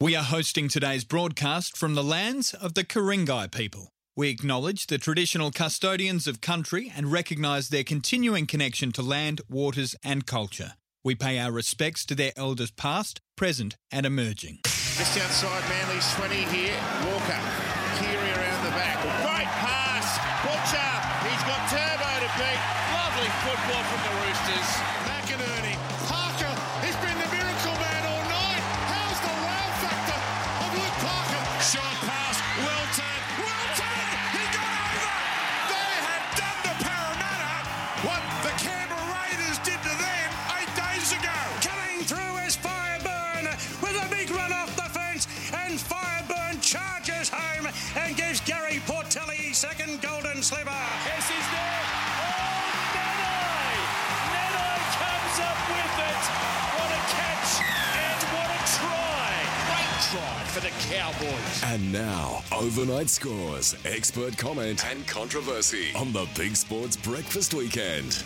We 0.00 0.16
are 0.16 0.24
hosting 0.24 0.66
today's 0.66 1.04
broadcast 1.04 1.76
from 1.76 1.94
the 1.94 2.02
lands 2.02 2.52
of 2.52 2.74
the 2.74 2.82
Ku-ring-gai 2.82 3.46
people. 3.46 3.92
We 4.16 4.28
acknowledge 4.28 4.88
the 4.88 4.98
traditional 4.98 5.52
custodians 5.52 6.26
of 6.26 6.40
country 6.40 6.92
and 6.94 7.12
recognise 7.12 7.68
their 7.68 7.84
continuing 7.84 8.46
connection 8.46 8.90
to 8.90 9.02
land, 9.02 9.40
waters, 9.48 9.94
and 10.02 10.26
culture. 10.26 10.72
We 11.04 11.14
pay 11.14 11.38
our 11.38 11.52
respects 11.52 12.04
to 12.06 12.16
their 12.16 12.32
elders 12.36 12.72
past, 12.72 13.20
present, 13.36 13.76
and 13.92 14.04
emerging. 14.04 14.58
Just 14.64 15.16
outside 15.16 15.62
Manly's 15.68 16.12
20 16.14 16.42
here. 16.50 16.74
Walker. 17.06 17.38
Keary 18.02 18.32
around 18.34 18.64
the 18.66 18.74
back. 18.74 18.98
Great 18.98 19.50
pass. 19.62 20.18
Butcher. 20.42 20.90
He's 21.30 21.44
got 21.46 21.70
Turbo 21.70 22.12
to 22.18 22.30
beat. 22.34 22.60
Lovely 22.98 23.30
football 23.46 23.84
from 23.86 24.00
the 24.02 24.14
Roosters. 24.26 25.23
And 61.66 61.90
now, 61.94 62.44
overnight 62.54 63.08
scores, 63.08 63.74
expert 63.86 64.36
comment, 64.36 64.84
and 64.84 65.06
controversy 65.08 65.94
on 65.96 66.12
the 66.12 66.28
Big 66.36 66.56
Sports 66.56 66.94
Breakfast 66.94 67.54
Weekend. 67.54 68.22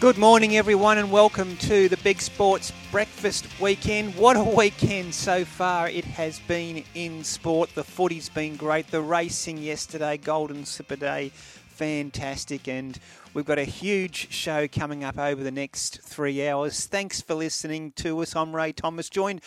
Good 0.00 0.16
morning, 0.16 0.56
everyone, 0.56 0.96
and 0.96 1.12
welcome 1.12 1.58
to 1.58 1.90
the 1.90 1.98
Big 1.98 2.22
Sports 2.22 2.72
Breakfast 2.90 3.46
Weekend. 3.60 4.14
What 4.14 4.36
a 4.36 4.42
weekend 4.42 5.14
so 5.14 5.44
far 5.44 5.90
it 5.90 6.06
has 6.06 6.40
been 6.40 6.82
in 6.94 7.22
sport. 7.24 7.74
The 7.74 7.84
footy's 7.84 8.30
been 8.30 8.56
great. 8.56 8.90
The 8.90 9.02
racing 9.02 9.58
yesterday, 9.58 10.16
Golden 10.16 10.64
Slipper 10.64 10.96
Day, 10.96 11.28
fantastic. 11.28 12.68
And 12.68 12.98
we've 13.34 13.44
got 13.44 13.58
a 13.58 13.64
huge 13.64 14.32
show 14.32 14.66
coming 14.66 15.04
up 15.04 15.18
over 15.18 15.44
the 15.44 15.50
next 15.50 16.00
three 16.00 16.48
hours. 16.48 16.86
Thanks 16.86 17.20
for 17.20 17.34
listening 17.34 17.92
to 17.96 18.18
us. 18.20 18.34
I'm 18.34 18.56
Ray 18.56 18.72
Thomas, 18.72 19.10
joined 19.10 19.42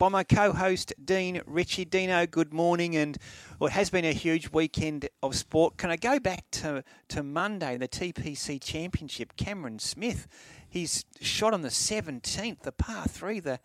by 0.00 0.08
my 0.08 0.24
co-host 0.24 0.94
Dean 1.04 1.42
Ritchie. 1.44 1.84
Dino, 1.84 2.26
good 2.26 2.54
morning, 2.54 2.96
and 2.96 3.18
well, 3.58 3.68
it 3.68 3.74
has 3.74 3.90
been 3.90 4.06
a 4.06 4.14
huge 4.14 4.48
weekend 4.48 5.06
of 5.22 5.36
sport. 5.36 5.76
Can 5.76 5.90
I 5.90 5.96
go 5.96 6.18
back 6.18 6.50
to 6.52 6.82
to 7.08 7.22
Monday, 7.22 7.76
the 7.76 7.86
TPC 7.86 8.62
Championship? 8.62 9.36
Cameron 9.36 9.78
Smith, 9.78 10.26
he's 10.70 11.04
shot 11.20 11.52
on 11.52 11.60
the 11.60 11.68
17th, 11.68 12.62
the 12.62 12.72
par 12.72 13.04
three, 13.08 13.40
the, 13.40 13.60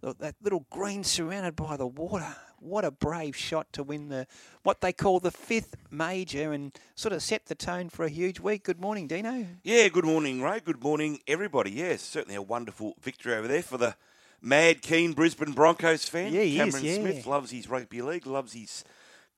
the 0.00 0.14
that 0.20 0.36
little 0.40 0.64
green 0.70 1.02
surrounded 1.02 1.56
by 1.56 1.76
the 1.76 1.88
water. 1.88 2.36
What 2.60 2.84
a 2.84 2.92
brave 2.92 3.34
shot 3.34 3.72
to 3.72 3.82
win 3.82 4.10
the 4.10 4.28
what 4.62 4.82
they 4.82 4.92
call 4.92 5.18
the 5.18 5.32
fifth 5.32 5.74
major 5.90 6.52
and 6.52 6.70
sort 6.94 7.12
of 7.12 7.20
set 7.20 7.46
the 7.46 7.56
tone 7.56 7.88
for 7.88 8.04
a 8.04 8.10
huge 8.10 8.38
week. 8.38 8.62
Good 8.62 8.80
morning, 8.80 9.08
Dino. 9.08 9.44
Yeah, 9.64 9.88
good 9.88 10.04
morning, 10.04 10.40
Ray. 10.40 10.60
Good 10.60 10.84
morning, 10.84 11.18
everybody. 11.26 11.72
Yes, 11.72 12.00
certainly 12.00 12.36
a 12.36 12.42
wonderful 12.42 12.94
victory 13.02 13.34
over 13.34 13.48
there 13.48 13.62
for 13.62 13.76
the 13.76 13.96
mad, 14.40 14.82
keen 14.82 15.12
Brisbane 15.12 15.52
Broncos 15.52 16.08
fan. 16.08 16.32
Yeah, 16.32 16.42
he 16.42 16.58
is, 16.58 16.74
Cameron 16.74 16.84
yeah. 16.84 16.94
Smith 16.96 17.26
loves 17.26 17.50
his 17.50 17.68
rugby 17.68 18.02
league, 18.02 18.26
loves 18.26 18.52
his 18.52 18.84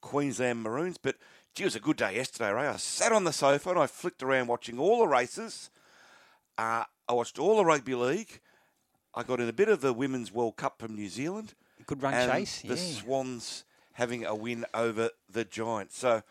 Queensland 0.00 0.62
Maroons. 0.62 0.98
But, 0.98 1.17
gee, 1.55 1.64
it 1.64 1.67
was 1.67 1.77
a 1.77 1.81
good 1.81 1.97
day 1.97 2.17
yesterday, 2.17 2.50
Ray. 2.50 2.67
I 2.67 2.77
sat 2.77 3.12
on 3.12 3.25
the 3.25 3.33
sofa 3.33 3.70
and 3.70 3.78
I 3.78 3.86
flicked 3.86 4.23
around 4.23 4.48
watching 4.48 4.79
all 4.79 4.98
the 5.01 5.08
races. 5.08 5.70
Uh, 6.58 6.85
I 7.08 7.13
watched 7.13 7.39
all 7.39 7.57
the 7.57 7.64
rugby 7.64 7.95
league. 7.95 8.40
I 9.14 9.23
got 9.23 9.40
in 9.40 9.48
a 9.48 9.52
bit 9.52 9.68
of 9.68 9.80
the 9.80 9.92
Women's 9.92 10.33
World 10.33 10.57
Cup 10.57 10.79
from 10.79 10.95
New 10.95 11.08
Zealand. 11.08 11.55
Good 11.86 12.02
run 12.02 12.13
chase. 12.29 12.63
The 12.63 12.69
yeah. 12.69 12.77
Swans 12.77 13.64
having 13.95 14.24
a 14.24 14.34
win 14.34 14.64
over 14.73 15.11
the 15.30 15.45
Giants. 15.45 15.98
So, 15.98 16.23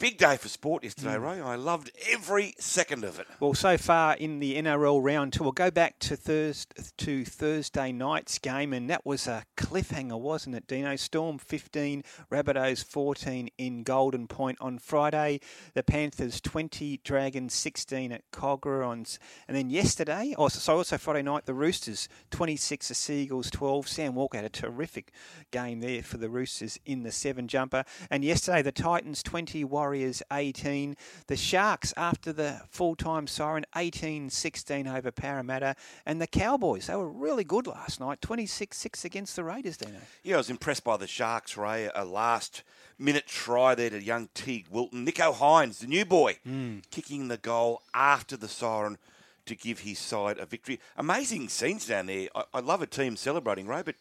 big 0.00 0.18
day 0.18 0.36
for 0.36 0.48
sport 0.48 0.82
Mm. 0.82 0.84
yesterday, 0.84 1.16
Ray. 1.18 1.40
I 1.40 1.54
loved 1.54 1.90
every 2.10 2.54
second 2.58 3.04
of 3.04 3.18
it. 3.18 3.26
Well, 3.40 3.54
so 3.54 3.78
far 3.78 4.14
in 4.16 4.38
the 4.40 4.56
NRL 4.56 5.00
round 5.00 5.32
two, 5.32 5.42
we'll 5.44 5.52
go 5.52 5.70
back 5.70 5.98
to 6.00 6.16
Thursday 6.16 6.82
to 6.98 7.24
Thursday 7.24 7.90
night's 7.92 8.38
game, 8.38 8.72
and 8.72 8.90
that 8.90 9.06
was 9.06 9.26
a 9.26 9.44
cliffhanger, 9.56 10.18
wasn't 10.20 10.56
it, 10.56 10.66
Dino? 10.66 10.96
Storm 10.96 11.38
15, 11.38 12.02
Rabbitohs 12.30 12.84
14 12.84 13.48
in 13.56 13.82
Golden 13.82 14.26
Point 14.26 14.58
on 14.60 14.78
Friday. 14.78 15.40
The 15.74 15.82
Panthers 15.82 16.40
20, 16.40 16.98
Dragons 17.04 17.54
16 17.54 18.12
at 18.12 18.22
Kogarah 18.32 18.86
on, 18.86 19.00
s- 19.02 19.18
and 19.48 19.56
then 19.56 19.70
yesterday, 19.70 20.34
oh, 20.36 20.48
so 20.48 20.76
also 20.78 20.98
Friday 20.98 21.22
night, 21.22 21.46
the 21.46 21.54
Roosters 21.54 22.08
26, 22.30 22.88
the 22.88 22.94
Seagulls 22.94 23.50
12. 23.50 23.88
Sam 23.88 24.14
Walker 24.14 24.36
had 24.38 24.44
a 24.44 24.48
terrific 24.50 25.12
game 25.50 25.80
there 25.80 26.02
for 26.02 26.18
the 26.18 26.28
Roosters 26.28 26.78
in 26.84 27.04
the 27.04 27.12
seven 27.12 27.48
jumper, 27.48 27.84
and 28.10 28.24
yesterday 28.24 28.60
the 28.60 28.72
Titans 28.72 29.22
20, 29.22 29.64
Warriors 29.64 29.93
18. 30.32 30.96
The 31.26 31.36
Sharks, 31.36 31.94
after 31.96 32.32
the 32.32 32.60
full 32.68 32.96
time 32.96 33.26
siren, 33.26 33.64
18 33.76 34.30
16 34.30 34.86
over 34.86 35.10
Parramatta. 35.10 35.76
And 36.06 36.20
the 36.20 36.26
Cowboys, 36.26 36.86
they 36.86 36.96
were 36.96 37.10
really 37.10 37.44
good 37.44 37.66
last 37.66 38.00
night, 38.00 38.20
26 38.20 38.76
6 38.76 39.04
against 39.04 39.36
the 39.36 39.44
Raiders, 39.44 39.76
Dino. 39.76 40.00
Yeah, 40.22 40.36
I 40.36 40.38
was 40.38 40.50
impressed 40.50 40.84
by 40.84 40.96
the 40.96 41.06
Sharks, 41.06 41.56
Ray. 41.56 41.90
A 41.94 42.04
last 42.04 42.62
minute 42.98 43.26
try 43.26 43.74
there 43.74 43.90
to 43.90 44.02
young 44.02 44.28
Teig 44.34 44.70
Wilton. 44.70 45.06
Nicho 45.06 45.34
Hynes, 45.34 45.78
the 45.78 45.86
new 45.86 46.04
boy, 46.04 46.38
hmm. 46.44 46.78
kicking 46.90 47.28
the 47.28 47.36
goal 47.36 47.82
after 47.94 48.36
the 48.36 48.48
siren 48.48 48.98
to 49.46 49.54
give 49.54 49.80
his 49.80 49.98
side 49.98 50.38
a 50.38 50.46
victory. 50.46 50.80
Amazing 50.96 51.48
scenes 51.48 51.86
down 51.86 52.06
there. 52.06 52.28
I, 52.34 52.44
I 52.54 52.60
love 52.60 52.82
a 52.82 52.86
team 52.86 53.16
celebrating, 53.16 53.66
Ray, 53.66 53.82
but 53.82 53.96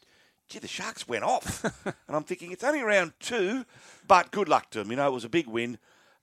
gee, 0.49 0.59
the 0.59 0.67
Sharks 0.67 1.07
went 1.07 1.23
off. 1.23 1.63
and 1.85 2.15
I'm 2.15 2.23
thinking 2.23 2.51
it's 2.51 2.63
only 2.63 2.81
round 2.81 3.13
two, 3.19 3.65
but 4.07 4.31
good 4.31 4.49
luck 4.49 4.69
to 4.71 4.79
them. 4.79 4.91
You 4.91 4.97
know, 4.97 5.07
it 5.07 5.13
was 5.13 5.25
a 5.25 5.29
big 5.29 5.47
win, 5.47 5.77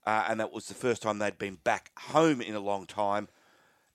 uh, 0.05 0.25
and 0.29 0.39
that 0.39 0.51
was 0.51 0.67
the 0.67 0.73
first 0.73 1.01
time 1.01 1.19
they'd 1.19 1.37
been 1.37 1.57
back 1.63 1.91
home 1.97 2.41
in 2.41 2.55
a 2.55 2.59
long 2.59 2.85
time. 2.85 3.27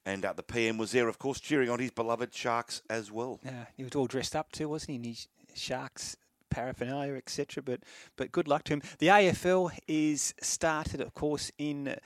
And 0.05 0.25
uh, 0.25 0.33
the 0.33 0.45
PM 0.45 0.79
was 0.79 0.93
there, 0.93 1.09
of 1.09 1.19
course, 1.19 1.41
cheering 1.41 1.69
on 1.69 1.81
his 1.81 1.91
beloved 1.91 2.33
Sharks 2.33 2.81
as 2.89 3.11
well. 3.11 3.41
Yeah, 3.45 3.65
he 3.77 3.83
was 3.83 3.97
all 3.97 4.07
dressed 4.07 4.37
up 4.37 4.53
too, 4.53 4.69
wasn't 4.69 5.05
he? 5.05 5.17
Sharks 5.55 6.17
paraphernalia, 6.51 7.15
etc. 7.15 7.63
But 7.63 7.81
but 8.17 8.33
good 8.33 8.49
luck 8.49 8.65
to 8.65 8.75
him. 8.75 8.83
The 8.99 9.09
AFL 9.09 9.77
is 9.87 10.35
started, 10.41 11.01
of 11.01 11.13
course, 11.15 11.51
in 11.59 11.97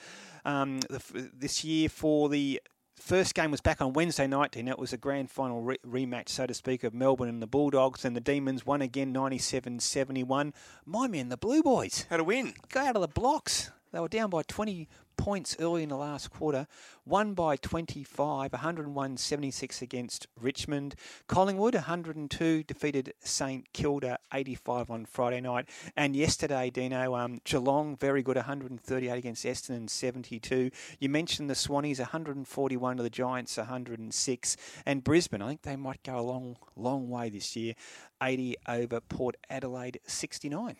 um, 0.45 0.81
the, 0.81 1.31
this 1.33 1.65
year 1.65 1.89
for 1.89 2.29
the. 2.29 2.61
First 3.01 3.35
game 3.35 3.51
was 3.51 3.61
back 3.63 3.81
on 3.81 3.95
Wednesday 3.95 4.27
night, 4.27 4.57
and 4.57 4.69
it 4.69 4.79
was 4.79 4.93
a 4.93 4.97
grand 4.99 5.31
final 5.31 5.63
re- 5.63 5.79
rematch, 5.87 6.29
so 6.29 6.47
to 6.47 6.53
speak, 6.55 6.85
of 6.85 6.93
Melbourne 6.95 7.29
and 7.31 7.43
the 7.43 7.47
Bulldogs, 7.47 8.05
and 8.05 8.15
the 8.15 8.21
Demons 8.21 8.67
won 8.67 8.83
again 8.83 9.11
97 9.11 9.81
71. 9.81 10.53
My 10.85 11.09
men, 11.09 11.31
the 11.31 11.37
Blue 11.39 11.63
Boys, 11.63 12.07
Had 12.11 12.21
a 12.21 12.25
win. 12.25 12.55
go 12.69 12.81
out 12.81 12.97
of 12.97 13.03
the 13.03 13.09
blocks. 13.09 13.71
They 13.93 14.01
were 14.01 14.09
down 14.09 14.31
by 14.31 14.43
20 14.43 14.89
points 15.17 15.55
early 15.61 15.83
in 15.83 15.91
the 15.91 15.97
last 15.97 16.31
quarter, 16.31 16.67
won 17.05 17.35
by 17.35 17.55
25, 17.57 18.53
101 18.53 19.17
76 19.19 19.83
against 19.83 20.27
Richmond. 20.41 20.95
Collingwood, 21.27 21.75
102, 21.75 22.63
defeated 22.63 23.13
St 23.21 23.71
Kilda 23.73 24.19
85 24.33 24.91
on 24.91 25.05
Friday 25.05 25.41
night. 25.43 25.69
And 25.95 26.17
yesterday, 26.17 26.71
Dino, 26.71 27.15
um, 27.17 27.41
Geelong, 27.45 27.97
very 27.97 28.23
good, 28.23 28.37
138 28.37 29.11
against 29.11 29.45
Essendon 29.45 29.91
72. 29.91 30.71
You 30.99 31.09
mentioned 31.11 31.51
the 31.51 31.55
Swannies, 31.55 31.99
141 31.99 32.97
to 32.97 33.03
the 33.03 33.11
Giants, 33.11 33.59
106. 33.59 34.57
And 34.87 35.05
Brisbane, 35.05 35.43
I 35.43 35.49
think 35.49 35.63
they 35.63 35.77
might 35.77 36.03
go 36.03 36.19
a 36.19 36.23
long, 36.23 36.57
long 36.77 37.11
way 37.11 37.29
this 37.29 37.57
year, 37.57 37.75
80 38.23 38.57
over 38.67 39.01
Port 39.01 39.37
Adelaide 39.51 40.01
69. 40.07 40.77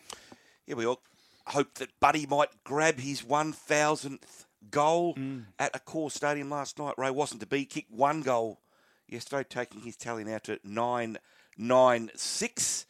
Yeah, 0.65 0.75
we 0.75 0.85
all 0.85 1.01
hope 1.47 1.73
that 1.75 1.99
Buddy 1.99 2.25
might 2.25 2.49
grab 2.63 2.99
his 2.99 3.23
1,000th 3.23 4.45
goal 4.69 5.15
mm. 5.15 5.45
at 5.57 5.73
Accor 5.73 6.11
Stadium 6.11 6.49
last 6.49 6.77
night. 6.77 6.93
Ray 6.97 7.11
wasn't 7.11 7.39
to 7.41 7.47
be. 7.47 7.65
Kicked 7.65 7.91
one 7.91 8.21
goal 8.21 8.59
yesterday, 9.07 9.45
taking 9.47 9.81
his 9.81 9.97
tally 9.97 10.23
now 10.23 10.37
to 10.39 10.59
996. 10.63 12.85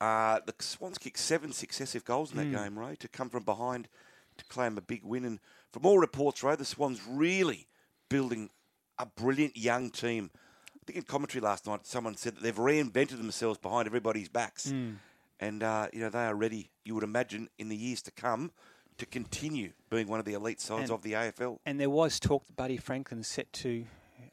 Uh, 0.00 0.38
the 0.46 0.54
Swans 0.60 0.98
kicked 0.98 1.18
seven 1.18 1.52
successive 1.52 2.04
goals 2.04 2.30
in 2.30 2.38
that 2.38 2.46
mm. 2.46 2.64
game, 2.64 2.78
Ray, 2.78 2.96
to 2.96 3.08
come 3.08 3.28
from 3.28 3.42
behind 3.42 3.88
to 4.36 4.44
claim 4.44 4.78
a 4.78 4.80
big 4.80 5.04
win. 5.04 5.24
And 5.24 5.40
from 5.72 5.86
all 5.86 5.98
reports, 5.98 6.42
Ray, 6.42 6.56
the 6.56 6.64
Swans 6.64 7.00
really 7.06 7.66
building 8.08 8.50
a 8.98 9.06
brilliant 9.06 9.56
young 9.56 9.90
team. 9.90 10.30
I 10.34 10.84
think 10.86 10.98
in 10.98 11.02
commentary 11.02 11.42
last 11.42 11.66
night, 11.66 11.86
someone 11.86 12.16
said 12.16 12.36
that 12.36 12.42
they've 12.42 12.54
reinvented 12.54 13.18
themselves 13.18 13.58
behind 13.58 13.86
everybody's 13.86 14.28
backs. 14.28 14.68
Mm. 14.68 14.96
And, 15.40 15.62
uh, 15.62 15.88
you 15.92 16.00
know, 16.00 16.10
they 16.10 16.26
are 16.26 16.34
ready, 16.34 16.70
you 16.84 16.94
would 16.94 17.04
imagine, 17.04 17.48
in 17.58 17.68
the 17.68 17.76
years 17.76 18.02
to 18.02 18.10
come 18.10 18.50
to 18.98 19.06
continue 19.06 19.72
being 19.90 20.08
one 20.08 20.18
of 20.18 20.26
the 20.26 20.32
elite 20.34 20.60
sides 20.60 20.90
And- 20.90 20.90
of 20.90 21.02
the 21.02 21.12
AFL. 21.14 21.60
And 21.64 21.78
there 21.78 21.90
was 21.90 22.18
talk 22.18 22.46
that 22.46 22.56
Buddy 22.56 22.76
Franklin's 22.76 23.28
set 23.28 23.52
to 23.54 23.86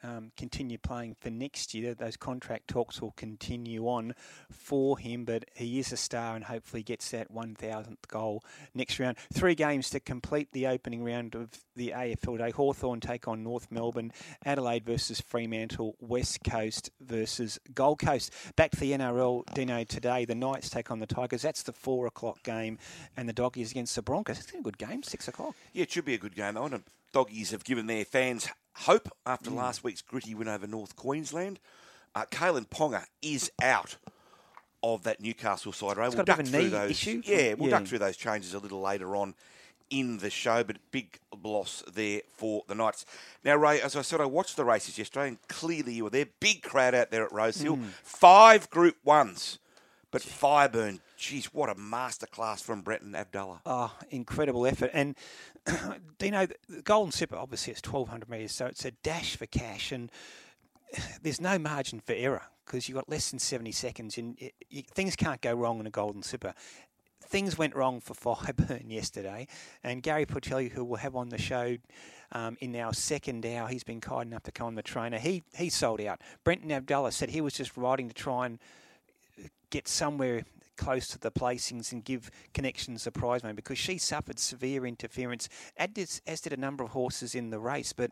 um, 0.06 0.32
continue 0.38 0.78
playing 0.78 1.16
for 1.20 1.30
next 1.30 1.74
year. 1.74 1.94
Those 1.94 2.18
contract 2.18 2.68
talks 2.68 3.02
will 3.02 3.12
continue 3.12 3.88
on 3.88 4.14
for 4.52 4.98
him, 4.98 5.26
but 5.26 5.46
he 5.56 5.80
is 5.80 5.92
a 5.92 5.98
star 5.98 6.36
and 6.36 6.46
hopefully 6.46 6.84
gets 6.84 7.10
that 7.12 7.34
1,000th 7.34 8.08
goal 8.08 8.44
next 8.74 9.00
round. 9.00 9.18
Three 9.34 9.56
games 9.56 9.90
to 9.92 10.00
complete 10.00 10.50
the 10.52 10.68
opening 10.68 11.04
round 11.04 11.36
of 11.36 11.50
the 11.76 11.94
AFL 11.96 12.38
Day. 12.38 12.52
Hawthorn 12.52 13.00
take 13.00 13.28
on 13.28 13.44
North 13.44 13.68
Melbourne, 13.72 14.12
Adelaide 14.46 14.86
versus 14.86 15.22
Fremantle, 15.22 15.96
West 16.00 16.44
Coast 16.44 16.92
versus 17.02 17.60
Gold 17.74 18.00
Coast. 18.00 18.32
Back 18.56 18.72
to 18.72 18.80
the 18.80 18.92
NRL, 18.92 19.44
Dino, 19.54 19.84
today. 19.84 20.26
The 20.26 20.36
Knights 20.36 20.70
take 20.70 20.92
on 20.92 21.00
the 21.00 21.08
Tigers. 21.08 21.42
That's 21.42 21.64
the 21.64 21.74
four 21.74 22.06
o'clock 22.08 22.44
game, 22.44 22.78
and 23.18 23.28
the 23.28 23.34
Doggies 23.34 23.72
against 23.72 23.96
the 23.96 24.02
Broncos. 24.02 24.40
It's 24.40 24.54
a 24.54 24.62
good 24.62 24.78
game, 24.78 25.04
six 25.04 25.28
o'clock. 25.28 25.56
Yeah, 25.74 25.84
it 25.84 25.92
should 25.92 26.06
be 26.06 26.14
a 26.14 26.20
good 26.20 26.36
game. 26.36 26.58
I 26.58 26.68
know 26.68 26.82
Doggies 27.12 27.52
have 27.52 27.64
given 27.64 27.88
their 27.88 28.06
fans 28.06 28.48
hope 28.76 29.10
after 29.26 29.50
Mm. 29.50 29.56
last 29.56 29.84
week's 29.84 30.02
gritty 30.02 30.36
win 30.36 30.48
over 30.48 30.68
North 30.68 30.96
Queensland. 30.96 31.60
Uh, 32.14 32.26
Kalyn 32.32 32.68
Ponga 32.68 33.06
is 33.22 33.52
out 33.62 33.98
of 34.84 35.04
that 35.04 35.20
Newcastle 35.20 35.74
side. 35.74 35.98
He's 35.98 36.16
We'll 36.16 36.24
duck 36.26 36.38
bit 36.38 36.48
of 36.48 36.54
a 36.54 36.58
through 36.60 36.70
those. 36.70 36.92
issue. 36.92 37.22
Yeah, 37.26 37.54
we'll 37.56 37.70
Yeah. 37.70 37.80
duck 37.80 37.88
through 37.88 38.00
those 38.00 38.18
changes 38.18 38.54
a 38.54 38.60
little 38.60 38.82
later 38.82 39.16
on 39.16 39.36
in 39.90 40.18
the 40.20 40.30
show, 40.30 40.64
but 40.64 40.78
big 40.92 41.20
loss 41.44 41.84
there 41.92 42.22
for 42.38 42.64
the 42.68 42.76
Knights. 42.76 43.06
Now, 43.44 43.56
Ray, 43.56 43.82
as 43.82 43.96
I 43.96 44.02
said, 44.02 44.20
I 44.22 44.26
watched 44.26 44.56
the 44.56 44.66
races 44.66 44.98
yesterday, 44.98 45.28
and 45.30 45.48
clearly 45.48 45.94
you 45.94 46.06
were 46.06 46.10
there. 46.10 46.26
Big 46.40 46.64
crowd 46.64 46.96
out 46.96 47.12
there 47.12 47.24
at 47.26 47.32
Rosehill. 47.32 47.78
Mm. 47.78 47.90
Five 48.04 48.70
Group 48.70 48.98
Ones, 49.04 49.60
but 50.16 50.22
Fireburn. 50.22 51.02
Geez, 51.18 51.48
what 51.48 51.68
a 51.68 51.76
masterclass 51.76 52.62
from 52.62 52.84
Brenton 52.84 53.12
Avdulla. 53.12 53.60
Oh, 53.66 53.94
incredible 54.12 54.66
effort. 54.66 54.92
And, 54.94 55.14
you 56.22 56.32
know, 56.32 56.46
the 56.46 56.82
Golden 56.84 57.12
Slipper 57.12 57.36
obviously 57.36 57.74
it's 57.74 57.86
1,200 57.86 58.30
metres, 58.30 58.54
so 58.54 58.66
it's 58.66 58.86
a 58.86 58.92
dash 58.92 59.36
for 59.36 59.46
cash. 59.46 59.92
And 59.92 60.10
there's 61.22 61.42
no 61.42 61.60
margin 61.60 62.00
for 62.00 62.14
error 62.14 62.44
because 62.66 62.88
you've 62.88 62.96
got 62.96 63.10
less 63.10 63.30
than 63.30 63.40
70 63.40 63.74
seconds 63.74 64.18
and 64.18 64.40
it, 64.40 64.54
you, 64.70 64.84
things 64.84 65.18
can't 65.18 65.42
go 65.42 65.54
wrong 65.54 65.82
in 65.82 65.86
a 65.86 65.90
Golden 65.90 66.24
Slipper. 66.24 66.54
Things 67.22 67.58
went 67.58 67.76
wrong 67.76 68.00
for 68.00 68.14
Fireburn 68.38 68.90
yesterday, 68.90 69.48
and 69.84 70.02
Gary 70.02 70.26
Portelli, 70.26 70.72
who 70.72 70.86
we'll 70.86 71.00
have 71.00 71.18
on 71.18 71.28
the 71.28 71.38
show 71.38 71.76
um, 72.32 72.56
in 72.62 72.74
our 72.78 72.94
second 72.94 73.46
hour, 73.46 73.68
he's 73.68 73.84
been 73.84 74.00
kind 74.00 74.30
enough 74.30 74.44
to 74.44 74.54
come 74.54 74.68
on 74.68 74.76
the 74.76 74.82
trainer. 74.82 75.18
He 75.18 75.44
he 75.58 75.68
sold 75.70 76.00
out. 76.00 76.22
Brenton 76.46 76.70
Avdulla 76.70 77.12
said 77.12 77.32
he 77.32 77.42
was 77.42 77.54
just 77.54 77.76
riding 77.76 78.08
to 78.08 78.14
try 78.14 78.46
and 78.46 78.60
get 79.70 79.88
somewhere 79.88 80.44
close 80.78 81.08
to 81.08 81.20
the 81.20 81.32
placings 81.32 81.92
and 81.92 82.04
give 82.04 82.30
connections 82.54 83.08
a 83.08 83.12
prize 83.12 83.44
money 83.44 83.56
because 83.56 83.78
she 83.78 83.98
suffered 83.98 84.40
severe 84.40 84.86
interference, 84.86 85.48
as 85.78 86.42
did, 86.42 86.54
a 86.54 86.58
number 86.58 86.84
of 86.84 86.92
horses 86.92 87.36
in 87.36 87.50
the 87.50 87.60
race. 87.60 87.94
But 87.94 88.12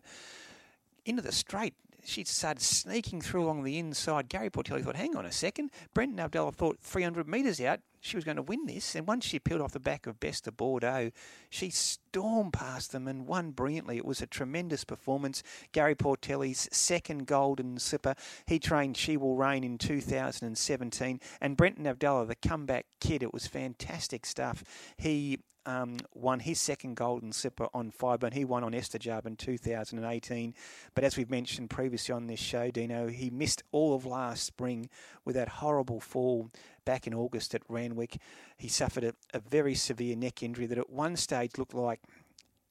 into 1.06 1.22
the 1.22 1.32
straight, 1.32 1.76
she 2.04 2.24
started 2.24 2.62
sneaking 2.62 3.22
through 3.22 3.44
along 3.44 3.64
the 3.64 3.80
inside. 3.80 4.30
Gary 4.30 4.50
Portelli 4.50 4.84
thought, 4.84 4.96
hang 4.96 5.16
on 5.16 5.26
a 5.26 5.32
second. 5.32 5.72
Brenton 5.94 6.18
Avdulla 6.18 6.54
thought 6.54 6.80
300 6.82 7.28
metres 7.28 7.62
out, 7.62 7.80
she 8.04 8.18
was 8.18 8.26
going 8.26 8.36
to 8.36 8.44
win 8.44 8.66
this. 8.66 8.96
And 8.96 9.08
once 9.08 9.26
she 9.26 9.40
peeled 9.40 9.62
off 9.62 9.72
the 9.72 9.80
back 9.80 10.06
of 10.06 10.20
Best 10.20 10.46
of 10.48 10.58
Bordeaux, 10.58 11.12
she 11.50 11.70
stormed 11.70 12.52
past 12.52 12.92
them 12.92 13.08
and 13.08 13.26
won 13.26 13.52
brilliantly. 13.52 13.98
It 13.98 14.06
was 14.06 14.22
a 14.22 14.28
tremendous 14.28 14.84
performance. 14.84 15.42
Gary 15.72 15.96
Portelli's 15.96 16.68
second 16.72 17.28
golden 17.28 17.80
slipper. 17.80 18.16
He 18.46 18.60
trained 18.60 18.98
She 18.98 19.16
Will 19.16 19.38
Reign 19.38 19.64
in 19.64 19.78
2017. 19.78 21.22
And 21.40 21.58
Brenton 21.58 21.86
Avdulla, 21.86 22.28
the 22.28 22.36
comeback 22.36 22.88
kid, 23.00 23.24
it 23.24 23.34
was 23.34 23.48
fantastic 23.48 24.26
stuff. 24.26 24.64
He 24.98 25.40
um, 25.66 25.98
won 26.14 26.40
his 26.40 26.60
second 26.60 26.96
golden 26.96 27.32
slipper 27.32 27.68
on 27.74 27.92
Fireburn. 27.92 28.34
He 28.34 28.46
won 28.46 28.64
on 28.64 28.74
Estijaab 28.74 29.26
in 29.26 29.36
2018. 29.36 30.54
But 30.94 31.04
as 31.04 31.18
we've 31.18 31.30
mentioned 31.30 31.70
previously 31.70 32.14
on 32.14 32.28
this 32.28 32.40
show, 32.40 32.72
Dino, 32.72 33.08
he 33.08 33.30
missed 33.30 33.64
all 33.72 33.96
of 33.96 34.06
last 34.06 34.44
spring 34.44 34.90
with 35.26 35.36
that 35.36 35.48
horrible 35.48 36.00
fall 36.00 36.50
back 36.86 37.08
in 37.08 37.14
August 37.14 37.56
at 37.56 37.62
Randwick. 37.70 38.18
He 38.58 38.68
suffered 38.68 39.04
a, 39.04 39.14
a 39.34 39.40
very 39.40 39.76
severe 39.76 40.16
neck 40.16 40.44
injury 40.44 40.66
that 40.68 40.78
at 40.78 40.90
one 40.90 41.16
stage 41.16 41.52
looked 41.58 41.74
like 41.74 42.02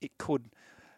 it 0.00 0.18
could 0.18 0.50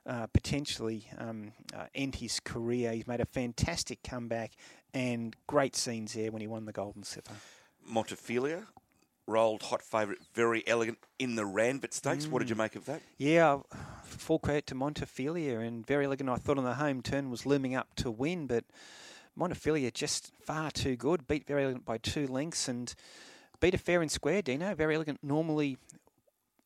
uh, 0.07 0.27
potentially 0.27 1.09
um, 1.19 1.53
uh, 1.75 1.87
end 1.95 2.17
his 2.17 2.41
career. 2.41 2.93
He's 2.93 3.07
made 3.07 3.21
a 3.21 3.27
fantastic 3.27 4.03
comeback 4.03 4.53
and 4.93 5.35
great 5.47 5.77
scenes 5.77 6.15
there 6.15 6.31
when 6.31 6.41
he 6.41 6.47
won 6.47 6.67
the 6.67 6.73
golden 6.73 7.05
slipper. 7.05 7.35
Montefilia 7.91 8.67
rolled 9.27 9.63
hot 9.63 9.83
favourite, 9.83 10.21
Verry 10.35 10.63
Elleegant 10.67 10.99
in 11.19 11.35
the 11.35 11.43
Ranvet 11.45 11.93
Stakes. 11.95 12.27
What 12.27 12.41
did 12.41 12.47
Mm. 12.47 12.51
you 12.51 12.57
make 12.57 12.77
of 12.77 12.85
that? 12.87 13.01
Yeah, 13.17 13.61
full 14.05 14.39
credit 14.39 14.67
to 14.69 14.75
Montefilia 14.75 15.67
and 15.67 15.87
Verry 15.87 16.05
Elleegant. 16.05 16.29
I 16.29 16.37
thought 16.37 16.59
on 16.59 16.65
the 16.65 16.75
home 16.75 17.03
turn 17.03 17.31
was 17.31 17.47
looming 17.47 17.75
up 17.75 17.95
to 17.97 18.11
win, 18.11 18.47
but 18.47 18.65
Montefilia 19.39 19.93
just 19.93 20.33
far 20.43 20.71
too 20.71 20.97
good. 20.97 21.27
Beat 21.27 21.47
Verry 21.47 21.63
Elleegant 21.65 21.85
by 21.85 21.99
two 21.99 22.27
lengths 22.27 22.69
and 22.69 22.95
beat 23.61 23.75
a 23.75 23.79
fair 23.79 24.03
and 24.03 24.11
square. 24.13 24.43
Dino 24.43 24.75
Verry 24.75 24.95
Elleegant 24.97 25.19
normally 25.23 25.79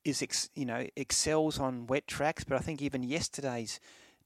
is 0.04 0.22
ex, 0.22 0.50
you 0.54 0.64
know 0.64 0.86
excels 0.96 1.58
on 1.58 1.86
wet 1.86 2.06
tracks, 2.06 2.42
but 2.44 2.56
I 2.56 2.60
think 2.60 2.82
even 2.82 3.02
yesterday's 3.02 3.78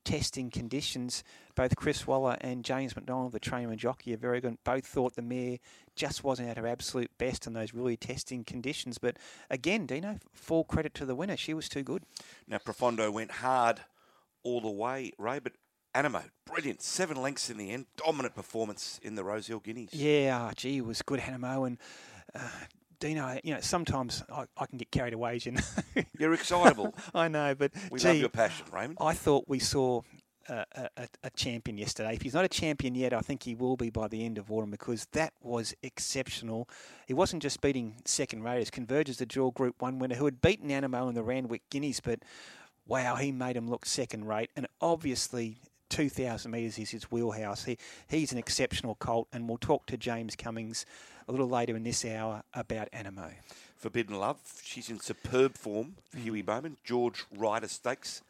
testing 0.05 0.51
conditions, 0.51 1.23
both 1.55 1.77
Chris 1.77 2.07
Waller 2.07 2.37
and 2.41 2.65
James 2.65 2.97
McDonald, 2.97 3.33
the 3.33 3.41
trainer 3.41 3.71
and 3.71 3.79
jockey, 3.79 4.15
are 4.15 4.19
very 4.19 4.41
good. 4.41 4.59
Both 4.65 4.87
thought 4.87 5.15
the 5.15 5.23
mare 5.23 5.59
just 5.95 6.25
wasn't 6.25 6.49
at 6.49 6.57
her 6.57 6.67
absolute 6.67 7.11
best 7.19 7.47
in 7.47 7.53
those 7.53 7.75
really 7.75 7.97
testing 7.97 8.45
conditions. 8.45 8.99
But 8.99 9.17
again, 9.51 9.87
Dino, 9.87 10.19
full 10.33 10.65
credit 10.65 10.95
to 10.95 11.05
the 11.05 11.15
winner. 11.15 11.37
She 11.37 11.55
was 11.55 11.69
too 11.69 11.83
good. 11.83 12.05
Now, 12.49 12.59
Profondo 12.59 13.11
went 13.11 13.31
hard 13.31 13.81
all 14.43 14.61
the 14.61 14.71
way, 14.71 15.13
Ray, 15.19 15.39
but 15.39 15.53
Anamoe, 15.95 16.25
brilliant. 16.47 16.83
Seven 16.83 17.21
lengths 17.21 17.51
in 17.51 17.59
the 17.59 17.71
end. 17.71 17.87
Dominant 17.97 18.35
performance 18.35 18.99
in 19.03 19.15
the 19.15 19.25
Rosehill 19.25 19.61
Guineas. 19.61 19.93
Yeah, 19.93 20.49
oh, 20.49 20.53
gee, 20.57 20.79
it 20.79 20.87
was 20.87 21.03
good, 21.03 21.21
Anamoe. 21.21 21.67
And 21.67 21.79
uh, 22.35 22.41
Dino, 22.99 23.39
you 23.45 23.53
know, 23.53 23.61
sometimes 23.61 24.23
I, 24.33 24.45
I 24.57 24.67
can 24.67 24.79
get 24.79 24.91
carried 24.91 25.13
away, 25.13 25.39
you 25.43 25.53
know. 25.53 25.61
You're 26.19 26.33
excitable. 26.35 26.95
I 27.15 27.29
know, 27.29 27.55
but 27.55 27.73
We 27.91 27.99
gee, 27.99 28.09
love 28.09 28.17
your 28.17 28.29
passion, 28.31 28.67
Raymond. 28.73 28.99
I 29.01 29.13
thought 29.13 29.45
we 29.49 29.59
saw 29.59 30.03
a, 30.49 31.09
a, 31.23 31.31
champion 31.31 31.79
yesterday. 31.79 32.15
If 32.15 32.23
he's 32.23 32.35
not 32.35 32.45
a 32.45 32.49
champion 32.49 32.95
yet, 32.95 33.13
I 33.13 33.21
think 33.21 33.43
he 33.43 33.55
will 33.55 33.77
be 33.77 33.91
by 33.91 34.09
the 34.09 34.25
end 34.25 34.39
of 34.39 34.51
autumn 34.51 34.71
because 34.71 35.07
that 35.13 35.33
was 35.43 35.75
exceptional. 35.83 36.69
He 37.07 37.15
wasn't 37.15 37.43
just 37.43 37.61
beating 37.61 37.97
second 38.05 38.43
raters. 38.43 38.71
Converges 38.71 39.19
the 39.19 39.27
dual 39.27 39.51
Group 39.51 39.81
1 39.81 39.99
winner 39.99 40.15
who 40.15 40.25
had 40.25 40.41
beaten 40.41 40.69
Anamoe 40.69 41.09
in 41.09 41.15
the 41.15 41.23
Randwick 41.23 41.63
Guineas, 41.71 42.01
but 42.01 42.21
wow, 42.87 43.17
he 43.17 43.33
made 43.33 43.57
him 43.57 43.69
look 43.69 43.87
second 43.87 44.27
rate. 44.27 44.51
And 44.57 44.67
obviously, 44.81 45.59
2,000 45.91 46.51
metres 46.51 46.79
is 46.79 46.91
his 46.91 47.11
wheelhouse. 47.11 47.65
He, 47.65 47.77
he's 48.09 48.33
an 48.33 48.39
exceptional 48.39 48.95
colt, 48.95 49.29
and 49.33 49.49
we'll 49.49 49.59
talk 49.59 49.87
to 49.87 49.97
James 49.97 50.35
Cummings 50.37 50.87
a 51.29 51.33
little 51.33 51.49
later 51.49 51.77
in 51.77 51.85
this 51.85 52.05
hour 52.05 52.43
about 52.55 52.91
Anamoe. 52.93 53.35
Forbidden 53.77 54.19
Love, 54.19 54.41
she's 54.63 54.89
in 54.89 55.01
superb 55.01 55.57
form. 55.57 55.97
Hugh 56.17 56.43
Bowman, 56.43 56.77
George 56.85 57.25
Ryder 57.37 57.69
Stakes. 57.69 58.23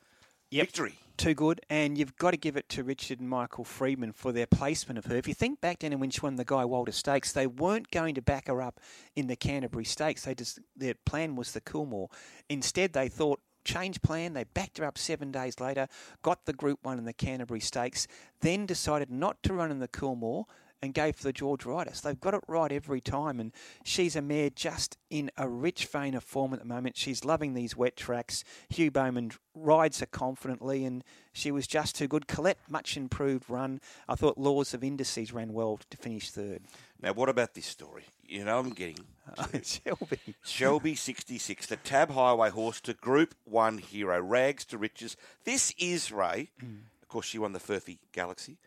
Yep. 0.52 0.66
Victory. 0.66 0.98
Too 1.16 1.32
good, 1.32 1.62
and 1.70 1.96
you've 1.96 2.16
got 2.16 2.32
to 2.32 2.36
give 2.36 2.58
it 2.58 2.68
to 2.70 2.84
Richard 2.84 3.20
and 3.20 3.28
Michael 3.28 3.64
Freedman 3.64 4.12
for 4.12 4.32
their 4.32 4.46
placement 4.46 4.98
of 4.98 5.06
her. 5.06 5.16
If 5.16 5.26
you 5.26 5.32
think 5.32 5.62
back 5.62 5.78
then 5.78 5.98
when 5.98 6.10
she 6.10 6.20
won 6.20 6.36
the 6.36 6.44
Guy 6.44 6.66
Walter 6.66 6.92
Stakes, 6.92 7.32
they 7.32 7.46
weren't 7.46 7.90
going 7.90 8.14
to 8.16 8.22
back 8.22 8.48
her 8.48 8.60
up 8.60 8.78
in 9.16 9.28
the 9.28 9.36
Canterbury 9.36 9.86
Stakes. 9.86 10.24
They 10.24 10.34
just 10.34 10.58
their 10.76 10.92
plan 11.06 11.36
was 11.36 11.52
the 11.52 11.62
Coolmore. 11.62 12.08
Instead, 12.50 12.92
they 12.92 13.08
thought 13.08 13.40
change 13.64 14.02
plan. 14.02 14.34
They 14.34 14.44
backed 14.44 14.76
her 14.76 14.84
up 14.84 14.98
seven 14.98 15.30
days 15.30 15.58
later, 15.58 15.88
got 16.20 16.44
the 16.44 16.52
Group 16.52 16.80
One 16.82 16.98
in 16.98 17.04
the 17.04 17.14
Canterbury 17.14 17.60
Stakes, 17.60 18.06
then 18.40 18.66
decided 18.66 19.10
not 19.10 19.42
to 19.44 19.54
run 19.54 19.70
in 19.70 19.78
the 19.78 19.88
Coolmore 19.88 20.44
and 20.82 20.92
gave 20.92 21.14
for 21.16 21.22
the 21.22 21.32
George 21.32 21.64
Ryder. 21.64 21.92
So 21.94 22.08
they've 22.08 22.20
got 22.20 22.34
it 22.34 22.42
right 22.48 22.72
every 22.72 23.00
time. 23.00 23.38
And 23.38 23.52
she's 23.84 24.16
a 24.16 24.22
mare 24.22 24.50
just 24.50 24.98
in 25.10 25.30
a 25.36 25.48
rich 25.48 25.86
vein 25.86 26.14
of 26.14 26.24
form 26.24 26.52
at 26.52 26.58
the 26.58 26.66
moment. 26.66 26.96
She's 26.96 27.24
loving 27.24 27.54
these 27.54 27.76
wet 27.76 27.96
tracks. 27.96 28.42
Hugh 28.68 28.90
Bowman 28.90 29.30
rides 29.54 30.00
her 30.00 30.06
confidently, 30.06 30.84
and 30.84 31.04
she 31.32 31.52
was 31.52 31.66
just 31.68 31.94
too 31.94 32.08
good. 32.08 32.26
Colette, 32.26 32.58
much 32.68 32.96
improved 32.96 33.48
run. 33.48 33.80
I 34.08 34.16
thought 34.16 34.36
Laws 34.36 34.74
of 34.74 34.82
Indices 34.82 35.32
ran 35.32 35.52
well 35.52 35.78
to 35.90 35.96
finish 35.96 36.30
third. 36.30 36.62
Now, 37.00 37.12
what 37.12 37.28
about 37.28 37.54
this 37.54 37.66
story? 37.66 38.04
You 38.26 38.44
know, 38.44 38.58
I'm 38.58 38.70
getting 38.70 39.04
oh, 39.38 39.46
Shelby. 39.62 40.18
Shelby 40.42 40.94
66, 40.96 41.66
the 41.66 41.76
Tab 41.76 42.10
Highway 42.10 42.50
horse 42.50 42.80
to 42.82 42.94
Group 42.94 43.34
1 43.44 43.78
hero, 43.78 44.20
rags 44.20 44.64
to 44.66 44.78
riches. 44.78 45.16
This 45.44 45.72
is, 45.78 46.10
Ray, 46.10 46.50
mm. 46.62 46.80
of 47.02 47.08
course, 47.08 47.26
she 47.26 47.38
won 47.38 47.52
the 47.52 47.60
Furphy 47.60 47.98
Galaxy. 48.12 48.58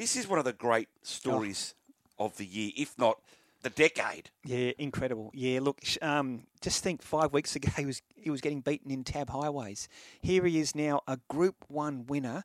This 0.00 0.16
is 0.16 0.26
one 0.26 0.38
of 0.38 0.46
the 0.46 0.54
great 0.54 0.88
stories 1.02 1.74
of 2.18 2.34
the 2.38 2.46
year, 2.46 2.70
if 2.74 2.98
not 2.98 3.18
the 3.60 3.68
decade. 3.68 4.30
Yeah, 4.46 4.72
incredible. 4.78 5.30
Yeah, 5.34 5.60
look, 5.60 5.82
um, 6.00 6.44
just 6.62 6.82
think 6.82 7.02
five 7.02 7.34
weeks 7.34 7.54
ago 7.54 7.68
he 7.76 7.84
was 7.84 8.00
he 8.16 8.30
was 8.30 8.40
getting 8.40 8.62
beaten 8.62 8.90
in 8.90 9.04
tab 9.04 9.28
highways. 9.28 9.88
Here 10.22 10.46
he 10.46 10.58
is 10.58 10.74
now, 10.74 11.02
a 11.06 11.18
Group 11.28 11.66
One 11.68 12.06
winner. 12.06 12.44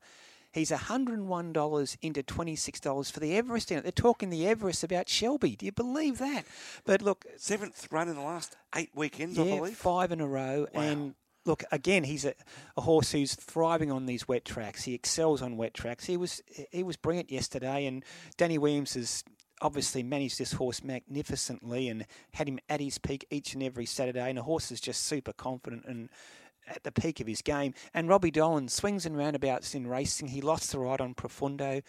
He's 0.51 0.69
$101 0.69 1.97
into 2.01 2.24
$26 2.24 3.12
for 3.12 3.19
the 3.21 3.38
Everest. 3.38 3.71
In 3.71 3.77
it. 3.77 3.81
They're 3.83 3.91
talking 3.93 4.29
the 4.29 4.45
Everest 4.47 4.83
about 4.83 5.07
Shelby. 5.07 5.55
Do 5.55 5.65
you 5.65 5.71
believe 5.71 6.17
that? 6.17 6.43
But 6.83 7.01
look, 7.01 7.25
Seventh 7.38 7.88
run 7.89 8.09
in 8.09 8.15
the 8.15 8.21
last 8.21 8.57
eight 8.75 8.89
weekends, 8.93 9.39
I 9.39 9.43
yeah, 9.43 9.55
believe. 9.55 9.77
five 9.77 10.12
in 10.12 10.19
a 10.19 10.27
row, 10.27 10.67
Wow. 10.74 10.81
and 10.81 11.15
look, 11.45 11.63
again, 11.71 12.03
he's 12.03 12.25
a, 12.25 12.33
a 12.75 12.81
horse 12.81 13.11
who's 13.11 13.35
thriving 13.35 13.91
on 13.91 14.05
these 14.05 14.27
wet 14.27 14.45
tracks. 14.45 14.83
He 14.83 14.93
excels 14.93 15.41
on 15.41 15.57
wet 15.57 15.73
tracks. 15.73 16.05
He 16.05 16.17
was 16.17 16.41
he 16.71 16.83
was 16.83 16.97
brilliant 16.97 17.31
yesterday, 17.31 17.85
and 17.85 18.03
Danny 18.37 18.57
Williams 18.57 18.93
has 18.95 19.23
obviously 19.61 20.03
managed 20.03 20.37
this 20.37 20.53
horse 20.53 20.83
magnificently 20.83 21.87
and 21.87 22.05
had 22.33 22.47
him 22.47 22.59
at 22.67 22.81
his 22.81 22.97
peak 22.97 23.25
each 23.29 23.53
and 23.53 23.63
every 23.63 23.85
Saturday. 23.85 24.27
And 24.27 24.37
the 24.37 24.43
horse 24.43 24.71
is 24.71 24.81
just 24.81 25.05
super 25.05 25.31
confident 25.31 25.85
and 25.87 26.09
at 26.67 26.83
the 26.83 26.91
peak 26.91 27.19
of 27.21 27.27
his 27.27 27.41
game. 27.41 27.73
And 27.93 28.09
Robbie 28.09 28.31
Dolan 28.31 28.67
swings 28.67 29.05
and 29.05 29.15
roundabouts 29.15 29.73
in 29.73 29.87
racing. 29.87 30.29
He 30.29 30.41
lost 30.41 30.71
the 30.71 30.79
ride 30.79 30.99
on 30.99 31.13
Profondo 31.13 31.81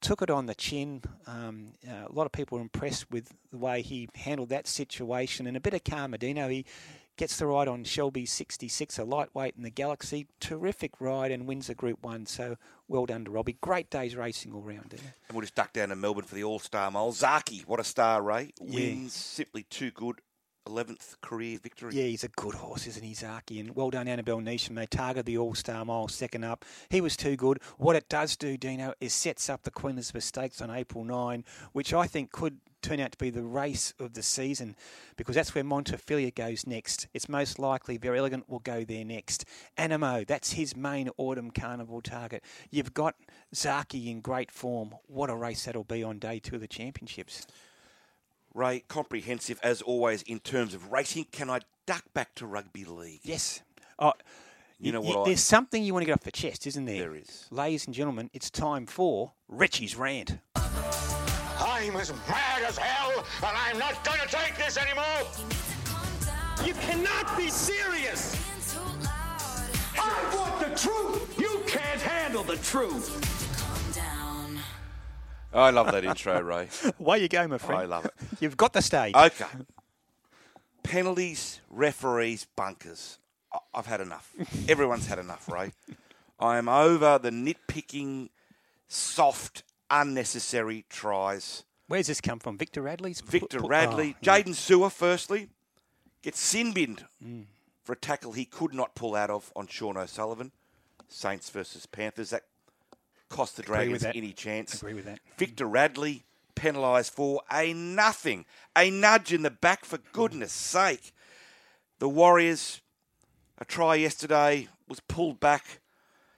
took 0.00 0.22
it 0.22 0.30
on 0.30 0.46
the 0.46 0.54
chin. 0.54 1.02
Um, 1.26 1.72
uh, 1.86 2.06
a 2.08 2.12
lot 2.12 2.26
of 2.26 2.32
people 2.32 2.58
were 2.58 2.62
impressed 2.62 3.10
with 3.10 3.32
the 3.50 3.58
way 3.58 3.82
he 3.82 4.08
handled 4.14 4.48
that 4.50 4.66
situation 4.66 5.46
and 5.46 5.56
a 5.56 5.60
bit 5.60 5.74
of 5.74 5.84
Carmadino. 5.84 6.50
He 6.50 6.64
gets 7.20 7.36
the 7.36 7.46
ride 7.46 7.68
on 7.68 7.84
Shelby 7.84 8.24
66, 8.24 8.98
a 8.98 9.04
lightweight 9.04 9.54
in 9.54 9.62
the 9.62 9.68
Galaxy. 9.68 10.26
Terrific 10.40 11.02
ride 11.02 11.30
and 11.30 11.46
wins 11.46 11.66
the 11.66 11.74
Group 11.74 12.02
1. 12.02 12.24
So 12.24 12.56
well 12.88 13.04
done 13.04 13.26
to 13.26 13.30
Robbie. 13.30 13.58
Great 13.60 13.90
day's 13.90 14.16
racing 14.16 14.54
all 14.54 14.62
round 14.62 14.86
there. 14.88 15.14
And 15.28 15.36
we'll 15.36 15.42
just 15.42 15.54
duck 15.54 15.74
down 15.74 15.90
to 15.90 15.96
Melbourne 15.96 16.24
for 16.24 16.34
the 16.34 16.44
All 16.44 16.58
Star 16.58 16.90
Mile. 16.90 17.12
Zaki, 17.12 17.62
what 17.66 17.78
a 17.78 17.84
star, 17.84 18.22
Ray. 18.22 18.54
Yeah. 18.62 18.74
Wins 18.74 19.12
simply 19.12 19.64
too 19.64 19.90
good. 19.90 20.22
11th 20.66 21.20
career 21.20 21.58
victory. 21.62 21.94
Yeah, 21.94 22.04
he's 22.04 22.24
a 22.24 22.28
good 22.28 22.54
horse, 22.54 22.86
isn't 22.86 23.02
he, 23.02 23.12
Zaki? 23.12 23.60
And 23.60 23.76
well 23.76 23.90
done, 23.90 24.08
Annabelle 24.08 24.40
Neesham. 24.40 24.74
They 24.76 24.86
targeted 24.86 25.26
the 25.26 25.36
All 25.36 25.54
Star 25.54 25.84
Mile 25.84 26.08
second 26.08 26.44
up. 26.44 26.64
He 26.88 27.02
was 27.02 27.18
too 27.18 27.36
good. 27.36 27.60
What 27.76 27.96
it 27.96 28.08
does 28.08 28.34
do, 28.34 28.56
Dino, 28.56 28.94
is 28.98 29.12
sets 29.12 29.50
up 29.50 29.62
the 29.62 29.70
Queen 29.70 29.96
Elizabeth 29.96 30.24
Stakes 30.24 30.62
on 30.62 30.70
April 30.70 31.04
9, 31.04 31.44
which 31.72 31.92
I 31.92 32.06
think 32.06 32.32
could 32.32 32.60
turn 32.82 33.00
out 33.00 33.12
to 33.12 33.18
be 33.18 33.30
the 33.30 33.42
race 33.42 33.92
of 33.98 34.14
the 34.14 34.22
season 34.22 34.76
because 35.16 35.34
that's 35.34 35.54
where 35.54 35.64
Montefilia 35.64 36.34
goes 36.34 36.66
next. 36.66 37.06
It's 37.14 37.28
most 37.28 37.58
likely 37.58 37.98
Verry 37.98 38.18
Elleegant 38.18 38.48
will 38.48 38.58
go 38.60 38.84
there 38.84 39.04
next. 39.04 39.44
Anamoe, 39.78 40.26
that's 40.26 40.52
his 40.52 40.76
main 40.76 41.10
autumn 41.16 41.50
carnival 41.50 42.00
target. 42.00 42.42
You've 42.70 42.94
got 42.94 43.14
Zaki 43.54 44.10
in 44.10 44.20
great 44.20 44.50
form. 44.50 44.94
What 45.06 45.30
a 45.30 45.34
race 45.36 45.64
that'll 45.64 45.84
be 45.84 46.02
on 46.02 46.18
day 46.18 46.38
two 46.38 46.54
of 46.56 46.60
the 46.60 46.68
championships. 46.68 47.46
Ray, 48.52 48.80
comprehensive 48.88 49.60
as 49.62 49.80
always 49.82 50.22
in 50.22 50.40
terms 50.40 50.74
of 50.74 50.90
racing. 50.90 51.26
Can 51.30 51.48
I 51.48 51.60
duck 51.86 52.04
back 52.14 52.34
to 52.36 52.46
rugby 52.46 52.84
league? 52.84 53.20
Yes. 53.22 53.62
Oh, 53.98 54.12
You 54.82 54.92
know 54.92 55.02
y- 55.02 55.08
what 55.08 55.18
I- 55.20 55.24
There's 55.26 55.42
something 55.44 55.84
you 55.84 55.92
want 55.92 56.02
to 56.02 56.06
get 56.06 56.14
off 56.14 56.22
the 56.24 56.32
chest, 56.32 56.66
isn't 56.66 56.86
there? 56.86 56.98
There 57.00 57.14
is. 57.14 57.46
Ladies 57.50 57.84
and 57.86 57.94
gentlemen, 57.94 58.30
it's 58.32 58.48
time 58.50 58.86
for 58.86 59.32
Richie's 59.46 59.94
rant. 59.94 60.38
I'm 61.80 61.96
as 61.96 62.12
mad 62.28 62.62
as 62.68 62.76
hell, 62.76 63.24
and 63.42 63.56
I'm 63.56 63.78
not 63.78 64.04
gonna 64.04 64.26
take 64.28 64.54
this 64.58 64.76
anymore. 64.76 65.04
You 66.62 66.74
cannot 66.74 67.34
be 67.38 67.48
serious. 67.48 68.36
I 69.98 70.34
want 70.36 70.60
the 70.60 70.76
truth. 70.78 71.38
You 71.38 71.62
can't 71.66 72.00
handle 72.02 72.42
the 72.42 72.56
truth. 72.58 73.08
I 75.54 75.70
love 75.70 75.90
that 75.90 76.04
intro, 76.04 76.38
Ray. 76.42 76.68
Away 77.00 77.20
you 77.20 77.28
go, 77.28 77.48
my 77.48 77.56
friend. 77.56 77.80
I 77.80 77.84
love 77.86 78.04
it. 78.04 78.12
You've 78.40 78.58
got 78.58 78.74
the 78.74 78.82
stage. 78.82 79.14
Okay. 79.14 79.46
Penalties, 80.82 81.60
referees, 81.70 82.46
bunkers. 82.56 83.18
I- 83.54 83.58
I've 83.74 83.86
had 83.86 84.02
enough. 84.02 84.30
Everyone's 84.68 85.06
had 85.06 85.18
enough, 85.18 85.48
Ray. 85.50 85.72
I 86.38 86.58
am 86.58 86.68
over 86.68 87.18
the 87.18 87.30
nitpicking, 87.30 88.28
soft, 88.86 89.62
unnecessary 89.90 90.84
tries. 90.90 91.64
Where's 91.90 92.06
this 92.06 92.20
come 92.20 92.38
from? 92.38 92.56
Victor 92.56 92.82
Radley's? 92.82 93.20
Victor 93.20 93.58
pu- 93.58 93.64
pu- 93.64 93.68
Radley, 93.68 94.14
oh, 94.14 94.18
yeah. 94.22 94.42
Jaydn 94.42 94.54
Su'A, 94.54 94.92
firstly, 94.92 95.48
gets 96.22 96.38
sin 96.38 96.70
binned 96.70 97.04
mm. 97.20 97.46
for 97.82 97.94
a 97.94 97.96
tackle 97.96 98.30
he 98.30 98.44
could 98.44 98.72
not 98.72 98.94
pull 98.94 99.16
out 99.16 99.28
of 99.28 99.50
on 99.56 99.66
Sean 99.66 99.96
O'Sullivan. 99.96 100.52
Saints 101.08 101.50
versus 101.50 101.86
Panthers. 101.86 102.30
That 102.30 102.44
cost 103.28 103.56
the 103.56 103.64
Dragons 103.64 104.04
any 104.04 104.32
chance. 104.32 104.74
Agree 104.74 104.94
with 104.94 105.06
that. 105.06 105.18
Victor 105.36 105.66
Radley 105.66 106.22
penalised 106.54 107.12
for 107.12 107.42
a 107.52 107.72
nothing, 107.72 108.44
a 108.76 108.88
nudge 108.88 109.32
in 109.32 109.42
the 109.42 109.50
back 109.50 109.84
for 109.84 109.98
mm. 109.98 110.12
goodness 110.12 110.52
sake. 110.52 111.12
The 111.98 112.08
Warriors, 112.08 112.82
a 113.58 113.64
try 113.64 113.96
yesterday 113.96 114.68
was 114.86 115.00
pulled 115.00 115.40
back. 115.40 115.80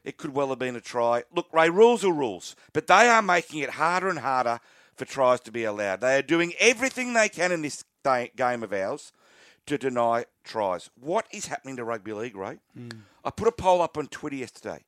It 0.02 0.16
could 0.16 0.32
well 0.32 0.48
have 0.48 0.58
been 0.58 0.76
a 0.76 0.80
try. 0.80 1.24
Look, 1.30 1.48
Ray, 1.52 1.68
rules 1.68 2.06
are 2.06 2.12
rules, 2.12 2.56
but 2.72 2.86
they 2.86 3.06
are 3.06 3.20
making 3.20 3.60
it 3.60 3.70
harder 3.70 4.08
and 4.08 4.20
harder 4.20 4.58
for 5.02 5.12
tries 5.12 5.40
to 5.40 5.50
be 5.50 5.64
allowed. 5.64 6.00
They 6.00 6.16
are 6.16 6.22
doing 6.22 6.52
everything 6.60 7.12
they 7.12 7.28
can 7.28 7.50
in 7.50 7.62
this 7.62 7.84
day, 8.04 8.30
game 8.36 8.62
of 8.62 8.72
ours 8.72 9.12
to 9.66 9.76
deny 9.76 10.26
tries. 10.44 10.90
What 10.94 11.26
is 11.32 11.46
happening 11.46 11.76
to 11.76 11.84
rugby 11.84 12.12
league, 12.12 12.36
Ray? 12.36 12.58
Hmm. 12.76 12.88
I 13.24 13.30
put 13.30 13.48
a 13.48 13.52
poll 13.52 13.82
up 13.82 13.98
on 13.98 14.06
Twitter 14.06 14.36
yesterday. 14.36 14.84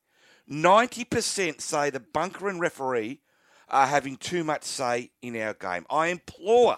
90% 0.49 1.59
say 1.59 1.89
the 1.89 1.99
bunker 1.99 2.47
and 2.47 2.61
referee 2.61 3.19
are 3.67 3.87
having 3.87 4.15
too 4.15 4.45
much 4.45 4.63
say 4.63 5.11
in 5.21 5.35
our 5.35 5.53
game. 5.53 5.85
I 5.89 6.07
implore 6.07 6.77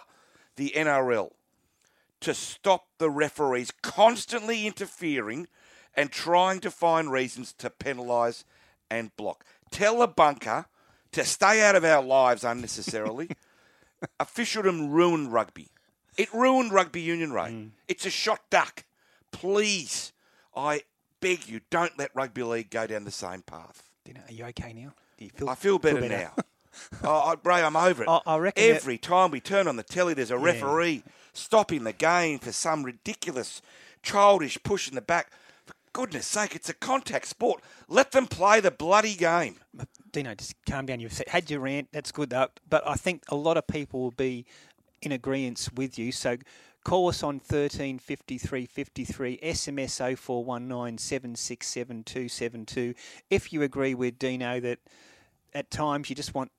the 0.55 0.73
NRL 0.75 1.29
to 2.21 2.33
stop 2.33 2.87
the 2.97 3.11
referees 3.11 3.69
constantly 3.83 4.65
interfering 4.65 5.47
and 5.93 6.11
trying 6.11 6.59
to 6.61 6.71
find 6.71 7.11
reasons 7.11 7.53
to 7.59 7.69
penalise 7.69 8.45
and 8.89 9.15
block. 9.15 9.45
Tell 9.69 9.99
the 9.99 10.07
bunker 10.07 10.65
to 11.11 11.23
stay 11.25 11.61
out 11.61 11.75
of 11.75 11.83
our 11.83 12.03
lives 12.03 12.43
unnecessarily. 12.43 13.29
Officialdom 14.19 14.91
ruined 14.91 15.33
rugby. 15.33 15.69
It 16.17 16.33
ruined 16.33 16.71
rugby 16.71 17.01
union, 17.01 17.31
Ray. 17.31 17.51
Mm. 17.51 17.69
It's 17.87 18.05
a 18.05 18.09
shot 18.09 18.41
duck. 18.49 18.83
Please, 19.31 20.13
I 20.55 20.81
beg 21.19 21.47
you, 21.47 21.61
don't 21.69 21.97
let 21.97 22.11
rugby 22.15 22.43
league 22.43 22.69
go 22.69 22.87
down 22.87 23.03
the 23.05 23.11
same 23.11 23.41
path. 23.41 23.83
Dino, 24.05 24.21
are 24.27 24.33
you 24.33 24.45
okay 24.45 24.73
now? 24.73 24.93
Do 25.17 25.25
you 25.25 25.31
feel, 25.31 25.49
I 25.49 25.55
feel 25.55 25.79
better, 25.79 26.07
now. 26.07 26.33
oh, 27.03 27.09
I, 27.09 27.35
Ray, 27.43 27.63
I'm 27.63 27.75
over 27.75 28.03
it. 28.03 28.09
I- 28.09 28.21
I 28.25 28.37
reckon 28.37 28.63
that- 28.67 28.75
Every 28.75 28.97
time 28.97 29.31
we 29.31 29.39
turn 29.39 29.67
on 29.67 29.75
the 29.75 29.83
telly, 29.83 30.13
there's 30.13 30.31
a 30.31 30.37
referee 30.37 31.03
stopping 31.33 31.83
the 31.83 31.93
game 31.93 32.39
for 32.39 32.51
some 32.51 32.83
ridiculous, 32.83 33.61
childish 34.03 34.57
push 34.63 34.87
in 34.87 34.95
the 34.95 35.01
back. 35.01 35.31
For 35.65 35.73
goodness 35.93 36.25
sake, 36.27 36.55
it's 36.55 36.69
a 36.69 36.73
contact 36.73 37.27
sport. 37.27 37.61
Let 37.87 38.11
them 38.11 38.25
play 38.27 38.59
the 38.59 38.71
bloody 38.71 39.15
game. 39.15 39.57
Dino, 40.17 40.33
just 40.33 40.55
calm 40.65 40.87
down. 40.87 40.99
You've 40.99 41.21
had 41.27 41.47
your 41.51 41.59
rant. 41.59 41.89
That's 41.91 42.11
good, 42.11 42.31
though. 42.31 42.47
But 42.67 42.81
I 42.87 42.95
think 42.95 43.21
a 43.29 43.35
lot 43.35 43.55
of 43.55 43.67
people 43.67 44.01
will 44.01 44.11
be 44.11 44.47
in 45.03 45.11
agreement 45.11 45.69
with 45.75 45.99
you. 45.99 46.11
So 46.11 46.37
call 46.83 47.09
us 47.09 47.21
on 47.21 47.39
13 47.39 47.99
53 47.99 48.65
53, 48.65 49.37
SMS 49.37 50.17
0419 50.17 50.97
767 50.97 52.03
272 52.03 52.95
if 53.29 53.53
you 53.53 53.61
agree 53.61 53.93
with 53.93 54.17
Dino 54.17 54.59
that 54.59 54.79
at 55.53 55.69
times 55.69 56.09
you 56.09 56.15
just 56.15 56.33
want. 56.33 56.51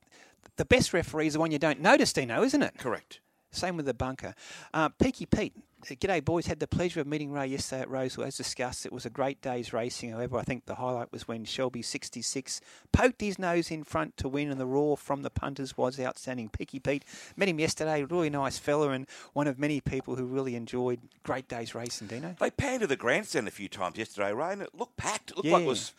The 0.56 0.64
best 0.64 0.92
referee 0.92 1.26
is 1.26 1.32
the 1.32 1.40
one 1.40 1.50
you 1.50 1.58
don't 1.58 1.80
notice, 1.80 2.12
Dino, 2.12 2.44
isn't 2.44 2.62
it? 2.62 2.78
Correct. 2.78 3.18
Same 3.50 3.76
with 3.76 3.86
the 3.86 3.94
bunker. 3.94 4.34
Uh, 4.72 4.90
Peaky 4.90 5.26
Pete, 5.26 5.54
g'day 5.84 6.24
boys. 6.24 6.46
Had 6.46 6.60
the 6.60 6.66
pleasure 6.66 7.00
of 7.00 7.06
meeting 7.06 7.30
Ray 7.30 7.46
yesterday 7.46 7.82
at 7.82 7.88
uh, 7.88 7.90
Rosehill. 7.90 8.26
As 8.26 8.36
discussed, 8.36 8.84
it 8.84 8.92
was 8.92 9.06
a 9.06 9.10
great 9.10 9.40
day's 9.40 9.72
racing. 9.72 10.10
However, 10.10 10.36
I 10.36 10.42
think 10.42 10.66
the 10.66 10.76
highlight 10.76 11.12
was 11.12 11.28
when 11.28 11.44
Shelby 11.44 11.82
66 11.82 12.60
poked 12.92 13.20
his 13.20 13.38
nose 13.38 13.70
in 13.70 13.84
front 13.84 14.16
to 14.18 14.28
win, 14.28 14.50
and 14.50 14.60
the 14.60 14.66
roar 14.66 14.96
from 14.96 15.22
the 15.22 15.30
punters 15.30 15.76
was 15.76 15.98
outstanding. 16.00 16.48
Picky 16.48 16.78
Pete 16.78 17.04
met 17.36 17.48
him 17.48 17.60
yesterday. 17.60 18.04
Really 18.04 18.30
nice 18.30 18.58
fella, 18.58 18.90
and 18.90 19.06
one 19.32 19.46
of 19.46 19.58
many 19.58 19.80
people 19.80 20.16
who 20.16 20.24
really 20.24 20.54
enjoyed 20.54 21.00
great 21.22 21.48
day's 21.48 21.74
racing. 21.74 22.08
Dino. 22.08 22.36
They 22.38 22.50
panned 22.50 22.80
to 22.80 22.86
the 22.86 22.96
grandstand 22.96 23.48
a 23.48 23.52
few 23.52 23.68
times 23.68 23.98
yesterday, 23.98 24.32
Ray, 24.32 24.52
and 24.52 24.62
it 24.62 24.74
looked 24.74 24.96
packed. 24.96 25.30
It 25.30 25.36
looked 25.36 25.48
like 25.48 25.62
it 25.62 25.66
was, 25.66 25.92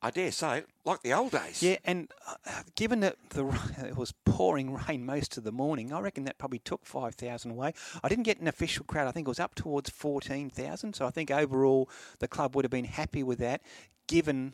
I 0.00 0.10
dare 0.10 0.30
say, 0.30 0.62
like 0.84 1.02
the 1.02 1.12
old 1.12 1.32
days. 1.32 1.60
Yeah, 1.62 1.76
and 1.84 2.08
uh, 2.26 2.34
given 2.76 3.00
that 3.00 3.16
the 3.30 3.46
it 3.86 3.96
was 3.96 4.12
pouring 4.24 4.72
rain 4.88 5.04
most 5.04 5.36
of 5.36 5.42
the 5.44 5.50
morning, 5.52 5.92
I 5.92 6.00
reckon 6.00 6.24
that 6.24 6.38
probably 6.38 6.60
took 6.60 6.86
five 6.86 7.14
thousand 7.16 7.50
away. 7.50 7.74
I 8.02 8.08
didn't 8.08 8.24
get 8.24 8.38
an 8.40 8.46
official 8.48 8.84
crowd. 8.84 9.08
I 9.08 9.10
think 9.12 9.26
it 9.26 9.30
was 9.30 9.40
up 9.40 9.54
towards 9.56 9.90
fourteen 9.90 10.50
thousand. 10.50 10.94
So 10.94 11.04
I 11.06 11.10
think 11.10 11.30
overall 11.30 11.90
the 12.20 12.28
club 12.28 12.54
would 12.54 12.64
have 12.64 12.70
been 12.70 12.84
happy 12.84 13.22
with 13.24 13.38
that, 13.40 13.60
given 14.06 14.52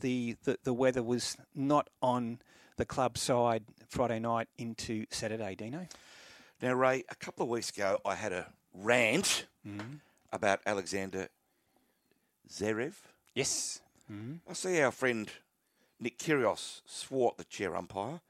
the, 0.00 0.36
the 0.44 0.58
the 0.64 0.72
weather 0.72 1.02
was 1.02 1.36
not 1.54 1.90
on 2.00 2.40
the 2.76 2.84
club 2.86 3.18
side 3.18 3.64
Friday 3.88 4.18
night 4.18 4.48
into 4.56 5.04
Saturday. 5.10 5.54
Dino. 5.54 5.86
Now, 6.62 6.72
Ray, 6.72 7.04
a 7.10 7.14
couple 7.14 7.42
of 7.44 7.50
weeks 7.50 7.68
ago, 7.70 7.98
I 8.04 8.14
had 8.14 8.32
a 8.32 8.46
rant 8.72 9.44
Mm-hmm. 9.66 9.96
about 10.32 10.60
Alexander 10.64 11.28
Zverev. 12.50 12.94
Yes. 13.34 13.80
Mm-hmm. 14.10 14.48
I 14.48 14.52
see 14.52 14.80
our 14.80 14.92
friend 14.92 15.30
Nick 15.98 16.18
Kyrgios 16.18 16.82
swore 16.86 17.32
at 17.32 17.38
the 17.38 17.44
chair 17.44 17.76
umpire, 17.76 18.20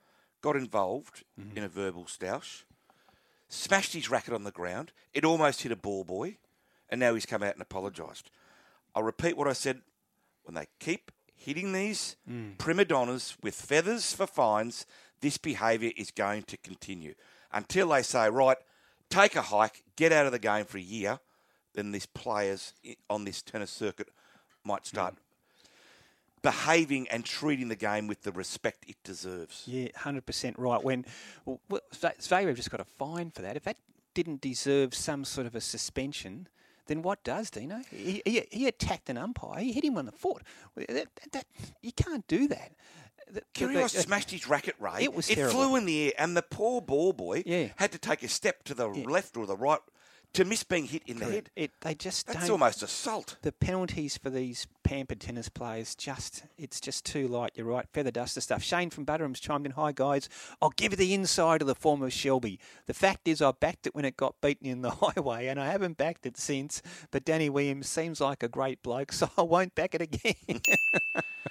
got 0.40 0.56
involved 0.56 1.24
mm-hmm. 1.38 1.56
in 1.56 1.64
a 1.64 1.68
verbal 1.68 2.04
stoush, 2.04 2.64
smashed 3.48 3.92
his 3.92 4.10
racket 4.10 4.34
on 4.34 4.44
the 4.44 4.50
ground. 4.50 4.92
It 5.12 5.24
almost 5.24 5.62
hit 5.62 5.72
a 5.72 5.76
ball 5.76 6.04
boy, 6.04 6.38
and 6.88 7.00
now 7.00 7.14
he's 7.14 7.26
come 7.26 7.42
out 7.42 7.54
and 7.54 7.62
apologised. 7.62 8.30
I'll 8.94 9.02
repeat 9.02 9.36
what 9.36 9.48
I 9.48 9.52
said 9.52 9.82
when 10.44 10.54
they 10.54 10.66
keep 10.78 11.10
hitting 11.34 11.72
these 11.72 12.16
mm. 12.30 12.56
prima 12.58 12.84
donnas 12.84 13.36
with 13.42 13.54
feathers 13.54 14.12
for 14.12 14.26
fines, 14.26 14.86
this 15.20 15.38
behaviour 15.38 15.92
is 15.96 16.10
going 16.10 16.44
to 16.44 16.56
continue 16.56 17.14
until 17.52 17.88
they 17.88 18.02
say, 18.02 18.30
right, 18.30 18.56
take 19.10 19.36
a 19.36 19.42
hike, 19.42 19.82
get 19.96 20.12
out 20.12 20.26
of 20.26 20.32
the 20.32 20.38
game 20.38 20.64
for 20.64 20.78
a 20.78 20.82
year. 20.82 21.20
then 21.74 21.92
these 21.92 22.06
players 22.06 22.72
on 23.10 23.24
this 23.24 23.42
tennis 23.42 23.70
circuit 23.70 24.08
might 24.64 24.86
start 24.86 25.14
mm. 25.14 25.18
Behaving 26.50 27.08
and 27.08 27.24
treating 27.24 27.68
the 27.68 27.76
game 27.76 28.06
with 28.06 28.22
the 28.22 28.30
respect 28.32 28.84
it 28.88 28.96
deserves. 29.02 29.64
Yeah, 29.66 29.88
hundred 29.96 30.26
percent 30.26 30.56
right. 30.58 30.82
When 30.82 31.04
well, 31.44 31.60
well, 31.68 31.80
Zve- 31.92 32.18
Zverev 32.20 32.54
just 32.54 32.70
got 32.70 32.80
a 32.80 32.84
fine 32.84 33.30
for 33.30 33.42
that. 33.42 33.56
If 33.56 33.64
that 33.64 33.76
didn't 34.14 34.40
deserve 34.40 34.94
some 34.94 35.24
sort 35.24 35.46
of 35.46 35.54
a 35.56 35.60
suspension, 35.60 36.48
then 36.86 37.02
what 37.02 37.24
does 37.24 37.50
Dino? 37.50 37.82
He, 37.90 38.22
he, 38.24 38.44
he 38.50 38.66
attacked 38.68 39.10
an 39.10 39.18
umpire. 39.18 39.60
He 39.60 39.72
hit 39.72 39.84
him 39.84 39.98
on 39.98 40.06
the 40.06 40.12
foot. 40.12 40.42
That, 40.76 41.08
that, 41.32 41.44
you 41.82 41.92
can't 41.92 42.26
do 42.28 42.46
that. 42.48 42.70
Kyrgios 43.54 43.96
uh, 43.96 44.02
smashed 44.02 44.30
his 44.30 44.48
racket, 44.48 44.76
Ray. 44.78 44.98
It 45.02 45.12
was 45.14 45.28
It 45.28 45.34
terrible. 45.34 45.54
flew 45.54 45.76
in 45.76 45.84
the 45.84 46.06
air, 46.06 46.12
and 46.16 46.36
the 46.36 46.42
poor 46.42 46.80
ball 46.80 47.12
boy 47.12 47.42
Yeah. 47.44 47.68
had 47.76 47.90
to 47.92 47.98
take 47.98 48.22
a 48.22 48.28
step 48.28 48.62
to 48.64 48.74
the 48.74 48.86
left 48.86 49.36
or 49.36 49.46
the 49.46 49.56
right 49.56 49.80
to 50.36 50.44
miss 50.44 50.62
being 50.64 50.86
hit 50.86 51.02
in 51.06 51.18
the 51.18 51.24
head. 51.26 51.50
It, 51.56 51.70
they 51.80 51.94
just 51.94 52.26
That's 52.26 52.40
don't. 52.40 52.50
almost 52.52 52.82
assault. 52.82 53.36
the 53.42 53.52
penalties 53.52 54.16
for 54.16 54.30
these 54.30 54.66
pampered 54.84 55.20
tennis 55.20 55.48
players 55.48 55.94
just 55.94 56.44
it's 56.58 56.80
just 56.80 57.04
too 57.04 57.26
light. 57.28 57.52
You're 57.54 57.66
right. 57.66 57.86
Feather 57.92 58.10
duster 58.10 58.40
stuff. 58.40 58.62
Shane 58.62 58.90
from 58.90 59.04
Butterham's 59.04 59.40
chimed 59.40 59.66
in. 59.66 59.72
Hi 59.72 59.92
guys, 59.92 60.28
I'll 60.60 60.70
give 60.76 60.92
you 60.92 60.96
the 60.96 61.14
inside 61.14 61.60
of 61.62 61.66
the 61.68 61.74
form 61.74 62.02
of 62.02 62.12
Shelby. 62.12 62.58
The 62.86 62.94
fact 62.94 63.26
is, 63.28 63.40
I 63.42 63.52
backed 63.52 63.86
it 63.86 63.94
when 63.94 64.04
it 64.04 64.16
got 64.16 64.40
beaten 64.40 64.66
in 64.66 64.82
the 64.82 64.90
highway, 65.16 65.46
and 65.46 65.58
I 65.60 65.66
haven't 65.70 65.96
backed 65.96 66.26
it 66.26 66.36
since. 66.36 66.82
But 67.10 67.24
Danny 67.24 67.48
Williams 67.48 67.88
seems 67.88 68.20
like 68.20 68.42
a 68.42 68.48
great 68.48 68.82
bloke, 68.82 69.12
so 69.12 69.30
I 69.36 69.42
won't 69.42 69.74
back 69.74 69.94
it 69.94 70.02
again. 70.02 70.34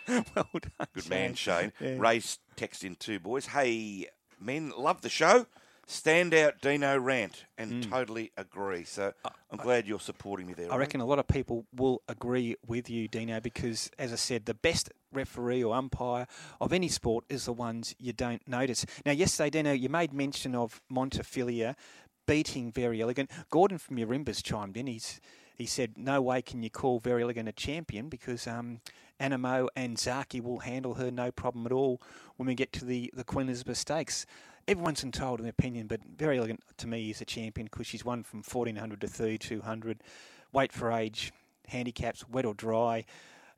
well 0.07 0.47
done, 0.53 0.87
Good 0.93 1.09
man, 1.09 1.33
Shane. 1.33 1.71
Shane. 1.79 1.95
Yeah. 1.95 1.95
Ray's 1.97 2.39
text 2.55 2.83
in 2.83 2.95
two 2.95 3.19
boys. 3.19 3.47
Hey, 3.47 4.07
men, 4.39 4.71
love 4.77 5.01
the 5.01 5.09
show. 5.09 5.47
Standout 5.87 6.61
Dino 6.61 6.97
rant, 6.97 7.45
and 7.59 7.83
totally 7.89 8.31
agree. 8.37 8.85
So 8.85 9.13
I'm 9.51 9.57
glad 9.57 9.85
you're 9.85 9.99
supporting 9.99 10.47
me 10.47 10.53
there. 10.53 10.69
Mm. 10.69 10.73
I 10.73 10.77
reckon 10.77 10.99
a 10.99 11.05
lot 11.05 11.19
of 11.19 11.27
people 11.27 11.65
will 11.75 12.01
agree 12.07 12.55
with 12.65 12.89
you, 12.89 13.07
Dino, 13.07 13.39
because 13.39 13.91
as 13.99 14.11
I 14.11 14.15
said, 14.15 14.45
the 14.45 14.55
best 14.55 14.89
referee 15.13 15.63
or 15.63 15.75
umpire 15.75 16.25
of 16.59 16.73
any 16.73 16.87
sport 16.87 17.25
is 17.29 17.45
the 17.45 17.53
ones 17.53 17.93
you 17.99 18.13
don't 18.13 18.45
notice. 18.47 18.85
Now, 19.05 19.11
yesterday, 19.11 19.51
Dino, 19.51 19.73
you 19.73 19.89
made 19.89 20.11
mention 20.11 20.55
of 20.55 20.81
Montefilia 20.91 21.75
beating 22.25 22.71
Verry 22.71 22.99
Elleegant. 22.99 23.29
Gordon 23.51 23.77
from 23.77 23.97
Yarimbas 23.97 24.43
chimed 24.43 24.77
in. 24.77 24.87
He's 24.87 25.21
he 25.55 25.65
said, 25.65 25.97
"No 25.97 26.21
way 26.21 26.41
can 26.41 26.63
you 26.63 26.69
call 26.69 26.99
Verry 26.99 27.23
Elleegant 27.23 27.47
a 27.47 27.53
champion 27.53 28.09
because 28.09 28.47
um, 28.47 28.81
Anamoe 29.19 29.67
and 29.75 29.97
Zaki 29.99 30.41
will 30.41 30.59
handle 30.59 30.95
her 30.95 31.11
no 31.11 31.31
problem 31.31 31.65
at 31.65 31.71
all 31.71 32.01
when 32.37 32.47
we 32.47 32.55
get 32.55 32.73
to 32.73 32.85
the 32.85 33.11
the 33.13 33.23
Queen 33.23 33.47
Elizabeth 33.47 33.77
Stakes." 33.77 34.25
Everyone's 34.67 35.03
entitled 35.03 35.41
an 35.41 35.47
opinion, 35.47 35.85
but 35.85 36.01
Verry 36.17 36.37
Elleegant 36.37 36.61
to 36.77 36.87
me 36.87 37.11
is 37.11 37.21
a 37.21 37.25
champion 37.25 37.67
because 37.71 37.85
she's 37.85 38.03
won 38.03 38.23
from 38.23 38.39
1400 38.39 39.01
to 39.01 39.07
3200. 39.07 40.01
Weight 40.51 40.71
for 40.71 40.91
age, 40.91 41.31
handicaps, 41.67 42.27
wet 42.27 42.45
or 42.45 42.55
dry. 42.55 43.05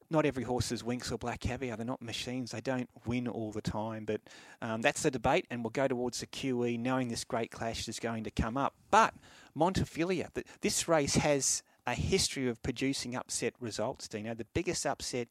Not 0.10 0.26
every 0.26 0.44
horse 0.44 0.72
is 0.72 0.84
Winks 0.84 1.12
or 1.12 1.18
Black 1.18 1.42
Caviar. 1.42 1.78
They're 1.78 1.86
not 1.86 2.02
machines. 2.02 2.52
They 2.52 2.62
don't 2.62 2.90
win 3.06 3.28
all 3.28 3.52
the 3.52 3.62
time. 3.62 4.06
But 4.06 4.22
um, 4.62 4.82
that's 4.82 5.04
the 5.04 5.12
debate, 5.12 5.46
and 5.50 5.64
we'll 5.64 5.72
go 5.72 5.88
towards 5.88 6.20
the 6.20 6.28
QE 6.28 6.80
knowing 6.80 7.08
this 7.08 7.24
great 7.24 7.52
clash 7.52 7.88
is 7.88 8.00
going 8.00 8.24
to 8.26 8.32
come 8.32 8.58
up. 8.58 8.74
But 8.92 9.14
Montefilia, 9.56 10.34
th- 10.34 10.48
this 10.62 10.88
race 10.88 11.16
has 11.16 11.64
a 11.86 11.94
history 11.94 12.50
of 12.50 12.62
producing 12.64 13.16
upset 13.16 13.54
results, 13.62 14.08
Dino. 14.10 14.34
The 14.34 14.46
biggest 14.54 14.86
upset 14.86 15.30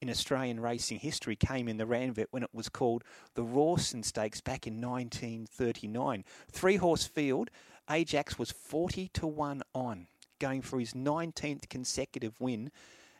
in 0.00 0.10
Australian 0.10 0.60
racing 0.60 0.98
history 0.98 1.36
came 1.36 1.68
in 1.68 1.76
the 1.76 1.86
Ranvet 1.86 2.26
when 2.30 2.42
it 2.42 2.50
was 2.52 2.68
called 2.68 3.04
the 3.34 3.42
Rawson 3.42 4.02
Stakes 4.02 4.40
back 4.40 4.66
in 4.66 4.80
1939. 4.80 6.24
Three 6.50 6.76
horse 6.76 7.04
field, 7.04 7.50
Ajax 7.90 8.38
was 8.38 8.52
40 8.52 9.08
to 9.14 9.26
1 9.26 9.62
on, 9.74 10.06
going 10.38 10.62
for 10.62 10.78
his 10.78 10.92
19th 10.92 11.68
consecutive 11.68 12.40
win. 12.40 12.70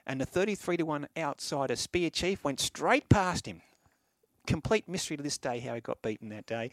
And 0.07 0.21
the 0.21 0.27
33 0.27 0.79
to 0.79 0.85
1 0.85 1.09
outsider 1.19 1.77
Spear 1.77 2.11
Chief 2.11 2.43
went 2.45 2.61
straight 2.61 3.09
past 3.09 3.47
him. 3.47 3.61
Complete 4.47 4.89
mystery 4.89 5.17
to 5.17 5.23
this 5.23 5.37
day 5.37 5.61
how 5.61 5.75
he 5.75 5.81
got 5.81 6.01
beaten 6.01 6.31
that 6.31 6.47
day. 6.47 6.71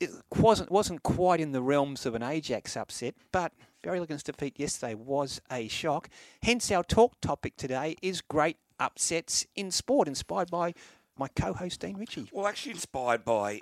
It 0.00 0.10
wasn't 0.36 0.70
wasn't 0.70 1.02
quite 1.02 1.40
in 1.40 1.52
the 1.52 1.62
realms 1.62 2.06
of 2.06 2.14
an 2.14 2.22
Ajax 2.22 2.76
upset, 2.76 3.14
but 3.32 3.52
Verry 3.82 3.98
Elleegant's 3.98 4.22
defeat 4.22 4.58
yesterday 4.58 4.94
was 4.94 5.40
a 5.50 5.68
shock. 5.68 6.08
Hence, 6.42 6.70
our 6.70 6.84
talk 6.84 7.20
topic 7.20 7.56
today 7.56 7.96
is 8.00 8.20
great 8.20 8.56
upsets 8.78 9.46
in 9.56 9.70
sport, 9.70 10.06
inspired 10.06 10.50
by 10.50 10.74
my 11.16 11.28
co-host 11.28 11.80
Dean 11.80 11.96
Ritchie. 11.96 12.30
Well, 12.32 12.46
actually 12.46 12.72
inspired 12.72 13.24
by 13.24 13.60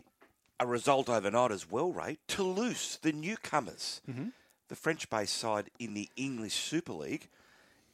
a 0.61 0.67
result 0.67 1.09
overnight 1.09 1.53
as 1.53 1.71
well, 1.71 1.93
Ray. 1.93 2.19
Toulouse, 2.29 2.99
the 3.01 3.13
newcomers, 3.13 4.03
mm-hmm. 4.09 4.29
the 4.69 4.77
French-based 4.77 5.35
side 5.35 5.71
in 5.79 5.95
the 5.95 6.09
English 6.17 6.55
Super 6.55 6.93
League, 6.93 7.29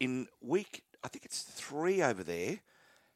in 0.01 0.27
week 0.41 0.83
I 1.05 1.09
think 1.09 1.25
it's 1.25 1.43
three 1.43 2.03
over 2.03 2.23
there, 2.23 2.61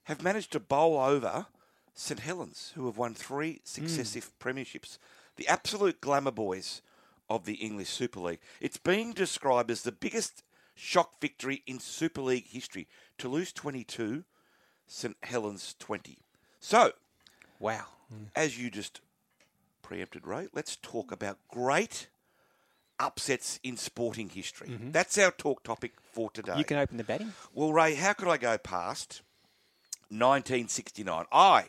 have 0.05 0.23
managed 0.23 0.53
to 0.53 0.61
bowl 0.61 0.99
over 0.99 1.47
St 1.95 2.21
Helens, 2.21 2.73
who 2.75 2.87
have 2.87 2.99
won 2.99 3.15
three 3.15 3.55
mm. 3.55 3.61
successive 3.65 4.31
premierships. 4.39 4.99
The 5.37 5.49
absolute 5.49 6.01
glamour 6.01 6.31
boys 6.31 6.83
of 7.29 7.45
the 7.45 7.55
English 7.55 7.91
Super 7.91 8.21
League. 8.21 8.41
It's 8.61 8.79
being 8.79 9.13
described 9.13 9.71
as 9.71 9.83
the 9.83 9.93
biggest 9.93 10.43
shock 10.75 11.21
victory 11.21 11.63
in 11.67 11.79
Super 11.81 12.21
League 12.23 12.49
history. 12.49 12.87
Toulouse 13.19 13.53
22, 13.53 14.25
St 14.87 15.17
Helens 15.23 15.75
20. 15.79 16.19
So, 16.61 16.93
Wow. 17.59 17.87
as 18.35 18.59
you 18.59 18.71
just 18.71 19.01
preempted, 19.83 20.27
Ray, 20.27 20.49
let's 20.53 20.77
talk 20.77 21.11
about 21.11 21.39
great 21.49 22.09
upsets 22.99 23.61
in 23.63 23.77
sporting 23.77 24.29
history. 24.29 24.69
Mm-hmm. 24.69 24.91
That's 24.93 25.19
our 25.19 25.31
talk 25.31 25.63
topic 25.63 25.93
for 26.13 26.31
today. 26.31 26.57
You 26.57 26.65
can 26.65 26.79
open 26.79 26.97
the 26.97 27.05
batting. 27.05 27.33
Well, 27.53 27.73
Ray, 27.73 27.95
how 27.95 28.13
could 28.13 28.29
I 28.29 28.37
go 28.37 28.57
past 28.59 29.23
1969? 30.09 31.25
I 31.33 31.67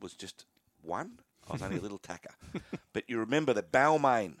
was 0.00 0.12
just 0.14 0.44
one. 0.82 1.18
I 1.48 1.52
was 1.52 1.62
only 1.62 1.78
a 1.78 1.80
little 1.80 1.98
tacker. 1.98 2.34
But 2.92 3.04
you 3.08 3.18
remember 3.18 3.52
the 3.52 3.62
Balmain, 3.62 4.36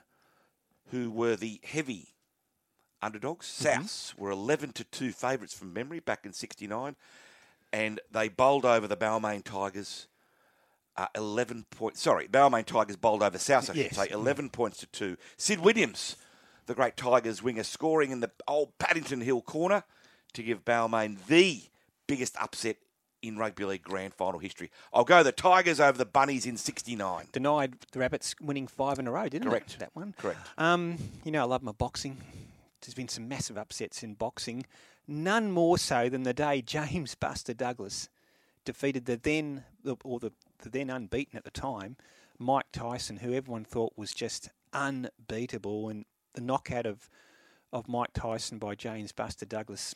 who 0.90 1.10
were 1.10 1.36
the 1.36 1.60
heavy 1.62 2.14
underdogs. 3.02 3.46
Souths 3.46 4.16
were 4.18 4.30
11 4.30 4.72
to 4.72 4.84
2 4.84 5.12
favourites 5.12 5.52
from 5.52 5.74
memory 5.74 6.00
back 6.00 6.24
in 6.24 6.32
69. 6.32 6.96
And 7.70 8.00
they 8.10 8.28
bowled 8.30 8.64
over 8.64 8.86
the 8.86 8.96
Balmain 8.96 9.44
Tigers 9.44 10.06
uh, 10.96 11.08
11 11.14 11.66
points. 11.70 12.00
Sorry, 12.00 12.26
Balmain 12.28 12.64
Tigers 12.64 12.96
bowled 12.96 13.22
over 13.22 13.36
South, 13.38 13.68
I 13.68 13.74
should 13.74 13.94
say, 13.94 14.08
11 14.10 14.48
points 14.50 14.78
to 14.78 14.86
2. 14.86 15.16
Sid 15.36 15.60
Williams, 15.60 16.16
the 16.64 16.74
great 16.74 16.96
Tigers 16.96 17.42
winger, 17.42 17.64
scoring 17.64 18.10
in 18.10 18.20
the 18.20 18.30
old 18.48 18.78
Paddington 18.78 19.20
Hill 19.20 19.42
corner 19.42 19.84
to 20.32 20.42
give 20.42 20.64
Balmain 20.64 21.18
the 21.26 21.62
biggest 22.06 22.36
upset 22.40 22.76
in 23.22 23.36
rugby 23.36 23.64
league 23.64 23.82
grand 23.82 24.14
final 24.14 24.38
history. 24.38 24.70
I'll 24.92 25.04
go 25.04 25.22
the 25.22 25.32
Tigers 25.32 25.80
over 25.80 25.96
the 25.96 26.06
Bunnies 26.06 26.46
in 26.46 26.56
69. 26.56 27.26
Denied 27.32 27.74
the 27.92 27.98
Rabbits 27.98 28.34
winning 28.40 28.66
five 28.66 28.98
in 28.98 29.06
a 29.06 29.10
row, 29.12 29.28
didn't 29.28 29.48
Correct. 29.48 29.74
it? 29.74 29.78
That 29.80 29.90
one. 29.94 30.14
Correct. 30.18 30.38
Um, 30.58 30.98
you 31.24 31.32
know, 31.32 31.40
I 31.40 31.44
love 31.44 31.62
my 31.62 31.72
boxing. 31.72 32.18
There's 32.80 32.94
been 32.94 33.08
some 33.08 33.28
massive 33.28 33.58
upsets 33.58 34.02
in 34.02 34.14
boxing. 34.14 34.64
None 35.08 35.50
more 35.50 35.78
so 35.78 36.08
than 36.08 36.22
the 36.24 36.34
day 36.34 36.62
James 36.62 37.14
Buster 37.20 37.54
Douglas 37.54 38.08
defeated 38.64 39.06
the 39.06 39.16
then, 39.16 39.64
or 40.04 40.18
the, 40.18 40.32
the 40.62 40.68
then 40.68 40.90
unbeaten 40.90 41.36
at 41.36 41.44
the 41.44 41.50
time, 41.50 41.96
Mike 42.38 42.66
Tyson, 42.72 43.18
who 43.18 43.32
everyone 43.32 43.64
thought 43.64 43.92
was 43.96 44.12
just 44.12 44.50
unbeatable. 44.72 45.88
And 45.88 46.04
the 46.34 46.40
knockout 46.40 46.86
of, 46.86 47.08
of 47.72 47.88
Mike 47.88 48.12
Tyson 48.12 48.58
by 48.58 48.74
James 48.74 49.12
Buster 49.12 49.46
Douglas, 49.46 49.94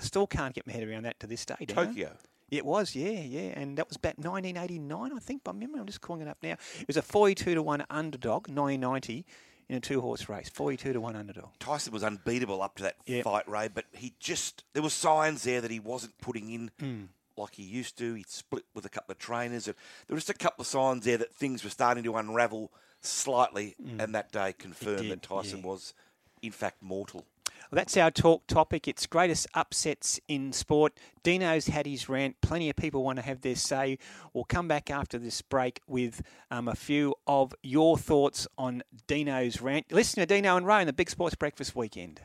still 0.00 0.26
can't 0.26 0.54
get 0.54 0.66
my 0.66 0.72
head 0.72 0.86
around 0.88 1.04
that 1.04 1.18
to 1.20 1.26
this 1.26 1.44
day. 1.44 1.64
Tokyo. 1.66 2.12
It 2.50 2.66
was, 2.66 2.94
yeah, 2.94 3.20
yeah, 3.20 3.52
and 3.56 3.78
that 3.78 3.88
was 3.88 3.96
back 3.96 4.18
1989, 4.18 5.12
I 5.14 5.18
think, 5.20 5.42
by 5.42 5.52
memory. 5.52 5.80
I'm 5.80 5.86
just 5.86 6.02
calling 6.02 6.20
it 6.20 6.28
up 6.28 6.36
now. 6.42 6.56
It 6.78 6.86
was 6.86 6.98
a 6.98 7.02
42 7.02 7.54
to 7.54 7.62
one 7.62 7.82
underdog, 7.88 8.46
1990, 8.48 9.24
in 9.70 9.76
a 9.76 9.80
two-horse 9.80 10.28
race. 10.28 10.50
42 10.50 10.92
to 10.92 11.00
one 11.00 11.16
underdog. 11.16 11.48
Tyson 11.58 11.94
was 11.94 12.04
unbeatable 12.04 12.60
up 12.60 12.76
to 12.76 12.82
that 12.82 12.96
Yep. 13.06 13.24
fight, 13.24 13.48
Ray, 13.48 13.68
but 13.68 13.86
he 13.92 14.12
just 14.20 14.64
there 14.74 14.82
were 14.82 14.90
signs 14.90 15.44
there 15.44 15.62
that 15.62 15.70
he 15.70 15.80
wasn't 15.80 16.18
putting 16.18 16.50
in 16.50 16.70
Hmm. 16.78 17.04
like 17.38 17.54
he 17.54 17.62
used 17.62 17.96
to. 17.98 18.12
He'd 18.12 18.28
split 18.28 18.64
with 18.74 18.84
a 18.84 18.90
couple 18.90 19.12
of 19.12 19.18
trainers, 19.18 19.66
and 19.66 19.74
there 20.06 20.14
were 20.14 20.18
just 20.20 20.28
a 20.28 20.34
couple 20.34 20.60
of 20.60 20.66
signs 20.66 21.06
there 21.06 21.16
that 21.16 21.34
things 21.34 21.64
were 21.64 21.70
starting 21.70 22.04
to 22.04 22.16
unravel 22.16 22.70
slightly. 23.00 23.76
And 23.98 24.14
that 24.14 24.30
day 24.30 24.52
confirmed 24.52 25.02
did, 25.02 25.10
that 25.12 25.22
Tyson 25.22 25.60
yeah. 25.60 25.66
was, 25.66 25.94
in 26.42 26.52
fact, 26.52 26.82
mortal. 26.82 27.24
Well, 27.72 27.78
that's 27.78 27.96
our 27.96 28.10
talk 28.10 28.46
topic. 28.48 28.86
It's 28.86 29.06
greatest 29.06 29.46
upsets 29.54 30.20
in 30.28 30.52
sport. 30.52 30.92
Dino's 31.22 31.68
had 31.68 31.86
his 31.86 32.06
rant. 32.06 32.38
Plenty 32.42 32.68
of 32.68 32.76
people 32.76 33.02
want 33.02 33.16
to 33.16 33.24
have 33.24 33.40
their 33.40 33.56
say. 33.56 33.96
We'll 34.34 34.44
come 34.44 34.68
back 34.68 34.90
after 34.90 35.18
this 35.18 35.40
break 35.40 35.80
with 35.86 36.20
um, 36.50 36.68
a 36.68 36.74
few 36.74 37.14
of 37.26 37.54
your 37.62 37.96
thoughts 37.96 38.46
on 38.58 38.82
Dino's 39.06 39.62
rant. 39.62 39.90
Listen 39.90 40.20
to 40.20 40.26
Dino 40.26 40.54
and 40.54 40.66
Ray 40.66 40.80
on 40.80 40.86
the 40.86 40.92
Big 40.92 41.08
Sports 41.08 41.34
Breakfast 41.34 41.74
Weekend. 41.74 42.20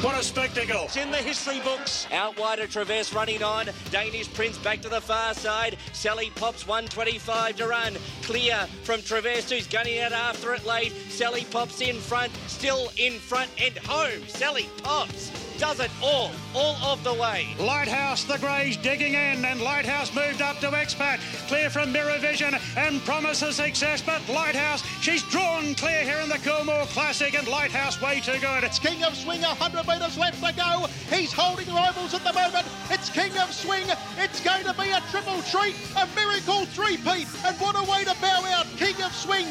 What 0.00 0.16
a 0.16 0.22
spectacle. 0.22 0.84
It's 0.84 0.96
in 0.96 1.10
the 1.10 1.16
history 1.16 1.58
books. 1.58 2.06
Out 2.12 2.38
wide 2.38 2.60
of 2.60 2.70
Traverse 2.70 3.12
running 3.12 3.42
on. 3.42 3.66
Danish 3.90 4.32
Prince 4.32 4.56
back 4.58 4.80
to 4.82 4.88
the 4.88 5.00
far 5.00 5.34
side. 5.34 5.76
Sally 5.92 6.30
pops 6.36 6.68
125 6.68 7.56
to 7.56 7.66
run. 7.66 7.96
Clear 8.22 8.68
from 8.84 9.02
Traverse 9.02 9.50
who's 9.50 9.66
gunning 9.66 9.98
out 9.98 10.12
after 10.12 10.54
it 10.54 10.64
late. 10.64 10.92
Sally 11.08 11.44
pops 11.50 11.80
in 11.80 11.96
front. 11.96 12.30
Still 12.46 12.92
in 12.96 13.14
front 13.14 13.50
and 13.60 13.76
home. 13.78 14.24
Sally 14.28 14.68
pops. 14.84 15.47
Does 15.58 15.80
it 15.80 15.90
all. 16.00 16.30
All 16.54 16.76
of 16.92 17.02
the 17.02 17.14
way. 17.14 17.48
Lighthouse, 17.58 18.22
the 18.22 18.38
Greys 18.38 18.76
digging 18.76 19.14
in, 19.14 19.44
and 19.44 19.60
Lighthouse 19.60 20.14
moved 20.14 20.40
up 20.40 20.60
to 20.60 20.68
expat. 20.70 21.18
Clear 21.48 21.68
from 21.68 21.90
Mirror 21.90 22.18
Vision 22.18 22.54
and 22.76 23.04
promises 23.04 23.56
success, 23.56 24.00
but 24.00 24.26
Lighthouse, 24.28 24.84
she's 25.00 25.24
drawn 25.24 25.74
clear 25.74 26.02
here 26.04 26.20
in 26.20 26.28
the 26.28 26.38
Coolmore 26.38 26.86
Classic, 26.92 27.34
and 27.34 27.48
Lighthouse 27.48 28.00
way 28.00 28.20
too 28.20 28.38
good. 28.38 28.62
It's 28.62 28.78
King 28.78 29.02
of 29.02 29.16
Swing, 29.16 29.42
100 29.42 29.86
metres 29.86 30.16
left 30.16 30.42
to 30.44 30.52
go. 30.54 30.86
He's 31.14 31.32
holding 31.32 31.66
rivals 31.74 32.14
at 32.14 32.22
the 32.22 32.32
moment. 32.32 32.66
It's 32.90 33.10
King 33.10 33.36
of 33.38 33.52
Swing. 33.52 33.86
It's 34.18 34.40
going 34.40 34.64
to 34.64 34.74
be 34.74 34.90
a 34.90 35.00
triple 35.10 35.42
treat, 35.42 35.74
a 35.96 36.06
miracle 36.14 36.66
three-peat, 36.66 37.26
and 37.44 37.56
what 37.58 37.74
a 37.74 37.90
way 37.90 38.04
to 38.04 38.14
bow 38.20 38.44
out 38.46 38.66
King 38.76 39.02
of 39.02 39.12
Swing. 39.12 39.48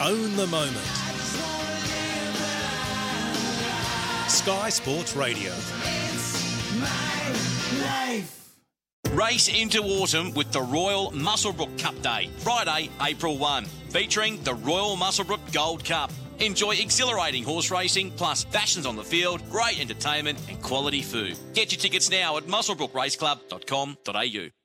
Own 0.00 0.36
the 0.36 0.46
moment. 0.46 1.07
Sky 4.28 4.68
Sports 4.68 5.16
Radio. 5.16 5.50
Race 9.12 9.48
into 9.48 9.82
autumn 9.82 10.34
with 10.34 10.52
the 10.52 10.60
Royal 10.60 11.10
Muswellbrook 11.12 11.78
Cup 11.78 12.00
Day, 12.02 12.28
Friday, 12.38 12.90
April 13.00 13.38
1, 13.38 13.64
featuring 13.64 14.42
the 14.42 14.52
Royal 14.52 14.96
Muswellbrook 14.96 15.50
Gold 15.52 15.82
Cup. 15.82 16.12
Enjoy 16.40 16.72
exhilarating 16.72 17.42
horse 17.42 17.70
racing, 17.70 18.10
plus 18.10 18.44
fashions 18.44 18.84
on 18.84 18.96
the 18.96 19.04
field, 19.04 19.48
great 19.50 19.80
entertainment, 19.80 20.38
and 20.50 20.62
quality 20.62 21.00
food. 21.00 21.38
Get 21.54 21.72
your 21.72 21.80
tickets 21.80 22.10
now 22.10 22.36
at 22.36 22.44
muswellbrookraceclub.com.au. 22.44 24.57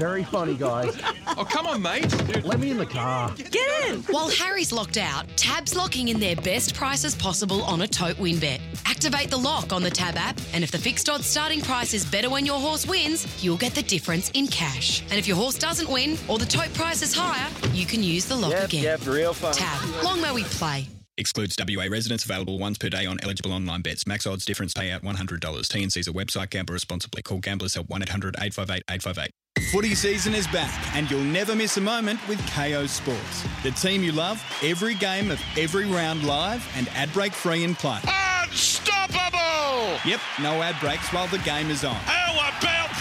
Very 0.00 0.24
funny, 0.24 0.54
guys. 0.54 0.98
oh, 1.36 1.44
come 1.44 1.66
on, 1.66 1.82
mate. 1.82 2.10
Let 2.42 2.58
me 2.58 2.70
in 2.70 2.78
the 2.78 2.86
car. 2.86 3.30
Get 3.36 3.54
in! 3.90 4.00
While 4.04 4.30
Harry's 4.30 4.72
locked 4.72 4.96
out, 4.96 5.26
Tab's 5.36 5.76
locking 5.76 6.08
in 6.08 6.18
their 6.18 6.36
best 6.36 6.74
prices 6.74 7.14
possible 7.14 7.62
on 7.64 7.82
a 7.82 7.86
tote 7.86 8.18
win 8.18 8.38
bet. 8.38 8.60
Activate 8.86 9.28
the 9.30 9.36
lock 9.36 9.74
on 9.74 9.82
the 9.82 9.90
Tab 9.90 10.16
app, 10.16 10.40
and 10.54 10.64
if 10.64 10.70
the 10.70 10.78
fixed 10.78 11.10
odds 11.10 11.26
starting 11.26 11.60
price 11.60 11.92
is 11.92 12.04
better 12.06 12.30
when 12.30 12.46
your 12.46 12.58
horse 12.58 12.86
wins, 12.86 13.26
you'll 13.44 13.58
get 13.58 13.74
the 13.74 13.82
difference 13.82 14.30
in 14.30 14.46
cash. 14.46 15.02
And 15.10 15.18
if 15.18 15.28
your 15.28 15.36
horse 15.36 15.58
doesn't 15.58 15.88
win 15.90 16.16
or 16.28 16.38
the 16.38 16.46
tote 16.46 16.72
price 16.72 17.02
is 17.02 17.14
higher, 17.14 17.48
you 17.74 17.84
can 17.84 18.02
use 18.02 18.24
the 18.24 18.36
lock 18.36 18.52
Yep, 18.52 18.64
again. 18.64 18.82
yep, 18.84 19.06
real 19.06 19.34
fun. 19.34 19.52
Tab. 19.52 20.02
Long 20.02 20.22
may 20.22 20.32
we 20.32 20.44
play. 20.44 20.86
Excludes 21.20 21.54
WA 21.58 21.84
residents 21.84 22.24
available 22.24 22.58
once 22.58 22.78
per 22.78 22.88
day 22.88 23.04
on 23.04 23.18
eligible 23.22 23.52
online 23.52 23.82
bets. 23.82 24.06
Max 24.06 24.26
odds 24.26 24.46
difference 24.46 24.72
payout 24.72 25.02
$100. 25.02 25.38
TNC's 25.38 26.08
a 26.08 26.12
website. 26.12 26.48
Gamble 26.48 26.72
responsibly. 26.72 27.20
Call 27.20 27.40
Gamblers 27.40 27.74
Help 27.74 27.90
1 27.90 28.02
800 28.02 28.36
858 28.38 28.82
858. 28.88 29.30
Footy 29.70 29.94
season 29.94 30.34
is 30.34 30.46
back, 30.46 30.72
and 30.96 31.10
you'll 31.10 31.20
never 31.20 31.54
miss 31.54 31.76
a 31.76 31.80
moment 31.80 32.26
with 32.26 32.38
Kayo 32.40 32.88
Sports. 32.88 33.44
The 33.62 33.70
team 33.72 34.02
you 34.02 34.12
love, 34.12 34.42
every 34.62 34.94
game 34.94 35.30
of 35.30 35.38
every 35.58 35.84
round 35.86 36.24
live, 36.24 36.66
and 36.74 36.88
ad 36.94 37.12
break 37.12 37.32
free 37.32 37.64
in 37.64 37.74
play. 37.74 37.98
Unstoppable! 38.42 40.00
Yep, 40.06 40.20
no 40.40 40.62
ad 40.62 40.76
breaks 40.80 41.12
while 41.12 41.26
the 41.26 41.38
game 41.38 41.70
is 41.70 41.84
on. 41.84 41.96
How 41.96 42.32
about 42.32 42.58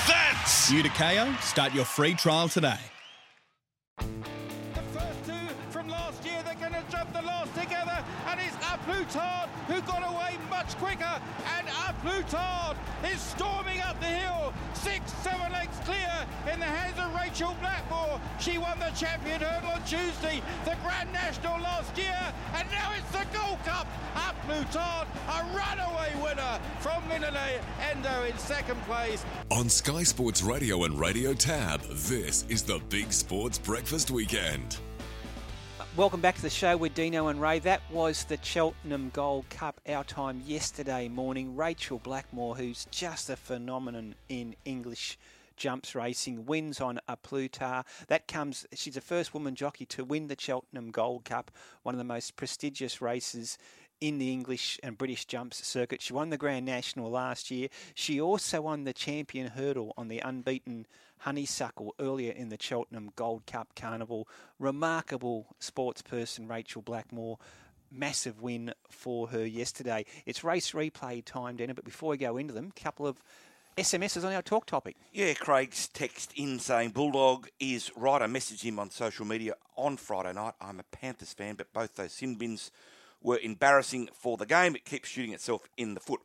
that? 0.08 0.69
New 0.69 0.84
to 0.84 0.89
Kayo? 0.89 1.41
Start 1.41 1.73
your 1.73 1.86
free 1.86 2.15
trial 2.15 2.49
today. 2.49 2.79
It's 9.00 9.16
A 9.16 9.20
Plus 9.20 9.24
Tard 9.24 9.50
who 9.68 9.82
got 9.82 10.12
away 10.12 10.38
much 10.50 10.76
quicker, 10.78 11.22
and 11.58 11.68
uh, 11.68 11.90
A 11.90 11.96
Plus 12.02 12.32
Tard 12.32 12.78
is 13.12 13.22
storming 13.22 13.80
up 13.82 14.00
the 14.00 14.08
hill, 14.08 14.54
six, 14.74 15.14
seven 15.24 15.52
lengths 15.52 15.80
clear 15.86 16.28
in 16.52 16.60
the 16.60 16.66
hands 16.66 17.00
of 17.00 17.14
Rachel 17.16 17.56
Blackmore. 17.62 18.20
She 18.40 18.58
won 18.58 18.78
the 18.80 18.92
champion 18.98 19.40
hurdle 19.40 19.70
on 19.70 19.84
Tuesday, 19.84 20.42
the 20.66 20.76
Grand 20.84 21.14
National 21.14 21.60
last 21.62 21.98
year, 21.98 22.20
and 22.56 22.70
now 22.72 22.92
it's 22.98 23.10
the 23.12 23.26
Gold 23.38 23.60
Cup. 23.64 23.88
Uh, 24.16 24.32
A 24.32 24.46
Plus 24.46 24.74
Tard, 24.74 25.08
a 25.30 25.44
runaway 25.56 26.12
winner 26.22 26.60
from 26.80 27.02
Minella 27.04 27.62
Indo 27.92 28.24
in 28.24 28.38
second 28.38 28.82
place. 28.84 29.24
On 29.50 29.70
Sky 29.70 30.04
Sports 30.04 30.44
Radio 30.44 30.84
and 30.84 31.00
Radio 31.00 31.34
Tab, 31.34 31.82
this 31.82 32.46
is 32.50 32.64
the 32.64 32.82
Big 32.90 33.14
Sports 33.14 33.58
Breakfast 33.58 34.12
Weekend. 34.12 34.78
Welcome 36.00 36.22
back 36.22 36.38
to 36.38 36.42
the 36.42 36.50
show 36.50 36.78
with 36.78 36.94
Dino 36.94 37.28
and 37.28 37.42
Ray. 37.42 37.60
That 37.60 37.82
was 37.92 38.24
the 38.24 38.40
Cheltenham 38.42 39.10
Gold 39.10 39.50
Cup, 39.50 39.82
our 39.86 40.06
time 40.06 40.42
yesterday 40.46 41.10
morning. 41.10 41.58
Rachel 41.58 42.00
Blackmore, 42.00 42.56
who's 42.56 42.88
just 42.90 43.30
a 43.30 43.36
phenomenon 43.36 44.16
in 44.30 44.56
English 44.64 45.18
jumps 45.58 45.96
racing, 45.96 46.46
wins 46.46 46.80
on 46.80 47.02
A 47.10 47.18
Plus 47.18 47.50
Tard. 47.52 47.86
That 48.08 48.30
comes, 48.30 48.66
she's 48.74 48.94
the 48.94 49.02
first 49.02 49.34
woman 49.34 49.56
jockey 49.56 49.86
to 49.88 50.06
win 50.06 50.30
the 50.30 50.38
Cheltenham 50.40 50.92
Gold 50.92 51.26
Cup, 51.26 51.52
one 51.84 51.96
of 51.96 52.00
the 52.00 52.06
most 52.06 52.38
prestigious 52.38 53.02
races 53.02 53.58
in 54.00 54.20
the 54.20 54.32
English 54.32 54.80
and 54.82 54.98
British 54.98 55.26
jumps 55.26 55.68
circuit. 55.68 56.02
She 56.02 56.14
won 56.14 56.30
the 56.30 56.38
Grand 56.38 56.66
National 56.66 57.12
last 57.12 57.52
year. 57.52 57.68
She 57.94 58.22
also 58.22 58.62
won 58.62 58.86
the 58.86 58.94
champion 58.94 59.48
hurdle 59.48 59.94
on 59.98 60.08
the 60.08 60.20
unbeaten 60.20 60.88
Honeysuckle 61.19 61.95
earlier 61.99 62.32
in 62.32 62.49
the 62.49 62.58
Cheltenham 62.60 63.12
Gold 63.15 63.45
Cup 63.45 63.69
Carnival. 63.75 64.27
Remarkable 64.58 65.47
sports 65.60 66.01
person, 66.01 66.47
Rachel 66.47 66.82
Blackmore. 66.82 67.38
Massive 67.91 68.41
win 68.41 68.73
for 68.89 69.27
her 69.29 69.45
yesterday. 69.45 70.05
It's 70.25 70.43
race 70.43 70.71
replay 70.71 71.23
time, 71.23 71.58
Dana, 71.58 71.73
but 71.73 71.86
before 71.86 72.12
we 72.12 72.17
go 72.17 72.38
into 72.38 72.53
them, 72.53 72.71
a 72.75 72.79
couple 72.79 73.08
of 73.08 73.21
SMSs 73.77 74.25
on 74.25 74.34
our 74.34 74.41
talk 74.41 74.65
topic. 74.65 74.95
Yeah, 75.12 75.34
Craig's 75.34 75.88
text 75.88 76.34
in 76.36 76.60
saying 76.60 76.91
Bulldog 76.91 77.49
is 77.60 77.91
right. 77.95 78.21
I 78.21 78.27
messaged 78.27 78.62
him 78.62 78.77
on 78.77 78.89
social 78.89 79.25
media 79.25 79.55
on 79.75 79.97
Friday 79.97 80.34
night. 80.34 80.53
I'm 80.62 80.79
a 80.79 80.84
Panthers 80.84 81.34
fan, 81.34 81.55
but 81.55 81.73
both 81.73 81.95
those 81.95 82.13
sin 82.13 82.36
bins 82.36 82.71
were 83.21 83.39
embarrassing 83.39 84.10
for 84.13 84.38
the 84.38 84.45
game. 84.45 84.75
It 84.75 84.86
keeps 84.86 85.10
shooting 85.10 85.34
itself 85.34 85.63
in 85.77 85.93
the 85.93 85.99
foot. 85.99 86.21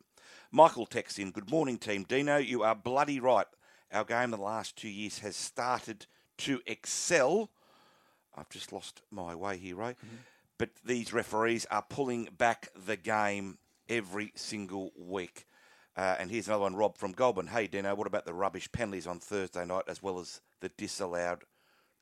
Michael 0.51 0.87
texts 0.87 1.19
in, 1.19 1.31
Good 1.31 1.51
morning, 1.51 1.79
Team 1.79 2.05
Dino. 2.05 2.37
You 2.37 2.63
are 2.63 2.75
bloody 2.75 3.19
right. 3.21 3.47
Our 3.95 4.05
game 4.05 4.25
in 4.25 4.31
the 4.31 4.39
last 4.39 4.77
two 4.77 4.89
years 4.89 5.21
has 5.21 5.37
started 5.37 6.07
to 6.39 6.61
excel. 6.67 7.49
I've 8.37 8.51
just 8.51 8.73
lost 8.73 9.03
my 9.13 9.37
way 9.37 9.57
here, 9.57 9.77
Ray. 9.77 9.95
But 10.59 10.71
these 10.85 11.13
referees 11.13 11.65
are 11.71 11.85
pulling 11.89 12.29
back 12.37 12.69
the 12.87 12.97
game 12.97 13.59
every 13.89 14.33
single 14.35 14.91
week. 14.97 15.47
Uh, 15.97 16.17
and 16.19 16.29
here's 16.29 16.49
another 16.49 16.63
one, 16.63 16.75
Rob 16.75 16.99
from 16.99 17.13
Goulburn. 17.13 17.47
Hey, 17.47 17.69
Dino, 17.69 17.95
what 17.95 18.09
about 18.09 18.27
the 18.27 18.35
rubbish 18.35 18.71
penalties 18.73 19.07
on 19.07 19.21
Thursday 19.21 19.65
night 19.65 19.85
as 19.87 20.03
well 20.03 20.19
as 20.19 20.41
the 20.59 20.71
disallowed 20.71 21.45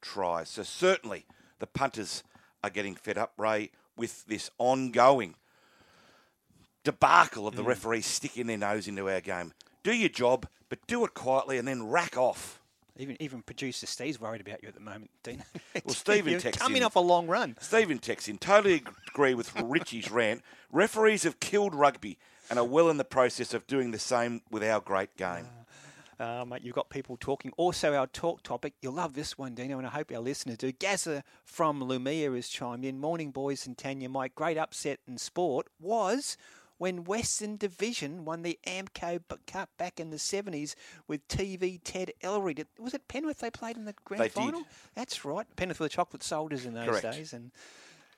tries? 0.00 0.48
So 0.48 0.62
certainly 0.62 1.26
the 1.58 1.66
punters 1.66 2.22
are 2.64 2.70
getting 2.70 2.94
fed 2.94 3.18
up, 3.18 3.34
Ray, 3.36 3.70
with 3.98 4.24
this 4.24 4.48
ongoing 4.56 5.34
debacle 6.84 7.46
of 7.46 7.54
the 7.54 7.62
referees 7.62 8.06
sticking 8.06 8.46
their 8.46 8.56
nose 8.56 8.88
into 8.88 9.10
our 9.10 9.20
game. 9.20 9.52
Do 9.82 9.92
your 9.92 10.08
job, 10.08 10.46
but 10.68 10.78
do 10.86 11.04
it 11.04 11.14
quietly 11.14 11.58
and 11.58 11.66
then 11.66 11.88
rack 11.88 12.16
off. 12.16 12.60
Even 12.98 13.16
even 13.20 13.42
producer 13.42 13.86
Steve's 13.86 14.20
worried 14.20 14.42
about 14.42 14.62
you 14.62 14.68
at 14.68 14.74
the 14.74 14.80
moment, 14.80 15.10
Dino. 15.22 15.44
Well, 15.84 15.94
Stephen 15.94 16.38
texts 16.38 16.62
coming 16.62 16.78
in- 16.78 16.82
off 16.82 16.94
a 16.94 17.00
long 17.00 17.26
run. 17.26 17.56
Stephen 17.60 17.98
texts 17.98 18.28
in, 18.28 18.36
totally 18.38 18.82
agree 19.08 19.34
with 19.34 19.58
Richie's 19.60 20.10
rant. 20.10 20.42
Referees 20.70 21.22
have 21.22 21.40
killed 21.40 21.74
rugby 21.74 22.18
and 22.50 22.58
are 22.58 22.64
well 22.64 22.90
in 22.90 22.98
the 22.98 23.04
process 23.04 23.54
of 23.54 23.66
doing 23.66 23.92
the 23.92 23.98
same 23.98 24.42
with 24.50 24.62
our 24.62 24.80
great 24.80 25.16
game. 25.16 25.46
Uh, 26.20 26.44
mate, 26.44 26.62
you've 26.62 26.74
got 26.74 26.90
people 26.90 27.16
talking. 27.18 27.50
Also, 27.56 27.94
our 27.94 28.06
talk 28.06 28.42
topic, 28.42 28.74
you'll 28.82 28.92
love 28.92 29.14
this 29.14 29.36
one, 29.38 29.54
Dino, 29.54 29.78
and 29.78 29.86
I 29.86 29.90
hope 29.90 30.12
our 30.12 30.20
listeners 30.20 30.58
do. 30.58 30.70
Gaza 30.70 31.24
from 31.44 31.80
Leumeah 31.80 32.34
has 32.36 32.48
chimed 32.48 32.84
in. 32.84 33.00
Morning, 33.00 33.30
boys 33.30 33.66
and 33.66 33.76
Tanya. 33.76 34.08
Mike, 34.08 34.34
great 34.34 34.58
upset 34.58 35.00
in 35.08 35.18
sport 35.18 35.66
was 35.80 36.36
when 36.78 37.04
Western 37.04 37.56
Division 37.56 38.24
won 38.24 38.42
the 38.42 38.58
Amco 38.66 39.20
Cup 39.46 39.70
back 39.78 40.00
in 40.00 40.10
the 40.10 40.16
70s 40.16 40.74
with 41.06 41.26
TV 41.28 41.80
Ted 41.82 42.12
Ellery. 42.22 42.54
Did, 42.54 42.66
was 42.78 42.94
it 42.94 43.06
Penrith 43.08 43.38
they 43.38 43.50
played 43.50 43.76
in 43.76 43.84
the 43.84 43.94
grand 44.04 44.20
They 44.20 44.28
did. 44.28 44.34
final? 44.34 44.62
That's 44.94 45.24
right. 45.24 45.46
Penrith 45.56 45.78
were 45.80 45.86
the 45.86 45.90
chocolate 45.90 46.22
soldiers 46.22 46.64
in 46.66 46.74
those 46.74 46.88
Correct. 46.88 47.12
days. 47.16 47.32
And 47.32 47.52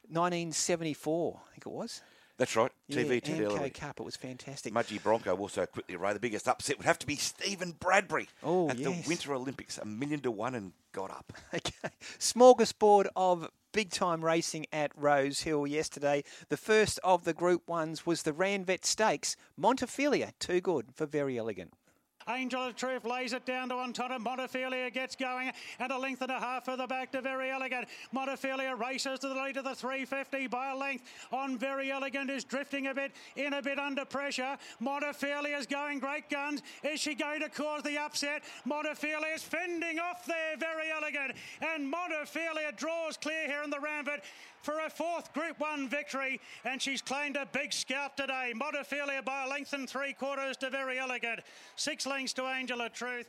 1974, 0.08 1.40
I 1.46 1.50
think 1.52 1.66
it 1.66 1.72
was. 1.72 2.02
That's 2.36 2.56
right. 2.56 2.72
Yeah, 2.88 3.02
TV 3.02 3.22
Ted 3.22 3.38
Amco 3.38 3.50
Ellery. 3.58 3.70
Cup. 3.70 4.00
It 4.00 4.02
was 4.02 4.16
fantastic. 4.16 4.74
Mudgee 4.74 5.00
Bronco 5.00 5.36
also 5.36 5.66
quickly, 5.66 5.94
Ray. 5.94 6.14
The 6.14 6.18
biggest 6.20 6.48
upset 6.48 6.76
would 6.78 6.86
have 6.86 6.98
to 6.98 7.06
be 7.06 7.14
Stephen 7.16 7.72
Bradbury 7.78 8.28
Oh, 8.42 8.68
at 8.70 8.78
yes. 8.78 9.02
the 9.04 9.08
Winter 9.08 9.34
Olympics. 9.34 9.78
A 9.78 9.84
million 9.84 10.18
to 10.20 10.32
one 10.32 10.54
and 10.56 10.72
got 10.92 11.10
up. 11.10 11.32
Okay. 11.54 11.72
Smorgasbord 12.18 13.06
of 13.14 13.48
big 13.74 13.90
time 13.90 14.24
racing 14.24 14.64
at 14.72 14.92
Rose 14.96 15.40
Hill 15.40 15.66
yesterday. 15.66 16.22
The 16.48 16.56
first 16.56 17.00
of 17.02 17.24
the 17.24 17.34
Group 17.34 17.68
Ones 17.68 18.06
was 18.06 18.22
the 18.22 18.32
Ranvet 18.32 18.84
Stakes. 18.84 19.36
Montefilia, 19.60 20.30
too 20.38 20.60
good 20.60 20.86
for 20.94 21.06
Verry 21.06 21.34
Elleegant. 21.34 21.72
Angel 22.28 22.66
of 22.66 22.76
Truth 22.76 23.04
lays 23.04 23.32
it 23.32 23.44
down 23.44 23.68
to 23.68 23.74
Antona. 23.74 24.18
Montefilia 24.18 24.92
gets 24.92 25.16
going, 25.16 25.52
and 25.78 25.92
a 25.92 25.98
length 25.98 26.22
and 26.22 26.30
a 26.30 26.38
half 26.38 26.64
further 26.64 26.86
back 26.86 27.12
to 27.12 27.20
Verry 27.20 27.50
Elleegant. 27.50 27.86
Montefilia 28.14 28.78
races 28.78 29.18
to 29.20 29.28
the 29.28 29.34
lead 29.34 29.56
of 29.56 29.64
the 29.64 29.74
350 29.74 30.46
by 30.46 30.70
a 30.70 30.76
length. 30.76 31.04
On 31.32 31.58
Verry 31.58 31.90
Elleegant 31.90 32.30
is 32.30 32.44
drifting 32.44 32.88
a 32.88 32.94
bit, 32.94 33.12
in 33.36 33.54
a 33.54 33.62
bit 33.62 33.78
under 33.78 34.04
pressure. 34.04 34.56
Montefilia 34.82 35.58
is 35.58 35.66
going 35.66 35.98
great 35.98 36.28
guns. 36.30 36.62
Is 36.82 37.00
she 37.00 37.14
going 37.14 37.40
to 37.40 37.48
cause 37.48 37.82
the 37.82 37.98
upset? 37.98 38.42
Montefilia 38.66 39.34
is 39.34 39.42
fending 39.42 39.98
off 39.98 40.26
there, 40.26 40.56
Verry 40.56 40.90
Elleegant, 40.90 41.34
and 41.60 41.92
Montefilia 41.92 42.76
draws 42.76 43.16
clear 43.16 43.46
here 43.46 43.62
in 43.62 43.70
the 43.70 43.76
Ranvet 43.76 44.20
for 44.64 44.80
a 44.86 44.88
fourth 44.88 45.30
Group 45.34 45.60
1 45.60 45.88
victory, 45.90 46.40
and 46.64 46.80
she's 46.80 47.02
claimed 47.02 47.36
a 47.36 47.46
big 47.52 47.70
scalp 47.70 48.16
today. 48.16 48.54
Montefilia 48.56 49.22
by 49.22 49.44
a 49.44 49.48
length 49.48 49.74
and 49.74 49.88
three 49.88 50.14
quarters 50.14 50.56
to 50.56 50.70
Verry 50.70 50.98
Elleegant. 50.98 51.40
Six 51.76 52.06
lengths 52.06 52.32
to 52.34 52.48
Angel 52.48 52.80
of 52.80 52.94
Truth. 52.94 53.28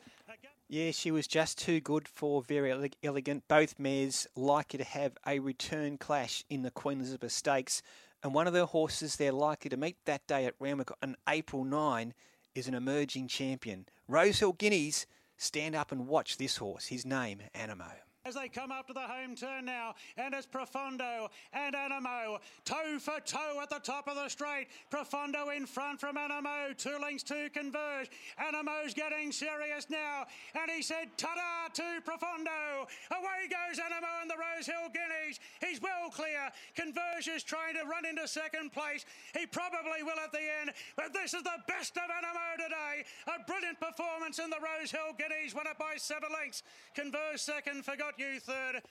Yeah, 0.70 0.92
she 0.92 1.12
was 1.12 1.28
just 1.28 1.60
too 1.60 1.82
good 1.82 2.08
for 2.08 2.42
very 2.42 2.72
ele- 2.72 2.88
elegant. 3.04 3.44
Both 3.50 3.78
mares 3.78 4.28
likely 4.36 4.78
to 4.78 4.86
have 4.86 5.18
a 5.28 5.40
return 5.40 5.98
clash 5.98 6.46
in 6.50 6.62
the 6.62 6.72
Queen 6.72 7.00
Elizabeth 7.00 7.34
Stakes, 7.34 7.82
and 8.24 8.34
one 8.34 8.48
of 8.48 8.54
their 8.54 8.66
horses 8.66 9.18
they're 9.18 9.34
likely 9.34 9.70
to 9.70 9.78
meet 9.78 9.98
that 10.06 10.26
day 10.28 10.46
at 10.46 10.56
Randwick 10.58 10.92
on 11.04 11.18
April 11.28 11.66
9 11.66 12.14
is 12.56 12.70
an 12.70 12.74
emerging 12.74 13.28
champion. 13.28 13.86
Rosehill 14.08 14.54
Guineas, 14.54 15.06
stand 15.38 15.76
up 15.76 15.92
and 15.92 16.08
watch 16.08 16.38
this 16.38 16.58
horse. 16.58 16.88
His 16.88 17.06
name, 17.06 17.40
Anamoe. 17.54 18.05
As 18.26 18.34
they 18.34 18.50
come 18.50 18.72
up 18.72 18.88
to 18.88 18.94
the 18.94 19.02
home 19.02 19.36
turn 19.36 19.66
now, 19.66 19.94
and 20.18 20.34
it's 20.34 20.48
Profondo 20.48 21.30
and 21.54 21.76
Anamoe 21.76 22.40
toe 22.66 22.98
for 22.98 23.20
toe 23.20 23.60
at 23.62 23.70
the 23.70 23.78
top 23.78 24.08
of 24.08 24.16
the 24.16 24.28
straight. 24.30 24.66
Profondo 24.90 25.56
in 25.56 25.68
front 25.68 26.00
from 26.00 26.16
Anamoe, 26.16 26.76
two 26.76 26.98
lengths 27.00 27.24
to 27.26 27.52
converge. 27.52 28.10
Anamoe's 28.42 28.96
getting 28.96 29.32
serious 29.32 29.92
now, 29.92 30.26
and 30.56 30.72
he 30.72 30.82
said, 30.82 31.16
"Ta-da 31.18 31.70
to 31.74 32.02
Profondo." 32.02 32.88
Away 33.12 33.48
goes 33.48 33.78
Anamoe 33.78 34.22
and 34.24 34.32
the 34.32 34.38
Rosehill 34.38 34.90
Guineas. 34.90 35.40
He's 35.62 35.80
well 35.80 36.10
clear. 36.10 36.52
Converge 36.76 37.28
is 37.28 37.44
trying 37.44 37.76
to 37.76 37.86
run 37.86 38.06
into 38.06 38.28
second 38.28 38.72
place. 38.72 39.06
He 39.38 39.46
probably 39.46 40.02
will 40.02 40.20
at 40.20 40.32
the 40.32 40.42
end, 40.62 40.74
but 40.96 41.14
this 41.14 41.36
is 41.36 41.44
the 41.44 41.62
best 41.68 41.96
of 41.96 42.10
Anamoe 42.10 42.58
today. 42.58 43.06
A 43.28 43.44
brilliant 43.46 43.80
performance 43.80 44.40
in 44.40 44.50
the 44.50 44.60
Rosehill 44.60 45.14
Guineas, 45.14 45.54
won 45.54 45.68
it 45.68 45.78
by 45.78 45.98
seven 45.98 46.32
lengths. 46.34 46.64
Converge 46.96 47.40
second, 47.40 47.86
forgot 47.86 48.15
you 48.18 48.40
third. 48.40 48.82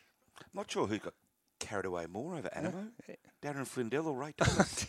Not 0.52 0.70
sure 0.70 0.86
who 0.86 0.98
got 0.98 1.14
carried 1.60 1.86
away 1.86 2.06
more 2.06 2.36
over 2.36 2.48
Anamoe, 2.48 2.88
Darren 3.42 3.66
Flindell 3.66 4.06
or 4.06 4.14
Ray 4.14 4.34
Thomas. 4.36 4.86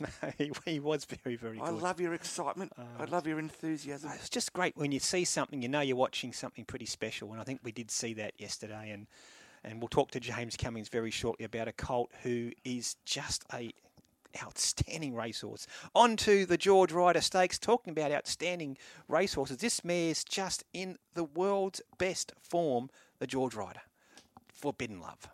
no, 0.00 0.06
he, 0.38 0.52
he 0.64 0.80
was 0.80 1.04
very, 1.04 1.36
very 1.36 1.58
good. 1.58 1.64
I 1.64 1.70
love 1.70 2.00
your 2.00 2.14
excitement. 2.14 2.72
Um, 2.78 2.86
I 3.00 3.04
love 3.04 3.26
your 3.26 3.38
enthusiasm. 3.38 4.10
It's 4.14 4.28
just 4.28 4.52
great 4.52 4.76
when 4.76 4.92
you 4.92 5.00
see 5.00 5.24
something, 5.24 5.62
you 5.62 5.68
know 5.68 5.80
you're 5.80 5.96
watching 5.96 6.32
something 6.32 6.64
pretty 6.64 6.86
special, 6.86 7.32
and 7.32 7.40
I 7.40 7.44
think 7.44 7.60
we 7.62 7.72
did 7.72 7.90
see 7.90 8.14
that 8.14 8.34
yesterday. 8.38 8.90
And 8.90 9.06
and 9.64 9.80
we'll 9.80 9.88
talk 9.88 10.10
to 10.12 10.20
James 10.20 10.56
Cummings 10.56 10.88
very 10.88 11.10
shortly 11.10 11.46
about 11.46 11.68
a 11.68 11.72
colt 11.72 12.10
who 12.22 12.52
is 12.64 12.96
just 13.06 13.44
a 13.52 13.72
outstanding 14.42 15.14
racehorse. 15.14 15.66
On 15.94 16.16
to 16.16 16.44
the 16.44 16.56
George 16.56 16.92
Ryder 16.92 17.20
Stakes, 17.20 17.58
talking 17.58 17.92
about 17.92 18.12
outstanding 18.12 18.76
racehorses. 19.08 19.58
This 19.58 19.84
mare's 19.84 20.24
just 20.24 20.64
in 20.72 20.98
the 21.14 21.24
world's 21.24 21.80
best 21.98 22.32
form, 22.40 22.90
the 23.18 23.26
George 23.26 23.54
Ryder. 23.54 23.82
Forbidden 24.52 25.00
Love. 25.00 25.33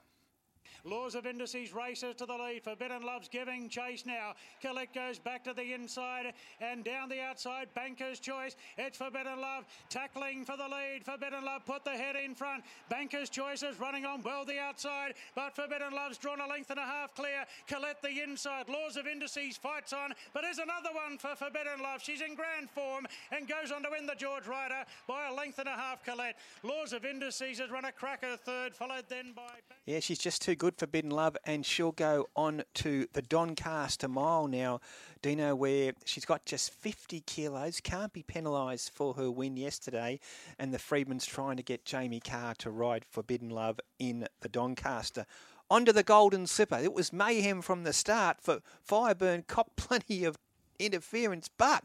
Laws 0.85 1.14
of 1.14 1.27
Indices 1.27 1.73
races 1.73 2.14
to 2.16 2.27
the 2.27 2.35
lead. 2.35 2.62
Forbidden 2.64 3.03
Love's 3.03 3.29
giving 3.29 3.69
chase 3.69 4.05
now. 4.07 4.35
Collect 4.61 4.95
goes 4.95 5.19
back 5.19 5.45
to 5.45 5.53
the 5.53 5.73
inside 5.73 6.33
and 6.61 6.85
down 6.85 7.09
the 7.09 7.21
outside. 7.21 7.69
Banker's 7.75 8.21
Choice. 8.21 8.57
It's 8.79 8.97
Forbidden 8.97 9.40
Love 9.40 9.64
tackling 9.88 10.45
for 10.45 10.57
the 10.57 10.69
lead. 10.69 11.05
Forbidden 11.05 11.45
Love 11.45 11.64
put 11.66 11.85
the 11.85 11.90
head 11.90 12.16
in 12.16 12.35
front. 12.35 12.64
Banker's 12.88 13.31
Choice 13.31 13.62
is 13.62 13.79
running 13.79 14.05
on 14.05 14.23
well 14.23 14.45
the 14.45 14.59
outside, 14.59 15.14
but 15.35 15.55
Forbidden 15.55 15.93
Love's 15.93 16.19
drawn 16.19 16.40
a 16.40 16.47
length 16.47 16.71
and 16.71 16.79
a 16.79 16.85
half 16.85 17.14
clear. 17.14 17.45
Colette 17.66 18.03
the 18.03 18.23
inside. 18.23 18.69
Laws 18.69 18.97
of 18.97 19.07
Indices 19.07 19.57
fights 19.57 19.93
on, 19.93 20.12
but 20.33 20.43
there's 20.43 20.59
another 20.59 20.90
one 20.93 21.19
for 21.19 21.35
Forbidden 21.35 21.83
Love. 21.83 22.03
She's 22.03 22.21
in 22.21 22.35
grand 22.35 22.71
form 22.71 23.07
and 23.33 23.49
goes 23.49 23.71
on 23.73 23.83
to 23.83 23.88
win 23.90 24.07
the 24.07 24.14
George 24.14 24.47
Ryder 24.47 24.85
by 25.07 25.29
a 25.29 25.35
length 25.35 25.59
and 25.59 25.69
a 25.69 25.73
half. 25.73 26.05
Colette. 26.05 26.37
Laws 26.62 26.93
of 26.93 27.05
Indices 27.05 27.59
has 27.59 27.71
run 27.71 27.85
a 27.85 27.93
cracker 27.93 28.37
third, 28.37 28.75
followed 28.75 29.05
then 29.09 29.33
by. 29.35 29.43
Yeah, 29.87 30.01
she's 30.01 30.19
just 30.19 30.43
too 30.43 30.55
good 30.55 30.70
Forbidden 30.79 31.11
Love, 31.11 31.37
and 31.45 31.65
she'll 31.65 31.93
go 31.93 32.29
on 32.37 32.63
to 32.75 33.07
the 33.13 33.23
Doncaster 33.23 34.09
Mile 34.09 34.47
now, 34.47 34.81
Dino, 35.23 35.55
where 35.55 35.93
she's 36.05 36.25
got 36.25 36.45
just 36.45 36.73
50 36.73 37.21
kilos, 37.21 37.81
can't 37.81 38.13
be 38.13 38.23
penalised 38.23 38.91
for 38.93 39.15
her 39.15 39.31
win 39.31 39.57
yesterday, 39.57 40.21
and 40.59 40.73
the 40.73 40.79
Freedman's 40.79 41.27
trying 41.27 41.57
to 41.57 41.63
get 41.63 41.85
Jamie 41.85 42.21
Kah 42.21 42.55
to 42.59 42.71
ride 42.71 43.05
Forbidden 43.05 43.51
Love 43.51 43.81
in 43.99 44.27
the 44.41 44.49
Doncaster. 44.49 45.27
Onto 45.71 45.93
the 45.93 46.03
Golden 46.03 46.47
Slipper. 46.47 46.79
It 46.79 46.93
was 46.93 47.13
mayhem 47.13 47.63
from 47.63 47.85
the 47.85 47.93
start, 47.93 48.39
for 48.41 48.61
Fireburn 48.89 49.47
copped 49.47 49.77
plenty 49.77 50.25
of 50.25 50.37
interference, 50.79 51.49
but 51.49 51.85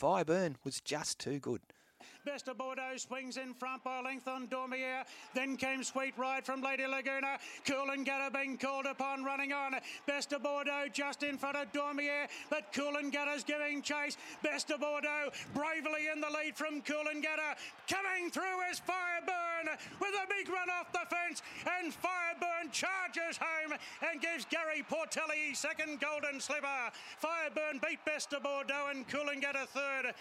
Fireburn 0.00 0.56
was 0.64 0.80
just 0.80 1.18
too 1.18 1.38
good. 1.38 1.60
Best 2.26 2.48
of 2.48 2.58
Bordeaux 2.58 2.96
swings 2.96 3.36
in 3.36 3.54
front 3.54 3.84
by 3.84 4.00
length 4.02 4.26
on 4.26 4.48
Dormier. 4.48 5.04
Then 5.32 5.56
came 5.56 5.84
Sweet 5.84 6.12
Ride 6.18 6.44
from 6.44 6.60
Lady 6.60 6.84
Laguna. 6.84 7.38
Coolangatta 7.64 8.34
being 8.34 8.58
called 8.58 8.84
upon 8.84 9.22
running 9.22 9.52
on. 9.52 9.76
Best 10.06 10.32
of 10.32 10.42
Bordeaux 10.42 10.86
just 10.92 11.22
in 11.22 11.38
front 11.38 11.56
of 11.56 11.72
Dormier, 11.72 12.26
but 12.50 12.72
Coolangatta's 12.72 13.44
giving 13.44 13.80
chase. 13.80 14.16
Best 14.42 14.72
of 14.72 14.80
Bordeaux 14.80 15.30
bravely 15.54 16.08
in 16.12 16.20
the 16.20 16.28
lead 16.28 16.56
from 16.56 16.82
Coolangatta. 16.82 17.54
Coming 17.88 18.28
through 18.32 18.60
is 18.72 18.82
Fireburn 18.82 19.78
with 20.00 20.14
a 20.20 20.26
big 20.28 20.48
run 20.48 20.68
off 20.68 20.90
the 20.92 21.06
fence, 21.08 21.42
and 21.78 21.92
Fireburn 21.92 22.72
charges 22.72 23.38
home 23.38 23.78
and 24.02 24.20
gives 24.20 24.44
Gary 24.46 24.84
Portelli 24.90 25.54
second 25.54 26.00
golden 26.00 26.40
slipper. 26.40 26.90
Fireburn 27.22 27.80
beat 27.86 28.04
Best 28.04 28.32
of 28.32 28.42
Bordeaux 28.42 28.88
and 28.90 29.06
Coolangatta 29.06 29.68
third. 29.68 30.12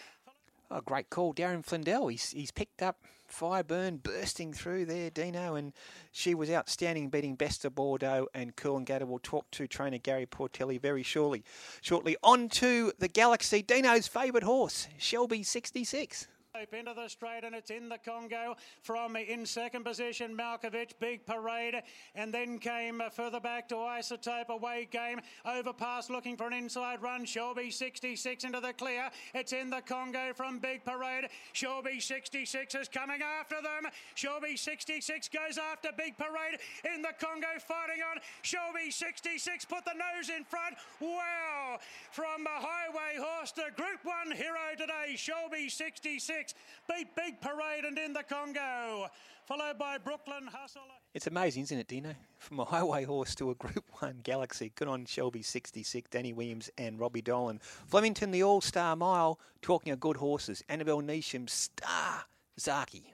Oh, 0.71 0.81
great 0.81 1.09
call, 1.09 1.33
Darren 1.33 1.63
Flindell. 1.63 2.09
He's 2.09 2.31
he's 2.31 2.51
picked 2.51 2.81
up 2.81 2.97
Fireburn 3.31 4.01
bursting 4.01 4.53
through 4.53 4.85
there, 4.85 5.09
Dino, 5.09 5.55
and 5.55 5.73
she 6.11 6.33
was 6.33 6.49
outstanding, 6.49 7.09
beating 7.09 7.35
Best 7.35 7.65
of 7.65 7.75
Bordeaux 7.75 8.27
and 8.33 8.55
Coolangatta. 8.55 9.05
We'll 9.05 9.19
talk 9.19 9.49
to 9.51 9.67
trainer 9.67 9.97
Gary 9.97 10.25
Portelli 10.25 10.79
very 10.81 11.03
shortly. 11.03 11.43
Shortly 11.81 12.17
on 12.23 12.49
to 12.49 12.91
the 12.97 13.07
Galaxy, 13.07 13.61
Dino's 13.61 14.07
favourite 14.07 14.43
horse, 14.43 14.87
Shelby 14.97 15.43
66. 15.43 16.27
Into 16.55 16.93
the 16.93 17.09
straight 17.09 17.43
and 17.43 17.53
it's 17.53 17.69
in 17.69 17.89
the 17.89 17.97
Congo 17.97 18.55
from 18.81 19.17
in 19.17 19.45
second 19.45 19.83
position 19.83 20.37
Malkovich 20.37 20.91
big 21.01 21.25
parade 21.25 21.75
and 22.15 22.33
then 22.33 22.59
came 22.59 23.01
further 23.11 23.41
back 23.41 23.67
to 23.69 23.75
Isotope 23.75 24.47
away 24.47 24.87
game 24.89 25.19
overpass 25.45 26.09
looking 26.09 26.37
for 26.37 26.47
an 26.47 26.53
inside 26.53 27.01
run. 27.01 27.25
Shelby 27.25 27.71
66 27.71 28.45
into 28.45 28.61
the 28.61 28.71
clear. 28.71 29.09
It's 29.33 29.51
in 29.51 29.69
the 29.69 29.81
Congo 29.81 30.31
from 30.33 30.59
big 30.59 30.85
parade. 30.85 31.27
Shelby 31.51 31.99
66 31.99 32.73
is 32.73 32.87
coming 32.87 33.21
after 33.21 33.55
them. 33.55 33.91
Shelby 34.15 34.55
66 34.55 35.27
goes 35.27 35.57
after 35.57 35.89
big 35.97 36.17
parade 36.17 36.59
in 36.95 37.01
the 37.01 37.13
Congo 37.19 37.47
fighting 37.59 38.01
on. 38.01 38.21
Shelby 38.43 38.91
66 38.91 39.65
put 39.65 39.83
the 39.83 39.93
nose 39.93 40.29
in 40.29 40.45
front. 40.45 40.75
Wow! 41.01 41.79
From 42.11 42.47
a 42.47 42.65
highway 42.65 43.19
horse 43.19 43.51
to 43.53 43.63
group 43.75 43.99
1 44.03 44.31
hero 44.31 44.55
today 44.77 45.15
Shelby 45.17 45.67
66 45.67 46.44
beat 46.87 47.07
Big 47.15 47.41
Parade 47.41 47.85
and 47.85 47.97
in 47.97 48.13
the 48.13 48.23
Congo, 48.23 49.07
followed 49.45 49.77
by 49.77 49.97
Brooklyn 49.97 50.47
Hustle. 50.51 50.81
It's 51.13 51.27
amazing, 51.27 51.63
isn't 51.63 51.77
it, 51.79 51.87
Dino? 51.87 52.13
From 52.37 52.59
a 52.59 52.65
highway 52.65 53.05
horse 53.05 53.33
to 53.35 53.49
a 53.51 53.55
Group 53.55 53.85
1 53.99 54.19
Galaxy. 54.23 54.71
Good 54.75 54.87
on 54.87 55.05
Shelby 55.05 55.41
66, 55.41 56.09
Danny 56.09 56.33
Williams 56.33 56.69
and 56.77 56.99
Robbie 56.99 57.21
Dolan. 57.21 57.59
Flemington, 57.87 58.31
the 58.31 58.43
All 58.43 58.61
Star 58.61 58.95
Mile, 58.95 59.39
talking 59.61 59.91
of 59.93 59.99
good 59.99 60.17
horses. 60.17 60.63
Annabelle 60.69 61.01
Neesham, 61.01 61.49
Star 61.49 62.25
Zaki. 62.59 63.13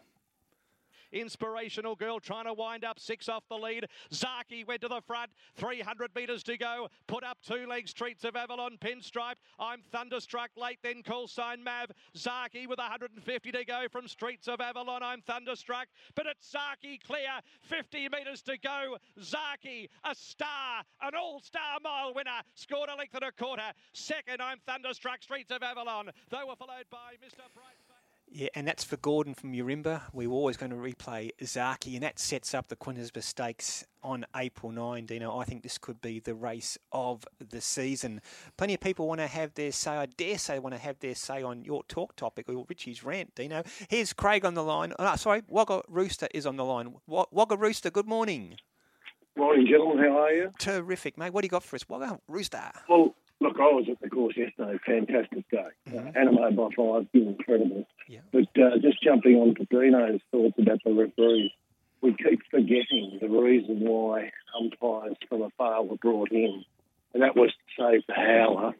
Inspirational 1.11 1.95
girl 1.95 2.19
trying 2.19 2.45
to 2.45 2.53
wind 2.53 2.83
up 2.83 2.99
six 2.99 3.29
off 3.29 3.43
the 3.49 3.57
lead. 3.57 3.85
Zaki 4.13 4.63
went 4.63 4.81
to 4.81 4.87
the 4.87 5.01
front. 5.01 5.31
300 5.55 6.11
metres 6.15 6.43
to 6.43 6.57
go. 6.57 6.87
Put 7.07 7.23
up 7.23 7.37
two 7.45 7.67
legs. 7.67 7.91
Streets 7.91 8.23
of 8.23 8.35
Avalon 8.35 8.77
pinstripe. 8.79 9.35
I'm 9.59 9.81
thunderstruck 9.91 10.51
late. 10.55 10.79
Then 10.83 11.03
call 11.03 11.27
sign 11.27 11.63
Mav. 11.63 11.91
Zaki 12.15 12.67
with 12.67 12.79
150 12.79 13.51
to 13.51 13.65
go 13.65 13.85
from 13.91 14.07
Streets 14.07 14.47
of 14.47 14.61
Avalon. 14.61 15.03
I'm 15.03 15.21
thunderstruck. 15.21 15.87
But 16.15 16.25
it's 16.27 16.49
Zaki 16.49 16.97
clear. 16.97 17.41
50 17.61 18.09
metres 18.09 18.41
to 18.43 18.57
go. 18.57 18.97
Zaki, 19.21 19.89
a 20.03 20.15
star, 20.15 20.83
an 21.01 21.11
all-star 21.15 21.79
mile 21.83 22.13
winner. 22.13 22.41
Scored 22.55 22.89
a 22.89 22.95
length 22.95 23.15
and 23.15 23.23
a 23.23 23.31
quarter. 23.31 23.71
Second, 23.93 24.41
I'm 24.41 24.59
thunderstruck. 24.65 25.21
Streets 25.21 25.51
of 25.51 25.63
Avalon. 25.63 26.11
They 26.29 26.37
were 26.47 26.55
followed 26.55 26.85
by 26.89 27.15
Mr. 27.23 27.43
Bright. 27.53 27.80
Yeah, 28.33 28.47
and 28.55 28.65
that's 28.65 28.85
for 28.85 28.95
Gordon 28.95 29.33
from 29.33 29.51
Urimba. 29.51 30.03
We're 30.13 30.29
always 30.29 30.55
going 30.55 30.69
to 30.69 30.77
replay 30.77 31.31
Zaki, 31.43 31.95
and 31.95 32.03
that 32.03 32.17
sets 32.17 32.53
up 32.53 32.69
the 32.69 32.77
Quinnesba 32.77 33.21
Stakes 33.21 33.85
on 34.03 34.25
April 34.37 34.71
9. 34.71 35.05
Dino, 35.05 35.37
I 35.37 35.43
think 35.43 35.63
this 35.63 35.77
could 35.77 35.99
be 35.99 36.21
the 36.21 36.33
race 36.33 36.77
of 36.93 37.25
the 37.45 37.59
season. 37.59 38.21
Plenty 38.55 38.75
of 38.75 38.79
people 38.79 39.05
want 39.05 39.19
to 39.19 39.27
have 39.27 39.53
their 39.55 39.73
say. 39.73 39.91
I 39.91 40.05
dare 40.05 40.37
say 40.37 40.59
want 40.59 40.73
to 40.73 40.81
have 40.81 40.97
their 40.99 41.13
say 41.13 41.43
on 41.43 41.65
your 41.65 41.83
talk 41.89 42.15
topic 42.15 42.47
or 42.47 42.65
Richie's 42.69 43.03
rant. 43.03 43.35
Dino, 43.35 43.63
here's 43.89 44.13
Craig 44.13 44.45
on 44.45 44.53
the 44.53 44.63
line. 44.63 44.93
Oh, 44.97 45.15
sorry, 45.17 45.41
Wagga 45.49 45.81
Rooster 45.89 46.29
is 46.33 46.45
on 46.45 46.55
the 46.55 46.63
line. 46.63 46.95
Wagga 47.07 47.57
Rooster, 47.57 47.89
good 47.89 48.07
morning. 48.07 48.55
Morning, 49.35 49.67
gentlemen. 49.69 50.05
How 50.05 50.23
are 50.23 50.31
you? 50.31 50.51
Terrific, 50.57 51.17
mate. 51.17 51.33
What 51.33 51.41
do 51.41 51.47
you 51.47 51.49
got 51.49 51.63
for 51.63 51.75
us? 51.75 51.83
Wagga 51.89 52.17
Rooster. 52.29 52.71
Well, 52.87 53.13
Look, 53.41 53.55
I 53.59 53.73
was 53.73 53.87
at 53.89 53.99
the 53.99 54.09
course 54.09 54.37
yesterday. 54.37 54.77
Fantastic 54.85 55.49
day. 55.49 55.65
Mm-hmm. 55.89 56.07
Uh, 56.09 56.11
Anamoe 56.11 56.55
by 56.55 56.69
five, 56.77 57.07
incredible. 57.13 57.87
Yeah. 58.07 58.19
But 58.31 58.49
uh, 58.55 58.77
just 58.79 59.01
jumping 59.03 59.35
on 59.35 59.55
to 59.55 59.65
Dino's 59.65 60.21
thoughts 60.31 60.53
about 60.59 60.79
the 60.85 60.93
referees, 60.93 61.51
we 62.01 62.15
keep 62.15 62.41
forgetting 62.51 63.17
the 63.19 63.27
reason 63.27 63.79
why 63.79 64.31
umpires 64.59 65.17
from 65.27 65.41
afar 65.41 65.83
were 65.83 65.97
brought 65.97 66.31
in, 66.31 66.63
and 67.15 67.23
that 67.23 67.35
was 67.35 67.49
to 67.49 67.83
save 67.83 68.03
the 68.07 68.13
howler. 68.13 68.73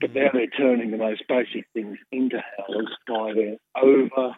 But 0.00 0.14
now 0.14 0.30
they're 0.32 0.46
turning 0.48 0.90
the 0.90 0.96
most 0.96 1.22
basic 1.28 1.66
things 1.72 1.98
into 2.10 2.42
howlers 2.56 2.96
by 3.06 3.34
their 3.34 3.56
over 3.80 4.34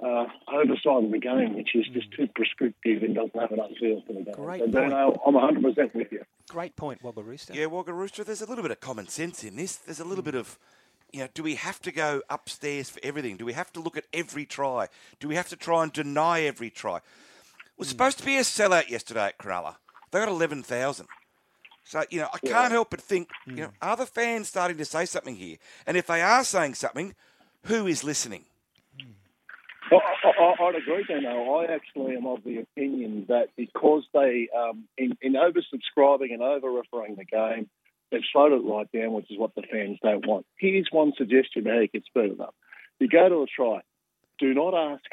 uh, 0.00 0.26
oversight 0.52 1.04
of 1.04 1.10
the 1.10 1.18
game, 1.18 1.54
which 1.54 1.74
is 1.74 1.86
just 1.92 2.10
too 2.12 2.28
prescriptive 2.34 3.02
and 3.02 3.14
doesn't 3.14 3.38
have 3.38 3.52
enough 3.52 3.70
feel 3.78 4.02
for 4.06 4.12
the 4.12 4.22
game. 4.22 4.34
Great 4.34 4.60
so, 4.60 4.70
point. 4.70 4.92
I'm 4.92 5.34
100% 5.34 5.94
with 5.94 6.12
you. 6.12 6.24
Great 6.48 6.76
point, 6.76 7.02
Wagga 7.02 7.22
Rooster. 7.22 7.54
Yeah, 7.54 7.66
Wagga 7.66 7.92
Rooster, 7.92 8.24
there's 8.24 8.42
a 8.42 8.46
little 8.46 8.62
bit 8.62 8.70
of 8.70 8.80
common 8.80 9.08
sense 9.08 9.44
in 9.44 9.56
this. 9.56 9.76
There's 9.76 10.00
a 10.00 10.04
little 10.04 10.22
mm. 10.22 10.26
bit 10.26 10.34
of, 10.34 10.58
you 11.12 11.20
know, 11.20 11.28
do 11.32 11.42
we 11.42 11.54
have 11.54 11.80
to 11.82 11.92
go 11.92 12.22
upstairs 12.28 12.90
for 12.90 13.00
everything? 13.02 13.36
Do 13.36 13.44
we 13.44 13.52
have 13.52 13.72
to 13.74 13.80
look 13.80 13.96
at 13.96 14.04
every 14.12 14.44
try? 14.44 14.88
Do 15.20 15.28
we 15.28 15.36
have 15.36 15.48
to 15.50 15.56
try 15.56 15.82
and 15.84 15.92
deny 15.92 16.42
every 16.42 16.70
try? 16.70 16.96
It 16.96 17.02
was 17.78 17.88
mm. 17.88 17.92
supposed 17.92 18.18
to 18.18 18.24
be 18.24 18.36
a 18.36 18.42
sellout 18.42 18.88
yesterday 18.88 19.26
at 19.26 19.38
Cronulla. 19.38 19.76
They 20.10 20.18
got 20.18 20.28
11,000. 20.28 21.06
So, 21.84 22.04
you 22.10 22.20
know, 22.20 22.28
I 22.32 22.38
yeah. 22.42 22.52
can't 22.52 22.72
help 22.72 22.90
but 22.90 23.00
think, 23.00 23.28
mm. 23.48 23.56
you 23.56 23.62
know, 23.64 23.70
are 23.80 23.96
the 23.96 24.06
fans 24.06 24.48
starting 24.48 24.78
to 24.78 24.84
say 24.84 25.04
something 25.04 25.36
here? 25.36 25.58
And 25.86 25.96
if 25.96 26.06
they 26.06 26.20
are 26.20 26.42
saying 26.42 26.74
something, 26.74 27.14
who 27.64 27.86
is 27.86 28.02
listening? 28.02 28.44
I, 29.90 30.54
would 30.60 30.76
agree, 30.76 31.04
Dano. 31.06 31.54
I 31.56 31.72
actually 31.72 32.16
am 32.16 32.26
of 32.26 32.42
the 32.44 32.58
opinion 32.58 33.26
that 33.28 33.48
because 33.56 34.04
they, 34.12 34.48
um, 34.56 34.84
in, 34.96 35.16
in 35.20 35.34
oversubscribing 35.34 36.32
and 36.32 36.42
over 36.42 36.70
referring 36.70 37.16
the 37.16 37.24
game, 37.24 37.68
they've 38.10 38.22
slowed 38.32 38.52
it 38.52 38.64
right 38.64 38.90
down, 38.92 39.12
which 39.12 39.30
is 39.30 39.38
what 39.38 39.54
the 39.54 39.62
fans 39.62 39.98
don't 40.02 40.26
want. 40.26 40.46
Here's 40.58 40.88
one 40.90 41.12
suggestion 41.16 41.66
how 41.66 41.80
you 41.80 41.88
can 41.88 42.04
speed 42.04 42.32
it 42.32 42.40
up. 42.40 42.54
You 42.98 43.08
go 43.08 43.28
to 43.28 43.42
a 43.42 43.46
try, 43.46 43.80
do 44.38 44.54
not 44.54 44.74
ask 44.74 45.04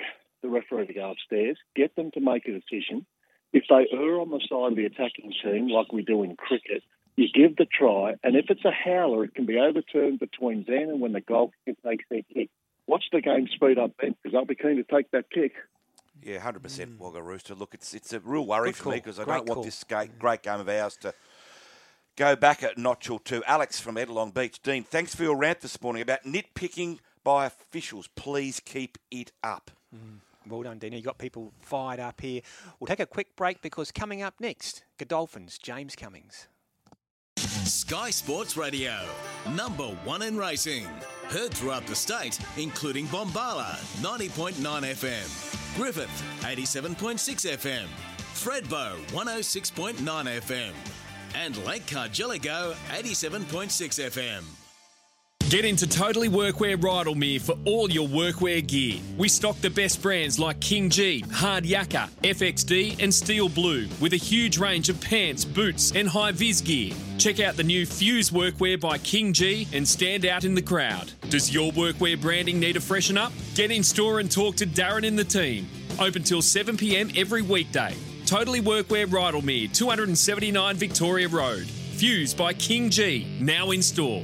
the 0.41 0.49
referee 0.49 0.87
to 0.87 0.93
go 0.93 1.11
upstairs, 1.11 1.57
get 1.75 1.95
them 1.95 2.11
to 2.11 2.19
make 2.19 2.47
a 2.47 2.59
decision. 2.59 3.05
If 3.53 3.63
they 3.69 3.87
err 3.91 4.19
on 4.21 4.29
the 4.29 4.39
side 4.47 4.71
of 4.71 4.75
the 4.75 4.85
attacking 4.85 5.33
team, 5.43 5.67
like 5.67 5.91
we 5.91 6.03
do 6.03 6.23
in 6.23 6.35
cricket, 6.37 6.83
you 7.17 7.27
give 7.33 7.57
the 7.57 7.65
try, 7.65 8.15
and 8.23 8.35
if 8.37 8.45
it's 8.49 8.63
a 8.63 8.71
howler, 8.71 9.25
it 9.25 9.35
can 9.35 9.45
be 9.45 9.59
overturned 9.59 10.19
between 10.19 10.63
then 10.65 10.89
and 10.89 11.01
when 11.01 11.11
the 11.11 11.19
goalkeeper 11.19 11.73
takes 11.85 12.05
their 12.09 12.21
kick 12.33 12.49
watch 12.91 13.05
the 13.11 13.21
game 13.21 13.47
speed 13.55 13.79
up 13.79 13.91
then 13.99 14.15
because 14.21 14.35
I'll 14.35 14.45
be 14.45 14.55
keen 14.55 14.75
to 14.75 14.83
take 14.83 15.09
that 15.11 15.29
kick. 15.31 15.53
Yeah, 16.21 16.39
hundred 16.39 16.61
percent, 16.63 16.99
Wagga 16.99 17.23
Rooster. 17.23 17.55
Look, 17.55 17.73
it's 17.73 17.93
it's 17.93 18.13
a 18.13 18.19
real 18.19 18.45
worry 18.45 18.69
Good 18.69 18.75
for 18.75 18.83
call. 18.83 18.91
me 18.93 18.97
because 18.99 19.19
I 19.19 19.23
great 19.23 19.37
don't 19.37 19.47
call. 19.47 19.55
want 19.55 19.65
this 19.65 19.83
great, 19.83 20.19
great 20.19 20.43
game 20.43 20.59
of 20.59 20.69
ours 20.69 20.97
to 20.97 21.13
go 22.15 22.35
back 22.35 22.61
a 22.61 22.71
notch 22.77 23.09
or 23.09 23.19
two. 23.19 23.43
Alex 23.47 23.79
from 23.79 23.95
Ettalong 23.95 24.33
Beach, 24.33 24.61
Dean, 24.61 24.83
thanks 24.83 25.15
for 25.15 25.23
your 25.23 25.35
rant 25.35 25.61
this 25.61 25.81
morning 25.81 26.01
about 26.03 26.23
nitpicking 26.23 26.99
by 27.23 27.45
officials. 27.47 28.07
Please 28.15 28.59
keep 28.59 28.97
it 29.09 29.31
up. 29.43 29.71
Mm. 29.95 30.19
Well 30.47 30.63
done, 30.63 30.79
Dina. 30.79 30.97
You 30.97 31.03
got 31.03 31.17
people 31.17 31.53
fired 31.61 31.99
up 31.99 32.19
here. 32.21 32.41
We'll 32.79 32.87
take 32.87 32.99
a 32.99 33.05
quick 33.05 33.35
break 33.35 33.61
because 33.61 33.91
coming 33.91 34.21
up 34.21 34.35
next, 34.39 34.83
Godolphin's, 34.97 35.57
James 35.57 35.95
Cummings. 35.95 36.47
Sky 37.71 38.09
Sports 38.09 38.57
Radio, 38.57 38.93
number 39.55 39.85
one 40.03 40.21
in 40.23 40.37
racing. 40.37 40.85
Heard 41.29 41.53
throughout 41.53 41.87
the 41.87 41.95
state, 41.95 42.37
including 42.57 43.07
Bombala, 43.07 43.77
90.9 44.01 44.55
FM, 44.55 45.77
Griffith, 45.77 46.23
87.6 46.41 47.17
FM, 47.57 47.87
Thredbo, 48.33 48.97
106.9 49.11 49.95
FM, 49.95 50.73
and 51.33 51.65
Lake 51.65 51.85
Cargelligo, 51.85 52.73
87.6 52.89 53.69
FM. 54.09 54.60
Get 55.51 55.65
into 55.65 55.85
Totally 55.85 56.29
Workwear 56.29 56.77
Rydalmere 56.77 57.41
for 57.41 57.57
all 57.65 57.91
your 57.91 58.07
workwear 58.07 58.65
gear. 58.65 59.01
We 59.17 59.27
stock 59.27 59.59
the 59.59 59.69
best 59.69 60.01
brands 60.01 60.39
like 60.39 60.61
King 60.61 60.89
Gee, 60.89 61.25
Hard 61.29 61.65
Yakka, 61.65 62.09
FXD, 62.23 63.03
and 63.03 63.13
Steel 63.13 63.49
Blue, 63.49 63.89
with 63.99 64.13
a 64.13 64.15
huge 64.15 64.57
range 64.57 64.87
of 64.87 65.01
pants, 65.01 65.43
boots, 65.43 65.91
and 65.93 66.07
high 66.07 66.31
vis 66.31 66.61
gear. 66.61 66.93
Check 67.17 67.41
out 67.41 67.57
the 67.57 67.65
new 67.65 67.85
Fuse 67.85 68.29
Workwear 68.29 68.79
by 68.79 68.97
King 68.99 69.33
Gee 69.33 69.67
and 69.73 69.85
stand 69.85 70.25
out 70.25 70.45
in 70.45 70.55
the 70.55 70.61
crowd. 70.61 71.11
Does 71.27 71.53
your 71.53 71.73
workwear 71.73 72.21
branding 72.21 72.57
need 72.57 72.77
a 72.77 72.79
freshen 72.79 73.17
up? 73.17 73.33
Get 73.53 73.71
in 73.71 73.83
store 73.83 74.21
and 74.21 74.31
talk 74.31 74.55
to 74.55 74.65
Darren 74.65 75.05
and 75.05 75.19
the 75.19 75.25
team. 75.25 75.67
Open 75.99 76.23
till 76.23 76.41
7 76.41 76.77
pm 76.77 77.11
every 77.17 77.41
weekday. 77.41 77.93
Totally 78.25 78.61
Workwear 78.61 79.05
Rydalmere, 79.05 79.73
279 79.73 80.77
Victoria 80.77 81.27
Road. 81.27 81.67
Fuse 81.67 82.33
by 82.33 82.53
King 82.53 82.89
Gee, 82.89 83.27
now 83.41 83.71
in 83.71 83.81
store. 83.81 84.23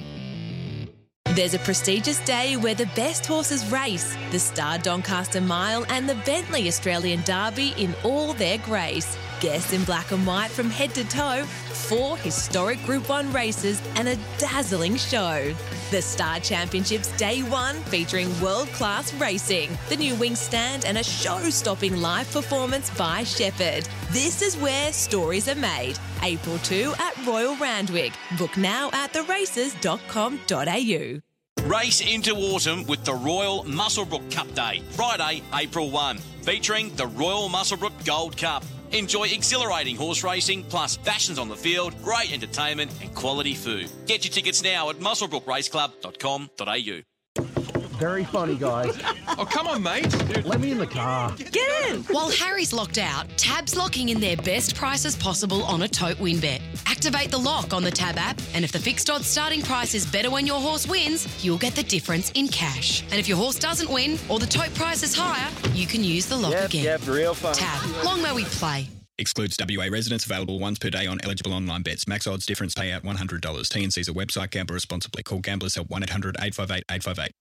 There's 1.36 1.54
a 1.54 1.60
prestigious 1.60 2.20
day 2.22 2.56
where 2.56 2.74
the 2.74 2.90
best 2.96 3.26
horses 3.26 3.70
race 3.72 4.16
the 4.32 4.40
Star 4.40 4.78
Doncaster 4.78 5.42
Mile 5.42 5.86
and 5.90 6.10
the 6.10 6.16
Bentley 6.26 6.68
Australian 6.68 7.22
Derby 7.24 7.74
in 7.78 7.94
all 8.04 8.34
their 8.34 8.58
grace. 8.60 9.18
Guests 9.39 9.73
in 9.73 9.84
black 9.84 10.12
and 10.12 10.26
white 10.26 10.52
from 10.52 10.69
head 10.69 10.93
to 10.95 11.08
toe, 11.08 11.43
four 11.88 12.17
historic 12.17 12.84
Group 12.86 13.10
1 13.10 13.32
races, 13.32 13.82
and 13.95 14.08
a 14.08 14.17
dazzling 14.38 14.95
show. 14.95 15.54
The 15.91 16.02
Star 16.02 16.39
Championships 16.39 17.10
Day 17.17 17.43
1 17.43 17.76
featuring 17.84 18.28
world 18.41 18.67
class 18.69 19.13
racing, 19.13 19.78
the 19.89 19.95
new 19.95 20.15
wing 20.15 20.36
stand, 20.36 20.86
and 20.86 20.97
a 20.97 21.04
show 21.04 21.50
stopping 21.50 22.02
live 22.02 22.30
performance 22.32 22.89
by 22.97 23.23
Shepherd. 23.23 23.88
This 24.12 24.41
is 24.41 24.58
where 24.58 24.91
stories 24.91 25.47
are 25.47 25.56
made. 25.56 25.97
April 26.23 26.58
2 26.60 26.93
at 27.00 27.26
Royal 27.26 27.56
Randwick. 27.58 28.13
Book 28.38 28.58
now 28.58 28.89
at 28.93 29.13
theraces.com.au. 29.13 31.21
Race 31.67 32.02
into 32.02 32.34
autumn 32.34 32.86
with 32.86 33.04
the 33.04 33.13
Royal 33.13 33.63
Muswellbrook 33.65 34.32
Cup 34.32 34.54
Day, 34.54 34.82
Friday, 34.91 35.41
April 35.54 35.91
1, 35.91 36.17
featuring 36.43 36.95
the 36.95 37.08
Royal 37.08 37.50
Muswellbrook 37.50 38.06
Gold 38.06 38.38
Cup. 38.38 38.63
Enjoy 38.91 39.26
exhilarating 39.26 39.95
horse 39.95 40.23
racing, 40.23 40.63
plus 40.63 40.97
fashions 40.97 41.39
on 41.39 41.50
the 41.50 41.56
field, 41.56 42.02
great 42.04 42.32
entertainment, 42.32 42.91
and 43.02 43.13
quality 43.15 43.54
food. 43.54 43.89
Get 44.06 44.26
your 44.26 44.32
tickets 44.32 44.63
now 44.63 44.89
at 44.89 44.97
muswellbrookraceclub.com.au. 44.97 47.07
Very 47.98 48.24
funny, 48.24 48.56
guys. 48.56 48.96
oh, 49.38 49.46
come 49.46 49.68
on, 49.68 49.82
mate. 49.82 50.14
Let 50.46 50.62
me 50.62 50.72
in 50.72 50.78
the 50.78 50.86
car. 50.86 51.34
Get 51.36 51.90
in! 51.90 52.02
While 52.04 52.30
Harry's 52.30 52.72
locked 52.72 53.00
out, 53.00 53.28
Tab's 53.38 53.76
locking 53.76 54.10
in 54.10 54.20
their 54.20 54.38
best 54.38 54.76
prices 54.76 55.16
possible 55.16 55.64
on 55.64 55.82
a 55.82 55.88
tote 55.88 56.20
win 56.20 56.40
bet. 56.40 56.62
Activate 56.86 57.32
the 57.32 57.38
lock 57.38 57.74
on 57.74 57.84
the 57.84 57.92
Tab 57.92 58.18
app, 58.18 58.40
and 58.54 58.64
if 58.64 58.72
the 58.72 58.80
fixed 58.80 59.10
odds 59.10 59.26
starting 59.26 59.64
price 59.64 59.96
is 59.96 60.06
better 60.06 60.30
when 60.30 60.46
your 60.46 60.60
horse 60.60 60.88
wins, 60.88 61.28
you'll 61.44 61.58
get 61.58 61.76
the 61.76 61.84
difference 61.84 62.32
in 62.32 62.48
cash. 62.48 63.02
And 63.10 63.16
if 63.16 63.28
your 63.28 63.38
horse 63.38 63.58
doesn't 63.58 63.90
win, 63.90 64.20
or 64.30 64.38
the 64.38 64.46
tote 64.46 64.74
price 64.76 65.02
is 65.02 65.16
higher, 65.16 65.50
you 65.74 65.88
can 65.88 66.04
use 66.04 66.28
the 66.28 66.38
lock 66.38 66.52
yep, 66.52 66.70
again. 66.70 66.84
Yep, 66.84 67.08
real 67.08 67.34
fun. 67.34 67.56
Tab, 67.56 68.06
long 68.06 68.22
may 68.22 68.34
we 68.34 68.44
play. 68.46 68.88
Excludes 69.20 69.58
WA 69.60 69.88
residents 69.92 70.26
available 70.26 70.60
once 70.60 70.78
per 70.78 70.92
day 70.92 71.08
on 71.08 71.18
eligible 71.24 71.52
online 71.52 71.82
bets. 71.82 72.08
Max 72.08 72.28
odds 72.28 72.46
difference 72.46 72.76
payout 72.76 73.02
$100. 73.02 73.40
TNC's 73.40 74.08
a 74.08 74.14
website. 74.14 74.52
Gamble 74.52 74.76
responsibly. 74.76 75.24
Call 75.24 75.40
Gamblers 75.40 75.74
Help 75.74 75.90
1 75.90 76.04
800 76.04 76.36
858 76.40 76.84
858. 76.88 77.32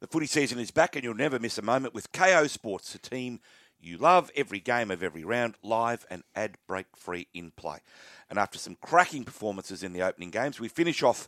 The 0.00 0.06
footy 0.06 0.26
season 0.26 0.60
is 0.60 0.70
back, 0.70 0.94
and 0.94 1.02
you'll 1.02 1.14
never 1.14 1.40
miss 1.40 1.58
a 1.58 1.62
moment 1.62 1.92
with 1.92 2.12
Kayo 2.12 2.48
Sports, 2.48 2.92
the 2.92 3.00
team 3.00 3.40
you 3.80 3.98
love. 3.98 4.30
Every 4.36 4.60
game 4.60 4.92
of 4.92 5.02
every 5.02 5.24
round, 5.24 5.56
live 5.60 6.06
and 6.08 6.22
ad 6.36 6.56
break 6.68 6.86
free 6.96 7.26
in 7.34 7.50
play. 7.50 7.78
And 8.30 8.38
after 8.38 8.58
some 8.58 8.76
cracking 8.80 9.24
performances 9.24 9.82
in 9.82 9.92
the 9.92 10.02
opening 10.02 10.30
games, 10.30 10.60
we 10.60 10.68
finish 10.68 11.02
off 11.02 11.26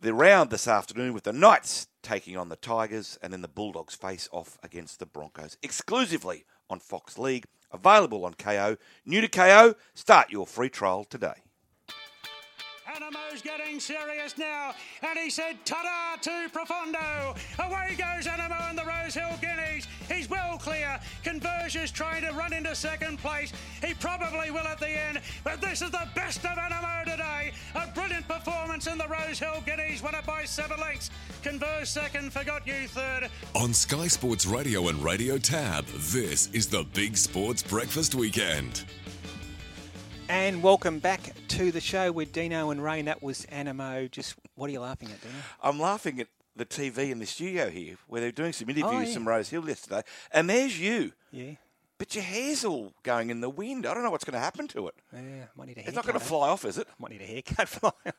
the 0.00 0.14
round 0.14 0.50
this 0.50 0.68
afternoon 0.68 1.14
with 1.14 1.24
the 1.24 1.32
Knights 1.32 1.88
taking 2.00 2.36
on 2.36 2.48
the 2.48 2.54
Tigers, 2.54 3.18
and 3.22 3.32
then 3.32 3.42
the 3.42 3.48
Bulldogs 3.48 3.96
face 3.96 4.28
off 4.30 4.56
against 4.62 5.00
the 5.00 5.06
Broncos 5.06 5.56
exclusively 5.60 6.44
on 6.68 6.78
Fox 6.78 7.18
League. 7.18 7.46
Available 7.72 8.24
on 8.24 8.34
Kayo. 8.34 8.78
New 9.04 9.20
to 9.20 9.28
Kayo, 9.28 9.74
start 9.94 10.30
your 10.30 10.46
free 10.46 10.68
trial 10.68 11.02
today. 11.02 11.42
Anamoe's 13.00 13.40
getting 13.40 13.80
serious 13.80 14.36
now, 14.36 14.74
and 15.02 15.18
he 15.18 15.30
said, 15.30 15.56
ta-da 15.64 16.20
to 16.20 16.50
Profondo. 16.50 17.34
Away 17.58 17.96
goes 17.96 18.26
Anamoe 18.26 18.68
and 18.68 18.78
the 18.78 18.84
Rosehill 18.84 19.38
Guineas. 19.40 19.86
He's 20.10 20.28
well 20.28 20.58
clear. 20.58 21.00
Conversion's 21.22 21.90
trying 21.90 22.22
to 22.22 22.32
run 22.32 22.52
into 22.52 22.74
second 22.74 23.18
place. 23.18 23.52
He 23.82 23.94
probably 23.94 24.50
will 24.50 24.66
at 24.66 24.78
the 24.78 24.90
end, 24.90 25.20
but 25.44 25.62
this 25.62 25.80
is 25.80 25.90
the 25.90 26.06
best 26.14 26.44
of 26.44 26.58
Anamoe 26.58 27.04
today. 27.04 27.52
A 27.74 27.86
brilliant 27.94 28.28
performance 28.28 28.86
in 28.86 28.98
the 28.98 29.08
Rosehill 29.08 29.62
Guineas, 29.64 30.02
won 30.02 30.14
it 30.14 30.26
by 30.26 30.44
seven 30.44 30.78
lengths. 30.78 31.10
Converse 31.42 31.88
second, 31.88 32.32
Forgot 32.32 32.66
You 32.66 32.86
third. 32.88 33.30
On 33.54 33.72
Sky 33.72 34.08
Sports 34.08 34.44
Radio 34.44 34.88
and 34.88 35.02
Radio 35.02 35.38
Tab, 35.38 35.86
this 35.86 36.50
is 36.52 36.66
the 36.66 36.84
Big 36.92 37.16
Sports 37.16 37.62
Breakfast 37.62 38.14
Weekend. 38.14 38.84
And 40.30 40.62
welcome 40.62 41.00
back 41.00 41.32
to 41.48 41.72
the 41.72 41.80
show 41.80 42.12
with 42.12 42.32
Dino 42.32 42.70
and 42.70 42.80
Ray. 42.82 43.02
That 43.02 43.20
was 43.20 43.46
Anamoe. 43.46 44.08
Just 44.08 44.36
what 44.54 44.70
are 44.70 44.72
you 44.72 44.78
laughing 44.78 45.08
at, 45.10 45.20
Dino? 45.20 45.34
I'm 45.60 45.80
laughing 45.80 46.20
at 46.20 46.28
the 46.54 46.64
TV 46.64 47.10
in 47.10 47.18
the 47.18 47.26
studio 47.26 47.68
here 47.68 47.96
where 48.06 48.20
they're 48.20 48.30
doing 48.30 48.52
some 48.52 48.68
interviews 48.70 48.92
Oh, 48.94 49.00
yeah. 49.00 49.12
from 49.14 49.26
Rosehill 49.26 49.66
yesterday, 49.68 50.02
and 50.30 50.48
there's 50.48 50.78
you. 50.78 51.12
Yeah. 51.32 51.54
But 51.98 52.14
your 52.14 52.22
hair's 52.22 52.64
all 52.64 52.92
going 53.02 53.30
in 53.30 53.40
the 53.40 53.50
wind. 53.50 53.84
I 53.86 53.92
don't 53.92 54.04
know 54.04 54.10
what's 54.12 54.22
going 54.24 54.34
to 54.34 54.38
happen 54.38 54.68
to 54.68 54.86
it. 54.86 54.94
Yeah, 55.12 55.20
might 55.56 55.66
need 55.66 55.78
a 55.78 55.80
haircut. 55.80 55.88
It's 55.88 55.96
not 55.96 56.06
going 56.06 56.18
to 56.20 56.24
eh? 56.24 56.28
fly 56.28 56.48
off, 56.48 56.64
is 56.64 56.78
it? 56.78 56.86
Might 57.00 57.10
need 57.10 57.22
a 57.22 57.26
haircut. 57.26 57.68
Fly. 57.68 57.90
I 58.06 58.14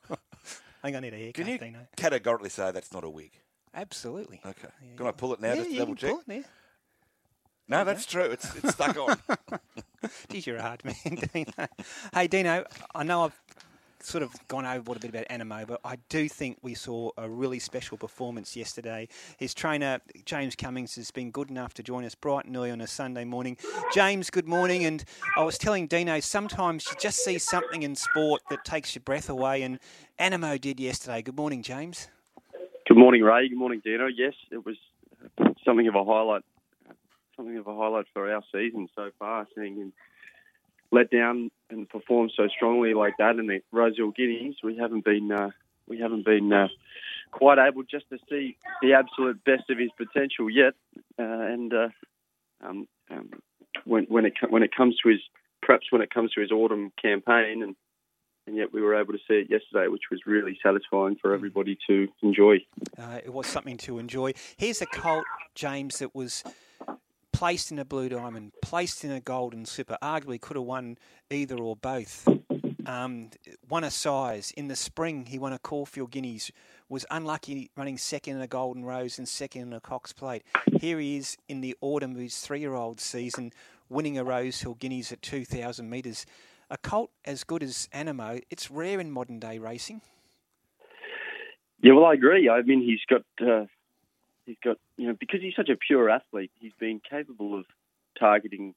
think 0.84 0.98
I 0.98 1.00
need 1.00 1.14
a 1.14 1.18
haircut, 1.18 1.36
Can 1.36 1.48
you 1.48 1.58
Dino. 1.58 1.80
categorically 1.96 2.50
say 2.50 2.72
that's 2.72 2.92
not 2.94 3.06
a 3.06 3.10
wig? 3.10 3.32
Absolutely. 3.74 4.42
Okay. 4.46 4.68
Can 4.98 5.08
I 5.08 5.12
pull 5.12 5.34
it 5.34 5.40
now 5.40 5.54
yeah, 5.54 5.64
just 5.64 5.78
double 5.78 5.96
check? 5.96 6.12
pull 6.12 6.24
it. 6.28 6.46
No, 7.68 7.84
that's 7.84 8.06
true. 8.06 8.24
It's, 8.24 8.56
it's 8.56 8.74
stuck 8.74 8.98
on. 8.98 9.18
Geez, 10.30 10.48
you're 10.48 10.58
a 10.58 10.62
hard 10.62 10.84
man, 10.84 10.96
Dino. 11.34 11.68
Hey, 12.14 12.28
Dino, 12.28 12.66
I 12.94 13.04
know 13.04 13.26
I've 13.26 13.42
sort 14.04 14.24
of 14.24 14.32
gone 14.48 14.66
over 14.66 14.94
a 14.94 15.00
bit 15.00 15.10
about 15.10 15.28
Anamoe, 15.30 15.68
but 15.68 15.80
I 15.84 15.98
do 16.10 16.28
think 16.28 16.58
we 16.62 16.74
saw 16.74 17.12
a 17.18 17.30
really 17.30 17.60
special 17.60 17.98
performance 17.98 18.56
yesterday. 18.56 19.08
His 19.38 19.54
trainer, 19.54 20.00
James 20.26 20.56
Cummings, 20.56 20.96
has 20.96 21.12
been 21.12 21.32
good 21.32 21.50
enough 21.50 21.74
to 21.76 21.84
join 21.84 22.04
us 22.04 22.16
bright 22.16 22.46
and 22.46 22.56
early 22.58 22.72
on 22.72 22.82
a 22.82 22.88
Sunday 22.88 23.26
morning. 23.26 23.58
James, 23.94 24.30
good 24.30 24.48
morning. 24.48 24.86
And 24.86 25.04
I 25.38 25.44
was 25.44 25.58
telling 25.58 25.88
Dino, 25.88 26.20
sometimes 26.20 26.86
you 26.90 26.98
just 27.00 27.24
see 27.24 27.38
something 27.38 27.84
in 27.84 27.96
sport 27.96 28.42
that 28.50 28.66
takes 28.66 28.96
your 28.96 29.04
breath 29.04 29.30
away, 29.30 29.62
and 29.62 29.80
Anamoe 30.20 30.60
did 30.60 30.80
yesterday. 30.80 31.22
Good 31.22 31.38
morning, 31.38 31.62
James. 31.64 32.08
Good 32.88 32.98
morning, 32.98 33.22
Ray. 33.22 33.50
Good 33.50 33.58
morning, 33.58 33.82
Dino. 33.84 34.08
Yes, 34.08 34.34
it 34.52 34.66
was 34.66 34.78
something 35.64 35.88
of 35.88 35.96
a 35.96 36.04
highlight, 36.04 36.42
something 37.36 37.58
of 37.58 37.68
a 37.68 37.76
highlight 37.76 38.06
for 38.14 38.32
our 38.32 38.44
season 38.52 38.88
so 38.96 39.12
far. 39.20 39.48
Seeing 39.56 39.76
him 39.76 39.94
let 40.92 41.10
down 41.10 41.52
and 41.70 41.90
perform 41.90 42.30
so 42.36 42.48
strongly 42.48 42.94
like 42.94 43.16
that 43.18 43.38
in 43.38 43.48
the 43.48 43.62
Rosehill 43.72 44.12
Guineas, 44.12 44.58
we 44.64 44.78
haven't 44.78 45.06
been 45.06 45.32
uh, 45.32 45.52
we 45.88 46.00
haven't 46.00 46.26
been 46.26 46.52
uh, 46.52 46.68
quite 47.32 47.58
able 47.58 47.84
just 47.84 48.10
to 48.10 48.18
see 48.30 48.58
the 48.82 48.94
absolute 48.94 49.44
best 49.44 49.70
of 49.70 49.78
his 49.78 49.90
potential 49.98 50.50
yet. 50.50 50.74
Uh, 51.18 51.24
and 51.24 51.74
uh, 51.74 51.90
um, 52.62 52.88
um, 53.10 53.30
when 53.86 54.06
when 54.06 54.26
it 54.26 54.34
when 54.50 54.64
it 54.64 54.76
comes 54.76 54.98
to 55.04 55.10
his 55.10 55.20
perhaps 55.62 55.92
when 55.92 56.02
it 56.02 56.14
comes 56.14 56.32
to 56.34 56.42
his 56.42 56.52
autumn 56.52 56.92
campaign 57.02 57.64
and 57.64 57.76
and 58.48 58.56
yet 58.56 58.74
we 58.74 58.82
were 58.82 58.96
able 58.96 59.14
to 59.14 59.20
see 59.28 59.36
it 59.36 59.52
yesterday, 59.52 59.88
which 59.88 60.04
was 60.10 60.22
really 60.26 60.58
satisfying 60.64 61.16
for 61.22 61.34
everybody 61.34 61.78
to 61.88 62.08
enjoy. 62.24 62.58
Uh, 62.98 63.20
it 63.24 63.32
was 63.32 63.46
something 63.46 63.78
to 63.78 64.00
enjoy. 64.00 64.34
Here's 64.58 64.82
a 64.82 64.88
colt, 64.88 65.26
James, 65.54 66.00
that 66.00 66.16
was 66.16 66.44
placed 67.42 67.72
in 67.72 67.80
a 67.80 67.86
blue 67.86 68.08
diamond, 68.08 68.52
placed 68.62 69.04
in 69.04 69.10
a 69.10 69.20
golden 69.20 69.66
slipper. 69.66 69.98
Arguably 70.00 70.40
could 70.40 70.56
have 70.58 70.64
won 70.64 70.96
either 71.32 71.58
or 71.58 71.76
both. 71.76 72.28
Um, 72.86 73.32
won 73.68 73.84
a 73.84 73.90
size 73.90 74.54
in 74.56 74.68
the 74.68 74.76
spring. 74.76 75.26
He 75.26 75.40
won 75.40 75.52
a 75.52 75.58
Caulfield 75.58 76.12
Guineas. 76.12 76.52
Was 76.88 77.04
unlucky 77.10 77.72
running 77.76 77.98
second 77.98 78.36
in 78.36 78.44
a 78.44 78.48
Golden 78.48 78.86
Rose 78.86 79.18
and 79.18 79.28
second 79.28 79.64
in 79.64 79.74
a 79.74 79.80
Cox 79.80 80.14
Plate. 80.14 80.44
Here 80.80 81.00
he 81.00 81.18
is 81.18 81.36
in 81.50 81.62
the 81.62 81.76
autumn 81.82 82.12
of 82.12 82.20
his 82.20 82.40
three-year-old 82.42 83.02
season, 83.02 83.54
winning 83.90 84.20
a 84.20 84.24
Rosehill 84.24 84.76
Guineas 84.76 85.12
at 85.12 85.24
2,000 85.24 85.90
metres. 85.90 86.28
A 86.70 86.78
colt 86.78 87.10
as 87.26 87.44
good 87.44 87.64
as 87.64 87.90
Anamoe, 87.92 88.44
it's 88.52 88.70
rare 88.70 89.00
in 89.00 89.10
modern 89.10 89.40
day 89.40 89.58
racing. 89.58 90.02
Yeah, 91.82 91.94
well, 91.94 92.06
I 92.06 92.14
agree. 92.14 92.48
I 92.50 92.62
mean, 92.62 92.84
he's 92.84 93.02
got 93.10 93.24
uh, 93.44 93.66
he's 94.46 94.58
got 94.64 94.78
you 94.98 95.08
know 95.08 95.16
because 95.20 95.42
he's 95.42 95.56
such 95.56 95.70
a 95.70 95.76
pure 95.76 96.10
athlete, 96.10 96.52
he's 96.60 96.74
been 96.80 97.02
capable 97.08 97.58
of 97.58 97.66
targeting 98.20 98.74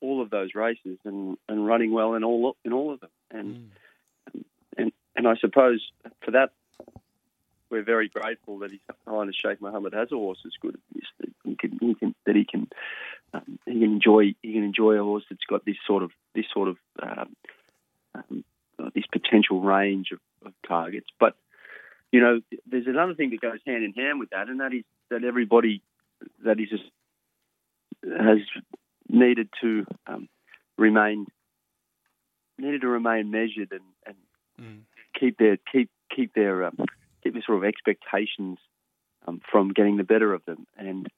all 0.00 0.20
of 0.20 0.30
those 0.30 0.54
races 0.54 0.98
and, 1.04 1.36
and 1.48 1.66
running 1.66 1.92
well 1.92 2.14
in 2.14 2.24
all 2.24 2.56
in 2.64 2.72
all 2.72 2.92
of 2.92 3.00
them. 3.00 3.10
And 3.30 3.70
and 4.76 4.92
and 5.16 5.28
I 5.28 5.34
suppose 5.40 5.80
for 6.24 6.32
that, 6.32 6.50
we're 7.70 7.84
very 7.84 8.08
grateful 8.08 8.58
that 8.60 8.70
His 8.70 8.80
Highness 9.06 9.36
Sheikh 9.40 9.60
Mohammed 9.60 9.94
has 9.94 10.12
a 10.12 10.16
horse 10.16 10.38
as 10.44 10.52
good 10.60 10.74
as 10.74 10.80
this. 10.94 11.04
That 11.20 11.28
he 11.44 11.56
can, 11.56 11.78
he 11.80 11.94
can 11.94 12.14
that 12.26 12.36
he 12.36 12.44
can 12.44 12.68
um, 13.32 13.58
he 13.66 13.72
can 13.72 13.82
enjoy 13.82 14.34
he 14.42 14.52
can 14.52 14.64
enjoy 14.64 14.94
a 14.94 15.02
horse 15.02 15.24
that's 15.28 15.44
got 15.48 15.64
this 15.64 15.76
sort 15.86 16.02
of 16.02 16.10
this 16.34 16.46
sort 16.52 16.68
of 16.68 16.76
um, 17.02 17.36
um, 18.14 18.44
this 18.94 19.04
potential 19.10 19.60
range 19.60 20.08
of, 20.12 20.18
of 20.46 20.52
targets, 20.66 21.06
but 21.18 21.34
you 22.14 22.20
know, 22.20 22.40
there's 22.64 22.86
another 22.86 23.14
thing 23.14 23.30
that 23.30 23.40
goes 23.40 23.58
hand 23.66 23.82
in 23.82 23.92
hand 23.92 24.20
with 24.20 24.30
that, 24.30 24.48
and 24.48 24.60
that 24.60 24.72
is 24.72 24.84
that 25.14 25.24
everybody 25.24 25.80
that 26.44 26.58
is 26.58 26.68
just 26.68 26.82
has 28.02 28.38
needed 29.08 29.48
to 29.60 29.86
um, 30.08 30.28
remain 30.76 31.26
needed 32.58 32.80
to 32.80 32.88
remain 32.88 33.30
measured 33.30 33.70
and, 33.70 33.80
and 34.06 34.16
keep 35.18 35.38
their 35.38 35.56
keep 35.70 35.88
keep 36.14 36.34
their 36.34 36.64
um, 36.64 36.76
keep 37.22 37.32
their 37.32 37.42
sort 37.46 37.58
of 37.58 37.64
expectations 37.64 38.58
um, 39.26 39.40
from 39.50 39.72
getting 39.72 39.96
the 39.96 40.04
better 40.04 40.34
of 40.34 40.44
them, 40.46 40.66
and 40.76 41.08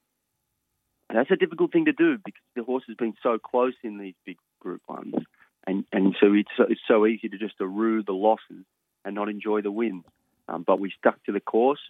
that's 1.13 1.31
a 1.31 1.37
difficult 1.37 1.73
thing 1.73 1.87
to 1.87 1.93
do 1.93 2.19
because 2.23 2.43
the 2.55 2.65
horse 2.65 2.85
has 2.89 2.97
been 2.97 3.15
so 3.23 3.39
close 3.39 3.75
in 3.83 3.99
these 3.99 4.15
big 4.27 4.37
group 4.61 4.83
ones, 4.89 5.15
and 5.67 5.85
and 5.93 6.15
so 6.21 6.35
it's 6.35 6.51
so, 6.57 6.65
it's 6.69 6.81
so 6.87 7.07
easy 7.07 7.31
to 7.31 7.39
just 7.39 7.55
rue 7.61 8.03
the 8.03 8.13
losses 8.13 8.65
and 9.07 9.15
not 9.15 9.31
enjoy 9.31 9.63
the 9.63 9.71
wins. 9.71 10.05
Um, 10.49 10.65
but 10.65 10.79
we 10.79 10.93
stuck 10.97 11.23
to 11.25 11.33
the 11.33 11.41
course, 11.41 11.81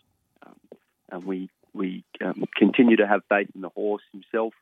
um, 0.46 0.57
and 1.11 1.24
we 1.24 1.50
we 1.76 2.04
um, 2.24 2.44
continue 2.56 2.96
to 2.96 3.06
have 3.06 3.22
faith 3.28 3.48
in 3.54 3.60
the 3.60 3.68
horse 3.68 4.02
himself. 4.12 4.54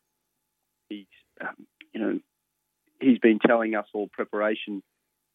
He's 0.88 1.06
um, 1.40 1.66
you 1.92 2.00
know 2.00 2.20
he's 3.00 3.18
been 3.18 3.38
telling 3.38 3.74
us 3.74 3.86
all 3.94 4.08
preparation 4.12 4.82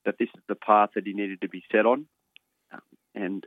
that 0.05 0.15
this 0.17 0.29
is 0.35 0.43
the 0.47 0.55
path 0.55 0.91
that 0.95 1.05
he 1.05 1.13
needed 1.13 1.41
to 1.41 1.49
be 1.49 1.63
set 1.71 1.85
on, 1.85 2.05
um, 2.71 2.81
and 3.15 3.43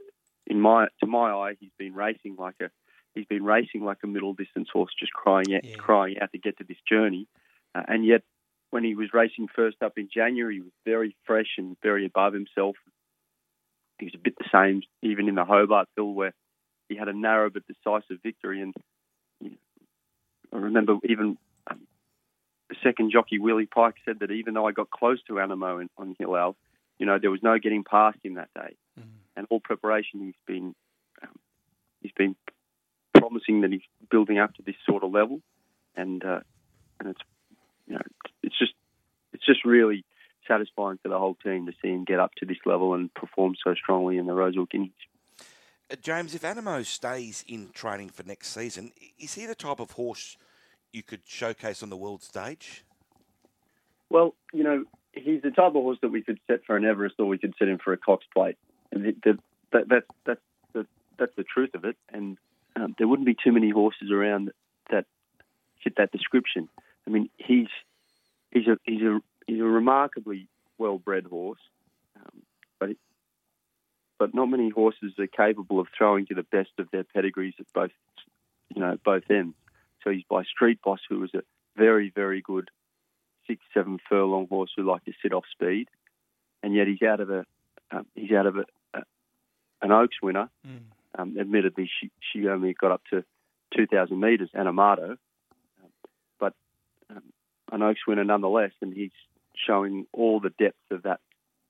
in 0.47 0.61
my 0.61 0.89
to 1.01 1.07
my 1.07 1.31
eye, 1.31 1.57
he's 1.61 1.71
been 1.79 1.95
racing 1.95 2.37
like 2.39 2.57
a 2.61 2.71
he's 3.15 3.27
been 3.27 3.45
racing 3.45 3.85
like 3.85 3.99
a 4.03 4.07
middle 4.07 4.35
distance 4.35 4.69
horse, 4.73 4.93
just 4.99 5.13
crying 5.13 5.55
out 5.55 5.63
crying 5.79 6.17
out 6.21 6.33
to 6.33 6.39
get 6.39 6.59
to 6.59 6.65
this 6.65 6.79
journey, 6.89 7.29
uh, 7.75 7.83
and 7.89 8.05
yet. 8.05 8.23
When 8.71 8.85
he 8.85 8.95
was 8.95 9.13
racing 9.13 9.49
first 9.55 9.83
up 9.83 9.99
in 9.99 10.09
January, 10.11 10.55
he 10.55 10.61
was 10.63 10.73
very 10.87 11.15
fresh 11.27 11.59
and 11.59 11.77
very 11.83 12.07
above 12.07 12.33
himself 12.33 12.75
he 14.03 14.07
was 14.07 14.15
a 14.15 14.19
bit 14.19 14.37
the 14.37 14.49
same 14.53 14.83
even 15.03 15.29
in 15.29 15.37
the 15.37 15.45
Hobartville 15.45 16.15
where 16.15 16.35
he 16.93 16.99
had 16.99 17.09
a 17.09 17.13
narrow 17.13 17.51
but 17.51 17.63
decisive 17.67 18.23
victory. 18.23 18.61
And 18.61 18.75
you 19.41 19.51
know, 19.51 19.57
I 20.53 20.57
remember 20.57 20.97
even 21.05 21.39
um, 21.71 21.81
the 22.69 22.77
second 22.83 23.11
jockey 23.13 23.39
Willie 23.39 23.67
Pike 23.67 23.97
said 24.05 24.21
that 24.21 24.31
even 24.31 24.55
though 24.55 24.67
I 24.67 24.73
got 24.73 24.91
close 24.91 25.23
to 25.25 25.35
Anamoe 25.35 25.83
in, 25.83 25.91
on 25.97 26.15
Hill 26.19 26.37
Al, 26.37 26.57
you 26.99 27.07
know 27.07 27.19
there 27.19 27.31
was 27.31 27.43
no 27.43 27.59
getting 27.59 27.85
past 27.85 28.19
him 28.23 28.35
that 28.35 28.51
day. 28.55 28.77
And 29.37 29.47
all 29.51 29.61
preparation 29.61 30.21
he's 30.21 30.35
been 30.47 30.75
um, 31.23 31.39
he's 32.03 32.13
been 32.13 32.37
promising 33.15 33.63
that 33.63 33.73
he's 33.73 33.83
building 34.11 34.39
up 34.39 34.55
to 34.57 34.63
this 34.63 34.75
sort 34.87 35.03
of 35.03 35.13
level, 35.13 35.41
and 35.97 36.25
uh, 36.25 36.41
and 37.01 37.09
it's 37.09 37.21
you 37.87 37.95
know 37.95 38.03
it's 38.43 38.59
just 38.59 38.75
it's 39.33 39.47
just 39.47 39.65
really 39.65 40.05
satisfying 40.47 40.99
for 41.03 41.09
the 41.09 41.19
whole 41.19 41.37
team 41.43 41.67
to 41.67 41.73
see 41.81 41.89
him 41.89 42.05
get 42.05 42.19
up 42.19 42.35
to 42.37 42.45
this 42.45 42.59
level 42.67 42.95
and 42.95 43.13
perform 43.15 43.55
so 43.63 43.75
strongly 43.75 44.19
in 44.19 44.27
the 44.27 44.35
Rosehill 44.35 44.67
Guineas. 44.67 44.93
Uh, 45.93 45.97
James, 46.01 46.35
if 46.35 46.43
Anamoe 46.43 46.87
stays 46.87 47.45
in 47.47 47.69
training 47.75 48.09
for 48.09 48.23
next 48.23 48.49
season, 48.49 48.93
is 49.19 49.35
he 49.35 49.47
the 49.47 49.55
type 49.55 49.79
of 49.79 49.91
horse 49.93 50.39
you 50.93 51.03
could 51.03 51.21
showcase 51.27 51.83
on 51.83 51.91
the 51.91 51.97
world 51.97 52.23
stage? 52.23 52.85
Well, 54.09 54.35
you 54.53 54.65
know, 54.65 54.85
he's 55.13 55.43
the 55.43 55.51
type 55.51 55.69
of 55.69 55.75
horse 55.75 55.99
that 56.03 56.11
we 56.11 56.23
could 56.23 56.39
set 56.47 56.65
for 56.67 56.77
an 56.77 56.85
Everest 56.85 57.17
or 57.19 57.27
we 57.27 57.39
could 57.39 57.55
set 57.59 57.69
him 57.69 57.79
for 57.83 57.93
a 57.93 57.99
Cox 57.99 58.25
Plate. 58.33 58.57
And 58.91 59.05
the, 59.05 59.17
the, 59.23 59.39
that, 59.73 59.89
that, 59.89 60.03
that's, 60.25 60.41
the, 60.73 60.87
that's 61.19 61.37
the 61.37 61.45
truth 61.45 61.75
of 61.75 61.85
it. 61.85 61.97
And 62.11 62.39
um, 62.77 62.95
there 62.99 63.09
wouldn't 63.09 63.27
be 63.27 63.37
too 63.43 63.53
many 63.53 63.71
horses 63.71 64.11
around 64.11 64.51
that 64.91 65.07
fit 65.83 65.95
that 65.97 66.13
description. 66.13 66.69
I 67.07 67.11
mean, 67.11 67.29
he's 67.37 67.69
he's 68.51 68.67
a 68.67 68.79
he's 68.85 69.03
a 69.03 69.21
he's 69.47 69.61
a 69.61 69.65
remarkably 69.65 70.49
well-bred 70.79 71.25
horse, 71.25 71.61
um, 72.17 72.43
but 72.79 72.91
but 74.23 74.37
not 74.37 74.47
many 74.47 74.71
horses 74.71 75.13
are 75.19 75.27
capable 75.27 75.81
of 75.81 75.89
throwing 75.99 76.27
to 76.27 76.35
the 76.35 76.45
best 76.45 76.71
of 76.79 76.89
their 76.93 77.03
pedigrees 77.03 77.55
at 77.59 77.67
both 77.75 77.91
you 78.73 78.81
know 78.81 78.97
both 79.05 79.25
ends. 79.29 79.57
So 80.05 80.11
he's 80.11 80.23
by 80.31 80.45
Street 80.45 80.79
Boss, 80.81 81.01
who 81.09 81.19
was 81.19 81.35
a 81.35 81.43
very 81.77 82.13
very 82.15 82.41
good 82.41 82.71
six 83.49 83.61
seven 83.75 83.99
furlong 84.09 84.47
horse 84.47 84.71
who 84.77 84.89
liked 84.89 85.07
to 85.07 85.13
sit 85.21 85.33
off 85.33 85.43
speed, 85.51 85.89
and 86.63 86.73
yet 86.73 86.87
he's 86.87 87.03
out 87.03 87.19
of 87.19 87.31
a 87.31 87.45
um, 87.91 88.07
he's 88.15 88.31
out 88.31 88.47
of 88.47 88.59
a, 88.59 88.65
a 88.95 89.03
an 89.83 89.91
Oaks 89.91 90.23
winner. 90.23 90.49
Um, 91.19 91.37
admittedly, 91.41 91.91
she 92.01 92.13
she 92.21 92.47
only 92.47 92.75
got 92.75 92.93
up 92.93 93.03
to 93.11 93.25
2,000 93.77 94.21
metres, 94.21 94.51
Anamato, 94.55 95.17
um, 95.83 95.91
but 96.39 96.55
um, 97.11 97.25
an 97.73 97.83
Oaks 97.83 98.07
winner 98.07 98.23
nonetheless, 98.23 98.71
and 98.81 98.95
he's 98.95 99.11
showing 99.67 100.07
all 100.13 100.39
the 100.39 100.51
depth 100.51 100.93
of 100.93 101.03
that 101.03 101.19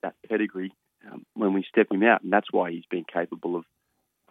that 0.02 0.16
pedigree 0.28 0.74
um, 1.10 1.26
when 1.34 1.52
we 1.52 1.64
step 1.68 1.90
him 1.90 2.02
out, 2.02 2.22
and 2.22 2.32
that's 2.32 2.52
why 2.52 2.70
he's 2.70 2.86
been 2.86 3.04
capable 3.04 3.56
of 3.56 3.64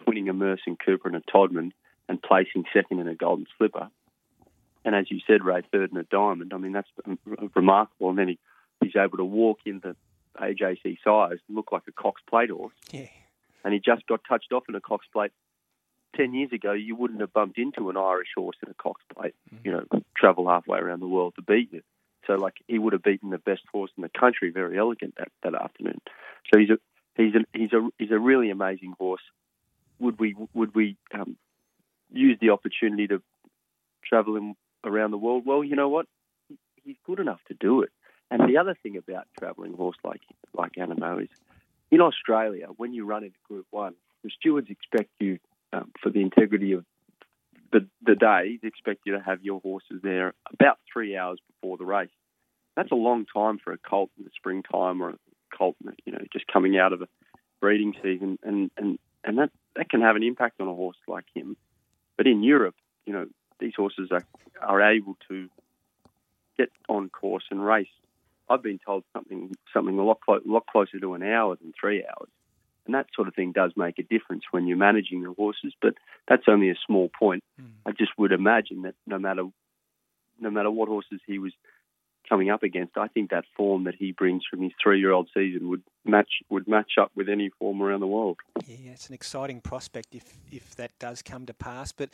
winning 0.06 0.30
a 0.30 0.34
Merson 0.34 0.78
Cooper 0.78 1.08
and 1.08 1.18
a 1.18 1.22
Todman 1.22 1.72
and 2.08 2.22
placing 2.22 2.66
second 2.74 3.00
in 3.00 3.08
a 3.08 3.16
Golden 3.16 3.46
Slipper. 3.58 3.90
And 4.84 4.96
as 4.96 5.12
you 5.12 5.20
said, 5.28 5.44
Ray, 5.44 5.62
third 5.72 5.92
in 5.92 5.98
a 5.98 6.04
Diamond. 6.04 6.54
I 6.54 6.58
mean, 6.58 6.72
that's 6.72 6.90
remarkable. 7.56 8.10
And 8.10 8.18
then 8.18 8.30
he, 8.30 8.40
he's 8.82 8.96
able 8.96 9.18
to 9.18 9.26
walk 9.26 9.60
in 9.66 9.80
the 9.80 9.96
AJC 10.40 10.98
Sires', 11.04 11.40
and 11.48 11.56
look 11.56 11.72
like 11.72 11.84
a 11.88 11.92
Cox 11.92 12.22
Plate 12.30 12.50
horse. 12.50 12.74
Yeah. 12.92 13.08
And 13.64 13.74
he 13.74 13.80
just 13.80 14.08
got 14.08 14.22
touched 14.28 14.52
off 14.52 14.64
in 14.70 14.76
a 14.76 14.82
Cox 14.82 15.06
Plate. 15.12 15.32
Ten 16.16 16.34
years 16.34 16.52
ago, 16.52 16.74
you 16.74 16.96
wouldn't 16.96 17.22
have 17.22 17.32
bumped 17.32 17.58
into 17.58 17.90
an 17.90 17.96
Irish 17.96 18.30
horse 18.36 18.58
in 18.64 18.70
a 18.70 18.74
Cox 18.74 19.02
Plate. 19.16 19.36
You 19.64 19.72
know, 19.72 20.02
travel 20.18 20.50
halfway 20.50 20.80
around 20.80 21.00
the 21.00 21.08
world 21.08 21.36
to 21.36 21.42
beat 21.42 21.72
you. 21.72 21.82
So, 22.28 22.34
like, 22.34 22.56
he 22.68 22.78
would 22.78 22.94
have 22.94 23.04
beaten 23.04 23.32
the 23.32 23.38
best 23.38 23.64
horse 23.72 23.92
in 23.98 24.04
the 24.04 24.10
country, 24.10 24.52
Verry 24.52 24.78
Elleegant 24.78 25.16
that, 25.18 25.30
that 25.44 25.56
afternoon. 25.56 26.00
So 26.54 26.60
he's 26.60 26.70
a 26.70 26.78
he's 27.16 27.36
a 27.36 27.58
he's 27.58 27.74
a 27.74 27.90
he's 27.98 28.12
a 28.12 28.20
really 28.20 28.50
amazing 28.50 28.94
horse. 29.00 29.24
Would 30.00 30.20
we 30.20 30.36
would 30.54 30.76
we 30.76 30.98
um, 31.14 31.38
use 32.12 32.38
the 32.42 32.52
opportunity 32.52 33.08
to 33.08 33.22
travel 34.04 34.36
him 34.36 34.56
around 34.84 35.12
the 35.12 35.18
world? 35.18 35.44
Well, 35.46 35.64
you 35.64 35.76
know 35.76 35.90
what, 35.90 36.08
he's 36.84 36.98
good 37.06 37.20
enough 37.20 37.40
to 37.48 37.54
do 37.54 37.82
it. 37.82 37.90
And 38.30 38.48
the 38.48 38.58
other 38.58 38.76
thing 38.82 38.98
about 38.98 39.28
travelling 39.40 39.74
horse 39.74 39.98
like 40.04 40.22
like 40.54 40.74
Anamoe 40.74 41.24
is, 41.24 41.30
in 41.92 42.02
Australia, 42.02 42.68
when 42.78 42.94
you 42.94 43.06
run 43.06 43.24
into 43.24 43.38
Group 43.48 43.68
One, 43.72 43.94
the 44.24 44.30
stewards 44.30 44.70
expect 44.70 45.10
you 45.20 45.40
um, 45.74 45.92
for 46.02 46.10
the 46.10 46.22
integrity 46.22 46.74
of 46.74 46.86
the 47.72 47.88
the 48.06 48.16
day. 48.16 48.60
They 48.62 48.68
expect 48.68 49.02
you 49.06 49.14
to 49.14 49.24
have 49.24 49.44
your 49.44 49.60
horses 49.62 50.02
there 50.04 50.34
about 50.52 50.80
three 50.92 51.16
hours 51.16 51.40
before 51.48 51.78
the 51.78 51.86
race. 51.86 52.10
That's 52.76 52.92
a 52.92 52.96
long 52.96 53.26
time 53.26 53.60
for 53.64 53.74
a 53.74 53.78
colt 53.78 54.12
in 54.18 54.24
the 54.24 54.32
springtime 54.36 55.02
or 55.02 55.10
a 55.10 55.18
colt, 55.56 55.76
you 56.06 56.14
know, 56.14 56.24
just 56.32 56.48
coming 56.48 56.78
out 56.78 56.94
of 56.94 57.02
a 57.02 57.08
breeding 57.60 57.94
season, 58.02 58.40
and 58.44 58.72
and 58.78 59.00
and 59.24 59.38
that 59.38 59.52
that 59.76 59.90
can 59.90 60.02
have 60.02 60.16
an 60.16 60.24
impact 60.24 60.60
on 60.60 60.68
a 60.68 60.74
horse 60.74 60.98
like 61.08 61.26
him. 61.34 61.58
But 62.18 62.28
in 62.28 62.44
Europe, 62.44 62.76
you 63.06 63.14
know, 63.14 63.28
these 63.60 63.74
horses 63.76 64.10
are 64.12 64.26
are 64.62 64.82
able 64.82 65.18
to 65.30 65.50
get 66.58 66.72
on 66.90 67.10
course 67.10 67.44
and 67.50 67.64
race. 67.64 67.88
I've 68.50 68.64
been 68.64 68.80
told 68.86 69.04
something 69.14 69.56
something 69.74 69.98
a 69.98 70.04
lot 70.04 70.20
clo- 70.22 70.42
lot 70.46 70.66
closer 70.68 71.00
to 71.00 71.14
an 71.14 71.24
hour 71.24 71.56
than 71.56 71.74
three 71.80 72.04
hours, 72.04 72.30
and 72.86 72.96
that 72.96 73.08
sort 73.16 73.28
of 73.28 73.36
thing 73.36 73.52
does 73.52 73.74
make 73.76 74.00
a 74.00 74.04
difference 74.04 74.44
when 74.52 74.68
you're 74.68 74.78
managing 74.78 75.22
the 75.24 75.34
horses. 75.34 75.74
But 75.82 75.96
that's 76.28 76.44
only 76.48 76.70
a 76.70 76.76
small 76.86 77.10
point. 77.18 77.44
Hmm. 77.60 77.68
I 77.86 77.92
just 77.92 78.12
would 78.18 78.32
imagine 78.32 78.84
that 78.84 78.96
no 79.06 79.20
matter 79.20 79.44
no 80.40 80.50
matter 80.50 80.72
what 80.72 80.90
horses 80.90 81.22
he 81.28 81.38
was 81.38 81.54
coming 82.28 82.50
up 82.50 82.64
against, 82.64 82.98
I 82.98 83.08
think 83.08 83.30
that 83.30 83.46
form 83.56 83.84
that 83.84 83.96
he 83.96 84.12
brings 84.12 84.44
from 84.50 84.62
his 84.62 84.72
three-year-old 84.82 85.30
season 85.34 85.70
would 85.70 85.84
match 86.06 86.32
would 86.50 86.68
match 86.68 86.94
up 87.00 87.12
with 87.16 87.30
any 87.30 87.50
form 87.60 87.82
around 87.82 88.00
the 88.00 88.08
world. 88.08 88.38
Yeah, 88.66 88.92
it's 88.92 89.10
an 89.10 89.14
exciting 89.14 89.62
prospect 89.62 90.16
if 90.16 90.24
if 90.52 90.76
that 90.76 90.92
does 91.00 91.22
come 91.22 91.46
to 91.46 91.54
pass. 91.54 91.92
But 91.92 92.10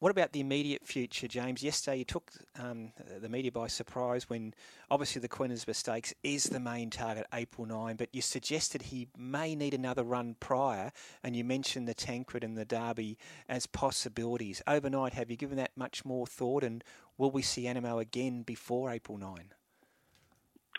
what 0.00 0.10
about 0.10 0.32
the 0.32 0.40
immediate 0.40 0.86
future, 0.86 1.28
James? 1.28 1.62
Yesterday 1.62 1.98
you 1.98 2.04
took 2.04 2.32
um, 2.58 2.92
the 3.20 3.28
media 3.28 3.52
by 3.52 3.68
surprise 3.68 4.28
when 4.28 4.52
obviously 4.90 5.20
the 5.20 5.28
Queen 5.28 5.50
Elizabeth 5.50 6.12
is 6.22 6.44
the 6.44 6.60
main 6.60 6.90
target, 6.90 7.26
April 7.32 7.66
9, 7.66 7.96
but 7.96 8.08
you 8.12 8.20
suggested 8.20 8.82
he 8.82 9.08
may 9.16 9.54
need 9.54 9.72
another 9.72 10.02
run 10.02 10.36
prior, 10.40 10.92
and 11.22 11.34
you 11.36 11.44
mentioned 11.44 11.88
the 11.88 11.94
Tancred 11.94 12.44
and 12.44 12.56
the 12.56 12.64
Derby 12.64 13.16
as 13.48 13.66
possibilities. 13.66 14.62
Overnight, 14.66 15.14
have 15.14 15.30
you 15.30 15.36
given 15.36 15.56
that 15.56 15.70
much 15.76 16.04
more 16.04 16.26
thought, 16.26 16.64
and 16.64 16.84
will 17.16 17.30
we 17.30 17.42
see 17.42 17.64
Anamoe 17.64 18.00
again 18.00 18.42
before 18.42 18.90
April 18.90 19.16
9? 19.16 19.52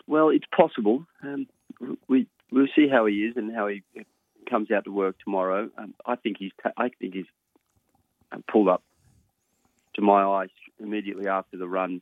Well, 0.06 0.28
it's 0.28 0.46
possible. 0.54 1.04
Um, 1.22 1.46
we 2.08 2.28
we'll 2.52 2.68
see 2.76 2.88
how 2.88 3.06
he 3.06 3.24
is 3.24 3.36
and 3.36 3.54
how 3.54 3.66
he 3.66 3.82
comes 4.48 4.70
out 4.70 4.84
to 4.84 4.92
work 4.92 5.16
tomorrow. 5.24 5.68
Um, 5.76 5.94
I 6.04 6.16
think 6.16 6.36
he's 6.38 6.52
ta- 6.62 6.72
I 6.76 6.90
think 7.00 7.14
he's 7.14 7.26
um, 8.30 8.44
pulled 8.50 8.68
up 8.68 8.82
to 9.96 10.02
my 10.02 10.24
eyes 10.24 10.50
immediately 10.78 11.28
after 11.28 11.56
the 11.56 11.68
run. 11.68 12.00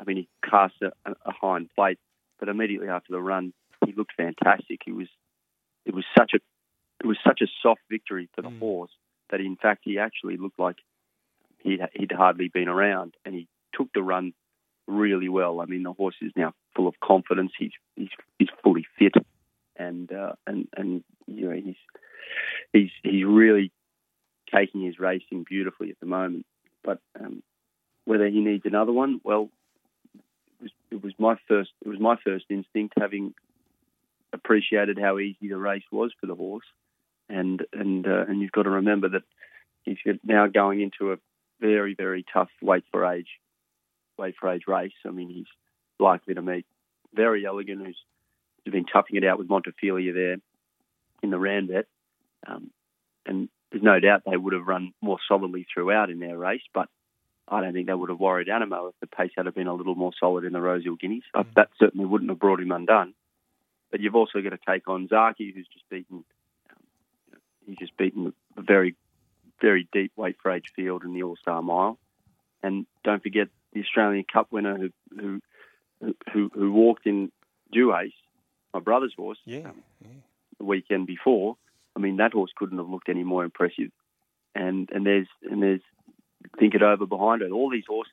I 0.00 0.04
mean, 0.04 0.16
he 0.16 0.28
cast 0.48 0.74
a, 0.82 0.92
a 1.06 1.32
hind 1.32 1.70
plate, 1.74 1.98
but 2.38 2.48
immediately 2.48 2.88
after 2.88 3.12
the 3.12 3.20
run, 3.20 3.52
he 3.84 3.92
looked 3.92 4.12
fantastic. 4.16 4.80
He 4.84 4.92
was 4.92 5.08
it 5.86 5.94
was 5.94 6.04
such 6.16 6.32
a 6.34 6.38
it 7.02 7.06
was 7.06 7.18
such 7.24 7.40
a 7.40 7.46
soft 7.62 7.80
victory 7.90 8.28
for 8.34 8.42
the 8.42 8.50
horse 8.50 8.90
that 9.30 9.40
in 9.40 9.56
fact 9.56 9.82
he 9.84 9.98
actually 9.98 10.36
looked 10.36 10.58
like 10.58 10.76
he'd, 11.58 11.80
he'd 11.94 12.12
hardly 12.12 12.48
been 12.48 12.68
around, 12.68 13.14
and 13.24 13.34
he 13.34 13.48
took 13.74 13.88
the 13.94 14.02
run 14.02 14.32
really 14.86 15.28
well. 15.28 15.60
I 15.60 15.66
mean, 15.66 15.82
the 15.82 15.92
horse 15.92 16.16
is 16.20 16.32
now 16.36 16.54
full 16.74 16.88
of 16.88 16.94
confidence. 17.00 17.52
He's 17.58 17.72
he's, 17.96 18.08
he's 18.38 18.48
fully 18.62 18.86
fit, 18.98 19.14
and 19.76 20.12
uh, 20.12 20.32
and 20.46 20.68
and 20.76 21.04
you 21.26 21.48
know 21.48 21.54
he's 21.54 21.76
he's 22.72 22.90
he's 23.02 23.24
really 23.24 23.70
taking 24.52 24.82
his 24.82 24.98
racing 24.98 25.44
beautifully 25.48 25.90
at 25.90 26.00
the 26.00 26.06
moment. 26.06 26.46
But 26.88 27.00
um, 27.20 27.42
whether 28.06 28.26
he 28.28 28.40
needs 28.40 28.64
another 28.64 28.92
one, 28.92 29.20
well, 29.22 29.50
it 30.14 30.62
was, 30.62 30.70
it 30.90 31.04
was 31.04 31.12
my 31.18 31.36
first 31.46 31.70
it 31.84 31.88
was 31.88 32.00
my 32.00 32.16
first 32.24 32.46
instinct, 32.48 32.94
having 32.98 33.34
appreciated 34.32 34.98
how 34.98 35.18
easy 35.18 35.48
the 35.50 35.58
race 35.58 35.82
was 35.92 36.12
for 36.18 36.26
the 36.26 36.34
horse, 36.34 36.64
and 37.28 37.62
and 37.74 38.06
uh, 38.06 38.24
and 38.26 38.40
you've 38.40 38.52
got 38.52 38.62
to 38.62 38.70
remember 38.70 39.10
that 39.10 39.24
he's 39.82 39.98
now 40.24 40.46
going 40.46 40.80
into 40.80 41.12
a 41.12 41.16
very 41.60 41.94
very 41.94 42.24
tough 42.32 42.48
weight 42.62 42.84
for 42.90 43.04
age 43.04 43.38
weight 44.16 44.36
for 44.40 44.48
age 44.48 44.64
race. 44.66 44.92
I 45.06 45.10
mean, 45.10 45.28
he's 45.28 45.52
likely 46.00 46.32
to 46.32 46.40
meet 46.40 46.64
Verry 47.14 47.44
Elleegant, 47.44 47.84
who's, 47.84 47.98
who's 48.64 48.72
been 48.72 48.86
toughing 48.86 49.16
it 49.16 49.24
out 49.24 49.38
with 49.38 49.48
Montefilia 49.48 50.14
there 50.14 50.36
in 51.22 51.30
the 51.30 51.36
Ranvet. 51.36 51.84
Um, 52.46 52.70
and 53.26 53.50
there's 53.70 53.82
no 53.82 54.00
doubt 54.00 54.22
they 54.24 54.36
would 54.36 54.52
have 54.54 54.66
run 54.66 54.92
more 55.00 55.18
solidly 55.28 55.66
throughout 55.72 56.10
in 56.10 56.18
their 56.20 56.38
race, 56.38 56.62
but 56.72 56.88
I 57.46 57.60
don't 57.60 57.72
think 57.72 57.86
they 57.86 57.94
would 57.94 58.10
have 58.10 58.20
worried 58.20 58.48
Anamoe 58.48 58.90
if 58.90 58.94
the 59.00 59.06
pace 59.06 59.32
had 59.36 59.52
been 59.54 59.66
a 59.66 59.74
little 59.74 59.94
more 59.94 60.12
solid 60.18 60.44
in 60.44 60.52
the 60.52 60.60
Rosehill 60.60 60.96
Guineas. 60.96 61.24
Uh, 61.34 61.44
That 61.56 61.70
certainly 61.78 62.06
wouldn't 62.06 62.30
have 62.30 62.38
brought 62.38 62.60
him 62.60 62.72
undone. 62.72 63.14
But 63.90 64.00
you've 64.00 64.16
also 64.16 64.40
got 64.42 64.50
to 64.50 64.58
take 64.68 64.86
on 64.88 65.08
Zaaki, 65.08 65.54
who's 65.54 65.66
just 65.72 65.88
beaten. 65.88 66.24
Um, 66.70 66.76
you 67.26 67.32
know, 67.32 67.38
he's 67.66 67.78
just 67.78 67.96
beaten 67.96 68.34
a 68.56 68.62
very, 68.62 68.94
very 69.62 69.88
deep 69.92 70.12
weight 70.16 70.36
for 70.42 70.50
age 70.50 70.72
field 70.76 71.04
in 71.04 71.14
the 71.14 71.22
All 71.22 71.36
Star 71.36 71.62
Mile, 71.62 71.98
and 72.62 72.86
don't 73.02 73.22
forget 73.22 73.48
the 73.72 73.80
Australian 73.80 74.24
Cup 74.30 74.52
winner 74.52 74.76
who 74.76 74.90
who 75.18 75.40
who, 76.32 76.50
who 76.54 76.72
walked 76.72 77.06
in 77.06 77.32
Duais, 77.74 78.12
my 78.72 78.80
brother's 78.80 79.14
horse, 79.16 79.38
Yeah. 79.46 79.70
um, 79.70 79.82
the 80.58 80.64
weekend 80.64 81.06
before. 81.06 81.56
I 81.98 82.00
mean, 82.00 82.16
that 82.18 82.32
horse 82.32 82.52
couldn't 82.56 82.78
have 82.78 82.88
looked 82.88 83.08
any 83.08 83.24
more 83.24 83.44
impressive. 83.44 83.90
And 84.54 84.88
and 84.92 85.04
there's 85.04 85.26
and 85.42 85.60
there's 85.62 85.80
think 86.58 86.74
it 86.74 86.82
over 86.82 87.06
behind 87.06 87.42
it. 87.42 87.50
All 87.50 87.68
these 87.68 87.84
horses, 87.88 88.12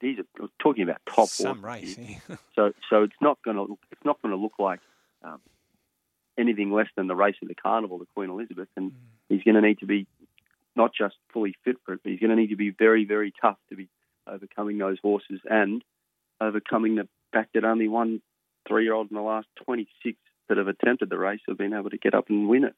these 0.00 0.18
are 0.20 0.46
talking 0.60 0.84
about 0.84 1.00
top 1.04 1.28
Some 1.28 1.60
horses. 1.62 1.96
race. 1.98 2.06
here. 2.06 2.38
So 2.54 2.72
so 2.88 3.02
it's 3.02 3.20
not 3.20 3.38
going 3.44 3.56
to 3.56 3.78
it's 3.90 4.04
not 4.04 4.22
going 4.22 4.34
to 4.34 4.40
look 4.40 4.54
like 4.58 4.80
um, 5.24 5.40
anything 6.38 6.70
less 6.72 6.86
than 6.96 7.08
the 7.08 7.16
race 7.16 7.36
of 7.42 7.48
the 7.48 7.54
carnival, 7.54 7.98
the 7.98 8.06
Queen 8.14 8.30
Elizabeth, 8.30 8.68
and 8.76 8.92
he's 9.28 9.42
going 9.42 9.56
to 9.56 9.60
need 9.60 9.80
to 9.80 9.86
be 9.86 10.06
not 10.76 10.92
just 10.94 11.16
fully 11.32 11.54
fit 11.64 11.76
for 11.84 11.94
it, 11.94 12.00
but 12.04 12.10
he's 12.10 12.20
going 12.20 12.30
to 12.30 12.36
need 12.36 12.50
to 12.50 12.56
be 12.56 12.70
very 12.70 13.04
very 13.04 13.32
tough 13.40 13.58
to 13.68 13.76
be 13.76 13.88
overcoming 14.26 14.78
those 14.78 14.98
horses 15.02 15.40
and 15.48 15.82
overcoming 16.40 16.94
the 16.96 17.08
fact 17.32 17.50
that 17.54 17.64
only 17.64 17.88
one 17.88 18.20
three 18.66 18.84
year 18.84 18.94
old 18.94 19.10
in 19.10 19.16
the 19.16 19.22
last 19.22 19.48
26 19.64 20.16
that 20.48 20.58
have 20.58 20.68
attempted 20.68 21.10
the 21.10 21.18
race 21.18 21.40
have 21.46 21.58
been 21.58 21.74
able 21.74 21.90
to 21.90 21.98
get 21.98 22.14
up 22.14 22.28
and 22.28 22.48
win 22.48 22.64
it. 22.64 22.74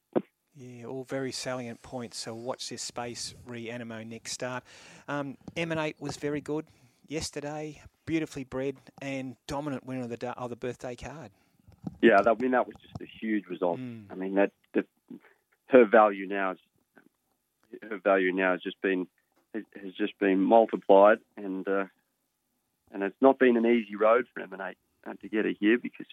Yeah, 0.57 0.87
all 0.87 1.05
very 1.05 1.33
salient 1.33 1.81
points. 1.83 2.18
So 2.18 2.35
watch 2.35 2.68
this 2.68 2.83
space, 2.83 3.35
re 3.47 3.68
Anamoe 3.68 4.07
next 4.07 4.33
start. 4.33 4.64
Um, 5.09 5.37
Emanate 5.57 6.01
was 6.01 6.16
very 6.16 6.41
good 6.41 6.66
yesterday, 7.09 7.81
beautifully 8.05 8.45
bred 8.45 8.77
and 9.01 9.37
dominant 9.47 9.87
winner 9.87 10.03
of 10.03 10.11
the 10.11 10.16
da- 10.16 10.35
of 10.37 10.51
the 10.51 10.57
birthday 10.57 10.97
card. 10.97 11.31
Yeah, 12.03 12.21
that, 12.23 12.29
I 12.29 12.35
mean 12.35 12.51
that 12.51 12.66
was 12.66 12.77
just 12.83 13.01
a 13.01 13.07
huge 13.21 13.47
result. 13.47 13.79
I 14.11 14.14
mean 14.14 14.35
that 14.35 14.51
the, 14.75 14.85
her 15.68 15.85
value 15.85 16.27
now 16.27 16.53
is 16.53 16.59
her 17.89 17.99
value 17.99 18.33
now 18.33 18.53
has 18.53 18.62
just 18.62 18.81
been 18.83 19.07
has 19.55 19.62
has 19.83 19.95
just 19.95 20.18
been 20.18 20.41
multiplied, 20.41 21.18
and 21.37 21.66
uh, 21.68 21.85
and 22.93 23.03
it's 23.03 23.16
not 23.21 23.39
been 23.39 23.57
an 23.57 23.66
easy 23.66 23.97
road 23.97 24.27
for 24.33 24.41
Emanate 24.41 24.77
uh, 25.07 25.14
to 25.23 25.29
get 25.29 25.45
her 25.45 25.53
here 25.59 25.79
because 25.79 26.07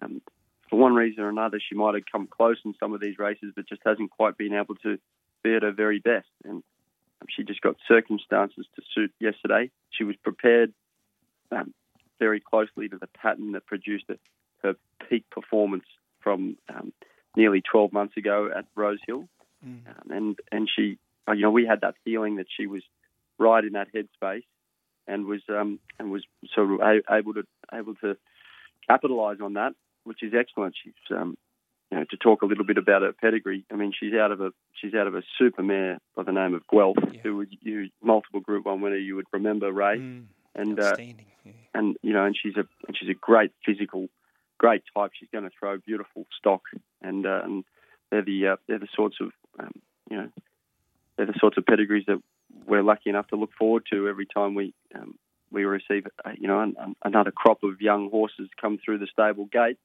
um, 0.00 0.22
for 0.72 0.78
one 0.78 0.94
reason 0.94 1.22
or 1.22 1.28
another 1.28 1.60
she 1.60 1.74
might 1.74 1.94
have 1.94 2.04
come 2.10 2.26
close 2.26 2.56
in 2.64 2.74
some 2.80 2.94
of 2.94 3.00
these 3.02 3.18
races, 3.18 3.52
but 3.54 3.68
just 3.68 3.82
hasn't 3.84 4.10
quite 4.10 4.38
been 4.38 4.54
able 4.54 4.74
to 4.76 4.98
be 5.44 5.54
at 5.54 5.62
her 5.62 5.70
very 5.70 5.98
best. 5.98 6.28
And 6.44 6.62
um, 7.20 7.26
she 7.28 7.44
just 7.44 7.60
got 7.60 7.76
circumstances 7.86 8.64
to 8.74 8.82
suit 8.94 9.12
yesterday. 9.20 9.70
She 9.90 10.04
was 10.04 10.16
prepared 10.24 10.72
um, 11.50 11.74
very 12.18 12.40
closely 12.40 12.88
to 12.88 12.96
the 12.96 13.06
pattern 13.06 13.52
that 13.52 13.66
produced 13.66 14.06
it, 14.08 14.18
her 14.62 14.74
peak 15.10 15.28
performance 15.28 15.84
from 16.20 16.56
um, 16.74 16.94
nearly 17.36 17.60
12 17.60 17.92
months 17.92 18.16
ago 18.16 18.48
at 18.56 18.64
Rosehill. 18.74 19.28
Um, 19.86 20.10
and 20.10 20.38
and 20.50 20.70
she, 20.74 20.96
uh, 21.28 21.32
you 21.32 21.42
know, 21.42 21.50
we 21.50 21.66
had 21.66 21.82
that 21.82 21.96
feeling 22.02 22.36
that 22.36 22.46
she 22.56 22.66
was 22.66 22.82
right 23.38 23.62
in 23.62 23.74
that 23.74 23.88
headspace 23.92 24.44
and 25.06 25.26
was 25.26 25.42
um, 25.50 25.80
and 25.98 26.10
was 26.10 26.24
sort 26.54 26.70
of 26.72 27.02
able 27.10 27.34
to 27.34 27.42
able 27.74 27.94
to 27.96 28.16
capitalise 28.88 29.38
on 29.42 29.54
that, 29.54 29.74
which 30.04 30.22
is 30.22 30.32
excellent. 30.38 30.74
She's 30.82 30.94
um, 31.10 31.36
you 31.90 31.98
know, 31.98 32.04
to 32.10 32.16
talk 32.16 32.40
a 32.40 32.46
little 32.46 32.64
bit 32.64 32.78
about 32.78 33.02
her 33.02 33.12
pedigree. 33.12 33.66
I 33.70 33.76
mean, 33.76 33.92
she's 33.98 34.14
out 34.14 34.32
of 34.32 34.40
a 34.40 34.52
she's 34.80 34.94
out 34.94 35.06
of 35.06 35.14
a 35.14 35.22
super 35.38 35.62
mare 35.62 35.98
by 36.16 36.22
the 36.22 36.32
name 36.32 36.54
of 36.54 36.62
Guelph, 36.66 36.96
who 37.22 37.36
would 37.36 37.48
you 37.60 37.90
multiple 38.02 38.40
Group 38.40 38.64
One 38.64 38.80
winner 38.80 38.96
you 38.96 39.16
would 39.16 39.26
remember 39.32 39.70
Ray, 39.70 39.96
and 40.54 40.80
uh, 40.80 40.96
and 41.74 41.96
you 42.02 42.12
know, 42.14 42.24
and 42.24 42.36
she's 42.40 42.56
a 42.56 42.64
and 42.86 42.96
she's 42.98 43.10
a 43.10 43.14
great 43.14 43.52
physical, 43.64 44.08
great 44.58 44.82
type. 44.96 45.10
She's 45.18 45.28
going 45.30 45.44
to 45.44 45.50
throw 45.58 45.76
beautiful 45.78 46.26
stock, 46.38 46.62
and 47.02 47.26
uh, 47.26 47.42
and 47.44 47.64
they're 48.10 48.24
the 48.24 48.48
uh, 48.48 48.56
they're 48.66 48.78
the 48.78 48.88
sorts 48.96 49.16
of 49.20 49.32
um, 49.60 49.72
you 50.10 50.16
know 50.16 50.28
they're 51.16 51.26
the 51.26 51.38
sorts 51.38 51.58
of 51.58 51.66
pedigrees 51.66 52.04
that 52.06 52.22
we're 52.66 52.82
lucky 52.82 53.10
enough 53.10 53.28
to 53.28 53.36
look 53.36 53.50
forward 53.58 53.84
to 53.92 54.08
every 54.08 54.26
time 54.26 54.54
we 54.54 54.72
um, 54.94 55.14
we 55.52 55.64
receive 55.64 56.06
uh, 56.24 56.30
you 56.38 56.48
know 56.48 56.60
an, 56.60 56.74
an, 56.78 56.96
another 57.04 57.30
crop 57.30 57.62
of 57.62 57.80
young 57.80 58.10
horses 58.10 58.48
come 58.60 58.78
through 58.84 58.98
the 58.98 59.06
stable 59.12 59.46
gate, 59.46 59.78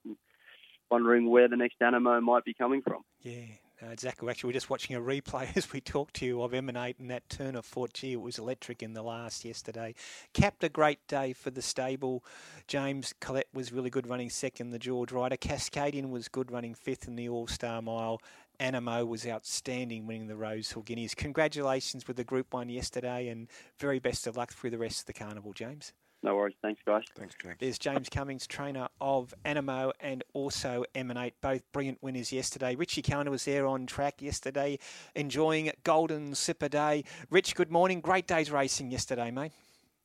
wondering 0.89 1.29
where 1.29 1.47
the 1.47 1.57
next 1.57 1.79
Anamoe 1.79 2.21
might 2.21 2.45
be 2.45 2.53
coming 2.53 2.81
from. 2.81 3.03
Yeah. 3.21 3.45
Uh, 3.81 3.91
exactly. 3.91 4.27
Actually, 4.27 4.47
we're 4.47 4.53
just 4.53 4.71
watching 4.71 4.95
a 4.95 4.99
replay 4.99 5.47
as 5.55 5.71
we 5.71 5.79
talk 5.79 6.11
to 6.13 6.25
you 6.25 6.41
of 6.41 6.53
Emanate 6.53 6.97
and 6.99 7.11
that 7.11 7.29
turn 7.29 7.55
of 7.55 7.63
foot. 7.65 7.93
Gee, 7.93 8.13
it 8.13 8.21
was 8.21 8.39
electric 8.39 8.81
in 8.81 8.93
the 8.93 9.03
last 9.03 9.45
yesterday. 9.45 9.93
Capped 10.33 10.63
a 10.63 10.69
great 10.69 11.05
day 11.07 11.33
for 11.33 11.51
the 11.51 11.61
stable. 11.61 12.23
James 12.67 13.13
Collette 13.21 13.49
was 13.53 13.71
really 13.71 13.91
good 13.91 14.07
running 14.07 14.31
second, 14.31 14.71
the 14.71 14.79
George 14.79 15.11
Ryder. 15.11 15.37
Cascadian 15.37 16.09
was 16.09 16.27
good 16.27 16.51
running 16.51 16.73
fifth 16.73 17.07
in 17.07 17.15
the 17.15 17.29
All 17.29 17.47
Star 17.47 17.81
Mile. 17.81 18.19
Anamoe 18.59 19.07
was 19.07 19.25
outstanding 19.27 20.07
winning 20.07 20.27
the 20.27 20.35
Rose 20.35 20.57
Rosehill 20.57 20.83
Guineas. 20.83 21.13
Congratulations 21.13 22.07
with 22.07 22.17
the 22.17 22.23
Group 22.23 22.53
1 22.53 22.69
yesterday 22.69 23.27
and 23.27 23.47
very 23.77 23.99
best 23.99 24.25
of 24.27 24.35
luck 24.35 24.51
through 24.51 24.71
the 24.71 24.77
rest 24.77 25.01
of 25.01 25.05
the 25.05 25.13
carnival, 25.13 25.53
James. 25.53 25.93
No 26.23 26.35
worries. 26.35 26.55
Thanks, 26.63 26.81
guys. 26.83 27.03
Thanks, 27.15 27.35
James. 27.41 27.57
There's 27.59 27.77
James 27.77 28.09
Cummings, 28.09 28.47
trainer 28.47 28.87
of 28.99 29.33
Animo 29.45 29.91
and 29.99 30.23
also 30.33 30.83
Emanate, 30.95 31.35
both 31.41 31.61
brilliant 31.71 32.01
winners 32.01 32.33
yesterday. 32.33 32.75
Richie 32.75 33.03
Callander 33.03 33.29
was 33.29 33.45
there 33.45 33.67
on 33.67 33.85
track 33.85 34.21
yesterday, 34.21 34.79
enjoying 35.15 35.71
Golden 35.83 36.33
Slipper 36.33 36.69
Day. 36.69 37.03
Rich, 37.29 37.53
good 37.53 37.71
morning. 37.71 38.01
Great 38.01 38.25
day's 38.25 38.49
racing 38.49 38.89
yesterday, 38.89 39.29
mate. 39.29 39.51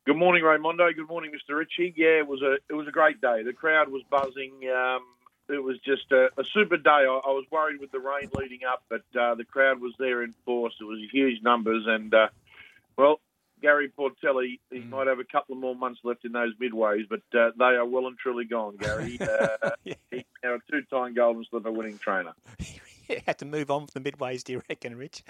Good 0.05 0.17
morning, 0.17 0.43
Raymondo. 0.43 0.95
Good 0.95 1.09
morning, 1.09 1.31
Mr. 1.31 1.57
Ritchie. 1.57 1.95
Yeah, 1.97 2.19
it 2.19 2.27
was 2.27 2.43
a 2.43 2.57
it 2.69 2.75
was 2.75 2.89
a 2.89 2.91
great 2.91 3.21
day. 3.21 3.43
The 3.45 3.53
crowd 3.53 3.89
was 3.89 4.03
buzzing. 4.11 4.53
Um, 4.69 5.03
it 5.53 5.63
was 5.63 5.79
just 5.85 6.11
a, 6.13 6.27
a 6.39 6.45
super 6.53 6.77
day. 6.77 6.91
I, 6.91 7.21
I, 7.25 7.31
was 7.31 7.45
worried 7.51 7.81
with 7.81 7.93
the 7.93 7.99
rain 7.99 8.31
leading 8.35 8.61
up, 8.69 8.83
but 8.89 9.03
uh, 9.19 9.35
the 9.35 9.45
crowd 9.45 9.81
was 9.81 9.93
there 9.99 10.23
in 10.23 10.35
force. 10.45 10.75
It 10.81 10.85
was 10.85 10.99
huge 11.13 11.43
numbers, 11.43 11.85
and 11.87 12.13
uh, 12.13 12.29
well, 12.97 13.21
Gary 13.63 13.91
Portelli, 13.97 14.59
he 14.71 14.81
mm. 14.81 14.91
might 14.91 15.07
have 15.07 15.21
a 15.21 15.25
couple 15.25 15.55
of 15.55 15.61
more 15.61 15.75
months 15.75 16.01
left 16.03 16.25
in 16.25 16.33
those 16.33 16.53
midways, 16.57 17.09
but 17.09 17.23
uh, 17.39 17.51
they 17.57 17.77
are 17.77 17.87
well 17.87 18.09
and 18.09 18.19
truly 18.19 18.45
gone, 18.45 18.77
Gary. 18.77 19.19
Uh, 19.21 19.71
yeah. 19.85 19.95
He's 20.11 20.25
now 20.43 20.55
a 20.55 20.59
two-time 20.71 21.15
Golden 21.15 21.45
Slipper 21.49 21.71
winning 21.71 21.99
trainer. 21.99 22.33
he 22.59 22.81
had 23.27 23.39
to 23.39 23.45
move 23.45 23.71
on 23.71 23.87
from 23.87 24.03
the 24.03 24.11
midways, 24.11 24.43
do 24.43 24.53
you 24.53 24.63
reckon, 24.69 24.97
Rich? 24.97 25.23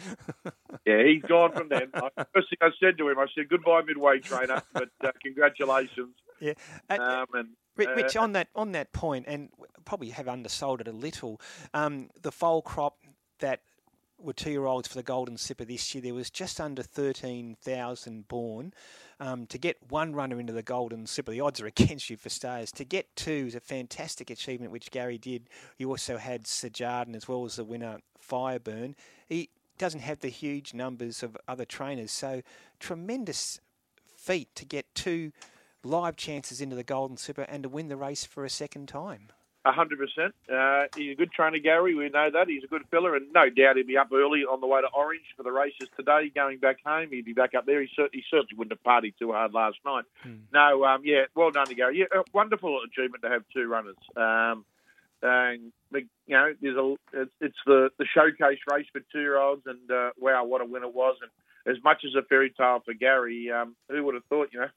yeah, 0.87 1.05
he's 1.05 1.23
gone 1.23 1.53
from 1.53 1.69
then. 1.69 1.91
First 1.93 2.51
thing 2.51 2.59
I 2.61 2.71
said 2.81 2.99
to 2.99 3.09
him, 3.09 3.19
I 3.19 3.27
said, 3.35 3.49
goodbye, 3.49 3.83
midway 3.87 4.19
trainer, 4.21 4.63
but 4.73 4.89
uh, 5.05 5.13
congratulations. 5.23 6.15
Yeah. 6.41 6.55
Um, 6.91 7.27
and, 7.35 7.49
Rich, 7.77 8.17
on 8.17 8.33
that 8.33 8.49
on 8.55 8.73
that 8.73 8.93
point, 8.93 9.27
and 9.27 9.49
probably 9.85 10.11
have 10.11 10.29
undersold 10.29 10.81
it 10.81 10.89
a 10.89 10.93
little. 10.93 11.41
Um, 11.73 12.11
the 12.21 12.33
foal 12.33 12.63
crop 12.63 12.99
that 13.39 13.61
were 14.23 14.33
two 14.33 14.51
year 14.51 14.67
olds 14.67 14.89
for 14.89 14.95
the 14.95 15.03
Golden 15.03 15.37
Slipper 15.37 15.65
this 15.65 15.95
year. 15.95 16.03
There 16.03 16.15
was 16.15 16.31
just 16.31 16.61
under 16.61 16.83
13,000 16.83 18.29
born. 18.29 18.73
Um, 19.21 19.47
to 19.47 19.59
get 19.59 19.77
one 19.89 20.15
runner 20.15 20.41
into 20.41 20.53
the 20.53 20.63
Golden 20.63 21.07
Slipper, 21.07 21.33
the 21.33 21.41
odds 21.41 21.61
are 21.61 21.67
against 21.79 22.11
you 22.11 22.17
for 22.17 22.29
stars. 22.29 22.73
To 22.73 22.85
get 22.85 23.15
two 23.17 23.45
is 23.49 23.55
a 23.55 23.61
fantastic 23.61 24.31
achievement, 24.31 24.73
which 24.73 24.91
Gary 24.91 25.19
did. 25.19 25.49
You 25.79 25.91
also 25.91 26.17
had 26.19 26.45
Sejardan 26.45 27.15
as 27.15 27.29
well 27.29 27.45
as 27.45 27.57
the 27.57 27.65
winner, 27.65 27.99
Fireburn. 28.21 28.95
He 29.29 29.51
doesn't 29.79 30.01
have 30.01 30.21
the 30.21 30.29
huge 30.29 30.75
numbers 30.75 31.23
of 31.23 31.37
other 31.49 31.65
trainers, 31.65 32.13
so 32.13 32.43
tremendous 32.79 33.61
feat 34.17 34.55
to 34.55 34.65
get 34.65 34.95
two 34.95 35.33
live 35.85 36.17
chances 36.17 36.61
into 36.61 36.77
the 36.77 36.85
Golden 36.85 37.17
Slipper 37.17 37.43
and 37.43 37.63
to 37.63 37.69
win 37.69 37.89
the 37.89 37.97
race 37.97 38.25
for 38.25 38.45
a 38.45 38.51
second 38.51 38.89
time 38.89 39.33
hundred 39.71 40.01
uh, 40.01 40.05
percent. 40.05 40.35
He's 40.97 41.13
a 41.13 41.15
good 41.15 41.31
trainer, 41.31 41.59
Gary. 41.59 41.95
We 41.95 42.09
know 42.09 42.31
that 42.33 42.49
he's 42.49 42.65
a 42.65 42.67
good 42.67 42.83
fella, 42.91 43.15
and 43.15 43.33
no 43.33 43.49
doubt 43.49 43.77
he'll 43.77 43.87
be 43.87 43.97
up 43.97 44.09
early 44.13 44.41
on 44.41 44.61
the 44.61 44.67
way 44.67 44.81
to 44.81 44.89
Orange 44.89 45.23
for 45.37 45.45
the 45.45 45.53
races 45.53 45.89
today. 45.97 46.33
Going 46.35 46.59
back 46.59 46.79
home, 46.85 47.09
he'd 47.11 47.25
be 47.25 47.33
back 47.33 47.55
up 47.55 47.67
there. 47.67 47.81
He, 47.81 47.89
certainly, 47.95 48.11
he 48.13 48.25
certainly 48.29 48.57
wouldn't 48.57 48.77
have 48.77 48.83
partied 48.83 49.15
too 49.19 49.31
hard 49.31 49.53
last 49.53 49.79
night. 49.85 50.05
Hmm. 50.23 50.35
No, 50.53 50.85
um, 50.85 51.03
yeah, 51.05 51.25
well 51.37 51.51
done 51.51 51.67
to 51.67 51.75
Gary. 51.75 51.99
Yeah, 51.99 52.23
wonderful 52.33 52.81
achievement 52.85 53.23
to 53.23 53.31
have 53.31 53.45
two 53.55 53.69
runners. 53.69 53.97
Um, 54.17 54.65
and 55.23 55.73
you 55.93 56.07
know, 56.29 56.53
there's 56.61 56.77
a 56.77 56.95
it's, 57.13 57.33
it's 57.41 57.59
the 57.65 57.91
the 57.99 58.07
showcase 58.13 58.59
race 58.73 58.87
for 58.91 59.01
two 59.13 59.21
year 59.21 59.39
olds, 59.39 59.63
and 59.67 59.91
uh, 59.91 60.11
wow, 60.19 60.45
what 60.45 60.61
a 60.61 60.65
win 60.65 60.83
it 60.83 60.93
was! 60.93 61.17
And 61.23 61.77
as 61.77 61.83
much 61.85 62.03
as 62.05 62.17
a 62.17 62.27
fairy 62.27 62.51
tale 62.51 62.83
for 62.85 62.93
Gary, 62.93 63.53
um, 63.53 63.77
who 63.89 64.03
would 64.05 64.15
have 64.15 64.25
thought? 64.25 64.49
You 64.53 64.61
know 64.61 64.69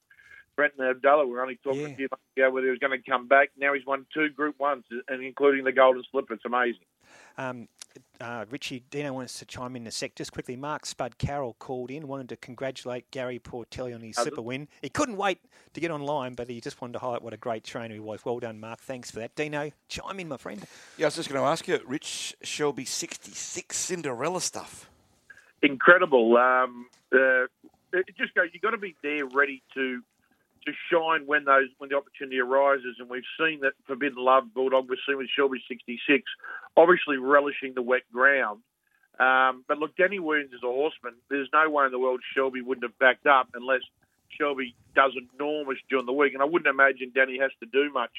Brenton 0.55 0.85
Avdulla. 0.85 1.27
We 1.27 1.35
are 1.35 1.41
only 1.41 1.59
talking 1.63 1.81
yeah. 1.81 1.87
a 1.87 1.95
few 1.95 2.07
months 2.11 2.25
ago 2.37 2.51
whether 2.51 2.67
he 2.67 2.71
was 2.71 2.79
going 2.79 2.99
to 2.99 3.09
come 3.09 3.27
back. 3.27 3.49
Now 3.57 3.73
he's 3.73 3.85
won 3.85 4.05
two 4.13 4.29
Group 4.29 4.59
Ones, 4.59 4.83
and 5.07 5.23
including 5.23 5.65
the 5.65 5.71
Golden 5.71 6.03
Slipper. 6.11 6.33
It's 6.33 6.45
amazing. 6.45 6.85
Um, 7.37 7.67
uh, 8.19 8.45
Richie 8.49 8.83
Dino 8.89 9.13
wants 9.13 9.39
to 9.39 9.45
chime 9.45 9.75
in 9.75 9.83
in 9.83 9.87
a 9.87 9.91
sec. 9.91 10.15
Just 10.15 10.31
quickly, 10.31 10.55
Mark 10.55 10.85
Spud 10.85 11.17
Carroll 11.17 11.55
called 11.59 11.91
in, 11.91 12.07
wanted 12.07 12.29
to 12.29 12.37
congratulate 12.37 13.09
Gary 13.11 13.39
Portelli 13.39 13.93
on 13.93 14.01
his 14.01 14.15
Super 14.15 14.41
win. 14.41 14.67
He 14.81 14.89
couldn't 14.89 15.17
wait 15.17 15.39
to 15.73 15.79
get 15.79 15.91
online, 15.91 16.33
but 16.33 16.49
he 16.49 16.61
just 16.61 16.81
wanted 16.81 16.93
to 16.93 16.99
highlight 16.99 17.21
what 17.21 17.33
a 17.33 17.37
great 17.37 17.63
trainer 17.63 17.93
he 17.93 17.99
was. 17.99 18.23
Well 18.25 18.39
done, 18.39 18.59
Mark. 18.59 18.79
Thanks 18.79 19.11
for 19.11 19.19
that. 19.19 19.35
Dino, 19.35 19.71
chime 19.89 20.19
in, 20.19 20.29
my 20.29 20.37
friend. 20.37 20.65
Yeah, 20.97 21.05
I 21.05 21.07
was 21.07 21.15
just 21.15 21.29
going 21.29 21.41
to 21.41 21.47
ask 21.47 21.67
you, 21.67 21.79
Rich 21.85 22.35
Shelby 22.41 22.85
66 22.85 23.77
Cinderella 23.77 24.41
stuff. 24.41 24.89
Incredible. 25.61 26.37
Um, 26.37 26.87
uh, 27.13 27.45
it 27.93 28.15
just 28.17 28.33
go. 28.33 28.43
You've 28.43 28.61
got 28.61 28.71
to 28.71 28.77
be 28.77 28.95
there, 29.03 29.25
ready 29.25 29.63
to 29.73 30.01
to 30.65 30.73
shine 30.91 31.27
when 31.27 31.45
those 31.45 31.69
when 31.77 31.89
the 31.89 31.95
opportunity 31.95 32.39
arises. 32.39 32.97
And 32.99 33.09
we've 33.09 33.27
seen 33.39 33.61
that 33.61 33.73
Forbidden 33.87 34.23
Love 34.23 34.53
Bulldog. 34.53 34.89
We've 34.89 34.99
seen 35.07 35.17
with 35.17 35.29
Shelby 35.35 35.63
66, 35.67 36.23
obviously 36.75 37.17
relishing 37.17 37.73
the 37.73 37.81
wet 37.81 38.03
ground. 38.11 38.61
Um, 39.19 39.63
but 39.67 39.77
look, 39.77 39.95
Danny 39.95 40.19
Williams 40.19 40.51
is 40.51 40.63
a 40.63 40.67
horseman. 40.67 41.13
There's 41.29 41.49
no 41.53 41.69
way 41.69 41.85
in 41.85 41.91
the 41.91 41.99
world 41.99 42.21
Shelby 42.35 42.61
wouldn't 42.61 42.83
have 42.83 42.99
backed 42.99 43.27
up 43.27 43.49
unless 43.53 43.81
Shelby 44.37 44.75
does 44.93 45.13
enormous 45.33 45.77
during 45.89 46.05
the 46.05 46.13
week. 46.13 46.33
And 46.33 46.41
I 46.41 46.45
wouldn't 46.45 46.67
imagine 46.67 47.11
Danny 47.15 47.39
has 47.39 47.51
to 47.61 47.65
do 47.65 47.91
much. 47.93 48.11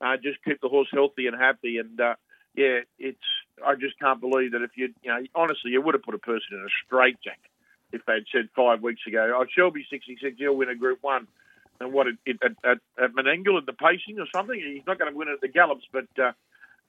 Uh, 0.00 0.16
just 0.16 0.42
keep 0.44 0.60
the 0.60 0.68
horse 0.68 0.88
healthy 0.92 1.26
and 1.26 1.36
happy. 1.36 1.78
And 1.78 2.00
uh, 2.00 2.14
yeah, 2.56 2.80
it's 2.98 3.18
I 3.64 3.74
just 3.74 3.98
can't 3.98 4.20
believe 4.20 4.52
that 4.52 4.62
if 4.62 4.70
you 4.76 4.92
you 5.02 5.10
know 5.10 5.22
honestly 5.34 5.70
you 5.70 5.82
would 5.82 5.94
have 5.94 6.02
put 6.02 6.14
a 6.14 6.18
person 6.18 6.52
in 6.52 6.60
a 6.60 6.72
straitjacket 6.86 7.38
if 7.92 8.04
they'd 8.06 8.24
said 8.32 8.48
five 8.54 8.82
weeks 8.82 9.02
ago, 9.06 9.34
oh 9.36 9.44
Shelby 9.50 9.84
66, 9.90 10.36
he'll 10.38 10.54
win 10.54 10.68
a 10.68 10.76
Group 10.76 10.98
One 11.02 11.26
and 11.80 11.92
what 11.92 12.06
it, 12.06 12.16
it, 12.26 12.38
at, 12.44 12.52
at, 12.64 12.78
at 13.02 13.12
Menangle 13.14 13.64
the 13.64 13.72
pacing 13.72 14.18
or 14.20 14.26
something. 14.34 14.60
He's 14.60 14.86
not 14.86 14.98
going 14.98 15.10
to 15.10 15.16
win 15.16 15.28
it 15.28 15.32
at 15.32 15.40
the 15.40 15.48
Gallops, 15.48 15.86
but 15.92 16.06
uh, 16.22 16.32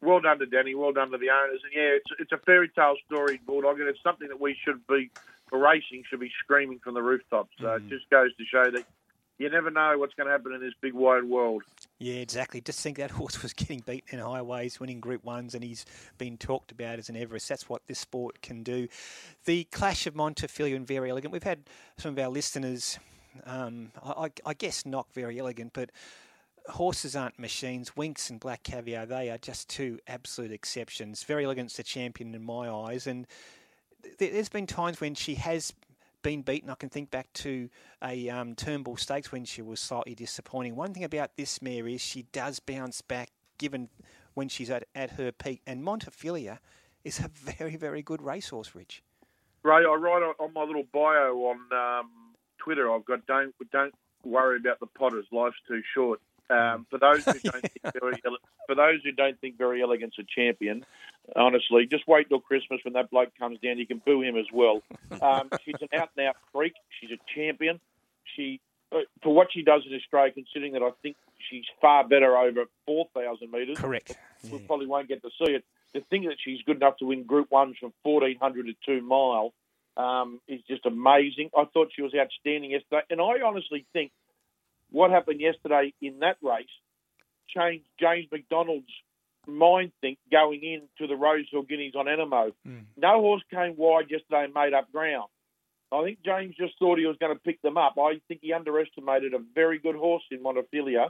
well 0.01 0.19
done 0.19 0.39
to 0.39 0.45
Danny, 0.45 0.75
well 0.75 0.91
done 0.91 1.11
to 1.11 1.17
the 1.17 1.29
owners. 1.29 1.61
And 1.63 1.73
yeah, 1.73 1.95
it's 1.95 2.11
it's 2.19 2.31
a 2.31 2.37
fairy 2.37 2.69
tale 2.69 2.95
story, 3.05 3.39
Bulldog, 3.45 3.79
and 3.79 3.87
it's 3.87 4.03
something 4.03 4.27
that 4.27 4.39
we 4.39 4.55
should 4.63 4.85
be 4.87 5.09
for 5.49 5.59
racing 5.59 6.03
should 6.09 6.19
be 6.19 6.31
screaming 6.43 6.79
from 6.83 6.93
the 6.93 7.01
rooftops. 7.01 7.51
So 7.59 7.65
mm. 7.65 7.77
it 7.77 7.89
just 7.89 8.09
goes 8.09 8.35
to 8.35 8.43
show 8.45 8.71
that 8.71 8.85
you 9.37 9.49
never 9.49 9.71
know 9.71 9.97
what's 9.97 10.13
going 10.13 10.27
to 10.27 10.31
happen 10.31 10.53
in 10.53 10.61
this 10.61 10.73
big 10.81 10.93
wide 10.93 11.23
world. 11.23 11.63
Yeah, 11.97 12.15
exactly. 12.15 12.61
Just 12.61 12.79
think 12.79 12.97
that 12.97 13.11
horse 13.11 13.41
was 13.41 13.53
getting 13.53 13.79
beaten 13.79 14.19
in 14.19 14.19
highways, 14.19 14.79
winning 14.79 14.99
Group 14.99 15.23
Ones, 15.23 15.55
and 15.55 15.63
he's 15.63 15.85
been 16.17 16.37
talked 16.37 16.71
about 16.71 16.99
as 16.99 17.09
an 17.09 17.15
Everest. 17.15 17.49
That's 17.49 17.67
what 17.67 17.81
this 17.87 17.99
sport 17.99 18.41
can 18.41 18.63
do. 18.63 18.87
The 19.45 19.63
clash 19.65 20.05
of 20.05 20.13
Montefilia 20.13 20.75
and 20.75 20.85
Verry 20.85 21.09
Elleegant. 21.09 21.31
We've 21.31 21.43
had 21.43 21.63
some 21.97 22.11
of 22.11 22.19
our 22.19 22.29
listeners 22.29 22.99
um, 23.45 23.91
I, 24.03 24.29
I, 24.45 24.53
guess 24.53 24.85
not 24.85 25.07
very 25.13 25.39
elegant, 25.39 25.71
but 25.73 25.91
horses 26.69 27.15
aren't 27.15 27.39
machines. 27.39 27.91
Winx 27.91 28.29
and 28.29 28.39
Black 28.39 28.63
Caviar, 28.63 29.05
they 29.05 29.29
are 29.29 29.37
just 29.37 29.69
two 29.69 29.99
absolute 30.07 30.51
exceptions. 30.51 31.23
Verry 31.23 31.45
Elleegant's 31.45 31.77
the 31.77 31.83
champion 31.83 32.35
in 32.35 32.43
my 32.43 32.69
eyes, 32.69 33.07
and 33.07 33.27
th- 34.19 34.31
there's 34.31 34.49
been 34.49 34.67
times 34.67 35.01
when 35.01 35.15
she 35.15 35.35
has 35.35 35.73
been 36.21 36.41
beaten. 36.41 36.69
I 36.69 36.75
can 36.75 36.89
think 36.89 37.11
back 37.11 37.31
to 37.33 37.69
a 38.03 38.29
um, 38.29 38.55
Turnbull 38.55 38.97
Stakes 38.97 39.31
when 39.31 39.45
she 39.45 39.61
was 39.61 39.79
slightly 39.79 40.15
disappointing. 40.15 40.75
One 40.75 40.93
thing 40.93 41.03
about 41.03 41.35
this 41.35 41.61
mare 41.61 41.87
is 41.87 42.01
she 42.01 42.23
does 42.31 42.59
bounce 42.59 43.01
back, 43.01 43.31
given 43.57 43.89
when 44.33 44.49
she's 44.49 44.69
at, 44.69 44.85
at 44.95 45.11
her 45.11 45.31
peak. 45.31 45.61
And 45.65 45.83
Montefilia 45.83 46.59
is 47.03 47.19
a 47.19 47.27
very, 47.33 47.75
very 47.75 48.01
good 48.01 48.21
racehorse, 48.21 48.75
Rich. 48.75 49.03
Ray, 49.63 49.85
I 49.85 49.93
write 49.93 50.23
on 50.39 50.53
my 50.53 50.63
little 50.63 50.85
bio 50.91 51.35
on 51.45 51.57
um, 51.71 52.09
Twitter, 52.63 52.91
I've 52.91 53.05
got 53.05 53.25
don't 53.25 53.53
don't 53.71 53.93
worry 54.23 54.57
about 54.57 54.79
the 54.79 54.87
Potters. 54.87 55.25
Life's 55.31 55.57
too 55.67 55.81
short. 55.93 56.19
Um, 56.49 56.85
for 56.89 56.99
those 56.99 57.23
who 57.23 57.39
don't 57.39 57.61
think 57.61 57.93
very, 57.99 58.21
for 58.67 58.75
those 58.75 58.99
who 59.03 59.11
don't 59.13 59.39
think 59.39 59.57
Verry 59.57 59.81
Elleegant's 59.81 60.17
a 60.19 60.23
champion, 60.23 60.85
honestly, 61.35 61.87
just 61.89 62.07
wait 62.07 62.27
till 62.27 62.41
Christmas 62.41 62.81
when 62.83 62.93
that 62.95 63.09
bloke 63.09 63.29
comes 63.39 63.59
down. 63.59 63.77
You 63.77 63.87
can 63.87 64.01
boo 64.05 64.21
him 64.21 64.35
as 64.35 64.47
well. 64.51 64.81
Um, 65.21 65.49
she's 65.65 65.75
an 65.81 65.87
out 65.93 66.09
and 66.17 66.27
out 66.27 66.35
freak. 66.51 66.73
She's 66.99 67.11
a 67.11 67.19
champion. 67.33 67.79
She 68.35 68.59
uh, 68.91 68.99
for 69.23 69.33
what 69.33 69.47
she 69.53 69.63
does 69.63 69.83
in 69.89 69.95
Australia, 69.95 70.33
considering 70.33 70.73
that 70.73 70.81
I 70.81 70.89
think 71.01 71.15
she's 71.49 71.63
far 71.79 72.05
better 72.05 72.35
over 72.35 72.65
four 72.85 73.07
thousand 73.15 73.51
metres. 73.51 73.77
Correct. 73.77 74.17
We 74.43 74.51
yeah. 74.51 74.67
probably 74.67 74.87
won't 74.87 75.07
get 75.07 75.21
to 75.21 75.29
see 75.43 75.53
it. 75.53 75.63
to 75.93 76.01
think 76.09 76.25
that 76.25 76.35
she's 76.43 76.61
good 76.65 76.77
enough 76.77 76.97
to 76.97 77.05
win 77.05 77.23
Group 77.23 77.49
Ones 77.51 77.77
from 77.79 77.93
1400 78.03 78.65
to 78.65 78.73
two 78.85 79.01
mile 79.01 79.53
um, 79.97 80.39
is 80.47 80.61
just 80.67 80.85
amazing. 80.85 81.49
I 81.57 81.65
thought 81.73 81.91
she 81.95 82.01
was 82.01 82.13
outstanding 82.15 82.71
yesterday, 82.71 83.01
and 83.09 83.21
I 83.21 83.45
honestly 83.45 83.85
think 83.93 84.11
what 84.89 85.11
happened 85.11 85.39
yesterday 85.41 85.93
in 86.01 86.19
that 86.19 86.37
race 86.41 86.65
changed 87.49 87.85
James 87.99 88.27
McDonald's 88.31 88.91
mind 89.47 89.91
think 90.01 90.19
going 90.31 90.63
into 90.63 91.07
the 91.07 91.15
Rosehill 91.15 91.63
Guineas 91.63 91.95
on 91.95 92.05
Anamoe. 92.05 92.53
No 92.97 93.21
horse 93.21 93.41
came 93.51 93.75
wide 93.75 94.09
yesterday 94.09 94.45
and 94.45 94.53
made 94.53 94.73
up 94.73 94.91
ground. 94.91 95.29
I 95.91 96.03
think 96.03 96.19
James 96.23 96.55
just 96.57 96.77
thought 96.79 96.99
he 96.99 97.05
was 97.05 97.17
going 97.19 97.33
to 97.33 97.39
pick 97.39 97.61
them 97.61 97.77
up. 97.77 97.95
I 97.99 98.21
think 98.27 98.41
he 98.43 98.53
underestimated 98.53 99.33
a 99.33 99.39
very 99.53 99.77
good 99.79 99.95
horse 99.95 100.23
in 100.31 100.39
Montefilia. 100.39 101.05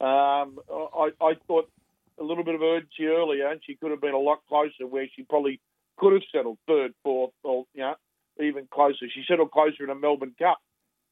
Um, 0.00 0.58
I, 0.68 1.10
I 1.20 1.34
thought 1.46 1.70
a 2.18 2.24
little 2.24 2.44
bit 2.44 2.54
of 2.54 2.60
urgency 2.60 3.06
earlier, 3.06 3.48
and 3.48 3.60
she 3.64 3.76
could 3.76 3.90
have 3.90 4.00
been 4.00 4.14
a 4.14 4.18
lot 4.18 4.40
closer, 4.48 4.86
where 4.86 5.06
she 5.14 5.22
probably 5.22 5.60
could 5.96 6.12
have 6.12 6.22
settled 6.34 6.58
third, 6.66 6.92
fourth, 7.02 7.32
or 7.42 7.64
you 7.74 7.80
know, 7.80 7.94
even 8.40 8.68
closer. 8.70 9.06
She 9.12 9.24
settled 9.28 9.50
closer 9.50 9.84
in 9.84 9.90
a 9.90 9.94
Melbourne 9.94 10.34
Cup. 10.38 10.58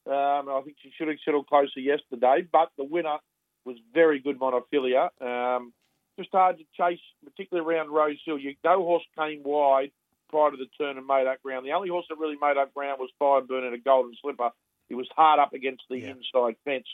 Um, 0.06 0.48
I 0.48 0.62
think 0.64 0.76
she 0.82 0.90
should 0.96 1.08
have 1.08 1.18
settled 1.24 1.46
closer 1.46 1.80
yesterday, 1.80 2.46
but 2.50 2.70
the 2.78 2.84
winner 2.84 3.18
was 3.64 3.76
very 3.92 4.20
good, 4.20 4.38
Montefilia. 4.38 5.10
Um, 5.20 5.72
just 6.18 6.30
hard 6.32 6.58
to 6.58 6.64
chase, 6.76 7.00
particularly 7.24 7.68
around 7.68 7.90
Rosehill. 7.90 8.38
You, 8.38 8.54
no 8.64 8.82
horse 8.82 9.04
came 9.16 9.42
wide 9.44 9.90
prior 10.30 10.50
to 10.50 10.56
the 10.56 10.66
turn 10.78 10.98
and 10.98 11.06
made 11.06 11.26
up 11.26 11.42
ground. 11.42 11.66
The 11.66 11.72
only 11.72 11.88
horse 11.88 12.06
that 12.08 12.18
really 12.18 12.36
made 12.40 12.56
up 12.56 12.74
ground 12.74 12.98
was 13.00 13.10
Fireburn 13.20 13.66
in 13.68 13.74
a 13.74 13.78
Golden 13.78 14.14
Slipper. 14.20 14.50
He 14.88 14.94
was 14.94 15.08
hard 15.14 15.38
up 15.38 15.52
against 15.52 15.84
the 15.90 15.96
inside 15.96 16.56
fence, 16.64 16.86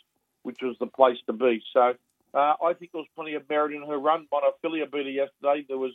which 0.43 0.59
was 0.61 0.77
the 0.79 0.87
place 0.87 1.19
to 1.27 1.33
be. 1.33 1.63
So 1.73 1.95
uh, 2.35 2.55
I 2.63 2.75
think 2.75 2.93
there 2.93 3.01
was 3.01 3.09
plenty 3.15 3.35
of 3.35 3.49
merit 3.49 3.73
in 3.73 3.87
her 3.87 3.99
run. 3.99 4.27
Montefilia 4.33 4.91
beat 4.91 5.07
her 5.07 5.11
yesterday. 5.11 5.65
There 5.67 5.79
was 5.79 5.93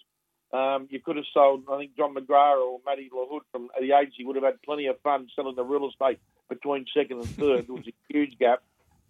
um, 0.51 0.87
you 0.89 0.99
could 0.99 1.15
have 1.15 1.25
sold, 1.33 1.63
I 1.71 1.77
think, 1.77 1.95
John 1.95 2.13
McGrath 2.15 2.57
or 2.57 2.79
Matty 2.85 3.09
LaHood 3.13 3.41
from 3.51 3.69
the 3.79 3.95
agency 3.95 4.25
would 4.25 4.35
have 4.35 4.45
had 4.45 4.61
plenty 4.63 4.87
of 4.87 4.99
fun 5.01 5.27
selling 5.35 5.55
the 5.55 5.63
real 5.63 5.87
estate 5.89 6.19
between 6.49 6.85
second 6.95 7.19
and 7.19 7.27
third. 7.29 7.67
there 7.67 7.75
was 7.75 7.87
a 7.87 7.93
huge 8.07 8.37
gap. 8.39 8.61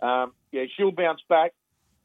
Um, 0.01 0.33
yeah, 0.51 0.63
she'll 0.75 0.91
bounce 0.91 1.21
back, 1.29 1.53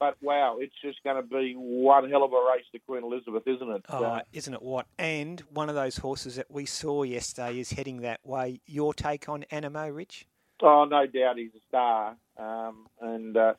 but 0.01 0.17
wow, 0.21 0.59
it's 0.61 0.75
just 0.83 1.03
going 1.05 1.17
to 1.17 1.23
be 1.23 1.55
one 1.55 2.11
hell 2.11 2.25
of 2.25 2.33
a 2.33 2.53
race 2.55 2.65
to 2.73 2.79
Queen 2.81 3.03
Elizabeth, 3.05 3.43
isn't 3.47 3.71
it? 3.71 3.85
Oh, 3.89 4.05
Uh, 4.05 4.21
isn't 4.33 4.53
it 4.55 4.63
what? 4.63 4.87
And 4.99 5.41
one 5.51 5.69
of 5.69 5.75
those 5.75 5.97
horses 5.99 6.37
that 6.37 6.51
we 6.51 6.67
saw 6.67 7.03
yesterday 7.03 7.59
is 7.59 7.73
heading 7.73 8.03
that 8.03 8.21
way. 8.25 8.61
Your 8.67 8.95
take 8.95 9.29
on 9.29 9.45
Anamoe, 9.53 9.95
Rich? 9.95 10.27
Oh, 10.63 10.85
no 10.85 11.07
doubt 11.07 11.39
he's 11.39 11.55
a 11.55 11.61
star. 11.69 12.17
Um, 12.37 12.87
and 13.01 13.37
uh, 13.37 13.55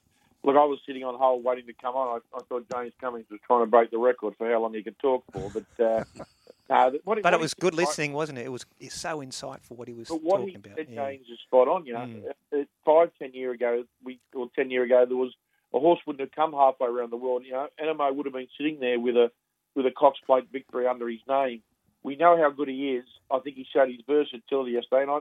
look, 0.46 0.56
I 0.56 0.64
was 0.66 0.80
sitting 0.86 1.04
on 1.04 1.16
hold 1.18 1.43
waiting 1.43 1.66
to 1.68 1.74
come 1.74 1.96
on. 1.96 2.22
I, 2.34 2.38
I 2.38 2.41
thought 2.48 2.66
James 2.74 2.93
Cummings 3.02 3.26
was 3.30 3.39
trying 3.46 3.62
to 3.64 3.66
break 3.70 3.91
the 3.91 3.98
record 3.98 4.36
for 4.38 4.50
how 4.50 4.62
long 4.62 4.74
he 4.74 4.84
could 4.84 4.98
talk 5.00 5.24
for, 5.34 5.52
but 5.52 5.84
uh, 5.84 6.04
no, 6.70 6.91
what, 7.04 7.22
But 7.22 7.24
what 7.24 7.34
it 7.34 7.39
was 7.39 7.54
good 7.54 7.74
listening, 7.74 8.14
wasn't 8.14 8.38
it? 8.39 8.46
It 8.46 8.52
was 8.52 8.66
it's 8.80 8.96
so 8.96 9.20
insightful 9.20 9.72
what 9.72 9.88
he 9.88 9.93
was 9.93 10.08
But 10.08 10.24
what 10.24 10.38
talking 10.38 10.50
he 10.50 10.56
about. 10.56 10.78
said, 10.78 10.88
yeah. 10.89 11.10
James, 11.10 11.28
is 11.32 11.39
spot 11.48 11.68
on. 11.68 11.86
You 11.86 11.93
know, 11.93 12.00
Mm. 12.00 12.24
Uh, 12.54 12.64
five, 12.86 13.12
ten 13.20 13.34
year 13.34 13.52
ago, 13.52 13.84
we 14.04 14.20
or 14.34 14.48
ten 14.56 14.70
year 14.72 14.84
ago, 14.84 15.06
there 15.08 15.18
was 15.18 15.34
a 15.74 15.80
horse 15.80 16.00
wouldn't 16.08 16.22
have 16.22 16.32
come 16.32 16.54
halfway 16.54 16.88
around 16.88 17.12
the 17.12 17.18
world. 17.18 17.43
You 17.46 17.52
know, 17.54 17.68
Anamoe 17.84 18.16
would 18.16 18.26
have 18.26 18.34
been 18.34 18.48
sitting 18.58 18.80
there 18.80 19.00
with 19.00 19.16
a 19.16 19.32
with 19.76 19.86
a 19.86 19.91
Cox 19.91 20.18
Plate 20.26 20.46
victory 20.52 20.88
under 20.88 21.10
his 21.10 21.20
name. 21.28 21.62
We 22.04 22.16
know 22.16 22.38
how 22.38 22.50
good 22.52 22.68
he 22.70 22.93
is. 22.96 23.06
I 23.32 23.39
think 23.39 23.56
he 23.58 23.66
showed 23.74 23.89
his 23.89 24.00
versatility 24.08 24.72
yesterday, 24.74 25.02
and 25.02 25.12
I, 25.12 25.20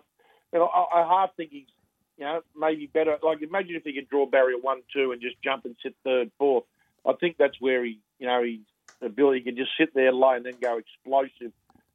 you 0.53 0.59
know, 0.61 0.67
I, 0.67 1.01
I 1.01 1.07
half 1.09 1.35
think 1.35 1.51
he's, 1.51 1.67
you 2.17 2.25
know, 2.25 2.41
maybe 2.57 2.87
better. 2.87 3.19
Like 3.23 3.43
imagine 3.43 3.77
if 3.77 3.85
he 3.85 3.93
could 3.93 4.09
draw 4.09 4.27
barrier 4.27 4.59
one, 4.59 4.83
two, 4.93 5.13
and 5.13 5.21
just 5.21 5.37
jump 5.43 5.65
and 5.65 5.77
sit 5.83 5.95
third, 6.05 6.31
fourth. 6.39 6.65
I 7.07 7.13
think 7.13 7.37
that's 7.39 7.61
where 7.61 7.85
he, 7.85 8.01
you 8.19 8.27
know, 8.27 8.43
his 8.43 8.61
ability 9.03 9.43
can 9.43 9.57
just 9.57 9.71
sit 9.79 9.95
there 9.95 10.13
low 10.13 10.33
and 10.33 10.47
then 10.47 10.55
go 10.61 10.79
explosive 10.79 11.53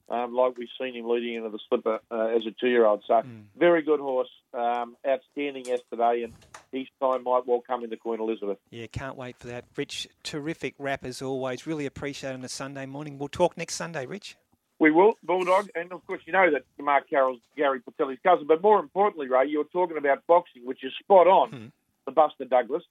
um, 0.09 0.33
like 0.33 0.57
we've 0.57 0.69
seen 0.79 0.95
him 0.95 1.07
leading 1.07 1.35
into 1.35 1.49
the 1.49 1.59
slipper 1.69 1.99
uh, 2.09 2.27
as 2.35 2.45
a 2.45 2.51
two-year-old. 2.51 3.03
So 3.07 3.21
very 3.57 3.81
good 3.81 3.99
horse, 3.99 4.29
um, 4.53 4.95
outstanding 5.07 5.65
yesterday, 5.65 6.23
and 6.23 6.33
his 6.71 6.87
time 6.99 7.23
might 7.23 7.45
well 7.45 7.61
come 7.65 7.83
into 7.83 7.97
Queen 7.97 8.19
Elizabeth. 8.19 8.57
Yeah, 8.71 8.87
can't 8.87 9.15
wait 9.15 9.37
for 9.37 9.47
that. 9.47 9.65
Rich, 9.75 10.07
terrific 10.23 10.75
rap 10.79 11.05
as 11.05 11.21
always. 11.21 11.67
Really 11.67 11.85
appreciate 11.85 12.31
it 12.31 12.33
on 12.33 12.43
a 12.43 12.49
Sunday 12.49 12.85
morning. 12.85 13.19
We'll 13.19 13.29
talk 13.29 13.57
next 13.57 13.75
Sunday, 13.75 14.05
Rich. 14.05 14.35
We 14.79 14.91
will, 14.91 15.17
Bulldog, 15.23 15.69
and 15.75 15.91
of 15.91 16.05
course 16.07 16.21
you 16.25 16.31
know 16.31 16.51
that 16.51 16.63
Mark 16.81 17.09
Carroll's 17.09 17.41
Gary 17.57 17.81
Portelli's 17.81 18.19
cousin. 18.23 18.47
But 18.47 18.61
more 18.61 18.79
importantly, 18.79 19.27
Ray, 19.27 19.47
you're 19.47 19.65
talking 19.65 19.97
about 19.97 20.25
boxing, 20.25 20.65
which 20.65 20.83
is 20.83 20.93
spot 20.99 21.27
on 21.27 21.49
hmm. 21.49 21.65
for 22.05 22.11
Buster 22.11 22.45
Douglas. 22.45 22.83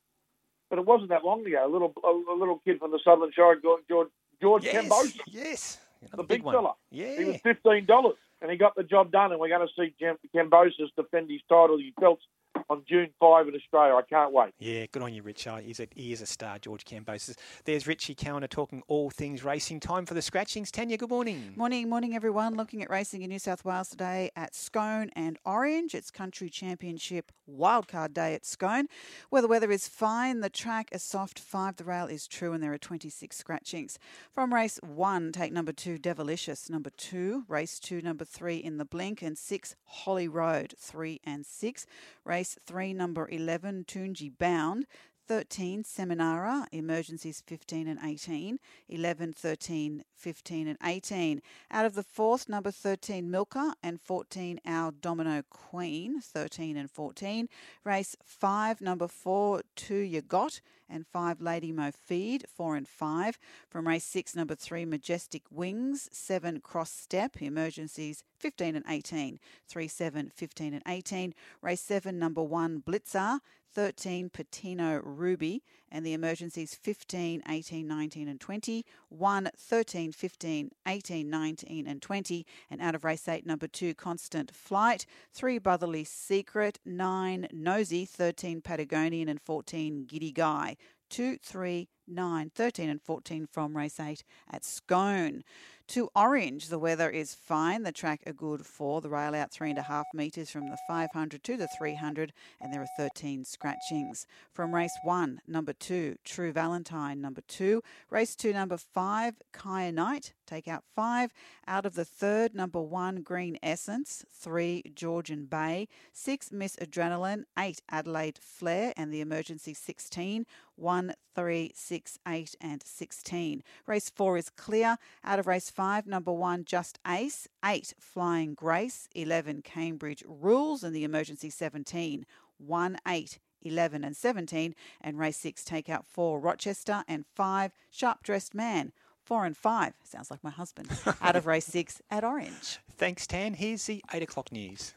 But 0.69 0.79
it 0.79 0.85
wasn't 0.85 1.09
that 1.09 1.25
long 1.25 1.47
ago. 1.47 1.67
A 1.67 1.71
little, 1.73 1.95
a, 2.05 2.35
little 2.35 2.61
kid 2.63 2.79
from 2.79 2.91
the 2.91 3.01
Southern 3.03 3.33
Shire, 3.33 3.59
George, 3.59 3.81
George, 3.89 4.65
Yes, 4.65 4.75
Kambosos, 4.75 5.21
yes, 5.27 5.79
the 6.13 6.19
big 6.19 6.29
big, 6.29 6.43
fella. 6.45 6.75
Yeah. 6.91 7.19
He 7.19 7.25
was 7.25 7.41
fifteen 7.43 7.87
dollars, 7.87 8.17
and 8.41 8.51
he 8.51 8.57
got 8.57 8.77
the 8.77 8.85
job 8.85 9.11
done. 9.11 9.33
And 9.33 9.41
we're 9.41 9.49
going 9.49 9.67
to 9.67 9.75
see 9.75 9.95
Kambosos 10.35 10.91
defend 10.97 11.31
his 11.31 11.41
title, 11.49 11.79
his 11.79 11.93
belts, 11.99 12.23
on 12.71 12.83
June 12.89 13.09
five 13.19 13.49
in 13.49 13.55
Australia. 13.55 13.95
I 13.95 14.03
can't 14.03 14.33
wait. 14.33 14.53
Yeah, 14.59 14.87
good 14.91 15.03
on 15.03 15.15
you, 15.15 15.23
Rich. 15.23 15.47
Oh, 15.47 15.57
he's 15.57 15.81
a, 15.81 15.89
he 15.95 16.13
is 16.13 16.21
a 16.21 16.27
star, 16.27 16.59
George 16.59 16.85
Kambosos. 16.85 17.37
There's 17.65 17.87
Richie 17.87 18.15
Cowan 18.15 18.47
talking 18.49 18.83
all 18.89 19.11
things 19.11 19.45
racing. 19.45 19.81
Time 19.81 20.07
for 20.07 20.15
the 20.15 20.23
scratchings. 20.23 20.71
Tanya, 20.71 20.97
good 20.97 21.11
morning. 21.11 21.55
Morning, 21.57 21.89
morning, 21.89 22.15
everyone. 22.15 22.55
Looking 22.55 22.83
at 22.83 22.91
racing 22.91 23.23
in 23.23 23.31
New 23.31 23.39
South 23.39 23.65
Wales 23.65 23.89
today 23.89 24.31
at 24.37 24.55
Scone 24.55 25.11
and 25.17 25.39
Orange. 25.45 25.95
It's 25.95 26.11
Country 26.11 26.49
Championship 26.51 27.33
wildcard 27.51 28.13
day 28.13 28.35
at 28.35 28.45
Scone, 28.45 28.87
where 29.31 29.43
the 29.43 29.49
weather 29.49 29.71
is 29.71 29.89
fine. 29.89 30.41
The 30.41 30.51
track 30.51 30.91
is 30.93 31.03
soft. 31.03 31.39
Five, 31.39 31.77
the 31.77 31.85
rail 31.85 32.07
is 32.07 32.29
true, 32.29 32.53
and 32.53 32.63
there 32.63 32.73
are 32.73 32.79
26 32.79 33.37
scratchings. 33.37 33.99
From 34.35 34.53
race 34.53 34.79
one, 34.83 35.33
take 35.33 35.53
number 35.53 35.73
two, 35.73 35.99
Devilicious. 35.99 36.69
Number 36.69 36.91
two, 36.91 37.45
race 37.49 37.79
two, 37.81 38.01
number 38.03 38.25
three, 38.25 38.57
In 38.57 38.77
the 38.79 38.85
Blink, 38.85 39.23
and 39.23 39.39
six, 39.39 39.77
Holly 39.85 40.29
Road, 40.29 40.75
three 40.79 41.21
and 41.25 41.47
six. 41.47 41.87
Race 42.25 42.58
three, 42.67 42.93
number 42.93 43.29
11, 43.29 43.85
Tunji 43.85 44.31
Bound. 44.39 44.87
13 45.29 45.85
Seminara, 45.85 46.65
emergencies 46.73 47.43
15 47.47 47.87
and 47.87 47.99
18, 48.03 48.59
11, 48.89 49.33
13, 49.35 50.03
15 50.17 50.69
and 50.69 50.79
18. 50.83 51.43
Out 51.71 51.85
of 51.85 51.95
the 51.95 52.03
fourth, 52.03 52.49
number 52.49 52.71
13 52.71 53.31
Milka 53.31 53.75
and 53.83 54.01
14 54.01 54.59
Our 54.67 54.91
Domino 54.91 55.43
Queen, 55.51 56.23
13 56.23 56.79
and 56.79 56.91
14. 56.91 57.47
Race 57.85 58.17
5, 58.25 58.81
number 58.81 59.07
4 59.07 59.61
Two 59.77 59.97
You 59.97 60.23
Got 60.23 60.63
and 60.89 61.07
5 61.07 61.43
Lady 61.43 61.73
Mo 61.73 61.91
Feed, 61.91 62.47
4 62.49 62.77
and 62.77 62.89
5. 62.89 63.39
From 63.69 63.87
race 63.87 64.05
6, 64.05 64.35
number 64.35 64.55
3 64.55 64.87
Majestic 64.87 65.43
Wings, 65.51 66.09
7 66.11 66.61
Cross 66.61 66.91
Step, 66.91 67.43
emergencies 67.43 68.25
15 68.39 68.77
and 68.77 68.85
18, 68.89 69.39
3, 69.69 69.89
7, 69.89 70.33
15 70.35 70.75
and 70.75 70.83
18. 70.89 71.35
Race 71.61 71.83
7, 71.83 72.19
number 72.19 72.43
1 72.43 72.83
Blitzer, 72.87 73.41
13 73.79 74.29
Patino 74.31 75.01
Ruby, 75.05 75.63
and 75.89 76.05
the 76.05 76.13
emergencies 76.13 76.75
15, 76.75 77.45
18, 77.49 77.87
19, 77.87 78.27
and 78.27 78.41
20. 78.41 78.85
1, 79.09 79.51
13, 79.57 80.11
15, 80.11 80.71
18, 80.89 81.31
19, 81.31 81.87
and 81.87 82.03
20. 82.03 82.47
And 82.69 82.83
out 82.83 82.97
of 82.97 83.05
race 83.05 83.29
8, 83.29 83.47
number 83.47 83.69
2 83.69 83.95
Constant 83.95 84.53
Flight, 84.53 85.07
3 85.33 85.59
Brotherly 85.59 86.03
Secret, 86.03 86.81
9 86.85 87.47
Nosy, 87.53 88.05
13 88.05 88.63
Patagonian, 88.63 89.29
and 89.29 89.41
14 89.41 90.07
Giddy 90.07 90.33
Guy. 90.33 90.77
2, 91.11 91.39
3, 91.41 91.89
9, 92.09 92.51
13, 92.53 92.89
and 92.89 93.01
14 93.01 93.47
from 93.47 93.77
race 93.77 94.01
8 94.01 94.25
at 94.51 94.65
Scone. 94.65 95.45
To 95.89 96.11
Orange, 96.15 96.69
the 96.69 96.79
weather 96.79 97.09
is 97.09 97.35
fine. 97.35 97.83
The 97.83 97.93
track 97.93 98.21
a 98.27 98.35
good 98.35 98.67
four. 98.67 99.01
The 99.01 99.09
rail 99.09 99.35
out 99.35 99.51
three 99.51 99.71
and 99.71 99.79
a 99.79 99.83
half 99.83 100.05
metres 100.13 100.51
from 100.51 100.69
the 100.69 100.77
500 100.87 101.43
to 101.43 101.57
the 101.57 101.67
300, 101.79 102.35
and 102.61 102.71
there 102.71 102.83
are 102.83 102.89
13 102.99 103.43
scratchings. 103.47 104.27
From 104.53 104.75
race 104.75 104.93
one, 105.03 105.41
number 105.49 105.73
two, 105.73 106.17
True 106.27 106.53
Valentine, 106.53 107.23
number 107.23 107.41
two. 107.49 107.83
Race 108.11 108.37
two, 108.37 108.53
number 108.53 108.77
five, 108.77 109.37
Kaya 109.53 109.91
Knight, 109.91 110.35
take 110.47 110.69
out 110.69 110.85
five. 110.95 111.33
Out 111.67 111.87
of 111.87 111.95
the 111.95 112.05
third, 112.05 112.55
number 112.55 112.83
one, 112.83 113.23
Green 113.23 113.59
Essence, 113.63 114.27
three, 114.31 114.83
Georgian 114.95 115.47
Bay, 115.47 115.89
six, 116.13 116.53
Miss 116.53 116.77
Adrenaline, 116.77 117.45
eight, 117.59 117.81
Adelaide 117.91 118.39
Flair, 118.39 118.93
and 118.95 119.11
the 119.11 119.23
emergency 119.23 119.73
16. 119.73 120.45
1, 120.79 121.15
3, 121.35 121.73
6, 121.75 122.19
8, 122.27 122.55
and 122.61 122.83
16. 122.83 123.63
Race 123.87 124.11
4 124.11 124.37
is 124.39 124.51
clear. 124.51 124.97
Out 125.25 125.39
of 125.39 125.47
race 125.47 125.71
5, 125.71 126.07
number 126.07 126.33
1, 126.33 126.65
Just 126.65 126.99
Ace. 127.07 127.49
8, 127.65 127.95
Flying 127.99 128.55
Grace. 128.55 129.09
11, 129.15 129.63
Cambridge 129.63 130.23
Rules. 130.27 130.85
And 130.85 130.95
the 130.95 131.05
emergency 131.05 131.51
17. 131.51 132.25
1, 132.59 132.97
8, 133.07 133.39
11, 133.63 134.05
and 134.05 134.17
17. 134.17 134.75
And 135.01 135.19
race 135.19 135.37
6, 135.39 135.65
take 135.65 135.89
out 135.89 136.07
4, 136.07 136.39
Rochester. 136.41 137.05
And 137.09 137.25
5, 137.35 137.73
Sharp 137.91 138.23
Dressed 138.23 138.55
Man. 138.55 138.93
4 139.25 139.45
and 139.45 139.57
5. 139.57 139.93
Sounds 140.05 140.31
like 140.31 140.43
my 140.43 140.51
husband. 140.51 140.89
Out 141.21 141.37
of 141.37 141.45
race 141.45 141.67
6 141.67 142.01
at 142.11 142.25
Orange. 142.25 142.79
Thanks, 142.97 143.27
Tan. 143.27 143.53
Here's 143.53 143.85
the 143.85 144.03
8 144.11 144.23
o'clock 144.23 144.51
news. 144.51 144.95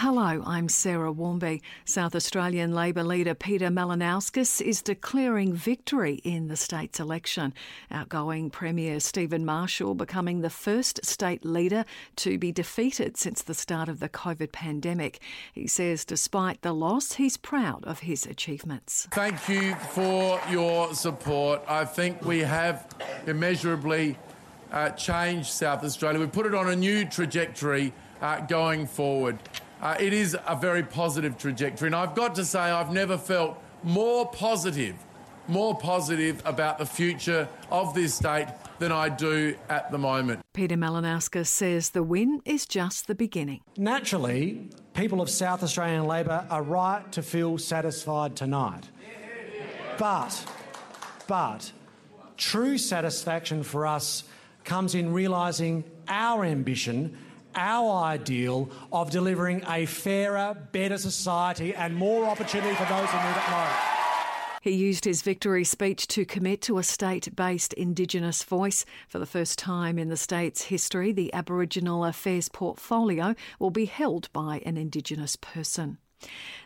Hello, 0.00 0.44
I'm 0.46 0.68
Sarah 0.68 1.10
Warmby. 1.10 1.60
South 1.84 2.14
Australian 2.14 2.72
Labor 2.72 3.02
leader 3.02 3.34
Peter 3.34 3.66
Malinauskas 3.66 4.62
is 4.62 4.80
declaring 4.80 5.54
victory 5.54 6.20
in 6.22 6.46
the 6.46 6.54
state's 6.54 7.00
election. 7.00 7.52
Outgoing 7.90 8.48
Premier 8.48 9.00
Stephen 9.00 9.44
Marshall 9.44 9.96
becoming 9.96 10.40
the 10.40 10.50
first 10.50 11.04
state 11.04 11.44
leader 11.44 11.84
to 12.14 12.38
be 12.38 12.52
defeated 12.52 13.16
since 13.16 13.42
the 13.42 13.54
start 13.54 13.88
of 13.88 13.98
the 13.98 14.08
COVID 14.08 14.52
pandemic. 14.52 15.20
He 15.52 15.66
says 15.66 16.04
despite 16.04 16.62
the 16.62 16.72
loss, 16.72 17.14
he's 17.14 17.36
proud 17.36 17.84
of 17.84 17.98
his 17.98 18.24
achievements. 18.24 19.08
Thank 19.10 19.48
you 19.48 19.74
for 19.74 20.40
your 20.48 20.94
support. 20.94 21.60
I 21.66 21.84
think 21.84 22.24
we 22.24 22.38
have 22.38 22.86
immeasurably 23.26 24.16
uh, 24.70 24.90
changed 24.90 25.48
South 25.48 25.82
Australia. 25.82 26.20
We've 26.20 26.30
put 26.30 26.46
it 26.46 26.54
on 26.54 26.68
a 26.68 26.76
new 26.76 27.04
trajectory 27.04 27.92
uh, 28.22 28.42
going 28.42 28.86
forward. 28.86 29.40
Uh, 29.80 29.96
it 30.00 30.12
is 30.12 30.36
a 30.46 30.56
very 30.56 30.82
positive 30.82 31.38
trajectory. 31.38 31.86
And 31.86 31.96
I've 31.96 32.14
got 32.14 32.34
to 32.36 32.44
say, 32.44 32.58
I've 32.58 32.92
never 32.92 33.16
felt 33.16 33.62
more 33.82 34.28
positive, 34.30 34.96
more 35.46 35.76
positive 35.76 36.42
about 36.44 36.78
the 36.78 36.86
future 36.86 37.48
of 37.70 37.94
this 37.94 38.14
state 38.14 38.48
than 38.78 38.92
I 38.92 39.08
do 39.08 39.56
at 39.68 39.90
the 39.90 39.98
moment. 39.98 40.40
Peter 40.52 40.76
Malinauskas 40.76 41.46
says 41.46 41.90
the 41.90 42.02
win 42.02 42.40
is 42.44 42.66
just 42.66 43.06
the 43.06 43.14
beginning. 43.14 43.60
Naturally, 43.76 44.68
people 44.94 45.20
of 45.20 45.30
South 45.30 45.62
Australian 45.62 46.06
Labor 46.06 46.44
are 46.50 46.62
right 46.62 47.10
to 47.12 47.22
feel 47.22 47.58
satisfied 47.58 48.36
tonight. 48.36 48.88
But, 49.98 50.44
but, 51.26 51.72
true 52.36 52.78
satisfaction 52.78 53.62
for 53.62 53.86
us 53.86 54.24
comes 54.64 54.94
in 54.94 55.12
realising 55.12 55.82
our 56.08 56.44
ambition 56.44 57.16
our 57.54 58.04
ideal 58.04 58.70
of 58.92 59.10
delivering 59.10 59.62
a 59.68 59.86
fairer, 59.86 60.56
better 60.72 60.98
society 60.98 61.74
and 61.74 61.94
more 61.94 62.26
opportunity 62.26 62.74
for 62.74 62.84
those 62.84 63.08
who 63.08 63.18
need 63.18 63.36
it 63.36 63.50
most. 63.50 63.98
He 64.60 64.72
used 64.72 65.04
his 65.04 65.22
victory 65.22 65.64
speech 65.64 66.06
to 66.08 66.24
commit 66.24 66.60
to 66.62 66.78
a 66.78 66.82
state 66.82 67.34
based 67.34 67.72
Indigenous 67.74 68.42
voice. 68.42 68.84
For 69.08 69.18
the 69.18 69.26
first 69.26 69.58
time 69.58 69.98
in 69.98 70.08
the 70.08 70.16
state's 70.16 70.62
history, 70.62 71.12
the 71.12 71.32
Aboriginal 71.32 72.04
Affairs 72.04 72.48
portfolio 72.48 73.34
will 73.58 73.70
be 73.70 73.86
held 73.86 74.32
by 74.32 74.60
an 74.66 74.76
Indigenous 74.76 75.36
person. 75.36 75.98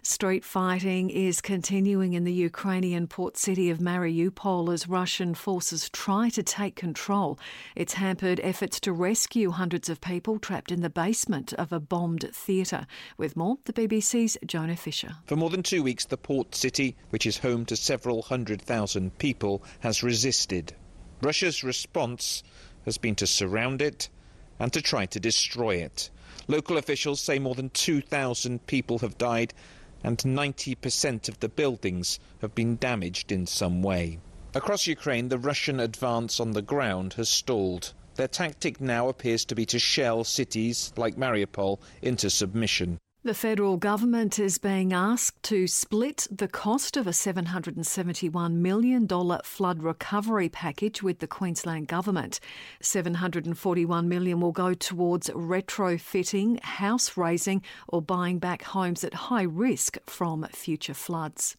Street 0.04 0.44
fighting 0.44 1.10
is 1.10 1.40
continuing 1.40 2.14
in 2.14 2.24
the 2.24 2.32
Ukrainian 2.32 3.06
port 3.06 3.36
city 3.36 3.70
of 3.70 3.78
Mariupol 3.78 4.72
as 4.72 4.88
Russian 4.88 5.32
forces 5.34 5.88
try 5.90 6.28
to 6.30 6.42
take 6.42 6.74
control. 6.74 7.38
It's 7.76 7.92
hampered 7.94 8.40
efforts 8.42 8.80
to 8.80 8.92
rescue 8.92 9.50
hundreds 9.50 9.88
of 9.88 10.00
people 10.00 10.38
trapped 10.40 10.72
in 10.72 10.80
the 10.80 10.90
basement 10.90 11.52
of 11.52 11.72
a 11.72 11.78
bombed 11.78 12.28
theatre. 12.32 12.86
With 13.16 13.36
more, 13.36 13.58
the 13.64 13.72
BBC's 13.72 14.36
Jonah 14.44 14.76
Fisher. 14.76 15.16
For 15.26 15.36
more 15.36 15.50
than 15.50 15.62
two 15.62 15.82
weeks, 15.84 16.06
the 16.06 16.16
port 16.16 16.54
city, 16.54 16.96
which 17.10 17.26
is 17.26 17.38
home 17.38 17.64
to 17.66 17.76
several 17.76 18.22
hundred 18.22 18.60
thousand 18.60 19.18
people, 19.18 19.62
has 19.80 20.02
resisted. 20.02 20.74
Russia's 21.20 21.62
response 21.62 22.42
has 22.84 22.98
been 22.98 23.14
to 23.14 23.26
surround 23.26 23.80
it 23.80 24.08
and 24.58 24.72
to 24.72 24.82
try 24.82 25.06
to 25.06 25.20
destroy 25.20 25.76
it. 25.76 26.10
Local 26.48 26.76
officials 26.76 27.20
say 27.20 27.38
more 27.38 27.54
than 27.54 27.70
2,000 27.70 28.66
people 28.66 28.98
have 28.98 29.16
died 29.18 29.54
and 30.02 30.18
90% 30.18 31.28
of 31.28 31.38
the 31.40 31.48
buildings 31.48 32.18
have 32.40 32.54
been 32.54 32.76
damaged 32.76 33.30
in 33.30 33.46
some 33.46 33.82
way. 33.82 34.18
Across 34.54 34.86
Ukraine, 34.86 35.28
the 35.28 35.38
Russian 35.38 35.80
advance 35.80 36.40
on 36.40 36.50
the 36.50 36.62
ground 36.62 37.14
has 37.14 37.28
stalled. 37.28 37.94
Their 38.16 38.28
tactic 38.28 38.80
now 38.80 39.08
appears 39.08 39.44
to 39.46 39.54
be 39.54 39.64
to 39.66 39.78
shell 39.78 40.24
cities 40.24 40.92
like 40.96 41.16
Mariupol 41.16 41.78
into 42.02 42.28
submission. 42.28 42.98
The 43.24 43.34
federal 43.34 43.76
government 43.76 44.40
is 44.40 44.58
being 44.58 44.92
asked 44.92 45.44
to 45.44 45.68
split 45.68 46.26
the 46.28 46.48
cost 46.48 46.96
of 46.96 47.06
a 47.06 47.10
$771 47.10 48.54
million 48.54 49.06
flood 49.44 49.80
recovery 49.80 50.48
package 50.48 51.04
with 51.04 51.20
the 51.20 51.28
Queensland 51.28 51.86
government. 51.86 52.40
741 52.80 54.08
million 54.08 54.40
will 54.40 54.50
go 54.50 54.74
towards 54.74 55.30
retrofitting, 55.30 56.60
house 56.64 57.16
raising, 57.16 57.62
or 57.86 58.02
buying 58.02 58.40
back 58.40 58.64
homes 58.64 59.04
at 59.04 59.14
high 59.14 59.42
risk 59.42 59.98
from 60.04 60.44
future 60.50 60.92
floods. 60.92 61.56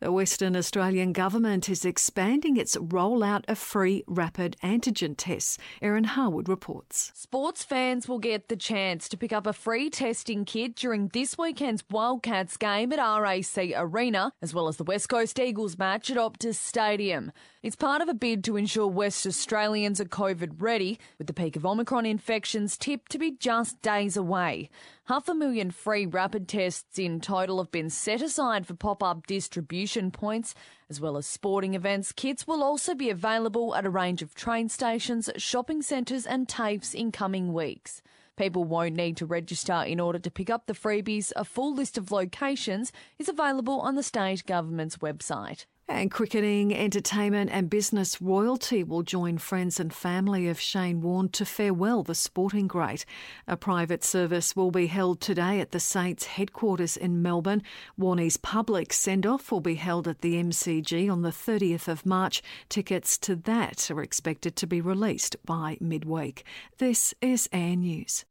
The 0.00 0.12
Western 0.12 0.56
Australian 0.56 1.12
Government 1.12 1.68
is 1.68 1.84
expanding 1.84 2.56
its 2.56 2.76
rollout 2.76 3.44
of 3.48 3.58
free 3.58 4.04
rapid 4.06 4.56
antigen 4.62 5.14
tests. 5.16 5.58
Erin 5.82 6.04
Harwood 6.04 6.48
reports. 6.48 7.12
Sports 7.14 7.64
fans 7.64 8.08
will 8.08 8.18
get 8.18 8.48
the 8.48 8.56
chance 8.56 9.08
to 9.08 9.16
pick 9.16 9.32
up 9.32 9.46
a 9.46 9.52
free 9.52 9.90
testing 9.90 10.44
kit 10.44 10.74
during 10.76 11.08
this 11.08 11.36
weekend's 11.36 11.84
Wildcats 11.90 12.56
game 12.56 12.92
at 12.92 12.98
RAC 12.98 13.72
Arena, 13.76 14.32
as 14.42 14.54
well 14.54 14.68
as 14.68 14.76
the 14.76 14.84
West 14.84 15.08
Coast 15.08 15.38
Eagles 15.38 15.78
match 15.78 16.10
at 16.10 16.16
Optus 16.16 16.56
Stadium. 16.56 17.32
It's 17.62 17.76
part 17.76 18.00
of 18.00 18.08
a 18.08 18.14
bid 18.14 18.42
to 18.44 18.56
ensure 18.56 18.86
West 18.86 19.26
Australians 19.26 20.00
are 20.00 20.06
COVID 20.06 20.62
ready, 20.62 20.98
with 21.18 21.26
the 21.26 21.34
peak 21.34 21.56
of 21.56 21.66
Omicron 21.66 22.06
infections 22.06 22.78
tipped 22.78 23.12
to 23.12 23.18
be 23.18 23.32
just 23.32 23.82
days 23.82 24.16
away. 24.16 24.70
Half 25.08 25.28
a 25.28 25.34
million 25.34 25.70
free 25.70 26.06
rapid 26.06 26.48
tests 26.48 26.98
in 26.98 27.20
total 27.20 27.58
have 27.58 27.70
been 27.70 27.90
set 27.90 28.22
aside 28.22 28.66
for 28.66 28.72
pop 28.72 29.02
up 29.02 29.26
distribution 29.26 30.10
points, 30.10 30.54
as 30.88 31.02
well 31.02 31.18
as 31.18 31.26
sporting 31.26 31.74
events. 31.74 32.12
Kits 32.12 32.46
will 32.46 32.62
also 32.62 32.94
be 32.94 33.10
available 33.10 33.74
at 33.74 33.84
a 33.84 33.90
range 33.90 34.22
of 34.22 34.34
train 34.34 34.70
stations, 34.70 35.28
shopping 35.36 35.82
centres, 35.82 36.24
and 36.24 36.48
TAFEs 36.48 36.94
in 36.94 37.12
coming 37.12 37.52
weeks. 37.52 38.00
People 38.36 38.64
won't 38.64 38.96
need 38.96 39.18
to 39.18 39.26
register 39.26 39.82
in 39.82 40.00
order 40.00 40.18
to 40.18 40.30
pick 40.30 40.48
up 40.48 40.64
the 40.64 40.72
freebies. 40.72 41.30
A 41.36 41.44
full 41.44 41.74
list 41.74 41.98
of 41.98 42.10
locations 42.10 42.90
is 43.18 43.28
available 43.28 43.82
on 43.82 43.96
the 43.96 44.02
state 44.02 44.46
government's 44.46 44.96
website. 44.96 45.66
And 45.90 46.08
cricketing, 46.08 46.72
entertainment, 46.72 47.50
and 47.52 47.68
business 47.68 48.22
royalty 48.22 48.84
will 48.84 49.02
join 49.02 49.38
friends 49.38 49.80
and 49.80 49.92
family 49.92 50.48
of 50.48 50.60
Shane 50.60 51.00
Warne 51.00 51.28
to 51.30 51.44
farewell 51.44 52.04
the 52.04 52.14
sporting 52.14 52.68
great. 52.68 53.04
A 53.48 53.56
private 53.56 54.04
service 54.04 54.54
will 54.54 54.70
be 54.70 54.86
held 54.86 55.20
today 55.20 55.58
at 55.58 55.72
the 55.72 55.80
Saints 55.80 56.26
headquarters 56.26 56.96
in 56.96 57.22
Melbourne. 57.22 57.64
Warnie's 57.98 58.36
public 58.36 58.92
send 58.92 59.26
off 59.26 59.50
will 59.50 59.60
be 59.60 59.74
held 59.74 60.06
at 60.06 60.20
the 60.20 60.40
MCG 60.40 61.10
on 61.10 61.22
the 61.22 61.30
30th 61.30 61.88
of 61.88 62.06
March. 62.06 62.40
Tickets 62.68 63.18
to 63.18 63.34
that 63.34 63.90
are 63.90 64.00
expected 64.00 64.54
to 64.56 64.68
be 64.68 64.80
released 64.80 65.34
by 65.44 65.76
midweek. 65.80 66.44
This 66.78 67.14
is 67.20 67.48
Air 67.52 67.74
News. 67.74 68.24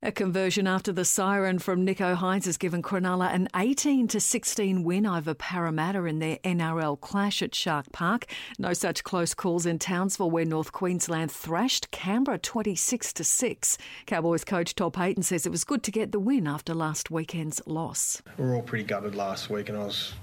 A 0.00 0.12
conversion 0.12 0.68
after 0.68 0.92
the 0.92 1.04
siren 1.04 1.58
from 1.58 1.84
Nicho 1.84 2.14
Hynes 2.14 2.44
has 2.44 2.56
given 2.56 2.82
Cronulla 2.82 3.34
an 3.34 3.48
18 3.56 4.06
to 4.06 4.20
16 4.20 4.84
win 4.84 5.04
over 5.04 5.34
Parramatta 5.34 6.04
in 6.04 6.20
their 6.20 6.36
NRL 6.44 7.00
clash 7.00 7.42
at 7.42 7.52
Shark 7.52 7.90
Park. 7.90 8.26
No 8.60 8.72
such 8.74 9.02
close 9.02 9.34
calls 9.34 9.66
in 9.66 9.80
Townsville, 9.80 10.30
where 10.30 10.44
North 10.44 10.70
Queensland 10.70 11.32
thrashed 11.32 11.90
Canberra 11.90 12.38
26 12.38 13.12
to 13.14 13.24
6. 13.24 13.76
Cowboys 14.06 14.44
coach 14.44 14.76
Todd 14.76 14.92
Payten 14.92 15.24
says 15.24 15.44
it 15.44 15.50
was 15.50 15.64
good 15.64 15.82
to 15.82 15.90
get 15.90 16.12
the 16.12 16.20
win 16.20 16.46
after 16.46 16.74
last 16.74 17.10
weekend's 17.10 17.60
loss. 17.66 18.22
We 18.38 18.44
were 18.44 18.54
all 18.54 18.62
pretty 18.62 18.84
gutted 18.84 19.16
last 19.16 19.50
week, 19.50 19.68
and 19.68 19.76
I 19.76 19.84
was 19.84 20.14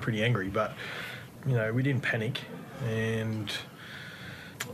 pretty 0.00 0.24
angry, 0.24 0.48
but 0.48 0.74
you 1.46 1.54
know 1.54 1.72
we 1.72 1.84
didn't 1.84 2.02
panic, 2.02 2.40
and 2.84 3.52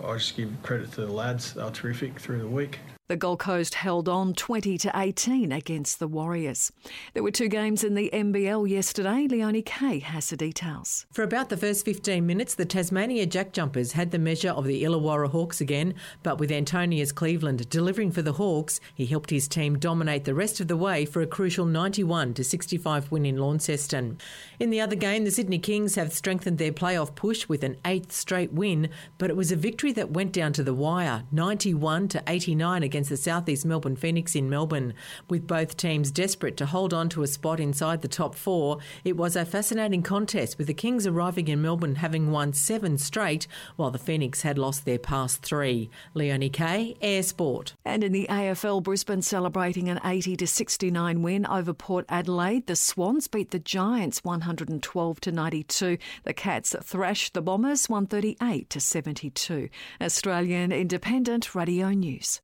I 0.03 0.14
just 0.14 0.39
give 0.39 0.51
credit 0.62 0.91
to 0.93 1.03
the 1.03 1.12
lads. 1.12 1.53
They 1.53 1.62
were 1.62 1.70
terrific 1.70 2.18
through 2.18 2.39
the 2.39 2.49
week. 2.49 2.78
The 3.07 3.16
Gold 3.16 3.38
Coast 3.38 3.74
held 3.74 4.09
on 4.09 4.32
20 4.32 4.78
to 4.78 4.90
18 4.94 5.52
against 5.52 5.98
the 5.98 6.09
Warriors. 6.09 6.72
There 7.12 7.22
were 7.22 7.30
two 7.30 7.48
games 7.48 7.84
in 7.84 7.92
the 7.92 8.09
NBL 8.11 8.66
yesterday. 8.66 9.26
Leonie 9.28 9.61
Kay 9.61 9.98
has 9.98 10.30
the 10.30 10.38
details. 10.38 11.05
For 11.12 11.22
about 11.22 11.50
the 11.50 11.59
first 11.59 11.84
15 11.84 12.24
minutes, 12.24 12.55
the 12.55 12.64
Tasmania 12.64 13.26
Jack 13.26 13.52
Jumpers 13.52 13.92
had 13.92 14.11
the 14.11 14.18
measure 14.18 14.52
of 14.52 14.64
the 14.64 14.84
Illawarra 14.84 15.28
Hawks 15.28 15.61
again, 15.61 15.92
but 16.22 16.38
with 16.38 16.50
Antonius 16.50 17.12
Cleveland 17.12 17.68
delivering 17.68 18.11
for 18.11 18.22
the 18.22 18.32
Hawks, 18.32 18.80
he 18.94 19.05
helped 19.05 19.28
his 19.28 19.48
team 19.48 19.78
dominate 19.78 20.24
the 20.24 20.32
rest 20.32 20.59
of 20.61 20.68
the 20.68 20.76
way 20.76 21.05
for 21.05 21.20
a 21.20 21.26
crucial 21.26 21.66
91 21.66 22.32
to 22.32 22.42
65 22.42 23.12
win 23.12 23.26
in 23.26 23.36
Launceston. 23.36 24.16
In 24.59 24.70
the 24.70 24.80
other 24.80 24.96
game, 24.96 25.24
the 25.24 25.30
Sydney 25.30 25.59
Kings 25.59 25.96
have 25.96 26.11
strengthened 26.11 26.57
their 26.57 26.72
playoff 26.72 27.14
push 27.14 27.50
with 27.50 27.64
an 27.64 27.76
eighth 27.84 28.12
straight 28.12 28.55
win, 28.55 28.88
but 29.18 29.28
it 29.28 29.36
was 29.36 29.52
a 29.52 29.57
victory 29.57 29.92
that 29.92 30.12
went 30.12 30.32
down 30.32 30.55
to 30.55 30.62
the 30.62 30.72
wire, 30.72 31.24
91 31.30 32.09
to 32.09 32.22
89 32.26 32.82
against 32.95 33.11
the 33.11 33.16
Southeast 33.16 33.66
Melbourne 33.66 33.97
Phoenix 33.97 34.36
in 34.36 34.49
Melbourne. 34.49 34.95
With 35.28 35.49
both 35.49 35.76
teams 35.76 36.12
desperate 36.12 36.57
to 36.59 36.66
hold 36.66 36.95
on 36.95 37.09
to 37.09 37.24
a 37.24 37.26
spot 37.26 37.59
inside 37.59 38.03
the 38.03 38.07
top 38.07 38.36
four, 38.36 38.78
it 39.03 39.16
was 39.16 39.34
a 39.34 39.45
fascinating 39.45 40.01
contest 40.01 40.59
with 40.59 40.68
the 40.68 40.74
Kings 40.74 41.05
arriving 41.05 41.49
in 41.49 41.61
Melbourne 41.61 41.97
having 41.97 42.30
won 42.30 42.53
seven 42.53 42.97
straight, 42.97 43.49
while 43.74 43.90
the 43.90 43.99
Phoenix 43.99 44.42
had 44.42 44.59
lost 44.59 44.84
their 44.84 45.01
past 45.01 45.42
three. 45.42 45.90
Leonie 46.14 46.49
Kay, 46.49 46.95
Air 47.01 47.24
Sport. 47.24 47.74
And 47.84 48.05
in 48.05 48.12
the 48.12 48.28
AFL, 48.30 48.80
Brisbane 48.80 49.22
celebrating 49.22 49.88
an 49.88 49.99
80 50.05 50.36
to 50.36 50.47
69 50.47 51.20
win 51.20 51.47
over 51.47 51.74
Port 51.74 52.05
Adelaide. 52.09 52.68
The 52.68 52.76
Swans 52.76 53.26
beat 53.26 53.51
the 53.51 53.59
Giants 53.59 54.22
112 54.22 55.20
to 55.20 55.32
92. 55.32 55.99
The 56.22 56.32
Cats 56.32 56.76
thrashed 56.80 57.34
the 57.34 57.42
Bombers 57.42 57.88
138 57.88 58.70
to 58.70 58.78
72. 58.78 59.68
Australian 60.01 60.70
Independent 60.70 61.57
Radio 61.57 61.88
News. 61.88 62.40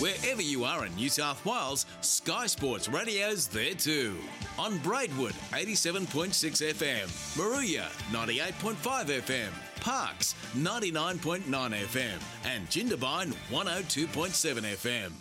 Wherever 0.00 0.42
you 0.42 0.64
are 0.64 0.86
in 0.86 0.94
New 0.94 1.08
South 1.08 1.44
Wales, 1.44 1.86
Sky 2.00 2.46
Sports 2.46 2.88
Radio's 2.88 3.46
there 3.46 3.74
too. 3.74 4.16
On 4.58 4.78
Braidwood, 4.78 5.34
87.6 5.52 6.74
FM, 6.74 7.06
Moruya, 7.36 7.84
98.5 8.10 8.74
FM, 9.22 9.50
Parkes, 9.80 10.34
99.9 10.56 11.42
FM, 11.44 12.22
and 12.44 12.68
Jindabyne, 12.68 13.34
102.7 13.50 14.62
FM. 14.62 15.12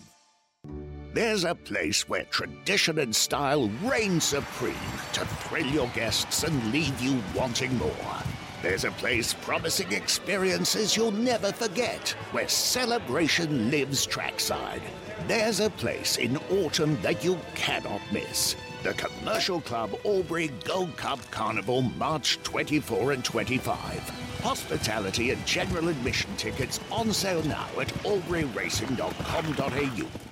There's 1.13 1.43
a 1.43 1.53
place 1.53 2.07
where 2.07 2.23
tradition 2.25 2.99
and 2.99 3.13
style 3.13 3.69
reign 3.83 4.21
supreme 4.21 4.73
to 5.13 5.25
thrill 5.25 5.67
your 5.67 5.87
guests 5.89 6.43
and 6.43 6.71
leave 6.71 6.99
you 7.01 7.21
wanting 7.35 7.77
more. 7.77 8.23
There's 8.61 8.85
a 8.85 8.91
place 8.91 9.33
promising 9.33 9.91
experiences 9.91 10.95
you'll 10.95 11.11
never 11.11 11.51
forget, 11.51 12.09
where 12.31 12.47
celebration 12.47 13.71
lives 13.71 14.05
trackside. 14.05 14.83
There's 15.27 15.59
a 15.59 15.71
place 15.71 16.17
in 16.17 16.37
autumn 16.51 17.01
that 17.01 17.23
you 17.23 17.39
cannot 17.55 18.01
miss. 18.11 18.55
The 18.83 18.93
Commercial 18.93 19.61
Club 19.61 19.95
Albury 20.05 20.51
Gold 20.63 20.95
Cup 20.95 21.19
Carnival, 21.31 21.81
March 21.81 22.37
24 22.43 23.13
and 23.13 23.25
25. 23.25 23.99
Hospitality 24.43 25.31
and 25.31 25.43
general 25.47 25.87
admission 25.87 26.29
tickets 26.37 26.79
on 26.91 27.11
sale 27.11 27.41
now 27.43 27.67
at 27.79 27.87
alburyracing.com.au. 28.03 30.30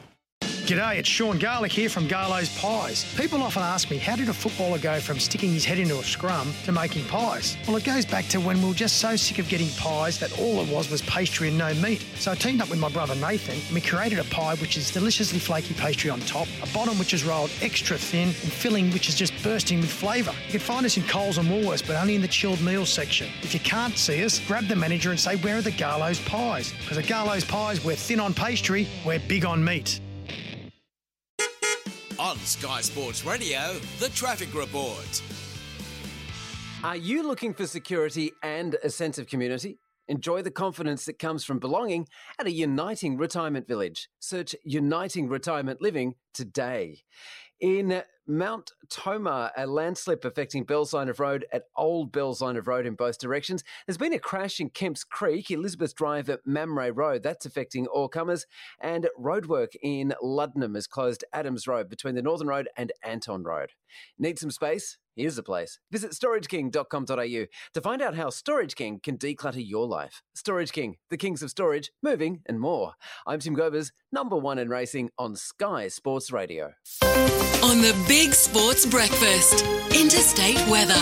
G'day, 0.69 0.99
it's 0.99 1.09
Sean 1.09 1.39
Garlick 1.39 1.71
here 1.71 1.89
from 1.89 2.07
Garlo's 2.07 2.55
Pies. 2.59 3.03
People 3.15 3.41
often 3.41 3.63
ask 3.63 3.89
me, 3.89 3.97
how 3.97 4.15
did 4.15 4.29
a 4.29 4.33
footballer 4.33 4.77
go 4.77 4.99
from 4.99 5.19
sticking 5.19 5.51
his 5.51 5.65
head 5.65 5.79
into 5.79 5.97
a 5.97 6.03
scrum 6.03 6.53
to 6.65 6.71
making 6.71 7.05
pies? 7.05 7.57
Well, 7.67 7.75
it 7.75 7.83
goes 7.83 8.05
back 8.05 8.27
to 8.27 8.39
when 8.39 8.61
we 8.61 8.67
were 8.67 8.75
just 8.75 8.97
so 8.97 9.15
sick 9.15 9.39
of 9.39 9.49
getting 9.49 9.69
pies 9.77 10.19
that 10.19 10.39
all 10.39 10.61
it 10.61 10.71
was 10.71 10.91
was 10.91 11.01
pastry 11.01 11.47
and 11.47 11.57
no 11.57 11.73
meat. 11.73 12.05
So 12.17 12.33
I 12.33 12.35
teamed 12.35 12.61
up 12.61 12.69
with 12.69 12.77
my 12.77 12.89
brother 12.89 13.15
Nathan 13.15 13.55
and 13.55 13.73
we 13.73 13.81
created 13.81 14.19
a 14.19 14.23
pie 14.25 14.53
which 14.57 14.77
is 14.77 14.91
deliciously 14.91 15.39
flaky 15.39 15.73
pastry 15.73 16.11
on 16.11 16.19
top, 16.19 16.47
a 16.61 16.71
bottom 16.71 16.99
which 16.99 17.15
is 17.15 17.23
rolled 17.23 17.49
extra 17.63 17.97
thin, 17.97 18.27
and 18.27 18.35
filling 18.35 18.91
which 18.91 19.09
is 19.09 19.15
just 19.15 19.33
bursting 19.41 19.81
with 19.81 19.89
flavour. 19.89 20.35
You 20.45 20.51
can 20.51 20.59
find 20.59 20.85
us 20.85 20.97
in 20.97 21.03
Coles 21.07 21.39
and 21.39 21.49
Woolworths, 21.49 21.87
but 21.87 21.95
only 21.95 22.13
in 22.13 22.21
the 22.21 22.27
chilled 22.27 22.61
meals 22.61 22.93
section. 22.93 23.27
If 23.41 23.55
you 23.55 23.59
can't 23.61 23.97
see 23.97 24.23
us, 24.23 24.39
grab 24.45 24.67
the 24.67 24.75
manager 24.75 25.09
and 25.09 25.19
say, 25.19 25.35
where 25.37 25.57
are 25.57 25.63
the 25.63 25.71
Garlo's 25.71 26.19
Pies? 26.19 26.73
Because 26.81 26.99
at 26.99 27.05
Garlo's 27.05 27.43
Pies, 27.43 27.83
we're 27.83 27.95
thin 27.95 28.19
on 28.19 28.35
pastry, 28.35 28.87
we're 29.03 29.19
big 29.27 29.45
on 29.45 29.63
meat. 29.63 29.99
On 32.29 32.37
Sky 32.37 32.81
Sports 32.81 33.25
Radio, 33.25 33.75
the 33.97 34.09
traffic 34.09 34.53
report. 34.53 35.23
Are 36.83 36.95
you 36.95 37.27
looking 37.27 37.55
for 37.55 37.65
security 37.65 38.31
and 38.43 38.77
a 38.83 38.89
sense 38.91 39.17
of 39.17 39.25
community? 39.25 39.79
Enjoy 40.07 40.43
the 40.43 40.51
confidence 40.51 41.05
that 41.05 41.17
comes 41.17 41.43
from 41.43 41.57
belonging 41.57 42.07
at 42.37 42.45
a 42.45 42.51
uniting 42.51 43.17
retirement 43.17 43.67
village. 43.67 44.09
Search 44.19 44.55
Uniting 44.63 45.27
Retirement 45.27 45.81
Living 45.81 46.13
today. 46.35 46.99
In 47.61 48.03
Mount 48.29 48.73
Tomah, 48.89 49.51
a 49.57 49.65
landslip 49.65 50.23
affecting 50.23 50.63
Bell's 50.63 50.93
Line 50.93 51.09
of 51.09 51.19
Road 51.19 51.47
at 51.51 51.63
Old 51.75 52.11
Bell's 52.11 52.41
Line 52.43 52.57
of 52.57 52.67
Road 52.67 52.85
in 52.85 52.93
both 52.93 53.17
directions. 53.17 53.63
There's 53.87 53.97
been 53.97 54.13
a 54.13 54.19
crash 54.19 54.59
in 54.59 54.69
Kemps 54.69 55.03
Creek, 55.03 55.49
Elizabeth 55.49 55.95
Drive 55.95 56.29
at 56.29 56.45
Mamre 56.45 56.93
Road. 56.93 57.23
That's 57.23 57.47
affecting 57.47 57.87
all 57.87 58.07
comers. 58.07 58.45
And 58.79 59.09
roadwork 59.19 59.69
in 59.81 60.13
Luddenham 60.23 60.75
has 60.75 60.85
closed 60.85 61.25
Adams 61.33 61.67
Road 61.67 61.89
between 61.89 62.13
the 62.13 62.21
Northern 62.21 62.47
Road 62.47 62.69
and 62.77 62.91
Anton 63.03 63.41
Road. 63.41 63.71
Need 64.19 64.37
some 64.37 64.51
space? 64.51 64.99
Here's 65.19 65.35
the 65.35 65.43
place. 65.43 65.79
Visit 65.91 66.11
storageking.com.au 66.11 67.45
to 67.73 67.81
find 67.81 68.01
out 68.01 68.15
how 68.15 68.29
Storage 68.29 68.73
King 68.73 69.01
can 69.03 69.17
declutter 69.17 69.61
your 69.61 69.85
life. 69.85 70.21
Storage 70.33 70.71
King, 70.71 70.95
the 71.09 71.17
kings 71.17 71.43
of 71.43 71.49
storage, 71.49 71.91
moving, 72.01 72.39
and 72.45 72.57
more. 72.57 72.93
I'm 73.27 73.39
Tim 73.39 73.53
Govers, 73.53 73.91
number 74.13 74.37
one 74.37 74.57
in 74.59 74.69
racing 74.69 75.09
on 75.17 75.35
Sky 75.35 75.89
Sports 75.89 76.31
Radio. 76.31 76.71
On 77.03 77.81
the 77.81 78.01
Big 78.07 78.33
Sports 78.33 78.85
Breakfast, 78.85 79.65
interstate 79.93 80.65
weather. 80.69 80.95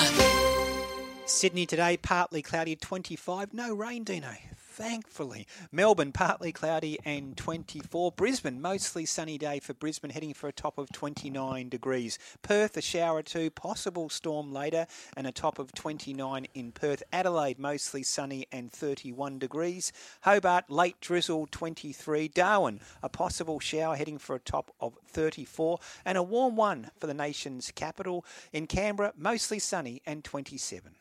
Sydney 1.25 1.67
today, 1.67 1.97
partly 1.97 2.41
cloudy, 2.41 2.75
25. 2.75 3.53
No 3.53 3.71
rain, 3.71 4.03
Dino. 4.03 4.33
Thankfully. 4.77 5.47
Melbourne, 5.71 6.11
partly 6.11 6.51
cloudy 6.51 6.99
and 7.03 7.35
24. 7.35 8.11
Brisbane, 8.11 8.61
mostly 8.61 9.07
sunny 9.07 9.39
day 9.39 9.59
for 9.59 9.73
Brisbane, 9.73 10.11
heading 10.11 10.35
for 10.35 10.47
a 10.47 10.53
top 10.53 10.77
of 10.77 10.91
29 10.91 11.67
degrees. 11.67 12.19
Perth, 12.43 12.77
a 12.77 12.81
shower 12.81 13.23
too, 13.23 13.49
possible 13.49 14.07
storm 14.07 14.53
later, 14.53 14.85
and 15.15 15.25
a 15.25 15.31
top 15.31 15.57
of 15.57 15.73
29 15.73 16.45
in 16.53 16.71
Perth. 16.71 17.01
Adelaide, 17.11 17.57
mostly 17.57 18.03
sunny 18.03 18.45
and 18.51 18.71
31 18.71 19.39
degrees. 19.39 19.91
Hobart, 20.21 20.69
late 20.69 21.01
drizzle, 21.01 21.47
23. 21.49 22.27
Darwin, 22.27 22.79
a 23.01 23.09
possible 23.09 23.59
shower, 23.59 23.95
heading 23.95 24.19
for 24.19 24.35
a 24.35 24.39
top 24.39 24.69
of 24.79 24.93
34. 25.07 25.79
And 26.05 26.19
a 26.19 26.23
warm 26.23 26.55
one 26.55 26.91
for 26.99 27.07
the 27.07 27.15
nation's 27.15 27.71
capital. 27.71 28.23
In 28.53 28.67
Canberra, 28.67 29.13
mostly 29.17 29.57
sunny 29.57 30.03
and 30.05 30.23
27. 30.23 30.97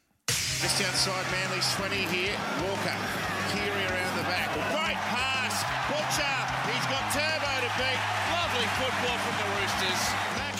Just 0.62 0.80
outside 0.80 1.26
Manly's 1.30 1.68
20 1.76 1.96
here. 2.08 2.32
Walker. 2.64 2.96
Keary 3.52 3.84
around 3.92 4.16
the 4.16 4.24
back. 4.24 4.48
Great 4.72 4.96
pass. 5.12 5.60
Butcher. 5.92 6.36
He's 6.72 6.86
got 6.88 7.04
Turbo 7.12 7.52
to 7.60 7.70
beat. 7.76 8.00
Lovely 8.32 8.66
football 8.80 9.18
from 9.20 9.36
the 9.36 9.48
Roosters. 9.60 10.55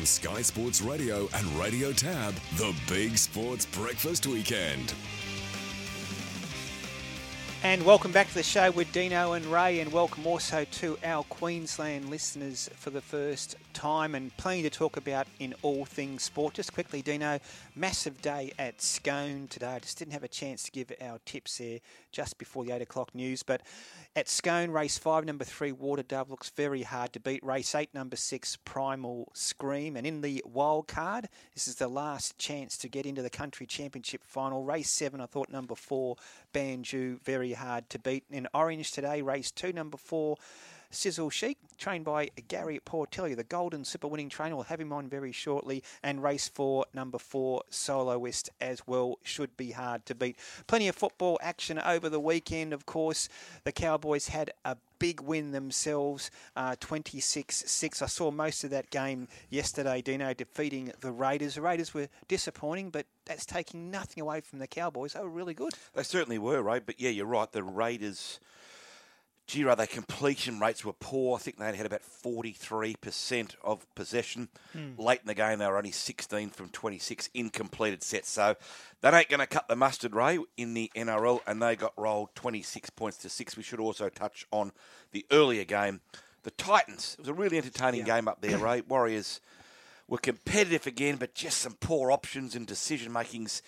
On 0.00 0.06
Sky 0.06 0.40
Sports 0.40 0.80
Radio 0.80 1.28
and 1.34 1.46
Radio 1.58 1.92
Tab, 1.92 2.32
the 2.56 2.74
Big 2.88 3.18
Sports 3.18 3.66
Breakfast 3.66 4.26
Weekend. 4.26 4.94
And 7.62 7.84
welcome 7.84 8.10
back 8.10 8.28
to 8.28 8.32
the 8.32 8.42
show 8.42 8.70
with 8.70 8.90
Dino 8.92 9.34
and 9.34 9.44
Ray, 9.44 9.80
and 9.80 9.92
welcome 9.92 10.26
also 10.26 10.64
to 10.64 10.96
our 11.04 11.22
Queensland 11.24 12.08
listeners 12.08 12.70
for 12.76 12.88
the 12.88 13.02
first 13.02 13.56
time, 13.74 14.14
and 14.14 14.34
plenty 14.38 14.62
to 14.62 14.70
talk 14.70 14.96
about 14.96 15.26
in 15.38 15.54
all 15.60 15.84
things 15.84 16.22
sport. 16.22 16.54
Just 16.54 16.72
quickly, 16.72 17.02
Dino, 17.02 17.38
massive 17.80 18.20
day 18.20 18.52
at 18.58 18.82
Scone 18.82 19.46
today. 19.48 19.68
I 19.68 19.78
just 19.78 19.98
didn't 19.98 20.12
have 20.12 20.22
a 20.22 20.28
chance 20.28 20.64
to 20.64 20.70
give 20.70 20.92
our 21.00 21.18
tips 21.24 21.56
there 21.56 21.78
just 22.12 22.36
before 22.36 22.62
the 22.62 22.72
8 22.72 22.82
o'clock 22.82 23.14
news, 23.14 23.42
but 23.42 23.62
at 24.14 24.28
Scone, 24.28 24.70
race 24.70 24.98
5, 24.98 25.24
number 25.24 25.44
3, 25.44 25.72
Water 25.72 26.02
Dove 26.02 26.28
looks 26.28 26.50
very 26.50 26.82
hard 26.82 27.14
to 27.14 27.20
beat. 27.20 27.42
Race 27.42 27.74
8, 27.74 27.94
number 27.94 28.16
6, 28.16 28.58
Primal 28.66 29.32
Scream. 29.32 29.96
And 29.96 30.06
in 30.06 30.20
the 30.20 30.44
wild 30.46 30.88
card, 30.88 31.30
this 31.54 31.66
is 31.68 31.76
the 31.76 31.88
last 31.88 32.36
chance 32.36 32.76
to 32.78 32.88
get 32.88 33.06
into 33.06 33.22
the 33.22 33.30
country 33.30 33.64
championship 33.64 34.24
final. 34.24 34.62
Race 34.62 34.90
7, 34.90 35.18
I 35.18 35.24
thought 35.24 35.48
number 35.48 35.74
4, 35.74 36.16
Banju, 36.52 37.22
very 37.22 37.54
hard 37.54 37.88
to 37.88 37.98
beat. 37.98 38.24
In 38.30 38.46
Orange 38.52 38.92
today, 38.92 39.22
race 39.22 39.50
2, 39.50 39.72
number 39.72 39.96
4, 39.96 40.36
Sizzle 40.90 41.30
Chic, 41.30 41.58
trained 41.78 42.04
by 42.04 42.30
Gary 42.48 42.80
Portelli, 42.84 43.36
the 43.36 43.44
Golden 43.44 43.84
Slipper 43.84 44.08
winning 44.08 44.28
trainer. 44.28 44.56
We'll 44.56 44.64
have 44.64 44.80
him 44.80 44.92
on 44.92 45.08
very 45.08 45.32
shortly. 45.32 45.82
And 46.02 46.22
race 46.22 46.48
four, 46.48 46.86
number 46.94 47.18
four, 47.18 47.62
Soloist 47.70 48.50
as 48.60 48.86
well, 48.86 49.18
should 49.22 49.56
be 49.56 49.72
hard 49.72 50.04
to 50.06 50.14
beat. 50.14 50.36
Plenty 50.66 50.88
of 50.88 50.96
football 50.96 51.38
action 51.42 51.78
over 51.78 52.08
the 52.08 52.20
weekend, 52.20 52.72
of 52.72 52.86
course. 52.86 53.28
The 53.64 53.72
Cowboys 53.72 54.28
had 54.28 54.52
a 54.64 54.76
big 54.98 55.20
win 55.20 55.50
themselves, 55.52 56.30
uh, 56.54 56.76
26-6. 56.76 58.02
I 58.02 58.06
saw 58.06 58.30
most 58.30 58.64
of 58.64 58.70
that 58.70 58.90
game 58.90 59.26
yesterday, 59.48 60.02
Dino, 60.02 60.34
defeating 60.34 60.92
the 61.00 61.10
Raiders. 61.10 61.54
The 61.54 61.62
Raiders 61.62 61.94
were 61.94 62.08
disappointing, 62.28 62.90
but 62.90 63.06
that's 63.24 63.46
taking 63.46 63.90
nothing 63.90 64.20
away 64.20 64.40
from 64.40 64.58
the 64.58 64.66
Cowboys. 64.66 65.14
They 65.14 65.20
were 65.20 65.28
really 65.28 65.54
good. 65.54 65.72
They 65.94 66.02
certainly 66.02 66.38
were, 66.38 66.62
right? 66.62 66.84
But 66.84 67.00
yeah, 67.00 67.10
you're 67.10 67.26
right. 67.26 67.50
The 67.50 67.62
Raiders, 67.62 68.38
Giro, 69.50 69.74
their 69.74 69.86
completion 69.86 70.60
rates 70.60 70.84
were 70.84 70.92
poor. 70.92 71.36
I 71.36 71.40
think 71.40 71.58
they 71.58 71.76
had 71.76 71.86
about 71.86 72.02
43% 72.02 73.54
of 73.64 73.94
possession. 73.94 74.48
Hmm. 74.72 74.92
Late 74.96 75.20
in 75.20 75.26
the 75.26 75.34
game, 75.34 75.58
they 75.58 75.66
were 75.66 75.76
only 75.76 75.90
16 75.90 76.50
from 76.50 76.68
26 76.68 77.28
incompleted 77.34 78.02
sets. 78.02 78.30
So 78.30 78.54
that 79.00 79.12
ain't 79.12 79.28
going 79.28 79.40
to 79.40 79.46
cut 79.46 79.66
the 79.66 79.76
mustard, 79.76 80.14
Ray, 80.14 80.38
in 80.56 80.74
the 80.74 80.90
NRL. 80.94 81.40
And 81.46 81.60
they 81.60 81.74
got 81.74 81.92
rolled 81.96 82.34
26 82.36 82.90
points 82.90 83.18
to 83.18 83.28
6. 83.28 83.56
We 83.56 83.62
should 83.62 83.80
also 83.80 84.08
touch 84.08 84.46
on 84.52 84.72
the 85.10 85.26
earlier 85.32 85.64
game. 85.64 86.00
The 86.44 86.52
Titans. 86.52 87.16
It 87.18 87.22
was 87.22 87.28
a 87.28 87.34
really 87.34 87.58
entertaining 87.58 88.04
game 88.04 88.28
up 88.28 88.40
there, 88.40 88.58
Ray. 88.58 88.80
Warriors 88.88 89.40
were 90.06 90.18
competitive 90.18 90.86
again, 90.86 91.16
but 91.16 91.34
just 91.34 91.58
some 91.58 91.76
poor 91.80 92.12
options 92.12 92.54
and 92.54 92.66
decision 92.66 93.12
makings 93.12 93.62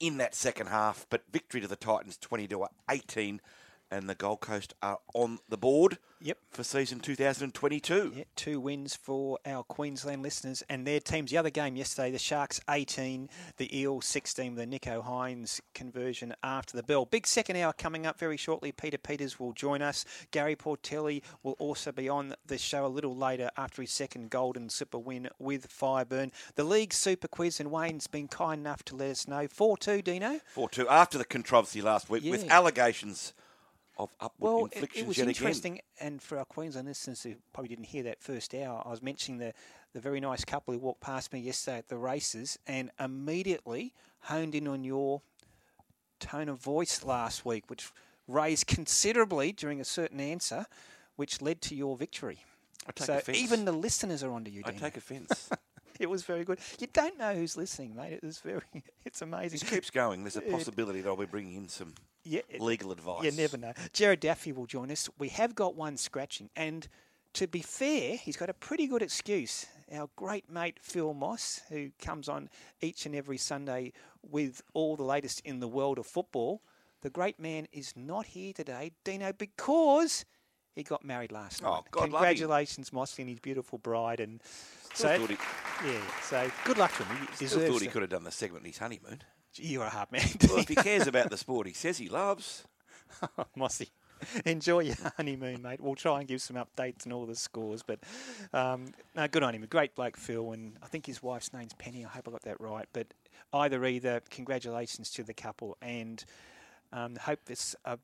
in 0.00 0.16
that 0.18 0.34
second 0.34 0.66
half. 0.66 1.06
But 1.10 1.22
victory 1.30 1.60
to 1.60 1.68
the 1.68 1.76
Titans, 1.76 2.16
20 2.18 2.48
to 2.48 2.66
18, 2.90 3.40
and 3.90 4.08
the 4.08 4.14
Gold 4.14 4.40
Coast 4.40 4.74
are 4.82 4.98
on 5.14 5.38
the 5.48 5.56
board. 5.56 5.98
Yep. 6.20 6.38
For 6.50 6.64
season 6.64 6.98
2022. 6.98 8.12
Yeah, 8.16 8.24
two 8.34 8.58
wins 8.58 8.96
for 8.96 9.38
our 9.46 9.62
Queensland 9.62 10.20
listeners 10.20 10.64
and 10.68 10.84
their 10.84 10.98
teams. 10.98 11.30
The 11.30 11.38
other 11.38 11.50
game 11.50 11.76
yesterday, 11.76 12.10
the 12.10 12.18
Sharks 12.18 12.60
18, 12.68 13.28
the 13.56 13.78
Eels 13.78 14.04
16, 14.06 14.56
the 14.56 14.66
Nicho 14.66 15.04
Hynes 15.04 15.60
conversion 15.74 16.34
after 16.42 16.76
the 16.76 16.82
bell. 16.82 17.04
Big 17.04 17.24
second 17.24 17.56
hour 17.56 17.72
coming 17.72 18.04
up 18.04 18.18
very 18.18 18.36
shortly. 18.36 18.72
Peter 18.72 18.98
Peters 18.98 19.38
will 19.38 19.52
join 19.52 19.80
us. 19.80 20.04
Gary 20.32 20.56
Portelli 20.56 21.22
will 21.44 21.54
also 21.60 21.92
be 21.92 22.08
on 22.08 22.34
the 22.44 22.58
show 22.58 22.84
a 22.84 22.88
little 22.88 23.14
later 23.14 23.50
after 23.56 23.82
his 23.82 23.92
second 23.92 24.30
Golden 24.30 24.68
Slipper 24.68 24.98
win 24.98 25.28
with 25.38 25.68
Fireburn. 25.68 26.32
The 26.56 26.64
League 26.64 26.92
Super 26.92 27.28
Quiz, 27.28 27.60
and 27.60 27.70
Wayne's 27.70 28.08
been 28.08 28.26
kind 28.26 28.60
enough 28.60 28.82
to 28.86 28.96
let 28.96 29.10
us 29.10 29.28
know. 29.28 29.46
4 29.46 29.76
2, 29.76 30.02
Dino? 30.02 30.40
4 30.46 30.68
2. 30.68 30.88
After 30.88 31.16
the 31.16 31.24
controversy 31.24 31.80
last 31.80 32.10
week 32.10 32.24
with 32.24 32.50
allegations 32.50 33.34
of 33.98 34.14
upward 34.20 34.50
Well, 34.52 34.64
it, 34.66 34.72
inflictions 34.74 35.02
it 35.02 35.08
was 35.08 35.18
yet 35.18 35.28
interesting, 35.28 35.72
again. 35.74 35.82
and 36.00 36.22
for 36.22 36.38
our 36.38 36.44
Queensland 36.44 36.86
listeners 36.88 37.22
who 37.22 37.34
probably 37.52 37.68
didn't 37.68 37.86
hear 37.86 38.02
that 38.04 38.22
first 38.22 38.54
hour, 38.54 38.82
I 38.84 38.90
was 38.90 39.02
mentioning 39.02 39.38
the, 39.38 39.52
the 39.92 40.00
very 40.00 40.20
nice 40.20 40.44
couple 40.44 40.72
who 40.74 40.80
walked 40.80 41.00
past 41.00 41.32
me 41.32 41.40
yesterday 41.40 41.78
at 41.78 41.88
the 41.88 41.96
races 41.98 42.58
and 42.66 42.90
immediately 43.00 43.92
honed 44.20 44.54
in 44.54 44.68
on 44.68 44.84
your 44.84 45.22
tone 46.20 46.48
of 46.48 46.58
voice 46.58 47.04
last 47.04 47.44
week, 47.44 47.68
which 47.68 47.90
raised 48.26 48.66
considerably 48.66 49.52
during 49.52 49.80
a 49.80 49.84
certain 49.84 50.20
answer, 50.20 50.66
which 51.16 51.40
led 51.42 51.60
to 51.62 51.74
your 51.74 51.96
victory. 51.96 52.44
I 52.86 52.92
take 52.92 53.06
so 53.06 53.16
offence. 53.18 53.38
even 53.38 53.64
the 53.64 53.72
listeners 53.72 54.22
are 54.22 54.32
onto 54.32 54.50
you. 54.50 54.62
I 54.64 54.70
Dino. 54.70 54.80
take 54.80 54.96
offence. 54.96 55.50
it 56.00 56.08
was 56.08 56.24
very 56.24 56.44
good. 56.44 56.58
You 56.78 56.86
don't 56.92 57.18
know 57.18 57.34
who's 57.34 57.56
listening, 57.56 57.94
mate. 57.94 58.12
It 58.12 58.24
was 58.24 58.38
very. 58.38 58.62
It's 59.04 59.22
amazing. 59.22 59.58
This 59.60 59.70
keeps 59.70 59.90
going. 59.90 60.22
There's 60.22 60.36
a 60.36 60.42
possibility 60.42 61.00
that 61.00 61.08
I'll 61.08 61.16
be 61.16 61.24
bringing 61.24 61.54
in 61.54 61.68
some 61.68 61.94
Yeah, 62.24 62.42
legal 62.58 62.92
advice. 62.92 63.24
You 63.24 63.30
never 63.32 63.56
know. 63.56 63.72
Jared 63.94 64.20
Daffy 64.20 64.52
will 64.52 64.66
join 64.66 64.90
us. 64.90 65.08
We 65.18 65.28
have 65.28 65.54
got 65.54 65.76
one 65.76 65.96
scratching, 65.96 66.50
and 66.54 66.86
to 67.32 67.46
be 67.46 67.60
fair, 67.60 68.16
he's 68.16 68.36
got 68.36 68.50
a 68.50 68.54
pretty 68.54 68.86
good 68.86 69.00
excuse. 69.00 69.64
Our 69.90 70.10
great 70.16 70.50
mate 70.50 70.78
Phil 70.82 71.14
Moss, 71.14 71.62
who 71.70 71.90
comes 72.02 72.28
on 72.28 72.50
each 72.82 73.06
and 73.06 73.14
every 73.14 73.38
Sunday 73.38 73.92
with 74.22 74.60
all 74.74 74.94
the 74.96 75.04
latest 75.04 75.40
in 75.46 75.60
the 75.60 75.68
world 75.68 75.98
of 75.98 76.06
football, 76.06 76.60
the 77.00 77.10
great 77.10 77.40
man 77.40 77.66
is 77.72 77.94
not 77.96 78.26
here 78.26 78.52
today, 78.52 78.92
Dino, 79.04 79.32
because 79.32 80.26
he 80.74 80.82
got 80.82 81.04
married 81.04 81.32
last 81.32 81.62
Oh, 81.64 81.74
night. 81.76 81.84
God. 81.90 82.02
Congratulations, 82.02 82.92
Mossy 82.92 83.22
and 83.22 83.28
his 83.30 83.40
beautiful 83.40 83.78
bride, 83.78 84.20
and 84.20 84.40
Still 84.94 85.18
so 85.18 85.26
he- 85.26 85.36
yeah. 85.86 86.00
So 86.22 86.50
good 86.64 86.78
luck 86.78 86.94
to 86.96 87.04
him. 87.04 87.28
He 87.38 87.46
Still 87.46 87.72
thought 87.72 87.82
he 87.82 87.88
could 87.88 88.02
have 88.02 88.10
done 88.10 88.24
the 88.24 88.30
segment 88.30 88.64
in 88.64 88.70
his 88.72 88.78
honeymoon. 88.78 89.22
You're 89.54 89.84
a 89.84 89.90
hard 89.90 90.12
man. 90.12 90.22
Well, 90.48 90.58
if 90.58 90.68
he 90.68 90.74
cares 90.76 91.06
about 91.06 91.30
the 91.30 91.36
sport 91.36 91.66
he 91.66 91.72
says 91.72 91.98
he 91.98 92.08
loves. 92.08 92.64
Mossy. 93.56 93.88
Enjoy 94.44 94.80
your 94.80 94.96
honeymoon, 95.16 95.62
mate. 95.62 95.80
We'll 95.80 95.94
try 95.94 96.18
and 96.18 96.26
give 96.28 96.42
some 96.42 96.56
updates 96.56 97.04
and 97.04 97.12
all 97.12 97.24
the 97.24 97.36
scores. 97.36 97.82
But 97.84 98.00
um, 98.52 98.86
no, 99.14 99.28
good 99.28 99.42
on 99.44 99.54
him. 99.54 99.62
A 99.62 99.66
great 99.68 99.94
bloke, 99.94 100.16
Phil, 100.16 100.50
and 100.52 100.76
I 100.82 100.86
think 100.86 101.06
his 101.06 101.22
wife's 101.22 101.52
name's 101.52 101.74
Penny. 101.74 102.04
I 102.04 102.08
hope 102.08 102.26
I 102.26 102.32
got 102.32 102.42
that 102.42 102.60
right. 102.60 102.86
But 102.92 103.06
either 103.52 103.84
either, 103.84 104.20
congratulations 104.30 105.10
to 105.12 105.22
the 105.22 105.34
couple, 105.34 105.76
and 105.80 106.24
um, 106.92 107.14
hope 107.16 107.38
it's 107.48 107.76
a 107.84 107.96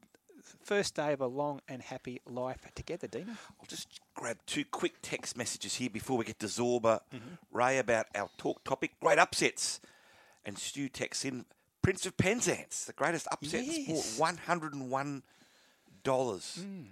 first 0.63 0.95
day 0.95 1.13
of 1.13 1.21
a 1.21 1.27
long 1.27 1.61
and 1.69 1.83
happy 1.83 2.21
life 2.27 2.67
together, 2.75 3.07
Dina. 3.07 3.37
I'll 3.61 3.67
just 3.67 4.01
grab 4.15 4.39
two 4.47 4.65
quick 4.65 4.95
text 5.03 5.37
messages 5.37 5.75
here 5.77 5.91
before 5.91 6.17
we 6.19 6.25
get 6.25 6.39
to 6.41 6.47
Zorba. 6.47 7.01
Mm-hmm. 7.15 7.35
Ray 7.53 7.79
about 7.79 8.07
our 8.15 8.29
talk 8.39 8.63
topic, 8.65 8.93
great 9.01 9.19
upsets. 9.19 9.81
And 10.45 10.59
Stu 10.59 10.89
texts 10.89 11.25
in 11.25 11.47
Prince 11.83 12.05
of 12.07 12.17
Penzance, 12.17 12.85
the 12.85 12.93
greatest 12.93 13.27
upset 13.33 13.65
in 13.65 13.85
Yes. 13.95 14.05
sport, 14.15 14.37
$101, 14.37 15.23
Mm. 16.05 16.87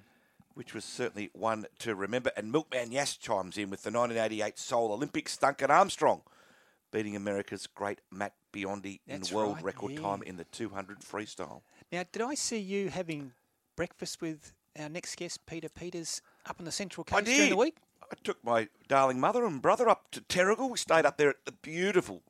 which 0.54 0.74
was 0.74 0.84
certainly 0.84 1.30
one 1.32 1.66
to 1.80 1.94
remember. 1.94 2.30
And 2.36 2.50
Milkman 2.52 2.92
Yass 2.92 3.16
chimes 3.16 3.56
in 3.58 3.70
with 3.70 3.82
the 3.82 3.90
1988 3.90 4.58
Seoul 4.58 4.92
Olympics, 4.92 5.36
Duncan 5.36 5.70
Armstrong 5.70 6.22
beating 6.90 7.16
America's 7.16 7.66
great 7.66 8.00
Matt 8.10 8.34
Biondi 8.52 9.00
That's 9.06 9.30
in 9.30 9.36
world 9.36 9.56
right, 9.56 9.64
record 9.64 9.92
yeah. 9.92 10.00
time 10.00 10.22
in 10.22 10.36
the 10.36 10.44
200 10.44 11.00
freestyle. 11.00 11.62
Now, 11.90 12.04
did 12.10 12.20
I 12.22 12.34
see 12.34 12.58
you 12.58 12.90
having 12.90 13.32
breakfast 13.76 14.20
with 14.20 14.52
our 14.78 14.88
next 14.88 15.16
guest, 15.16 15.44
Peter 15.46 15.68
Peters, 15.68 16.22
up 16.46 16.56
on 16.58 16.64
the 16.64 16.72
Central 16.72 17.04
Coast 17.04 17.24
during 17.24 17.50
the 17.50 17.56
week? 17.56 17.76
I 18.10 18.14
took 18.22 18.42
my 18.44 18.68
darling 18.88 19.18
mother 19.20 19.44
and 19.46 19.60
brother 19.62 19.88
up 19.88 20.10
to 20.12 20.20
Terrigal. 20.22 20.70
We 20.70 20.76
stayed 20.78 21.06
up 21.06 21.16
there 21.16 21.30
at 21.30 21.44
the 21.44 21.52
beautiful 21.52 22.22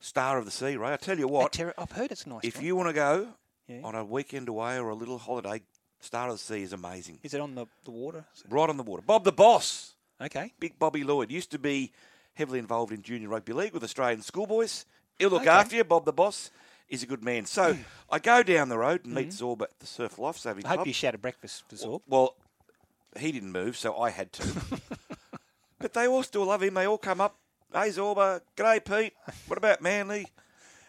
Star 0.00 0.38
of 0.38 0.44
the 0.44 0.50
Sea, 0.50 0.76
Ray. 0.76 0.92
I 0.92 0.96
tell 0.96 1.18
you 1.18 1.28
what, 1.28 1.52
Terra- 1.52 1.74
I've 1.76 1.92
heard 1.92 2.10
it's 2.10 2.26
nice. 2.26 2.40
if 2.44 2.62
you 2.62 2.76
want 2.76 2.88
to 2.88 2.92
go 2.94 3.28
Yeah. 3.68 3.80
on 3.84 3.94
a 3.94 4.04
weekend 4.04 4.48
away 4.48 4.78
or 4.78 4.88
a 4.90 4.94
little 4.94 5.18
holiday, 5.18 5.62
Star 6.00 6.28
of 6.28 6.34
the 6.34 6.38
Sea 6.38 6.62
is 6.62 6.72
amazing. 6.72 7.18
Is 7.22 7.34
it 7.34 7.40
on 7.40 7.54
the, 7.54 7.66
the 7.84 7.90
water? 7.90 8.24
Right 8.48 8.68
on 8.70 8.76
the 8.76 8.82
water. 8.82 9.02
Bob 9.06 9.24
the 9.24 9.32
Boss. 9.32 9.94
Okay. 10.20 10.52
Big 10.58 10.78
Bobby 10.78 11.04
Lloyd. 11.04 11.30
Used 11.30 11.50
to 11.50 11.58
be 11.58 11.92
heavily 12.34 12.58
involved 12.58 12.92
in 12.92 13.02
junior 13.02 13.28
rugby 13.28 13.52
league 13.52 13.72
with 13.74 13.82
Australian 13.82 14.22
schoolboys. 14.22 14.86
He'll 15.18 15.30
look 15.30 15.42
Okay. 15.42 15.50
after 15.50 15.76
you. 15.76 15.84
Bob 15.84 16.04
the 16.04 16.12
Boss 16.12 16.50
is 16.88 17.02
a 17.02 17.06
good 17.06 17.22
man. 17.24 17.44
So 17.46 17.76
I 18.10 18.18
go 18.18 18.42
down 18.42 18.68
the 18.68 18.78
road 18.78 19.04
and 19.04 19.14
meet 19.14 19.28
Zorba 19.30 19.62
at 19.62 19.78
the 19.80 19.86
Surf 19.86 20.18
Life 20.18 20.36
Saving 20.38 20.62
Mm-hmm. 20.62 20.66
I 20.66 20.70
hope 20.70 20.76
Club. 20.78 20.86
you 20.86 20.92
shouted 20.92 21.22
breakfast 21.22 21.64
for 21.68 21.76
Zorb. 21.76 22.00
Well, 22.08 22.34
he 23.18 23.32
didn't 23.32 23.52
move, 23.52 23.76
so 23.76 23.96
I 23.98 24.10
had 24.10 24.32
to. 24.34 24.80
but 25.78 25.94
they 25.94 26.06
all 26.06 26.22
still 26.22 26.44
love 26.44 26.62
him. 26.62 26.74
They 26.74 26.86
all 26.86 26.98
come 26.98 27.20
up. 27.20 27.36
Hey, 27.72 27.88
Zorba. 27.88 28.40
G'day, 28.56 28.84
Pete. 28.84 29.14
What 29.48 29.58
about 29.58 29.80
Manly? 29.82 30.26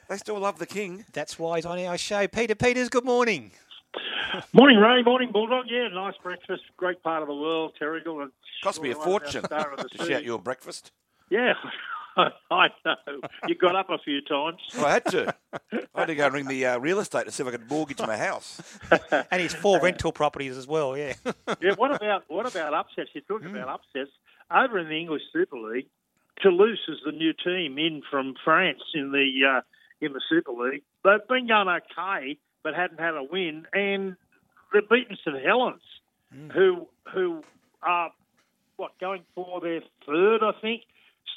They 0.10 0.18
still 0.18 0.40
love 0.40 0.58
the 0.60 0.66
king. 0.66 1.06
That's 1.14 1.38
why 1.38 1.58
he's 1.58 1.66
on 1.66 1.80
our 1.80 1.98
show. 1.98 2.28
Peter 2.28 2.56
Peters, 2.56 2.88
good 2.90 3.04
morning. 3.04 3.52
Morning, 4.54 4.78
Ray. 4.78 5.02
Morning, 5.04 5.32
Bulldog. 5.32 5.66
Yeah, 5.70 5.88
nice 5.90 6.14
breakfast. 6.22 6.64
Great 6.78 7.02
part 7.04 7.22
of 7.24 7.28
the 7.28 7.34
world, 7.36 7.74
Terrigal. 7.82 8.22
And 8.22 8.32
Cost 8.64 8.82
me 8.82 8.90
a 8.90 8.94
sure 8.94 9.00
one 9.00 9.08
of 9.08 9.14
our 9.14 9.20
fortune 9.20 9.44
Star 9.46 9.72
of 9.74 9.78
the 9.80 9.90
to 9.98 10.04
Sea. 10.06 10.10
shout 10.12 10.24
your 10.24 10.40
breakfast. 10.40 10.92
Yeah, 11.30 11.54
I 12.52 12.68
know. 12.86 12.96
You 13.48 13.56
got 13.56 13.76
up 13.76 13.90
a 13.90 13.98
few 14.00 14.22
times. 14.22 14.58
I 14.78 14.92
had 14.94 15.06
to. 15.06 15.36
I 15.96 16.00
had 16.02 16.06
to 16.08 16.16
go 16.16 16.26
and 16.26 16.34
ring 16.34 16.48
the 16.48 16.66
uh, 16.66 16.80
real 16.80 17.00
estate 17.00 17.26
to 17.26 17.32
see 17.32 17.44
if 17.44 17.48
I 17.48 17.52
could 17.52 17.70
mortgage 17.70 18.00
my 18.00 18.18
house. 18.18 18.62
and 19.32 19.42
he's 19.42 19.54
four 19.54 19.80
rental 19.80 20.12
properties 20.12 20.58
as 20.58 20.68
well, 20.68 20.98
yeah. 20.98 21.14
yeah. 21.62 21.74
What 21.76 21.96
about 21.96 22.24
what 22.28 22.46
about 22.48 22.74
upsets? 22.74 23.10
You're 23.14 23.24
talking 23.28 23.50
Hmm. 23.50 23.56
about 23.58 23.82
upsets 23.82 24.12
over 24.52 24.80
in 24.80 24.88
the 24.90 24.98
English 25.00 25.22
Super 25.34 25.58
League. 25.58 25.88
Toulouse 26.42 26.80
is 26.88 26.98
the 27.06 27.12
new 27.12 27.34
team 27.34 27.78
in 27.78 28.02
from 28.12 28.36
France 28.44 28.82
in 28.94 29.12
the 29.12 29.58
uh, 29.58 29.62
in 30.06 30.14
the 30.14 30.22
Super 30.30 30.52
League. 30.52 30.84
They've 31.04 31.28
been 31.28 31.48
going 31.48 31.68
okay, 31.68 32.38
but 32.64 32.76
hadn't 32.76 33.00
had 33.00 33.16
a 33.16 33.24
win, 33.24 33.66
and 33.74 34.16
they've 34.74 34.88
beaten 34.90 35.18
St 35.26 35.44
Helens, 35.44 35.82
Hmm. 36.34 36.50
who 36.50 36.88
who 37.14 37.44
are 37.82 38.12
what 38.76 38.92
going 39.00 39.24
for 39.34 39.60
their 39.62 39.82
third, 40.06 40.44
I 40.44 40.52
think, 40.62 40.84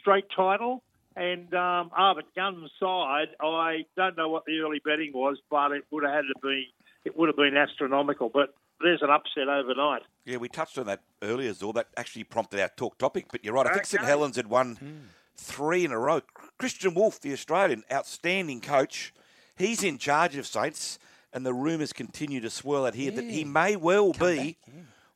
straight 0.01 0.26
title. 0.34 0.82
And 1.16 1.53
um, 1.55 1.91
ah, 1.97 2.14
but 2.14 2.32
guns 2.36 2.70
side, 2.78 3.28
I 3.41 3.84
don't 3.97 4.16
know 4.16 4.28
what 4.28 4.45
the 4.47 4.59
early 4.61 4.80
betting 4.84 5.11
was, 5.12 5.38
but 5.51 5.72
it 5.72 5.82
would 5.91 6.05
have 6.05 6.12
had 6.12 6.22
to 6.22 6.34
be 6.43 6.72
it 7.05 7.16
would 7.18 7.28
have 7.28 7.36
been 7.36 7.57
astronomical. 7.57 8.28
But 8.32 8.55
there's 8.80 9.03
an 9.03 9.11
upset 9.11 9.49
overnight. 9.49 10.03
Yeah, 10.24 10.36
we 10.36 10.49
touched 10.49 10.78
on 10.78 10.86
that 10.86 11.03
earlier, 11.22 11.53
Zor. 11.53 11.72
That 11.72 11.88
actually 11.97 12.24
prompted 12.24 12.61
our 12.61 12.70
talk 12.76 12.97
topic. 12.99 13.26
But 13.32 13.45
you're 13.45 13.55
right. 13.55 13.66
I 13.66 13.72
think 13.74 13.86
St 13.86 14.05
Helens 14.05 14.36
had 14.36 14.47
won 14.47 15.09
three 15.36 15.84
in 15.84 15.91
a 15.91 15.99
row. 15.99 16.20
Kristian 16.61 16.95
Woolf, 16.95 17.20
the 17.20 17.32
Australian, 17.32 17.82
outstanding 17.93 18.61
coach. 18.61 19.12
He's 19.57 19.82
in 19.82 19.99
charge 19.99 20.36
of 20.36 20.47
Saints, 20.47 20.99
and 21.32 21.45
the 21.45 21.53
rumours 21.53 21.93
continue 21.93 22.41
to 22.41 22.51
swirl 22.51 22.86
out 22.86 22.95
here 22.95 23.11
that 23.11 23.24
he 23.24 23.45
may 23.45 23.76
well 23.76 24.12
be 24.12 24.57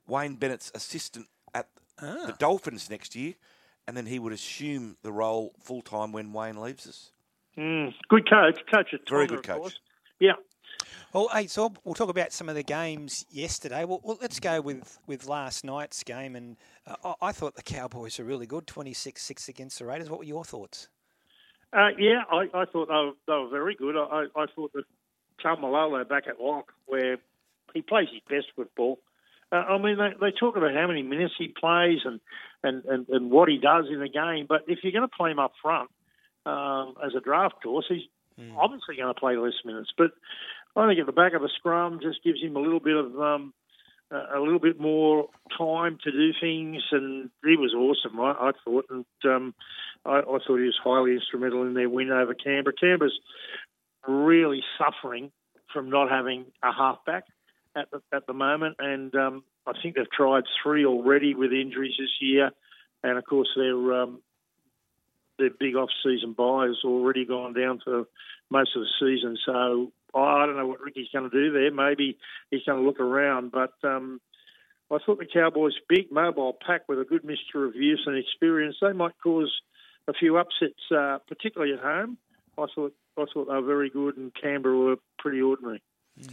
Wayne 0.07 0.35
Bennett's 0.35 0.71
assistant 0.75 1.29
at 1.55 1.69
Ah. 2.03 2.27
the 2.27 2.35
Dolphins 2.39 2.91
next 2.91 3.15
year, 3.15 3.35
and 3.87 3.97
then 3.97 4.07
he 4.07 4.19
would 4.19 4.33
assume 4.33 4.97
the 5.03 5.13
role 5.13 5.55
full 5.61 5.83
time 5.83 6.13
when 6.13 6.33
Wayne 6.33 6.61
leaves 6.61 6.87
us. 6.87 7.11
Mm, 7.57 7.95
good 8.09 8.29
coach, 8.29 8.59
coach 8.73 8.95
at 8.95 9.09
Very 9.09 9.27
Tonga, 9.27 9.29
good 9.29 9.39
of 9.39 9.45
coach. 9.45 9.61
course. 9.61 9.81
Yeah. 10.19 10.33
Well, 11.13 11.29
hey, 11.33 11.47
so 11.47 11.73
we'll 11.85 11.95
talk 11.95 12.09
about 12.09 12.33
some 12.33 12.49
of 12.49 12.57
the 12.57 12.65
games 12.65 13.25
yesterday. 13.31 13.85
Well, 13.85 14.01
well 14.03 14.19
let's 14.21 14.41
go 14.41 14.61
with, 14.61 14.99
with 15.07 15.29
last 15.29 15.65
night's 15.65 16.03
game. 16.03 16.35
And 16.35 16.57
uh, 16.87 17.15
I 17.21 17.29
I 17.29 17.33
thought 17.33 17.55
the 17.55 17.63
Cowboys 17.63 18.19
were 18.19 18.25
really 18.25 18.47
good, 18.47 18.67
26-6 18.67 19.49
against 19.49 19.79
the 19.79 19.85
Raiders. 19.85 20.11
What 20.11 20.19
were 20.19 20.25
your 20.25 20.45
thoughts? 20.45 20.89
Uh, 21.73 21.89
yeah, 21.99 22.23
I, 22.31 22.49
I 22.55 22.65
thought 22.65 22.89
they 22.89 22.95
were, 22.95 23.13
they 23.27 23.33
were 23.33 23.49
very 23.49 23.75
good. 23.77 23.97
I, 23.97 24.27
I 24.37 24.47
thought 24.55 24.73
that 24.73 24.85
Taumalolo 25.45 26.09
back 26.09 26.25
at 26.29 26.41
lock, 26.41 26.73
where 26.87 27.19
he 27.73 27.83
plays 27.83 28.09
his 28.13 28.23
best 28.29 28.47
football. 28.57 28.99
Uh, 29.55 29.59
I 29.59 29.79
mean, 29.79 29.97
they, 29.99 30.11
they 30.21 30.33
talk 30.33 30.57
about 30.57 30.75
how 30.75 30.89
many 30.89 31.03
minutes 31.03 31.35
he 31.39 31.49
plays 31.49 32.01
and, 32.05 32.21
and, 32.65 32.85
and, 32.87 33.09
and 33.09 33.31
what 33.31 33.49
he 33.49 33.59
does 33.59 33.87
in 33.89 34.01
the 34.01 34.09
game. 34.09 34.47
But 34.49 34.63
if 34.67 34.81
you're 34.83 34.93
going 34.93 35.09
to 35.09 35.17
play 35.17 35.31
him 35.31 35.39
up 35.39 35.53
front 35.63 35.91
um, 36.45 36.95
as 37.05 37.13
a 37.17 37.21
draft 37.21 37.63
course, 37.63 37.87
he's 37.89 38.03
obviously 38.59 38.97
going 38.97 39.15
to 39.15 39.21
play 39.21 39.37
less 39.37 39.55
minutes. 39.65 39.91
But 39.97 40.11
I 40.75 40.89
think 40.89 40.99
at 40.99 41.07
the 41.07 41.13
back 41.13 41.35
of 41.35 41.43
the 41.43 41.51
scrum 41.57 42.01
just 42.03 42.25
gives 42.25 42.43
him 42.43 42.57
a 42.57 42.61
little 42.61 42.81
bit 42.81 42.97
of 42.97 43.21
um, 43.21 43.55
a 44.11 44.39
a 44.39 44.41
little 44.41 44.59
bit 44.59 44.81
more 44.81 45.29
time 45.57 45.99
to 46.03 46.11
do 46.11 46.33
things, 46.41 46.83
and 46.91 47.31
he 47.45 47.57
was 47.57 47.75
awesome. 47.75 48.21
I, 48.21 48.33
I 48.33 48.51
thought, 48.65 48.87
and 48.91 49.05
um, 49.25 49.55
I, 50.05 50.19
I 50.19 50.23
thought 50.25 50.59
he 50.59 50.67
was 50.67 50.81
highly 50.83 51.15
instrumental 51.15 51.63
in 51.63 51.75
their 51.75 51.89
win 51.89 52.11
over 52.11 52.35
Canberra. 52.35 52.75
Canberra's 52.75 53.19
really 54.09 54.63
suffering 54.79 55.31
from 55.73 55.91
not 55.91 56.11
having 56.11 56.47
a 56.63 56.73
halfback 56.73 57.25
at 57.77 57.91
the, 57.91 58.01
at 58.13 58.27
the 58.27 58.33
moment, 58.33 58.77
and 58.79 59.15
um, 59.15 59.45
I 59.67 59.73
think 59.83 59.97
they've 59.97 60.11
tried 60.11 60.45
three 60.63 60.85
already 60.85 61.35
with 61.35 61.53
injuries 61.53 61.95
this 61.99 62.11
year, 62.21 62.51
and 63.03 63.19
of 63.19 63.25
course 63.25 63.49
their 63.57 64.03
um, 64.03 64.21
their 65.39 65.51
big 65.51 65.75
off-season 65.75 66.33
buy 66.33 66.67
has 66.67 66.79
already 66.85 67.25
gone 67.25 67.55
down 67.55 67.81
for 67.85 68.05
most 68.51 68.77
of 68.77 68.83
the 68.83 68.89
season. 69.01 69.37
So 69.45 69.93
I 70.15 70.47
don't 70.47 70.57
know 70.57 70.67
what 70.67 70.81
Ricky's 70.81 71.09
going 71.13 71.29
to 71.29 71.37
do 71.37 71.53
there. 71.53 71.73
Maybe 71.73 72.19
he's 72.51 72.63
going 72.65 72.81
to 72.81 72.87
look 72.87 73.01
around, 73.01 73.51
but 73.51 73.73
um, 73.83 74.21
I 74.91 74.99
thought 75.05 75.19
the 75.19 75.27
Cowboys' 75.27 75.75
big 75.89 76.13
mobile 76.13 76.57
pack 76.65 76.83
with 76.89 77.01
a 77.01 77.05
good 77.05 77.25
mixture 77.25 77.65
of 77.65 77.75
youth 77.75 78.01
and 78.07 78.17
experience 78.17 78.77
they 78.81 78.93
might 78.93 79.15
cause 79.23 79.53
a 80.07 80.13
few 80.13 80.37
upsets, 80.37 80.75
uh, 80.95 81.19
particularly 81.27 81.73
at 81.73 81.81
home. 81.81 82.19
I 82.57 82.67
thought 82.75 82.95
I 83.17 83.25
thought 83.33 83.47
they 83.49 83.55
were 83.55 83.63
very 83.63 83.91
good, 83.91 84.17
and 84.17 84.33
Canberra 84.41 84.77
were 84.77 84.97
pretty 85.19 85.41
ordinary. 85.41 85.83
Hey, 86.17 86.29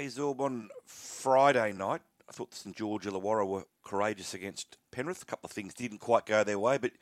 Zorb, 0.00 0.40
on 0.40 0.68
Friday 0.86 1.72
night, 1.72 2.00
I 2.28 2.32
thought 2.32 2.54
St 2.54 2.74
George 2.74 3.04
Illawarra 3.04 3.46
were 3.46 3.64
courageous 3.84 4.32
against 4.34 4.78
Penrith. 4.90 5.22
A 5.22 5.26
couple 5.26 5.46
of 5.46 5.52
things 5.52 5.74
didn't 5.74 5.98
quite 5.98 6.26
go 6.26 6.42
their 6.44 6.58
way, 6.58 6.78
but 6.78 6.92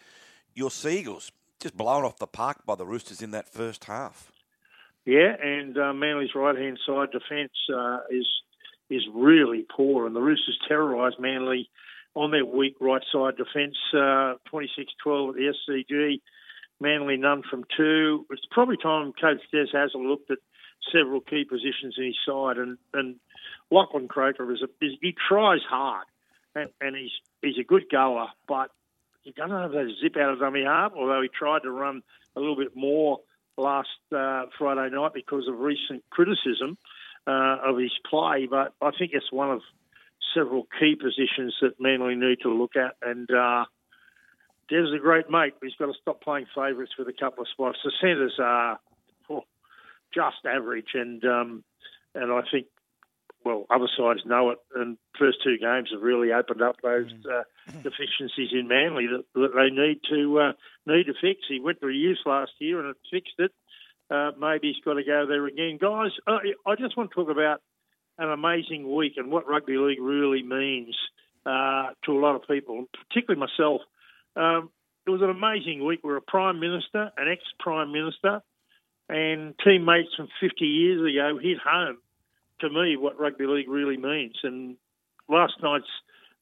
your 0.54 0.70
Seagulls 0.70 1.30
just 1.60 1.76
blown 1.76 2.04
off 2.04 2.18
the 2.18 2.26
park 2.26 2.66
by 2.66 2.74
the 2.74 2.86
Roosters 2.86 3.22
in 3.22 3.30
that 3.30 3.48
first 3.48 3.84
half. 3.84 4.32
Yeah, 5.04 5.36
and 5.42 5.78
uh, 5.78 5.92
Manly's 5.92 6.34
right 6.34 6.56
hand 6.56 6.78
side 6.86 7.10
defence 7.12 7.52
uh, 7.72 7.98
is 8.10 8.26
is 8.90 9.02
really 9.14 9.64
poor, 9.74 10.06
and 10.06 10.16
the 10.16 10.20
Roosters 10.20 10.58
terrorised 10.66 11.20
Manly 11.20 11.70
on 12.14 12.32
their 12.32 12.44
weak 12.44 12.74
right 12.80 13.02
side 13.12 13.36
defence, 13.36 13.76
uh, 13.94 14.34
26-12 14.52 15.28
at 15.28 15.34
the 15.36 15.54
SCG. 15.68 16.20
Manly 16.80 17.16
none 17.16 17.42
from 17.48 17.64
two. 17.76 18.26
It's 18.30 18.42
probably 18.50 18.76
time 18.76 19.12
Coach 19.12 19.42
Des 19.52 19.66
has 19.72 19.92
looked 19.94 20.30
at 20.32 20.38
several 20.92 21.20
key 21.20 21.44
positions 21.44 21.94
in 21.98 22.04
his 22.06 22.16
side, 22.26 22.56
and 22.58 22.78
and 22.94 23.16
Lachlan 23.70 24.08
Croker 24.08 24.50
is, 24.52 24.62
a, 24.62 24.84
is 24.84 24.92
he 25.00 25.14
tries 25.28 25.60
hard, 25.68 26.06
and, 26.54 26.70
and 26.80 26.96
he's 26.96 27.12
he's 27.42 27.58
a 27.58 27.64
good 27.64 27.84
goer, 27.90 28.28
but 28.48 28.70
he 29.22 29.32
doesn't 29.32 29.50
have 29.50 29.72
that 29.72 29.94
zip 30.02 30.16
out 30.16 30.32
of 30.32 30.40
dummy 30.40 30.64
half. 30.64 30.92
Although 30.96 31.22
he 31.22 31.28
tried 31.28 31.62
to 31.62 31.70
run 31.70 32.02
a 32.36 32.40
little 32.40 32.56
bit 32.56 32.74
more 32.74 33.20
last 33.56 33.88
uh, 34.14 34.44
Friday 34.58 34.94
night 34.94 35.12
because 35.14 35.46
of 35.48 35.58
recent 35.58 36.02
criticism 36.10 36.78
uh, 37.26 37.58
of 37.64 37.78
his 37.78 37.92
play, 38.08 38.46
but 38.50 38.72
I 38.80 38.90
think 38.96 39.12
it's 39.12 39.30
one 39.30 39.50
of 39.50 39.60
several 40.34 40.66
key 40.78 40.96
positions 40.96 41.54
that 41.60 41.80
Manly 41.80 42.14
need 42.14 42.40
to 42.42 42.52
look 42.52 42.76
at, 42.76 42.96
and. 43.02 43.30
Uh, 43.30 43.64
Dev's 44.70 44.94
a 44.94 45.00
great 45.00 45.28
mate, 45.28 45.54
but 45.58 45.66
he's 45.66 45.74
got 45.74 45.86
to 45.86 45.98
stop 46.00 46.22
playing 46.22 46.46
favourites 46.54 46.92
with 46.96 47.08
a 47.08 47.12
couple 47.12 47.42
of 47.42 47.48
spots. 47.48 47.78
The 47.82 47.90
centres 48.00 48.34
are 48.38 48.78
just 50.14 50.44
average, 50.46 50.90
and 50.94 51.24
um, 51.24 51.64
and 52.14 52.32
I 52.32 52.42
think 52.50 52.66
well, 53.44 53.66
other 53.70 53.88
sides 53.96 54.20
know 54.26 54.50
it, 54.50 54.58
and 54.74 54.98
first 55.18 55.38
two 55.42 55.56
games 55.58 55.90
have 55.92 56.02
really 56.02 56.32
opened 56.32 56.62
up 56.62 56.76
those 56.82 57.10
uh, 57.24 57.42
deficiencies 57.82 58.50
in 58.52 58.68
Manly 58.68 59.06
that, 59.06 59.24
that 59.34 59.52
they 59.54 59.70
need 59.70 60.00
to 60.10 60.38
uh, 60.38 60.52
need 60.86 61.04
to 61.04 61.14
fix. 61.20 61.40
He 61.48 61.60
went 61.60 61.80
to 61.80 61.88
youth 61.88 62.18
last 62.26 62.52
year 62.58 62.80
and 62.80 62.90
it 62.90 62.96
fixed 63.10 63.38
it. 63.38 63.52
Uh, 64.10 64.32
maybe 64.38 64.68
he's 64.68 64.84
got 64.84 64.94
to 64.94 65.04
go 65.04 65.24
there 65.26 65.46
again, 65.46 65.78
guys. 65.80 66.10
I 66.26 66.74
just 66.76 66.96
want 66.96 67.10
to 67.10 67.14
talk 67.14 67.30
about 67.30 67.62
an 68.18 68.30
amazing 68.30 68.94
week 68.94 69.14
and 69.16 69.30
what 69.30 69.48
rugby 69.48 69.76
league 69.76 70.00
really 70.00 70.42
means 70.42 70.94
uh, 71.46 71.90
to 72.04 72.12
a 72.12 72.20
lot 72.20 72.34
of 72.34 72.42
people, 72.48 72.84
particularly 73.08 73.40
myself. 73.40 73.80
Um, 74.36 74.70
it 75.06 75.10
was 75.10 75.22
an 75.22 75.30
amazing 75.30 75.84
week 75.84 76.00
where 76.02 76.16
a 76.16 76.20
prime 76.20 76.60
minister, 76.60 77.10
an 77.16 77.28
ex-prime 77.30 77.92
minister, 77.92 78.42
and 79.10 79.54
teammates 79.64 80.14
from 80.16 80.28
50 80.40 80.64
years 80.64 81.00
ago 81.00 81.38
hit 81.42 81.58
home 81.58 81.98
to 82.60 82.70
me 82.70 82.96
what 82.96 83.18
rugby 83.18 83.46
league 83.46 83.68
really 83.68 83.96
means. 83.96 84.36
And 84.44 84.76
last 85.28 85.54
night's 85.62 85.90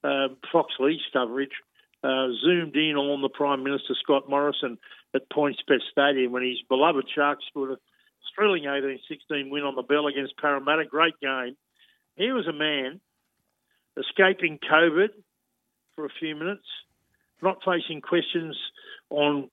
uh, 0.04 0.28
Fox 0.52 0.74
Leagues 0.78 1.02
coverage 1.12 1.52
uh, 2.04 2.28
zoomed 2.44 2.76
in 2.76 2.96
on 2.96 3.22
the 3.22 3.30
Prime 3.30 3.64
Minister 3.64 3.94
Scott 4.02 4.28
Morrison 4.28 4.76
at 5.14 5.30
PointsBet 5.30 5.80
Stadium 5.90 6.32
when 6.32 6.42
his 6.42 6.60
beloved 6.68 7.08
Sharks 7.14 7.44
scored 7.48 7.70
a 7.70 7.76
thrilling 8.36 8.64
18-16 8.64 9.50
win 9.50 9.64
on 9.64 9.74
the 9.74 9.82
bell 9.82 10.06
against 10.06 10.36
Parramatta. 10.36 10.84
Great 10.84 11.18
game. 11.20 11.56
He 12.16 12.32
was 12.32 12.46
a 12.46 12.52
man 12.52 13.00
escaping 13.96 14.58
COVID 14.70 15.08
for 15.96 16.04
a 16.04 16.10
few 16.20 16.36
minutes, 16.36 16.66
not 17.42 17.58
facing 17.64 18.02
questions 18.02 18.56
on 19.08 19.48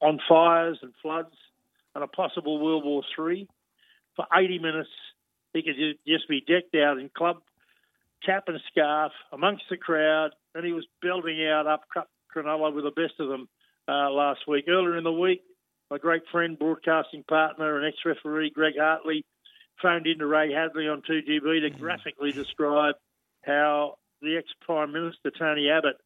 on 0.00 0.18
fires 0.28 0.78
and 0.82 0.92
floods 1.00 1.34
and 1.94 2.04
a 2.04 2.08
possible 2.08 2.58
World 2.58 2.84
War 2.84 3.02
Three 3.14 3.48
for 4.16 4.26
80 4.32 4.58
minutes 4.58 4.90
he 5.54 5.62
could 5.62 5.76
just 6.06 6.28
be 6.28 6.40
decked 6.40 6.74
out 6.74 6.98
in 6.98 7.08
club 7.16 7.36
cap 8.26 8.44
and 8.48 8.60
scarf 8.70 9.12
amongst 9.32 9.64
the 9.70 9.76
crowd, 9.76 10.30
and 10.54 10.64
he 10.64 10.72
was 10.72 10.86
belting 11.00 11.46
out 11.46 11.66
up 11.66 11.82
Cronulla 12.34 12.74
with 12.74 12.84
the 12.84 12.90
best 12.90 13.14
of 13.20 13.28
them 13.28 13.48
uh, 13.88 14.10
last 14.10 14.40
week. 14.48 14.64
Earlier 14.68 14.96
in 14.96 15.04
the 15.04 15.12
week, 15.12 15.42
my 15.90 15.98
great 15.98 16.22
friend, 16.32 16.58
broadcasting 16.58 17.22
partner, 17.28 17.78
and 17.78 17.86
ex-referee 17.86 18.50
Greg 18.50 18.74
Hartley 18.78 19.24
phoned 19.80 20.06
in 20.06 20.18
to 20.18 20.26
Ray 20.26 20.52
Hadley 20.52 20.88
on 20.88 21.02
2GB 21.02 21.60
to 21.60 21.70
mm. 21.70 21.78
graphically 21.78 22.32
describe 22.32 22.96
how 23.44 23.96
the 24.22 24.36
ex-Prime 24.36 24.92
Minister 24.92 25.30
Tony 25.38 25.68
Abbott 25.70 25.96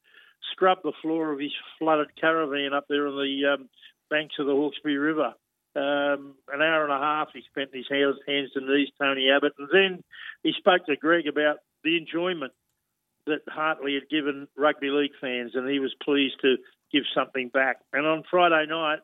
scrubbed 0.52 0.82
the 0.84 0.92
floor 1.00 1.32
of 1.32 1.38
his 1.38 1.52
flooded 1.78 2.08
caravan 2.20 2.74
up 2.74 2.86
there 2.88 3.06
on 3.06 3.16
the 3.16 3.54
um, 3.54 3.68
banks 4.10 4.34
of 4.38 4.46
the 4.46 4.52
Hawkesbury 4.52 4.98
River 4.98 5.34
um, 5.78 6.34
an 6.52 6.60
hour 6.60 6.82
and 6.82 6.92
a 6.92 6.98
half 6.98 7.28
he 7.32 7.42
spent 7.48 7.70
his 7.72 7.86
hands, 7.88 8.16
hands 8.26 8.50
and 8.54 8.66
knees, 8.66 8.88
Tony 9.00 9.30
Abbott, 9.30 9.52
and 9.58 9.68
then 9.72 10.04
he 10.42 10.52
spoke 10.52 10.86
to 10.86 10.96
Greg 10.96 11.26
about 11.26 11.58
the 11.84 11.96
enjoyment 11.96 12.52
that 13.26 13.42
Hartley 13.46 13.94
had 13.94 14.08
given 14.10 14.48
rugby 14.56 14.90
league 14.90 15.12
fans, 15.20 15.52
and 15.54 15.68
he 15.68 15.78
was 15.78 15.94
pleased 16.02 16.36
to 16.42 16.56
give 16.92 17.04
something 17.14 17.48
back. 17.48 17.76
And 17.92 18.06
on 18.06 18.24
Friday 18.28 18.66
night, 18.68 19.00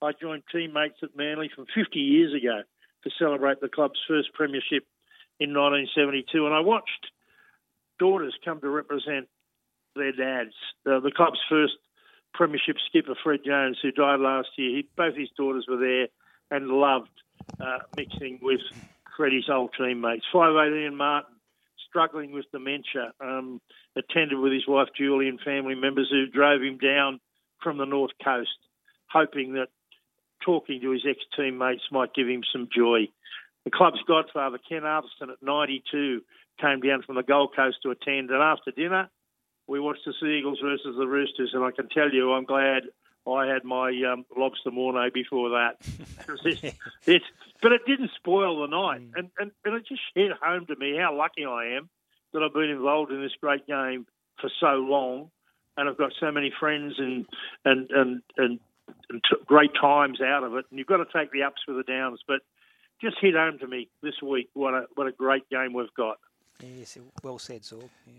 I 0.00 0.12
joined 0.12 0.44
teammates 0.50 0.98
at 1.02 1.16
Manly 1.16 1.50
from 1.54 1.66
50 1.74 1.98
years 1.98 2.32
ago 2.32 2.62
to 3.04 3.10
celebrate 3.18 3.60
the 3.60 3.68
club's 3.68 4.00
first 4.08 4.32
premiership 4.32 4.84
in 5.38 5.50
1972, 5.50 6.46
and 6.46 6.54
I 6.54 6.60
watched 6.60 7.10
daughters 7.98 8.34
come 8.44 8.60
to 8.60 8.68
represent 8.68 9.28
their 9.94 10.12
dads. 10.12 10.54
Uh, 10.86 11.00
the 11.00 11.12
club's 11.14 11.40
first 11.48 11.74
Premiership 12.36 12.76
skipper 12.86 13.14
Fred 13.22 13.40
Jones, 13.44 13.78
who 13.82 13.90
died 13.90 14.20
last 14.20 14.48
year. 14.56 14.76
He, 14.76 14.88
both 14.96 15.16
his 15.16 15.30
daughters 15.36 15.66
were 15.68 15.78
there 15.78 16.08
and 16.50 16.68
loved 16.68 17.10
uh, 17.58 17.78
mixing 17.96 18.38
with 18.42 18.60
Freddie's 19.16 19.48
old 19.50 19.70
teammates. 19.78 20.26
5'8 20.34 20.82
Ian 20.82 20.96
Martin, 20.96 21.34
struggling 21.88 22.32
with 22.32 22.44
dementia, 22.52 23.12
um, 23.20 23.60
attended 23.96 24.38
with 24.38 24.52
his 24.52 24.68
wife 24.68 24.88
Julie 24.96 25.28
and 25.28 25.40
family 25.40 25.74
members 25.74 26.08
who 26.10 26.26
drove 26.26 26.62
him 26.62 26.76
down 26.78 27.20
from 27.62 27.78
the 27.78 27.86
North 27.86 28.12
Coast, 28.22 28.50
hoping 29.10 29.54
that 29.54 29.68
talking 30.44 30.80
to 30.82 30.90
his 30.90 31.06
ex 31.08 31.18
teammates 31.34 31.84
might 31.90 32.14
give 32.14 32.28
him 32.28 32.42
some 32.52 32.68
joy. 32.74 33.08
The 33.64 33.70
club's 33.70 34.00
godfather, 34.06 34.58
Ken 34.68 34.82
Arthurson, 34.82 35.32
at 35.32 35.42
92, 35.42 36.20
came 36.60 36.80
down 36.80 37.02
from 37.02 37.16
the 37.16 37.22
Gold 37.22 37.56
Coast 37.56 37.78
to 37.82 37.90
attend, 37.90 38.30
and 38.30 38.42
after 38.42 38.70
dinner, 38.70 39.08
we 39.66 39.80
watched 39.80 40.04
the 40.04 40.14
Seagulls 40.20 40.60
versus 40.62 40.96
the 40.96 41.06
Roosters, 41.06 41.50
and 41.52 41.64
I 41.64 41.70
can 41.70 41.88
tell 41.88 42.10
you, 42.10 42.32
I'm 42.32 42.44
glad 42.44 42.84
I 43.26 43.46
had 43.46 43.64
my 43.64 43.90
um, 44.10 44.24
lobster 44.36 44.70
mornay 44.70 45.10
before 45.10 45.50
that. 45.50 45.76
it, 47.06 47.22
but 47.60 47.72
it 47.72 47.82
didn't 47.86 48.10
spoil 48.16 48.60
the 48.60 48.68
night, 48.68 49.00
mm. 49.00 49.12
and, 49.16 49.30
and, 49.38 49.50
and 49.64 49.74
it 49.74 49.86
just 49.86 50.02
hit 50.14 50.30
home 50.40 50.66
to 50.66 50.76
me 50.76 50.96
how 50.96 51.16
lucky 51.16 51.44
I 51.44 51.76
am 51.76 51.88
that 52.32 52.42
I've 52.42 52.54
been 52.54 52.70
involved 52.70 53.10
in 53.10 53.20
this 53.20 53.32
great 53.40 53.66
game 53.66 54.06
for 54.40 54.50
so 54.60 54.74
long, 54.74 55.30
and 55.76 55.88
I've 55.88 55.98
got 55.98 56.12
so 56.20 56.30
many 56.30 56.52
friends 56.58 56.94
and 56.98 57.26
and 57.64 57.90
and 57.90 58.22
and, 58.36 58.60
and 59.08 59.24
t- 59.24 59.36
great 59.46 59.72
times 59.80 60.20
out 60.20 60.44
of 60.44 60.54
it. 60.54 60.66
And 60.70 60.78
you've 60.78 60.86
got 60.86 60.98
to 60.98 61.06
take 61.12 61.32
the 61.32 61.42
ups 61.42 61.62
with 61.66 61.76
the 61.76 61.82
downs, 61.82 62.20
but 62.26 62.40
just 63.00 63.16
hit 63.20 63.34
home 63.34 63.58
to 63.58 63.66
me 63.66 63.88
this 64.02 64.20
week 64.22 64.50
what 64.54 64.74
a 64.74 64.86
what 64.94 65.06
a 65.06 65.12
great 65.12 65.48
game 65.50 65.72
we've 65.72 65.92
got. 65.96 66.18
Yes, 66.62 66.98
well 67.22 67.38
said, 67.38 67.62
Zorb. 67.62 67.88
Yeah. 68.06 68.12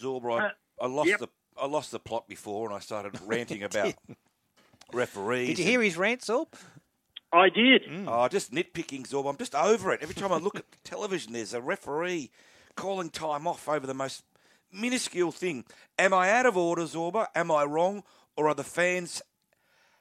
Zorb, 0.00 0.24
uh, 0.24 0.50
I 0.80 0.86
lost 0.86 1.08
yep. 1.08 1.20
the 1.20 1.28
I 1.58 1.66
lost 1.66 1.90
the 1.90 1.98
plot 1.98 2.28
before, 2.28 2.68
and 2.68 2.76
I 2.76 2.80
started 2.80 3.18
ranting 3.26 3.62
about 3.62 3.94
referees. 4.92 5.48
Did 5.48 5.58
you 5.58 5.64
hear 5.64 5.82
his 5.82 5.96
rant, 5.96 6.20
Zorb? 6.20 6.48
I 7.32 7.48
did. 7.48 7.84
Mm. 7.84 8.04
Oh, 8.06 8.28
just 8.28 8.52
nitpicking, 8.52 9.08
Zorb. 9.08 9.28
I'm 9.28 9.36
just 9.36 9.54
over 9.54 9.92
it. 9.92 10.00
Every 10.02 10.14
time 10.14 10.32
I 10.32 10.36
look 10.36 10.56
at 10.56 10.64
television, 10.84 11.32
there's 11.32 11.54
a 11.54 11.60
referee 11.60 12.30
calling 12.76 13.10
time 13.10 13.46
off 13.46 13.68
over 13.68 13.86
the 13.86 13.94
most 13.94 14.22
minuscule 14.72 15.32
thing. 15.32 15.64
Am 15.98 16.14
I 16.14 16.30
out 16.30 16.46
of 16.46 16.56
order, 16.56 16.82
Zorba? 16.82 17.26
Am 17.34 17.50
I 17.50 17.64
wrong? 17.64 18.04
Or 18.36 18.48
are 18.48 18.54
the 18.54 18.64
fans, 18.64 19.22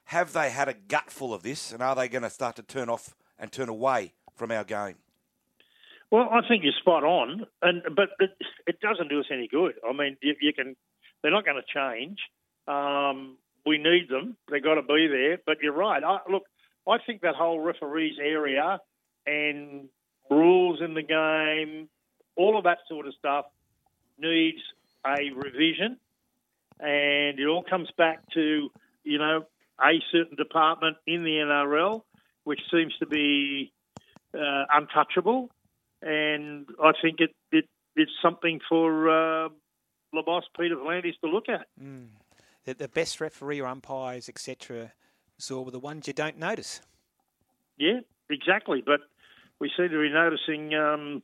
have 0.06 0.34
they 0.34 0.50
had 0.50 0.68
a 0.68 0.74
gutful 0.74 1.34
of 1.34 1.44
this, 1.44 1.72
and 1.72 1.82
are 1.82 1.96
they 1.96 2.10
going 2.10 2.24
to 2.24 2.30
start 2.30 2.58
to 2.58 2.64
turn 2.64 2.90
off 2.90 3.16
and 3.40 3.52
turn 3.52 3.70
away 3.70 4.14
from 4.36 4.52
our 4.52 4.64
game? 4.64 4.96
Well, 6.12 6.30
I 6.32 6.48
think 6.48 6.64
you're 6.64 6.74
spot 6.80 7.04
on, 7.04 7.46
and 7.62 7.82
but 7.96 8.10
it, 8.20 8.32
it 8.68 8.80
doesn't 8.80 9.10
do 9.10 9.20
us 9.20 9.26
any 9.32 9.48
good. 9.48 9.74
I 9.88 9.92
mean, 9.92 10.18
you, 10.22 10.36
you 10.40 10.54
can 10.54 10.76
they're 11.22 11.32
not 11.32 11.46
going 11.46 11.62
to 11.62 11.74
change. 11.74 12.20
Um, 12.68 13.38
we 13.66 13.78
need 13.78 14.08
them; 14.10 14.38
they've 14.50 14.64
got 14.64 14.76
to 14.76 14.84
be 14.84 15.08
there. 15.08 15.40
But 15.46 15.58
you're 15.62 15.74
right. 15.74 16.04
I, 16.04 16.20
look, 16.30 16.44
I 16.88 16.98
think 17.06 17.22
that 17.22 17.36
whole 17.36 17.60
referees 17.60 18.18
area 18.22 18.80
and 19.26 19.90
rules 20.30 20.82
in 20.82 20.94
the 20.94 21.02
game, 21.02 21.90
all 22.36 22.58
of 22.58 22.66
that 22.66 22.80
sort 22.88 23.08
of 23.08 23.14
stuff 23.18 23.46
needs 24.20 24.60
a 25.06 25.32
revision. 25.36 25.98
And 26.80 27.40
it 27.40 27.48
all 27.48 27.64
comes 27.64 27.90
back 27.98 28.20
to, 28.34 28.70
you 29.04 29.18
know, 29.18 29.46
a 29.82 30.02
certain 30.12 30.36
department 30.36 30.98
in 31.08 31.24
the 31.24 31.32
NRL, 31.32 32.04
which 32.44 32.60
seems 32.72 32.94
to 33.00 33.06
be 33.06 33.72
uh, 34.34 34.66
untouchable. 34.74 35.50
And 36.06 36.68
I 36.82 36.92
think 37.02 37.20
it, 37.20 37.32
it 37.52 37.66
it's 37.96 38.12
something 38.22 38.60
for 38.70 39.10
uh, 39.10 39.50
the 40.14 40.22
boss, 40.24 40.44
Peter 40.58 40.76
V'landys, 40.76 41.20
to 41.24 41.30
look 41.30 41.50
at. 41.50 41.68
Mm. 41.82 42.10
The, 42.66 42.76
the 42.76 42.88
best 42.88 43.20
referee 43.20 43.60
or 43.60 43.68
umpires, 43.68 44.30
etc., 44.30 44.94
Zorba, 45.40 45.72
the 45.72 45.80
ones 45.80 46.08
you 46.08 46.14
don't 46.14 46.38
notice. 46.38 46.82
Yeah, 47.78 48.00
exactly. 48.30 48.82
But 48.86 49.02
we 49.60 49.72
seem 49.76 49.90
to 49.90 50.02
be 50.02 50.10
noticing 50.10 50.74
um, 50.74 51.24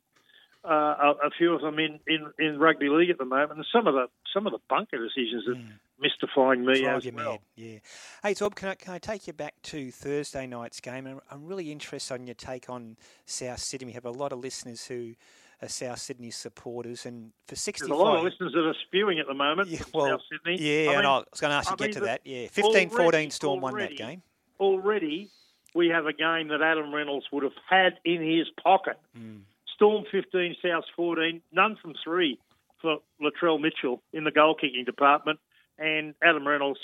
uh, 0.64 0.70
a, 0.70 1.28
a, 1.28 1.30
few 1.38 1.54
of 1.54 1.62
them 1.62 1.80
in, 1.80 2.00
in, 2.08 2.32
in 2.38 2.60
rugby 2.60 2.90
league 2.90 3.10
at 3.10 3.18
the 3.18 3.26
moment, 3.26 3.54
and 3.54 3.66
some 3.72 3.88
of 3.88 3.94
the 3.94 4.08
some 4.34 4.46
of 4.46 4.52
the 4.52 4.60
bunker 4.70 4.98
decisions 4.98 5.48
are 5.48 5.56
mm. 5.56 5.68
Mystifying 6.02 6.66
me 6.66 6.86
as 6.86 7.06
well. 7.12 7.32
Mad. 7.32 7.40
Yeah. 7.56 7.78
Hey, 8.24 8.34
Zob, 8.34 8.56
can 8.56 8.70
I, 8.70 8.76
can 8.76 8.94
I 8.94 8.98
take 8.98 9.28
you 9.28 9.34
back 9.34 9.56
to 9.64 9.92
Thursday 9.92 10.48
night's 10.48 10.80
game? 10.80 11.06
And 11.06 11.20
I'm 11.30 11.46
really 11.46 11.72
interested 11.72 12.14
on 12.14 12.26
your 12.26 12.36
take 12.36 12.70
on 12.70 12.98
South 13.26 13.60
Sydney. 13.60 13.88
We 13.88 13.94
have 13.94 14.06
a 14.06 14.12
lot 14.12 14.32
of 14.32 14.40
listeners 14.40 14.86
who 14.86 15.14
are 15.62 15.70
South 15.70 16.00
Sydney 16.00 16.32
supporters, 16.32 17.06
and 17.06 17.32
for 17.48 17.56
65... 17.56 17.88
There's 17.88 18.00
a 18.00 18.04
lot 18.04 18.18
of 18.18 18.24
listeners 18.24 18.52
that 18.54 18.66
are 18.66 18.76
spewing 18.88 19.20
at 19.20 19.28
the 19.28 19.34
moment 19.34 19.70
yeah, 19.70 19.80
well, 19.94 20.08
South 20.08 20.22
Sydney. 20.32 20.58
Yeah, 20.60 20.86
I 20.86 20.90
mean, 20.90 20.98
and 21.00 21.08
I 21.08 21.18
was 21.18 21.40
going 21.40 21.52
to 21.52 21.58
ask 21.58 21.70
you 21.70 21.78
to 21.78 21.84
get 21.84 21.94
to 21.94 22.00
that. 22.02 22.22
Yeah, 22.26 22.48
15-14 22.48 23.32
Storm 23.32 23.62
won 23.62 23.78
that 23.78 23.96
game. 23.96 24.24
Already, 24.60 25.30
we 25.76 25.90
have 25.90 26.06
a 26.06 26.14
game 26.14 26.48
that 26.50 26.62
Adam 26.62 26.94
Reynolds 26.94 27.28
would 27.32 27.44
have 27.44 27.54
had 27.70 28.00
in 28.06 28.22
his 28.22 28.48
pocket. 28.64 29.00
Mm. 29.18 29.42
Storm 29.76 30.04
15, 30.12 30.56
South 30.64 30.84
14, 30.96 31.42
none 31.52 31.78
from 31.82 31.94
three 32.04 32.40
for 32.82 32.98
Latrell 33.22 33.60
Mitchell 33.60 34.02
in 34.14 34.24
the 34.24 34.32
goal 34.32 34.56
kicking 34.56 34.86
department, 34.86 35.40
and 35.78 36.14
Adam 36.24 36.48
Reynolds 36.48 36.80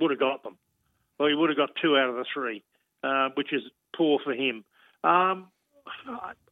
would 0.00 0.10
have 0.10 0.20
got 0.20 0.42
them. 0.42 0.56
Well, 1.18 1.28
he 1.28 1.34
would 1.34 1.50
have 1.50 1.56
got 1.56 1.70
two 1.82 1.96
out 1.96 2.10
of 2.10 2.16
the 2.16 2.24
three, 2.32 2.62
uh, 3.02 3.30
which 3.34 3.52
is 3.52 3.62
poor 3.96 4.18
for 4.22 4.32
him. 4.32 4.64
Um, 5.02 5.48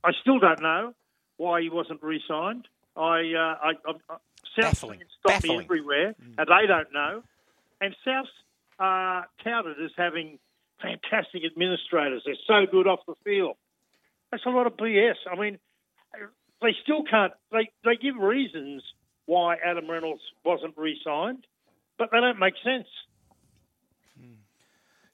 I 0.03 0.13
still 0.23 0.39
don't 0.39 0.61
know 0.63 0.95
why 1.37 1.61
he 1.63 1.69
wasn't 1.71 2.03
re-signed. 2.03 2.67
I, 2.97 3.01
uh, 3.01 3.57
I, 3.63 3.73
I, 3.87 3.93
I 4.09 4.17
South 4.59 4.81
Baffling. 4.81 5.01
stop 5.21 5.43
Baffling. 5.43 5.59
me 5.59 5.65
everywhere, 5.65 6.15
and 6.39 6.49
they 6.49 6.67
don't 6.67 6.93
know. 6.93 7.23
And 7.81 7.95
South 8.05 8.27
are 8.79 9.27
touted 9.45 9.77
as 9.85 9.91
having 9.97 10.39
fantastic 10.81 11.43
administrators. 11.45 12.23
They're 12.25 12.35
so 12.47 12.71
good 12.71 12.87
off 12.87 13.01
the 13.07 13.15
field. 13.25 13.57
That's 14.31 14.45
a 14.47 14.51
lot 14.51 14.67
of 14.67 14.77
BS. 14.77 15.15
I 15.31 15.39
mean, 15.39 15.59
they 16.63 16.75
still 16.83 17.05
can't. 17.05 17.33
They 17.53 17.69
they 17.85 17.97
give 17.97 18.17
reasons 18.17 18.83
why 19.27 19.57
Adam 19.57 19.91
Reynolds 19.91 20.23
wasn't 20.45 20.75
re-signed, 20.77 21.47
but 21.99 22.11
they 22.11 22.21
don't 22.21 22.39
make 22.39 22.55
sense. 22.65 22.87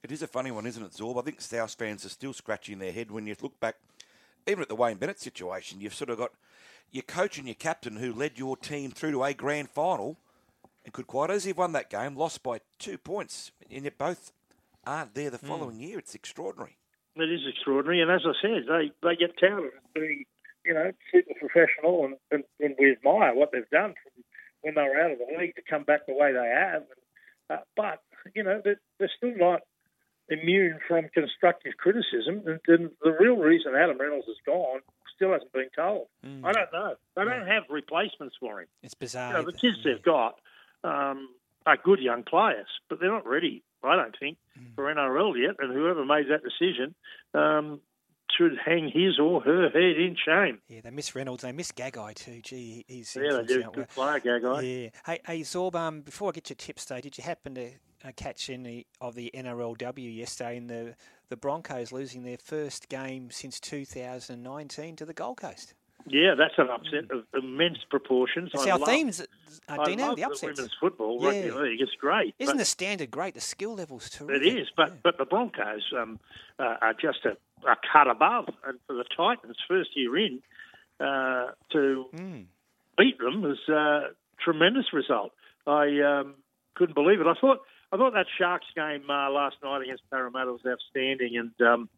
It 0.02 0.10
is 0.10 0.22
a 0.22 0.26
funny 0.26 0.50
one, 0.50 0.66
isn't 0.66 0.82
it, 0.82 0.92
Zorb? 0.92 1.18
I 1.18 1.22
think 1.22 1.40
South 1.40 1.74
fans 1.74 2.04
are 2.04 2.08
still 2.08 2.32
scratching 2.32 2.78
their 2.78 2.90
head 2.90 3.10
when 3.10 3.26
you 3.26 3.36
look 3.40 3.58
back, 3.60 3.76
even 4.48 4.62
at 4.62 4.68
the 4.68 4.74
Wayne 4.74 4.96
Bennett 4.96 5.20
situation. 5.20 5.80
You've 5.80 5.94
sort 5.94 6.10
of 6.10 6.18
got 6.18 6.32
your 6.90 7.02
coach 7.02 7.38
and 7.38 7.46
your 7.46 7.54
captain 7.54 7.96
who 7.96 8.12
led 8.12 8.36
your 8.36 8.56
team 8.56 8.90
through 8.90 9.12
to 9.12 9.22
a 9.22 9.32
grand 9.32 9.70
final 9.70 10.16
and 10.84 10.92
could 10.92 11.06
quite 11.06 11.30
easily 11.30 11.50
have 11.50 11.58
won 11.58 11.72
that 11.72 11.88
game, 11.88 12.16
lost 12.16 12.42
by 12.42 12.60
two 12.80 12.98
points, 12.98 13.52
and 13.70 13.84
yet 13.84 13.96
both 13.96 14.32
aren't 14.84 15.14
there 15.14 15.30
the 15.30 15.38
hmm. 15.38 15.46
following 15.46 15.80
year. 15.80 15.98
It's 15.98 16.16
extraordinary. 16.16 16.76
It 17.14 17.30
is 17.30 17.42
extraordinary, 17.48 18.00
and 18.00 18.10
as 18.10 18.22
I 18.24 18.32
said, 18.40 18.64
they 18.66 18.90
they 19.02 19.16
get 19.16 19.38
touted 19.38 19.66
as 19.66 19.82
being, 19.94 20.24
you 20.64 20.74
know, 20.74 20.92
super 21.10 21.34
professional, 21.38 22.04
and, 22.04 22.16
and, 22.30 22.44
and 22.60 22.74
we 22.78 22.92
admire 22.92 23.34
what 23.34 23.50
they've 23.52 23.68
done 23.70 23.94
from 24.02 24.24
when 24.62 24.74
they 24.74 24.82
were 24.82 25.00
out 25.00 25.10
of 25.10 25.18
the 25.18 25.38
league 25.38 25.54
to 25.56 25.62
come 25.68 25.82
back 25.82 26.06
the 26.06 26.14
way 26.14 26.32
they 26.32 26.54
have. 26.54 26.82
Uh, 27.50 27.62
but 27.76 28.02
you 28.34 28.42
know, 28.42 28.60
they're, 28.64 28.80
they're 28.98 29.10
still 29.16 29.36
not 29.36 29.62
immune 30.28 30.78
from 30.86 31.08
constructive 31.12 31.72
criticism, 31.76 32.42
and, 32.46 32.60
and 32.68 32.90
the 33.02 33.16
real 33.18 33.36
reason 33.36 33.74
Adam 33.74 33.98
Reynolds 33.98 34.26
has 34.26 34.36
gone 34.46 34.80
still 35.14 35.32
hasn't 35.32 35.52
been 35.52 35.68
told. 35.76 36.06
Mm. 36.24 36.44
I 36.44 36.52
don't 36.52 36.72
know. 36.72 36.94
They 37.16 37.24
don't 37.24 37.46
have 37.46 37.64
replacements 37.68 38.36
for 38.40 38.60
him. 38.60 38.68
It's 38.82 38.94
bizarre. 38.94 39.32
You 39.32 39.38
know, 39.38 39.50
the 39.50 39.56
kids 39.56 39.78
they've 39.84 40.02
got 40.02 40.38
um, 40.84 41.28
are 41.66 41.76
good 41.76 42.00
young 42.00 42.22
players, 42.22 42.66
but 42.88 43.00
they're 43.00 43.10
not 43.10 43.26
ready, 43.26 43.62
I 43.84 43.96
don't 43.96 44.16
think, 44.18 44.38
for 44.74 44.92
NRL 44.92 45.34
yet. 45.40 45.56
And 45.58 45.72
whoever 45.72 46.04
made 46.04 46.26
that 46.30 46.42
decision 46.42 46.94
um, 47.34 47.80
should 48.36 48.58
hang 48.64 48.88
his 48.90 49.18
or 49.18 49.40
her 49.42 49.68
head 49.70 49.96
in 50.00 50.16
shame. 50.24 50.60
Yeah, 50.68 50.80
they 50.82 50.90
miss 50.90 51.14
Reynolds. 51.14 51.42
They 51.42 51.52
miss 51.52 51.72
Gagai 51.72 52.14
too. 52.14 52.40
Gee, 52.42 52.84
he's 52.88 53.16
Yeah, 53.20 53.38
they 53.38 53.44
do. 53.44 53.62
Good 53.72 53.88
player, 53.88 54.20
Gagai. 54.20 54.84
Yeah. 54.84 54.90
Hey, 55.06 55.20
hey 55.26 55.40
Zorb, 55.40 55.74
um, 55.74 56.00
before 56.00 56.30
I 56.30 56.32
get 56.32 56.50
your 56.50 56.56
tips, 56.56 56.84
though, 56.86 57.00
did 57.00 57.18
you 57.18 57.24
happen 57.24 57.54
to 57.56 57.70
uh, 58.04 58.10
catch 58.16 58.50
any 58.50 58.86
of 59.00 59.14
the 59.14 59.30
NRLW 59.34 60.16
yesterday 60.16 60.56
in 60.56 60.66
the, 60.66 60.94
the 61.28 61.36
Broncos 61.36 61.92
losing 61.92 62.24
their 62.24 62.38
first 62.38 62.88
game 62.88 63.30
since 63.30 63.60
2019 63.60 64.96
to 64.96 65.04
the 65.04 65.12
Gold 65.14 65.38
Coast? 65.38 65.74
Yeah, 66.04 66.34
that's 66.36 66.54
an 66.58 66.68
upset 66.68 67.16
of 67.16 67.22
immense 67.32 67.78
proportions. 67.88 68.50
It's 68.52 68.66
I 68.66 68.70
our 68.72 68.78
love- 68.80 68.88
themes, 68.88 69.20
uh, 69.20 69.24
I 69.68 69.84
Dino, 69.84 70.08
love 70.08 70.16
the 70.16 70.24
upsets. 70.24 70.58
women's 70.58 70.74
football, 70.80 71.20
rugby 71.22 71.46
Yeah. 71.46 71.54
league. 71.54 71.80
It's 71.80 71.94
great. 71.94 72.34
Isn't 72.40 72.56
the 72.56 72.64
standard 72.64 73.12
great? 73.12 73.34
The 73.34 73.40
skill 73.40 73.74
level's 73.76 74.06
It 74.08 74.12
terrific. 74.14 74.52
is, 74.52 74.68
but 74.76 75.00
but 75.04 75.16
the 75.18 75.24
Broncos 75.24 75.92
um, 75.96 76.18
uh, 76.58 76.74
are 76.80 76.94
just 76.94 77.24
a, 77.24 77.36
a 77.68 77.76
cut 77.92 78.08
above, 78.08 78.46
and 78.66 78.78
for 78.86 78.94
the 78.94 79.04
Titans, 79.16 79.56
first 79.68 79.90
year 79.96 80.16
in, 80.16 80.42
uh, 81.00 81.52
to 81.72 82.06
Hmm. 82.14 82.40
beat 82.98 83.18
them 83.18 83.42
was 83.42 83.58
a 83.68 84.10
tremendous 84.40 84.92
result. 84.92 85.32
I 85.66 86.00
um, 86.00 86.34
couldn't 86.74 86.94
believe 86.94 87.20
it. 87.20 87.26
I 87.26 87.34
thought 87.40 87.60
I 87.92 87.96
thought 87.96 88.14
that 88.14 88.26
Sharks 88.38 88.66
game 88.74 89.08
uh, 89.08 89.30
last 89.30 89.56
night 89.62 89.82
against 89.82 90.08
Parramatta 90.10 90.52
was 90.52 90.62
outstanding, 90.66 91.36
and 91.36 91.60
um, 91.66 91.88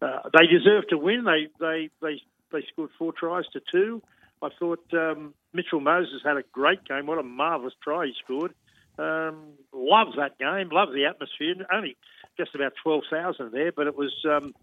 uh, 0.00 0.28
they 0.32 0.46
deserved 0.46 0.90
to 0.90 0.98
win. 0.98 1.24
They 1.24 1.48
they 1.58 1.90
they 2.00 2.22
they 2.52 2.66
scored 2.72 2.90
four 2.98 3.12
tries 3.12 3.46
to 3.52 3.60
two. 3.72 4.02
I 4.42 4.48
thought 4.58 4.84
um, 4.92 5.34
Mitchell 5.52 5.80
Moses 5.80 6.22
had 6.24 6.36
a 6.36 6.42
great 6.52 6.84
game. 6.84 7.06
What 7.06 7.18
a 7.18 7.22
marvellous 7.22 7.74
try 7.82 8.06
he 8.06 8.14
scored. 8.24 8.52
Um, 8.98 9.54
love 9.72 10.08
that 10.16 10.38
game. 10.38 10.68
Love 10.70 10.92
the 10.92 11.06
atmosphere. 11.06 11.54
Only 11.72 11.96
just 12.36 12.54
about 12.54 12.72
twelve 12.82 13.04
thousand 13.10 13.52
there, 13.52 13.72
but 13.72 13.86
it 13.86 13.96
was 13.96 14.12
um, 14.24 14.54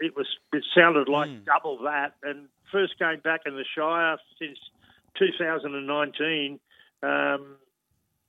it 0.00 0.14
was 0.16 0.26
it 0.52 0.64
sounded 0.74 1.08
like 1.08 1.44
double 1.44 1.78
that. 1.84 2.14
And 2.22 2.48
first 2.70 2.98
game 2.98 3.20
back 3.22 3.42
in 3.46 3.54
the 3.54 3.64
Shire 3.76 4.16
since 4.38 4.58
2019. 5.18 6.58
Um, 7.02 7.56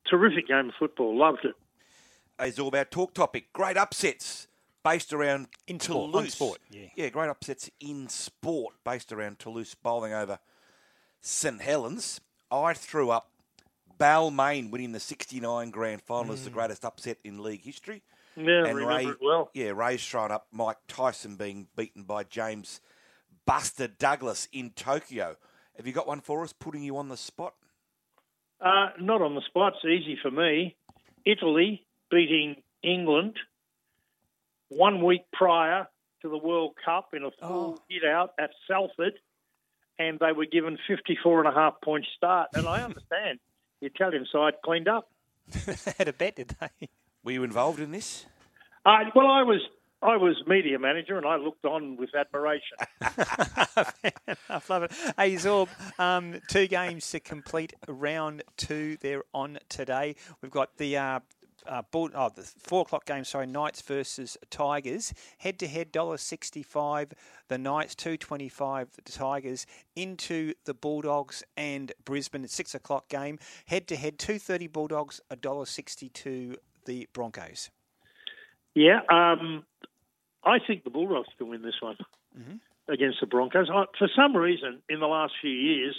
terrific 0.09 0.47
game 0.47 0.69
of 0.69 0.75
football. 0.79 1.17
Loved 1.17 1.45
it. 1.45 1.55
It's 2.39 2.59
all 2.59 2.67
about 2.67 2.91
talk 2.91 3.13
topic. 3.13 3.53
Great 3.53 3.77
upsets 3.77 4.47
based 4.83 5.13
around 5.13 5.47
in 5.67 5.77
Toulouse. 5.79 6.13
on 6.15 6.27
sport, 6.29 6.59
yeah. 6.69 6.87
yeah, 6.95 7.09
great 7.09 7.29
upsets 7.29 7.69
in 7.79 8.09
sport 8.09 8.73
based 8.83 9.13
around 9.13 9.39
Toulouse 9.39 9.75
bowling 9.75 10.13
over 10.13 10.39
St 11.21 11.61
Helens. 11.61 12.19
I 12.51 12.73
threw 12.73 13.09
up 13.11 13.29
Balmain 13.99 14.71
winning 14.71 14.91
the 14.91 14.99
69 14.99 15.69
grand 15.69 16.01
final 16.01 16.33
as 16.33 16.43
the 16.43 16.49
Mm. 16.49 16.53
greatest 16.53 16.83
upset 16.83 17.17
in 17.23 17.41
league 17.41 17.61
history. 17.63 18.01
Yeah, 18.35 18.65
and 18.65 18.75
remember 18.75 18.87
Ray, 18.87 19.05
it 19.05 19.17
well. 19.21 19.49
Yeah, 19.53 19.71
Ray's 19.71 20.05
thrown 20.05 20.31
up 20.31 20.47
Mike 20.51 20.77
Tyson 20.87 21.35
being 21.35 21.67
beaten 21.75 22.03
by 22.03 22.23
James 22.23 22.81
Buster 23.45 23.87
Douglas 23.87 24.47
in 24.51 24.71
Tokyo. 24.71 25.35
Have 25.77 25.87
you 25.87 25.93
got 25.93 26.07
one 26.07 26.21
for 26.21 26.43
us, 26.43 26.53
putting 26.53 26.83
you 26.83 26.97
on 26.97 27.09
the 27.09 27.17
spot? 27.17 27.53
Uh, 28.61 28.89
not 28.99 29.21
on 29.21 29.35
the 29.35 29.41
spot. 29.41 29.73
It's 29.75 29.85
easy 29.85 30.17
for 30.21 30.31
me. 30.31 30.75
Italy 31.25 31.85
beating 32.09 32.57
England 32.83 33.37
one 34.69 35.03
week 35.03 35.21
prior 35.33 35.87
to 36.21 36.29
the 36.29 36.37
World 36.37 36.75
Cup 36.83 37.09
in 37.13 37.23
a 37.23 37.31
full 37.31 37.79
hit 37.89 38.03
out 38.05 38.31
at 38.39 38.51
Salford, 38.67 39.13
and 39.99 40.19
they 40.19 40.31
were 40.31 40.45
given 40.45 40.77
54 40.87 41.45
and 41.45 41.49
a 41.49 41.51
half 41.51 41.73
point 41.83 42.05
start. 42.15 42.49
And 42.53 42.67
I 42.67 42.81
understand 42.83 43.39
the 43.81 43.87
Italian 43.87 44.25
side 44.31 44.53
cleaned 44.63 44.87
up. 44.87 45.09
they 45.65 45.93
had 45.97 46.07
a 46.07 46.13
bet, 46.13 46.35
did 46.37 46.55
they? 46.59 46.89
Were 47.23 47.31
you 47.31 47.43
involved 47.43 47.79
in 47.79 47.91
this? 47.91 48.25
Uh, 48.85 48.99
well, 49.15 49.27
I 49.27 49.43
was. 49.43 49.61
I 50.01 50.17
was 50.17 50.35
media 50.45 50.77
manager, 50.77 51.17
and 51.17 51.25
I 51.25 51.37
looked 51.37 51.63
on 51.63 51.95
with 51.95 52.09
admiration. 52.13 52.75
I 53.01 54.61
love 54.67 54.83
it. 54.83 54.91
Hey, 55.17 55.35
Zorb, 55.35 55.69
um, 55.97 56.41
two 56.49 56.67
games 56.67 57.09
to 57.11 57.21
complete 57.21 57.71
round 57.87 58.43
two. 58.57 58.97
They're 58.99 59.23
on 59.33 59.59
today. 59.69 60.15
We've 60.41 60.51
got 60.51 60.77
the. 60.77 60.97
Uh, 60.97 61.19
uh, 61.65 61.81
Bull, 61.91 62.09
oh, 62.13 62.29
the 62.35 62.41
four 62.41 62.81
o'clock 62.81 63.05
game, 63.05 63.23
sorry, 63.23 63.47
Knights 63.47 63.81
versus 63.81 64.37
Tigers. 64.49 65.13
Head 65.37 65.57
to 65.59 65.67
head, 65.67 65.93
dollar 65.93 66.17
sixty-five. 66.17 67.13
The 67.47 67.57
Knights, 67.57 67.95
two 67.95 68.17
twenty-five. 68.17 68.89
The 68.93 69.11
Tigers 69.11 69.65
into 69.95 70.53
the 70.65 70.73
Bulldogs 70.73 71.43
and 71.55 71.93
Brisbane. 72.03 72.43
It's 72.43 72.53
Six 72.53 72.75
o'clock 72.75 73.07
game. 73.07 73.39
Head 73.67 73.87
to 73.87 73.95
head, 73.95 74.19
two 74.19 74.39
thirty 74.39 74.67
Bulldogs, 74.67 75.21
a 75.29 75.37
dollar 75.37 75.65
sixty-two. 75.65 76.57
The 76.85 77.07
Broncos. 77.13 77.69
Yeah, 78.75 78.99
um, 79.09 79.63
I 80.43 80.57
think 80.65 80.83
the 80.83 80.89
Bulldogs 80.89 81.29
can 81.37 81.49
win 81.49 81.61
this 81.61 81.75
one 81.79 81.95
against 82.89 83.19
the 83.21 83.27
Broncos. 83.27 83.69
I, 83.71 83.85
for 83.97 84.09
some 84.15 84.35
reason, 84.35 84.81
in 84.89 84.99
the 84.99 85.05
last 85.07 85.33
few 85.41 85.51
years, 85.51 85.95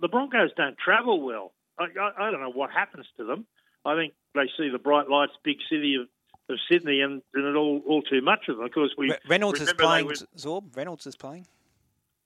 the 0.00 0.08
Broncos 0.08 0.50
don't 0.56 0.76
travel 0.78 1.20
well. 1.24 1.52
I, 1.78 1.84
I, 2.00 2.28
I 2.28 2.30
don't 2.30 2.40
know 2.40 2.50
what 2.52 2.70
happens 2.70 3.06
to 3.18 3.24
them. 3.24 3.46
I 3.84 3.94
think 3.94 4.14
they 4.34 4.46
see 4.56 4.68
the 4.70 4.78
bright 4.78 5.08
lights, 5.08 5.32
big 5.44 5.58
city 5.70 5.94
of, 5.96 6.08
of 6.52 6.58
Sydney, 6.70 7.00
and, 7.02 7.22
and 7.34 7.44
it 7.46 7.54
all 7.54 7.82
all 7.86 8.02
too 8.02 8.22
much 8.22 8.48
of 8.48 8.56
them. 8.56 8.66
Of 8.66 8.72
course, 8.72 8.92
we 8.96 9.10
Re- 9.10 9.18
Reynolds 9.28 9.60
is 9.60 9.72
playing. 9.74 10.06
were- 10.06 10.14
Zorb. 10.36 10.74
Reynolds 10.76 11.06
is 11.06 11.16
playing. 11.16 11.46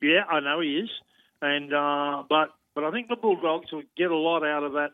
yeah, 0.00 0.24
I 0.30 0.40
know 0.40 0.60
he 0.60 0.76
is, 0.78 0.88
and 1.42 1.74
uh, 1.74 2.22
but 2.28 2.50
but 2.74 2.84
I 2.84 2.92
think 2.92 3.08
the 3.08 3.16
Bulldogs 3.16 3.72
will 3.72 3.82
get 3.96 4.10
a 4.10 4.16
lot 4.16 4.44
out 4.44 4.62
of 4.62 4.72
that 4.74 4.92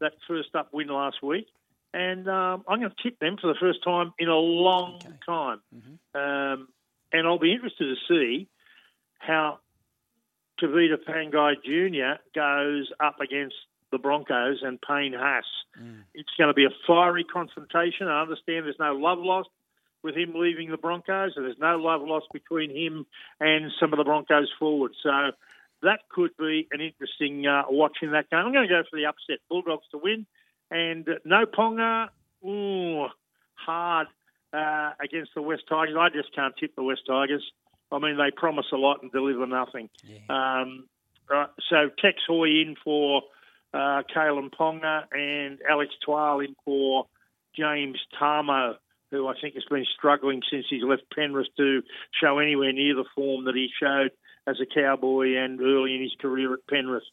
that 0.00 0.12
first 0.26 0.54
up 0.54 0.70
win 0.72 0.88
last 0.88 1.22
week, 1.22 1.46
and 1.94 2.28
um, 2.28 2.64
I'm 2.68 2.80
going 2.80 2.90
to 2.90 3.02
tip 3.02 3.18
them 3.18 3.36
for 3.40 3.46
the 3.46 3.58
first 3.58 3.82
time 3.84 4.12
in 4.18 4.28
a 4.28 4.36
long 4.36 5.00
time, 5.26 5.60
um, 6.14 6.68
and 7.12 7.26
I'll 7.26 7.38
be 7.38 7.52
interested 7.52 7.86
to 7.86 7.96
see 8.08 8.48
how 9.18 9.58
Tavita 10.60 10.96
Pangai 11.08 11.54
Jr. 11.64 12.20
goes 12.34 12.90
up 13.00 13.20
against 13.20 13.54
the 13.90 13.98
Broncos 13.98 14.58
and 14.62 14.78
Payne 14.80 15.14
Haas. 15.14 15.44
It's 16.14 16.30
going 16.36 16.48
to 16.48 16.54
be 16.54 16.64
a 16.66 16.74
fiery 16.86 17.24
confrontation. 17.24 18.08
I 18.08 18.22
understand 18.22 18.66
there's 18.66 18.76
no 18.78 18.92
love 18.94 19.18
lost 19.20 19.48
with 20.02 20.14
him 20.16 20.34
leaving 20.36 20.70
the 20.70 20.76
Broncos, 20.76 21.32
and 21.36 21.44
there's 21.44 21.58
no 21.58 21.76
love 21.76 22.02
lost 22.02 22.26
between 22.32 22.70
him 22.70 23.06
and 23.40 23.72
some 23.80 23.92
of 23.92 23.96
the 23.96 24.04
Broncos 24.04 24.48
forward. 24.58 24.92
So 25.02 25.10
that 25.82 26.00
could 26.10 26.30
be 26.38 26.68
an 26.70 26.80
interesting 26.80 27.46
uh, 27.46 27.62
watch 27.70 27.98
in 28.02 28.12
that 28.12 28.30
game. 28.30 28.40
I'm 28.40 28.52
going 28.52 28.68
to 28.68 28.74
go 28.74 28.82
for 28.90 28.96
the 28.96 29.06
upset 29.06 29.38
Bulldogs 29.48 29.86
to 29.92 29.98
win, 29.98 30.26
and 30.70 31.08
no 31.24 31.46
Ponga, 31.46 32.08
ooh, 32.44 33.06
hard 33.54 34.06
uh, 34.52 34.92
against 35.02 35.32
the 35.34 35.42
West 35.42 35.62
Tigers. 35.68 35.96
I 35.98 36.08
just 36.10 36.34
can't 36.34 36.54
tip 36.58 36.74
the 36.76 36.82
West 36.82 37.02
Tigers. 37.06 37.44
I 37.90 37.98
mean, 37.98 38.16
they 38.16 38.30
promise 38.34 38.66
a 38.72 38.76
lot 38.76 39.02
and 39.02 39.10
deliver 39.10 39.46
nothing. 39.46 39.88
Um, 40.28 40.84
right, 41.28 41.48
so 41.70 41.90
Tex 41.98 42.18
Hoy 42.26 42.48
in 42.48 42.76
for 42.82 43.22
uh, 43.72 44.02
Kalyn 44.14 44.50
Ponga 44.50 45.04
and 45.12 45.58
Alex 45.68 45.94
Twal 46.04 46.40
in 46.40 46.54
for 46.64 47.06
James 47.56 47.98
Tamou, 48.20 48.74
who 49.10 49.26
I 49.26 49.34
think 49.40 49.54
has 49.54 49.64
been 49.70 49.86
struggling 49.96 50.42
since 50.50 50.66
he's 50.68 50.82
left 50.82 51.02
Penrith 51.14 51.48
to 51.56 51.82
show 52.20 52.38
anywhere 52.38 52.72
near 52.72 52.94
the 52.94 53.06
form 53.14 53.46
that 53.46 53.54
he 53.54 53.68
showed 53.80 54.10
as 54.46 54.56
a 54.60 54.66
cowboy 54.66 55.36
and 55.36 55.60
early 55.60 55.94
in 55.94 56.02
his 56.02 56.14
career 56.20 56.54
at 56.54 56.66
Penrith. 56.68 57.04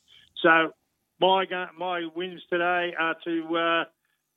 So 0.41 0.73
my 1.20 1.46
my 1.78 2.08
wins 2.16 2.42
today 2.50 2.94
are 3.00 3.16
to 3.24 3.58
uh, 3.58 3.84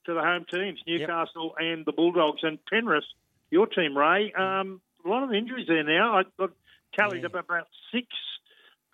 to 0.06 0.14
the 0.14 0.20
home 0.22 0.46
teams, 0.50 0.80
Newcastle 0.86 1.54
and 1.58 1.84
the 1.84 1.92
Bulldogs 1.92 2.40
and 2.42 2.58
Penrith. 2.70 3.04
Your 3.50 3.66
team, 3.66 3.96
Ray. 3.96 4.32
Um, 4.32 4.80
a 5.04 5.08
lot 5.08 5.22
of 5.22 5.32
injuries 5.32 5.66
there 5.68 5.82
now. 5.84 6.18
I- 6.18 6.42
I've 6.42 6.50
tallied 6.98 7.24
up 7.24 7.34
about 7.34 7.66
six: 7.92 8.06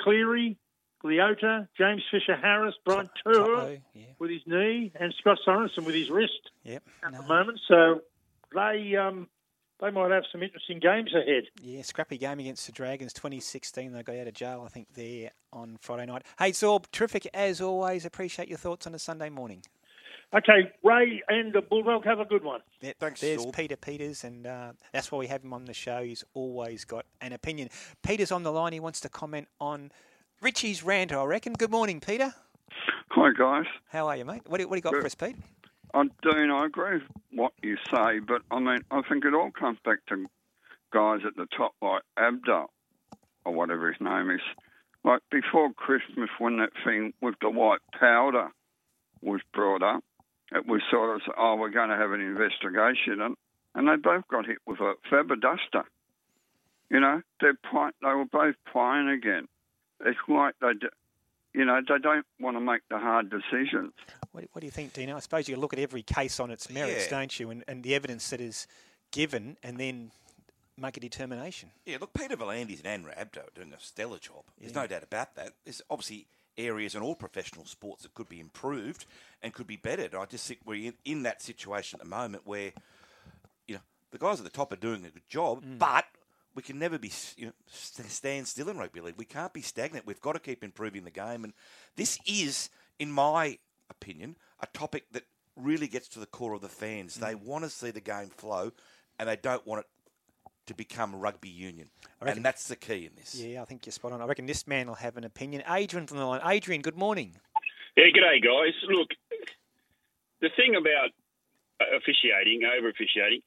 Cleary, 0.00 0.56
Leota, 1.04 1.68
James 1.76 2.02
Fisher 2.10 2.36
Harris, 2.36 2.74
Brian 2.84 3.08
To'o 3.24 3.78
with 4.18 4.30
his 4.30 4.42
knee, 4.46 4.92
and 4.98 5.14
Scott 5.20 5.38
Sorensen 5.46 5.84
with 5.84 5.94
his 5.94 6.10
wrist 6.10 6.50
Yep. 6.64 6.82
at 7.04 7.12
the 7.12 7.22
moment. 7.22 7.60
So 7.68 8.02
they 8.54 8.96
um, 8.96 9.28
they 9.80 9.90
might 9.90 10.10
have 10.10 10.24
some 10.30 10.42
interesting 10.42 10.78
games 10.78 11.12
ahead. 11.14 11.44
Yeah, 11.62 11.82
scrappy 11.82 12.18
game 12.18 12.38
against 12.40 12.66
the 12.66 12.72
Dragons, 12.72 13.12
2016. 13.12 13.92
They 13.92 14.02
got 14.02 14.16
out 14.16 14.26
of 14.28 14.34
jail, 14.34 14.62
I 14.64 14.68
think, 14.68 14.88
there 14.94 15.30
on 15.52 15.78
Friday 15.80 16.06
night. 16.06 16.22
Hey, 16.38 16.52
Zorb, 16.52 16.84
terrific 16.92 17.26
as 17.34 17.60
always. 17.60 18.04
Appreciate 18.04 18.48
your 18.48 18.58
thoughts 18.58 18.86
on 18.86 18.94
a 18.94 18.98
Sunday 18.98 19.30
morning. 19.30 19.62
Okay, 20.32 20.72
Ray 20.82 21.22
and 21.28 21.52
the 21.52 21.60
Bulldog 21.60 22.04
have 22.06 22.18
a 22.18 22.24
good 22.24 22.42
one. 22.42 22.60
Yep, 22.80 22.96
Thanks, 22.98 23.20
There's 23.20 23.44
Zorb. 23.46 23.54
Peter 23.56 23.76
Peters, 23.76 24.24
and 24.24 24.46
uh, 24.46 24.72
that's 24.92 25.12
why 25.12 25.18
we 25.18 25.26
have 25.28 25.44
him 25.44 25.52
on 25.52 25.64
the 25.64 25.74
show. 25.74 26.02
He's 26.02 26.24
always 26.34 26.84
got 26.84 27.06
an 27.20 27.32
opinion. 27.32 27.68
Peter's 28.02 28.32
on 28.32 28.42
the 28.42 28.50
line. 28.50 28.72
He 28.72 28.80
wants 28.80 29.00
to 29.00 29.08
comment 29.08 29.48
on 29.60 29.92
Richie's 30.40 30.82
rant, 30.82 31.12
I 31.12 31.22
reckon. 31.24 31.52
Good 31.52 31.70
morning, 31.70 32.00
Peter. 32.00 32.34
Hi, 33.10 33.30
guys. 33.38 33.66
How 33.90 34.08
are 34.08 34.16
you, 34.16 34.24
mate? 34.24 34.42
What 34.46 34.58
do, 34.58 34.66
what 34.66 34.74
do 34.74 34.78
you 34.78 34.82
got 34.82 34.94
Good. 34.94 35.02
for 35.02 35.06
us, 35.06 35.14
Pete? 35.14 35.36
I, 35.94 36.02
Dean, 36.22 36.50
I 36.50 36.66
agree 36.66 36.94
with 36.94 37.02
what 37.30 37.52
you 37.62 37.76
say, 37.94 38.18
but 38.18 38.42
I 38.50 38.58
mean, 38.58 38.80
I 38.90 39.02
think 39.08 39.24
it 39.24 39.32
all 39.32 39.52
comes 39.52 39.78
back 39.84 39.98
to 40.08 40.26
guys 40.92 41.20
at 41.24 41.36
the 41.36 41.46
top 41.56 41.74
like 41.80 42.02
Abda 42.18 42.66
or 43.44 43.54
whatever 43.54 43.92
his 43.92 44.00
name 44.00 44.30
is. 44.30 44.40
Like 45.04 45.20
before 45.30 45.72
Christmas, 45.72 46.30
when 46.38 46.58
that 46.58 46.70
thing 46.84 47.12
with 47.22 47.36
the 47.40 47.48
white 47.48 47.80
powder 47.98 48.48
was 49.22 49.40
brought 49.52 49.84
up, 49.84 50.02
it 50.52 50.66
was 50.66 50.82
sort 50.90 51.14
of, 51.14 51.22
oh, 51.38 51.56
we're 51.56 51.70
going 51.70 51.90
to 51.90 51.96
have 51.96 52.10
an 52.10 52.20
investigation, 52.20 53.20
and, 53.20 53.36
and 53.74 53.88
they 53.88 53.96
both 53.96 54.26
got 54.28 54.46
hit 54.46 54.58
with 54.66 54.80
a 54.80 54.94
Faber 55.08 55.36
duster. 55.36 55.88
You 56.90 57.00
know, 57.00 57.22
they're 57.40 57.56
they 57.72 58.08
were 58.08 58.24
both 58.24 58.56
playing 58.70 59.08
again. 59.08 59.46
It's 60.04 60.18
like 60.28 60.54
they, 60.60 60.72
you 61.54 61.64
know, 61.64 61.80
they 61.88 61.98
don't 61.98 62.26
want 62.40 62.56
to 62.56 62.60
make 62.60 62.82
the 62.90 62.98
hard 62.98 63.30
decisions. 63.30 63.92
What, 64.34 64.44
what 64.52 64.60
do 64.60 64.66
you 64.66 64.72
think, 64.72 64.92
Dino? 64.92 65.16
I 65.16 65.20
suppose 65.20 65.48
you 65.48 65.56
look 65.56 65.72
at 65.72 65.78
every 65.78 66.02
case 66.02 66.40
on 66.40 66.50
its 66.50 66.68
merits, 66.68 67.04
Yeah. 67.04 67.18
don't 67.20 67.38
you? 67.38 67.50
And, 67.50 67.62
and 67.68 67.84
the 67.84 67.94
evidence 67.94 68.30
that 68.30 68.40
is 68.40 68.66
given, 69.12 69.56
and 69.62 69.78
then 69.78 70.10
make 70.76 70.96
a 70.96 71.00
determination. 71.00 71.70
Yeah, 71.86 71.98
look, 72.00 72.12
Peter 72.14 72.36
V'landys 72.36 72.78
and 72.78 72.86
Andrew 72.88 73.12
Abdo 73.12 73.38
are 73.46 73.50
doing 73.54 73.72
a 73.72 73.78
stellar 73.78 74.18
job. 74.18 74.42
There's 74.58 74.72
Yeah. 74.72 74.80
no 74.82 74.86
doubt 74.88 75.04
about 75.04 75.36
that. 75.36 75.52
There's 75.62 75.82
obviously 75.88 76.26
areas 76.58 76.96
in 76.96 77.02
all 77.02 77.14
professional 77.14 77.64
sports 77.64 78.02
that 78.02 78.12
could 78.14 78.28
be 78.28 78.40
improved 78.40 79.06
and 79.40 79.54
could 79.54 79.68
be 79.68 79.76
bettered. 79.76 80.16
I 80.16 80.24
just 80.24 80.48
think 80.48 80.60
we're 80.64 80.88
in, 80.88 80.94
in 81.04 81.22
that 81.22 81.40
situation 81.40 82.00
at 82.00 82.04
the 82.04 82.10
moment 82.10 82.44
where, 82.44 82.72
you 83.68 83.76
know, 83.76 83.82
the 84.10 84.18
guys 84.18 84.38
at 84.40 84.44
the 84.44 84.50
top 84.50 84.72
are 84.72 84.76
doing 84.76 85.04
a 85.04 85.10
good 85.10 85.28
job, 85.28 85.62
Mm. 85.64 85.78
but 85.78 86.06
we 86.56 86.62
can 86.62 86.78
never 86.80 86.98
be, 86.98 87.12
you 87.36 87.46
know, 87.46 87.52
st- 87.70 88.10
stand 88.10 88.48
still 88.48 88.68
in 88.68 88.78
rugby 88.78 89.00
league. 89.00 89.14
We 89.16 89.24
can't 89.26 89.52
be 89.52 89.62
stagnant. 89.62 90.06
We've 90.06 90.20
got 90.20 90.32
to 90.32 90.40
keep 90.40 90.64
improving 90.64 91.04
the 91.04 91.10
game, 91.12 91.44
and 91.44 91.52
this 91.94 92.18
is, 92.26 92.68
in 92.98 93.12
my 93.12 93.58
opinion, 93.90 94.36
a 94.60 94.66
topic 94.66 95.04
that 95.12 95.24
really 95.56 95.86
gets 95.88 96.08
to 96.08 96.20
the 96.20 96.26
core 96.26 96.52
of 96.54 96.60
the 96.62 96.68
fans. 96.68 97.14
They 97.16 97.34
Mm. 97.34 97.42
want 97.44 97.64
to 97.64 97.70
see 97.70 97.90
the 97.90 98.00
game 98.00 98.28
flow, 98.30 98.72
and 99.18 99.28
they 99.28 99.36
don't 99.36 99.66
want 99.66 99.84
it 99.84 99.90
to 100.66 100.74
become 100.74 101.14
rugby 101.14 101.48
union. 101.50 101.90
Reckon- 102.20 102.38
And 102.38 102.44
that's 102.44 102.68
the 102.68 102.76
key 102.76 103.06
in 103.06 103.14
this. 103.16 103.34
Yeah, 103.34 103.62
I 103.62 103.64
think 103.66 103.84
you're 103.86 103.92
spot 103.92 104.12
on. 104.12 104.20
I 104.22 104.26
reckon 104.26 104.46
this 104.46 104.66
man 104.66 104.86
will 104.88 104.94
have 104.96 105.16
an 105.16 105.24
opinion. 105.24 105.62
Adrian 105.68 106.06
from 106.06 106.16
the 106.18 106.24
line. 106.26 106.40
Adrian, 106.44 106.80
good 106.82 106.96
morning. 106.96 107.36
Yeah, 107.96 108.06
g'day, 108.06 108.42
guys. 108.42 108.74
Look, 108.88 109.10
the 110.40 110.48
thing 110.56 110.74
about 110.74 111.10
uh, 111.80 111.96
officiating, 111.96 112.64
over 112.64 112.88
officiating, 112.88 113.42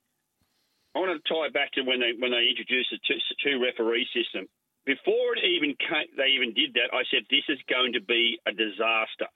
I 0.95 0.99
want 0.99 1.23
to 1.23 1.29
tie 1.33 1.45
it 1.47 1.53
back 1.53 1.71
to 1.73 1.81
when 1.81 1.99
they 1.99 2.13
when 2.17 2.31
they 2.31 2.47
introduced 2.49 2.89
the 2.91 2.99
two, 3.07 3.19
two 3.43 3.59
referee 3.63 4.07
system. 4.13 4.47
Before 4.85 5.35
it 5.35 5.43
even 5.43 5.75
came, 5.75 6.07
they 6.15 6.27
even 6.27 6.53
did 6.53 6.73
that, 6.75 6.93
I 6.93 7.03
said 7.11 7.23
this 7.29 7.43
is 7.49 7.59
going 7.69 7.93
to 7.93 8.01
be 8.01 8.39
a 8.45 8.51
disaster. 8.53 9.27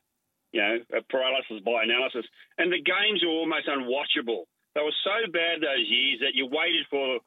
You 0.51 0.59
know, 0.59 0.99
a 0.99 1.01
paralysis 1.07 1.63
by 1.63 1.87
analysis, 1.87 2.27
and 2.59 2.71
the 2.71 2.83
games 2.83 3.23
were 3.23 3.39
almost 3.39 3.71
unwatchable. 3.71 4.51
They 4.75 4.83
were 4.83 4.99
so 5.03 5.31
bad 5.31 5.63
those 5.63 5.87
years 5.87 6.19
that 6.23 6.35
you 6.35 6.47
waited 6.47 6.87
for 6.91 7.19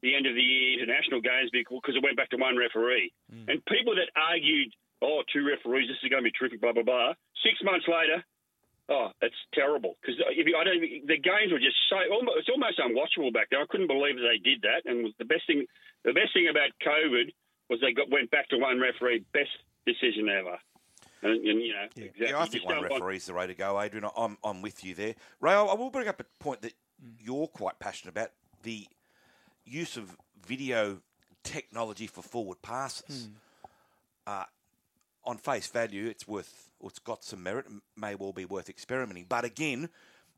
the 0.00 0.16
end 0.16 0.24
of 0.24 0.32
the 0.32 0.40
year 0.40 0.80
international 0.80 1.20
games 1.20 1.52
because 1.52 1.92
it 1.92 2.00
went 2.00 2.16
back 2.16 2.32
to 2.32 2.40
one 2.40 2.56
referee. 2.56 3.12
Mm. 3.28 3.52
And 3.52 3.56
people 3.68 3.92
that 4.00 4.08
argued, 4.16 4.72
oh, 5.04 5.20
two 5.28 5.44
referees, 5.44 5.88
this 5.92 6.00
is 6.00 6.08
going 6.08 6.24
to 6.24 6.28
be 6.28 6.32
terrific, 6.32 6.60
blah 6.60 6.72
blah 6.72 6.84
blah. 6.84 7.12
Six 7.44 7.60
months 7.60 7.84
later, 7.84 8.24
oh, 8.88 9.12
it's 9.20 9.36
terrible 9.52 9.96
because 10.00 10.16
I 10.24 10.64
don't, 10.64 10.80
the 11.04 11.20
games 11.20 11.52
were 11.52 11.60
just 11.60 11.76
so 11.88 12.00
almost, 12.08 12.40
it's 12.40 12.52
almost 12.52 12.80
unwatchable 12.80 13.32
back 13.32 13.52
there. 13.52 13.60
I 13.60 13.68
couldn't 13.68 13.92
believe 13.92 14.16
that 14.16 14.28
they 14.28 14.40
did 14.40 14.64
that. 14.64 14.88
And 14.88 15.12
the 15.20 15.28
best 15.28 15.44
thing, 15.46 15.64
the 16.04 16.16
best 16.16 16.32
thing 16.32 16.48
about 16.48 16.72
COVID 16.80 17.32
was 17.68 17.80
they 17.80 17.92
got 17.92 18.10
went 18.10 18.32
back 18.32 18.48
to 18.50 18.58
one 18.58 18.80
referee. 18.80 19.24
Best 19.32 19.52
decision 19.84 20.28
ever. 20.28 20.58
And, 21.22 21.32
and 21.32 21.60
you 21.60 21.72
know, 21.74 21.82
exactly. 21.84 22.12
Yeah, 22.28 22.38
I 22.38 22.40
think 22.42 22.52
just 22.52 22.64
one 22.66 22.74
don't 22.76 22.90
want- 22.90 23.02
referee's 23.02 23.26
the 23.26 23.34
way 23.34 23.46
to 23.46 23.54
go, 23.54 23.80
Adrian. 23.80 24.08
I'm, 24.16 24.38
I'm 24.42 24.62
with 24.62 24.82
you 24.84 24.94
there. 24.94 25.14
Ray, 25.40 25.52
I 25.52 25.62
I 25.62 25.74
will 25.74 25.90
bring 25.90 26.08
up 26.08 26.20
a 26.20 26.24
point 26.42 26.62
that 26.62 26.72
Mm. 27.02 27.14
you're 27.18 27.46
quite 27.46 27.78
passionate 27.78 28.10
about 28.10 28.30
the 28.62 28.86
use 29.64 29.96
of 29.96 30.16
video 30.46 31.00
technology 31.42 32.06
for 32.06 32.20
forward 32.20 32.60
passes. 32.60 33.24
Hmm. 34.26 34.30
Uh, 34.30 34.44
on 35.24 35.38
face 35.38 35.66
value, 35.68 36.06
it's 36.08 36.28
worth, 36.28 36.68
or 36.78 36.90
it's 36.90 36.98
got 36.98 37.24
some 37.24 37.42
merit, 37.42 37.66
and 37.66 37.80
may 37.96 38.14
well 38.14 38.32
be 38.34 38.44
worth 38.44 38.68
experimenting. 38.68 39.24
But 39.28 39.44
again, 39.46 39.88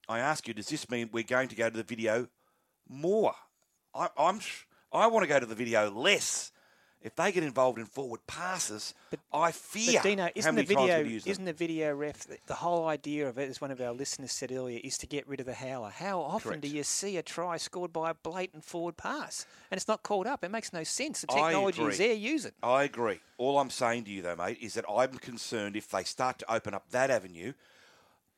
I 0.08 0.20
ask 0.20 0.46
you, 0.46 0.54
does 0.54 0.68
this 0.68 0.88
mean 0.88 1.10
we're 1.12 1.24
going 1.24 1.48
to 1.48 1.56
go 1.56 1.68
to 1.68 1.76
the 1.76 1.82
video 1.82 2.28
more? 2.88 3.34
I, 3.92 4.08
I'm, 4.16 4.38
I 4.92 5.08
want 5.08 5.24
to 5.24 5.28
go 5.28 5.40
to 5.40 5.46
the 5.46 5.54
video 5.56 5.90
less. 5.90 6.52
If 7.04 7.16
they 7.16 7.32
get 7.32 7.42
involved 7.42 7.78
in 7.78 7.86
forward 7.86 8.20
passes, 8.28 8.94
but, 9.10 9.18
I 9.32 9.50
fear 9.50 9.94
But 9.94 10.02
Dino, 10.04 10.22
how 10.24 10.30
isn't 10.34 10.54
the 10.54 10.62
many 10.62 10.74
times 10.74 10.86
video 10.88 11.02
we'd 11.02 11.10
use 11.12 11.24
them. 11.24 11.30
isn't 11.32 11.44
the 11.46 11.52
video 11.52 11.94
ref 11.94 12.20
the- 12.28 12.38
the 12.46 12.54
whole 12.54 12.86
idea 12.86 13.28
of 13.28 13.38
it, 13.38 13.48
as 13.48 13.60
one 13.60 13.70
of 13.72 13.80
our 13.80 13.92
listeners 13.92 14.30
said 14.32 14.52
earlier, 14.52 14.80
is 14.84 14.96
to 14.98 15.06
get 15.06 15.26
rid 15.26 15.40
of 15.40 15.46
the 15.46 15.54
howler. 15.54 15.90
How 15.90 16.20
often 16.20 16.50
Correct. 16.50 16.62
do 16.62 16.68
you 16.68 16.84
see 16.84 17.16
a 17.16 17.22
try 17.22 17.56
scored 17.56 17.92
by 17.92 18.10
a 18.10 18.14
blatant 18.14 18.64
forward 18.64 18.96
pass 18.96 19.46
and 19.70 19.76
it's 19.78 19.88
not 19.88 20.02
called 20.04 20.26
up? 20.28 20.44
It 20.44 20.50
makes 20.50 20.72
no 20.72 20.84
sense. 20.84 21.22
The 21.22 21.26
technology 21.26 21.82
is 21.82 21.98
there. 21.98 22.12
Use 22.14 22.44
it. 22.44 22.54
I 22.62 22.84
agree. 22.84 23.20
All 23.36 23.58
I'm 23.58 23.70
saying 23.70 24.04
to 24.04 24.10
you, 24.10 24.22
though, 24.22 24.36
mate, 24.36 24.58
is 24.60 24.74
that 24.74 24.84
I'm 24.88 25.18
concerned 25.18 25.74
if 25.76 25.88
they 25.88 26.04
start 26.04 26.38
to 26.38 26.52
open 26.52 26.72
up 26.72 26.88
that 26.90 27.10
avenue, 27.10 27.52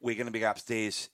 we're 0.01 0.15
going 0.15 0.27
to 0.27 0.33
be 0.33 0.43
upstairs 0.43 1.11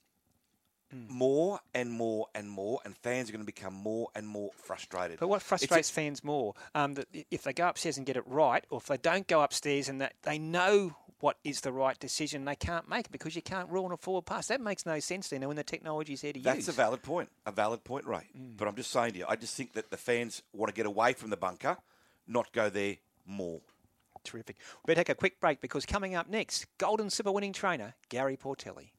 more 0.92 1.60
and 1.74 1.90
more 1.90 2.26
and 2.34 2.50
more, 2.50 2.80
and 2.84 2.96
fans 2.96 3.28
are 3.28 3.32
going 3.32 3.42
to 3.42 3.46
become 3.46 3.74
more 3.74 4.08
and 4.14 4.26
more 4.26 4.50
frustrated. 4.56 5.18
But 5.20 5.28
what 5.28 5.40
a- 5.42 5.44
frustrates 5.44 5.90
fans 5.90 6.24
more, 6.24 6.54
um, 6.74 6.94
that 6.94 7.06
if 7.30 7.42
they 7.42 7.52
go 7.52 7.68
upstairs 7.68 7.96
and 7.96 8.06
get 8.06 8.16
it 8.16 8.26
right, 8.26 8.64
or 8.70 8.78
if 8.78 8.86
they 8.86 8.96
don't 8.96 9.26
go 9.26 9.42
upstairs 9.42 9.88
and 9.88 10.00
that 10.00 10.14
they 10.22 10.38
know 10.38 10.96
what 11.20 11.36
is 11.44 11.60
the 11.60 11.70
right 11.72 11.98
decision, 11.98 12.44
they 12.46 12.56
can't 12.56 12.88
make 12.88 13.06
it 13.06 13.12
because 13.12 13.36
you 13.36 13.42
can't 13.42 13.68
rule 13.68 13.84
on 13.84 13.92
a 13.92 13.96
forward 13.96 14.24
pass. 14.24 14.46
That 14.48 14.60
makes 14.60 14.86
no 14.86 14.98
sense 15.00 15.28
then 15.28 15.46
when 15.46 15.56
the 15.56 15.62
technology's 15.62 16.22
there 16.22 16.32
to 16.32 16.40
That's 16.40 16.56
use. 16.58 16.68
a 16.68 16.72
valid 16.72 17.02
point. 17.02 17.28
A 17.44 17.52
valid 17.52 17.84
point, 17.84 18.06
Ray. 18.06 18.26
But 18.34 18.66
I'm 18.66 18.74
just 18.74 18.90
saying 18.90 19.12
to 19.12 19.18
you, 19.18 19.26
I 19.28 19.36
just 19.36 19.54
think 19.54 19.74
that 19.74 19.90
the 19.90 19.98
fans 19.98 20.42
want 20.54 20.70
to 20.70 20.74
get 20.74 20.86
away 20.86 21.12
from 21.12 21.28
the 21.30 21.36
bunker, 21.36 21.76
not 22.26 22.50
go 22.52 22.70
there 22.70 22.96
more. 23.26 23.60
Terrific. 24.24 24.56
We 24.86 24.94
better 24.94 25.00
take 25.04 25.08
a 25.10 25.14
quick 25.14 25.40
break 25.40 25.60
because 25.60 25.84
coming 25.86 26.14
up 26.14 26.28
next, 26.28 26.66
Golden 26.78 27.10
Slipper 27.10 27.32
winning 27.32 27.52
trainer 27.52 27.94
Gary 28.08 28.36
Portelli. 28.36 28.90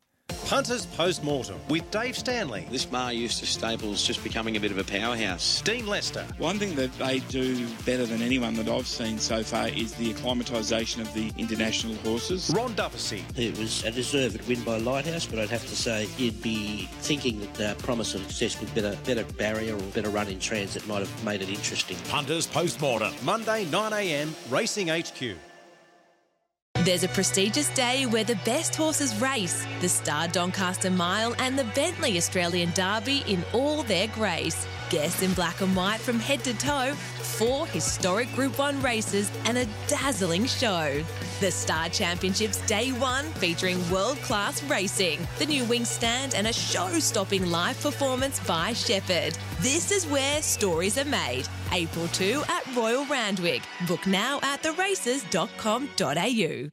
Punters 0.52 0.86
Post-Mortem 0.86 1.58
with 1.70 1.90
Dave 1.92 2.18
Stanley. 2.18 2.68
This 2.70 2.92
Maher 2.92 3.14
Eustace 3.14 3.48
stable's 3.48 4.06
just 4.06 4.22
becoming 4.22 4.58
a 4.58 4.60
bit 4.60 4.70
of 4.70 4.78
a 4.78 4.84
powerhouse. 4.84 5.62
Dean 5.62 5.88
Lester. 5.88 6.26
One 6.40 6.60
thing 6.60 6.76
that 6.76 6.92
they 7.00 7.20
do 7.20 7.66
better 7.86 8.06
than 8.06 8.22
anyone 8.22 8.56
that 8.56 8.68
I've 8.68 8.86
seen 8.86 9.18
so 9.18 9.44
far 9.44 9.70
is 9.70 9.94
the 9.94 10.14
acclimatisation 10.14 11.00
of 11.00 11.14
the 11.14 11.32
international 11.38 11.96
horses. 12.04 12.52
Ron 12.54 12.76
Duffy. 12.76 13.24
It 13.38 13.58
was 13.58 13.86
a 13.86 13.92
deserved 13.92 14.46
win 14.46 14.62
by 14.66 14.78
Lighthouse, 14.78 15.26
but 15.26 15.40
I'd 15.40 15.50
have 15.50 15.66
to 15.70 15.76
say 15.78 16.10
you'd 16.18 16.42
be 16.42 16.90
thinking 17.00 17.40
that 17.40 17.54
the 17.54 17.76
promise 17.82 18.14
of 18.14 18.20
success 18.24 18.60
with 18.60 18.76
better, 18.76 18.98
better 19.06 19.24
barrier 19.36 19.76
or 19.76 19.92
better 19.94 20.10
run 20.10 20.28
in 20.28 20.38
transit 20.38 20.86
might 20.86 21.00
have 21.00 21.24
made 21.24 21.42
it 21.42 21.48
interesting. 21.48 21.96
Punters 22.10 22.46
Post-Mortem. 22.46 23.14
Monday, 23.24 23.64
9am, 23.68 24.34
Racing 24.52 24.90
HQ. 24.90 25.38
There's 26.84 27.04
a 27.04 27.10
prestigious 27.10 27.70
day 27.70 28.08
where 28.08 28.24
the 28.24 28.40
best 28.44 28.76
horses 28.76 29.16
race 29.22 29.68
the 29.82 29.90
Star 29.90 30.28
Doncaster 30.28 30.90
Mile 30.90 31.36
and 31.38 31.58
the 31.58 31.66
Bentley 31.76 32.18
Australian 32.18 32.72
Derby 32.72 33.24
in 33.28 33.46
all 33.54 33.84
their 33.84 34.08
grace. 34.08 34.66
Guests 34.90 35.22
in 35.22 35.32
black 35.34 35.62
and 35.62 35.76
white 35.76 36.00
from 36.00 36.20
head 36.20 36.44
to 36.44 36.58
toe, 36.58 36.96
four 36.96 37.68
historic 37.68 38.34
Group 38.34 38.58
1 38.58 38.82
races, 38.82 39.32
and 39.46 39.60
a 39.60 39.68
dazzling 39.86 40.48
show. 40.48 41.04
The 41.40 41.52
Star 41.52 41.88
Championships 41.90 42.58
Day 42.66 42.92
1 42.94 43.26
featuring 43.34 43.78
world 43.92 44.18
class 44.18 44.64
racing, 44.64 45.20
the 45.38 45.46
new 45.46 45.66
Winx 45.66 45.86
stand, 45.86 46.34
and 46.34 46.48
a 46.48 46.54
show 46.54 46.98
stopping 46.98 47.52
live 47.52 47.80
performance 47.80 48.40
by 48.48 48.74
Sheppard. 48.74 49.38
This 49.60 49.92
is 49.92 50.08
where 50.08 50.42
stories 50.42 50.98
are 50.98 51.06
made. 51.06 51.48
April 51.72 52.08
2 52.08 52.42
at 52.48 52.76
Royal 52.76 53.06
Randwick. 53.06 53.62
Book 53.88 54.08
now 54.08 54.40
at 54.42 54.64
theraces.com.au. 54.64 56.71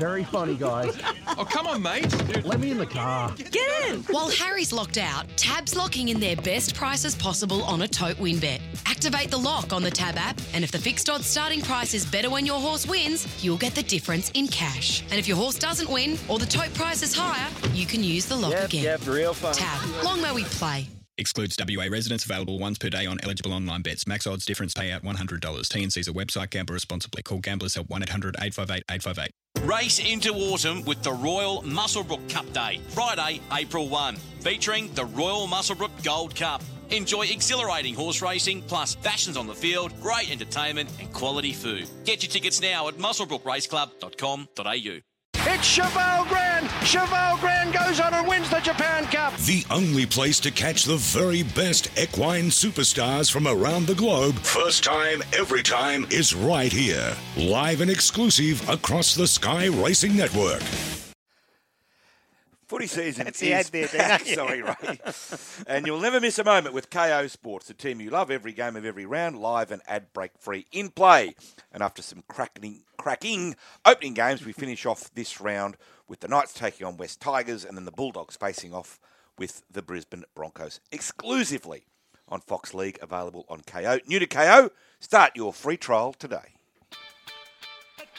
Very 0.00 0.24
funny, 0.24 0.54
guys. 0.54 0.98
Oh, 1.36 1.44
come 1.44 1.66
on, 1.66 1.82
mate. 1.82 2.10
Let 2.42 2.58
me 2.58 2.70
in 2.70 2.78
the 2.78 2.86
car. 2.86 3.34
Get 3.36 3.90
in! 3.90 4.00
While 4.04 4.30
Harry's 4.30 4.72
locked 4.72 4.96
out, 4.96 5.26
Tab's 5.36 5.76
locking 5.76 6.08
in 6.08 6.18
their 6.18 6.36
best 6.36 6.74
prices 6.74 7.14
possible 7.14 7.62
on 7.64 7.82
a 7.82 7.88
tote 7.88 8.18
win 8.18 8.38
bet. 8.38 8.62
Activate 8.86 9.30
the 9.30 9.36
lock 9.36 9.74
on 9.74 9.82
the 9.82 9.90
Tab 9.90 10.16
app, 10.16 10.40
and 10.54 10.64
if 10.64 10.70
the 10.70 10.78
fixed 10.78 11.10
odds 11.10 11.26
starting 11.26 11.60
price 11.60 11.92
is 11.92 12.06
better 12.06 12.30
when 12.30 12.46
your 12.46 12.58
horse 12.58 12.86
wins, 12.86 13.26
you'll 13.44 13.58
get 13.58 13.74
the 13.74 13.82
difference 13.82 14.30
in 14.30 14.48
cash. 14.48 15.02
And 15.10 15.18
if 15.18 15.28
your 15.28 15.36
horse 15.36 15.58
doesn't 15.58 15.90
win 15.90 16.18
or 16.28 16.38
the 16.38 16.46
tote 16.46 16.72
price 16.72 17.02
is 17.02 17.14
higher, 17.14 17.50
you 17.74 17.84
can 17.84 18.02
use 18.02 18.24
the 18.24 18.36
lock 18.36 18.54
again. 18.54 18.84
Yep, 18.84 19.06
real 19.06 19.34
fun. 19.34 19.52
Tab, 19.52 20.02
long 20.02 20.22
may 20.22 20.32
we 20.32 20.44
play. 20.44 20.88
Excludes 21.20 21.56
WA 21.58 21.86
residents. 21.90 22.24
Available 22.24 22.58
once 22.58 22.78
per 22.78 22.88
day 22.88 23.06
on 23.06 23.18
eligible 23.22 23.52
online 23.52 23.82
bets. 23.82 24.06
Max 24.06 24.26
odds 24.26 24.46
difference 24.46 24.74
payout 24.74 25.02
$100. 25.02 25.38
TNC's 25.38 26.08
a 26.08 26.12
website. 26.12 26.50
Gamble 26.50 26.72
responsibly. 26.72 27.22
Call 27.22 27.38
Gamblers 27.38 27.74
Help 27.74 27.90
1 27.90 28.02
800 28.02 28.36
858 28.40 28.84
858. 28.90 29.30
Race 29.68 29.98
into 29.98 30.32
autumn 30.32 30.84
with 30.84 31.02
the 31.02 31.12
Royal 31.12 31.62
Muswellbrook 31.62 32.28
Cup 32.30 32.50
Day, 32.52 32.80
Friday, 32.88 33.40
April 33.52 33.88
1, 33.88 34.16
featuring 34.40 34.92
the 34.94 35.04
Royal 35.04 35.46
Muswellbrook 35.46 35.90
Gold 36.02 36.34
Cup. 36.34 36.62
Enjoy 36.90 37.26
exhilarating 37.26 37.94
horse 37.94 38.22
racing, 38.22 38.62
plus 38.62 38.94
fashions 38.94 39.36
on 39.36 39.46
the 39.46 39.54
field, 39.54 39.92
great 40.00 40.30
entertainment, 40.30 40.88
and 40.98 41.12
quality 41.12 41.52
food. 41.52 41.88
Get 42.04 42.22
your 42.22 42.30
tickets 42.30 42.62
now 42.62 42.88
at 42.88 42.94
muswellbrookraceclub.com.au. 42.94 45.09
It's 45.46 45.66
Cheval 45.66 46.26
Grand. 46.26 46.68
Cheval 46.84 47.38
Grand 47.38 47.72
goes 47.72 47.98
on 47.98 48.12
and 48.12 48.28
wins 48.28 48.50
the 48.50 48.60
Japan 48.60 49.06
Cup. 49.06 49.34
The 49.38 49.64
only 49.70 50.04
place 50.04 50.38
to 50.40 50.50
catch 50.50 50.84
the 50.84 50.96
very 50.96 51.42
best 51.42 51.90
equine 51.98 52.50
superstars 52.50 53.32
from 53.32 53.48
around 53.48 53.86
the 53.86 53.94
globe, 53.94 54.34
first 54.40 54.84
time, 54.84 55.22
every 55.34 55.62
time, 55.62 56.06
is 56.10 56.34
right 56.34 56.70
here. 56.70 57.16
Live 57.38 57.80
and 57.80 57.90
exclusive 57.90 58.68
across 58.68 59.14
the 59.14 59.26
Sky 59.26 59.68
Racing 59.68 60.14
Network. 60.14 60.60
Footy 62.66 62.86
season 62.86 63.24
That's 63.24 63.40
is... 63.42 63.48
the 63.48 63.54
ad 63.54 63.66
there, 63.66 64.18
Dana. 64.18 64.34
Sorry, 64.34 64.62
Ray. 64.62 65.00
and 65.66 65.86
you'll 65.86 66.00
never 66.00 66.20
miss 66.20 66.38
a 66.38 66.44
moment 66.44 66.74
with 66.74 66.90
Kayo 66.90 67.30
Sports, 67.30 67.66
the 67.66 67.74
team 67.74 67.98
you 68.00 68.10
love 68.10 68.30
every 68.30 68.52
game 68.52 68.76
of 68.76 68.84
every 68.84 69.06
round, 69.06 69.38
live 69.38 69.72
and 69.72 69.80
ad 69.88 70.12
break 70.12 70.32
free 70.38 70.66
in 70.70 70.90
play. 70.90 71.34
And 71.72 71.82
after 71.82 72.02
some 72.02 72.22
cracking, 72.28 72.82
cracking 72.96 73.56
opening 73.84 74.14
games, 74.14 74.44
we 74.44 74.52
finish 74.52 74.86
off 74.86 75.12
this 75.14 75.40
round 75.40 75.76
with 76.08 76.20
the 76.20 76.28
Knights 76.28 76.52
taking 76.52 76.86
on 76.86 76.96
West 76.96 77.20
Tigers 77.20 77.64
and 77.64 77.76
then 77.76 77.84
the 77.84 77.92
Bulldogs 77.92 78.36
facing 78.36 78.74
off 78.74 78.98
with 79.38 79.62
the 79.70 79.82
Brisbane 79.82 80.24
Broncos 80.34 80.80
exclusively 80.90 81.86
on 82.28 82.40
Fox 82.40 82.74
League, 82.74 82.98
available 83.02 83.44
on 83.48 83.60
Kayo. 83.60 84.06
New 84.06 84.18
to 84.18 84.26
Kayo, 84.26 84.70
start 85.00 85.32
your 85.34 85.52
free 85.52 85.76
trial 85.76 86.12
today. 86.12 86.54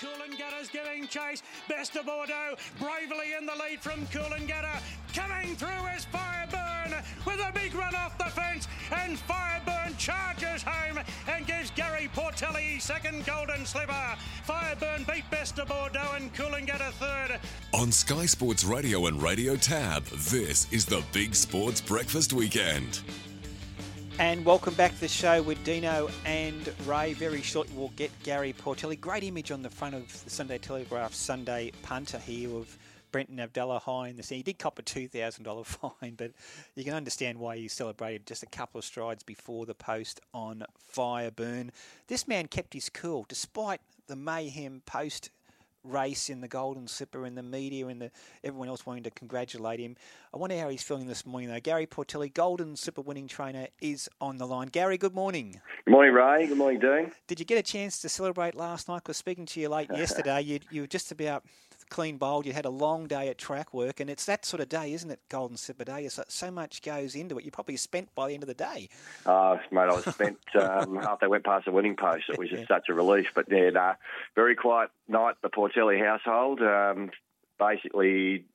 Coolangatta's 0.02 0.69
giving 0.69 1.07
chase. 1.07 1.44
Best 1.69 1.95
of 1.95 2.07
Bordeaux 2.07 2.56
bravely 2.80 3.34
in 3.38 3.45
the 3.45 3.53
lead 3.56 3.80
from 3.82 4.06
Coolangatta. 4.07 4.82
Coming 5.14 5.56
through 5.56 5.88
is 5.95 6.06
Fireburn 6.91 7.26
with 7.26 7.39
a 7.39 7.51
big 7.53 7.73
run 7.76 7.95
off 7.95 8.18
the 8.18 8.26
fence. 8.26 8.68
And 8.91 9.18
Fireburn 9.18 9.97
charges 9.97 10.63
home 10.63 10.99
and 11.27 11.47
gives 11.47 11.72
Gary 11.72 12.09
Portelli 12.13 12.81
second 12.81 13.26
golden 13.26 13.65
slipper. 13.65 14.15
Fireburn 14.47 15.11
beat 15.11 15.30
Best 15.30 15.59
of 15.59 15.68
Bordeaux 15.68 16.13
and 16.15 16.34
Coolangatta 16.34 16.91
third. 16.93 17.39
On 17.73 17.91
Sky 17.91 18.26
Sports 18.26 18.63
Radio 18.63 19.05
and 19.05 19.22
Radio 19.22 19.55
Tab, 19.55 20.03
this 20.05 20.72
is 20.72 20.85
the 20.85 21.03
Big 21.13 21.35
Sports 21.35 21.81
Breakfast 21.81 22.34
Weekend. 22.34 23.01
And 24.19 24.45
welcome 24.45 24.73
back 24.76 24.93
to 24.93 24.99
the 24.99 25.07
show 25.07 25.41
with 25.41 25.63
Dino 25.63 26.09
and 26.26 26.72
Ray. 26.85 27.13
Very 27.13 27.41
shortly, 27.41 27.76
we'll 27.76 27.93
get 27.95 28.11
Gary 28.23 28.53
Portelli. 28.53 28.99
Great 28.99 29.23
image 29.23 29.51
on 29.51 29.61
the 29.63 29.69
front 29.69 29.95
of 29.95 30.23
the 30.23 30.30
Sunday 30.30 30.57
Telegraph 30.57 31.13
Sunday 31.13 31.72
punter 31.81 32.19
here 32.19 32.53
of 32.55 32.77
Brenton 33.12 33.38
Avdulla 33.38 33.82
high 33.82 34.10
in 34.10 34.18
the 34.18 34.24
sea. 34.24 34.38
He 34.38 34.44
did 34.44 34.60
cop 34.60 34.80
a 34.80 34.82
$2,000 34.82 35.66
fine, 36.02 36.16
but 36.16 36.32
you 36.76 36.84
can 36.84 36.94
understand 36.94 37.40
why 37.40 37.58
he 37.58 37.68
celebrated 37.68 38.26
just 38.26 38.44
a 38.44 38.48
couple 38.48 38.80
of 38.80 38.86
strides 38.86 39.24
before 39.24 39.66
the 39.66 39.76
post 39.76 40.22
on 40.34 40.64
Fireburn. 40.96 41.70
This 42.08 42.28
man 42.28 42.48
kept 42.48 42.74
his 42.74 42.90
cool 42.90 43.26
despite 43.28 43.82
the 44.08 44.16
mayhem 44.16 44.82
post 44.86 45.30
race 45.84 46.30
in 46.30 46.42
the 46.42 46.48
Golden 46.48 46.88
Slipper 46.88 47.26
and 47.26 47.38
the 47.38 47.44
media 47.44 47.88
and 47.88 48.02
the, 48.02 48.12
everyone 48.44 48.68
else 48.68 48.86
wanting 48.86 49.04
to 49.04 49.12
congratulate 49.12 49.80
him. 49.80 49.96
I 50.34 50.38
wonder 50.38 50.60
how 50.60 50.70
he's 50.70 50.84
feeling 50.84 51.08
this 51.08 51.26
morning, 51.26 51.50
though. 51.50 51.60
Gary 51.60 51.88
Portelli, 51.88 52.32
Golden 52.34 52.76
Slipper 52.76 53.02
winning 53.02 53.28
trainer, 53.28 53.68
is 53.82 54.10
on 54.20 54.38
the 54.38 54.46
line. 54.46 54.68
Gary, 54.68 54.98
good 54.98 55.16
morning. 55.16 55.60
Good 55.86 55.92
morning, 55.92 56.14
Ray. 56.14 56.48
Good 56.48 56.58
morning, 56.58 56.80
Dean. 56.80 57.12
Did 57.28 57.40
you 57.40 57.46
get 57.46 57.58
a 57.58 57.64
chance 57.64 58.00
to 58.02 58.10
celebrate 58.10 58.56
last 58.56 58.88
night? 58.88 58.98
Because 59.04 59.18
speaking 59.18 59.46
to 59.48 59.60
you 59.60 59.70
late 59.70 59.90
yesterday, 59.96 60.42
you, 60.42 60.60
you 60.70 60.82
were 60.82 60.88
just 60.88 61.12
about 61.12 61.44
clean 61.91 62.18
bowled. 62.18 62.47
You 62.47 62.53
had 62.53 62.65
a 62.65 62.72
long 62.72 63.05
day 63.05 63.27
at 63.27 63.38
track 63.38 63.73
work, 63.73 63.99
and 63.99 64.09
it's 64.09 64.26
that 64.26 64.45
sort 64.45 64.61
of 64.61 64.69
day, 64.69 64.93
isn't 64.93 65.11
it? 65.11 65.19
Golden 65.30 65.57
Slipper 65.57 65.84
Day. 65.84 66.07
So, 66.07 66.23
so 66.27 66.49
much 66.49 66.81
goes 66.81 67.13
into 67.13 67.38
it. 67.38 67.43
You're 67.43 67.51
probably 67.51 67.77
spent 67.77 68.13
by 68.15 68.30
the 68.30 68.34
end 68.34 68.41
of 68.41 68.47
the 68.47 68.55
day. 68.55 68.89
Uh, 69.26 69.57
mate, 69.69 69.81
I 69.81 69.93
was 69.93 70.05
spent 70.05 70.39
um, 70.59 70.97
after 70.97 71.26
I 71.26 71.27
went 71.27 71.43
past 71.43 71.65
the 71.65 71.72
winning 71.72 71.95
post. 71.95 72.23
It 72.30 72.39
was 72.39 72.49
just 72.49 72.68
such 72.68 72.89
a 72.89 72.93
relief. 72.95 73.27
But 73.35 73.45
yeah, 73.51 73.69
nah, 73.69 73.93
very 74.34 74.55
quiet 74.55 74.89
night. 75.07 75.35
The 75.43 75.49
Portelli 75.49 76.03
household. 76.03 76.61
Um, 76.61 77.11
basically, 77.59 78.45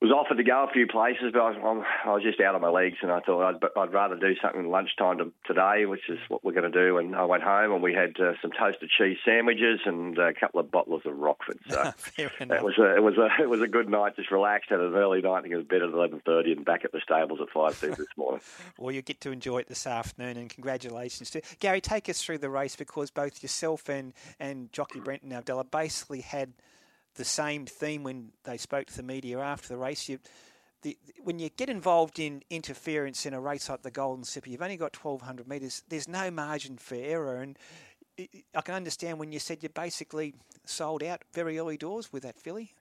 was 0.00 0.12
offered 0.12 0.36
to 0.36 0.44
go 0.44 0.66
a 0.68 0.72
few 0.72 0.86
places, 0.86 1.30
but 1.32 1.40
I 1.40 1.50
was, 1.50 1.84
I 2.04 2.12
was 2.12 2.22
just 2.22 2.38
out 2.40 2.54
of 2.54 2.60
my 2.60 2.68
legs, 2.68 2.98
and 3.00 3.10
I 3.10 3.20
thought 3.20 3.42
I'd, 3.42 3.80
I'd 3.80 3.92
rather 3.94 4.16
do 4.16 4.34
something 4.42 4.68
lunchtime 4.68 5.16
to, 5.18 5.32
today, 5.46 5.86
which 5.86 6.10
is 6.10 6.18
what 6.28 6.44
we're 6.44 6.52
going 6.52 6.70
to 6.70 6.78
do. 6.86 6.98
And 6.98 7.16
I 7.16 7.24
went 7.24 7.42
home, 7.42 7.72
and 7.72 7.82
we 7.82 7.94
had 7.94 8.20
uh, 8.20 8.34
some 8.42 8.50
toasted 8.52 8.90
cheese 8.90 9.16
sandwiches 9.24 9.80
and 9.86 10.18
a 10.18 10.34
couple 10.34 10.60
of 10.60 10.70
bottles 10.70 11.02
of 11.06 11.16
Rockford. 11.16 11.58
So 11.70 11.92
it 12.18 12.62
was 12.62 12.74
a, 12.78 12.96
it 12.96 13.02
was 13.02 13.16
a 13.16 13.42
it 13.42 13.48
was 13.48 13.62
a 13.62 13.66
good 13.66 13.88
night. 13.88 14.16
Just 14.16 14.30
relaxed, 14.30 14.68
had 14.68 14.80
an 14.80 14.94
early 14.94 15.22
night. 15.22 15.38
I 15.38 15.42
think 15.42 15.54
it 15.54 15.56
was 15.56 15.66
better 15.66 15.86
at 15.86 15.94
eleven 15.94 16.20
thirty, 16.26 16.52
and 16.52 16.64
back 16.64 16.84
at 16.84 16.92
the 16.92 17.00
stables 17.00 17.40
at 17.40 17.48
five 17.48 17.74
thirty 17.74 17.94
this 17.94 18.06
morning. 18.16 18.40
Well, 18.78 18.92
you 18.92 19.00
get 19.00 19.20
to 19.22 19.30
enjoy 19.30 19.58
it 19.58 19.68
this 19.68 19.86
afternoon, 19.86 20.36
and 20.36 20.50
congratulations 20.50 21.30
to 21.30 21.40
Gary. 21.60 21.80
Take 21.80 22.08
us 22.08 22.22
through 22.22 22.38
the 22.38 22.50
race 22.50 22.76
because 22.76 23.10
both 23.10 23.42
yourself 23.42 23.88
and 23.88 24.12
and 24.38 24.70
jockey 24.72 25.00
Brenton 25.00 25.30
Avdulla 25.30 25.68
basically 25.70 26.20
had 26.20 26.52
the 27.16 27.24
same 27.24 27.66
theme 27.66 28.02
when 28.02 28.30
they 28.44 28.56
spoke 28.56 28.86
to 28.86 28.96
the 28.96 29.02
media 29.02 29.38
after 29.40 29.68
the 29.68 29.76
race. 29.76 30.08
You, 30.08 30.18
the, 30.82 30.96
when 31.24 31.38
you 31.38 31.48
get 31.50 31.68
involved 31.68 32.18
in 32.18 32.42
interference 32.50 33.26
in 33.26 33.34
a 33.34 33.40
race 33.40 33.68
like 33.68 33.82
the 33.82 33.90
Golden 33.90 34.24
Slipper, 34.24 34.50
you've 34.50 34.62
only 34.62 34.76
got 34.76 34.96
1,200 34.96 35.48
metres. 35.48 35.82
There's 35.88 36.08
no 36.08 36.30
margin 36.30 36.78
for 36.78 36.94
error, 36.94 37.40
and 37.40 37.58
I 38.54 38.60
can 38.62 38.74
understand 38.74 39.18
when 39.18 39.32
you 39.32 39.38
said 39.38 39.62
you 39.62 39.68
basically 39.68 40.34
sold 40.64 41.02
out 41.02 41.22
very 41.32 41.58
early 41.58 41.76
doors 41.76 42.12
with 42.12 42.22
that 42.22 42.38
filly. 42.38 42.72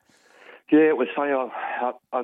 Yeah, 0.72 0.90
it 0.90 0.98
was 0.98 1.08
funny. 1.16 1.32
I, 1.32 1.92
I, 2.12 2.24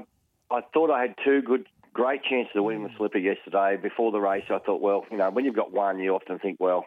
I 0.49 0.61
thought 0.73 0.89
I 0.89 1.01
had 1.01 1.15
two 1.23 1.41
good, 1.41 1.67
great 1.93 2.23
chances 2.23 2.55
of 2.55 2.63
winning 2.63 2.83
the 2.83 2.89
hmm. 2.89 2.97
slipper 2.97 3.19
yesterday. 3.19 3.77
Before 3.81 4.11
the 4.11 4.19
race, 4.19 4.45
I 4.49 4.59
thought, 4.59 4.81
well, 4.81 5.05
you 5.11 5.17
know, 5.17 5.29
when 5.29 5.45
you've 5.45 5.55
got 5.55 5.71
one, 5.71 5.99
you 5.99 6.15
often 6.15 6.39
think, 6.39 6.57
well, 6.59 6.85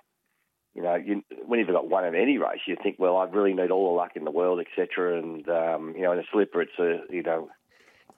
you 0.75 0.83
know, 0.83 0.97
you, 0.97 1.23
when 1.47 1.61
you've 1.61 1.69
got 1.69 1.89
one 1.89 2.05
in 2.05 2.15
any 2.17 2.39
race, 2.39 2.61
you 2.67 2.77
think, 2.83 2.97
well, 2.99 3.17
I 3.17 3.25
really 3.27 3.55
need 3.55 3.71
all 3.71 3.93
the 3.93 3.97
luck 3.97 4.13
in 4.17 4.25
the 4.25 4.31
world, 4.31 4.61
etc. 4.61 5.19
And 5.19 5.49
um, 5.49 5.95
you 5.97 6.03
know, 6.03 6.13
in 6.13 6.19
a 6.19 6.25
slipper, 6.33 6.63
it's 6.63 6.79
a 6.79 7.01
you 7.11 7.23
know, 7.23 7.49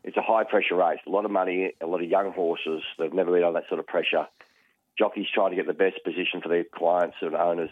it's 0.03 0.17
a 0.17 0.23
high 0.23 0.45
pressure 0.45 0.77
race. 0.77 1.01
A 1.07 1.11
lot 1.11 1.27
of 1.27 1.31
money, 1.31 1.75
a 1.81 1.87
lot 1.87 2.03
of 2.03 2.09
young 2.09 2.33
horses. 2.33 2.83
They've 2.99 3.13
never 3.13 3.33
been 3.33 3.45
on 3.45 3.55
that 3.55 3.69
sort 3.69 3.81
of 3.81 3.87
pressure. 3.87 4.27
Jockeys 4.99 5.27
try 5.33 5.51
to 5.51 5.57
get 5.57 5.67
the 5.67 5.75
best 5.75 6.03
position 6.03 6.41
for 6.41 6.49
their 6.49 6.65
clients 6.65 7.17
and 7.21 7.35
owners, 7.35 7.71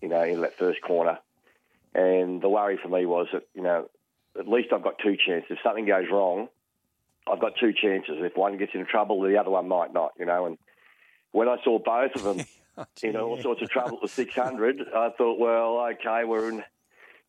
you 0.00 0.08
know, 0.08 0.22
in 0.22 0.42
that 0.42 0.56
first 0.56 0.80
corner. 0.80 1.18
And 1.92 2.40
the 2.40 2.48
worry 2.48 2.78
for 2.80 2.88
me 2.88 3.06
was 3.06 3.26
that 3.32 3.42
you 3.54 3.62
know, 3.62 3.88
at 4.38 4.46
least 4.46 4.68
I've 4.72 4.84
got 4.84 5.00
two 5.02 5.16
chances. 5.16 5.50
If 5.50 5.58
something 5.64 5.86
goes 5.86 6.06
wrong, 6.08 6.48
I've 7.26 7.40
got 7.40 7.54
two 7.58 7.72
chances. 7.72 8.14
If 8.18 8.36
one 8.36 8.58
gets 8.58 8.74
into 8.74 8.86
trouble, 8.86 9.20
the 9.22 9.38
other 9.38 9.50
one 9.50 9.66
might 9.66 9.92
not. 9.92 10.12
You 10.20 10.26
know, 10.26 10.46
and 10.46 10.58
when 11.32 11.48
I 11.48 11.56
saw 11.64 11.80
both 11.80 12.14
of 12.14 12.22
them 12.22 12.46
in 13.02 13.16
all 13.16 13.40
sorts 13.40 13.62
of 13.62 13.70
trouble 13.70 13.98
with 14.02 14.10
600, 14.10 14.82
I 14.94 15.10
thought, 15.16 15.38
well, 15.38 15.86
okay, 15.92 16.24
we're 16.24 16.48
in 16.48 16.60
a 16.60 16.64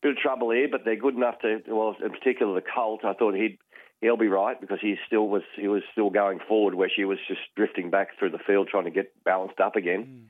bit 0.02 0.12
of 0.12 0.16
trouble 0.18 0.50
here, 0.50 0.68
but 0.70 0.84
they're 0.84 0.96
good 0.96 1.14
enough 1.14 1.38
to. 1.40 1.60
Well, 1.68 1.96
in 2.02 2.10
particular, 2.10 2.54
the 2.54 2.66
Colt. 2.74 3.04
I 3.04 3.14
thought 3.14 3.34
he'd 3.34 3.58
he'll 4.02 4.16
be 4.16 4.28
right 4.28 4.60
because 4.60 4.80
he 4.80 4.96
still 5.06 5.28
was 5.28 5.42
he 5.56 5.68
was 5.68 5.82
still 5.92 6.10
going 6.10 6.40
forward 6.46 6.74
where 6.74 6.90
she 6.94 7.04
was 7.04 7.18
just 7.28 7.40
drifting 7.56 7.90
back 7.90 8.18
through 8.18 8.30
the 8.30 8.38
field 8.38 8.68
trying 8.68 8.84
to 8.84 8.90
get 8.90 9.12
balanced 9.24 9.60
up 9.60 9.76
again. 9.76 10.28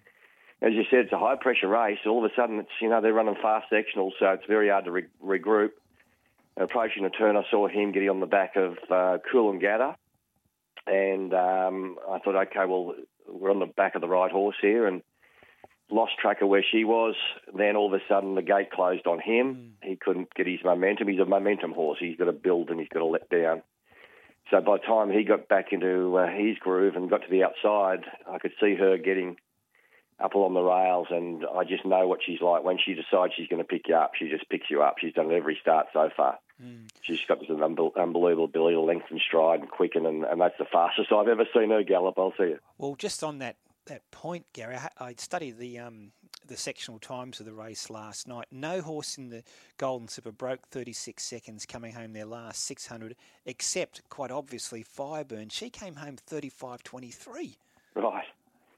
As 0.60 0.72
you 0.74 0.84
said, 0.90 1.00
it's 1.00 1.12
a 1.12 1.18
high 1.18 1.34
pressure 1.34 1.66
race. 1.66 1.98
All 2.06 2.24
of 2.24 2.30
a 2.30 2.34
sudden, 2.36 2.60
it's 2.60 2.70
you 2.80 2.88
know 2.88 3.00
they're 3.00 3.12
running 3.12 3.34
fast 3.42 3.66
sectionals, 3.72 4.12
so 4.20 4.26
it's 4.28 4.46
very 4.46 4.68
hard 4.68 4.84
to 4.84 4.92
re- 4.92 5.06
regroup. 5.24 5.70
Approaching 6.56 7.04
a 7.06 7.10
turn, 7.10 7.36
I 7.36 7.42
saw 7.50 7.66
him 7.66 7.92
getting 7.92 8.10
on 8.10 8.20
the 8.20 8.26
back 8.26 8.56
of 8.56 8.76
uh, 8.90 9.18
Gather, 9.58 9.96
and 10.86 11.32
um, 11.32 11.96
I 12.08 12.18
thought, 12.18 12.36
okay, 12.36 12.66
well, 12.66 12.94
we're 13.26 13.50
on 13.50 13.58
the 13.58 13.66
back 13.66 13.94
of 13.94 14.02
the 14.02 14.08
right 14.08 14.30
horse 14.30 14.56
here, 14.60 14.86
and 14.86 15.02
lost 15.90 16.12
track 16.20 16.42
of 16.42 16.48
where 16.48 16.64
she 16.68 16.84
was. 16.84 17.14
Then 17.56 17.76
all 17.76 17.92
of 17.92 18.00
a 18.00 18.04
sudden, 18.08 18.34
the 18.34 18.42
gate 18.42 18.70
closed 18.70 19.06
on 19.06 19.20
him. 19.20 19.74
He 19.82 19.96
couldn't 19.96 20.34
get 20.34 20.46
his 20.46 20.60
momentum. 20.64 21.08
He's 21.08 21.20
a 21.20 21.24
momentum 21.26 21.72
horse. 21.72 21.98
He's 22.00 22.16
got 22.16 22.26
to 22.26 22.32
build 22.32 22.70
and 22.70 22.80
he's 22.80 22.88
got 22.88 23.00
to 23.00 23.06
let 23.06 23.28
down. 23.28 23.62
So 24.50 24.60
by 24.60 24.78
the 24.78 24.84
time 24.84 25.10
he 25.10 25.24
got 25.24 25.48
back 25.48 25.72
into 25.72 26.16
uh, 26.16 26.26
his 26.28 26.58
groove 26.58 26.96
and 26.96 27.08
got 27.08 27.22
to 27.22 27.30
the 27.30 27.44
outside, 27.44 28.04
I 28.30 28.38
could 28.38 28.52
see 28.60 28.74
her 28.74 28.98
getting 28.98 29.36
up 30.20 30.34
along 30.34 30.54
the 30.54 30.60
rails, 30.62 31.08
and 31.10 31.44
I 31.44 31.64
just 31.64 31.84
know 31.84 32.06
what 32.06 32.20
she's 32.24 32.40
like. 32.40 32.62
When 32.62 32.78
she 32.78 32.94
decides 32.94 33.32
she's 33.36 33.48
going 33.48 33.62
to 33.62 33.66
pick 33.66 33.88
you 33.88 33.96
up, 33.96 34.12
she 34.16 34.28
just 34.28 34.48
picks 34.48 34.70
you 34.70 34.82
up. 34.82 34.96
She's 35.00 35.14
done 35.14 35.30
it 35.32 35.34
every 35.36 35.58
start 35.60 35.86
so 35.92 36.10
far. 36.16 36.38
She's 37.02 37.18
got 37.26 37.40
this 37.40 37.48
unbel- 37.48 37.96
unbelievable 37.96 38.44
ability 38.44 38.76
to 38.76 38.80
lengthen 38.80 39.18
stride 39.26 39.60
and 39.60 39.68
quicken, 39.70 40.06
and, 40.06 40.22
and 40.22 40.40
that's 40.40 40.54
the 40.58 40.64
fastest 40.64 41.10
I've 41.10 41.26
ever 41.26 41.44
seen 41.52 41.70
her 41.70 41.82
gallop. 41.82 42.18
I'll 42.18 42.34
see 42.38 42.44
you. 42.50 42.58
Well, 42.78 42.94
just 42.94 43.24
on 43.24 43.38
that, 43.38 43.56
that 43.86 44.10
point, 44.10 44.46
Gary, 44.52 44.76
I, 44.98 45.14
studied 45.16 45.58
the 45.58 45.78
um, 45.78 46.12
the 46.46 46.56
sectional 46.56 46.98
times 46.98 47.40
of 47.40 47.46
the 47.46 47.52
race 47.52 47.90
last 47.90 48.28
night. 48.28 48.46
No 48.50 48.80
horse 48.80 49.18
in 49.18 49.28
the 49.30 49.42
Golden 49.78 50.08
Slipper 50.08 50.32
broke 50.32 50.66
36 50.68 51.22
seconds 51.22 51.66
coming 51.66 51.92
home 51.92 52.12
their 52.12 52.26
last 52.26 52.64
600, 52.64 53.16
except 53.46 54.08
quite 54.08 54.30
obviously 54.30 54.84
Fireburn. 54.84 55.52
She 55.52 55.70
came 55.70 55.96
home 55.96 56.16
35.23. 56.28 57.56
Right. 57.94 58.24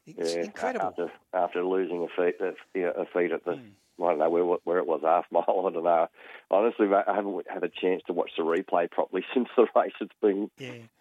It's 0.06 0.34
yeah, 0.34 0.42
incredible. 0.42 0.88
After, 0.88 1.12
after 1.32 1.64
losing 1.64 2.02
a 2.02 2.08
feet, 2.08 2.36
a, 2.40 3.00
a 3.00 3.06
feet 3.06 3.32
at 3.32 3.44
the, 3.44 3.52
I 3.52 4.08
don't 4.10 4.18
know 4.18 4.30
where 4.30 4.44
where 4.64 4.78
it 4.78 4.86
was, 4.86 5.00
half 5.02 5.24
mile. 5.30 5.44
I 5.48 5.72
don't 5.72 5.84
know. 5.84 6.08
Honestly, 6.50 6.86
mate, 6.86 7.04
I 7.06 7.14
haven't 7.14 7.46
had 7.48 7.64
a 7.64 7.68
chance 7.68 8.02
to 8.06 8.12
watch 8.12 8.32
the 8.36 8.42
replay 8.42 8.90
properly 8.90 9.24
since 9.34 9.48
the 9.56 9.66
race. 9.74 9.92
It's 10.00 10.12
been 10.20 10.50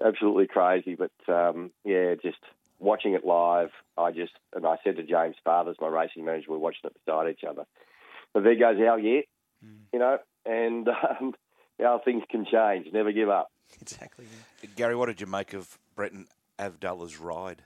absolutely 0.03 0.47
crazy. 0.47 0.95
But 0.95 1.11
um, 1.33 1.71
yeah, 1.83 2.15
just 2.15 2.39
watching 2.83 3.13
it 3.13 3.25
live, 3.25 3.69
I 3.97 4.11
just 4.11 4.33
and 4.53 4.65
I 4.65 4.77
said 4.83 4.97
to 4.97 5.03
James 5.03 5.35
Fathers, 5.43 5.77
my 5.79 5.87
racing 5.87 6.25
manager, 6.25 6.47
we're 6.49 6.57
watching 6.57 6.81
it 6.85 6.95
beside 7.05 7.29
each 7.29 7.43
other. 7.47 7.65
But 8.33 8.43
there 8.43 8.55
goes 8.55 8.79
our 8.79 8.99
year, 8.99 9.23
you 9.91 9.99
know, 9.99 10.17
and 10.45 10.87
um, 10.87 11.33
how 11.79 12.01
things 12.03 12.23
can 12.29 12.45
change. 12.45 12.87
Never 12.91 13.11
give 13.11 13.29
up. 13.29 13.51
Exactly. 13.81 14.25
Gary, 14.75 14.95
what 14.95 15.07
did 15.07 15.21
you 15.21 15.27
make 15.27 15.53
of 15.53 15.77
Brenton 15.95 16.27
Avdulla's 16.59 17.19
ride? 17.19 17.63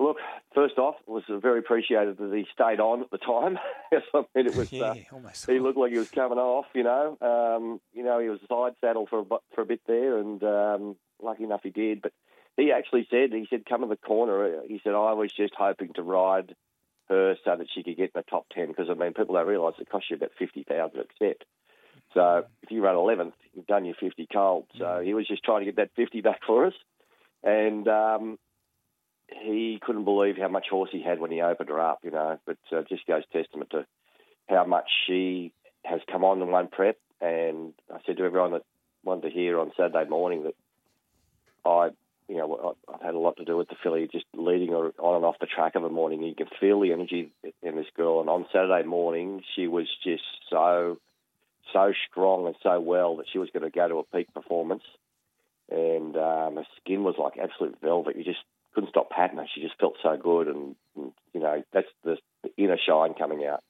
Look, 0.00 0.16
first 0.52 0.78
off, 0.78 0.96
it 1.06 1.10
was 1.10 1.22
very 1.28 1.60
appreciated 1.60 2.18
that 2.18 2.32
he 2.34 2.44
stayed 2.52 2.80
on 2.80 3.02
at 3.02 3.10
the 3.10 3.18
time. 3.18 3.58
Yes, 3.92 4.04
I 4.14 4.24
mean, 4.34 4.46
it 4.46 4.56
was. 4.56 4.72
Yeah, 4.72 4.84
uh, 4.84 4.94
almost. 5.12 5.44
He 5.44 5.58
looked 5.58 5.76
like 5.76 5.92
he 5.92 5.98
was 5.98 6.08
coming 6.08 6.38
off. 6.38 6.64
You 6.74 6.82
know, 6.82 7.18
um, 7.20 7.78
you 7.92 8.02
know, 8.02 8.18
he 8.20 8.30
was 8.30 8.40
side 8.48 8.72
saddle 8.80 9.06
for 9.06 9.18
a, 9.18 9.24
for 9.54 9.60
a 9.60 9.66
bit 9.66 9.82
there, 9.86 10.16
and 10.16 10.42
um, 10.42 10.96
lucky 11.22 11.44
enough 11.44 11.60
he 11.62 11.68
did. 11.68 12.00
But 12.00 12.14
he 12.56 12.72
actually 12.72 13.06
said, 13.10 13.32
he 13.32 13.46
said, 13.48 13.64
come 13.66 13.80
to 13.80 13.86
the 13.86 13.96
corner. 13.96 14.60
He 14.66 14.80
said, 14.82 14.94
I 14.94 15.12
was 15.12 15.32
just 15.32 15.54
hoping 15.56 15.92
to 15.94 16.02
ride 16.02 16.54
her 17.08 17.36
so 17.44 17.56
that 17.56 17.66
she 17.74 17.82
could 17.82 17.96
get 17.96 18.12
in 18.14 18.20
the 18.20 18.22
top 18.22 18.46
ten 18.52 18.68
because 18.68 18.88
I 18.90 18.94
mean, 18.94 19.14
people 19.14 19.34
don't 19.34 19.46
realise 19.46 19.74
it 19.78 19.90
costs 19.90 20.10
you 20.10 20.16
about 20.16 20.32
fifty 20.38 20.62
thousand 20.62 20.98
to 20.98 21.00
accept. 21.00 21.44
So 22.14 22.44
if 22.62 22.70
you 22.70 22.82
run 22.82 22.96
eleventh, 22.96 23.34
you've 23.54 23.66
done 23.66 23.84
your 23.84 23.96
fifty 23.98 24.28
cold. 24.32 24.66
So 24.78 25.00
he 25.04 25.14
was 25.14 25.26
just 25.26 25.44
trying 25.44 25.60
to 25.60 25.64
get 25.64 25.76
that 25.76 25.90
fifty 25.96 26.20
back 26.20 26.40
for 26.46 26.66
us, 26.66 26.74
and 27.42 27.88
um, 27.88 28.38
he 29.28 29.80
couldn't 29.82 30.04
believe 30.04 30.36
how 30.36 30.48
much 30.48 30.66
horse 30.70 30.90
he 30.92 31.02
had 31.02 31.20
when 31.20 31.30
he 31.30 31.40
opened 31.40 31.70
her 31.70 31.80
up, 31.80 32.00
you 32.02 32.10
know. 32.10 32.38
But 32.46 32.58
uh, 32.70 32.82
just 32.88 33.06
goes 33.06 33.24
testament 33.32 33.70
to 33.70 33.86
how 34.48 34.64
much 34.64 34.88
she 35.06 35.52
has 35.84 36.00
come 36.10 36.24
on 36.24 36.40
in 36.42 36.50
one 36.50 36.68
prep. 36.68 36.98
And 37.20 37.72
I 37.92 37.98
said 38.06 38.16
to 38.18 38.24
everyone 38.24 38.52
that 38.52 38.64
wanted 39.04 39.28
to 39.28 39.34
hear 39.34 39.58
on 39.58 39.72
Saturday 39.76 40.08
morning 40.08 40.44
that 40.44 40.54
I, 41.64 41.90
you 42.32 42.38
know, 42.38 42.76
I- 42.88 42.94
I've 42.94 43.02
had 43.02 43.14
a 43.14 43.18
lot 43.18 43.36
to 43.36 43.44
do 43.44 43.56
with 43.56 43.68
the 43.68 43.76
filly, 43.82 44.08
just 44.10 44.24
leading 44.34 44.70
her 44.72 44.92
on 44.98 45.16
and 45.16 45.24
off 45.24 45.38
the 45.40 45.46
track 45.46 45.74
of 45.74 45.84
a 45.84 45.90
morning. 45.90 46.22
You 46.22 46.34
can 46.34 46.48
feel 46.60 46.80
the 46.80 46.92
energy 46.92 47.30
in 47.62 47.76
this 47.76 47.86
girl. 47.96 48.20
And 48.20 48.30
on 48.30 48.46
Saturday 48.52 48.86
morning, 48.86 49.42
she 49.54 49.66
was 49.68 49.86
just 50.02 50.22
so, 50.50 50.98
so 51.72 51.92
strong 52.10 52.46
and 52.46 52.56
so 52.62 52.80
well 52.80 53.16
that 53.16 53.26
she 53.30 53.38
was 53.38 53.50
going 53.50 53.64
to 53.64 53.70
go 53.70 53.86
to 53.88 53.98
a 53.98 54.04
peak 54.04 54.32
performance 54.34 54.82
and 55.70 56.16
um, 56.16 56.56
her 56.56 56.66
skin 56.80 57.02
was 57.04 57.14
like 57.18 57.38
absolute 57.38 57.76
velvet. 57.80 58.16
You 58.16 58.24
just 58.24 58.40
couldn't 58.74 58.90
stop 58.90 59.10
patting 59.10 59.38
her. 59.38 59.46
She 59.54 59.60
just 59.62 59.78
felt 59.78 59.96
so 60.02 60.16
good, 60.16 60.48
and, 60.48 60.74
and 60.96 61.12
you 61.32 61.40
know 61.40 61.62
that's 61.72 61.86
the, 62.04 62.16
the 62.42 62.50
inner 62.56 62.78
shine 62.78 63.14
coming 63.14 63.44
out, 63.46 63.62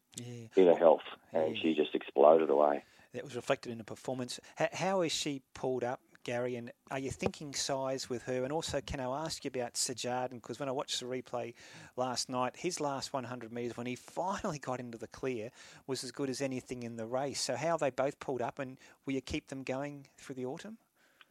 inner 0.56 0.74
health, 0.76 1.02
and 1.32 1.56
she 1.58 1.74
just 1.74 1.94
exploded 1.94 2.50
away. 2.50 2.84
That 3.14 3.24
was 3.24 3.36
reflected 3.36 3.70
in 3.72 3.78
the 3.78 3.84
performance. 3.84 4.40
How 4.56 5.02
is 5.02 5.12
she 5.12 5.42
pulled 5.54 5.84
up, 5.84 6.00
Gary? 6.24 6.56
And 6.56 6.72
are 6.90 6.98
you 6.98 7.10
thinking 7.10 7.54
Sires' 7.54 8.08
with 8.08 8.22
her? 8.24 8.44
And 8.44 8.52
also, 8.52 8.80
can 8.80 9.00
I 9.00 9.24
ask 9.24 9.44
you 9.44 9.48
about 9.48 9.74
Sejardan? 9.74 10.36
Because 10.36 10.58
when 10.60 10.68
I 10.68 10.72
watched 10.72 11.00
the 11.00 11.06
replay 11.06 11.54
last 11.96 12.28
night, 12.28 12.56
his 12.56 12.80
last 12.80 13.12
100 13.12 13.52
metres, 13.52 13.76
when 13.76 13.86
he 13.86 13.96
finally 13.96 14.58
got 14.58 14.80
into 14.80 14.98
the 14.98 15.08
clear, 15.08 15.50
was 15.86 16.04
as 16.04 16.12
good 16.12 16.30
as 16.30 16.40
anything 16.40 16.82
in 16.82 16.96
the 16.96 17.06
race. 17.06 17.40
So, 17.40 17.56
how 17.56 17.76
they 17.76 17.90
both 17.90 18.18
pulled 18.20 18.42
up? 18.42 18.58
And 18.58 18.78
will 19.06 19.14
you 19.14 19.20
keep 19.20 19.48
them 19.48 19.62
going 19.62 20.06
through 20.16 20.36
the 20.36 20.46
autumn? 20.46 20.78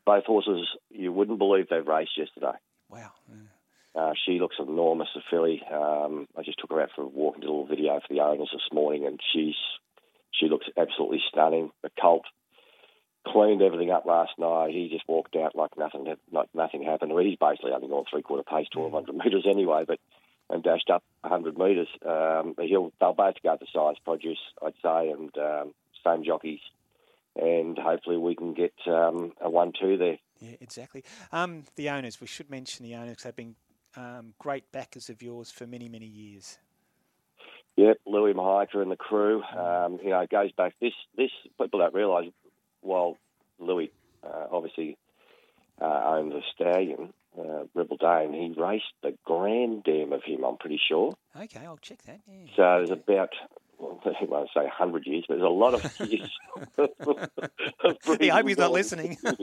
Both 0.05 0.25
horses, 0.25 0.67
you 0.89 1.11
wouldn't 1.11 1.37
believe 1.37 1.67
they've 1.69 1.85
raced 1.85 2.17
yesterday. 2.17 2.57
Wow. 2.89 3.11
Uh, 3.93 4.13
she 4.25 4.39
looks 4.39 4.55
enormous, 4.59 5.09
a 5.15 5.19
filly. 5.29 5.61
Um, 5.71 6.27
I 6.37 6.43
just 6.43 6.59
took 6.59 6.71
her 6.71 6.81
out 6.81 6.89
for 6.95 7.03
a 7.03 7.07
walk 7.07 7.35
and 7.35 7.41
did 7.41 7.49
a 7.49 7.51
little 7.51 7.67
video 7.67 7.99
for 7.99 8.13
the 8.13 8.21
owners 8.21 8.49
this 8.51 8.73
morning, 8.73 9.05
and 9.05 9.19
she's 9.33 9.55
she 10.31 10.47
looks 10.47 10.67
absolutely 10.77 11.21
stunning. 11.29 11.71
The 11.83 11.91
colt 11.99 12.25
cleaned 13.27 13.61
everything 13.61 13.91
up 13.91 14.05
last 14.05 14.31
night. 14.37 14.73
He 14.73 14.89
just 14.89 15.07
walked 15.07 15.35
out 15.35 15.55
like 15.55 15.77
nothing 15.77 16.15
like 16.31 16.49
nothing 16.53 16.83
happened. 16.83 17.11
He's 17.21 17.37
basically 17.37 17.71
only 17.71 17.87
gone 17.87 18.05
three 18.09 18.21
quarter 18.21 18.43
pace, 18.43 18.67
twelve 18.71 18.91
hundred 18.91 19.15
metres 19.15 19.45
anyway, 19.47 19.85
but 19.87 19.99
and 20.49 20.63
dashed 20.63 20.89
up 20.89 21.03
hundred 21.23 21.57
metres. 21.57 21.87
Um, 22.05 22.53
but 22.55 22.65
he'll 22.65 22.91
they'll 22.99 23.13
both 23.13 23.35
go 23.43 23.55
to 23.55 23.65
Sires' 23.73 23.97
produce, 24.03 24.39
I'd 24.61 24.73
say, 24.83 25.09
and 25.09 25.35
um, 25.37 25.73
same 26.05 26.23
jockeys, 26.23 26.61
and 27.35 27.77
hopefully 27.77 28.17
we 28.17 28.35
can 28.35 28.53
get 28.53 28.73
um, 28.87 29.33
a 29.39 29.49
one-two 29.49 29.97
there. 29.97 30.17
Yeah, 30.39 30.55
exactly. 30.59 31.03
Um, 31.31 31.63
the 31.75 31.89
owners, 31.89 32.19
we 32.19 32.27
should 32.27 32.49
mention 32.49 32.83
the 32.83 32.95
owners. 32.95 33.17
They've 33.23 33.35
been 33.35 33.55
um, 33.95 34.33
great 34.39 34.71
backers 34.71 35.09
of 35.09 35.21
yours 35.21 35.51
for 35.51 35.67
many, 35.67 35.87
many 35.87 36.07
years. 36.07 36.57
Yep, 37.77 37.99
Louis 38.05 38.33
Mahika 38.33 38.81
and 38.81 38.91
the 38.91 38.97
crew. 38.97 39.41
Um, 39.43 39.99
you 40.03 40.09
know, 40.09 40.19
it 40.19 40.29
goes 40.29 40.51
back. 40.51 40.73
This 40.81 40.93
this 41.15 41.31
people 41.59 41.79
don't 41.79 41.93
realise. 41.93 42.31
While 42.81 43.17
Louis 43.59 43.91
uh, 44.23 44.47
obviously 44.51 44.97
uh, 45.81 46.01
owned 46.05 46.31
the 46.31 46.41
stallion, 46.53 47.13
uh, 47.37 47.63
Rebel 47.73 47.97
Dane, 47.97 48.33
he 48.33 48.53
raced 48.59 48.93
the 49.03 49.17
grand 49.25 49.83
dam 49.83 50.13
of 50.13 50.23
him. 50.23 50.43
I'm 50.43 50.57
pretty 50.57 50.79
sure. 50.87 51.13
Okay, 51.35 51.65
I'll 51.65 51.77
check 51.77 52.01
that. 52.03 52.19
Yeah. 52.27 52.45
So 52.55 52.85
there's 52.85 52.91
about. 52.91 53.29
Well, 53.77 53.99
I 54.05 54.25
won't 54.25 54.49
say 54.53 54.61
100 54.61 55.07
years, 55.07 55.25
but 55.27 55.35
there's 55.35 55.45
a 55.45 55.49
lot 55.49 55.73
of 55.73 55.99
years. 56.07 56.29
of 56.77 58.19
Hey, 58.19 58.29
I 58.29 58.35
hope 58.37 58.47
he's 58.47 58.57
not 58.57 58.71
listening. 58.71 59.17
there's 59.23 59.41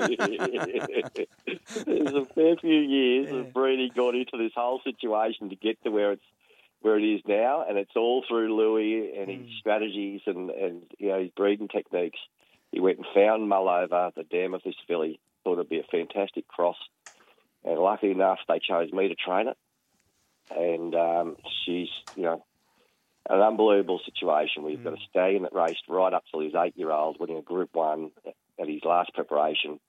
a 2.15 2.25
fair 2.35 2.57
few 2.57 2.79
years 2.79 3.33
of 3.33 3.53
breeding 3.53 3.91
gone 3.97 4.15
into 4.15 4.37
this 4.37 4.53
whole 4.55 4.81
situation 4.85 5.49
to 5.51 5.57
get 5.57 5.83
to 5.83 5.91
where 5.91 6.13
it's 6.13 6.23
where 6.81 6.99
it 6.99 7.03
is 7.03 7.21
now, 7.27 7.65
and 7.69 7.77
it's 7.77 7.97
all 7.97 8.25
through 8.29 8.55
Louis 8.55 9.13
and 9.19 9.29
his 9.29 9.49
strategies 9.59 10.21
and, 10.27 10.51
and 10.51 10.83
you 10.99 11.09
know 11.09 11.21
his 11.21 11.31
breeding 11.37 11.67
techniques. 11.69 12.21
He 12.73 12.81
went 12.81 12.99
and 12.99 13.07
found 13.15 13.51
Mullover, 13.51 14.15
the 14.15 14.25
dam 14.25 14.55
of 14.55 14.63
this 14.63 14.75
filly, 14.87 15.21
thought 15.43 15.55
it'd 15.55 15.69
be 15.69 15.81
a 15.81 15.85
fantastic 15.91 16.47
cross. 16.49 16.77
And 17.65 17.79
lucky 17.79 18.11
enough, 18.11 18.39
they 18.49 18.61
chose 18.61 18.93
me 18.93 19.09
to 19.09 19.15
train 19.15 19.49
it. 19.49 19.57
And 20.51 20.95
um, 20.95 21.37
she's, 21.65 21.89
you 22.17 22.23
know, 22.23 22.45
an 23.29 23.41
unbelievable 23.41 24.01
situation. 24.05 24.63
We've 24.63 24.83
got 24.83 24.95
a 24.95 25.03
stallion 25.11 25.43
that 25.43 25.55
raced 25.55 25.83
right 25.89 26.13
up 26.13 26.25
till 26.31 26.41
his 26.41 26.55
eight-year-old, 26.55 27.19
winning 27.21 27.37
a 27.37 27.43
Group 27.43 27.71
One 27.75 28.11
at 28.27 28.69
his 28.69 28.85
last 28.85 29.13
preparation 29.13 29.81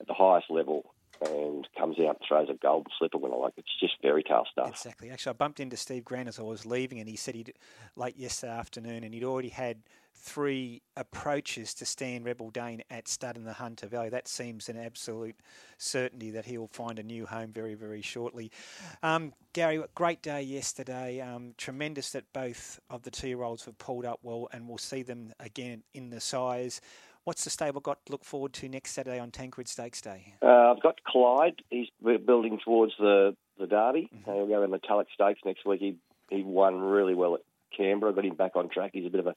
at 0.00 0.06
the 0.06 0.14
highest 0.14 0.50
level, 0.50 0.94
and 1.20 1.66
comes 1.78 1.98
out 1.98 2.16
and 2.16 2.18
throws 2.26 2.48
a 2.50 2.54
golden 2.54 2.90
slipper 2.98 3.18
winner. 3.18 3.36
Like 3.36 3.54
it's 3.56 3.68
just 3.80 3.94
fairy 4.00 4.22
tale 4.22 4.46
stuff. 4.50 4.68
Exactly. 4.68 5.10
Actually, 5.10 5.30
I 5.30 5.32
bumped 5.34 5.60
into 5.60 5.76
Steve 5.76 6.04
Grant 6.04 6.28
as 6.28 6.38
I 6.38 6.42
was 6.42 6.64
leaving, 6.64 6.98
and 7.00 7.08
he 7.08 7.16
said 7.16 7.34
he'd 7.34 7.52
late 7.96 8.16
yesterday 8.16 8.52
afternoon, 8.52 9.04
and 9.04 9.12
he'd 9.12 9.24
already 9.24 9.48
had 9.50 9.78
three 10.16 10.82
approaches 10.96 11.74
to 11.74 11.84
Stan 11.84 12.24
Rebel 12.24 12.50
Dane 12.50 12.82
at 12.90 13.06
stud 13.08 13.36
in 13.36 13.44
the 13.44 13.52
Hunter 13.52 13.86
Valley. 13.86 14.08
That 14.08 14.26
seems 14.26 14.68
an 14.68 14.76
absolute 14.76 15.36
certainty 15.78 16.30
that 16.32 16.46
he'll 16.46 16.66
find 16.66 16.98
a 16.98 17.02
new 17.02 17.26
home 17.26 17.52
very, 17.52 17.74
very 17.74 18.02
shortly. 18.02 18.50
Um, 19.02 19.32
Gary, 19.52 19.82
great 19.94 20.22
day 20.22 20.42
yesterday. 20.42 21.20
Um, 21.20 21.54
tremendous 21.56 22.10
that 22.12 22.24
both 22.32 22.80
of 22.90 23.02
the 23.02 23.10
two-year-olds 23.10 23.64
have 23.66 23.78
pulled 23.78 24.04
up 24.04 24.20
well, 24.22 24.48
and 24.52 24.68
we'll 24.68 24.78
see 24.78 25.02
them 25.02 25.32
again 25.38 25.82
in 25.94 26.10
the 26.10 26.20
Sires'. 26.20 26.80
What's 27.24 27.44
the 27.44 27.50
stable 27.50 27.80
got 27.80 28.04
to 28.06 28.12
look 28.12 28.24
forward 28.24 28.52
to 28.54 28.68
next 28.68 28.92
Saturday 28.92 29.18
on 29.18 29.32
Tancred 29.32 29.68
Stakes 29.68 30.00
Day? 30.00 30.34
Uh, 30.42 30.72
I've 30.72 30.80
got 30.80 31.02
Clyde. 31.04 31.60
He's 31.70 31.88
building 32.00 32.60
towards 32.64 32.92
the 32.98 33.36
the 33.58 33.66
Derby. 33.66 34.08
Mm-hmm. 34.14 34.32
He'll 34.32 34.46
go 34.46 34.62
in 34.62 34.70
Metallic 34.70 35.08
Stakes 35.12 35.40
next 35.44 35.64
week. 35.66 35.80
He 35.80 35.96
he 36.30 36.42
won 36.42 36.78
really 36.80 37.14
well 37.14 37.34
at 37.34 37.40
Canberra. 37.76 38.12
I 38.12 38.14
Got 38.14 38.24
him 38.26 38.34
back 38.36 38.54
on 38.54 38.68
track. 38.68 38.90
He's 38.94 39.06
a 39.06 39.10
bit 39.10 39.20
of 39.20 39.26
a 39.26 39.34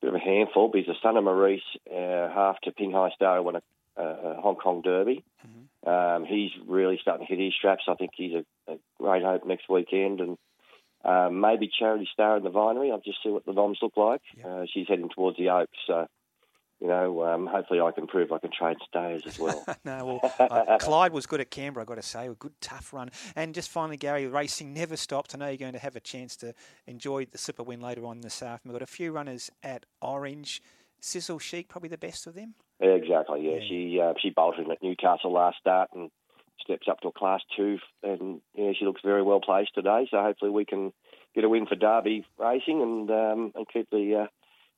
bit 0.00 0.08
of 0.08 0.14
a 0.14 0.18
handful. 0.18 0.68
But 0.68 0.78
he's 0.78 0.86
the 0.86 0.94
son 1.02 1.16
of 1.16 1.24
Maurice, 1.24 1.60
uh, 1.90 2.28
half 2.32 2.60
to 2.62 2.72
Ping 2.72 2.92
Hai 2.92 3.10
Star, 3.14 3.42
won 3.42 3.56
a, 3.56 3.62
a 4.02 4.40
Hong 4.40 4.56
Kong 4.56 4.82
Derby. 4.82 5.24
Mm-hmm. 5.46 5.88
Um, 5.88 6.24
he's 6.24 6.50
really 6.66 6.98
starting 7.00 7.26
to 7.26 7.34
hit 7.34 7.44
his 7.44 7.54
straps. 7.54 7.84
I 7.88 7.94
think 7.94 8.10
he's 8.14 8.34
a, 8.34 8.72
a 8.72 8.76
great 8.98 9.22
hope 9.22 9.46
next 9.46 9.68
weekend, 9.68 10.20
and 10.20 10.38
um, 11.04 11.40
maybe 11.40 11.70
Charity 11.78 12.08
Star 12.12 12.36
in 12.36 12.42
the 12.42 12.50
Vinery. 12.50 12.90
I'll 12.90 13.00
just 13.00 13.22
see 13.22 13.30
what 13.30 13.46
the 13.46 13.52
noms 13.52 13.78
look 13.80 13.96
like. 13.96 14.22
Uh, 14.44 14.64
she's 14.72 14.88
heading 14.88 15.08
towards 15.08 15.38
the 15.38 15.50
Oaks, 15.50 15.78
so 15.86 16.06
you 16.80 16.88
know, 16.88 17.24
um, 17.24 17.46
hopefully 17.46 17.80
I 17.80 17.90
can 17.90 18.06
prove 18.06 18.32
I 18.32 18.38
can 18.38 18.50
trade 18.56 18.76
stayers 18.86 19.22
as 19.26 19.38
well. 19.38 19.64
no, 19.84 20.20
well, 20.20 20.34
uh, 20.38 20.78
Clyde 20.80 21.12
was 21.12 21.26
good 21.26 21.40
at 21.40 21.50
Canberra, 21.50 21.82
I've 21.82 21.88
got 21.88 21.94
to 21.94 22.02
say. 22.02 22.26
A 22.26 22.34
good, 22.34 22.52
tough 22.60 22.92
run. 22.92 23.10
And 23.34 23.54
just 23.54 23.70
finally, 23.70 23.96
Gary, 23.96 24.26
racing 24.26 24.74
never 24.74 24.96
stopped. 24.96 25.34
I 25.34 25.38
know 25.38 25.48
you're 25.48 25.56
going 25.56 25.72
to 25.72 25.78
have 25.78 25.96
a 25.96 26.00
chance 26.00 26.36
to 26.36 26.52
enjoy 26.86 27.26
the 27.26 27.38
super 27.38 27.62
win 27.62 27.80
later 27.80 28.04
on 28.04 28.20
this 28.20 28.42
afternoon. 28.42 28.74
We've 28.74 28.80
got 28.80 28.88
a 28.88 28.92
few 28.92 29.12
runners 29.12 29.50
at 29.62 29.86
Orange. 30.02 30.60
Sizzle 31.00 31.38
Chic, 31.38 31.68
probably 31.68 31.88
the 31.88 31.98
best 31.98 32.26
of 32.26 32.34
them. 32.34 32.54
Yeah, 32.80 32.90
exactly. 32.90 33.46
Yeah, 33.46 33.60
she 33.66 34.00
uh, 34.02 34.14
she 34.20 34.30
bolted 34.30 34.68
at 34.70 34.82
Newcastle 34.82 35.32
last 35.32 35.58
start 35.58 35.90
and 35.94 36.10
steps 36.60 36.88
up 36.90 37.00
to 37.00 37.08
a 37.08 37.12
class 37.12 37.40
two, 37.56 37.78
and 38.02 38.40
yeah, 38.54 38.72
she 38.78 38.84
looks 38.84 39.02
very 39.04 39.22
well 39.22 39.40
placed 39.40 39.74
today. 39.74 40.08
So 40.10 40.20
hopefully 40.20 40.50
we 40.50 40.64
can 40.64 40.92
get 41.34 41.44
a 41.44 41.48
win 41.48 41.66
for 41.66 41.76
Derby 41.76 42.26
Racing 42.38 42.82
and 42.82 43.10
um, 43.10 43.52
and 43.54 43.66
keep 43.72 43.88
the 43.90 44.24
uh, 44.24 44.26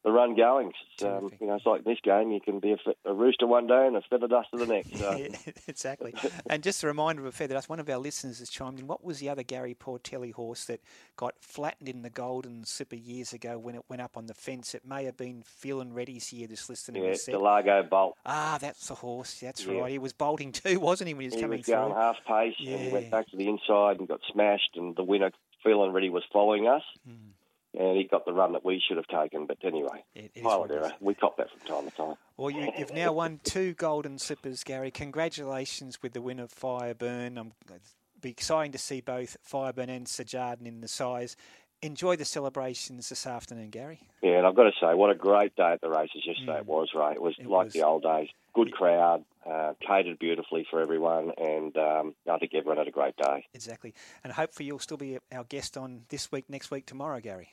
the 0.04 0.12
run 0.12 0.36
going. 0.36 0.72
It's, 0.94 1.04
um, 1.04 1.30
you 1.40 1.46
know, 1.48 1.54
it's 1.56 1.66
like 1.66 1.84
this 1.84 1.98
game. 2.02 2.30
You 2.30 2.40
can 2.40 2.60
be 2.60 2.72
a, 2.72 2.78
a 3.04 3.12
rooster 3.12 3.46
one 3.46 3.66
day 3.66 3.86
and 3.86 3.96
a 3.96 4.00
feather 4.02 4.28
duster 4.28 4.56
the 4.56 4.66
next. 4.66 4.96
So. 4.96 5.26
exactly. 5.66 6.14
and 6.48 6.62
just 6.62 6.82
a 6.84 6.86
reminder 6.86 7.22
of 7.22 7.26
a 7.26 7.32
feather 7.32 7.54
dust, 7.54 7.68
one 7.68 7.80
of 7.80 7.88
our 7.88 7.98
listeners 7.98 8.38
has 8.38 8.48
chimed 8.48 8.78
in. 8.78 8.86
What 8.86 9.02
was 9.04 9.18
the 9.18 9.28
other 9.28 9.42
Gary 9.42 9.74
Portelli 9.74 10.32
horse 10.32 10.64
that 10.66 10.80
got 11.16 11.34
flattened 11.40 11.88
in 11.88 12.02
the 12.02 12.10
Golden 12.10 12.64
Slipper 12.64 12.96
years 12.96 13.32
ago 13.32 13.58
when 13.58 13.74
it 13.74 13.82
went 13.88 14.00
up 14.00 14.16
on 14.16 14.26
the 14.26 14.34
fence? 14.34 14.74
It 14.74 14.84
may 14.86 15.04
have 15.04 15.16
been 15.16 15.42
feeling 15.44 15.92
Ready's 15.92 16.28
here, 16.28 16.46
this 16.46 16.68
listener 16.68 17.04
yeah, 17.04 17.14
said. 17.14 17.34
Delago 17.34 17.88
Bolt. 17.88 18.16
Ah, 18.24 18.58
that's 18.60 18.86
the 18.88 18.94
horse. 18.94 19.40
That's 19.40 19.66
Yeah. 19.66 19.80
right. 19.80 19.90
He 19.90 19.98
was 19.98 20.12
bolting 20.12 20.52
too, 20.52 20.78
wasn't 20.80 21.08
he, 21.08 21.14
when 21.14 21.22
he 21.22 21.26
was 21.28 21.34
He 21.34 21.40
coming 21.40 21.58
was 21.58 21.66
going 21.66 21.92
through? 21.92 22.00
half 22.00 22.16
pace 22.26 22.54
and 22.60 22.80
he 22.80 22.88
went 22.92 23.10
back 23.10 23.28
to 23.30 23.36
the 23.36 23.48
inside 23.48 23.98
and 23.98 24.06
got 24.08 24.20
smashed, 24.32 24.76
and 24.76 24.94
the 24.96 25.02
winner, 25.04 25.32
feeling 25.64 25.92
ready, 25.92 26.08
was 26.08 26.22
following 26.32 26.68
us. 26.68 26.82
Hmm. 27.06 27.30
And 27.78 27.96
he 27.96 28.04
got 28.04 28.24
the 28.24 28.32
run 28.32 28.52
that 28.52 28.64
we 28.64 28.80
should 28.86 28.96
have 28.96 29.06
taken. 29.06 29.46
But 29.46 29.58
anyway, 29.62 30.04
pilot 30.42 30.70
error. 30.70 30.92
We 31.00 31.14
cop 31.14 31.36
that 31.36 31.48
from 31.50 31.60
time 31.60 31.90
to 31.90 31.96
time. 31.96 32.14
Well, 32.36 32.50
you, 32.50 32.70
you've 32.78 32.94
now 32.94 33.12
won 33.12 33.40
two 33.44 33.74
golden 33.74 34.18
slippers, 34.18 34.64
Gary. 34.64 34.90
Congratulations 34.90 36.02
with 36.02 36.12
the 36.12 36.22
win 36.22 36.40
of 36.40 36.50
Fireburn. 36.52 37.38
I'm 37.38 37.52
it'll 37.66 37.78
be 38.20 38.30
exciting 38.30 38.72
to 38.72 38.78
see 38.78 39.00
both 39.00 39.36
Fireburn 39.48 39.88
and 39.88 40.06
Sejardan 40.06 40.66
in 40.66 40.80
the 40.80 40.88
Sires'. 40.88 41.36
Enjoy 41.80 42.16
the 42.16 42.24
celebrations 42.24 43.08
this 43.08 43.24
afternoon, 43.24 43.70
Gary. 43.70 44.00
Yeah, 44.20 44.38
and 44.38 44.46
I've 44.46 44.56
got 44.56 44.64
to 44.64 44.72
say, 44.80 44.94
what 44.94 45.10
a 45.10 45.14
great 45.14 45.54
day 45.54 45.70
at 45.74 45.80
the 45.80 45.88
races 45.88 46.26
yesterday 46.26 46.54
Mm. 46.54 46.60
it 46.60 46.66
was, 46.66 46.88
Ray. 46.92 47.12
It 47.12 47.22
was 47.22 47.38
like 47.44 47.70
the 47.70 47.82
old 47.84 48.02
days. 48.02 48.28
Good 48.52 48.72
crowd, 48.72 49.24
uh, 49.48 49.74
catered 49.86 50.18
beautifully 50.18 50.66
for 50.68 50.80
everyone, 50.80 51.30
and 51.38 51.76
um, 51.76 52.14
I 52.28 52.38
think 52.38 52.52
everyone 52.54 52.78
had 52.78 52.88
a 52.88 52.90
great 52.90 53.16
day. 53.16 53.46
Exactly. 53.54 53.94
And 54.24 54.32
hopefully 54.32 54.66
you'll 54.66 54.80
still 54.80 54.96
be 54.96 55.18
our 55.30 55.44
guest 55.44 55.76
on 55.76 56.02
this 56.08 56.32
week, 56.32 56.50
next 56.50 56.72
week, 56.72 56.86
tomorrow, 56.86 57.20
Gary. 57.20 57.50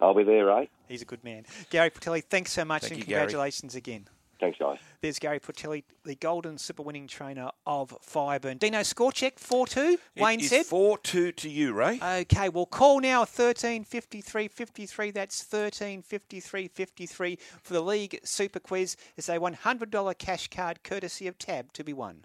I'll 0.00 0.14
be 0.14 0.24
there, 0.24 0.46
Ray. 0.46 0.68
He's 0.88 1.02
a 1.02 1.06
good 1.06 1.24
man. 1.24 1.44
Gary 1.70 1.90
Portelli, 1.90 2.22
thanks 2.22 2.52
so 2.52 2.64
much 2.64 2.82
Thank 2.82 2.92
and 2.92 3.00
you, 3.00 3.06
Gary. 3.06 3.20
congratulations 3.22 3.74
again. 3.74 4.08
Thanks, 4.38 4.58
guys. 4.58 4.78
There's 5.00 5.18
Gary 5.18 5.40
Portelli, 5.40 5.84
the 6.04 6.14
golden 6.14 6.58
slipper 6.58 6.82
winning 6.82 7.06
trainer 7.06 7.50
of 7.66 7.96
Fireburn. 8.02 8.58
Dino, 8.58 8.82
score 8.82 9.10
check 9.10 9.38
4 9.38 9.66
2, 9.66 9.98
Wayne 10.18 10.40
is 10.40 10.50
said. 10.50 10.66
4 10.66 10.98
2 10.98 11.32
to 11.32 11.48
you, 11.48 11.72
Ray. 11.72 11.98
Okay, 12.20 12.50
well, 12.50 12.66
call 12.66 13.00
now 13.00 13.24
13 13.24 13.84
53 13.84 14.48
53. 14.48 15.10
That's 15.10 15.42
13 15.42 16.02
53 16.02 16.68
53 16.68 17.38
for 17.62 17.72
the 17.72 17.80
League 17.80 18.20
Super 18.24 18.60
Quiz. 18.60 18.96
It's 19.16 19.30
a 19.30 19.38
$100 19.38 20.18
cash 20.18 20.48
card 20.48 20.82
courtesy 20.84 21.26
of 21.26 21.38
Tab 21.38 21.72
to 21.72 21.82
be 21.82 21.94
won. 21.94 22.24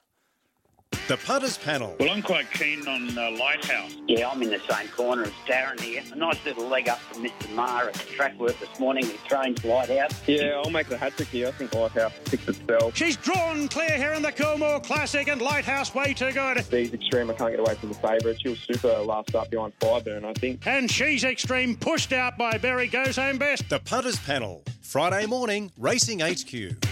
The 1.07 1.17
Putters 1.17 1.57
Panel. 1.57 1.95
Well, 1.99 2.09
I'm 2.09 2.21
quite 2.21 2.49
keen 2.51 2.87
on 2.87 3.17
uh, 3.17 3.31
Lighthouse. 3.31 3.97
Yeah, 4.07 4.29
I'm 4.29 4.41
in 4.41 4.49
the 4.49 4.59
same 4.69 4.87
corner 4.89 5.23
as 5.23 5.31
Darren 5.45 5.79
here. 5.79 6.01
A 6.11 6.15
nice 6.15 6.37
little 6.45 6.67
leg 6.67 6.87
up 6.87 6.99
from 6.99 7.23
Mr. 7.25 7.53
Maher 7.53 7.87
at 7.89 7.95
the 7.95 8.05
track 8.13 8.39
work 8.39 8.57
this 8.59 8.79
morning. 8.79 9.05
He 9.05 9.17
trains 9.27 9.63
Lighthouse. 9.65 10.13
Yeah, 10.27 10.61
I'll 10.63 10.69
make 10.69 10.87
the 10.87 10.97
hat 10.97 11.13
trick 11.17 11.27
here. 11.29 11.49
I 11.49 11.51
think 11.51 11.73
Lighthouse 11.73 12.13
picks 12.25 12.47
itself. 12.47 12.95
She's 12.95 13.17
drawn 13.17 13.67
clear 13.67 13.89
here 13.97 14.13
in 14.13 14.21
the 14.21 14.31
Coolmore 14.31 14.81
Classic 14.83 15.27
and 15.27 15.41
Lighthouse 15.41 15.93
way 15.93 16.13
too 16.13 16.31
good. 16.31 16.59
These 16.69 16.93
extreme, 16.93 17.29
I 17.29 17.33
can't 17.33 17.51
get 17.51 17.59
away 17.59 17.75
from 17.75 17.89
the 17.89 17.95
favourite. 17.95 18.39
She 18.41 18.49
was 18.49 18.59
super 18.59 18.99
last 18.99 19.35
up 19.35 19.49
behind 19.49 19.77
Fireburn, 19.79 20.23
I 20.23 20.33
think. 20.33 20.65
And 20.65 20.89
she's 20.89 21.23
extreme 21.25 21.75
pushed 21.75 22.13
out 22.13 22.37
by 22.37 22.57
Barry 22.57 22.87
Goes 22.87 23.17
Home 23.17 23.37
Best. 23.37 23.67
The 23.69 23.79
Putters 23.79 24.19
Panel. 24.19 24.63
Friday 24.81 25.25
morning, 25.25 25.71
Racing 25.77 26.19
HQ. 26.19 26.90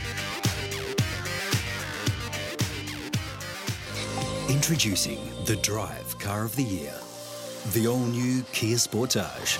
Introducing 4.49 5.19
the 5.45 5.57
Drive 5.57 6.17
Car 6.17 6.43
of 6.43 6.55
the 6.55 6.63
Year. 6.63 6.95
The 7.73 7.88
all 7.88 7.99
new 7.99 8.41
Kia 8.51 8.77
Sportage. 8.77 9.59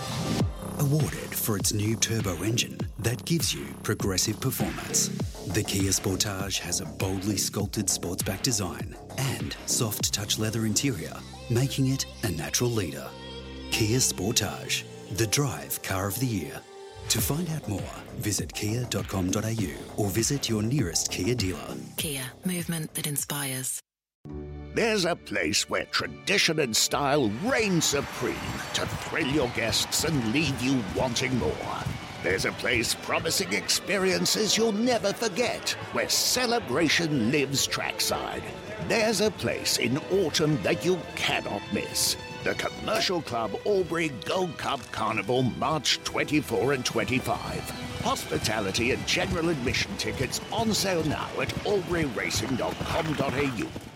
Awarded 0.80 1.36
for 1.36 1.57
its 1.57 1.74
new 1.74 1.95
turbo 1.95 2.41
engine 2.41 2.80
that 2.98 3.24
gives 3.24 3.53
you 3.53 3.68
progressive 3.84 4.40
performance. 4.40 5.10
The 5.53 5.61
Kia 5.61 5.91
Sportage 5.91 6.57
has 6.61 6.82
a 6.82 6.86
boldly 6.86 7.38
sculpted 7.38 7.86
sportsback 7.86 8.41
design 8.41 8.95
and 9.20 9.56
soft 9.68 10.11
touch 10.11 10.40
leather 10.40 10.66
interior, 10.66 11.14
making 11.52 11.90
it 11.90 12.07
a 12.24 12.32
natural 12.32 12.72
leader. 12.72 13.07
Kia 13.70 13.99
Sportage, 13.99 14.86
the 15.18 15.28
Drive 15.28 15.80
Car 15.84 16.07
of 16.07 16.20
the 16.20 16.26
Year. 16.26 16.60
To 17.10 17.22
find 17.22 17.48
out 17.52 17.68
more, 17.70 17.94
visit 18.18 18.52
kia.com.au 18.56 19.72
or 19.98 20.10
visit 20.10 20.49
your 20.49 20.64
nearest 20.64 21.11
Kia 21.11 21.36
dealer. 21.36 21.76
Kia, 21.98 22.24
movement 22.44 22.95
that 22.95 23.06
inspires. 23.06 23.84
There's 24.76 25.06
a 25.06 25.16
place 25.16 25.68
where 25.68 25.86
tradition 25.86 26.60
and 26.60 26.78
style 26.78 27.32
reign 27.44 27.82
supreme 27.82 28.36
to 28.76 28.86
thrill 28.86 29.26
your 29.26 29.48
guests 29.50 30.04
and 30.04 30.32
leave 30.32 30.62
you 30.62 30.84
wanting 30.96 31.36
more. 31.40 31.56
There's 32.22 32.46
a 32.46 32.52
place 32.52 32.94
promising 32.94 33.52
experiences 33.54 34.56
you'll 34.56 34.74
never 34.74 35.12
forget, 35.12 35.72
where 35.94 36.08
celebration 36.08 37.32
lives 37.32 37.66
trackside. 37.66 38.44
There's 38.88 39.22
a 39.22 39.32
place 39.32 39.78
in 39.78 39.98
autumn 40.12 40.62
that 40.62 40.86
you 40.86 41.00
cannot 41.16 41.64
miss. 41.74 42.16
The 42.44 42.54
Commercial 42.54 43.24
Club 43.24 43.56
Albury 43.66 44.10
Gold 44.26 44.56
Cup 44.58 44.82
Carnival, 44.91 45.41
March 45.41 46.00
24 46.04 46.74
and 46.74 46.86
25. 46.86 47.68
Hospitality 48.04 48.91
and 48.91 49.08
general 49.08 49.50
admission 49.50 49.98
tickets 49.98 50.40
on 50.52 50.76
sale 50.76 51.04
now 51.06 51.28
at 51.41 51.50
alburyracing.com.au. 51.66 53.89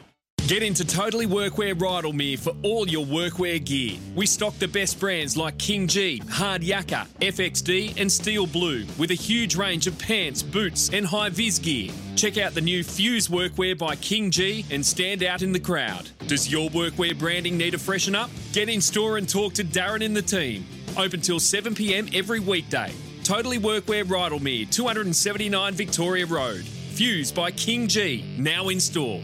Get 0.48 0.62
into 0.62 0.84
Totally 0.84 1.26
Workwear 1.26 1.74
Rydalmere 1.74 2.38
for 2.38 2.54
all 2.64 2.86
your 2.86 3.06
workwear 3.06 3.64
gear. 3.64 3.98
We 4.14 4.26
stock 4.26 4.54
the 4.60 4.68
best 4.68 5.00
brands 5.00 5.38
like 5.38 5.58
King 5.58 5.88
Gee, 5.88 6.18
Hard 6.30 6.62
Yakka, 6.62 7.08
FXD, 7.22 7.98
and 8.00 8.12
Steel 8.12 8.46
Blue, 8.46 8.86
with 8.98 9.12
a 9.12 9.16
huge 9.16 9.56
range 9.56 9.88
of 9.88 9.98
pants, 9.98 10.44
boots, 10.44 10.90
and 10.92 11.06
high 11.06 11.30
vis 11.30 11.60
gear. 11.60 11.94
Check 12.18 12.38
out 12.38 12.54
the 12.54 12.60
new 12.60 12.84
Fuse 12.84 13.30
Workwear 13.30 13.78
by 13.78 13.96
King 13.96 14.32
Gee 14.32 14.66
and 14.70 14.86
stand 14.86 15.24
out 15.24 15.44
in 15.44 15.54
the 15.54 15.62
crowd. 15.62 16.10
Does 16.28 16.52
your 16.52 16.70
workwear 16.72 17.18
branding 17.18 17.58
need 17.58 17.74
a 17.74 17.80
freshen 17.80 18.14
up? 18.14 18.30
Get 18.52 18.68
in 18.68 18.82
store 18.82 19.16
and 19.16 19.30
talk 19.30 19.54
to 19.54 19.64
Darren 19.64 20.04
and 20.04 20.16
the 20.16 20.22
team. 20.22 20.66
Open 20.98 21.22
till 21.22 21.40
7 21.40 21.74
pm 21.74 22.10
every 22.14 22.42
weekday. 22.42 22.92
Totally 23.24 23.60
Workwear 23.60 24.04
Rydalmere, 24.04 24.70
279 24.70 25.74
Victoria 25.74 26.26
Road. 26.26 26.66
Fuse 26.66 27.32
by 27.32 27.50
King 27.50 27.88
Gee, 27.88 28.26
now 28.38 28.68
in 28.68 28.82
store. 28.82 29.22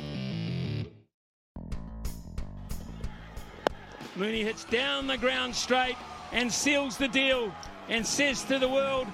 Mooney 4.19 4.43
hits 4.43 4.65
down 4.65 5.07
the 5.07 5.15
ground 5.15 5.55
straight 5.55 5.95
and 6.33 6.51
seals 6.51 6.97
the 6.97 7.07
deal 7.07 7.53
and 7.87 8.05
says 8.05 8.43
to 8.43 8.59
the 8.59 8.67
world, 8.67 9.07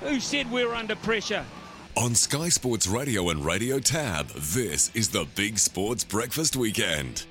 who 0.00 0.18
said 0.18 0.50
we 0.50 0.64
were 0.64 0.74
under 0.74 0.96
pressure? 0.96 1.44
On 1.96 2.14
Sky 2.14 2.48
Sports 2.48 2.86
Radio 2.86 3.28
and 3.28 3.44
Radio 3.44 3.78
Tab, 3.78 4.28
this 4.28 4.90
is 4.94 5.10
the 5.10 5.26
Big 5.36 5.58
Sports 5.58 6.02
Breakfast 6.02 6.56
Weekend. 6.56 7.26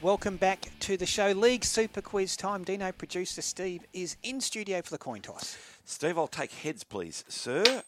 Welcome 0.00 0.38
back 0.38 0.70
to 0.80 0.96
the 0.96 1.04
show. 1.04 1.32
League 1.32 1.66
Super 1.66 2.00
Quiz 2.00 2.34
time. 2.34 2.64
Dino 2.64 2.92
producer 2.92 3.42
Steve 3.42 3.84
is 3.92 4.16
in 4.22 4.40
studio 4.40 4.80
for 4.80 4.92
the 4.92 4.98
coin 4.98 5.20
toss. 5.20 5.58
Steve, 5.84 6.16
I'll 6.16 6.28
take 6.28 6.50
heads, 6.50 6.82
please, 6.82 7.24
sir. 7.28 7.82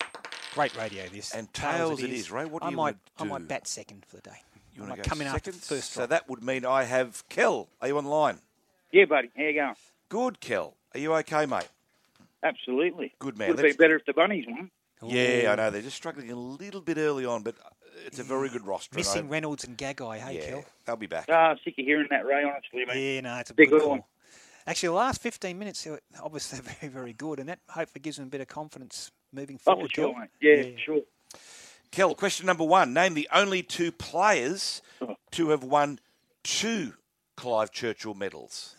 Great 0.53 0.77
radio, 0.77 1.09
this. 1.09 1.35
And 1.35 1.51
tails 1.55 2.03
it 2.03 2.11
is, 2.11 2.31
Ray. 2.31 2.45
What 2.45 2.61
do 2.61 2.67
I 2.67 2.71
you 2.73 2.77
might, 2.77 2.97
wanna 3.19 3.37
I 3.37 3.39
might 3.39 3.49
bat 3.49 3.67
second 3.67 4.05
for 4.05 4.17
the 4.17 4.23
day. 4.23 4.43
You 4.79 4.85
want 4.85 4.97
to 4.97 5.03
go 5.03 5.09
come 5.09 5.21
in 5.21 5.27
after 5.27 5.51
second? 5.51 5.61
the 5.61 5.67
first 5.67 5.93
So 5.93 6.07
that 6.07 6.29
would 6.29 6.43
mean 6.43 6.65
I 6.65 6.85
have 6.85 7.25
Kel. 7.29 7.69
Are 7.81 7.89
you 7.89 7.99
on 7.99 8.05
the 8.05 8.11
line? 8.11 8.39
Yeah, 8.93 9.07
buddy. 9.07 9.29
How 9.37 9.43
you 9.43 9.53
going? 9.55 9.75
Good, 10.09 10.41
Kel. 10.41 10.75
Are 10.95 11.01
you 11.01 11.13
okay, 11.17 11.47
mate? 11.47 11.69
Absolutely. 12.45 13.13
Good 13.19 13.37
man. 13.37 13.49
Would 13.49 13.57
be 13.57 13.63
Let's- 13.65 13.77
better 13.77 13.97
if 13.97 14.05
the 14.07 14.13
bunnies 14.13 14.47
won. 14.49 14.71
Yeah, 15.03 15.51
I 15.53 15.55
know. 15.57 15.71
They're 15.71 15.83
just 15.83 15.97
struggling 15.97 16.31
a 16.31 16.35
little 16.37 16.81
bit 16.81 16.97
early 16.97 17.25
on, 17.25 17.43
but 17.43 17.57
it's 18.07 18.19
a 18.19 18.23
very 18.25 18.49
good 18.49 18.65
roster. 18.67 18.91
and 18.93 18.97
Missing 18.99 19.27
I- 19.27 19.31
Reynolds 19.31 19.65
and 19.65 19.77
Gagai, 19.77 20.19
hey, 20.19 20.39
Yeah, 20.39 20.51
Kel? 20.51 20.65
they'll 20.85 20.97
be 20.97 21.07
back. 21.07 21.27
Ah, 21.29 21.55
sick 21.65 21.75
of 21.79 21.85
hearing 21.85 22.07
that, 22.11 22.25
Ray. 22.25 22.45
Honestly, 22.45 22.85
mate. 22.85 23.15
Yeah, 23.17 23.21
no, 23.23 23.37
it's 23.39 23.51
a 23.51 23.55
Big 23.55 23.71
good 23.71 23.83
one. 23.87 24.03
Actually, 24.67 24.89
the 24.89 24.93
last 24.95 25.21
15 25.23 25.59
minutes, 25.59 25.83
they 25.85 25.91
were 25.91 26.01
obviously 26.23 26.61
very, 26.81 26.93
very 26.93 27.13
good, 27.13 27.41
and 27.41 27.49
that 27.49 27.59
hopefully 27.69 28.01
gives 28.01 28.17
them 28.17 28.27
a 28.27 28.31
bit 28.31 28.41
of 28.41 28.49
confidence 28.49 29.11
moving 29.33 29.57
Oh, 29.67 29.73
forward. 29.75 29.89
for 29.91 29.95
sure, 29.95 30.13
Kel. 30.13 30.21
mate. 30.21 30.31
Yeah, 30.41 30.77
sure. 30.85 31.01
Kel, 31.91 32.15
question 32.15 32.47
number 32.47 32.65
one. 32.65 32.93
Name 32.93 33.15
the 33.15 33.29
only 33.33 33.63
two 33.63 33.91
players 33.93 34.83
to 35.33 35.49
have 35.51 35.65
won 35.65 35.99
two 36.43 36.95
Clive 37.37 37.71
Churchill 37.73 38.15
medals. 38.15 38.75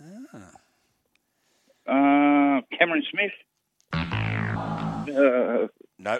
Uh, 1.88 2.62
Cameron 2.78 3.04
Smith. 3.12 3.32
Uh, 3.94 5.68
No. 5.98 6.20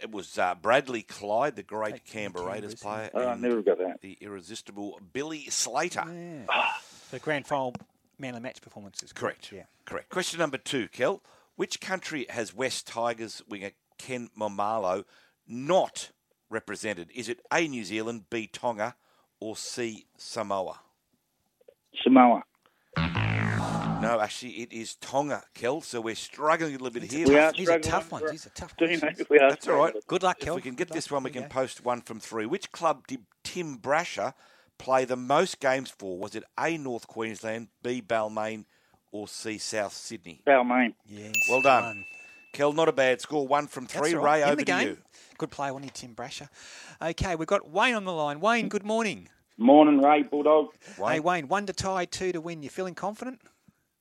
It 0.00 0.12
was 0.12 0.38
uh, 0.38 0.54
Bradley 0.54 1.02
Clyde, 1.02 1.56
the 1.56 1.64
great 1.64 2.04
Canberra 2.04 2.46
Raiders 2.46 2.76
player. 2.76 3.10
Oh, 3.14 3.20
I 3.20 3.32
and 3.32 3.42
never 3.42 3.62
got 3.62 3.78
that. 3.78 4.00
The 4.00 4.16
irresistible 4.20 5.00
Billy 5.12 5.46
Slater. 5.50 6.04
The 7.10 7.18
grand 7.18 7.48
final 7.48 7.74
man 8.16 8.30
of 8.30 8.36
the 8.36 8.40
match 8.40 8.62
performances. 8.62 9.12
Correct. 9.12 9.50
Yeah. 9.50 9.64
Correct. 9.86 10.08
Question 10.08 10.38
number 10.38 10.56
two, 10.58 10.86
Kel. 10.88 11.20
Which 11.56 11.80
country 11.80 12.26
has 12.28 12.54
West 12.54 12.86
Tigers 12.86 13.42
winger 13.48 13.72
Ken 13.98 14.30
Maumalo 14.38 15.04
not 15.48 16.10
represented? 16.50 17.10
Is 17.14 17.28
it 17.28 17.40
A, 17.52 17.66
New 17.66 17.84
Zealand, 17.84 18.24
B, 18.30 18.46
Tonga, 18.46 18.94
or 19.40 19.56
C, 19.56 20.06
Samoa? 20.16 20.80
Samoa. 22.02 22.42
No, 24.00 24.20
actually, 24.20 24.52
it 24.62 24.72
is 24.72 24.94
Tonga, 24.96 25.42
Kel. 25.54 25.80
So 25.80 26.00
we're 26.00 26.14
struggling 26.14 26.74
a 26.76 26.78
little 26.78 26.90
bit 27.00 27.10
here. 27.10 27.26
We 27.26 27.36
are 27.36 27.50
These 27.52 27.68
are 27.68 27.80
struggling 27.82 27.82
tough 27.82 28.04
for- 28.08 28.20
ones. 28.20 28.30
These 28.30 28.46
are 28.46 28.50
tough 28.50 28.76
Do 28.76 28.84
ones. 28.86 29.02
you 29.02 29.08
know, 29.08 29.24
we 29.28 29.38
are 29.38 29.50
That's 29.50 29.66
all 29.68 29.76
right. 29.76 29.94
Good 30.06 30.22
luck, 30.22 30.36
If 30.38 30.44
Kel. 30.44 30.54
we 30.56 30.62
can 30.62 30.74
get 30.74 30.88
this 30.90 31.10
one, 31.10 31.24
we 31.24 31.30
can 31.30 31.44
Okay. 31.44 31.52
post 31.52 31.82
one 31.84 32.02
from 32.02 32.20
three. 32.20 32.46
Which 32.46 32.70
club 32.70 33.06
did 33.08 33.26
Tim 33.42 33.78
Brasher 33.78 34.34
play 34.78 35.04
the 35.04 35.16
most 35.16 35.58
games 35.58 35.90
for? 35.90 36.16
Was 36.16 36.36
it 36.36 36.44
A, 36.58 36.76
North 36.78 37.08
Queensland, 37.08 37.68
B, 37.82 38.00
Balmain, 38.00 38.66
or 39.10 39.26
C, 39.26 39.58
South 39.58 39.92
Sydney? 39.94 40.42
Balmain. 40.46 40.94
Yes. 41.04 41.34
Well 41.48 41.62
done. 41.62 41.82
one. 41.84 42.04
Kel, 42.52 42.72
not 42.72 42.88
a 42.88 42.92
bad 42.92 43.20
score. 43.20 43.46
One 43.46 43.66
from 43.66 43.86
three. 43.86 44.14
all 44.14 44.22
right. 44.22 44.40
Ray, 44.40 44.42
In 44.42 44.48
over 44.48 44.56
the 44.56 44.64
to 44.64 44.82
you. 44.84 44.98
Good 45.36 45.50
play, 45.50 45.70
wasn't 45.70 45.84
he, 45.84 45.90
Tim 46.06 46.14
Brasher? 46.14 46.48
Okay, 47.00 47.36
we've 47.36 47.46
got 47.46 47.70
Wayne 47.70 47.94
on 47.94 48.04
the 48.04 48.12
line. 48.12 48.40
Wayne, 48.40 48.68
good 48.68 48.84
morning. 48.84 49.28
Morning, 49.56 50.00
Ray 50.00 50.22
Bulldog. 50.22 50.68
Hey, 50.96 51.20
Wayne, 51.20 51.48
one 51.48 51.66
to 51.66 51.72
tie, 51.72 52.04
two 52.04 52.32
to 52.32 52.40
win. 52.40 52.62
You 52.62 52.68
feeling 52.68 52.94
confident? 52.94 53.40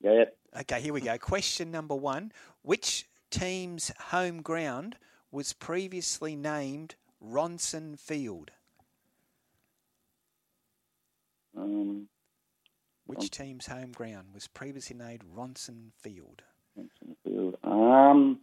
Yeah. 0.02 0.26
Okay, 0.60 0.82
here 0.82 0.94
we 0.94 1.02
go. 1.02 1.18
Question 1.18 1.72
number 1.72 1.96
one. 1.96 2.32
Which 2.62 3.08
team's 3.30 3.92
home 4.00 4.42
ground 4.42 4.98
was 5.32 5.54
previously 5.54 6.36
named 6.36 6.96
Ronson 7.24 8.00
Field? 8.00 8.52
Um, 11.56 12.08
Which 13.06 13.32
team's 13.32 13.68
home 13.68 13.92
ground 13.92 14.28
was 14.34 14.48
previously 14.48 14.96
named 14.96 15.24
Ronson 15.36 15.92
Field? 16.00 16.44
field. 16.76 16.86
Um, 17.68 18.40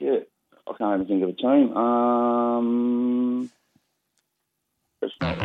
yeah, 0.00 0.18
I 0.66 0.72
can't 0.78 1.02
even 1.02 1.06
think 1.06 1.22
of 1.22 1.28
a 1.28 1.32
team. 1.32 1.76
Um, 1.76 3.50
it's 5.00 5.14
not. 5.20 5.38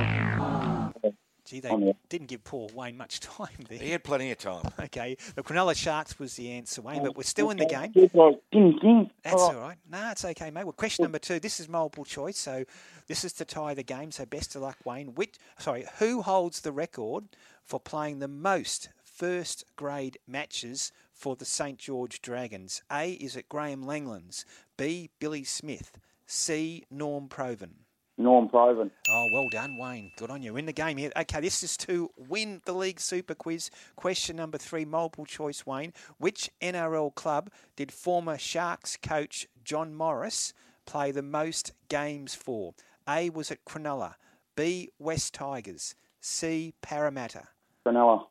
Gee, 1.47 1.61
they 1.61 1.69
I'm 1.69 1.93
didn't 2.09 2.27
give 2.27 2.43
poor 2.43 2.67
Wayne 2.73 2.97
much 2.97 3.19
time 3.21 3.47
there. 3.69 3.79
He 3.79 3.91
had 3.91 4.03
plenty 4.03 4.31
of 4.31 4.37
time. 4.37 4.69
Okay, 4.79 5.15
the 5.35 5.43
Cronulla 5.43 5.75
Sharks 5.77 6.19
was 6.19 6.35
the 6.35 6.51
answer, 6.51 6.81
Wayne, 6.81 7.01
but 7.01 7.15
we're 7.15 7.23
still 7.23 7.51
in 7.51 7.57
the 7.57 7.65
game. 7.65 7.93
Ding, 7.93 8.77
ding. 8.81 9.09
That's 9.23 9.35
all 9.35 9.55
right. 9.55 9.77
No, 9.89 10.09
it's 10.11 10.25
okay, 10.25 10.51
mate. 10.51 10.65
Well, 10.65 10.73
question 10.73 11.03
number 11.03 11.19
two. 11.19 11.39
This 11.39 11.61
is 11.61 11.69
multiple 11.69 12.03
choice, 12.03 12.37
so 12.37 12.65
this 13.07 13.23
is 13.23 13.31
to 13.33 13.45
tie 13.45 13.73
the 13.73 13.83
game. 13.83 14.11
So 14.11 14.25
best 14.25 14.57
of 14.57 14.61
luck, 14.61 14.77
Wayne. 14.83 15.15
Which, 15.15 15.35
sorry, 15.57 15.85
who 15.99 16.21
holds 16.21 16.61
the 16.61 16.73
record 16.73 17.23
for 17.63 17.79
playing 17.79 18.19
the 18.19 18.27
most 18.27 18.89
first 19.05 19.63
grade 19.77 20.17
matches 20.27 20.91
for 21.17 21.35
the 21.35 21.45
St 21.45 21.77
George 21.79 22.21
Dragons? 22.21 22.81
A 22.91 23.13
is 23.13 23.35
it 23.35 23.49
Graham 23.49 23.83
Langlands. 23.83 24.45
B 24.77 25.09
Billy 25.19 25.43
Smith. 25.43 25.99
C 26.25 26.85
Norm 26.91 27.27
Provan. 27.27 27.71
Norm 28.19 28.49
Provan. 28.49 28.89
Oh, 29.09 29.27
well 29.31 29.47
done, 29.51 29.77
Wayne. 29.77 30.11
Good 30.17 30.31
on 30.31 30.41
you. 30.41 30.57
In 30.57 30.65
the 30.65 30.73
game 30.73 30.97
here. 30.97 31.11
Okay, 31.15 31.39
this 31.39 31.61
is 31.61 31.77
to 31.77 32.09
win 32.17 32.61
the 32.65 32.73
League 32.73 32.99
Super 32.99 33.35
Quiz. 33.35 33.69
Question 33.95 34.35
number 34.35 34.57
three, 34.57 34.85
multiple 34.85 35.25
choice, 35.25 35.65
Wayne. 35.65 35.93
Which 36.17 36.49
NRL 36.61 37.13
club 37.13 37.51
did 37.75 37.91
former 37.91 38.37
Sharks 38.37 38.97
coach 38.97 39.47
John 39.63 39.93
Morris 39.93 40.53
play 40.85 41.11
the 41.11 41.21
most 41.21 41.73
games 41.89 42.33
for? 42.33 42.73
A, 43.07 43.29
was 43.29 43.51
it 43.51 43.65
Cronulla? 43.65 44.15
B, 44.55 44.89
West 44.97 45.35
Tigers? 45.35 45.93
C, 46.19 46.73
Parramatta? 46.81 47.49
Cronulla. 47.85 48.25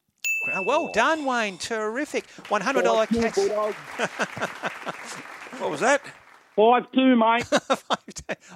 Oh, 0.55 0.63
well 0.63 0.91
done, 0.93 1.25
Wayne. 1.25 1.59
Terrific. 1.59 2.27
$100 2.45 3.09
cash. 3.09 3.37
What 5.61 5.71
was 5.71 5.81
that? 5.81 6.03
Five 6.55 6.85
two, 6.93 7.17
mate. 7.17 7.47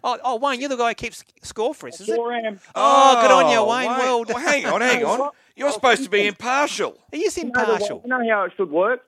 Oh, 0.02 0.18
oh, 0.24 0.36
Wayne, 0.36 0.60
you're 0.60 0.68
the 0.68 0.76
guy 0.76 0.88
who 0.90 0.94
keeps 0.94 1.22
score 1.42 1.74
for 1.74 1.88
us, 1.88 2.00
is 2.00 2.08
it? 2.08 2.18
Am. 2.18 2.58
Oh, 2.74 3.18
good 3.22 3.30
on 3.30 3.50
you, 3.50 3.58
Oh, 3.58 3.70
Wayne. 3.70 3.86
Well 3.88 4.24
done. 4.24 4.34
Well, 4.42 4.44
hang 4.44 4.66
on, 4.66 4.80
hang 4.80 5.04
on. 5.04 5.30
You're 5.54 5.70
supposed 5.72 6.04
to 6.04 6.10
be 6.10 6.26
impartial. 6.26 6.98
He 7.12 7.24
is 7.24 7.36
You 7.36 7.44
impartial. 7.44 8.00
you 8.04 8.08
know 8.10 8.22
how 8.30 8.44
it 8.44 8.52
should 8.56 8.70
work? 8.70 9.02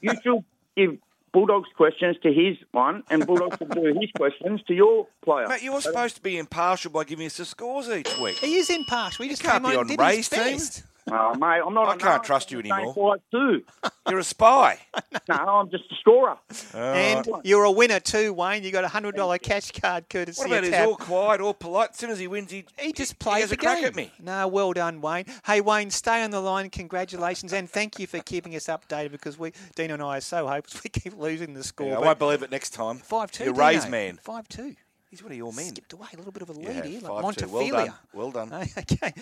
You 0.00 0.12
should 0.22 0.44
give 0.76 0.98
Bulldogs 1.32 1.68
questions 1.76 2.16
to 2.22 2.32
his 2.32 2.56
one, 2.72 3.02
and 3.10 3.26
Bulldogs 3.26 3.56
should 3.58 3.70
do 3.70 3.82
his 4.00 4.10
questions 4.16 4.60
to 4.68 4.74
your 4.74 5.06
player. 5.24 5.48
Mate, 5.48 5.62
you're 5.62 5.80
supposed 5.80 6.16
to 6.16 6.22
be 6.22 6.38
impartial 6.38 6.90
by 6.92 7.04
giving 7.04 7.26
us 7.26 7.36
the 7.38 7.44
scores 7.44 7.88
each 7.88 8.16
week. 8.18 8.36
He 8.36 8.56
is 8.56 8.70
impartial. 8.70 9.24
He 9.24 9.30
just 9.30 9.42
can't 9.42 9.62
came 9.64 9.72
be 9.72 9.76
on 9.76 9.84
on 9.84 9.90
and 9.90 9.90
did 9.90 10.00
Ray's 10.00 10.28
his 10.28 10.70
team. 10.70 10.84
Best. 11.06 11.14
Oh, 11.20 11.34
mate, 11.34 11.60
I'm 11.66 11.74
not. 11.74 11.88
I 11.88 11.94
a 11.94 11.96
can't 11.96 12.22
nerd. 12.22 12.26
trust 12.26 12.50
you 12.52 12.58
anymore. 12.60 12.94
Five 12.94 13.20
two. 13.30 13.62
You're 14.08 14.18
a 14.20 14.24
spy. 14.24 14.78
No, 15.28 15.36
I'm 15.36 15.70
just 15.70 15.84
a 15.90 15.94
scorer. 16.00 16.36
And 16.74 17.26
you're 17.44 17.64
a 17.64 17.70
winner 17.70 17.98
too, 18.00 18.34
Wayne. 18.34 18.62
You 18.62 18.70
got 18.72 18.84
a 18.84 18.88
hundred 18.88 19.14
dollar 19.14 19.38
cash 19.38 19.70
card 19.70 20.10
courtesy 20.10 20.40
What 20.40 20.48
about 20.48 20.58
of 20.58 20.64
he's 20.64 20.72
Tab. 20.74 20.88
all 20.88 20.96
quiet, 20.96 21.40
all 21.40 21.54
polite? 21.54 21.90
As 21.90 21.96
soon 21.96 22.10
as 22.10 22.18
he 22.18 22.26
wins, 22.28 22.50
he, 22.50 22.66
He 22.78 22.92
just 22.92 23.12
he 23.12 23.16
plays 23.18 23.40
has 23.42 23.50
the 23.50 23.54
a 23.54 23.58
crack 23.58 23.78
game. 23.78 23.86
at 23.86 23.94
me. 23.96 24.12
No, 24.20 24.46
well 24.48 24.72
done, 24.74 25.00
Wayne. 25.00 25.24
Hey, 25.46 25.62
Wayne, 25.62 25.90
stay 25.90 26.22
on 26.22 26.30
the 26.30 26.40
line. 26.40 26.68
Congratulations, 26.68 27.54
and 27.54 27.70
thank 27.70 27.98
you 27.98 28.06
for 28.06 28.18
keeping 28.20 28.54
us 28.54 28.66
updated 28.66 29.12
because 29.12 29.38
we, 29.38 29.52
Dean 29.76 29.92
and 29.92 30.02
I, 30.02 30.18
are 30.18 30.20
so 30.20 30.46
hopeless. 30.46 30.82
We 30.84 30.90
keep 30.90 31.16
losing 31.16 31.54
the 31.54 31.64
score. 31.64 31.86
Yeah, 31.88 31.96
I 31.98 32.00
won't 32.00 32.18
believe 32.18 32.42
it 32.42 32.50
next 32.50 32.70
time. 32.70 32.98
Five 32.98 33.30
two. 33.30 33.44
You're 33.44 33.54
Ray's 33.54 33.84
Dino. 33.84 33.90
man. 33.92 34.18
Five 34.22 34.46
two. 34.48 34.74
He's 35.08 35.22
one 35.22 35.30
of 35.32 35.38
your 35.38 35.52
men. 35.52 35.66
Skipped 35.66 35.92
away 35.92 36.08
a 36.12 36.16
little 36.16 36.32
bit 36.32 36.42
of 36.42 36.48
a 36.50 36.52
lead 36.54 36.66
Yeah, 36.66 36.84
here, 36.84 37.00
like 37.02 37.24
5-2. 37.24 37.48
Montefilia. 37.48 37.94
Well 38.12 38.32
done. 38.32 38.50
Well 38.50 38.60
done. 38.64 38.68
Okay. 38.78 39.14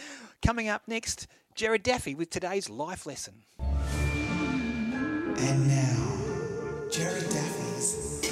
Coming 0.45 0.69
up 0.69 0.81
next, 0.89 1.27
Jared 1.55 1.83
Daffy 1.83 2.15
with 2.15 2.31
today's 2.31 2.71
life 2.71 3.05
lesson. 3.05 3.35
And 3.59 5.69
now, 5.69 6.17
Jerry 6.91 7.21
Daffy's 7.21 8.23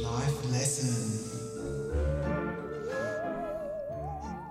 Life 0.00 0.50
Lesson. 0.52 1.18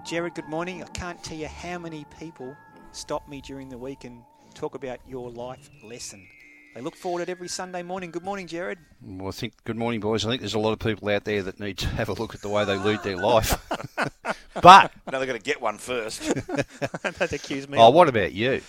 Jared, 0.06 0.36
good 0.36 0.50
morning. 0.50 0.84
I 0.84 0.88
can't 0.88 1.24
tell 1.24 1.38
you 1.38 1.48
how 1.48 1.80
many 1.80 2.06
people 2.20 2.54
stop 2.92 3.26
me 3.30 3.40
during 3.40 3.70
the 3.70 3.78
week 3.78 4.04
and 4.04 4.22
talk 4.54 4.76
about 4.76 5.00
your 5.08 5.32
life 5.32 5.70
lesson. 5.82 6.28
They 6.76 6.82
look 6.82 6.96
forward 6.96 7.20
to 7.20 7.24
it 7.24 7.30
every 7.30 7.48
Sunday 7.48 7.82
morning. 7.82 8.12
Good 8.12 8.24
morning, 8.24 8.48
Jared. 8.48 8.78
Well, 9.02 9.30
I 9.30 9.32
think, 9.32 9.54
good 9.66 9.76
morning, 9.76 10.00
boys. 10.00 10.26
I 10.26 10.30
think 10.30 10.42
there's 10.42 10.54
a 10.54 10.60
lot 10.60 10.72
of 10.72 10.80
people 10.80 11.10
out 11.10 11.24
there 11.26 11.42
that 11.44 11.60
need 11.60 11.78
to 11.80 11.88
have 12.00 12.10
a 12.10 12.14
look 12.14 12.36
at 12.36 12.42
the 12.42 12.50
way 12.50 12.64
they 12.64 12.78
lead 12.78 13.02
their 13.04 13.18
life. 13.18 13.58
but, 14.62 14.92
Now 15.12 15.18
they've 15.20 15.28
got 15.28 15.34
to 15.34 15.40
get 15.40 15.60
one 15.62 15.78
first. 15.80 16.22
Don't 16.22 17.32
accuse 17.34 17.68
me. 17.68 17.78
oh, 17.80 17.90
what 17.90 18.08
about 18.08 18.34
you? 18.34 18.62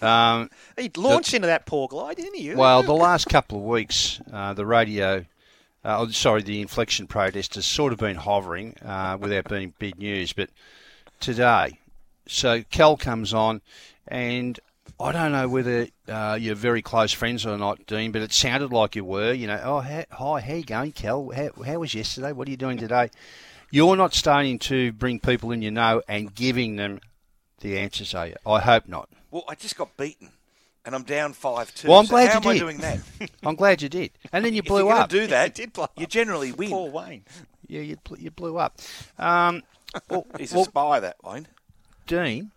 Um, 0.00 0.50
He 0.78 0.90
launched 0.96 1.34
into 1.34 1.48
that 1.48 1.66
poor 1.66 1.88
glide, 1.88 2.16
didn't 2.16 2.36
he? 2.36 2.54
well, 2.54 2.82
the 2.82 2.92
last 2.94 3.26
couple 3.28 3.58
of 3.58 3.64
weeks, 3.64 4.20
uh, 4.32 4.54
the 4.54 4.64
radio, 4.64 5.26
uh, 5.84 5.98
oh, 5.98 6.08
sorry, 6.08 6.42
the 6.42 6.60
inflection 6.60 7.06
protest 7.08 7.56
has 7.56 7.66
sort 7.66 7.92
of 7.92 7.98
been 7.98 8.16
hovering 8.16 8.76
uh, 8.84 9.18
without 9.20 9.48
being 9.48 9.74
big 9.80 9.98
news. 9.98 10.32
But 10.32 10.50
today, 11.18 11.80
so 12.28 12.62
Cal 12.70 12.96
comes 12.96 13.34
on, 13.34 13.60
and 14.06 14.58
I 15.00 15.12
don't 15.12 15.30
know 15.32 15.48
whether 15.48 15.86
uh, 16.08 16.36
you're 16.40 16.56
very 16.56 16.82
close 16.82 17.12
friends 17.12 17.46
or 17.46 17.56
not, 17.56 17.86
Dean, 17.86 18.10
but 18.10 18.20
it 18.22 18.32
sounded 18.32 18.72
like 18.72 18.96
you 18.96 19.04
were. 19.04 19.32
You 19.32 19.46
know, 19.46 19.60
oh, 19.62 19.80
hi, 19.80 20.06
hi 20.10 20.40
how 20.40 20.54
you 20.54 20.64
going, 20.64 20.92
Cal? 20.92 21.30
How, 21.30 21.50
how 21.64 21.78
was 21.78 21.94
yesterday? 21.94 22.32
What 22.32 22.48
are 22.48 22.50
you 22.50 22.56
doing 22.56 22.78
today? 22.78 23.10
You're 23.70 23.96
not 23.96 24.12
starting 24.12 24.58
to 24.60 24.92
bring 24.92 25.20
people 25.20 25.52
in 25.52 25.62
you 25.62 25.70
know 25.70 26.02
and 26.08 26.34
giving 26.34 26.76
them 26.76 27.00
the 27.60 27.78
answers, 27.78 28.12
are 28.14 28.28
you? 28.28 28.34
I 28.46 28.58
hope 28.60 28.88
not. 28.88 29.08
Well, 29.30 29.44
I 29.48 29.54
just 29.54 29.76
got 29.76 29.96
beaten, 29.96 30.30
and 30.84 30.94
I'm 30.94 31.02
down 31.04 31.32
five 31.32 31.72
two. 31.74 31.88
Well, 31.88 31.98
I'm 31.98 32.06
so 32.06 32.10
glad 32.12 32.28
how 32.28 32.32
you 32.32 32.36
am 32.36 32.42
did. 32.42 32.50
I 32.50 32.58
doing 32.58 32.78
that? 32.78 32.98
I'm 33.44 33.54
glad 33.54 33.82
you 33.82 33.88
did. 33.88 34.10
And 34.32 34.44
then 34.44 34.54
you 34.54 34.60
If 34.64 34.66
blew 34.66 34.78
you're 34.78 34.88
gonna 34.88 35.00
up. 35.04 35.10
do 35.10 35.26
that, 35.28 35.54
did 35.54 35.72
blow 35.74 35.86
you 35.96 36.06
generally 36.06 36.50
win. 36.52 36.70
Paul 36.70 36.90
Wayne. 36.90 37.24
Yeah, 37.68 37.82
you, 37.82 37.98
you 38.16 38.30
blew 38.30 38.56
up. 38.56 38.80
Um, 39.18 39.62
well, 40.08 40.26
He's 40.38 40.52
well, 40.52 40.62
a 40.62 40.64
spy, 40.64 41.00
that 41.00 41.16
Wayne. 41.22 41.46
Dean, 42.06 42.50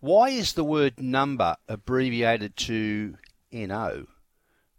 why 0.00 0.30
is 0.30 0.54
the 0.54 0.64
word 0.64 1.00
number 1.00 1.56
abbreviated 1.68 2.56
to 2.58 3.16
NO 3.52 4.06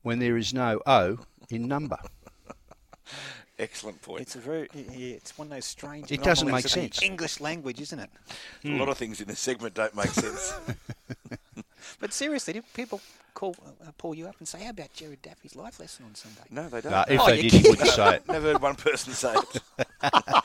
when 0.02 0.20
there 0.20 0.38
is 0.38 0.54
no 0.54 0.82
O 0.86 1.20
in 1.50 1.68
number? 1.68 1.98
Excellent 3.60 4.02
point. 4.02 4.22
It's 4.22 4.36
a 4.36 4.40
very, 4.40 4.68
yeah, 4.74 5.16
it's 5.16 5.38
one 5.38 5.48
of 5.48 5.52
those 5.54 5.66
strange. 5.66 6.12
It 6.12 6.24
doesn't 6.24 6.50
make 6.50 6.68
sense. 6.68 7.02
English 7.04 7.40
language, 7.40 7.80
isn't 7.80 8.00
it? 8.00 8.10
A 8.66 8.70
lot 8.78 8.90
of 8.90 8.98
things 8.98 9.22
in 9.22 9.28
this 9.28 9.40
segment 9.40 9.76
don't 9.76 9.96
make 9.96 10.08
sense. 10.08 10.54
But 12.00 12.14
seriously, 12.14 12.54
did 12.54 12.64
people 12.74 13.00
call, 13.34 13.56
uh, 13.86 13.92
pull 13.98 14.16
you 14.16 14.28
up 14.28 14.36
and 14.40 14.48
say, 14.48 14.64
"How 14.64 14.70
about 14.72 14.94
Jared 14.94 15.22
Daffy's 15.22 15.56
life 15.56 15.80
lesson 15.80 16.06
on 16.06 16.16
Sunday?" 16.16 16.42
no, 16.50 16.68
they 16.70 16.82
don't. 16.82 16.92
No, 16.92 17.04
if 17.08 17.20
Oh, 17.20 17.26
they 17.28 17.42
you 17.42 17.50
did, 17.50 17.54
you 17.54 17.60
kidding? 17.60 17.72
wouldn't 17.72 17.90
say 17.90 18.16
it. 18.16 18.28
Never 18.28 18.52
heard 18.54 18.62
one 18.62 18.76
person 18.76 19.14
say 19.14 19.34
it. 19.36 19.88
I 20.04 20.42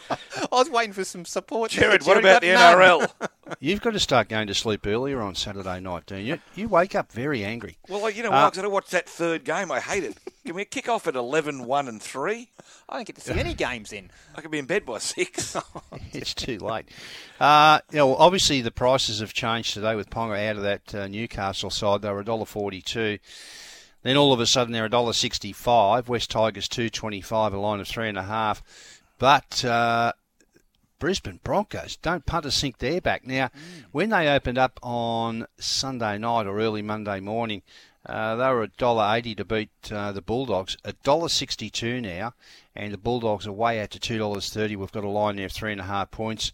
was 0.53 0.70
waiting 0.70 0.93
for 0.93 1.05
some 1.05 1.24
support. 1.24 1.70
there, 1.73 1.83
Jared, 1.89 2.03
what 2.07 2.19
about 2.19 2.43
the 2.43 2.53
none. 2.53 2.77
NRL? 2.77 3.11
You've 3.61 3.81
got 3.81 3.93
to 3.93 4.01
start 4.01 4.28
going 4.28 4.47
to 4.49 4.55
sleep 4.55 4.87
earlier 4.87 5.20
on 5.20 5.35
Saturday 5.35 5.81
night, 5.81 6.05
don't 6.07 6.24
you? 6.24 6.39
You 6.55 6.69
wake 6.69 6.95
up 6.95 7.12
very 7.12 7.45
angry. 7.45 7.78
Well, 7.89 8.11
you 8.11 8.23
know 8.23 8.31
Uh, 8.31 8.43
what? 8.45 8.55
'Cause 8.55 8.65
I 8.65 8.66
watched 8.66 8.91
that 8.91 9.09
third 9.09 9.45
game. 9.45 9.70
I 9.70 9.81
hate 9.81 10.05
it. 10.05 10.16
Can 10.45 10.55
we 10.55 10.65
kick 10.65 10.89
off 10.89 11.07
at 11.07 11.15
11, 11.16 11.65
1 11.65 11.89
and 11.89 12.03
3? 12.03 12.49
I 12.89 12.97
don't 12.97 13.07
get 13.07 13.16
to 13.16 13.23
see 13.23 13.39
any 13.39 13.55
games 13.55 13.93
in. 13.93 14.11
I 14.35 14.41
could 14.41 14.51
be 14.51 14.59
in 14.59 14.66
bed 14.66 14.85
by 14.85 14.99
6. 14.99 15.57
it's 16.12 16.35
too 16.35 16.59
late. 16.59 16.87
Uh, 17.41 17.81
you 17.91 17.99
know, 17.99 18.16
obviously 18.16 18.61
the 18.61 18.70
prices 18.70 19.20
have 19.20 19.33
changed 19.33 19.74
today 19.74 19.95
with 19.95 20.11
Ponga 20.11 20.49
out 20.51 20.57
of 20.57 20.62
that 20.62 20.95
uh, 20.95 21.09
Newcastle 21.09 21.70
side. 21.70 22.03
They 22.03 22.11
were 22.11 22.24
$1.42. 22.24 23.19
Then 24.03 24.16
all 24.16 24.33
of 24.33 24.39
a 24.39 24.47
sudden 24.47 24.73
they're 24.73 24.89
$1.65. 24.89 26.07
West 26.09 26.31
Tigers 26.31 26.69
2.25, 26.69 27.53
a 27.53 27.57
line 27.57 27.81
of 27.81 27.89
three 27.89 28.09
and 28.09 28.19
a 28.19 28.23
half. 28.23 28.62
But 29.19 29.65
uh, 29.65 30.13
Brisbane 30.99 31.41
Broncos 31.43 31.97
don't 31.97 32.27
punt 32.27 32.47
or 32.47 32.51
sink 32.51 32.79
their 32.79 33.01
back. 33.01 33.27
Now, 33.27 33.51
when 33.93 34.11
they 34.11 34.29
opened 34.29 34.59
up 34.59 34.79
on 34.83 35.47
Sunday 35.59 36.19
night 36.19 36.47
or 36.47 36.59
early 36.59 36.83
Monday 36.83 37.21
morning, 37.21 37.63
uh, 38.07 38.37
they 38.37 38.49
were 38.49 38.67
$1.80 38.69 39.37
to 39.37 39.45
beat 39.45 39.71
uh, 39.93 40.13
the 40.13 40.23
Bulldogs. 40.23 40.77
$1.62 40.85 42.03
now, 42.03 42.35
and 42.75 42.93
the 42.93 42.99
Bulldogs 42.99 43.47
are 43.47 43.53
way 43.53 43.81
out 43.81 43.91
to 43.91 43.99
$2.30. 43.99 44.77
We've 44.77 44.93
got 44.93 45.05
a 45.05 45.09
line 45.09 45.37
there 45.37 45.47
of 45.47 45.53
three 45.53 45.73
and 45.73 45.81
a 45.81 45.85
half 45.85 46.11
points. 46.11 46.53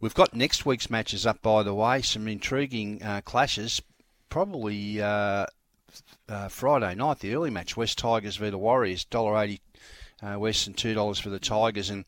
We've 0.00 0.14
got 0.14 0.34
next 0.34 0.66
week's 0.66 0.90
matches 0.90 1.26
up, 1.26 1.42
by 1.42 1.62
the 1.62 1.74
way. 1.74 2.02
Some 2.02 2.28
intriguing 2.28 3.02
uh, 3.02 3.22
clashes. 3.22 3.82
Probably 4.28 5.00
uh, 5.00 5.46
uh, 6.28 6.48
Friday 6.48 6.94
night, 6.94 7.20
the 7.20 7.34
early 7.34 7.50
match, 7.50 7.76
West 7.76 7.98
Tigers 7.98 8.36
v 8.36 8.50
the 8.50 8.58
Warriors, 8.58 9.04
$1.80 9.10 9.60
uh, 10.22 10.38
West 10.38 10.66
and 10.66 10.76
$2 10.76 11.20
for 11.20 11.30
the 11.30 11.38
Tigers. 11.38 11.90
And 11.90 12.04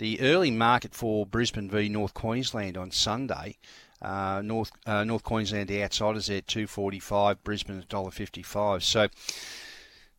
the 0.00 0.20
early 0.22 0.50
market 0.50 0.94
for 0.94 1.26
Brisbane 1.26 1.70
v 1.70 1.88
North 1.88 2.14
Queensland 2.14 2.76
on 2.76 2.90
Sunday. 2.90 3.56
Uh, 4.02 4.40
North 4.42 4.72
uh, 4.86 5.04
North 5.04 5.22
Queensland 5.22 5.68
the 5.68 5.82
outsiders 5.82 6.30
at 6.30 6.46
two 6.46 6.66
forty 6.66 6.98
five, 6.98 7.44
Brisbane 7.44 7.84
dollar 7.88 8.10
fifty 8.10 8.42
five. 8.42 8.82
So 8.82 9.08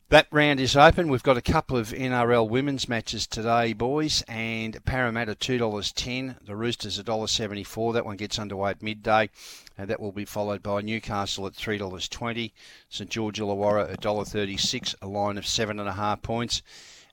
that 0.08 0.28
round 0.30 0.60
is 0.60 0.76
open. 0.76 1.08
We've 1.08 1.22
got 1.22 1.36
a 1.36 1.42
couple 1.42 1.76
of 1.76 1.88
NRL 1.88 2.48
women's 2.48 2.88
matches 2.88 3.26
today, 3.26 3.72
boys, 3.72 4.22
and 4.28 4.78
Parramatta 4.84 5.34
two 5.34 5.58
dollars 5.58 5.90
ten. 5.90 6.36
The 6.46 6.54
Roosters 6.54 6.98
a 6.98 7.02
dollar 7.02 7.26
seventy 7.26 7.64
four. 7.64 7.92
That 7.92 8.06
one 8.06 8.18
gets 8.18 8.38
underway 8.38 8.70
at 8.70 8.82
midday, 8.82 9.30
and 9.76 9.90
that 9.90 9.98
will 9.98 10.12
be 10.12 10.26
followed 10.26 10.62
by 10.62 10.80
Newcastle 10.82 11.48
at 11.48 11.56
three 11.56 11.78
dollars 11.78 12.08
twenty. 12.08 12.54
St 12.88 13.10
George 13.10 13.40
Illawarra 13.40 13.90
a 13.90 13.96
dollar 13.96 14.24
thirty 14.24 14.56
six. 14.56 14.94
A 15.02 15.08
line 15.08 15.38
of 15.38 15.46
seven 15.46 15.80
and 15.80 15.88
a 15.88 15.94
half 15.94 16.22
points, 16.22 16.62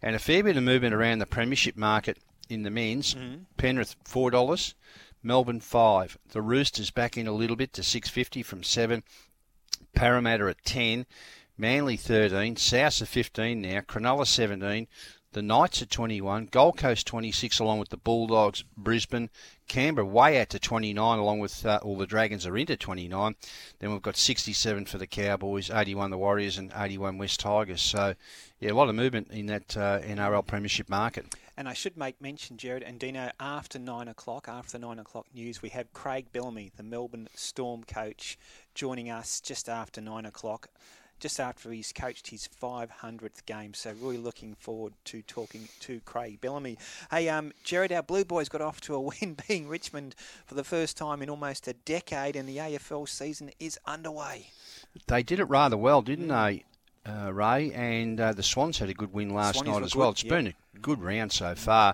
and 0.02 0.16
a 0.16 0.20
fair 0.20 0.44
bit 0.44 0.58
of 0.58 0.64
movement 0.64 0.94
around 0.94 1.20
the 1.20 1.26
premiership 1.26 1.76
market 1.76 2.18
in 2.50 2.64
the 2.64 2.70
men's. 2.70 3.16
Mm-hmm. 3.16 3.44
Penrith 3.58 3.96
four 4.04 4.32
dollars. 4.32 4.76
Melbourne 5.22 5.60
five. 5.60 6.18
The 6.30 6.42
Roosters 6.42 6.92
back 6.92 7.18
in 7.18 7.28
a 7.28 7.34
little 7.34 7.56
bit 7.56 7.74
to 7.74 7.84
six 7.84 8.10
fifty 8.10 8.42
from 8.44 8.64
seven. 8.64 9.04
Parramatta 9.94 10.48
at 10.48 10.64
ten. 10.64 11.06
Manly 11.58 11.98
thirteen. 11.98 12.56
South 12.56 13.02
at 13.02 13.08
fifteen 13.08 13.62
now. 13.62 13.82
Cronulla 13.82 14.26
seventeen. 14.26 14.88
The 15.32 15.42
Knights 15.44 15.84
at 15.84 15.92
21, 15.92 16.48
Gold 16.48 16.78
Coast 16.78 17.06
26, 17.06 17.60
along 17.60 17.78
with 17.78 17.90
the 17.90 17.98
Bulldogs, 17.98 18.64
Brisbane, 18.76 19.30
Canberra 19.70 20.06
way 20.06 20.42
out 20.42 20.50
to 20.50 20.60
29, 20.60 21.20
along 21.20 21.40
with 21.40 21.66
uh, 21.66 21.80
all 21.84 21.96
the 21.96 22.08
Dragons 22.08 22.46
are 22.46 22.58
into 22.58 22.76
29. 22.76 23.36
Then 23.80 23.92
we've 23.92 24.02
got 24.02 24.18
67 24.18 24.86
for 24.86 24.98
the 24.98 25.08
Cowboys, 25.08 25.70
81 25.70 26.10
the 26.10 26.18
Warriors, 26.18 26.58
and 26.58 26.74
81 26.76 27.18
West 27.18 27.40
Tigers. 27.40 27.82
So, 27.82 28.16
yeah, 28.60 28.72
a 28.72 28.74
lot 28.74 28.90
of 28.90 28.96
movement 28.96 29.30
in 29.32 29.46
that 29.46 29.78
uh, 29.78 30.00
NRL 30.00 30.46
Premiership 30.46 30.90
market. 30.90 31.34
And 31.56 31.70
I 31.70 31.74
should 31.74 31.98
make 31.98 32.20
mention, 32.20 32.58
Jared 32.58 32.84
and 32.84 33.00
Dino, 33.00 33.32
after 33.40 33.78
nine 33.78 34.08
o'clock, 34.08 34.48
after 34.50 34.78
the 34.78 34.80
nine 34.80 34.98
o'clock 34.98 35.28
news, 35.34 35.62
we 35.62 35.70
have 35.70 35.94
Craig 35.94 36.28
Bellamy, 36.32 36.72
the 36.76 36.84
Melbourne 36.84 37.28
Storm 37.36 37.84
coach, 37.84 38.38
joining 38.74 39.10
us 39.10 39.40
just 39.40 39.70
after 39.70 40.02
nine 40.02 40.26
o'clock, 40.26 40.70
just 41.20 41.40
after 41.40 41.72
he's 41.72 41.92
coached 41.94 42.28
his 42.28 42.48
500th 42.62 43.46
game. 43.46 43.74
So 43.74 43.94
really 44.00 44.18
looking 44.18 44.56
forward 44.56 44.94
to 45.06 45.22
talking 45.22 45.68
to 45.82 46.00
Craig 46.02 46.40
Bellamy. 46.42 46.78
Hey, 47.12 47.30
um, 47.30 47.52
Jared, 47.64 47.92
our 47.92 48.04
Blue 48.04 48.26
Boys 48.26 48.50
got 48.50 48.62
off 48.62 48.82
to 48.82 48.96
a 48.96 49.00
win, 49.22 49.38
being 49.48 49.68
Richmond 49.68 50.16
for 50.46 50.56
the 50.56 50.64
first 50.64 50.98
time 50.98 51.22
in 51.22 51.30
almost 51.30 51.68
a 51.68 51.74
decade, 51.74 52.36
and 52.36 52.48
the 52.48 52.58
AFL 52.58 53.08
season 53.08 53.52
is 53.60 53.80
underway. 53.86 54.48
They 55.08 55.24
did 55.24 55.40
it 55.40 55.46
rather 55.46 55.78
well, 55.78 56.02
didn't 56.02 56.30
they, 56.30 56.64
uh, 57.06 57.32
Ray? 57.34 57.72
And 57.74 58.20
uh, 58.20 58.34
the 58.34 58.44
Swans 58.44 58.80
had 58.80 58.90
a 58.90 58.94
good 58.94 59.14
win 59.14 59.30
last 59.34 59.64
night 59.66 59.84
as 59.84 59.96
well. 59.96 60.10
good, 60.10 60.14
It's 60.14 60.24
yeah. 60.24 60.30
been 60.30 60.48
a 60.76 60.80
good 60.80 61.02
round 61.02 61.32
so 61.32 61.56
far. 61.56 61.94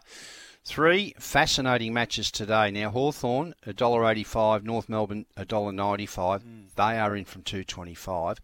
Three 0.64 1.14
fascinating 1.20 1.94
matches 1.94 2.32
today. 2.32 2.72
Now 2.72 2.90
Hawthorn 2.90 3.54
$1.85, 3.68 4.64
North 4.64 4.90
Melbourne 4.90 5.28
$1.95. 5.38 6.42
They 6.76 6.98
are 6.98 7.16
in 7.16 7.26
from 7.26 7.44
two 7.44 7.64
twenty 7.64 7.94
five. 7.94 8.40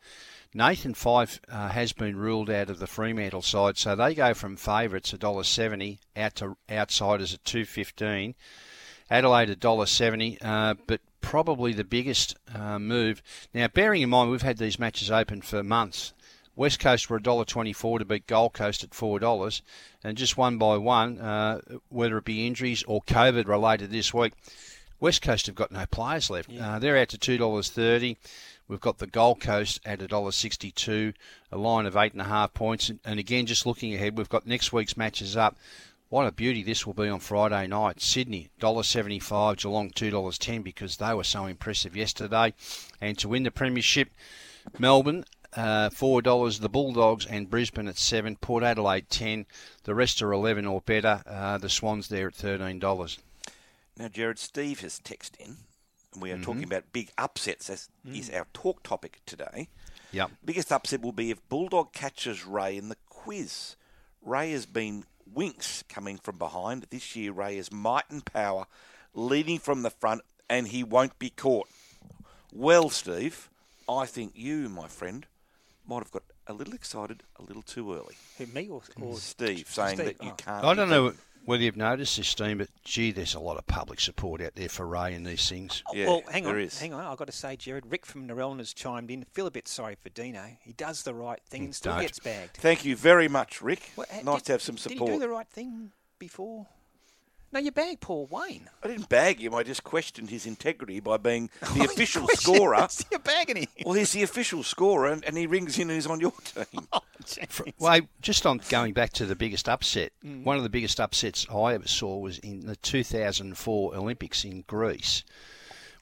Nathan 0.53 0.93
Fyfe 0.93 1.39
uh, 1.49 1.69
has 1.69 1.93
been 1.93 2.17
ruled 2.17 2.49
out 2.49 2.69
of 2.69 2.79
the 2.79 2.87
Fremantle 2.87 3.41
side, 3.41 3.77
so 3.77 3.95
they 3.95 4.13
go 4.13 4.33
from 4.33 4.57
favourites 4.57 5.13
$1.70 5.13 5.99
out 6.17 6.35
to 6.35 6.57
outsiders 6.69 7.33
at 7.33 7.45
two 7.45 7.65
fifteen. 7.65 8.35
Adelaide 9.09 9.49
$1.70, 9.49 10.37
uh, 10.41 10.73
but 10.87 11.01
probably 11.19 11.73
the 11.73 11.83
biggest 11.83 12.37
uh, 12.55 12.79
move. 12.79 13.21
Now, 13.53 13.67
bearing 13.67 14.01
in 14.01 14.09
mind 14.09 14.31
we've 14.31 14.41
had 14.41 14.57
these 14.57 14.79
matches 14.79 15.11
open 15.11 15.41
for 15.41 15.63
months. 15.63 16.13
West 16.55 16.79
Coast 16.79 17.09
were 17.09 17.19
$1.24 17.19 17.99
to 17.99 18.05
beat 18.05 18.27
Gold 18.27 18.53
Coast 18.53 18.83
at 18.83 18.91
$4, 18.91 19.61
and 20.03 20.17
just 20.17 20.37
one 20.37 20.57
by 20.57 20.77
one, 20.77 21.19
uh, 21.19 21.59
whether 21.89 22.17
it 22.17 22.25
be 22.25 22.47
injuries 22.47 22.83
or 22.83 23.01
COVID 23.03 23.47
related 23.47 23.91
this 23.91 24.13
week, 24.13 24.33
West 25.01 25.21
Coast 25.21 25.47
have 25.47 25.55
got 25.55 25.71
no 25.71 25.85
players 25.87 26.29
left. 26.29 26.49
Uh, 26.57 26.79
they're 26.79 26.97
out 26.97 27.09
to 27.09 27.17
$2.30. 27.17 28.15
We've 28.71 28.79
got 28.79 28.99
the 28.99 29.05
Gold 29.07 29.41
Coast 29.41 29.81
at 29.83 29.99
$1.62, 29.99 31.13
a 31.51 31.57
line 31.57 31.85
of 31.85 31.95
8.5 31.95 32.53
points. 32.53 32.89
And, 33.03 33.19
again, 33.19 33.45
just 33.45 33.65
looking 33.65 33.93
ahead, 33.93 34.17
we've 34.17 34.29
got 34.29 34.47
next 34.47 34.71
week's 34.71 34.95
matches 34.95 35.35
up. 35.35 35.57
What 36.07 36.25
a 36.25 36.31
beauty 36.31 36.63
this 36.63 36.87
will 36.87 36.93
be 36.93 37.09
on 37.09 37.19
Friday 37.19 37.67
night. 37.67 37.99
Sydney, 37.99 38.47
$1.75, 38.61 39.57
Geelong, 39.57 39.89
$2.10 39.91 40.63
because 40.63 40.95
they 40.95 41.13
were 41.13 41.25
so 41.25 41.47
impressive 41.47 41.97
yesterday. 41.97 42.53
And 43.01 43.17
to 43.17 43.27
win 43.27 43.43
the 43.43 43.51
Premiership, 43.51 44.09
Melbourne, 44.79 45.25
uh, 45.51 45.89
$4, 45.89 46.61
the 46.61 46.69
Bulldogs 46.69 47.25
and 47.25 47.49
Brisbane 47.49 47.89
at 47.89 47.97
7 47.97 48.37
Port 48.37 48.63
Adelaide 48.63 49.09
10 49.09 49.47
The 49.83 49.93
rest 49.93 50.21
are 50.21 50.31
11 50.31 50.65
or 50.65 50.79
better. 50.79 51.23
Uh, 51.27 51.57
the 51.57 51.67
Swans 51.67 52.07
there 52.07 52.27
at 52.27 52.35
$13. 52.35 53.17
Now, 53.97 54.07
Jared, 54.07 54.39
Steve 54.39 54.79
has 54.79 55.01
texted 55.03 55.41
in, 55.41 55.57
and 56.13 56.21
we 56.21 56.31
are 56.31 56.37
Mhm. 56.37 56.43
talking 56.43 56.63
about 56.63 56.91
big 56.91 57.11
upsets. 57.17 57.69
As 57.69 57.89
is 58.05 58.29
our 58.29 58.47
talk 58.53 58.83
topic 58.83 59.21
today. 59.25 59.69
Yep. 60.11 60.31
Biggest 60.43 60.71
upset 60.71 61.01
will 61.01 61.11
be 61.13 61.31
if 61.31 61.47
Bulldog 61.47 61.93
catches 61.93 62.45
Ray 62.45 62.77
in 62.77 62.89
the 62.89 62.97
quiz. 63.07 63.75
Ray 64.21 64.51
has 64.51 64.65
been 64.65 65.05
Winx 65.33 65.87
coming 65.87 66.17
from 66.17 66.37
behind. 66.37 66.87
This 66.89 67.15
year, 67.15 67.31
Ray 67.31 67.57
is 67.57 67.71
might 67.71 68.09
and 68.09 68.23
power, 68.25 68.67
leading 69.13 69.59
from 69.59 69.83
the 69.83 69.89
front, 69.89 70.21
and 70.49 70.67
he 70.67 70.83
won't 70.83 71.17
be 71.17 71.29
caught. 71.29 71.69
Well, 72.51 72.89
Steve, 72.89 73.49
I 73.87 74.05
think 74.05 74.33
you, 74.35 74.67
my 74.67 74.87
friend, 74.87 75.25
might 75.87 75.99
have 75.99 76.11
got 76.11 76.23
a 76.47 76.53
little 76.53 76.73
excited 76.73 77.23
a 77.37 77.43
little 77.43 77.61
too 77.61 77.93
early. 77.93 78.15
Who, 78.37 78.47
me 78.47 78.67
or, 78.67 78.81
or 78.99 79.17
Steve 79.17 79.67
saying 79.69 79.95
Steve, 79.95 80.17
that 80.17 80.23
you 80.25 80.31
oh. 80.31 80.35
can't. 80.35 80.65
I 80.65 80.73
don't 80.73 80.89
know 80.89 81.13
whether 81.45 81.63
you've 81.63 81.77
noticed 81.77 82.17
this, 82.17 82.27
Steve, 82.27 82.59
but 82.59 82.69
gee, 82.83 83.11
there's 83.11 83.33
a 83.35 83.39
lot 83.39 83.57
of 83.57 83.65
public 83.67 83.99
support 83.99 84.41
out 84.41 84.55
there 84.55 84.69
for 84.69 84.85
Ray 84.87 85.13
and 85.13 85.25
these 85.25 85.47
things. 85.49 85.83
Oh, 85.87 85.95
yeah, 85.95 86.07
well, 86.07 86.21
hang 86.31 86.45
on, 86.45 86.67
hang 86.79 86.93
on. 86.93 87.05
I've 87.05 87.17
got 87.17 87.25
to 87.27 87.31
say, 87.33 87.55
Jared, 87.55 87.91
Rick 87.91 88.05
from 88.05 88.27
Narellan 88.27 88.59
has 88.59 88.73
chimed 88.73 89.09
in. 89.11 89.23
Feel 89.33 89.47
a 89.47 89.51
bit 89.51 89.67
sorry 89.67 89.95
for 90.01 90.09
Dino. 90.09 90.43
He 90.61 90.73
does 90.73 91.03
the 91.03 91.13
right 91.13 91.41
thing 91.47 91.65
and 91.65 91.75
still 91.75 91.93
Don't. 91.93 92.01
gets 92.01 92.19
bagged. 92.19 92.57
Thank 92.57 92.85
you 92.85 92.95
very 92.95 93.27
much, 93.27 93.61
Rick. 93.61 93.91
Well, 93.95 94.07
nice 94.23 94.37
did- 94.37 94.45
to 94.45 94.51
have 94.53 94.61
some 94.61 94.77
support. 94.77 94.89
Did 94.89 94.93
he 94.93 95.05
support. 95.07 95.21
do 95.21 95.27
the 95.27 95.29
right 95.33 95.47
thing 95.49 95.91
before? 96.19 96.67
No, 97.53 97.59
you 97.59 97.71
bagged 97.71 97.99
Paul 97.99 98.27
Wayne. 98.31 98.69
I 98.81 98.87
didn't 98.87 99.09
bag 99.09 99.39
him. 99.41 99.53
I 99.53 99.63
just 99.63 99.83
questioned 99.83 100.29
his 100.29 100.45
integrity 100.45 100.99
by 101.01 101.17
being 101.17 101.49
the 101.75 101.83
official 101.85 102.23
Question- 102.25 102.53
scorer. 102.55 102.87
You're 103.11 103.19
bagging 103.19 103.57
him. 103.57 103.67
Well, 103.85 103.95
he's 103.95 104.13
the 104.13 104.23
official 104.23 104.63
scorer, 104.63 105.07
and, 105.07 105.23
and 105.25 105.35
he 105.37 105.47
rings 105.47 105.77
in 105.77 105.89
and 105.89 105.97
he's 105.97 106.07
on 106.07 106.19
your 106.21 106.31
team. 106.45 106.87
Well, 107.77 107.99
just 108.21 108.45
on 108.45 108.61
going 108.69 108.93
back 108.93 109.11
to 109.13 109.25
the 109.25 109.35
biggest 109.35 109.67
upset, 109.67 110.11
Mm. 110.25 110.43
one 110.43 110.57
of 110.57 110.63
the 110.63 110.69
biggest 110.69 110.99
upsets 110.99 111.45
I 111.53 111.73
ever 111.73 111.87
saw 111.87 112.17
was 112.17 112.37
in 112.39 112.65
the 112.67 112.75
2004 112.77 113.95
Olympics 113.95 114.43
in 114.45 114.63
Greece, 114.67 115.23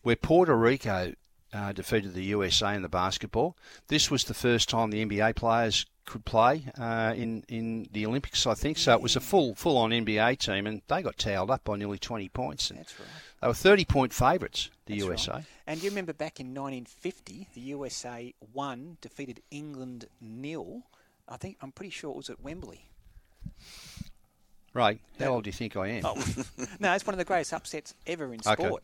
where 0.04 0.16
Puerto 0.16 0.56
Rico 0.56 1.14
uh, 1.54 1.72
defeated 1.72 2.14
the 2.14 2.24
USA 2.26 2.76
in 2.76 2.82
the 2.84 2.90
basketball. 2.90 3.58
This 3.88 4.12
was 4.12 4.26
the 4.26 4.34
first 4.34 4.70
time 4.70 4.92
the 4.92 5.04
NBA 5.06 5.36
players 5.36 5.86
could 6.10 6.26
play 6.26 6.64
uh, 6.78 7.14
in 7.16 7.44
in 7.48 7.88
the 7.92 8.06
Olympics, 8.06 8.46
I 8.48 8.54
think. 8.56 8.78
So 8.78 8.94
it 8.94 9.02
was 9.02 9.16
a 9.16 9.20
full 9.22 9.56
full 9.56 9.78
on 9.78 9.92
NBA 9.92 10.40
team, 10.40 10.68
and 10.68 10.82
they 10.88 11.02
got 11.02 11.18
towed 11.18 11.50
up 11.50 11.64
by 11.64 11.78
nearly 11.78 11.98
20 12.00 12.28
points. 12.30 12.70
And 12.70 12.80
That's 12.80 13.00
right. 13.00 13.08
They 13.42 13.48
were 13.48 13.54
30 13.54 13.86
point 13.86 14.14
favourites, 14.14 14.70
the 14.86 14.94
That's 14.96 15.06
USA. 15.06 15.32
right. 15.32 15.44
And 15.68 15.82
you 15.84 15.90
remember 15.90 16.14
back 16.14 16.40
in 16.40 16.48
1950, 16.48 17.48
the 17.54 17.62
USA 17.62 18.34
won, 18.54 18.98
defeated 19.02 19.42
England 19.52 20.06
nil. 20.20 20.84
I 21.28 21.38
think 21.38 21.58
I'm 21.62 21.72
pretty 21.72 21.92
sure 21.92 22.10
it 22.12 22.18
was 22.18 22.30
at 22.30 22.42
Wembley. 22.42 22.86
Right, 24.74 25.00
how 25.20 25.34
old 25.34 25.44
do 25.46 25.48
you 25.48 25.54
think 25.54 25.76
I 25.76 25.88
am? 25.88 26.06
Oh, 26.06 26.16
no, 26.80 26.94
it's 26.94 27.06
one 27.06 27.14
of 27.14 27.18
the 27.18 27.26
greatest 27.26 27.54
upsets 27.54 27.94
ever 28.06 28.34
in 28.34 28.40
Okay. 28.46 28.64
sport. 28.66 28.84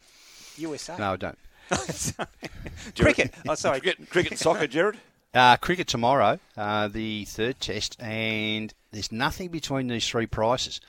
USA. 0.57 0.97
No, 0.97 1.13
I 1.13 1.15
don't. 1.17 1.37
Cricket. 2.97 3.33
Oh, 3.47 3.55
sorry. 3.55 3.79
Cricket, 3.81 4.09
cricket 4.09 4.31
and 4.33 4.39
soccer, 4.39 4.67
Jared. 4.67 4.97
Uh, 5.35 5.57
cricket 5.57 5.85
tomorrow, 5.85 6.39
uh, 6.55 6.87
the 6.87 7.25
third 7.25 7.59
test, 7.59 8.01
and 8.01 8.73
there's 8.93 9.11
nothing 9.11 9.49
between 9.49 9.89
these 9.89 10.07
three 10.07 10.25
prices. 10.25 10.79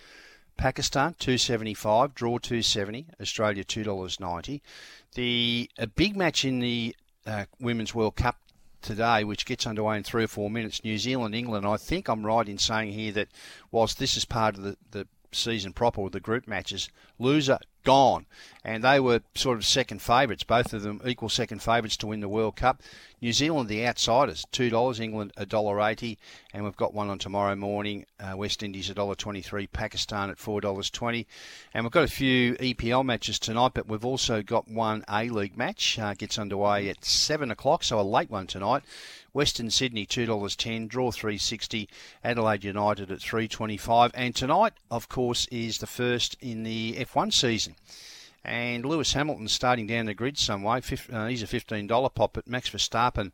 Pakistan 0.56 1.16
two 1.18 1.36
seventy 1.36 1.74
five, 1.74 2.14
draw 2.14 2.38
two 2.38 2.62
seventy, 2.62 3.06
Australia 3.20 3.64
two 3.64 3.82
dollars 3.82 4.20
ninety. 4.20 4.62
The 5.16 5.68
a 5.80 5.88
big 5.88 6.16
match 6.16 6.44
in 6.44 6.60
the 6.60 6.94
uh, 7.26 7.46
Women's 7.58 7.92
World 7.92 8.14
Cup 8.14 8.36
today, 8.82 9.24
which 9.24 9.46
gets 9.46 9.66
underway 9.66 9.96
in 9.96 10.04
three 10.04 10.22
or 10.22 10.28
four 10.28 10.48
minutes. 10.48 10.84
New 10.84 10.96
Zealand, 10.96 11.34
England. 11.34 11.66
I 11.66 11.76
think 11.76 12.08
I'm 12.08 12.24
right 12.24 12.48
in 12.48 12.58
saying 12.58 12.92
here 12.92 13.10
that 13.14 13.28
whilst 13.72 13.98
this 13.98 14.16
is 14.16 14.24
part 14.24 14.56
of 14.56 14.62
the, 14.62 14.76
the 14.92 15.08
season 15.32 15.72
proper 15.72 16.02
with 16.02 16.12
the 16.12 16.20
group 16.20 16.46
matches, 16.46 16.88
loser 17.18 17.58
gone, 17.82 18.26
and 18.66 18.82
they 18.82 18.98
were 18.98 19.20
sort 19.36 19.56
of 19.56 19.64
second 19.64 20.02
favourites. 20.02 20.42
Both 20.42 20.74
of 20.74 20.82
them 20.82 21.00
equal 21.06 21.28
second 21.28 21.62
favourites 21.62 21.96
to 21.98 22.08
win 22.08 22.18
the 22.18 22.28
World 22.28 22.56
Cup. 22.56 22.82
New 23.22 23.32
Zealand, 23.32 23.68
the 23.68 23.86
outsiders, 23.86 24.44
two 24.50 24.68
dollars. 24.68 24.98
England, 24.98 25.32
a 25.36 25.46
dollar 25.46 25.80
eighty, 25.80 26.18
and 26.52 26.64
we've 26.64 26.76
got 26.76 26.92
one 26.92 27.08
on 27.08 27.18
tomorrow 27.18 27.54
morning. 27.54 28.04
Uh, 28.18 28.36
West 28.36 28.64
Indies, 28.64 28.90
a 28.90 28.94
dollar 28.94 29.14
twenty-three. 29.14 29.68
Pakistan 29.68 30.30
at 30.30 30.38
four 30.38 30.60
dollars 30.60 30.90
twenty, 30.90 31.28
and 31.72 31.84
we've 31.84 31.92
got 31.92 32.02
a 32.04 32.08
few 32.08 32.54
EPL 32.56 33.04
matches 33.04 33.38
tonight. 33.38 33.70
But 33.72 33.88
we've 33.88 34.04
also 34.04 34.42
got 34.42 34.68
one 34.68 35.04
A 35.08 35.28
League 35.28 35.56
match. 35.56 35.96
Uh, 35.96 36.14
gets 36.14 36.36
underway 36.36 36.88
at 36.88 37.04
seven 37.04 37.52
o'clock, 37.52 37.84
so 37.84 38.00
a 38.00 38.02
late 38.02 38.30
one 38.30 38.48
tonight. 38.48 38.82
Western 39.32 39.70
Sydney 39.70 40.06
two 40.06 40.26
dollars 40.26 40.56
ten, 40.56 40.88
draw 40.88 41.12
three 41.12 41.38
sixty. 41.38 41.88
Adelaide 42.24 42.64
United 42.64 43.12
at 43.12 43.20
three 43.20 43.46
twenty 43.46 43.76
five, 43.76 44.10
and 44.14 44.34
tonight, 44.34 44.72
of 44.90 45.08
course, 45.08 45.46
is 45.52 45.78
the 45.78 45.86
first 45.86 46.36
in 46.40 46.64
the 46.64 46.96
F 46.98 47.14
one 47.14 47.30
season. 47.30 47.76
And 48.46 48.84
Lewis 48.86 49.12
Hamilton 49.12 49.48
starting 49.48 49.88
down 49.88 50.06
the 50.06 50.14
grid 50.14 50.38
some 50.38 50.62
way. 50.62 50.80
Uh, 51.12 51.26
he's 51.26 51.42
a 51.42 51.48
fifteen 51.48 51.88
dollar 51.88 52.08
pop, 52.08 52.34
but 52.34 52.46
Max 52.46 52.70
Verstappen. 52.70 53.32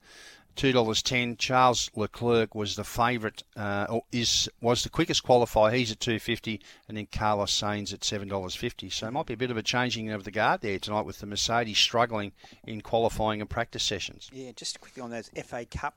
Two 0.57 0.73
dollars 0.73 1.03
ten. 1.03 1.37
Charles 1.37 1.91
Leclerc 1.95 2.55
was 2.55 2.77
the 2.77 2.85
favourite, 2.85 3.43
uh, 3.55 3.87
or 3.89 4.05
is 4.11 4.49
was 4.63 4.83
the 4.83 4.89
quickest 4.89 5.23
qualifier. 5.23 5.73
He's 5.75 5.93
at 5.93 6.01
two 6.01 6.19
fifty, 6.19 6.61
and 6.89 6.97
then 6.97 7.09
Carlos 7.13 7.53
Sainz 7.53 7.93
at 7.93 8.05
seven 8.05 8.29
dollars 8.29 8.55
fifty. 8.55 8.89
So 8.89 9.07
it 9.07 9.13
might 9.13 9.27
be 9.27 9.35
a 9.35 9.39
bit 9.39 9.51
of 9.51 9.57
a 9.59 9.63
changing 9.63 10.11
of 10.11 10.25
the 10.25 10.31
guard 10.31 10.63
there 10.63 10.79
tonight 10.79 11.07
with 11.07 11.21
the 11.21 11.27
Mercedes 11.27 11.79
struggling 11.79 12.33
in 12.67 12.81
qualifying 12.81 13.43
and 13.43 13.49
practice 13.51 13.83
sessions. 13.83 14.31
Yeah, 14.33 14.53
just 14.57 14.81
quickly 14.81 15.03
on 15.03 15.11
those 15.11 15.31
FA 15.45 15.67
Cup 15.67 15.95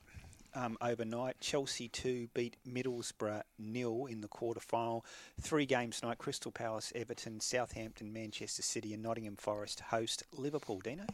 um, 0.56 0.76
overnight. 0.80 1.36
Chelsea 1.40 1.88
2 1.88 2.28
beat 2.34 2.56
Middlesbrough 2.68 3.42
nil 3.58 4.06
in 4.06 4.20
the 4.22 4.28
quarter 4.28 4.60
final. 4.60 5.04
Three 5.40 5.66
games 5.66 6.00
tonight 6.00 6.18
Crystal 6.18 6.50
Palace, 6.50 6.92
Everton, 6.96 7.40
Southampton, 7.40 8.12
Manchester 8.12 8.62
City, 8.62 8.94
and 8.94 9.02
Nottingham 9.02 9.36
Forest 9.36 9.80
host 9.90 10.22
Liverpool. 10.32 10.80
Dino? 10.80 11.04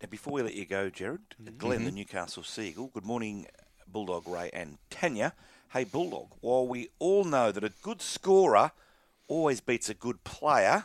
Now, 0.00 0.08
before 0.10 0.32
we 0.34 0.42
let 0.42 0.54
you 0.54 0.64
go, 0.66 0.88
Jared, 0.90 1.20
Mm-hmm. 1.42 1.58
Glenn, 1.58 1.84
the 1.84 1.90
Newcastle 1.90 2.42
Seagull. 2.42 2.90
Good 2.94 3.04
morning, 3.04 3.46
Bulldog 3.90 4.28
Ray 4.28 4.50
and 4.52 4.78
Tanya. 4.90 5.32
Hey, 5.72 5.84
Bulldog. 5.84 6.28
While 6.40 6.68
we 6.68 6.88
all 6.98 7.24
know 7.24 7.50
that 7.52 7.64
a 7.64 7.72
good 7.82 8.00
scorer 8.00 8.70
always 9.28 9.60
beats 9.60 9.88
a 9.88 9.94
good 9.94 10.22
player, 10.24 10.84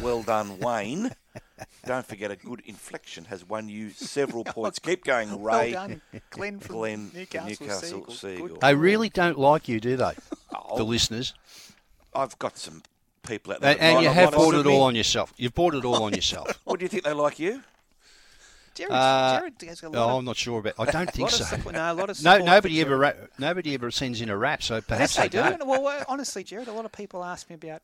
well 0.00 0.22
done, 0.22 0.58
Wayne. 0.60 1.10
Don't 1.86 2.06
forget, 2.06 2.30
a 2.30 2.36
good 2.36 2.62
inflection 2.66 3.24
has 3.26 3.44
won 3.44 3.68
you 3.68 3.90
several 3.96 4.44
points. 4.44 4.78
Keep 4.78 5.04
going, 5.04 5.40
Well 5.40 5.60
Ray. 5.60 5.72
done, 5.72 6.00
Glenn 6.30 6.60
from 6.60 6.76
Glenn, 6.76 7.10
Newcastle 7.14 7.48
Newcastle 7.48 8.06
Seagull. 8.06 8.14
Seagull. 8.14 8.58
They 8.60 8.74
really 8.74 9.08
don't 9.08 9.38
like 9.38 9.68
you, 9.68 9.80
do 9.80 9.96
they? 9.96 10.12
Oh. 10.54 10.76
The 10.76 10.84
listeners. 10.84 11.34
I've 12.14 12.38
got 12.38 12.58
some 12.58 12.82
people 13.26 13.52
out 13.52 13.60
there. 13.60 13.72
And, 13.72 13.80
and 13.80 14.02
you 14.02 14.08
have 14.10 14.34
want 14.34 14.52
bought 14.52 14.54
it 14.54 14.66
all 14.66 14.82
on 14.82 14.94
yourself. 14.96 15.32
You've 15.36 15.54
bought 15.54 15.74
it 15.74 15.84
all 15.84 16.02
on 16.02 16.12
yourself. 16.14 16.58
What 16.64 16.78
do 16.78 16.84
you 16.84 16.88
think 16.88 17.04
they 17.04 17.12
like 17.12 17.38
you? 17.38 17.62
Jared, 18.74 18.92
Uh, 18.92 19.38
Jared 19.40 19.54
has 19.68 19.80
got 19.80 19.94
a 19.94 19.98
oh, 19.98 20.06
lot 20.06 20.18
I'm 20.18 20.24
not 20.24 20.36
sure 20.36 20.60
about. 20.60 20.74
I 20.78 20.84
don't 20.90 21.10
think 21.14 21.30
so. 21.30 21.44
support- 21.44 21.74
no, 21.74 21.92
a 21.92 21.94
lot 21.94 22.08
of 22.10 22.22
no, 22.22 22.38
nobody 22.38 22.80
ever. 22.80 22.96
Ra- 22.96 23.12
nobody 23.38 23.74
ever 23.74 23.90
sends 23.90 24.20
in 24.20 24.28
a 24.30 24.36
rap. 24.36 24.62
So 24.62 24.80
perhaps 24.80 25.16
yes, 25.16 25.30
they 25.30 25.36
they 25.38 25.50
do. 25.50 25.58
don't. 25.58 25.66
Well, 25.68 26.04
honestly, 26.08 26.44
Jared, 26.44 26.68
a 26.68 26.72
lot 26.72 26.84
of 26.84 26.92
people 26.92 27.24
ask 27.24 27.48
me 27.50 27.54
about 27.56 27.82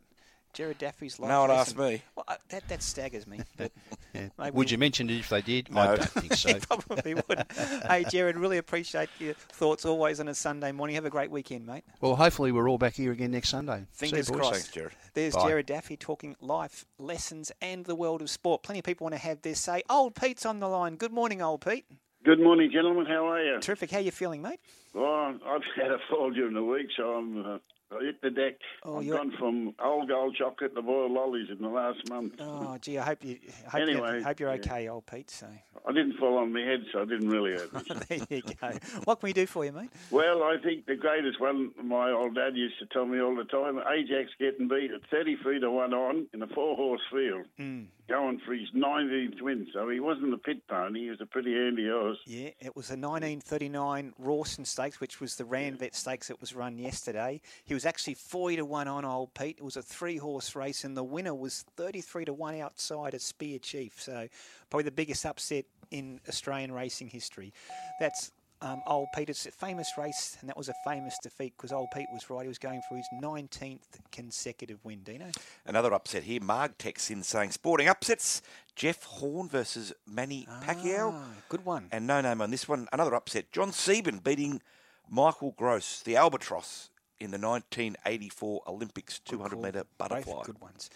Jared 0.56 0.78
Daffy's 0.78 1.20
life. 1.20 1.28
No 1.28 1.40
one 1.42 1.50
lesson. 1.50 1.60
asked 1.60 1.78
me. 1.78 2.02
Well, 2.16 2.24
uh, 2.26 2.36
that, 2.48 2.66
that 2.68 2.82
staggers 2.82 3.26
me. 3.26 3.40
But 3.58 3.70
Yeah. 4.14 4.28
maybe 4.38 4.56
Would 4.56 4.70
you 4.70 4.78
mention 4.78 5.10
it 5.10 5.18
if 5.18 5.28
they 5.28 5.42
did? 5.42 5.70
No. 5.70 5.80
I 5.82 5.96
don't 5.96 6.08
think 6.08 6.32
so. 6.32 6.58
Probably 6.60 7.14
would. 7.14 7.44
hey, 7.88 8.04
Jared, 8.10 8.36
really 8.38 8.56
appreciate 8.56 9.10
your 9.18 9.34
thoughts 9.34 9.84
always 9.84 10.18
on 10.18 10.28
a 10.28 10.34
Sunday 10.34 10.72
morning. 10.72 10.94
Have 10.94 11.04
a 11.04 11.10
great 11.10 11.30
weekend, 11.30 11.66
mate. 11.66 11.84
Well, 12.00 12.16
hopefully 12.16 12.52
we're 12.52 12.68
all 12.70 12.78
back 12.78 12.94
here 12.94 13.12
again 13.12 13.32
next 13.32 13.50
Sunday. 13.50 13.84
See 13.92 14.06
you, 14.06 14.10
Fingers 14.10 14.30
boys. 14.30 14.38
crossed. 14.40 14.52
Thanks, 14.54 14.68
Jared. 14.70 14.92
There's 15.12 15.34
Bye. 15.34 15.48
Jared 15.48 15.66
Daffy 15.66 15.96
talking 15.98 16.34
life 16.40 16.86
lessons 16.98 17.52
and 17.60 17.84
the 17.84 17.94
world 17.94 18.22
of 18.22 18.30
sport. 18.30 18.62
Plenty 18.62 18.78
of 18.78 18.84
people 18.86 19.04
want 19.04 19.14
to 19.14 19.20
have 19.20 19.42
their 19.42 19.54
say. 19.54 19.82
Old 19.90 20.14
Pete's 20.14 20.46
on 20.46 20.60
the 20.60 20.68
line. 20.68 20.96
Good 20.96 21.12
morning, 21.12 21.42
old 21.42 21.60
Pete. 21.60 21.84
Good 22.24 22.40
morning, 22.40 22.70
gentlemen. 22.72 23.04
How 23.06 23.26
are 23.28 23.42
you? 23.44 23.60
Terrific. 23.60 23.90
How 23.90 23.98
are 23.98 24.00
you 24.00 24.10
feeling, 24.10 24.40
mate? 24.42 24.58
Well, 24.94 25.38
I've 25.46 25.62
had 25.76 25.92
a 25.92 25.98
fall 26.08 26.30
during 26.30 26.54
the 26.54 26.64
week, 26.64 26.86
so 26.96 27.12
I'm 27.12 27.46
uh, 27.46 27.58
I 27.92 28.04
hit 28.04 28.20
the 28.20 28.30
deck. 28.30 28.54
Oh, 28.84 28.98
I've 28.98 29.04
you're- 29.04 29.16
gone 29.18 29.32
from 29.38 29.74
old 29.82 30.08
gold 30.08 30.34
chocolate 30.36 30.74
to 30.74 30.82
boiled 30.82 31.12
lollies 31.12 31.48
in 31.50 31.58
the 31.62 31.68
last 31.68 32.08
month. 32.10 32.34
Oh, 32.40 32.76
gee, 32.80 32.98
I 32.98 33.04
hope 33.04 33.24
you 33.24 33.38
hope, 33.66 33.80
Anyway, 33.80 34.18
you, 34.18 34.24
hope 34.24 34.40
you're 34.40 34.48
yeah. 34.50 34.56
okay, 34.60 34.88
old 34.88 35.06
Pete. 35.06 35.30
So 35.30 35.46
I 35.86 35.92
didn't 35.92 36.16
fall 36.18 36.36
on 36.38 36.52
my 36.52 36.60
head, 36.62 36.80
so 36.92 37.02
I 37.02 37.04
didn't 37.04 37.28
really 37.28 37.52
hurt 37.52 37.70
there 38.08 38.18
you 38.28 38.42
go. 38.42 38.70
What 39.04 39.20
can 39.20 39.28
we 39.28 39.32
do 39.32 39.46
for 39.46 39.64
you, 39.64 39.70
mate? 39.72 39.90
Well, 40.10 40.42
I 40.42 40.56
think 40.62 40.86
the 40.86 40.96
greatest 40.96 41.40
one, 41.40 41.70
my 41.82 42.10
old 42.10 42.34
dad 42.34 42.56
used 42.56 42.78
to 42.80 42.86
tell 42.86 43.06
me 43.06 43.20
all 43.20 43.36
the 43.36 43.44
time, 43.44 43.78
Ajax 43.78 44.30
getting 44.40 44.66
beat 44.68 44.90
at 44.90 45.02
30 45.10 45.36
feet 45.44 45.60
to 45.60 45.70
one 45.70 45.94
on 45.94 46.26
in 46.34 46.42
a 46.42 46.46
four-horse 46.48 47.02
field, 47.12 47.46
Mm. 47.60 47.86
going 48.08 48.40
for 48.44 48.52
his 48.52 48.68
19th 48.74 49.40
win. 49.40 49.68
So 49.72 49.88
he 49.88 50.00
wasn't 50.00 50.34
a 50.34 50.38
pit 50.38 50.66
pony, 50.68 51.04
he 51.04 51.10
was 51.10 51.20
a 51.20 51.26
pretty 51.26 51.54
handy 51.54 51.88
horse. 51.88 52.18
Yeah, 52.26 52.50
it 52.60 52.74
was 52.74 52.90
a 52.90 52.96
1939 52.96 54.12
Rawson 54.18 54.64
Stakes, 54.64 55.00
which 55.00 55.20
was 55.20 55.36
the 55.36 55.44
Ranvet 55.44 55.94
Stakes 55.94 56.28
that 56.28 56.40
was 56.40 56.54
run 56.54 56.78
yesterday. 56.78 57.40
He 57.64 57.74
was 57.76 57.86
actually 57.86 58.14
40 58.14 58.56
to 58.56 58.64
1 58.64 58.88
on 58.88 59.04
Old 59.04 59.34
Pete. 59.34 59.56
It 59.58 59.64
was 59.64 59.76
a 59.76 59.82
three 59.82 60.16
horse 60.16 60.56
race, 60.56 60.84
and 60.84 60.96
the 60.96 61.04
winner 61.04 61.34
was 61.34 61.64
33 61.76 62.24
to 62.24 62.32
1 62.32 62.60
outside 62.60 63.12
a 63.12 63.18
Spear 63.18 63.58
Chief. 63.58 64.00
So, 64.00 64.28
probably 64.70 64.84
the 64.84 64.90
biggest 64.90 65.26
upset 65.26 65.66
in 65.90 66.20
Australian 66.28 66.72
racing 66.72 67.08
history. 67.08 67.52
That's 68.00 68.32
um, 68.62 68.82
Old 68.86 69.08
Pete. 69.14 69.28
It's 69.28 69.44
a 69.44 69.50
famous 69.50 69.92
race, 69.98 70.38
and 70.40 70.48
that 70.48 70.56
was 70.56 70.70
a 70.70 70.74
famous 70.84 71.18
defeat 71.22 71.52
because 71.56 71.72
Old 71.72 71.88
Pete 71.94 72.06
was 72.12 72.30
right. 72.30 72.42
He 72.42 72.48
was 72.48 72.58
going 72.58 72.80
for 72.88 72.96
his 72.96 73.06
19th 73.22 74.00
consecutive 74.10 74.82
win, 74.82 75.02
Dino. 75.02 75.26
Another 75.66 75.92
upset 75.92 76.22
here. 76.22 76.40
Marg 76.40 76.78
texts 76.78 77.10
in 77.10 77.22
saying 77.22 77.50
sporting 77.50 77.88
upsets. 77.88 78.40
Jeff 78.74 79.02
Horn 79.04 79.48
versus 79.48 79.92
Manny 80.06 80.48
Pacquiao. 80.62 81.12
Ah, 81.14 81.28
good 81.48 81.64
one. 81.64 81.88
And 81.92 82.06
no 82.06 82.20
name 82.20 82.40
on 82.40 82.50
this 82.50 82.68
one. 82.68 82.88
Another 82.92 83.14
upset. 83.14 83.52
John 83.52 83.72
Sieben 83.72 84.18
beating 84.18 84.62
Michael 85.08 85.54
Gross, 85.56 86.02
the 86.02 86.16
Albatross, 86.16 86.90
in 87.20 87.30
the 87.30 87.38
1984 87.38 88.62
Olympics 88.66 89.20
200 89.20 89.58
metre 89.60 89.84
butterfly. 89.98 90.32
Both 90.32 90.46
good 90.46 90.60
ones. 90.60 90.90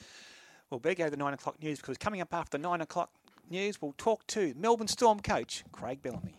Well, 0.68 0.80
better 0.80 0.94
go 0.94 1.04
to 1.04 1.10
the 1.10 1.16
nine 1.16 1.34
o'clock 1.34 1.62
news 1.62 1.78
because 1.78 1.98
coming 1.98 2.20
up 2.20 2.32
after 2.32 2.58
nine 2.58 2.80
o'clock 2.80 3.10
news, 3.50 3.82
we'll 3.82 3.94
talk 3.98 4.26
to 4.28 4.54
Melbourne 4.56 4.88
Storm 4.88 5.20
coach 5.20 5.64
Craig 5.72 6.02
Bellamy. 6.02 6.34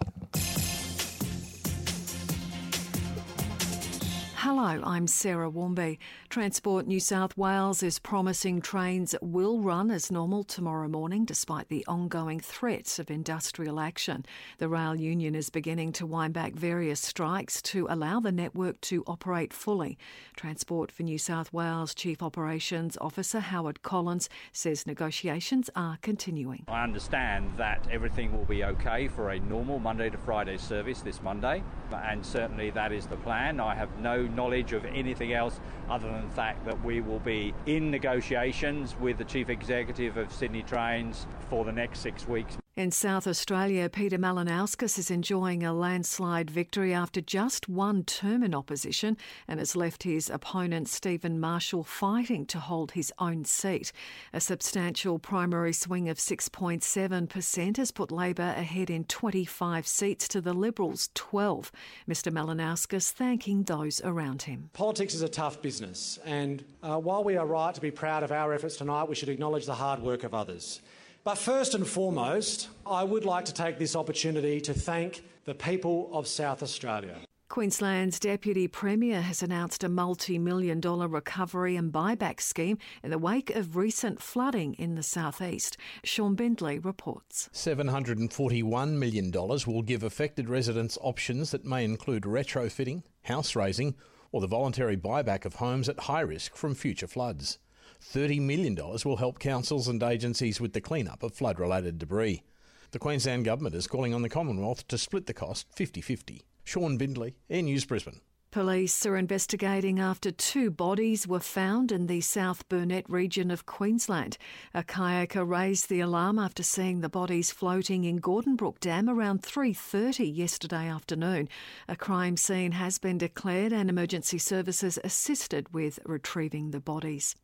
Hello, 4.44 4.82
I'm 4.84 5.06
Sarah 5.06 5.52
Warmby. 5.52 6.00
Transport 6.30 6.88
New 6.88 7.00
South 7.00 7.38
Wales 7.38 7.84
is 7.84 8.00
promising 8.00 8.60
trains 8.60 9.14
will 9.22 9.60
run 9.60 9.92
as 9.92 10.10
normal 10.10 10.44
tomorrow 10.44 10.88
morning 10.88 11.26
despite 11.26 11.70
the 11.70 11.86
ongoing 11.86 12.40
threats 12.40 12.98
of 12.98 13.12
industrial 13.12 13.80
action. 13.80 14.26
The 14.58 14.68
rail 14.68 14.96
union 14.96 15.36
is 15.36 15.52
beginning 15.52 15.92
to 15.92 16.08
wind 16.08 16.34
back 16.34 16.54
various 16.54 17.00
strikes 17.00 17.62
to 17.62 17.86
allow 17.88 18.20
the 18.20 18.32
network 18.32 18.82
to 18.82 19.04
operate 19.06 19.54
fully. 19.54 19.96
Transport 20.36 20.92
for 20.92 21.04
New 21.04 21.20
South 21.20 21.54
Wales 21.54 21.94
Chief 21.94 22.24
Operations 22.24 22.98
Officer 23.00 23.42
Howard 23.42 23.84
Collins 23.84 24.28
says 24.52 24.88
negotiations 24.88 25.70
are 25.76 26.00
continuing. 26.02 26.64
I 26.68 26.82
understand 26.82 27.52
that 27.58 27.88
everything 27.92 28.36
will 28.36 28.46
be 28.46 28.64
okay 28.64 29.08
for 29.08 29.30
a 29.30 29.40
normal 29.40 29.78
Monday 29.78 30.10
to 30.10 30.18
Friday 30.18 30.58
service 30.58 31.02
this 31.02 31.22
Monday, 31.22 31.64
and 31.94 32.26
certainly 32.26 32.72
that 32.72 32.92
is 32.92 33.06
the 33.06 33.18
plan. 33.18 33.60
I 33.60 33.76
have 33.76 34.00
no 34.00 34.31
knowledge 34.36 34.74
of 34.74 34.86
anything 34.86 35.34
else 35.34 35.60
other 35.90 36.08
than 36.08 36.28
the 36.28 36.36
fact 36.36 36.66
that 36.66 36.84
we 36.84 37.02
will 37.02 37.20
be 37.20 37.54
in 37.66 37.92
negotiations 37.92 38.96
with 39.00 39.18
the 39.18 39.26
Chief 39.26 39.50
Executive 39.50 40.18
of 40.18 40.32
Sydney 40.34 40.64
Trains 40.64 41.26
for 41.50 41.66
the 41.66 41.72
next 41.72 42.00
six 42.00 42.28
weeks. 42.28 42.58
In 42.78 42.90
South 42.90 43.28
Australia, 43.28 43.90
Peter 43.90 44.18
Malinauskas 44.18 44.98
is 44.98 45.12
enjoying 45.12 45.62
a 45.62 45.74
landslide 45.74 46.50
victory 46.50 46.94
after 46.94 47.20
just 47.20 47.68
one 47.68 48.06
term 48.06 48.44
in 48.44 48.56
opposition 48.56 49.18
and 49.46 49.60
has 49.60 49.76
left 49.76 50.04
his 50.04 50.30
opponent 50.30 50.88
Stephen 50.88 51.38
Marshall 51.38 51.84
fighting 51.84 52.46
to 52.46 52.60
hold 52.60 52.94
his 52.94 53.12
own 53.20 53.44
seat. 53.44 53.92
A 54.32 54.40
substantial 54.40 55.20
primary 55.20 55.74
swing 55.74 56.08
of 56.08 56.18
6.7% 56.18 57.76
has 57.76 57.92
put 57.92 58.10
Labor 58.10 58.54
ahead 58.56 58.90
in 58.90 59.04
25 59.04 59.86
seats 59.86 60.30
to 60.30 60.40
the 60.40 60.54
Liberals' 60.54 61.10
12. 61.14 61.74
Mr 62.08 62.32
Malinauskas 62.32 63.12
thanking 63.12 63.64
those 63.64 64.00
around 64.06 64.44
him. 64.44 64.70
Politics 64.72 65.14
is 65.14 65.24
a 65.24 65.30
tough 65.30 65.62
business, 65.62 66.20
and 66.24 66.64
uh, 66.82 66.98
while 66.98 67.26
we 67.26 67.36
are 67.36 67.46
right 67.46 67.76
to 67.76 67.82
be 67.82 67.92
proud 67.92 68.24
of 68.24 68.32
our 68.32 68.54
efforts 68.54 68.78
tonight, 68.78 69.10
we 69.10 69.16
should 69.16 69.28
acknowledge 69.28 69.66
the 69.66 69.76
hard 69.76 70.02
work 70.02 70.24
of 70.24 70.34
others. 70.34 70.80
But 71.24 71.38
first 71.38 71.76
and 71.76 71.86
foremost, 71.86 72.70
I 72.84 73.04
would 73.04 73.26
like 73.26 73.46
to 73.46 73.54
take 73.54 73.78
this 73.78 73.96
opportunity 73.96 74.60
to 74.62 74.74
thank 74.74 75.24
the 75.46 75.54
people 75.54 76.10
of 76.12 76.26
South 76.26 76.64
Australia. 76.64 77.16
Queensland's 77.48 78.18
Deputy 78.18 78.68
Premier 78.68 79.22
has 79.22 79.44
announced 79.44 79.84
a 79.84 79.90
multi 79.90 80.40
million 80.40 80.80
dollar 80.80 81.08
recovery 81.08 81.76
and 81.76 81.94
buyback 81.94 82.42
scheme 82.42 82.80
in 83.04 83.12
the 83.12 83.20
wake 83.20 83.52
of 83.52 83.76
recent 83.76 84.20
flooding 84.20 84.74
in 84.76 84.96
the 84.96 85.04
southeast. 85.04 85.78
Sean 86.04 86.34
Bindley 86.34 86.80
reports. 86.80 87.50
$741 87.54 88.94
million 88.94 89.32
will 89.32 89.82
give 89.84 90.02
affected 90.02 90.50
residents 90.50 90.98
options 91.02 91.52
that 91.52 91.66
may 91.66 91.84
include 91.84 92.24
retrofitting, 92.24 93.04
house 93.24 93.56
raising, 93.56 93.94
or 94.32 94.42
the 94.42 94.48
voluntary 94.48 94.98
buyback 94.98 95.46
of 95.46 95.56
homes 95.56 95.88
at 95.88 96.00
high 96.00 96.22
risk 96.22 96.56
from 96.56 96.74
future 96.74 97.08
floods. 97.08 97.60
$30 98.02 98.42
million 98.42 98.76
will 99.06 99.18
help 99.18 99.40
councils 99.40 99.88
and 99.88 100.02
agencies 100.02 100.60
with 100.60 100.74
the 100.74 100.82
clean-up 100.82 101.24
of 101.24 101.34
flood-related 101.34 101.98
debris. 101.98 102.44
The 102.92 103.00
Queensland 103.00 103.46
Government 103.46 103.76
is 103.76 103.88
calling 103.88 104.14
on 104.14 104.22
the 104.22 104.30
Commonwealth 104.30 104.88
to 104.90 104.98
split 104.98 105.28
the 105.28 105.34
cost 105.34 105.68
50-50. 105.78 106.42
Sean 106.64 106.98
Bindley, 106.98 107.36
Air 107.50 107.62
News 107.62 107.86
Brisbane. 107.86 108.22
Police 108.52 109.06
are 109.06 109.16
investigating 109.16 110.02
after 110.02 110.30
two 110.30 110.70
bodies 110.70 111.26
were 111.26 111.40
found 111.40 111.90
in 111.90 112.08
the 112.08 112.20
South 112.20 112.68
Burnett 112.68 113.10
region 113.10 113.50
of 113.50 113.66
Queensland. 113.66 114.38
A 114.74 114.84
kayaker 114.84 115.48
raised 115.48 115.88
the 115.88 116.02
alarm 116.02 116.38
after 116.38 116.62
seeing 116.62 117.00
the 117.00 117.08
bodies 117.08 117.50
floating 117.50 118.04
in 118.04 118.20
Gordonbrook 118.20 118.82
Dam 118.82 119.10
around 119.10 119.42
3:30 119.42 120.26
yesterday 120.36 120.90
afternoon. 120.90 121.48
A 121.88 121.96
crime 121.96 122.36
scene 122.36 122.74
has 122.74 122.98
been 122.98 123.18
declared 123.18 123.72
and 123.72 123.90
emergency 123.90 124.38
services 124.38 125.00
assisted 125.02 125.74
with 125.74 126.00
retrieving 126.06 126.72
the 126.72 126.82
bodies. 126.82 127.38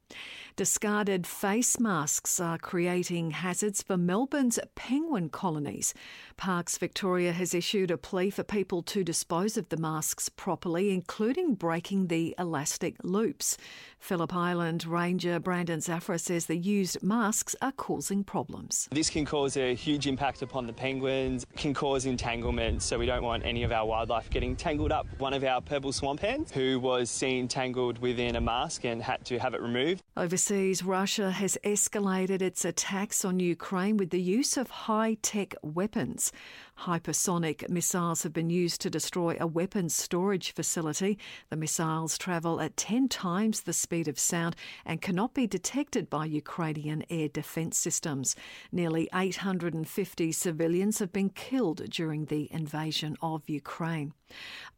Discarded 0.57 1.27
face 1.27 1.79
masks 1.79 2.39
are 2.39 2.57
creating 2.57 3.29
hazards 3.29 3.83
for 3.83 3.95
Melbourne's 3.95 4.57
penguin 4.73 5.29
colonies. 5.29 5.93
Parks 6.35 6.79
Victoria 6.79 7.31
has 7.31 7.53
issued 7.53 7.91
a 7.91 7.97
plea 7.97 8.31
for 8.31 8.41
people 8.41 8.81
to 8.81 9.03
dispose 9.03 9.55
of 9.55 9.69
the 9.69 9.77
masks 9.77 10.29
properly, 10.29 10.91
including 10.91 11.53
breaking 11.53 12.07
the 12.07 12.33
elastic 12.39 12.95
loops. 13.03 13.55
Phillip 13.99 14.33
Island 14.33 14.87
Ranger 14.87 15.39
Brandon 15.39 15.79
Zafra 15.79 16.19
says 16.19 16.47
the 16.47 16.57
used 16.57 17.03
masks 17.03 17.55
are 17.61 17.71
causing 17.71 18.23
problems. 18.23 18.89
This 18.91 19.11
can 19.11 19.25
cause 19.25 19.57
a 19.57 19.75
huge 19.75 20.07
impact 20.07 20.41
upon 20.41 20.65
the 20.65 20.73
penguins, 20.73 21.45
can 21.55 21.75
cause 21.75 22.07
entanglement, 22.07 22.81
so 22.81 22.97
we 22.97 23.05
don't 23.05 23.23
want 23.23 23.45
any 23.45 23.61
of 23.61 23.71
our 23.71 23.85
wildlife 23.85 24.31
getting 24.31 24.55
tangled 24.55 24.91
up. 24.91 25.05
One 25.19 25.35
of 25.35 25.43
our 25.43 25.61
purple 25.61 25.93
swamp 25.93 26.21
hens, 26.21 26.51
who 26.51 26.79
was 26.79 27.11
seen 27.11 27.47
tangled 27.47 27.99
within 27.99 28.37
a 28.37 28.41
mask 28.41 28.85
and 28.85 29.03
had 29.03 29.23
to 29.25 29.37
have 29.37 29.53
it 29.53 29.61
removed. 29.61 29.96
Overseas, 30.15 30.83
Russia 30.83 31.31
has 31.31 31.57
escalated 31.63 32.41
its 32.41 32.65
attacks 32.65 33.23
on 33.23 33.39
Ukraine 33.39 33.97
with 33.97 34.09
the 34.09 34.21
use 34.21 34.57
of 34.57 34.69
high 34.69 35.17
tech 35.21 35.55
weapons. 35.61 36.31
Hypersonic 36.81 37.69
missiles 37.69 38.23
have 38.23 38.33
been 38.33 38.49
used 38.49 38.81
to 38.81 38.89
destroy 38.89 39.35
a 39.39 39.47
weapons 39.47 39.95
storage 39.95 40.53
facility. 40.53 41.17
The 41.49 41.55
missiles 41.55 42.17
travel 42.17 42.61
at 42.61 42.77
10 42.77 43.09
times 43.09 43.61
the 43.61 43.73
speed 43.73 44.07
of 44.07 44.19
sound 44.19 44.55
and 44.85 45.01
cannot 45.01 45.33
be 45.33 45.47
detected 45.47 46.09
by 46.09 46.25
Ukrainian 46.25 47.03
air 47.09 47.29
defence 47.29 47.77
systems. 47.77 48.35
Nearly 48.71 49.09
850 49.13 50.31
civilians 50.31 50.99
have 50.99 51.11
been 51.11 51.29
killed 51.29 51.89
during 51.89 52.25
the 52.25 52.47
invasion 52.51 53.17
of 53.21 53.49
Ukraine. 53.49 54.13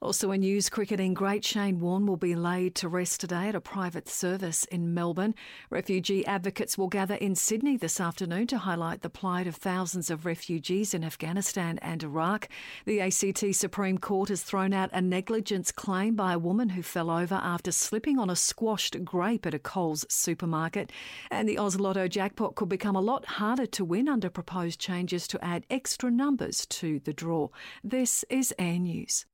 Also 0.01 0.31
in 0.31 0.41
news, 0.41 0.69
cricketing 0.69 1.13
great 1.13 1.43
Shane 1.43 1.79
Warne 1.79 2.05
will 2.05 2.17
be 2.17 2.35
laid 2.35 2.75
to 2.75 2.87
rest 2.87 3.19
today 3.19 3.49
at 3.49 3.55
a 3.55 3.61
private 3.61 4.07
service 4.07 4.63
in 4.65 4.93
Melbourne. 4.93 5.35
Refugee 5.69 6.25
advocates 6.25 6.77
will 6.77 6.87
gather 6.87 7.15
in 7.15 7.35
Sydney 7.35 7.75
this 7.75 7.99
afternoon 7.99 8.47
to 8.47 8.59
highlight 8.59 9.01
the 9.01 9.09
plight 9.09 9.47
of 9.47 9.55
thousands 9.55 10.09
of 10.09 10.25
refugees 10.25 10.93
in 10.93 11.03
Afghanistan 11.03 11.79
and 11.89 12.03
Iraq. 12.03 12.47
The 12.85 13.01
ACT 13.01 13.55
Supreme 13.55 13.97
Court 13.97 14.29
has 14.29 14.43
thrown 14.43 14.73
out 14.73 14.91
a 14.93 15.01
negligence 15.01 15.71
claim 15.71 16.15
by 16.15 16.33
a 16.33 16.39
woman 16.39 16.69
who 16.69 16.83
fell 16.83 17.09
over 17.09 17.35
after 17.35 17.71
slipping 17.71 18.19
on 18.19 18.29
a 18.29 18.35
squashed 18.35 19.03
grape 19.03 19.47
at 19.47 19.55
a 19.55 19.59
Coles 19.59 20.05
supermarket. 20.07 20.91
And 21.31 21.49
the 21.49 21.57
Oz 21.57 21.79
Lotto 21.79 22.07
jackpot 22.07 22.53
could 22.55 22.69
become 22.69 22.95
a 22.95 23.01
lot 23.01 23.25
harder 23.25 23.65
to 23.65 23.83
win 23.83 24.07
under 24.07 24.29
proposed 24.29 24.79
changes 24.79 25.27
to 25.29 25.43
add 25.43 25.65
extra 25.69 26.11
numbers 26.11 26.67
to 26.67 26.99
the 26.99 27.13
draw. 27.13 27.49
This 27.83 28.23
is 28.29 28.53
Air 28.59 28.77
News. 28.77 29.25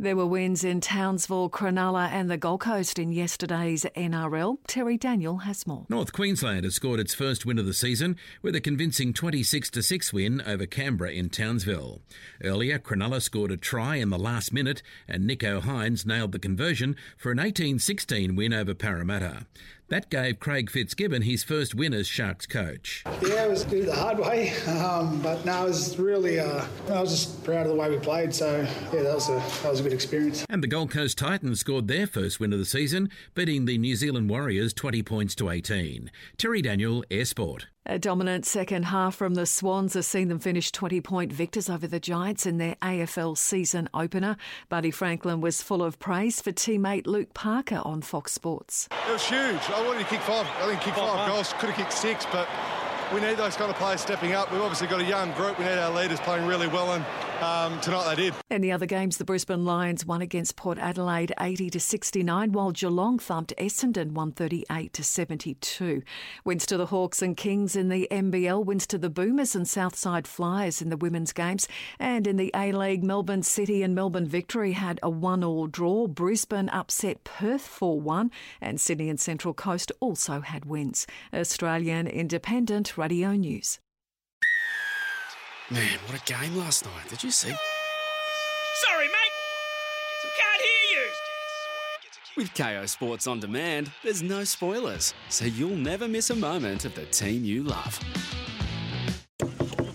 There 0.00 0.14
were 0.14 0.26
wins 0.26 0.62
in 0.62 0.80
Townsville, 0.80 1.50
Cronulla, 1.50 2.08
and 2.12 2.30
the 2.30 2.36
Gold 2.36 2.60
Coast 2.60 3.00
in 3.00 3.10
yesterday's 3.10 3.84
NRL. 3.96 4.58
Terry 4.68 4.96
Daniel 4.96 5.38
has 5.38 5.66
more. 5.66 5.86
North 5.88 6.12
Queensland 6.12 6.62
has 6.62 6.76
scored 6.76 7.00
its 7.00 7.14
first 7.14 7.44
win 7.44 7.58
of 7.58 7.66
the 7.66 7.74
season 7.74 8.16
with 8.40 8.54
a 8.54 8.60
convincing 8.60 9.12
26 9.12 9.70
6 9.74 10.12
win 10.12 10.40
over 10.42 10.66
Canberra 10.66 11.10
in 11.10 11.30
Townsville. 11.30 12.00
Earlier, 12.44 12.78
Cronulla 12.78 13.20
scored 13.20 13.50
a 13.50 13.56
try 13.56 13.96
in 13.96 14.10
the 14.10 14.20
last 14.20 14.52
minute, 14.52 14.84
and 15.08 15.28
Nicho 15.28 15.60
Hynes 15.60 16.06
nailed 16.06 16.30
the 16.30 16.38
conversion 16.38 16.94
for 17.16 17.32
an 17.32 17.40
18 17.40 17.80
16 17.80 18.36
win 18.36 18.52
over 18.52 18.74
Parramatta. 18.74 19.46
That 19.88 20.10
gave 20.10 20.38
Craig 20.38 20.70
Fitzgibbon 20.70 21.22
his 21.22 21.42
first 21.42 21.74
win 21.74 21.94
as 21.94 22.06
Sharks 22.06 22.44
coach. 22.44 23.04
Yeah, 23.22 23.44
it 23.44 23.50
was 23.50 23.64
good 23.64 23.86
the 23.86 23.94
hard 23.94 24.18
way, 24.18 24.50
um, 24.66 25.20
but 25.22 25.46
no, 25.46 25.64
it 25.64 25.68
was 25.68 25.98
really. 25.98 26.40
Uh, 26.40 26.66
I 26.90 27.00
was 27.00 27.10
just 27.10 27.42
proud 27.42 27.66
of 27.66 27.72
the 27.72 27.74
way 27.74 27.88
we 27.88 27.98
played. 27.98 28.34
So 28.34 28.66
yeah, 28.92 29.02
that 29.02 29.14
was 29.14 29.30
a 29.30 29.36
that 29.62 29.70
was 29.70 29.80
a 29.80 29.82
good 29.82 29.94
experience. 29.94 30.44
And 30.50 30.62
the 30.62 30.68
Gold 30.68 30.90
Coast 30.90 31.16
Titans 31.16 31.60
scored 31.60 31.88
their 31.88 32.06
first 32.06 32.38
win 32.38 32.52
of 32.52 32.58
the 32.58 32.66
season, 32.66 33.10
beating 33.34 33.64
the 33.64 33.78
New 33.78 33.96
Zealand 33.96 34.28
Warriors 34.28 34.74
20 34.74 35.02
points 35.02 35.34
to 35.36 35.48
18. 35.48 36.10
Terry 36.36 36.60
Daniel, 36.60 37.02
Air 37.10 37.24
Sport. 37.24 37.68
A 37.90 37.98
dominant 37.98 38.44
second 38.44 38.82
half 38.82 39.14
from 39.14 39.32
the 39.32 39.46
Swans 39.46 39.94
has 39.94 40.06
seen 40.06 40.28
them 40.28 40.38
finish 40.38 40.70
20 40.72 41.00
point 41.00 41.32
victors 41.32 41.70
over 41.70 41.86
the 41.86 41.98
Giants 41.98 42.44
in 42.44 42.58
their 42.58 42.74
AFL 42.82 43.38
season 43.38 43.88
opener. 43.94 44.36
Buddy 44.68 44.90
Franklin 44.90 45.40
was 45.40 45.62
full 45.62 45.82
of 45.82 45.98
praise 45.98 46.42
for 46.42 46.52
teammate 46.52 47.06
Luke 47.06 47.32
Parker 47.32 47.80
on 47.86 48.02
Fox 48.02 48.32
Sports. 48.32 48.90
It 49.08 49.12
was 49.12 49.24
huge. 49.26 49.70
I 49.70 49.86
wanted 49.86 50.00
to 50.00 50.04
kick 50.04 50.20
five. 50.20 50.46
I 50.58 50.66
think 50.66 50.82
kick 50.82 50.94
five, 50.96 51.08
five 51.08 51.28
goals. 51.30 51.54
Could 51.54 51.70
have 51.70 51.76
kicked 51.76 51.94
six, 51.94 52.26
but 52.30 52.46
we 53.12 53.20
need 53.20 53.36
those 53.36 53.56
kind 53.56 53.70
of 53.70 53.76
players 53.76 54.00
stepping 54.00 54.32
up. 54.32 54.52
We've 54.52 54.60
obviously 54.60 54.86
got 54.86 55.00
a 55.00 55.04
young 55.04 55.32
group. 55.32 55.58
We 55.58 55.64
need 55.64 55.78
our 55.78 55.90
leaders 55.90 56.20
playing 56.20 56.46
really 56.46 56.66
well, 56.66 56.92
and 56.92 57.04
um, 57.42 57.80
tonight 57.80 58.14
they 58.14 58.22
did. 58.24 58.34
In 58.50 58.60
the 58.60 58.72
other 58.72 58.86
games, 58.86 59.16
the 59.16 59.24
Brisbane 59.24 59.64
Lions 59.64 60.04
won 60.04 60.20
against 60.20 60.56
Port 60.56 60.78
Adelaide 60.78 61.32
80 61.40 61.70
to 61.70 61.80
69, 61.80 62.52
while 62.52 62.70
Geelong 62.70 63.18
thumped 63.18 63.54
Essendon 63.56 64.12
138 64.12 64.92
to 64.92 65.02
72. 65.02 66.02
Wins 66.44 66.66
to 66.66 66.76
the 66.76 66.86
Hawks 66.86 67.22
and 67.22 67.36
Kings 67.36 67.76
in 67.76 67.88
the 67.88 68.08
NBL, 68.10 68.64
wins 68.64 68.86
to 68.88 68.98
the 68.98 69.10
Boomers 69.10 69.54
and 69.54 69.66
Southside 69.66 70.26
Flyers 70.26 70.82
in 70.82 70.90
the 70.90 70.96
women's 70.96 71.32
games, 71.32 71.66
and 71.98 72.26
in 72.26 72.36
the 72.36 72.50
A 72.54 72.72
League, 72.72 73.04
Melbourne 73.04 73.42
City 73.42 73.82
and 73.82 73.94
Melbourne 73.94 74.26
Victory 74.26 74.72
had 74.72 75.00
a 75.02 75.08
one-all 75.08 75.66
draw. 75.66 76.06
Brisbane 76.06 76.68
upset 76.68 77.24
Perth 77.24 77.66
4-1, 77.80 78.30
and 78.60 78.80
Sydney 78.80 79.08
and 79.08 79.20
Central 79.20 79.54
Coast 79.54 79.92
also 80.00 80.40
had 80.40 80.66
wins. 80.66 81.06
Australian 81.32 82.06
Independent 82.06 82.97
Radio 82.98 83.30
News. 83.30 83.78
Man, 85.70 85.98
what 86.06 86.20
a 86.20 86.24
game 86.24 86.56
last 86.56 86.84
night. 86.84 87.08
Did 87.08 87.22
you 87.22 87.30
see? 87.30 87.54
Sorry, 88.74 89.06
mate. 89.06 89.34
Can't 90.36 90.60
hear 90.60 90.98
you. 90.98 91.06
With 92.36 92.48
Kayo 92.54 92.88
Sports 92.88 93.28
On 93.28 93.38
Demand, 93.38 93.92
there's 94.02 94.20
no 94.20 94.42
spoilers, 94.42 95.14
so 95.28 95.44
you'll 95.44 95.76
never 95.76 96.08
miss 96.08 96.30
a 96.30 96.34
moment 96.34 96.84
of 96.84 96.94
the 96.96 97.06
team 97.06 97.44
you 97.44 97.62
love. 97.62 98.00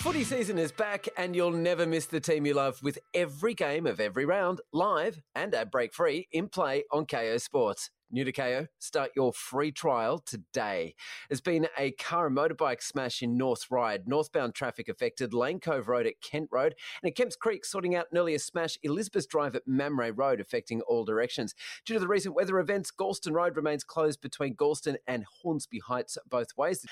Footy 0.08 0.24
season 0.24 0.58
is 0.58 0.72
back, 0.72 1.10
and 1.18 1.36
you'll 1.36 1.52
never 1.52 1.86
miss 1.86 2.06
the 2.06 2.22
team 2.22 2.46
you 2.46 2.54
love 2.54 2.82
with 2.82 2.98
every 3.14 3.54
game 3.54 3.86
of 3.86 4.00
every 4.00 4.24
round 4.26 4.62
live 4.72 5.22
and 5.36 5.54
ad 5.54 5.70
break 5.70 5.94
free 5.94 6.30
in 6.32 6.48
play 6.48 6.86
on 6.94 7.06
Kayo 7.06 7.42
Sports. 7.42 7.92
New 8.10 8.24
to 8.24 8.32
Kayo, 8.32 8.68
start 8.80 9.12
your 9.18 9.34
free 9.34 9.70
trial 9.70 10.20
today. 10.20 10.96
There's 11.28 11.42
been 11.42 11.68
a 11.78 11.92
car 11.92 12.28
and 12.28 12.38
motorbike 12.38 12.82
smash 12.82 13.22
in 13.22 13.36
North 13.36 13.66
Ryde. 13.70 14.08
Northbound 14.08 14.56
traffic 14.56 14.88
affected 14.88 15.34
Lane 15.34 15.60
Cove 15.60 15.90
Road 15.90 16.08
at 16.08 16.22
Kent 16.22 16.48
Road, 16.54 16.76
and 17.04 17.10
at 17.10 17.18
Kemps 17.18 17.38
Creek, 17.38 17.66
sorting 17.66 17.94
out 17.94 18.06
an 18.10 18.18
earlier 18.18 18.40
smash, 18.40 18.78
Elizabeth 18.84 19.28
Drive 19.28 19.58
at 19.58 19.68
Mamre 19.68 20.14
Road, 20.14 20.40
affecting 20.40 20.80
all 20.84 21.04
directions. 21.04 21.54
Due 21.86 21.96
to 21.96 22.00
the 22.00 22.08
recent 22.08 22.34
weather 22.34 22.60
events, 22.60 22.94
Galston 22.98 23.34
Road 23.34 23.58
remains 23.58 23.84
closed 23.84 24.22
between 24.22 24.56
Galston 24.56 24.96
and 25.06 25.26
Hornsby 25.42 25.80
Heights 25.80 26.18
both 26.30 26.56
ways. 26.56 26.86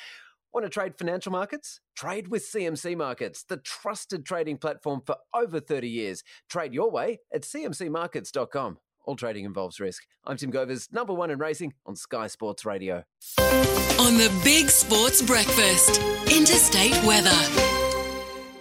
Want 0.55 0.63
to 0.63 0.69
trade 0.69 0.97
financial 0.97 1.33
markets? 1.33 1.81
Trade 1.97 2.29
with 2.29 2.41
CMC 2.41 2.95
Markets, 2.95 3.43
the 3.43 3.57
trusted 3.57 4.25
trading 4.25 4.57
platform 4.57 5.01
for 5.05 5.17
over 5.33 5.59
30 5.59 5.89
years. 5.89 6.23
Trade 6.49 6.73
your 6.73 6.89
way 6.89 7.19
at 7.33 7.41
cmcmarkets.com. 7.41 8.77
All 9.03 9.17
trading 9.17 9.43
involves 9.43 9.81
risk. 9.81 10.03
I'm 10.23 10.37
Tim 10.37 10.53
Govers, 10.53 10.93
number 10.93 11.13
one 11.13 11.29
in 11.29 11.39
racing 11.39 11.73
on 11.85 11.97
Sky 11.97 12.27
Sports 12.27 12.63
Radio. 12.65 13.03
On 13.37 14.13
the 14.15 14.33
Big 14.45 14.69
Sports 14.69 15.21
Breakfast, 15.21 16.01
interstate 16.31 17.03
weather. 17.03 17.84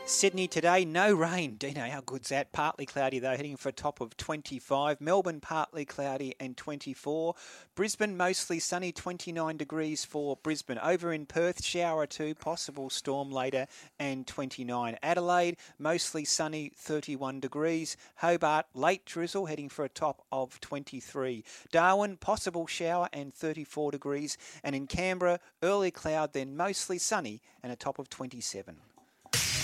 Sydney 0.07 0.49
today, 0.49 0.85
no 0.85 1.15
rain. 1.15 1.57
Dino, 1.57 1.89
how 1.89 2.03
good's 2.03 2.29
that? 2.29 2.53
Partly 2.53 2.85
cloudy 2.85 3.19
though, 3.21 3.37
heading 3.37 3.57
for 3.57 3.71
a 3.71 3.73
top 3.73 4.03
of 4.03 4.19
25. 4.19 5.01
Melbourne, 5.01 5.41
partly 5.41 5.87
cloudy 5.87 6.35
and 6.39 6.59
24. 6.59 7.35
Brisbane, 7.75 8.15
mostly 8.15 8.59
sunny, 8.59 8.93
29 8.93 9.57
degrees 9.57 10.05
for 10.05 10.37
Brisbane. 10.37 10.79
Over 10.79 11.11
in 11.15 11.25
Perth, 11.25 11.65
shower 11.65 12.07
too, 12.07 12.35
possible 12.35 12.91
storm 12.91 13.31
later, 13.31 13.67
and 13.99 14.27
29. 14.27 14.99
Adelaide, 15.03 15.57
mostly 15.79 16.27
sunny, 16.27 16.71
31 16.77 17.41
degrees. 17.41 17.97
Hobart, 18.17 18.67
late 18.75 19.07
drizzle, 19.07 19.47
heading 19.47 19.71
for 19.71 19.87
a 19.87 19.89
top 19.89 20.27
of 20.31 20.61
23. 20.61 21.43
Darwin, 21.73 22.19
possible 22.19 22.67
shower 22.67 23.09
and 23.15 23.33
34 23.33 23.93
degrees. 23.93 24.37
And 24.63 24.77
in 24.77 24.87
Canberra, 24.87 25.41
early 25.63 25.91
cloud, 25.91 26.35
then 26.35 26.59
mostly 26.59 26.99
sunny, 26.99 27.41
and 27.63 27.73
a 27.73 27.77
top 27.77 27.99
of 27.99 28.11
27. 28.11 28.77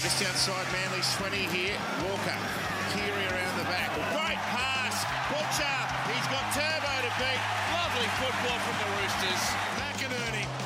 Just 0.02 0.22
outside 0.22 0.64
Manly's 0.72 1.14
20 1.16 1.36
here. 1.36 1.77
Walker. 2.09 2.39
Keary 2.97 3.27
around 3.28 3.59
the 3.59 3.64
back. 3.64 3.93
Great 3.93 4.40
pass. 4.48 5.05
Butcher. 5.28 5.78
He's 6.09 6.27
got 6.32 6.40
Turbo 6.56 6.94
to 7.05 7.12
beat. 7.20 7.43
Lovely 7.77 8.09
football 8.16 8.59
from 8.64 8.77
the 8.81 8.89
Roosters. 8.97 9.43
McInerney. 9.77 10.60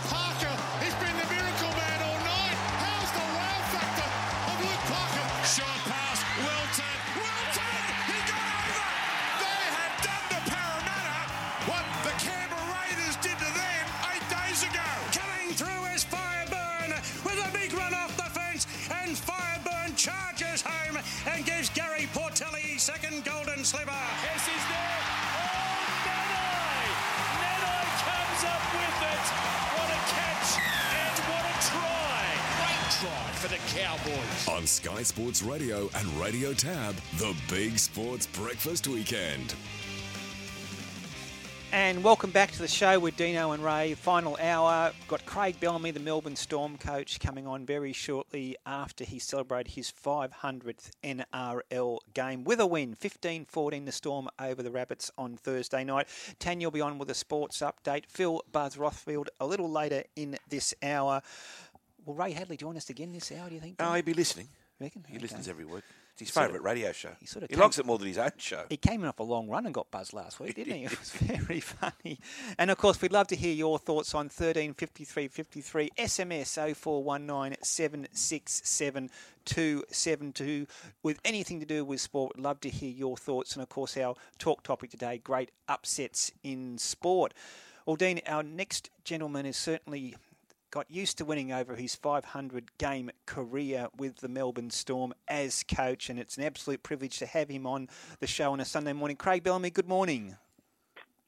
Sliver. 23.64 23.90
There. 23.90 25.00
Oh, 25.40 25.88
Nenai! 26.04 26.84
Nenai 27.40 27.86
comes 28.04 28.42
up 28.44 28.64
with 28.76 28.98
it. 29.08 29.24
What 29.74 29.88
a 29.88 30.00
catch 30.12 30.50
and 30.92 31.16
what 31.30 31.44
a 31.44 31.54
try. 31.68 32.24
Great 32.60 32.84
try 33.00 33.26
for 33.40 33.48
the 33.48 33.60
Cowboys. 33.72 34.48
On 34.48 34.66
Sky 34.66 35.02
Sports 35.02 35.42
Radio 35.42 35.88
and 35.94 36.06
Radio 36.20 36.52
Tab, 36.52 36.94
the 37.16 37.34
Big 37.48 37.78
Sports 37.78 38.26
Breakfast 38.26 38.86
Weekend. 38.86 39.54
And 41.74 42.04
welcome 42.04 42.30
back 42.30 42.52
to 42.52 42.60
the 42.60 42.68
show 42.68 43.00
with 43.00 43.16
Dino 43.16 43.50
and 43.50 43.64
Ray. 43.64 43.94
Final 43.94 44.38
hour. 44.40 44.92
Got 45.08 45.26
Craig 45.26 45.58
Bellamy, 45.58 45.90
the 45.90 45.98
Melbourne 45.98 46.36
Storm 46.36 46.78
coach, 46.78 47.18
coming 47.18 47.48
on 47.48 47.66
very 47.66 47.92
shortly 47.92 48.56
after 48.64 49.02
he 49.02 49.18
celebrated 49.18 49.72
his 49.72 49.90
500th 49.90 50.92
NRL 51.02 51.98
game 52.14 52.44
with 52.44 52.60
a 52.60 52.66
win. 52.66 52.94
15 52.94 53.46
14 53.46 53.84
the 53.86 53.90
Storm 53.90 54.28
over 54.38 54.62
the 54.62 54.70
Rabbits 54.70 55.10
on 55.18 55.36
Thursday 55.36 55.82
night. 55.82 56.06
Tanya 56.38 56.68
will 56.68 56.70
be 56.72 56.80
on 56.80 56.96
with 56.96 57.10
a 57.10 57.14
sports 57.14 57.58
update. 57.58 58.04
Phil 58.06 58.40
Buzz 58.52 58.76
Rothfield 58.76 59.26
a 59.40 59.46
little 59.46 59.68
later 59.68 60.04
in 60.14 60.38
this 60.48 60.74
hour. 60.80 61.22
Will 62.06 62.14
Ray 62.14 62.30
Hadley 62.30 62.56
join 62.56 62.76
us 62.76 62.88
again 62.88 63.12
this 63.12 63.32
hour, 63.32 63.48
do 63.48 63.54
you 63.56 63.60
think? 63.60 63.76
Oh, 63.80 63.94
he'd 63.94 64.04
be 64.04 64.14
listening. 64.14 64.46
Reckon? 64.78 65.04
He 65.08 65.14
Okay. 65.14 65.22
listens 65.22 65.48
every 65.48 65.64
week. 65.64 65.82
It's 66.16 66.20
his 66.20 66.28
He 66.28 66.32
sort 66.32 66.44
favourite 66.46 66.58
of- 66.60 66.64
radio 66.64 66.92
show. 66.92 67.10
he 67.18 67.26
sort 67.26 67.42
of 67.42 67.50
he 67.50 67.56
likes 67.56 67.76
it 67.78 67.84
more 67.86 67.98
than 67.98 68.06
his 68.06 68.18
own 68.18 68.30
show. 68.38 68.64
He 68.68 68.76
came 68.76 69.02
in 69.02 69.08
off 69.08 69.18
a 69.18 69.24
long 69.24 69.48
run 69.48 69.66
and 69.66 69.74
got 69.74 69.90
buzzed 69.90 70.12
last 70.12 70.38
week, 70.38 70.54
didn't 70.54 70.74
he? 70.76 70.84
It 70.84 70.96
was 71.00 71.10
very 71.10 71.58
funny. 71.60 72.20
And 72.56 72.70
of 72.70 72.78
course, 72.78 73.02
we'd 73.02 73.10
love 73.10 73.26
to 73.28 73.36
hear 73.36 73.52
your 73.52 73.80
thoughts 73.80 74.14
on 74.14 74.28
13 74.28 74.74
53 74.74 75.26
53 75.26 75.90
SMS 75.98 76.76
0419 76.76 77.56
767 77.62 79.10
272 79.44 80.66
with 81.02 81.18
anything 81.24 81.58
to 81.60 81.66
do 81.66 81.84
with 81.84 82.00
sport. 82.00 82.36
We'd 82.36 82.42
love 82.44 82.60
to 82.60 82.70
hear 82.70 82.90
your 82.90 83.16
thoughts. 83.16 83.54
And 83.54 83.62
of 83.62 83.68
course, 83.68 83.96
our 83.96 84.14
talk 84.38 84.62
topic 84.62 84.90
today 84.90 85.18
great 85.18 85.50
upsets 85.68 86.30
in 86.42 86.78
sport. 86.78 87.34
Well, 87.86 87.96
Dean, 87.96 88.20
our 88.26 88.42
next 88.42 88.88
gentleman 89.04 89.46
is 89.46 89.56
certainly 89.56 90.14
got 90.74 90.90
used 90.90 91.18
to 91.18 91.24
winning 91.24 91.52
over 91.52 91.76
his 91.76 91.94
500 91.94 92.76
game 92.78 93.08
career 93.26 93.86
with 93.96 94.16
the 94.16 94.28
Melbourne 94.28 94.70
Storm 94.70 95.14
as 95.28 95.62
coach, 95.62 96.10
and 96.10 96.18
it's 96.18 96.36
an 96.36 96.42
absolute 96.42 96.82
privilege 96.82 97.20
to 97.20 97.26
have 97.26 97.48
him 97.48 97.64
on 97.64 97.88
the 98.18 98.26
show 98.26 98.50
on 98.52 98.58
a 98.58 98.64
Sunday 98.64 98.92
morning. 98.92 99.16
Craig 99.16 99.44
Bellamy, 99.44 99.70
good 99.70 99.86
morning. 99.86 100.36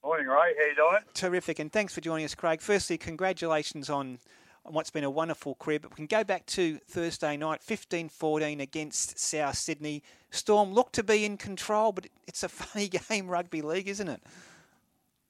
Morning, 0.02 0.26
Ray. 0.26 0.34
How 0.58 0.66
you 0.66 0.74
doing? 0.74 1.02
Terrific, 1.14 1.60
and 1.60 1.72
thanks 1.72 1.94
for 1.94 2.00
joining 2.00 2.24
us, 2.24 2.34
Craig. 2.34 2.60
Firstly, 2.60 2.98
congratulations 2.98 3.88
on 3.88 4.18
on 4.64 4.72
what's 4.72 4.90
been 4.90 5.04
a 5.04 5.10
wonderful 5.10 5.54
career. 5.54 5.78
But 5.78 5.92
we 5.92 5.94
can 5.94 6.06
go 6.06 6.24
back 6.24 6.44
to 6.46 6.78
Thursday 6.88 7.36
night, 7.36 7.60
15-14 7.64 8.60
against 8.60 9.16
South 9.16 9.56
Sydney. 9.56 10.02
Storm 10.32 10.72
looked 10.72 10.94
to 10.94 11.04
be 11.04 11.24
in 11.24 11.36
control, 11.36 11.92
but 11.92 12.08
it's 12.26 12.42
a 12.42 12.48
funny 12.48 12.88
game, 12.88 13.28
rugby 13.28 13.62
league, 13.62 13.86
isn't 13.86 14.08
it? 14.08 14.20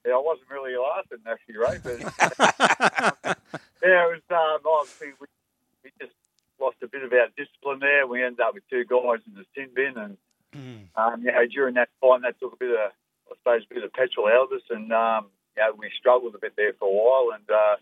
Yeah, 0.07 0.15
I 0.15 0.19
wasn't 0.21 0.49
really 0.49 0.75
laughing 0.79 1.19
actually, 1.27 1.57
Ray. 1.59 1.81
But 3.23 3.39
yeah, 3.83 4.09
it 4.09 4.21
was 4.21 4.27
um, 4.31 4.61
obviously 4.65 5.09
we, 5.21 5.27
we 5.85 5.91
just 6.01 6.15
lost 6.61 6.77
a 6.83 6.89
bit 6.89 7.03
of 7.03 7.13
our 7.13 7.29
discipline 7.37 7.81
there. 7.81 8.07
We 8.07 8.23
ended 8.23 8.41
up 8.41 8.55
with 8.55 8.69
two 8.71 8.85
guys 8.85 9.21
in 9.27 9.35
the 9.35 9.45
sin 9.55 9.71
bin, 9.75 9.97
and 9.97 10.17
um, 10.97 11.23
you 11.23 11.33
know 11.33 11.47
during 11.47 11.75
that 11.75 11.89
time 12.03 12.23
that 12.23 12.39
took 12.41 12.55
a 12.55 12.57
bit 12.57 12.71
of 12.71 12.93
I 13.31 13.35
suppose 13.37 13.63
a 13.71 13.75
bit 13.75 13.85
of 13.85 13.93
petrol 13.93 14.29
out 14.29 14.53
of 14.53 14.53
us, 14.53 14.63
and 14.71 14.93
um, 14.93 15.27
you 15.57 15.63
know 15.63 15.75
we 15.77 15.91
struggled 15.99 16.35
a 16.35 16.39
bit 16.39 16.55
there 16.57 16.73
for 16.79 16.89
a 16.89 16.93
while. 16.93 17.35
And 17.35 17.49
uh, 17.51 17.77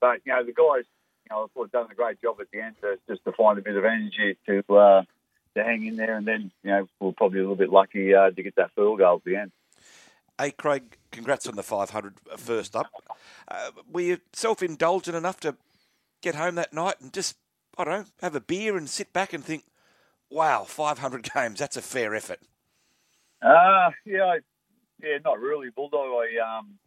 but 0.00 0.20
you 0.24 0.32
know 0.32 0.44
the 0.44 0.52
guys, 0.52 0.84
you 1.24 1.30
know, 1.30 1.44
I 1.44 1.46
thought 1.52 1.72
done 1.72 1.90
a 1.90 1.94
great 1.94 2.20
job 2.20 2.36
at 2.40 2.50
the 2.52 2.60
end 2.60 2.76
to 2.82 2.98
just 3.08 3.24
to 3.24 3.32
find 3.32 3.58
a 3.58 3.62
bit 3.62 3.76
of 3.76 3.84
energy 3.84 4.36
to 4.46 4.74
uh, 4.74 5.02
to 5.56 5.64
hang 5.64 5.84
in 5.84 5.96
there, 5.96 6.16
and 6.16 6.26
then 6.26 6.50
you 6.62 6.70
know 6.70 6.88
we 7.00 7.06
we're 7.06 7.12
probably 7.12 7.40
a 7.40 7.42
little 7.42 7.56
bit 7.56 7.70
lucky 7.70 8.14
uh, 8.14 8.30
to 8.30 8.42
get 8.42 8.56
that 8.56 8.72
field 8.74 8.98
goal 8.98 9.16
at 9.16 9.24
the 9.24 9.36
end. 9.36 9.52
Hey, 10.38 10.52
Craig, 10.52 10.97
congrats 11.10 11.46
on 11.46 11.56
the 11.56 11.62
500 11.62 12.14
first 12.36 12.76
up. 12.76 12.90
Uh, 13.46 13.70
were 13.90 14.00
you 14.00 14.18
self 14.32 14.62
indulgent 14.62 15.16
enough 15.16 15.40
to 15.40 15.56
get 16.20 16.34
home 16.34 16.56
that 16.56 16.72
night 16.72 16.96
and 17.00 17.12
just, 17.12 17.36
I 17.76 17.84
don't 17.84 18.00
know, 18.00 18.06
have 18.20 18.34
a 18.34 18.40
beer 18.40 18.76
and 18.76 18.88
sit 18.88 19.12
back 19.12 19.32
and 19.32 19.44
think, 19.44 19.64
wow, 20.30 20.64
500 20.64 21.30
games, 21.34 21.60
that's 21.60 21.76
a 21.76 21.82
fair 21.82 22.14
effort? 22.14 22.40
Uh, 23.40 23.90
yeah, 24.04 24.24
I, 24.24 24.38
yeah, 25.02 25.18
not 25.24 25.40
really, 25.40 25.70
Bulldog. 25.70 26.24
I, 26.24 26.58
um, 26.58 26.78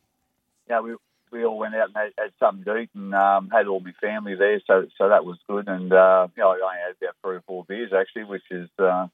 yeah, 0.70 0.82
we 0.82 0.96
we 1.32 1.46
all 1.46 1.58
went 1.58 1.74
out 1.76 1.88
and 1.88 1.96
had, 1.96 2.12
had 2.18 2.32
something 2.40 2.66
to 2.66 2.78
eat 2.78 2.90
and 2.94 3.16
um, 3.16 3.50
had 3.50 3.68
all 3.68 3.80
my 3.80 3.94
family 4.02 4.36
there, 4.36 4.62
so 4.68 4.86
so 4.98 5.10
that 5.10 5.24
was 5.24 5.38
good. 5.48 5.68
And 5.68 5.92
uh, 5.94 6.28
you 6.36 6.44
know, 6.44 6.50
I 6.50 6.54
only 6.54 6.78
had 6.86 6.96
about 7.02 7.16
three 7.22 7.38
or 7.38 7.44
four 7.48 7.64
beers 7.64 7.94
actually, 7.98 8.26
which 8.26 8.44
is 8.52 8.70
uh, 8.78 9.08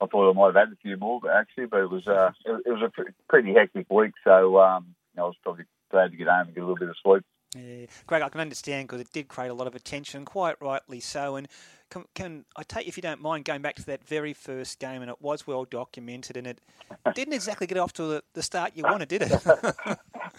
I 0.00 0.06
thought 0.06 0.30
I 0.30 0.32
might 0.34 0.46
have 0.46 0.68
had 0.68 0.72
a 0.72 0.76
few 0.82 0.96
more, 0.96 1.20
but 1.20 1.30
actually, 1.30 1.66
but 1.66 1.80
it 1.80 1.90
was 1.90 2.06
uh, 2.06 2.32
it, 2.44 2.62
it 2.66 2.70
was 2.70 2.82
a 2.82 2.90
pretty, 2.90 3.12
pretty 3.28 3.54
hectic 3.54 3.86
week, 3.90 4.12
so 4.24 4.58
um, 4.58 4.94
you 5.14 5.18
know, 5.18 5.24
I 5.24 5.26
was 5.26 5.36
probably 5.42 5.64
glad 5.90 6.10
to 6.10 6.16
get 6.16 6.28
home 6.28 6.46
and 6.46 6.54
get 6.54 6.60
a 6.60 6.66
little 6.66 6.76
bit 6.76 6.88
of 6.88 6.96
sleep. 7.02 7.24
Yeah, 7.54 7.86
Greg, 8.06 8.22
I 8.22 8.28
can 8.28 8.40
understand 8.40 8.88
because 8.88 9.00
it 9.00 9.12
did 9.12 9.28
create 9.28 9.48
a 9.48 9.54
lot 9.54 9.66
of 9.66 9.74
attention, 9.74 10.24
quite 10.24 10.60
rightly 10.60 11.00
so. 11.00 11.36
And 11.36 11.48
can, 11.90 12.04
can, 12.14 12.44
I 12.56 12.64
take, 12.64 12.88
if 12.88 12.96
you 12.96 13.02
don't 13.02 13.22
mind, 13.22 13.44
going 13.44 13.62
back 13.62 13.76
to 13.76 13.86
that 13.86 14.04
very 14.04 14.32
first 14.32 14.78
game, 14.78 15.00
and 15.00 15.10
it 15.10 15.22
was 15.22 15.46
well 15.46 15.64
documented, 15.64 16.36
and 16.36 16.46
it 16.46 16.60
didn't 17.14 17.34
exactly 17.34 17.66
get 17.66 17.78
off 17.78 17.92
to 17.94 18.02
the, 18.02 18.22
the 18.34 18.42
start 18.42 18.72
you 18.74 18.82
wanted, 18.82 19.08
did 19.08 19.22
it? 19.22 19.30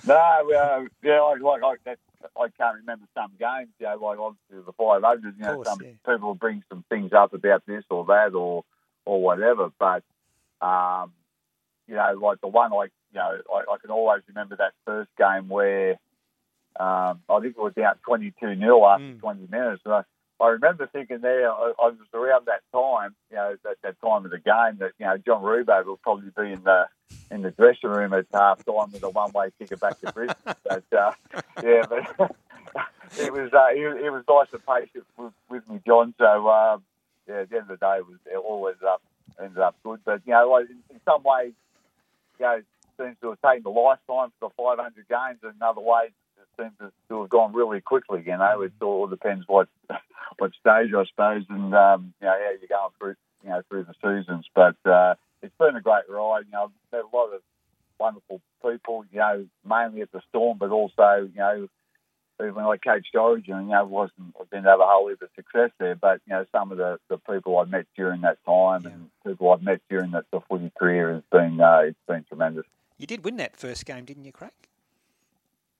no, 0.05 0.15
uh, 0.15 0.83
yeah, 1.03 1.21
I, 1.21 1.35
like, 1.41 1.61
like 1.61 1.83
that, 1.85 1.97
I 2.35 2.47
can't 2.57 2.77
remember 2.77 3.05
some 3.15 3.31
games, 3.39 3.69
you 3.79 3.87
know, 3.87 3.97
like 3.97 4.19
obviously 4.19 4.63
the 4.65 4.73
500, 4.73 5.37
you 5.37 5.43
know, 5.43 5.55
course, 5.55 5.67
some 5.67 5.79
yeah. 5.81 5.91
people 6.05 6.27
will 6.27 6.35
bring 6.35 6.63
some 6.69 6.83
things 6.89 7.13
up 7.13 7.33
about 7.33 7.65
this 7.65 7.83
or 7.89 8.05
that 8.05 8.33
or 8.33 8.63
or 9.07 9.21
whatever, 9.21 9.71
but, 9.79 10.03
um, 10.61 11.13
you 11.87 11.95
know, 11.95 12.19
like 12.21 12.41
the 12.41 12.47
one, 12.47 12.71
like, 12.71 12.91
you 13.13 13.19
know, 13.19 13.37
I, 13.55 13.73
I 13.73 13.77
can 13.81 13.89
always 13.89 14.21
remember 14.27 14.57
that 14.57 14.73
first 14.85 15.09
game 15.17 15.47
where 15.47 15.91
um, 16.79 17.21
I 17.29 17.39
think 17.41 17.55
it 17.57 17.61
was 17.61 17.73
down 17.73 17.95
22 18.05 18.59
0 18.59 18.85
after 18.85 19.03
Mm. 19.05 19.19
20 19.19 19.47
minutes. 19.49 19.81
And 19.85 19.93
I, 19.93 20.01
I 20.39 20.47
remember 20.49 20.87
thinking 20.91 21.21
there, 21.21 21.49
I, 21.51 21.71
I 21.79 21.85
was 21.87 21.95
around 22.13 22.45
that 22.45 22.61
time, 22.71 23.15
you 23.31 23.37
know, 23.37 23.55
that, 23.63 23.77
that 23.81 23.95
time 24.01 24.25
of 24.25 24.31
the 24.31 24.37
game 24.37 24.77
that, 24.79 24.91
you 24.99 25.05
know, 25.05 25.17
John 25.17 25.41
Ribot 25.41 25.85
will 25.85 25.97
probably 25.97 26.29
be 26.37 26.51
in 26.51 26.63
the 26.63 26.85
in 27.29 27.41
the 27.41 27.51
dressing 27.51 27.89
room 27.89 28.13
at 28.13 28.25
half 28.33 28.63
time 28.65 28.91
with 28.91 29.03
a 29.03 29.09
one 29.09 29.31
way 29.33 29.49
ticket 29.59 29.79
back 29.79 29.99
to 30.01 30.11
Brisbane. 30.13 30.35
but, 30.63 30.83
uh, 30.95 31.11
yeah, 31.63 31.83
but 31.89 32.01
it 33.19 33.33
was 33.33 33.51
uh, 33.53 33.67
it, 33.71 34.05
it 34.05 34.11
was 34.11 34.23
nice 34.29 34.47
and 34.53 34.65
patient 34.65 35.05
with, 35.17 35.33
with 35.49 35.67
me, 35.69 35.79
John. 35.85 36.13
So, 36.17 36.49
um, 36.49 36.83
yeah, 37.27 37.41
at 37.41 37.49
the 37.49 37.57
end 37.57 37.69
of 37.69 37.79
the 37.79 37.85
day, 37.85 37.97
it 37.97 38.07
was 38.07 38.17
it 38.25 38.37
all 38.37 38.67
ended 38.67 38.83
up, 38.83 39.01
ended 39.41 39.59
up 39.59 39.75
good. 39.83 39.99
But, 40.05 40.21
you 40.25 40.33
know, 40.33 40.57
in, 40.57 40.79
in 40.89 40.99
some 41.05 41.23
ways, 41.23 41.53
you 42.39 42.45
know, 42.45 42.53
it 42.53 42.65
seems 42.99 43.17
to 43.21 43.29
have 43.29 43.41
taken 43.41 43.65
a 43.65 43.69
lifetime 43.69 44.31
for 44.39 44.49
the 44.49 44.63
500 44.63 45.07
games, 45.07 45.39
and 45.43 45.53
in 45.55 45.61
other 45.61 45.81
ways, 45.81 46.11
it 46.37 46.47
seems 46.61 46.91
to 47.09 47.21
have 47.21 47.29
gone 47.29 47.53
really 47.53 47.81
quickly. 47.81 48.23
You 48.25 48.37
know, 48.37 48.61
it 48.61 48.73
all 48.81 49.07
depends 49.07 49.45
what 49.47 49.67
what 50.37 50.51
stage, 50.59 50.93
I 50.95 51.03
suppose, 51.09 51.43
and 51.49 51.73
um, 51.73 52.13
you 52.21 52.27
know 52.27 52.33
how 52.33 52.51
you're 52.59 52.67
going 52.69 52.91
through, 52.99 53.15
you 53.43 53.49
know, 53.49 53.61
through 53.69 53.85
the 53.85 53.95
seasons. 54.01 54.45
But 54.55 54.77
uh, 54.89 55.15
it's 55.41 55.55
been 55.59 55.75
a 55.75 55.81
great 55.81 56.09
ride. 56.09 56.45
You 56.45 56.51
know, 56.53 56.63
I've 56.65 56.91
met 56.91 57.05
a 57.11 57.15
lot 57.15 57.33
of 57.33 57.41
wonderful 57.99 58.41
people. 58.63 59.05
You 59.11 59.19
know, 59.19 59.45
mainly 59.67 60.01
at 60.01 60.11
the 60.11 60.21
Storm, 60.29 60.57
but 60.59 60.71
also 60.71 61.29
you 61.31 61.37
know. 61.37 61.67
Even 62.39 62.53
when 62.55 62.65
I 62.65 62.77
coached 62.77 63.15
Origin, 63.15 63.63
you 63.63 63.71
know, 63.71 63.85
wasn't 63.85 64.35
I 64.39 64.43
didn't 64.51 64.65
have 64.65 64.79
a 64.79 64.85
whole 64.85 65.09
heap 65.09 65.21
of 65.21 65.29
success 65.35 65.71
there, 65.79 65.95
but 65.95 66.21
you 66.27 66.33
know, 66.33 66.45
some 66.51 66.71
of 66.71 66.77
the, 66.77 66.99
the 67.09 67.17
people 67.17 67.57
I've 67.57 67.69
met 67.69 67.87
during 67.95 68.21
that 68.21 68.37
time 68.45 68.85
and 68.85 69.09
people 69.25 69.51
I've 69.51 69.63
met 69.63 69.81
during 69.89 70.11
that 70.11 70.25
the 70.31 70.41
footy 70.47 70.71
career 70.77 71.13
has 71.13 71.23
been 71.31 71.59
uh, 71.59 71.79
it's 71.79 71.97
been 72.07 72.23
tremendous. 72.25 72.65
You 72.97 73.07
did 73.07 73.23
win 73.23 73.37
that 73.37 73.55
first 73.57 73.85
game, 73.85 74.05
didn't 74.05 74.25
you, 74.25 74.31
Craig? 74.31 74.51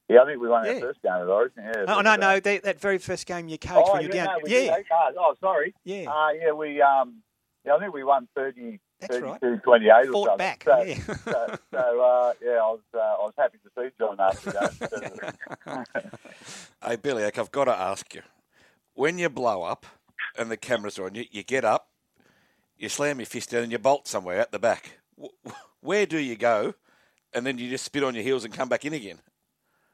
Yeah, 0.09 0.21
I 0.21 0.25
think 0.25 0.41
we 0.41 0.47
won 0.47 0.65
Yeah. 0.65 0.73
our 0.73 0.79
first 0.79 1.01
game 1.01 1.11
at 1.11 1.27
Origin. 1.27 1.63
Yeah, 1.63 1.85
Oh, 1.88 2.01
no, 2.01 2.15
no, 2.15 2.39
that, 2.39 2.63
that 2.63 2.79
very 2.79 2.97
first 2.97 3.25
game 3.25 3.49
you 3.49 3.57
coached 3.57 3.89
oh, 3.89 3.93
when 3.93 4.03
you 4.03 4.09
were 4.09 4.15
yeah, 4.15 4.25
down. 4.25 4.39
no, 4.43 4.47
yeah. 4.47 4.77
oh, 5.17 5.35
sorry. 5.41 5.73
Yeah. 5.84 6.09
Uh, 6.09 6.29
yeah, 6.31 6.51
we 6.53 6.81
um, 6.81 7.21
yeah, 7.65 7.75
I 7.75 7.79
think 7.79 7.93
we 7.93 8.03
won 8.03 8.27
30, 8.35 8.79
That's 8.99 9.18
32, 9.18 9.48
right. 9.48 9.64
28 9.64 9.91
or 9.91 10.11
Fought 10.11 10.26
something. 10.28 10.38
back, 10.38 10.64
So, 10.65 10.82
yeah. 10.82 10.95
so, 10.95 11.57
so 11.72 12.02
uh, 12.02 12.34
yeah, 12.44 12.52
I 12.52 12.68
was 12.72 12.80
uh, 12.94 12.98
I 12.98 13.18
was 13.26 13.34
happy 13.38 13.57
to 13.64 13.69
see 13.78 13.90
John 13.99 14.18
after 14.19 14.52
that. 14.52 15.36
Hey, 16.86 16.95
Billy, 16.95 17.24
I've 17.24 17.52
got 17.52 17.65
to 17.65 17.78
ask 17.78 18.14
you. 18.15 18.22
When 18.94 19.18
you 19.19 19.30
blow 19.30 19.64
up 19.64 19.86
and 20.38 20.49
the 20.49 20.57
cameras 20.57 20.98
are 20.98 21.06
on 21.06 21.15
you, 21.15 21.26
you 21.32 21.44
get 21.44 21.64
up, 21.65 21.90
you 22.78 22.90
slam 22.90 23.19
your 23.19 23.26
fist 23.26 23.52
down 23.52 23.64
and 23.64 23.72
you 23.72 23.78
bolt 23.80 24.07
somewhere 24.07 24.40
at 24.40 24.52
the 24.52 24.60
back. 24.60 24.99
Where 25.82 26.06
do 26.06 26.18
you 26.18 26.36
go? 26.36 26.74
And 27.34 27.45
then 27.45 27.57
you 27.57 27.69
just 27.69 27.84
spit 27.86 28.03
on 28.03 28.15
your 28.15 28.24
heels 28.24 28.45
and 28.45 28.53
come 28.53 28.69
back 28.69 28.86
in 28.86 28.94
again. 28.94 29.19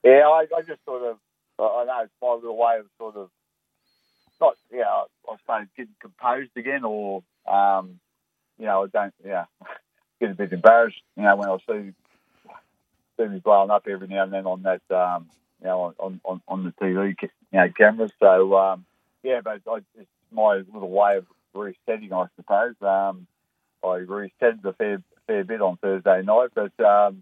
Yeah, 0.03 0.27
I, 0.27 0.45
I 0.55 0.61
just 0.61 0.83
sort 0.85 1.03
of, 1.03 1.17
I 1.59 1.63
I 1.63 1.85
know 1.85 1.99
it's 2.03 2.13
my 2.21 2.33
little 2.33 2.57
way 2.57 2.77
of 2.79 2.85
sort 2.97 3.15
of, 3.15 3.29
not, 4.39 4.55
yeah, 4.71 4.83
I 4.83 5.35
suppose 5.39 5.67
getting 5.75 5.95
composed 6.01 6.51
again, 6.57 6.83
or, 6.83 7.23
um, 7.51 7.99
you 8.63 8.69
know, 8.69 8.85
I 8.85 8.87
don't, 8.87 9.13
yeah, 9.25 9.43
get 10.21 10.31
a 10.31 10.35
bit 10.35 10.53
embarrassed, 10.53 11.01
you 11.17 11.23
know, 11.23 11.35
when 11.35 11.49
I 11.49 11.57
see, 11.67 11.91
see 13.17 13.27
me 13.27 13.39
blowing 13.39 13.71
up 13.71 13.85
every 13.89 14.07
now 14.07 14.23
and 14.23 14.31
then 14.31 14.45
on 14.45 14.63
that, 14.63 14.81
um, 14.89 15.29
you 15.61 15.67
know, 15.67 15.93
on, 15.99 16.21
on, 16.23 16.41
on 16.47 16.63
the 16.63 16.71
TV, 16.81 17.13
you 17.21 17.29
know, 17.51 17.69
cameras. 17.77 18.13
So, 18.21 18.55
um, 18.55 18.85
yeah, 19.21 19.41
but 19.43 19.59
I, 19.69 19.79
it's 19.99 20.09
my 20.31 20.63
little 20.73 20.89
way 20.89 21.17
of 21.17 21.25
resetting, 21.53 22.13
I 22.13 22.27
suppose. 22.37 22.75
Um, 22.81 23.27
I 23.83 23.99
resetted 23.99 24.63
a 24.63 24.71
fair, 24.71 25.03
fair 25.27 25.43
bit 25.43 25.61
on 25.61 25.75
Thursday 25.75 26.21
night, 26.21 26.51
but, 26.55 26.79
um, 26.79 27.21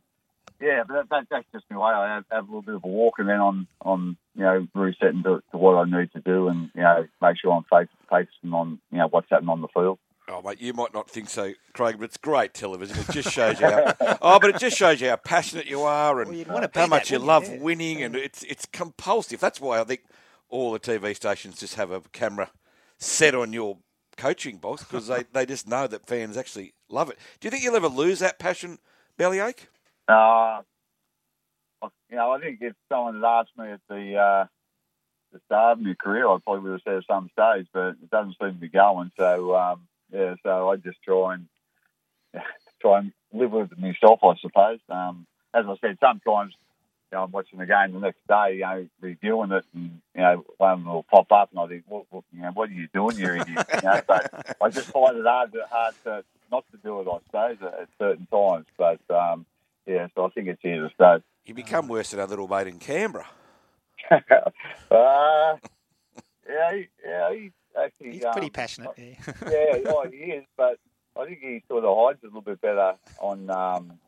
yeah, 0.62 0.84
but 0.88 0.94
that, 0.94 1.10
that, 1.10 1.28
that's 1.32 1.48
just 1.52 1.66
my 1.72 1.78
way. 1.78 1.92
I 1.92 2.14
have, 2.14 2.26
have 2.30 2.44
a 2.44 2.48
little 2.48 2.62
bit 2.62 2.76
of 2.76 2.84
a 2.84 2.88
walk 2.88 3.16
and 3.18 3.28
then 3.28 3.40
on, 3.40 3.68
on 3.82 4.16
you 4.36 4.44
know, 4.44 4.68
resetting 4.76 5.24
to, 5.24 5.42
to 5.50 5.58
what 5.58 5.74
I 5.74 5.86
need 5.86 6.12
to 6.12 6.20
do 6.20 6.50
and, 6.50 6.70
you 6.76 6.84
know, 6.84 7.08
make 7.20 7.38
sure 7.40 7.52
I'm 7.52 7.66
focusing 8.08 8.54
on, 8.54 8.80
you 8.92 9.00
know, 9.00 9.08
what's 9.08 9.32
happening 9.32 9.50
on 9.50 9.62
the 9.62 9.68
field. 9.70 9.98
Oh, 10.32 10.42
mate, 10.42 10.62
you 10.62 10.74
might 10.74 10.94
not 10.94 11.10
think 11.10 11.30
so, 11.30 11.54
Craig, 11.74 11.98
but 12.00 12.06
it's 12.06 12.18
great 12.18 12.54
television. 12.54 12.98
It 12.98 13.12
just 13.12 13.32
shows 13.32 13.60
you 13.60 13.66
how. 13.68 13.94
oh, 14.22 14.40
but 14.40 14.52
it 14.52 14.60
just 14.60 14.78
shows 14.78 15.02
you 15.02 15.10
how 15.10 15.18
passionate 15.18 15.66
you 15.66 15.82
are 15.82 16.22
and 16.22 16.48
wanna 16.48 16.70
how 16.74 16.88
much 16.88 17.10
that, 17.10 17.16
you 17.16 17.26
wouldn't 17.26 17.48
you? 17.48 17.54
love 17.54 17.62
winning, 17.62 18.02
and 18.02 18.16
it's 18.16 18.42
it's 18.44 18.66
compulsive. 18.66 19.42
That's 19.42 19.60
why 19.60 19.82
I 19.82 19.84
think 19.84 20.04
all 20.50 20.72
the 20.72 20.80
TV 20.80 21.14
stations 21.16 21.60
just 21.60 21.76
have 21.76 21.92
a 21.92 22.00
camera 22.14 22.50
set 22.98 23.36
on 23.36 23.52
your 23.52 23.78
coaching 24.18 24.58
box 24.58 24.84
because 24.84 25.08
they, 25.08 25.24
they 25.34 25.46
just 25.46 25.68
know 25.68 25.88
that 25.88 26.06
fans 26.06 26.38
actually 26.38 26.74
love 26.90 27.10
it. 27.10 27.18
Do 27.40 27.48
you 27.48 27.52
think 27.52 27.64
you'll 27.64 27.76
ever 27.76 27.88
lose 27.88 28.20
that 28.20 28.40
passion, 28.40 28.78
bellyache? 29.18 29.68
Uh, 30.08 30.62
you 32.10 32.16
know, 32.18 32.32
I 32.32 32.40
think 32.40 32.60
if 32.62 32.74
someone 32.90 33.16
had 33.16 33.24
asked 33.24 33.58
me 33.58 33.72
at 33.72 33.82
the 33.90 34.16
uh, 34.16 34.46
the 35.34 35.40
start 35.46 35.78
of 35.78 35.84
my 35.84 35.94
career, 35.94 36.28
I 36.28 36.38
probably 36.44 36.70
would 36.70 36.72
have 36.74 36.82
said 36.84 36.98
at 36.98 37.04
some 37.08 37.30
stage, 37.32 37.68
but 37.74 37.90
it 37.90 38.10
doesn't 38.10 38.36
seem 38.40 38.54
to 38.54 38.60
be 38.60 38.70
going. 38.70 39.12
So 39.18 39.56
um, 39.56 39.88
yeah, 40.14 40.36
so 40.44 40.70
I 40.70 40.76
just 40.78 41.02
try 41.04 41.36
and 41.36 41.48
try 42.82 43.00
and 43.00 43.14
live 43.34 43.52
with 43.52 43.72
it 43.72 43.80
myself, 43.80 44.20
I 44.24 44.36
suppose. 44.42 44.80
Um, 44.90 45.26
as 45.54 45.66
I 45.68 45.76
said, 45.82 45.98
sometimes 46.00 46.54
you 47.12 47.18
know, 47.18 47.26
I'm 47.26 47.32
watching 47.32 47.60
the 47.60 47.66
game 47.66 47.94
the 47.94 48.00
next 48.00 48.26
day, 48.28 48.56
you 48.56 48.62
know, 48.62 48.88
reviewing 49.02 49.52
it, 49.52 49.66
and 49.74 50.02
you 50.16 50.22
know, 50.22 50.46
one 50.58 50.72
of 50.72 50.80
them 50.80 50.88
will 50.88 51.04
pop 51.04 51.32
up, 51.32 51.50
and 51.52 51.60
I 51.60 51.68
think, 51.68 51.84
what, 51.88 52.06
what, 52.10 52.24
you 52.32 52.42
know, 52.42 52.52
what 52.52 52.70
are 52.70 52.74
you 52.74 52.88
doing, 52.94 53.18
you 53.18 53.34
idiot? 53.34 53.48
You 53.48 53.82
know, 53.84 54.02
but 54.08 54.56
I 54.62 54.70
just 54.70 54.88
find 54.88 55.18
it 55.18 55.26
hard 55.26 55.52
hard 55.70 55.96
to 56.06 56.24
not 56.52 56.66
to 56.72 56.78
do 56.78 57.02
it, 57.02 57.08
I 57.08 57.18
suppose, 57.26 57.58
at, 57.62 57.82
at 57.82 57.90
certain 58.00 58.28
times. 58.32 58.66
But 58.78 59.02
um, 59.10 59.46
yeah, 59.86 60.08
so 60.16 60.26
I 60.26 60.30
think 60.30 60.48
it's 60.48 60.62
here 60.62 60.82
to 60.82 60.94
stay. 60.94 61.24
You 61.46 61.54
become 61.54 61.88
worse 61.88 62.12
than 62.12 62.20
our 62.20 62.28
little 62.28 62.48
mate 62.48 62.68
in 62.68 62.80
Canberra. 62.80 63.28
uh, 64.12 65.58
yeah, 66.50 66.74
he, 66.74 66.88
yeah, 67.06 67.34
he 67.34 67.52
actually. 67.80 68.14
He's 68.14 68.26
pretty 68.32 68.48
um, 68.48 68.52
passionate. 68.52 68.92
Yeah. 68.98 69.16
yeah, 69.50 69.78
oh, 69.88 70.06
he 70.10 70.18
is, 70.18 70.46
but 70.58 70.78
I 71.20 71.26
think 71.26 71.40
he 71.42 71.64
sort 71.68 71.84
of 71.84 71.98
hides 71.98 72.20
a 72.24 72.28
little 72.28 72.42
bit 72.42 72.62
better 72.62 72.96
on, 73.20 73.50
um, 73.50 74.00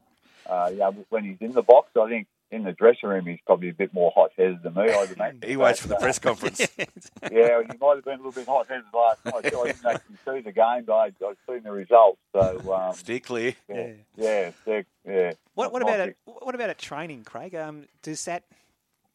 uh, 0.47 0.71
yeah, 0.73 0.91
when 1.09 1.23
he's 1.23 1.37
in 1.41 1.51
the 1.51 1.61
box. 1.61 1.91
I 1.99 2.07
think 2.07 2.27
in 2.51 2.63
the 2.63 2.71
dressing 2.71 3.09
room 3.09 3.25
he's 3.25 3.39
probably 3.45 3.69
a 3.69 3.73
bit 3.73 3.93
more 3.93 4.11
hot-headed 4.15 4.61
than 4.63 4.75
me. 4.75 4.83
I'd 4.83 5.11
imagine. 5.11 5.41
He 5.45 5.57
waits 5.57 5.79
for 5.79 5.87
the 5.87 5.97
uh, 5.97 5.99
press 5.99 6.19
conference. 6.19 6.59
yeah, 6.77 7.61
he 7.61 7.77
might 7.79 7.95
have 7.95 8.05
been 8.05 8.13
a 8.13 8.17
little 8.17 8.31
bit 8.31 8.47
hot-headed 8.47 8.85
last 8.93 9.25
night. 9.25 9.33
I 9.35 9.41
didn't 9.41 9.85
actually 9.85 10.15
see 10.25 10.41
the 10.41 10.51
game, 10.51 10.83
but 10.85 10.93
I, 10.93 11.05
I've 11.05 11.37
seen 11.47 11.63
the 11.63 11.71
results. 11.71 12.19
So 12.31 12.73
um, 12.73 12.93
Steer 12.93 13.19
clear. 13.19 13.55
yeah, 13.67 13.91
yeah, 14.15 14.51
yeah. 14.65 14.81
yeah. 15.05 15.31
What, 15.55 15.73
what 15.73 15.81
about 15.81 15.99
it? 15.99 16.17
What 16.25 16.55
about 16.55 16.69
at 16.69 16.77
training, 16.77 17.23
Craig? 17.23 17.55
Um, 17.55 17.87
does 18.01 18.23
that 18.25 18.43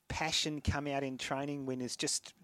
passion 0.09 0.61
come 0.61 0.87
out 0.87 1.03
in 1.03 1.19
training 1.19 1.67
when 1.67 1.81
it's 1.81 1.97
just 1.97 2.35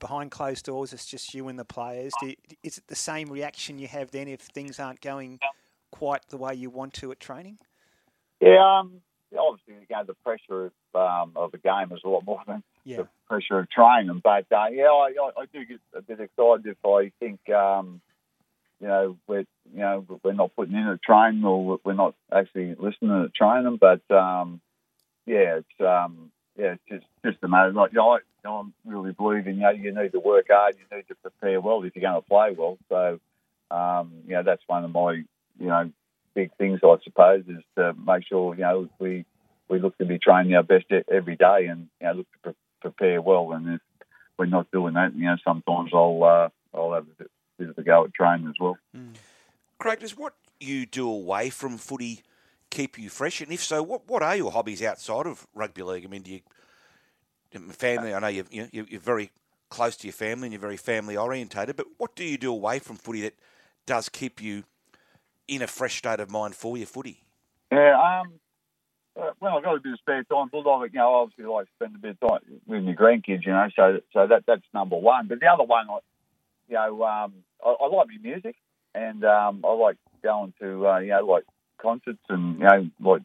behind 0.00 0.30
closed 0.30 0.64
doors? 0.64 0.92
It's 0.92 1.06
just 1.06 1.34
you 1.34 1.48
and 1.48 1.58
the 1.58 1.64
players. 1.64 2.12
Do 2.20 2.26
you, 2.26 2.36
is 2.62 2.78
it 2.78 2.88
the 2.88 2.96
same 2.96 3.30
reaction 3.30 3.78
you 3.78 3.86
have 3.88 4.10
then 4.10 4.26
if 4.26 4.40
things 4.40 4.80
aren't 4.80 5.00
going 5.00 5.38
quite 5.92 6.26
the 6.28 6.36
way 6.36 6.54
you 6.54 6.70
want 6.70 6.94
to 6.94 7.12
at 7.12 7.20
training? 7.20 7.58
Yeah, 8.40 8.80
um, 8.80 9.02
obviously, 9.38 9.74
you 9.74 9.96
know, 9.96 10.04
the 10.04 10.14
pressure 10.14 10.66
of, 10.66 10.72
um, 10.94 11.32
of 11.36 11.52
the 11.52 11.58
game 11.58 11.92
is 11.92 12.00
a 12.04 12.08
lot 12.08 12.24
more 12.24 12.40
than 12.46 12.62
Yeah. 12.84 12.98
the 12.98 13.08
pressure 13.28 13.58
of 13.58 13.70
training. 13.70 14.20
But 14.24 14.46
uh, 14.50 14.66
yeah, 14.72 14.86
I, 14.86 15.12
I, 15.20 15.30
I 15.42 15.46
do 15.52 15.64
get 15.64 15.80
a 15.94 16.02
bit 16.02 16.20
excited 16.20 16.66
if 16.66 16.84
I 16.84 17.12
think, 17.20 17.48
um, 17.50 18.00
you 18.80 18.88
know, 18.88 19.16
we're 19.26 19.44
you 19.72 19.80
know 19.80 20.06
we're 20.24 20.32
not 20.32 20.56
putting 20.56 20.74
in 20.74 20.86
a 20.86 20.96
training 20.96 21.44
or 21.44 21.78
we're 21.84 21.92
not 21.92 22.14
actually 22.32 22.74
listening 22.78 23.10
to 23.10 23.28
training. 23.28 23.76
But 23.78 24.00
um, 24.10 24.60
yeah, 25.26 25.58
it's 25.58 25.80
um, 25.80 26.32
yeah, 26.60 26.74
it's 26.74 26.82
just 26.88 27.06
just 27.24 27.38
amazing. 27.42 27.74
Like, 27.74 27.92
you 27.92 27.98
know, 27.98 28.18
I, 28.18 28.48
I'm 28.48 28.74
really 28.84 29.12
believing, 29.12 29.56
you 29.56 29.62
know, 29.62 29.70
you 29.70 29.94
need 29.94 30.12
to 30.12 30.20
work 30.20 30.46
hard, 30.50 30.76
you 30.76 30.96
need 30.96 31.08
to 31.08 31.14
prepare 31.14 31.60
well 31.60 31.82
if 31.82 31.96
you're 31.96 32.02
going 32.02 32.20
to 32.20 32.28
play 32.28 32.54
well. 32.56 32.78
So, 32.88 33.18
um, 33.70 34.12
you 34.26 34.34
know, 34.34 34.42
that's 34.42 34.62
one 34.66 34.84
of 34.84 34.90
my, 34.90 35.12
you 35.12 35.66
know, 35.66 35.90
big 36.34 36.50
things, 36.58 36.80
I 36.84 36.96
suppose, 37.02 37.44
is 37.48 37.62
to 37.76 37.94
make 37.94 38.26
sure, 38.26 38.54
you 38.54 38.62
know, 38.62 38.88
we 38.98 39.24
we 39.68 39.78
look 39.78 39.96
to 39.98 40.04
be 40.04 40.18
training 40.18 40.54
our 40.54 40.62
best 40.62 40.86
every 41.10 41.36
day 41.36 41.66
and, 41.66 41.88
you 42.00 42.06
know, 42.06 42.12
look 42.14 42.32
to 42.32 42.38
pre- 42.42 42.54
prepare 42.80 43.22
well. 43.22 43.52
And 43.52 43.74
if 43.74 43.80
we're 44.38 44.46
not 44.46 44.70
doing 44.70 44.94
that, 44.94 45.14
you 45.14 45.24
know, 45.24 45.36
sometimes 45.42 45.90
I'll 45.94 46.22
uh, 46.22 46.48
I'll 46.76 46.92
have 46.92 47.06
a 47.06 47.24
bit, 47.58 47.70
of 47.70 47.78
a 47.78 47.82
go 47.82 48.04
at 48.04 48.14
training 48.14 48.48
as 48.48 48.54
well. 48.60 48.76
Craig, 49.78 50.00
does 50.00 50.16
what 50.16 50.34
you 50.58 50.84
do 50.84 51.08
away 51.08 51.48
from 51.48 51.78
footy 51.78 52.22
keep 52.70 52.98
you 52.98 53.10
fresh? 53.10 53.40
And 53.40 53.52
if 53.52 53.62
so, 53.62 53.82
what 53.82 54.08
what 54.08 54.22
are 54.22 54.36
your 54.36 54.50
hobbies 54.50 54.82
outside 54.82 55.26
of 55.26 55.46
rugby 55.54 55.82
league? 55.82 56.04
I 56.04 56.08
mean, 56.08 56.22
do 56.22 56.32
you 56.32 56.40
family? 57.72 58.14
I 58.14 58.18
know 58.20 58.28
you're 58.28 58.46
you 58.50 58.62
know, 58.62 58.68
you're 58.88 59.00
very 59.00 59.30
close 59.68 59.96
to 59.96 60.06
your 60.06 60.12
family 60.12 60.46
and 60.46 60.52
you're 60.52 60.60
very 60.60 60.76
family 60.76 61.16
orientated. 61.16 61.76
But 61.76 61.86
what 61.98 62.16
do 62.16 62.24
you 62.24 62.38
do 62.38 62.50
away 62.50 62.78
from 62.78 62.96
footy 62.96 63.22
that 63.22 63.34
does 63.86 64.08
keep 64.08 64.42
you 64.42 64.64
in 65.48 65.62
a 65.62 65.66
fresh 65.66 65.98
state 65.98 66.20
of 66.20 66.30
mind 66.30 66.54
for 66.54 66.76
your 66.76 66.86
footy? 66.86 67.22
Yeah, 67.72 68.20
um, 68.22 68.32
uh, 69.20 69.30
well, 69.40 69.58
I've 69.58 69.64
got 69.64 69.76
a 69.76 69.80
bit 69.80 69.92
of 69.92 69.98
spare 69.98 70.24
time, 70.24 70.48
but 70.52 70.68
I, 70.68 70.84
you 70.84 70.90
know, 70.94 71.14
obviously 71.14 71.44
like 71.44 71.66
spend 71.76 71.94
a 71.96 71.98
bit 71.98 72.16
of 72.20 72.28
time 72.28 72.60
with 72.66 72.82
my 72.82 72.92
grandkids, 72.92 73.44
you 73.44 73.52
know, 73.52 73.68
so 73.74 74.00
so 74.12 74.26
that 74.26 74.44
that's 74.46 74.62
number 74.74 74.96
one. 74.96 75.28
But 75.28 75.40
the 75.40 75.46
other 75.46 75.64
one, 75.64 75.88
I, 75.88 75.98
you 76.68 76.74
know, 76.74 77.04
um, 77.04 77.32
I, 77.64 77.74
I 77.80 77.86
like 77.86 78.08
my 78.08 78.18
music, 78.22 78.56
and 78.94 79.24
um, 79.24 79.64
I 79.64 79.72
like 79.72 79.96
going 80.22 80.52
to, 80.60 80.86
uh, 80.86 80.98
you 80.98 81.08
know, 81.08 81.26
like 81.26 81.44
concerts, 81.80 82.18
and 82.28 82.58
you 82.58 82.64
know, 82.64 82.90
like 83.00 83.22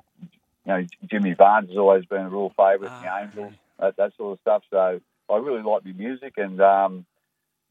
you 0.66 0.74
know, 0.74 0.86
Jimmy 1.10 1.34
Barnes 1.34 1.70
has 1.70 1.78
always 1.78 2.06
been 2.06 2.22
a 2.22 2.30
real 2.30 2.52
favourite, 2.58 3.02
the 3.02 3.22
Angels, 3.22 3.54
that, 3.80 3.98
that 3.98 4.14
sort 4.18 4.34
of 4.34 4.40
stuff. 4.42 4.64
So 4.72 5.00
I 5.30 5.38
really 5.38 5.62
like 5.64 5.86
my 5.86 5.92
music, 5.92 6.34
and 6.38 6.60
um, 6.62 7.06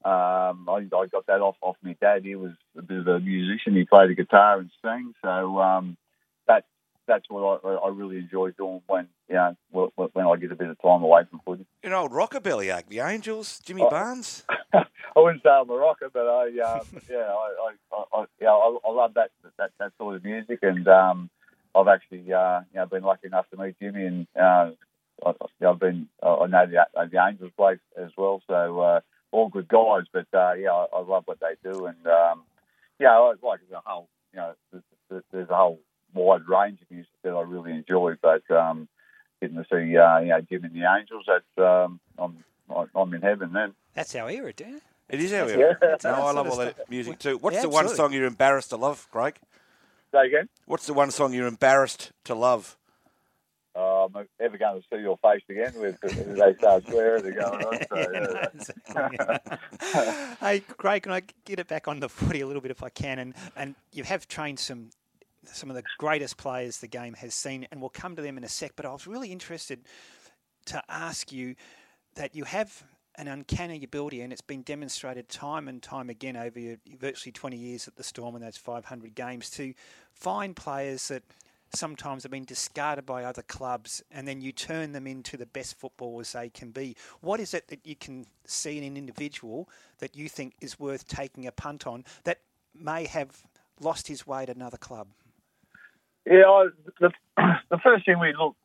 um, 0.05 0.69
I, 0.69 0.87
I 0.95 1.07
got 1.07 1.27
that 1.27 1.41
off 1.41 1.57
off 1.61 1.77
my 1.83 1.97
dad. 2.01 2.25
He 2.25 2.35
was 2.35 2.53
a 2.77 2.83
bit 2.83 2.99
of 2.99 3.09
a 3.09 3.21
musician. 3.21 3.75
He 3.75 3.85
played 3.85 4.11
the 4.11 4.15
guitar 4.15 4.59
and 4.59 4.71
sang. 4.83 5.15
So 5.23 5.59
um, 5.61 5.97
that 6.47 6.65
that's 7.07 7.25
what 7.29 7.61
I, 7.65 7.69
I 7.69 7.89
really 7.89 8.19
enjoy 8.19 8.51
doing 8.51 8.83
when 8.87 9.09
you 9.29 9.35
know 9.37 9.57
when, 9.71 10.09
when 10.13 10.27
I 10.27 10.37
get 10.37 10.53
a 10.53 10.57
bit 10.57 10.69
of 10.69 10.81
time 10.81 11.03
away 11.03 11.23
from 11.31 11.41
footy. 11.45 11.67
An 11.83 11.93
old 11.93 12.13
rockabilly 12.13 12.71
act, 12.73 12.91
the 12.91 13.01
Angels, 13.01 13.61
Jimmy 13.65 13.83
Oh. 13.83 13.91
Barnes. 13.91 14.45
I 15.17 15.21
wouldn't 15.21 15.43
say 15.45 15.49
I'm 15.49 15.71
a 15.71 15.75
rocker, 15.75 16.11
but 16.13 16.27
I 16.27 16.47
um, 16.61 16.87
yeah 17.11 17.17
I, 17.19 17.55
I, 17.71 17.97
I, 17.97 18.21
I 18.21 18.25
yeah 18.41 18.51
I, 18.51 18.77
I 18.87 18.91
love 18.91 19.15
that, 19.15 19.31
that 19.59 19.71
that 19.79 19.93
sort 19.99 20.17
of 20.17 20.25
music, 20.25 20.61
and 20.63 20.87
um, 20.89 21.31
I've 21.75 21.89
actually 21.89 22.33
uh, 22.33 22.61
you 22.73 22.77
know 22.81 22.87
been 22.87 23.03
lucky 23.03 23.27
enough 23.27 23.49
to 23.51 23.57
meet 23.57 23.77
Jimmy, 23.81 24.05
and 24.07 24.27
uh, 24.41 24.71
I, 25.25 25.33
I've 25.67 25.79
been 25.79 26.09
I 26.23 26.47
know 26.47 26.67
the 26.67 26.87
uh, 27.01 27.07
the 27.11 27.25
Angels 27.27 27.53
play 27.57 27.77
as 27.97 28.11
well, 28.17 28.43
so 28.47 28.81
uh, 28.81 29.01
all 29.33 29.49
good 29.49 29.69
guys. 29.69 30.05
But 30.13 30.27
uh, 30.33 30.53
yeah, 30.55 30.71
I, 30.73 30.87
I 30.97 31.01
love 31.01 31.25
what 31.27 31.39
they 31.41 31.55
do, 31.71 31.87
and 31.87 32.07
um, 32.07 32.43
yeah, 32.99 33.11
I 33.19 33.33
like 33.43 33.61
the 33.71 33.81
whole 33.85 34.09
you 34.33 34.39
know 34.41 34.55
there's, 34.73 35.23
there's- 35.33 35.49
a 35.51 35.55
whole 35.57 35.81
wide 36.15 36.49
range 36.49 36.81
of 36.81 36.91
music 36.91 37.11
that 37.23 37.31
I 37.35 37.43
really 37.43 37.73
enjoy, 37.73 38.15
but 38.23 38.49
um, 38.51 38.89
getting 39.41 39.57
to 39.57 39.65
see 39.71 39.97
uh, 39.97 40.19
you 40.21 40.29
know 40.29 40.41
Jim 40.49 40.65
and 40.65 40.75
the 40.75 40.89
Angels, 40.89 41.25
that's 41.27 41.45
um, 41.59 42.01
I'm 42.19 42.37
I'm 42.95 43.15
in 43.15 43.23
heaven 43.23 43.53
then. 43.53 43.75
That's 43.95 44.15
our 44.15 44.31
era, 44.31 44.53
Dan. 44.53 44.81
It 45.09 45.21
is 45.21 45.33
our 45.33 45.49
Yeah. 45.49 45.57
era. 45.57 45.79
That's 45.81 46.05
No, 46.05 46.15
I 46.15 46.33
love 46.33 46.49
all 46.49 46.57
that 46.57 46.89
music 46.91 47.19
too. 47.19 47.39
What's 47.39 47.57
Yeah, 47.57 47.63
the 47.63 47.69
one 47.69 47.89
song 47.89 48.13
you're 48.13 48.27
embarrassed 48.27 48.71
to 48.71 48.77
love, 48.77 49.09
Craig? 49.11 49.37
Say 50.13 50.27
again. 50.27 50.49
What's 50.67 50.87
the 50.87 50.95
one 50.95 51.11
song 51.11 51.35
you're 51.35 51.47
embarrassed 51.47 52.13
to 52.25 52.35
love? 52.35 52.77
I'm 54.15 54.29
ever 54.41 54.59
going 54.59 54.81
to 54.81 54.87
see 54.93 55.01
your 55.01 55.19
face 55.19 55.43
again 55.49 55.73
with 55.77 56.01
they 56.01 56.55
start 56.59 56.85
swearing 56.87 57.25
and 57.25 57.35
going 57.35 57.65
on. 57.65 58.61
So, 58.61 59.09
yeah. 59.13 60.35
hey, 60.41 60.61
Craig, 60.61 61.05
can 61.05 61.13
I 61.13 61.23
get 61.45 61.59
it 61.59 61.69
back 61.69 61.89
on 61.89 62.01
the 62.01 62.09
footy 62.09 62.41
a 62.41 62.47
little 62.47 62.63
bit 62.63 62.71
if 62.71 62.83
I 62.83 62.89
can? 62.89 63.19
And 63.19 63.35
and 63.57 63.75
you 63.93 64.05
have 64.05 64.29
trained 64.29 64.59
some 64.59 64.91
some 65.45 65.71
of 65.71 65.77
the 65.77 65.83
greatest 65.99 66.37
players 66.37 66.79
the 66.79 66.89
game 66.89 67.15
has 67.15 67.35
seen, 67.35 67.67
and 67.71 67.81
we'll 67.81 67.91
come 67.91 68.17
to 68.17 68.23
them 68.23 68.37
in 68.39 68.45
a 68.45 68.49
sec. 68.49 68.73
But 68.77 68.87
I 68.87 68.93
was 68.93 69.07
really 69.07 69.33
interested 69.33 69.81
to 70.67 70.83
ask 70.89 71.33
you 71.33 71.55
that 72.15 72.35
you 72.35 72.45
have 72.45 72.85
an 73.17 73.29
uncanny 73.29 73.83
ability, 73.85 74.21
and 74.21 74.33
it's 74.33 74.43
been 74.43 74.63
demonstrated 74.63 75.29
time 75.29 75.69
and 75.69 75.83
time 75.83 76.11
again 76.11 76.37
over 76.37 76.77
virtually 76.99 77.33
20 77.33 77.57
years 77.57 77.87
at 77.87 77.97
the 77.97 78.03
Storm 78.03 78.35
and 78.35 78.45
those 78.45 78.57
500 78.57 79.15
games 79.15 79.51
to 79.51 79.75
find 80.13 80.57
players 80.57 81.09
that 81.09 81.23
sometimes 81.75 82.23
have 82.23 82.33
been 82.33 82.45
discarded 82.45 83.07
by 83.07 83.25
other 83.25 83.43
clubs, 83.43 84.03
and 84.11 84.27
then 84.27 84.41
you 84.41 84.53
turn 84.53 84.93
them 84.93 85.07
into 85.07 85.37
the 85.37 85.47
best 85.47 85.79
footballers 85.79 86.33
they 86.33 86.49
can 86.49 86.71
be. 86.71 86.97
What 87.21 87.41
is 87.41 87.55
it 87.55 87.69
that 87.69 87.81
you 87.85 87.97
can 87.97 88.27
see 88.45 88.79
in 88.79 88.85
an 88.85 88.97
individual 88.97 89.69
that 89.99 90.17
you 90.17 90.29
think 90.29 90.55
is 90.61 90.79
worth 90.79 91.07
taking 91.07 91.47
a 91.47 91.53
punt 91.53 91.87
on 91.87 92.05
that 92.25 92.41
may 92.75 93.07
have 93.07 93.43
lost 93.81 94.09
his 94.09 94.27
way 94.27 94.43
at 94.43 94.51
another 94.51 94.77
club? 94.77 95.09
Yeah, 96.27 96.45
I, 96.47 96.67
the, 97.01 97.11
the 97.71 97.79
first 97.83 98.07
thing 98.07 98.19
we 98.19 98.33
look 98.33 98.57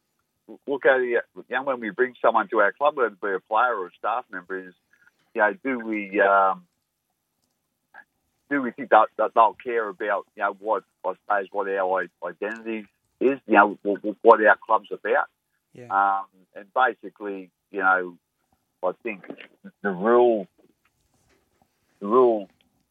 look 0.68 0.86
at, 0.86 0.98
you 1.02 1.22
know, 1.50 1.64
when 1.64 1.80
we 1.80 1.90
bring 1.90 2.16
someone 2.22 2.48
to 2.50 2.60
our 2.60 2.72
club, 2.72 2.98
whether 2.98 3.08
it 3.14 3.22
be 3.22 3.28
a 3.34 3.40
player 3.40 3.76
or 3.76 3.88
a 3.88 3.92
staff 3.98 4.26
member, 4.32 4.68
is 4.68 4.74
you 5.34 5.42
know, 5.42 5.54
do 5.64 5.80
we 5.80 6.20
um, 6.22 6.64
do 8.50 8.62
we 8.62 8.72
think 8.72 8.90
that, 8.90 9.08
that 9.18 9.32
they'll 9.36 9.56
care 9.64 9.88
about 9.88 10.26
you 10.36 10.44
know 10.44 10.56
what 10.60 10.84
I 11.06 11.14
suppose 11.26 11.48
what 11.52 11.68
our 11.70 12.08
identity 12.26 12.86
is, 13.20 13.40
you 13.48 13.56
know, 13.56 13.78
what, 13.84 14.02
what 14.22 14.46
our 14.46 14.58
club's 14.66 14.92
about, 14.92 15.28
Yeah. 15.74 15.88
um, 15.90 16.26
and 16.56 16.66
basically, 16.74 17.52
you 17.72 17.80
know, 17.80 18.18
I 18.84 18.92
think 19.04 19.26
the 19.82 19.90
real 19.92 20.48
the 22.00 22.08
real 22.08 22.48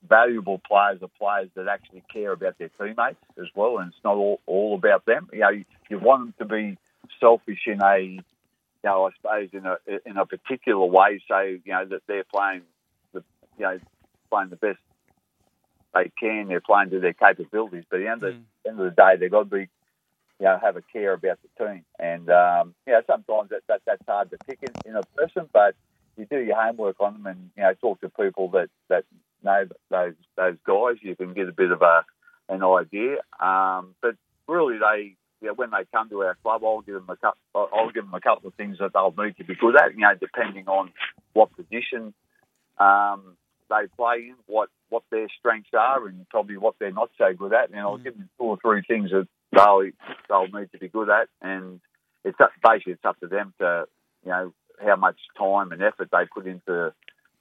valuable 0.06 0.58
players 0.66 1.02
are 1.02 1.08
players 1.18 1.50
that 1.54 1.66
actually 1.66 2.02
care 2.12 2.32
about 2.32 2.58
their 2.58 2.70
teammates 2.78 3.16
as 3.40 3.46
well, 3.54 3.78
and 3.78 3.88
it's 3.90 4.04
not 4.04 4.14
all, 4.16 4.40
all 4.46 4.74
about 4.74 5.06
them. 5.06 5.28
You 5.32 5.38
know, 5.40 5.48
you, 5.50 5.64
you 5.90 5.98
want 5.98 6.36
them 6.38 6.48
to 6.48 6.54
be 6.54 6.78
selfish 7.20 7.66
in 7.66 7.80
a, 7.82 7.98
you 7.98 8.22
know, 8.84 9.06
I 9.06 9.10
suppose 9.16 9.48
in 9.52 9.66
a 9.66 9.76
in 10.06 10.16
a 10.16 10.26
particular 10.26 10.84
way, 10.84 11.20
so 11.28 11.40
you 11.40 11.60
know 11.66 11.84
that 11.86 12.02
they're 12.06 12.24
playing 12.24 12.62
the, 13.12 13.22
you 13.58 13.64
know, 13.64 13.78
playing 14.30 14.50
the 14.50 14.56
best 14.56 14.78
they 15.94 16.10
can. 16.18 16.48
They're 16.48 16.60
playing 16.60 16.90
to 16.90 17.00
their 17.00 17.14
capabilities, 17.14 17.84
but 17.90 18.00
at 18.00 18.02
the 18.02 18.10
end 18.10 18.22
of, 18.22 18.34
the 18.64 18.70
end 18.70 18.80
of 18.80 18.84
the 18.84 19.02
day, 19.02 19.16
they've 19.18 19.30
got 19.30 19.50
to 19.50 19.56
be, 19.56 19.68
you 20.38 20.46
know, 20.46 20.58
have 20.60 20.76
a 20.76 20.82
care 20.82 21.14
about 21.14 21.38
the 21.42 21.64
team. 21.64 21.84
And 21.98 22.30
um, 22.30 22.74
you 22.86 22.92
know, 22.92 23.02
sometimes 23.06 23.50
that, 23.50 23.62
that 23.68 23.82
that's 23.86 24.06
hard 24.06 24.30
to 24.30 24.38
pick 24.46 24.58
in, 24.62 24.90
in 24.90 24.96
a 24.96 25.02
person, 25.16 25.48
but 25.52 25.74
you 26.16 26.26
do 26.26 26.38
your 26.40 26.60
homework 26.60 27.00
on 27.00 27.14
them 27.14 27.26
and 27.26 27.50
you 27.56 27.62
know 27.62 27.74
talk 27.74 28.00
to 28.00 28.08
people 28.10 28.48
that 28.50 28.68
that 28.88 29.04
know 29.42 29.66
those 29.90 30.14
those 30.36 30.56
guys. 30.64 30.96
You 31.00 31.16
can 31.16 31.32
get 31.32 31.48
a 31.48 31.52
bit 31.52 31.70
of 31.70 31.82
a 31.82 32.04
an 32.48 32.62
idea. 32.62 33.18
Um, 33.40 33.94
but 34.00 34.16
really, 34.46 34.78
they 34.78 35.14
know, 35.42 35.54
when 35.54 35.70
they 35.70 35.84
come 35.94 36.08
to 36.10 36.22
our 36.22 36.36
club, 36.42 36.62
I'll 36.64 36.80
give 36.80 36.94
them 36.94 37.08
a 37.08 37.16
couple. 37.16 37.38
I'll 37.54 37.90
give 37.90 38.04
them 38.04 38.14
a 38.14 38.20
couple 38.20 38.48
of 38.48 38.54
things 38.54 38.78
that 38.80 38.92
they'll 38.92 39.14
need 39.16 39.36
to 39.36 39.44
be 39.44 39.54
good 39.54 39.76
at. 39.76 39.92
You 39.92 40.00
know, 40.00 40.14
depending 40.20 40.66
on 40.66 40.92
what 41.32 41.54
position 41.54 42.12
um, 42.78 43.36
they 43.70 43.86
play 43.96 44.28
in, 44.28 44.34
what 44.46 44.68
what 44.88 45.04
their 45.10 45.28
strengths 45.38 45.70
are, 45.72 46.06
and 46.06 46.28
probably 46.28 46.56
what 46.56 46.74
they're 46.78 46.92
not 46.92 47.10
so 47.18 47.32
good 47.34 47.52
at. 47.52 47.70
And 47.70 47.78
I'll 47.78 47.98
give 47.98 48.16
them 48.16 48.28
two 48.38 48.44
or 48.44 48.58
three 48.60 48.82
things 48.82 49.10
that 49.10 49.28
they'll 49.52 49.90
they'll 50.28 50.60
need 50.60 50.72
to 50.72 50.78
be 50.78 50.88
good 50.88 51.08
at, 51.08 51.28
and 51.40 51.80
it's 52.24 52.40
up, 52.40 52.50
basically 52.62 52.94
it's 52.94 53.04
up 53.04 53.20
to 53.20 53.28
them 53.28 53.54
to 53.58 53.84
you 54.24 54.30
know 54.30 54.52
how 54.84 54.96
much 54.96 55.18
time 55.36 55.72
and 55.72 55.82
effort 55.82 56.08
they 56.10 56.24
put 56.32 56.46
into 56.46 56.92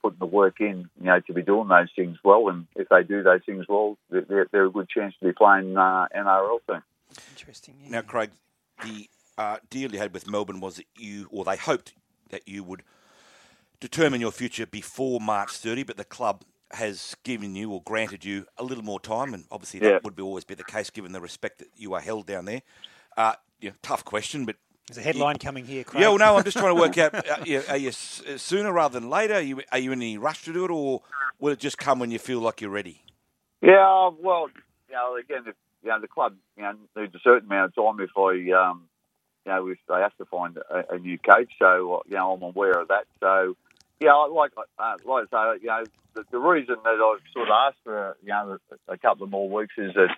putting 0.01 0.19
the 0.19 0.25
work 0.25 0.59
in, 0.59 0.89
you 0.99 1.05
know, 1.05 1.19
to 1.19 1.33
be 1.33 1.41
doing 1.41 1.67
those 1.67 1.89
things 1.95 2.17
well. 2.23 2.49
And 2.49 2.67
if 2.75 2.87
they 2.89 3.03
do 3.03 3.23
those 3.23 3.41
things 3.45 3.65
well, 3.67 3.97
they're, 4.09 4.47
they're 4.51 4.65
a 4.65 4.71
good 4.71 4.89
chance 4.89 5.13
to 5.19 5.25
be 5.25 5.33
playing 5.33 5.75
uh, 5.77 6.07
NRL 6.15 6.59
team. 6.69 6.83
Interesting. 7.31 7.75
Now, 7.89 8.01
Craig, 8.01 8.31
the 8.81 9.09
uh, 9.37 9.57
deal 9.69 9.91
you 9.91 9.99
had 9.99 10.13
with 10.13 10.27
Melbourne 10.29 10.59
was 10.59 10.77
that 10.77 10.85
you, 10.97 11.27
or 11.31 11.43
they 11.45 11.57
hoped 11.57 11.93
that 12.29 12.47
you 12.47 12.63
would 12.63 12.83
determine 13.79 14.21
your 14.21 14.31
future 14.31 14.65
before 14.65 15.19
March 15.21 15.51
30, 15.57 15.83
but 15.83 15.97
the 15.97 16.03
club 16.05 16.43
has 16.71 17.15
given 17.23 17.55
you 17.55 17.71
or 17.71 17.81
granted 17.83 18.25
you 18.25 18.45
a 18.57 18.63
little 18.63 18.83
more 18.83 18.99
time, 18.99 19.33
and 19.33 19.45
obviously 19.51 19.79
that 19.81 19.89
Yeah. 19.89 19.99
would 20.03 20.15
be 20.15 20.23
always 20.23 20.43
be 20.43 20.55
the 20.55 20.63
case 20.63 20.89
given 20.89 21.11
the 21.11 21.21
respect 21.21 21.59
that 21.59 21.69
you 21.77 21.93
are 21.93 22.01
held 22.01 22.25
down 22.27 22.45
there. 22.45 22.61
Uh, 23.15 23.35
you 23.61 23.69
know, 23.69 23.75
tough 23.81 24.03
question, 24.03 24.45
but 24.45 24.57
There's 24.87 24.97
a 24.97 25.01
headline 25.01 25.37
coming 25.37 25.65
here, 25.65 25.83
Craig. 25.83 26.01
yeah, 26.01 26.09
well, 26.09 26.17
no, 26.17 26.37
I'm 26.37 26.43
just 26.43 26.57
trying 26.57 26.75
to 26.75 26.79
work 26.81 26.97
out: 26.97 27.13
uh, 27.29 27.43
you- 27.45 27.63
are 27.69 27.77
you 27.77 27.89
s- 27.89 28.21
sooner 28.37 28.71
rather 28.73 28.99
than 28.99 29.09
later? 29.09 29.35
Are 29.35 29.41
you 29.41 29.61
are 29.71 29.79
you 29.79 29.91
in 29.91 30.01
any 30.01 30.17
rush 30.17 30.43
to 30.45 30.53
do 30.53 30.65
it, 30.65 30.71
or 30.71 31.01
will 31.39 31.53
it 31.53 31.59
just 31.59 31.77
come 31.77 31.99
when 31.99 32.11
you 32.11 32.19
feel 32.19 32.39
like 32.39 32.61
you're 32.61 32.69
ready? 32.69 33.03
Yeah, 33.61 34.09
well, 34.19 34.47
you 34.89 34.93
know, 34.95 35.15
again, 35.17 35.43
if 35.47 35.55
you 35.87 35.93
know 35.93 36.01
the 36.01 36.07
club, 36.09 36.35
you 36.57 36.63
know, 36.63 36.73
needs 36.97 37.15
a 37.15 37.19
certain 37.23 37.47
amount 37.47 37.71
of 37.71 37.75
time 37.75 38.03
if 38.03 38.09
I, 38.17 38.51
um, 38.51 38.83
you 39.45 39.51
know, 39.53 39.67
if 39.69 39.77
they 39.87 40.01
have 40.01 40.15
to 40.17 40.25
find 40.25 40.57
a, 40.57 40.95
a 40.95 40.99
new 40.99 41.17
coach. 41.17 41.49
So, 41.57 42.03
you 42.07 42.17
know, 42.17 42.33
I'm 42.33 42.43
aware 42.43 42.77
of 42.81 42.89
that. 42.89 43.05
So, 43.21 43.55
yeah, 44.01 44.13
like 44.13 44.51
uh, 44.77 44.95
like 45.05 45.27
I 45.31 45.55
say, 45.55 45.61
you 45.61 45.67
know, 45.67 45.83
the, 46.13 46.23
the 46.29 46.39
reason 46.39 46.75
that 46.83 46.89
I've 46.89 47.23
sort 47.31 47.47
of 47.47 47.53
asked 47.53 47.77
for, 47.85 48.17
you 48.21 48.33
know, 48.33 48.57
a, 48.89 48.93
a 48.95 48.97
couple 48.97 49.23
of 49.23 49.31
more 49.31 49.49
weeks 49.49 49.75
is 49.77 49.93
that 49.93 50.11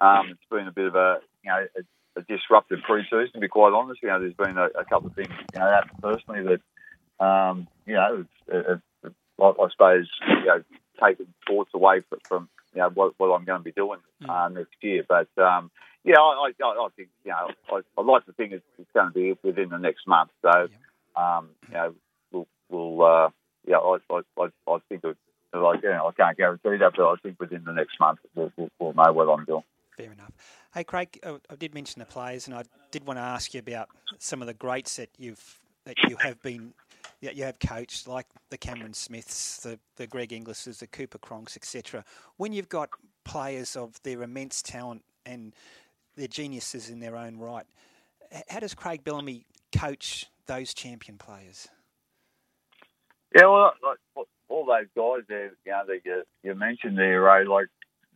um, 0.00 0.28
it's 0.30 0.48
been 0.48 0.68
a 0.68 0.72
bit 0.72 0.86
of 0.86 0.94
a, 0.94 1.18
you 1.42 1.50
know, 1.50 1.66
a, 1.76 2.20
a 2.20 2.22
disrupted 2.22 2.84
pre-season. 2.84 3.32
To 3.34 3.40
be 3.40 3.48
quite 3.48 3.72
honest, 3.72 4.00
you 4.00 4.10
know, 4.10 4.20
there's 4.20 4.34
been 4.34 4.56
a, 4.56 4.66
a 4.78 4.84
couple 4.84 5.08
of 5.08 5.16
things, 5.16 5.34
you 5.52 5.58
know, 5.58 5.66
that 5.66 6.00
personally 6.00 6.44
that, 6.44 7.24
um, 7.26 7.66
you 7.86 7.94
know, 7.94 8.24
it's, 8.24 8.80
it's, 9.02 9.14
I, 9.40 9.44
I 9.44 9.68
suppose, 9.72 10.08
you 10.28 10.44
know, 10.46 10.62
taken 11.02 11.26
thoughts 11.46 11.70
away 11.74 12.02
from, 12.08 12.18
from 12.28 12.48
you 12.74 12.80
know 12.80 12.90
what, 12.90 13.14
what 13.18 13.34
I'm 13.34 13.44
going 13.44 13.60
to 13.60 13.64
be 13.64 13.72
doing 13.72 14.00
uh, 14.28 14.48
next 14.48 14.76
year. 14.80 15.04
But 15.08 15.28
um, 15.38 15.70
yeah, 16.04 16.16
I, 16.18 16.50
I, 16.62 16.64
I 16.64 16.88
think 16.96 17.08
you 17.24 17.30
know 17.30 17.48
I, 17.70 17.80
I 17.96 18.02
like 18.02 18.26
to 18.26 18.32
think 18.32 18.52
it's, 18.52 18.64
it's 18.78 18.90
going 18.94 19.08
to 19.08 19.12
be 19.12 19.38
within 19.42 19.70
the 19.70 19.78
next 19.78 20.06
month. 20.06 20.30
So 20.42 20.68
um, 21.16 21.50
you 21.68 21.74
know 21.74 21.94
we'll, 22.32 22.46
we'll 22.68 23.02
uh, 23.02 23.30
yeah 23.66 23.78
I, 23.78 23.98
I, 24.10 24.20
I, 24.40 24.48
I 24.68 24.78
think 24.88 25.04
it, 25.04 25.16
like 25.54 25.82
you 25.82 25.90
know, 25.90 26.08
I 26.08 26.12
can't 26.12 26.36
guarantee 26.36 26.76
that, 26.78 26.92
but 26.96 27.06
I 27.06 27.14
think 27.22 27.40
within 27.40 27.64
the 27.64 27.72
next 27.72 27.98
month 27.98 28.18
we'll, 28.34 28.52
we'll, 28.56 28.70
we'll 28.78 28.94
know 28.94 29.12
what 29.12 29.28
I'm 29.28 29.44
doing. 29.44 29.64
Fair 29.96 30.12
enough. 30.12 30.32
Hey, 30.74 30.84
Craig, 30.84 31.18
uh, 31.24 31.38
I 31.50 31.56
did 31.56 31.74
mention 31.74 31.98
the 31.98 32.06
players, 32.06 32.46
and 32.46 32.54
I 32.54 32.62
did 32.92 33.04
want 33.06 33.18
to 33.18 33.22
ask 33.22 33.52
you 33.52 33.60
about 33.60 33.88
some 34.18 34.40
of 34.42 34.46
the 34.46 34.54
greats 34.54 34.96
that 34.96 35.08
you've 35.18 35.58
that 35.84 35.96
you 36.08 36.16
have 36.16 36.40
been 36.42 36.74
you, 37.20 37.30
you 37.34 37.44
have 37.44 37.58
coached, 37.58 38.06
like 38.06 38.26
the 38.50 38.58
Cameron 38.58 38.94
Smiths, 38.94 39.58
the, 39.58 39.78
the 39.96 40.06
Greg 40.06 40.32
Inglis's, 40.32 40.78
the 40.78 40.86
Cooper 40.86 41.18
Cronks, 41.18 41.56
etc. 41.56 42.04
When 42.36 42.52
you've 42.52 42.68
got 42.68 42.90
players 43.24 43.76
of 43.76 44.00
their 44.02 44.22
immense 44.22 44.62
talent 44.62 45.02
and 45.26 45.54
their 46.16 46.28
geniuses 46.28 46.90
in 46.90 47.00
their 47.00 47.16
own 47.16 47.38
right, 47.38 47.66
how 48.48 48.60
does 48.60 48.74
Craig 48.74 49.04
Bellamy 49.04 49.46
coach 49.76 50.26
those 50.46 50.74
champion 50.74 51.18
players? 51.18 51.68
Yeah, 53.34 53.46
well, 53.46 53.72
like, 53.84 54.26
all 54.48 54.64
those 54.64 54.86
guys 54.96 55.24
there, 55.28 55.52
you 55.66 55.72
know, 55.72 55.82
that 55.86 56.00
you, 56.04 56.22
you 56.42 56.54
mentioned 56.54 56.96
there, 56.96 57.20
Ray, 57.22 57.44
like 57.44 57.66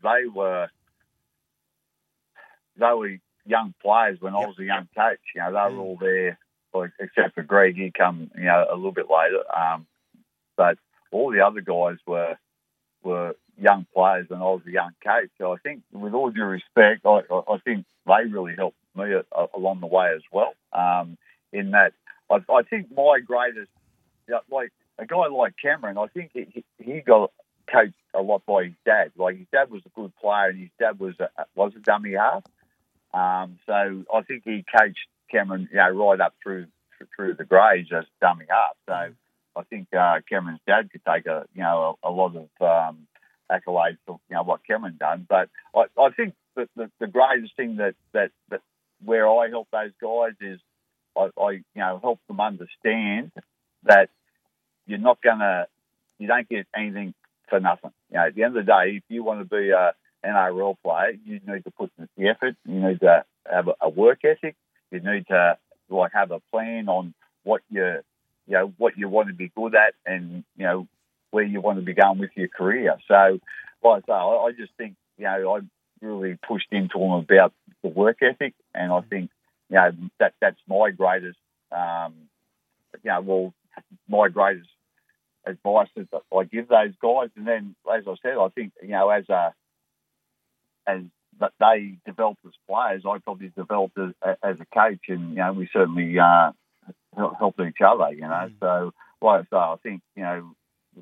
they 0.03 0.27
were 0.35 0.69
they 2.79 2.93
were 2.95 3.19
young 3.45 3.75
players 3.83 4.19
when 4.21 4.35
I 4.35 4.39
was 4.39 4.57
a 4.59 4.65
young 4.65 4.89
coach. 4.97 5.21
You 5.35 5.43
know, 5.43 5.49
they 5.49 5.75
were 5.75 5.83
mm. 5.83 5.85
all 5.85 5.99
there 6.01 6.39
except 6.99 7.35
for 7.35 7.43
Greg, 7.43 7.77
he 7.77 7.91
come 7.91 8.31
you 8.37 8.45
know 8.45 8.67
a 8.71 8.75
little 8.75 8.93
bit 8.93 9.07
later. 9.11 9.43
Um, 9.55 9.87
but 10.57 10.79
all 11.11 11.31
the 11.31 11.41
other 11.41 11.61
guys 11.61 11.99
were 12.07 12.37
were 13.03 13.35
young 13.61 13.87
players 13.95 14.27
and 14.31 14.41
I 14.41 14.45
was 14.45 14.63
a 14.67 14.71
young 14.71 14.93
coach. 15.05 15.31
So 15.39 15.53
I 15.53 15.57
think, 15.59 15.83
with 15.93 16.15
all 16.15 16.31
due 16.31 16.45
respect, 16.45 17.05
I, 17.05 17.21
I 17.31 17.59
think 17.65 17.85
they 18.07 18.25
really 18.29 18.55
helped 18.57 18.77
me 18.95 19.13
along 19.55 19.81
the 19.81 19.87
way 19.87 20.13
as 20.15 20.23
well. 20.33 20.55
Um, 20.73 21.17
in 21.53 21.73
that, 21.73 21.93
I, 22.31 22.37
I 22.53 22.63
think 22.63 22.89
my 22.95 23.21
greatest, 23.25 23.71
like 24.51 24.73
a 24.99 25.07
guy 25.07 25.27
like 25.27 25.55
Cameron, 25.61 25.99
I 25.99 26.07
think 26.07 26.31
he, 26.33 26.65
he 26.79 27.01
got 27.01 27.31
coached 27.71 27.95
a 28.15 28.23
lot 28.23 28.45
by 28.47 28.65
his 28.65 28.75
dad. 28.85 29.13
Like 29.17 29.39
his 29.39 29.47
dad 29.53 29.71
was 29.71 29.83
a 29.87 30.01
good 30.01 30.15
player, 30.17 30.49
and 30.49 30.59
his 30.59 30.71
dad 30.79 30.99
was 30.99 31.15
a, 31.21 31.29
was 31.55 31.73
a 31.77 31.81
dummy 31.81 32.13
half. 32.13 32.45
Um, 33.15 33.59
so 33.67 34.05
I 34.13 34.23
think 34.23 34.43
he 34.45 34.65
coached 34.79 35.07
Cameron, 35.33 35.69
you 35.71 35.79
know, 35.79 35.91
right 35.91 36.21
up 36.21 36.35
through 36.43 36.67
through 37.17 37.35
the 37.35 37.45
grades 37.45 37.91
as 37.93 38.05
dumbing 38.23 38.51
up. 38.51 38.77
So 38.87 38.93
I 39.57 39.63
think 39.69 39.89
uh, 39.93 40.21
Cameron's 40.29 40.61
dad 40.67 40.91
could 40.93 41.03
take 41.05 41.27
a 41.27 41.47
you 41.55 41.63
know 41.63 41.99
a, 42.03 42.09
a 42.09 42.11
lot 42.11 42.37
of 42.37 42.49
um, 42.61 43.07
accolades 43.51 43.99
for 44.07 44.21
you 44.29 44.37
know 44.37 44.43
what 44.43 44.67
Cameron 44.67 44.97
done. 44.99 45.27
But 45.29 45.49
I, 45.75 45.85
I 46.01 46.11
think 46.11 46.35
that 46.57 46.69
the, 46.77 46.91
the 47.01 47.07
greatest 47.07 47.57
thing 47.57 47.77
that, 47.77 47.95
that 48.13 48.31
that 48.51 48.61
where 49.05 49.29
I 49.29 49.49
help 49.49 49.69
those 49.73 49.93
guys 50.01 50.35
is 50.41 50.61
I, 51.17 51.29
I 51.41 51.51
you 51.51 51.63
know 51.77 51.99
help 52.01 52.21
them 52.29 52.41
understand 52.41 53.33
that 53.85 54.11
you're 54.87 54.99
not 54.99 55.21
gonna 55.23 55.67
you 56.19 56.29
don't 56.29 56.49
get 56.49 56.67
anything 56.77 57.15
for 57.49 57.61
nothing. 57.61 57.91
You 58.11 58.19
know, 58.19 58.27
at 58.27 58.35
the 58.35 58.45
end 58.45 58.57
of 58.57 58.65
the 58.65 58.73
day, 58.73 58.97
if 58.97 59.03
you 59.09 59.25
want 59.25 59.41
to 59.41 59.45
be 59.45 59.71
a 59.71 59.93
NRL 60.25 60.77
player, 60.83 61.13
you 61.25 61.41
need 61.47 61.65
to 61.65 61.71
put 61.71 61.91
the 61.99 62.29
effort. 62.29 62.57
You 62.65 62.81
need 62.81 63.01
to 63.01 63.25
have 63.51 63.69
a, 63.69 63.75
a 63.83 63.89
work 63.89 64.21
ethic. 64.25 64.57
You 64.93 65.01
need 65.01 65.27
to 65.29 65.59
like 65.89 66.13
have 66.15 66.31
a 66.31 66.41
plan 66.51 66.89
on 66.89 67.15
what 67.45 67.63
you 67.71 68.01
you 68.47 68.55
know 68.55 68.73
what 68.79 68.97
you 68.97 69.09
want 69.09 69.29
to 69.29 69.35
be 69.35 69.51
good 69.55 69.75
at 69.75 69.95
and 70.07 70.45
you 70.57 70.65
know 70.65 70.89
where 71.31 71.45
you 71.45 71.61
want 71.61 71.79
to 71.79 71.85
be 71.85 71.95
going 71.95 72.19
with 72.19 72.31
your 72.35 72.49
career. 72.49 72.97
So, 73.09 73.41
like 73.83 74.05
I 74.05 74.07
say, 74.07 74.13
I, 74.13 74.47
I 74.47 74.53
just 74.53 74.73
think 74.77 74.97
you 75.19 75.25
know 75.25 75.57
I 75.57 75.61
really 76.07 76.39
pushed 76.47 76.69
into 76.73 76.99
them 76.99 77.13
about 77.13 77.53
the 77.83 77.89
work 77.89 78.19
ethic, 78.23 78.55
and 78.75 78.93
I 78.93 79.01
think 79.03 79.31
you 79.71 79.77
know 79.77 79.91
that 80.21 80.35
that's 80.41 80.61
my 80.69 80.91
greatest 80.91 81.39
um, 81.71 82.15
you 83.03 83.11
know 83.11 83.21
well 83.21 83.55
my 84.09 84.29
greatest 84.29 84.69
advice 85.47 85.89
that 85.97 86.09
I 86.37 86.45
give 86.45 86.69
those 86.69 86.93
guys. 87.01 87.31
And 87.37 87.47
then, 87.47 87.75
as 87.93 88.05
I 88.07 88.15
said, 88.23 88.37
I 88.39 88.49
think 88.49 88.73
you 88.83 88.89
know 88.89 89.09
as 89.11 89.29
a 89.29 89.55
as 90.87 91.01
that 91.41 91.53
they 91.59 91.97
developed 92.07 92.41
as 92.47 92.53
players, 92.69 93.03
I 93.07 93.19
probably 93.19 93.53
developed 93.57 93.99
as, 93.99 94.37
as 94.43 94.57
a 94.61 94.67
coach, 94.75 95.01
and 95.09 95.31
you 95.31 95.37
know 95.37 95.53
we 95.53 95.69
certainly 95.73 96.19
uh, 96.19 96.53
helped 97.17 97.61
each 97.61 97.81
other. 97.85 98.13
You 98.13 98.23
know, 98.23 98.51
mm. 98.51 98.55
so 98.61 98.93
like 99.21 99.41
I 99.41 99.43
say, 99.45 99.57
I 99.57 99.77
think 99.83 100.03
you 100.17 100.23
know 100.23 100.55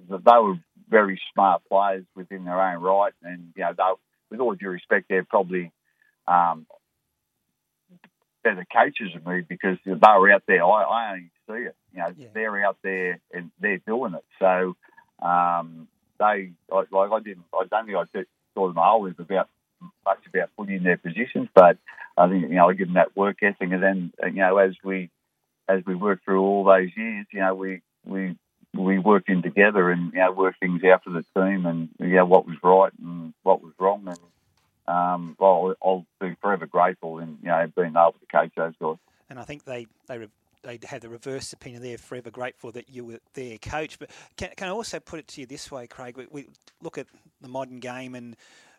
they 0.09 0.39
were 0.39 0.57
very 0.89 1.21
smart 1.33 1.63
players 1.69 2.05
within 2.15 2.45
their 2.45 2.61
own 2.61 2.83
right, 2.83 3.13
and 3.23 3.53
you 3.57 3.63
know 3.63 3.73
they, 3.77 3.85
with 4.31 4.41
all 4.41 4.55
due 4.55 4.71
respect, 4.71 5.07
they're 5.09 5.25
probably 5.25 5.73
um, 6.27 6.67
better 8.43 8.67
coaches 8.73 9.11
than 9.15 9.35
me 9.35 9.43
because 9.49 9.77
they 9.85 9.93
were 9.93 10.33
out 10.33 10.45
there. 10.47 10.65
I, 10.65 10.83
I 10.83 11.13
only 11.13 11.31
see 11.49 11.67
it. 11.67 11.77
You 11.93 11.99
know, 11.99 12.15
yeah. 12.17 12.29
they're 12.35 12.65
out 12.65 12.79
there 12.83 13.21
and 13.33 13.51
they're 13.61 13.81
doing 13.87 14.15
it. 14.15 14.25
So 14.39 14.77
um, 15.25 15.89
they 16.19 16.53
like 16.71 16.89
I 16.93 17.21
didn't. 17.21 17.45
I 17.53 17.65
don't 17.65 17.87
think 17.87 17.99
I 17.99 18.25
saw 18.55 18.69
them 18.69 18.79
always 18.79 19.15
about 19.19 19.49
much 20.05 20.21
about 20.29 20.51
putting 20.57 20.77
in 20.77 20.83
their 20.85 20.97
positions, 20.97 21.49
but 21.55 21.79
I 22.17 22.29
think 22.29 22.43
you 22.43 22.57
know 22.57 22.69
I 22.69 22.75
give 22.75 22.89
them 22.89 22.95
that 22.95 23.17
work 23.17 23.39
ethic, 23.43 23.71
and 23.73 23.83
then 23.83 24.13
you 24.23 24.33
know 24.33 24.59
as 24.59 24.75
we 24.85 25.11
as 25.69 25.83
we 25.87 25.95
work 25.95 26.25
through 26.25 26.43
all 26.43 26.65
those 26.65 26.91
years, 26.97 27.27
you 27.33 27.41
know 27.41 27.55
we 27.55 27.81
we 28.05 28.37
we 28.75 28.99
worked 28.99 29.29
in 29.29 29.43
together 29.43 29.91
and 29.91 30.13
you 30.13 30.21
know 30.21 30.33
work 30.33 30.55
things 30.61 30.83
out 30.85 31.05
for 31.05 31.11
the 31.11 31.25
team, 31.35 31.67
and 31.67 31.89
you 31.99 32.17
know 32.17 32.27
what 32.27 32.47
was 32.47 32.57
right 32.63 32.93
and 33.01 33.35
what 33.43 33.63
was 33.63 33.73
wrong, 33.79 34.07
and 34.07 34.19
um, 34.89 35.37
well, 35.39 35.75
I'll 35.85 36.07
be 36.21 36.35
forever 36.41 36.67
grateful 36.67 37.19
in 37.19 37.39
you 37.43 37.49
know 37.49 37.71
being 37.77 37.91
able 37.91 38.15
to 38.21 38.27
coach 38.31 38.53
those 38.57 38.75
guys. 38.81 38.97
And 39.29 39.39
I 39.39 39.45
think 39.45 39.65
they 39.65 39.87
they 40.09 40.27
they 40.63 40.79
had 40.85 41.03
the 41.03 41.09
reverse 41.09 41.53
opinion. 41.53 41.83
They're 41.83 41.99
forever 41.99 42.31
grateful 42.31 42.73
that 42.73 42.91
you 42.91 43.05
were 43.05 43.21
their 43.35 43.59
coach. 43.59 43.99
But 43.99 44.11
can, 44.37 44.51
can 44.57 44.69
I 44.69 44.73
also 44.73 45.01
put 45.01 45.19
it 45.19 45.29
to 45.29 45.41
you 45.41 45.47
this 45.47 45.71
way, 45.71 45.87
Craig? 45.87 46.17
We, 46.17 46.27
we 46.31 46.49
look 46.83 46.99
at 46.99 47.07
the 47.41 47.49
modern 47.49 47.81
game 47.81 48.15
and 48.15 48.37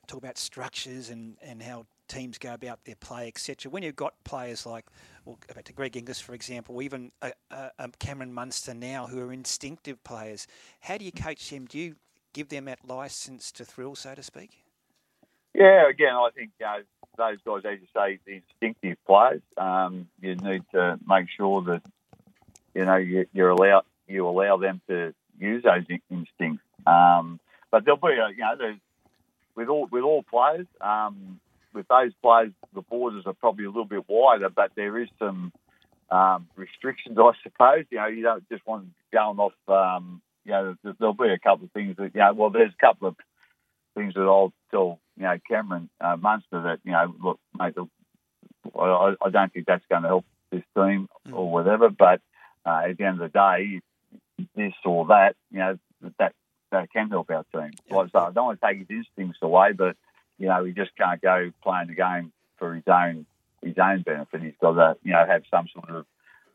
talk 0.08 0.20
about 0.20 0.38
structures 0.38 1.10
and, 1.10 1.38
and 1.42 1.62
how 1.62 1.86
teams 2.08 2.38
go 2.38 2.54
about 2.54 2.84
their 2.86 2.96
play, 2.96 3.28
etc. 3.28 3.72
When 3.72 3.84
you've 3.84 3.96
got 3.96 4.14
players 4.24 4.66
like, 4.66 4.86
well, 5.26 5.38
back 5.54 5.64
to 5.66 5.74
Greg 5.74 5.96
Inglis, 5.96 6.20
for 6.20 6.34
example, 6.34 6.76
or 6.76 6.82
even 6.82 7.12
a, 7.22 7.32
a, 7.52 7.72
a 7.80 7.90
Cameron 8.00 8.34
Munster 8.34 8.74
now, 8.74 9.08
who 9.08 9.20
are 9.20 9.32
instinctive 9.32 10.04
players, 10.04 10.48
how 10.82 10.98
do 10.98 11.06
you 11.06 11.12
coach 11.12 11.50
them? 11.50 11.66
Do 11.66 11.80
you 11.80 11.96
give 12.34 12.50
them 12.50 12.66
that 12.66 12.80
license 12.88 13.52
to 13.54 13.66
thrill, 13.66 13.96
so 13.96 14.16
to 14.16 14.24
speak? 14.24 14.64
Yeah, 15.54 15.90
again, 15.90 16.14
I 16.14 16.30
think 16.36 16.52
you 16.60 16.66
know, 16.66 16.78
those 17.18 17.38
guys, 17.46 17.74
as 17.74 17.80
you 17.82 17.88
say, 17.96 18.20
the 18.26 18.42
instinctive 18.42 18.98
players. 19.06 19.42
Um, 19.58 20.08
you 20.22 20.36
need 20.36 20.64
to 20.74 20.98
make 21.06 21.28
sure 21.36 21.62
that 21.64 21.82
you 22.74 22.86
know 22.86 22.96
you, 22.96 23.26
you're 23.34 23.50
allow 23.50 23.84
you 24.08 24.28
allow 24.28 24.58
them 24.58 24.82
to 24.88 25.14
use 25.38 25.64
those 25.64 25.84
instincts. 26.10 26.64
Um, 26.88 27.40
but 27.70 27.86
there'll 27.86 28.00
be, 28.00 28.08
a, 28.08 28.30
you 28.30 28.40
know, 28.40 28.56
there's 28.58 28.80
with 29.56 29.68
all 29.68 29.88
with 29.92 30.04
all 30.04 30.24
players. 30.24 30.68
Um, 30.80 31.40
with 31.74 31.88
those 31.88 32.12
players, 32.22 32.52
the 32.74 32.82
borders 32.82 33.24
are 33.26 33.34
probably 33.34 33.64
a 33.66 33.70
little 33.70 33.86
bit 33.86 34.04
wider, 34.08 34.50
but 34.50 34.72
there 34.76 35.00
is 35.00 35.08
some 35.18 35.54
um, 36.10 36.48
restrictions, 36.58 37.18
I 37.18 37.32
suppose. 37.44 37.86
You 37.90 38.00
know, 38.00 38.08
you 38.08 38.24
don't 38.24 38.48
just 38.50 38.68
want 38.68 38.88
going 39.14 39.40
off. 39.40 39.54
Um, 39.68 40.22
you 40.44 40.52
know, 40.52 40.76
there'll 41.00 41.14
be 41.14 41.30
a 41.30 41.40
couple 41.40 41.66
of 41.66 41.72
things 41.72 41.96
that 41.98 42.12
you 42.14 42.20
know. 42.20 42.34
Well, 42.34 42.50
there's 42.50 42.74
a 42.74 42.86
couple 42.86 43.08
of 43.08 43.16
things 43.96 44.14
that 44.16 44.22
I'll 44.22 44.54
tell 44.72 45.00
you 45.18 45.24
know 45.24 45.38
Cameron 45.48 45.90
uh, 46.00 46.18
Munster 46.18 46.62
that 46.64 46.80
you 46.84 46.92
know, 46.92 47.14
look, 47.24 47.40
mate, 47.58 47.76
the, 47.76 47.86
I, 48.78 49.16
I 49.22 49.30
don't 49.30 49.54
think 49.54 49.66
that's 49.66 49.86
going 49.90 50.04
to 50.04 50.08
help 50.10 50.26
this 50.52 50.64
team 50.76 51.08
or 51.32 51.50
whatever. 51.50 51.90
But 51.90 52.22
uh, 52.66 52.82
at 52.90 52.98
the 52.98 53.06
end 53.06 53.22
of 53.22 53.32
the 53.32 53.40
day, 53.40 53.82
this 54.56 54.74
or 54.86 55.08
that, 55.08 55.36
you 55.52 55.60
know, 55.60 55.78
that 56.20 56.34
that 56.72 56.92
can 56.92 57.10
help 57.10 57.30
our 57.30 57.46
team. 57.54 57.72
Like 57.90 58.10
so, 58.12 58.20
I 58.20 58.32
don't 58.32 58.46
want 58.46 58.62
to 58.62 58.68
take 58.68 58.80
his 58.80 58.88
instincts 58.90 59.40
away, 59.42 59.74
but 59.74 59.96
you 60.38 60.48
know, 60.48 60.64
he 60.64 60.72
just 60.72 60.96
can't 60.98 61.22
go 61.22 61.52
playing 61.64 61.88
the 61.88 61.96
game 61.96 62.32
for 62.58 62.74
his 62.74 62.84
own 62.88 63.26
his 63.62 63.78
own 63.78 64.02
benefit. 64.02 64.42
He's 64.42 64.54
got 64.60 64.74
to 64.74 64.98
you 65.04 65.14
know 65.14 65.26
have 65.26 65.44
some 65.52 65.68
sort 65.74 65.90
of 65.90 66.06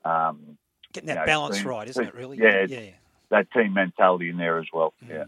um, 0.04 0.58
getting 0.92 1.08
that 1.08 1.14
you 1.14 1.20
know, 1.20 1.26
balance 1.26 1.58
team, 1.58 1.68
right, 1.68 1.88
isn't 1.88 2.08
it? 2.08 2.14
Really? 2.14 2.38
Yeah, 2.38 2.66
yeah. 2.68 2.90
That 3.30 3.50
team 3.52 3.74
mentality 3.74 4.30
in 4.30 4.36
there 4.36 4.58
as 4.58 4.66
well. 4.72 4.94
Mm. 5.04 5.10
Yeah. 5.10 5.24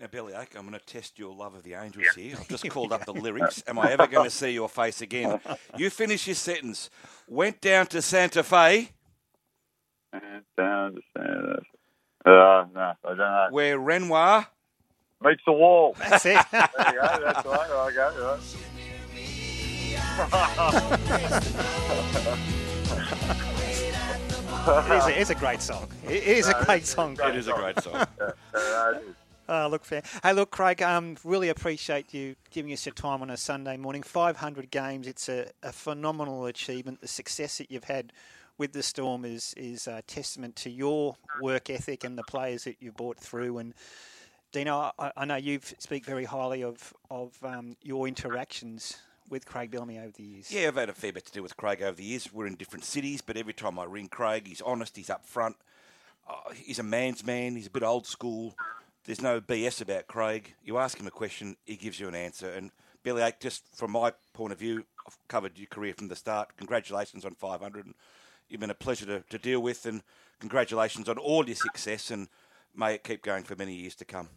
Now, 0.00 0.06
Bellyache, 0.06 0.54
I'm 0.56 0.62
going 0.62 0.78
to 0.78 0.86
test 0.86 1.18
your 1.18 1.34
love 1.34 1.56
of 1.56 1.64
the 1.64 1.74
Angels 1.74 2.06
here. 2.14 2.36
I've 2.38 2.48
just 2.48 2.68
called 2.68 2.92
up 2.92 3.04
the 3.04 3.12
lyrics. 3.14 3.64
Am 3.66 3.80
I 3.80 3.90
ever 3.90 4.06
going 4.06 4.24
to 4.24 4.30
see 4.30 4.50
your 4.50 4.68
face 4.68 5.00
again? 5.00 5.40
You 5.76 5.90
finish 5.90 6.28
your 6.28 6.36
sentence. 6.36 6.88
Went 7.26 7.60
down 7.60 7.88
to 7.88 8.00
Santa 8.00 8.44
Fe. 8.44 8.90
Went 10.12 10.44
down 10.56 10.94
to 10.94 11.00
Santa 11.16 11.62
uh, 12.24 12.66
no, 12.74 12.92
I 13.04 13.08
don't 13.08 13.18
know. 13.18 13.48
Where 13.50 13.78
Renoir 13.78 14.46
meets 15.22 15.42
the 15.46 15.52
wall. 15.52 15.96
That's 15.98 16.26
it. 16.26 16.38
there 16.52 16.68
you 16.78 16.92
go. 16.92 17.20
That's 17.24 17.46
right. 17.46 17.70
I 17.70 17.92
go. 17.94 18.08
Right. 18.24 18.40
it, 24.68 24.96
is 24.96 25.06
a, 25.06 25.10
it 25.10 25.18
is 25.18 25.30
a 25.30 25.34
great 25.34 25.62
song. 25.62 25.88
It 26.04 26.22
is 26.24 26.48
a 26.48 26.64
great 26.64 26.86
song. 26.86 27.18
It 27.24 27.36
is 27.36 27.48
a 27.48 27.52
great 27.52 27.80
song. 27.80 28.06
Oh, 29.50 29.66
look, 29.70 29.82
fair. 29.86 30.02
Hey, 30.22 30.34
look, 30.34 30.50
Craig. 30.50 30.82
Um, 30.82 31.16
really 31.24 31.48
appreciate 31.48 32.12
you 32.12 32.36
giving 32.50 32.70
us 32.74 32.84
your 32.84 32.92
time 32.92 33.22
on 33.22 33.30
a 33.30 33.36
Sunday 33.38 33.78
morning. 33.78 34.02
Five 34.02 34.36
hundred 34.36 34.70
games. 34.70 35.06
It's 35.06 35.26
a, 35.30 35.48
a 35.62 35.72
phenomenal 35.72 36.44
achievement. 36.44 37.00
The 37.00 37.08
success 37.08 37.56
that 37.56 37.70
you've 37.70 37.84
had 37.84 38.12
with 38.58 38.72
the 38.72 38.82
Storm 38.82 39.24
is 39.24 39.54
is 39.56 39.86
a 39.86 40.02
testament 40.02 40.56
to 40.56 40.70
your 40.70 41.16
work 41.40 41.70
ethic 41.70 42.04
and 42.04 42.18
the 42.18 42.24
players 42.24 42.64
that 42.64 42.76
you 42.80 42.92
brought 42.92 43.18
through. 43.18 43.58
And 43.58 43.74
Dino, 44.52 44.92
I, 44.98 45.12
I 45.16 45.24
know 45.24 45.36
you 45.36 45.60
speak 45.78 46.04
very 46.04 46.24
highly 46.24 46.62
of 46.62 46.92
of 47.10 47.32
um, 47.42 47.76
your 47.82 48.06
interactions 48.08 48.98
with 49.30 49.46
Craig 49.46 49.70
Bellamy 49.70 49.98
over 49.98 50.12
the 50.12 50.22
years. 50.22 50.50
Yeah, 50.50 50.68
I've 50.68 50.76
had 50.76 50.88
a 50.88 50.94
fair 50.94 51.12
bit 51.12 51.26
to 51.26 51.32
do 51.32 51.42
with 51.42 51.56
Craig 51.56 51.82
over 51.82 51.96
the 51.96 52.04
years. 52.04 52.32
We're 52.32 52.46
in 52.46 52.54
different 52.54 52.84
cities, 52.84 53.20
but 53.20 53.36
every 53.36 53.52
time 53.52 53.78
I 53.78 53.84
ring 53.84 54.08
Craig, 54.08 54.46
he's 54.46 54.62
honest, 54.62 54.96
he's 54.96 55.10
up 55.10 55.26
front. 55.26 55.56
Uh, 56.28 56.50
he's 56.54 56.78
a 56.78 56.82
man's 56.82 57.24
man, 57.24 57.56
he's 57.56 57.66
a 57.66 57.70
bit 57.70 57.82
old 57.82 58.06
school. 58.06 58.54
There's 59.04 59.22
no 59.22 59.40
BS 59.40 59.80
about 59.80 60.06
Craig. 60.06 60.54
You 60.62 60.78
ask 60.78 60.98
him 60.98 61.06
a 61.06 61.10
question, 61.10 61.56
he 61.64 61.76
gives 61.76 61.98
you 61.98 62.08
an 62.08 62.14
answer. 62.14 62.50
And 62.50 62.70
Bellyache, 63.02 63.40
just 63.40 63.64
from 63.74 63.92
my 63.92 64.12
point 64.34 64.52
of 64.52 64.58
view, 64.58 64.84
I've 65.06 65.16
covered 65.28 65.58
your 65.58 65.68
career 65.68 65.94
from 65.94 66.08
the 66.08 66.16
start. 66.16 66.56
Congratulations 66.56 67.24
on 67.24 67.34
500. 67.34 67.86
And 67.86 67.94
you've 68.48 68.60
been 68.60 68.70
a 68.70 68.74
pleasure 68.74 69.06
to, 69.06 69.22
to 69.30 69.38
deal 69.38 69.60
with, 69.60 69.86
and 69.86 70.02
congratulations 70.40 71.08
on 71.08 71.18
all 71.18 71.46
your 71.46 71.56
success, 71.56 72.10
and 72.10 72.28
may 72.74 72.94
it 72.94 73.04
keep 73.04 73.22
going 73.22 73.44
for 73.44 73.56
many 73.56 73.74
years 73.74 73.94
to 73.96 74.04
come. 74.04 74.28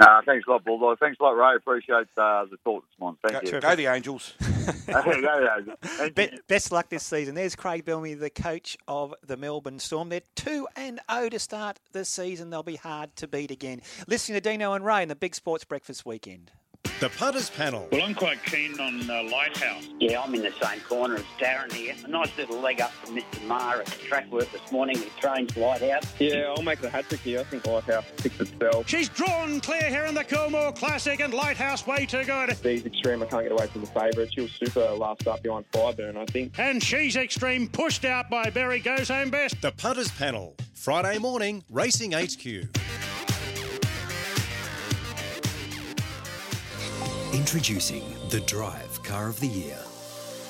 Uh, 0.00 0.22
thanks 0.24 0.46
a 0.48 0.50
lot, 0.50 0.64
Bulldog. 0.64 0.98
Thanks 0.98 1.18
a 1.20 1.22
lot, 1.22 1.32
Ray. 1.32 1.56
Appreciate 1.56 2.06
uh, 2.16 2.46
the 2.46 2.56
talk 2.64 2.82
this 2.88 2.98
morning. 2.98 3.18
Thank 3.22 3.44
Go, 3.44 3.56
you. 3.56 3.60
go 3.60 3.76
the 3.76 3.86
Angels. 3.86 4.32
Go 4.40 5.02
the 5.02 5.50
Angels. 5.58 6.12
Be- 6.14 6.38
best 6.48 6.72
luck 6.72 6.88
this 6.88 7.02
season. 7.02 7.34
There's 7.34 7.54
Craig 7.54 7.84
Bellamy, 7.84 8.14
the 8.14 8.30
coach 8.30 8.78
of 8.88 9.14
the 9.26 9.36
Melbourne 9.36 9.78
Storm. 9.78 10.08
They're 10.08 10.22
2 10.36 10.66
and 10.74 11.00
0 11.12 11.28
to 11.28 11.38
start 11.38 11.80
the 11.92 12.06
season. 12.06 12.48
They'll 12.48 12.62
be 12.62 12.76
hard 12.76 13.14
to 13.16 13.28
beat 13.28 13.50
again. 13.50 13.82
Listening 14.06 14.40
to 14.40 14.40
Dino 14.40 14.72
and 14.72 14.86
Ray 14.86 15.02
in 15.02 15.10
the 15.10 15.16
Big 15.16 15.34
Sports 15.34 15.64
Breakfast 15.64 16.06
weekend. 16.06 16.50
The 17.00 17.08
putters 17.08 17.48
panel. 17.48 17.88
Well, 17.90 18.02
I'm 18.02 18.14
quite 18.14 18.44
keen 18.44 18.78
on 18.78 19.08
uh, 19.08 19.22
Lighthouse. 19.22 19.88
Yeah, 20.00 20.20
I'm 20.20 20.34
in 20.34 20.42
the 20.42 20.52
same 20.62 20.80
corner 20.80 21.14
as 21.14 21.24
Darren 21.38 21.72
here. 21.72 21.94
A 22.04 22.08
nice 22.08 22.30
little 22.36 22.60
leg 22.60 22.82
up 22.82 22.90
from 22.90 23.16
Mr. 23.16 23.42
Marr 23.46 23.80
at 23.80 23.86
the 23.86 23.96
track 24.04 24.30
work 24.30 24.52
this 24.52 24.70
morning. 24.70 24.98
He 24.98 25.08
trains 25.18 25.56
Lighthouse. 25.56 26.04
Yeah, 26.18 26.52
I'll 26.54 26.62
make 26.62 26.82
the 26.82 26.90
hat 26.90 27.08
trick 27.08 27.22
here. 27.22 27.40
I 27.40 27.44
think 27.44 27.66
Lighthouse 27.66 28.04
picks 28.18 28.38
itself. 28.38 28.86
She's 28.86 29.08
drawn 29.08 29.60
clear 29.60 29.88
here 29.88 30.04
in 30.04 30.14
the 30.14 30.24
Coolmore 30.24 30.76
Classic 30.76 31.18
and 31.20 31.32
Lighthouse 31.32 31.86
way 31.86 32.04
too 32.04 32.22
good. 32.24 32.54
She's 32.62 32.84
extreme. 32.84 33.22
I 33.22 33.26
can't 33.26 33.44
get 33.44 33.52
away 33.52 33.66
from 33.68 33.80
the 33.80 33.86
favourite. 33.86 34.34
She 34.34 34.42
was 34.42 34.52
super 34.52 34.90
last 34.90 35.26
up 35.26 35.42
behind 35.42 35.70
Fireburn, 35.70 36.18
I 36.18 36.26
think. 36.26 36.58
And 36.58 36.82
she's 36.82 37.16
extreme 37.16 37.66
pushed 37.66 38.04
out 38.04 38.28
by 38.28 38.50
Barry 38.50 38.78
goes 38.78 39.08
home 39.08 39.30
best. 39.30 39.62
The 39.62 39.72
putters 39.72 40.10
panel. 40.10 40.54
Friday 40.74 41.18
morning, 41.18 41.64
Racing 41.70 42.12
HQ. 42.12 42.68
Introducing 47.32 48.02
the 48.30 48.40
Drive 48.40 49.00
Car 49.04 49.28
of 49.28 49.38
the 49.38 49.46
Year. 49.46 49.78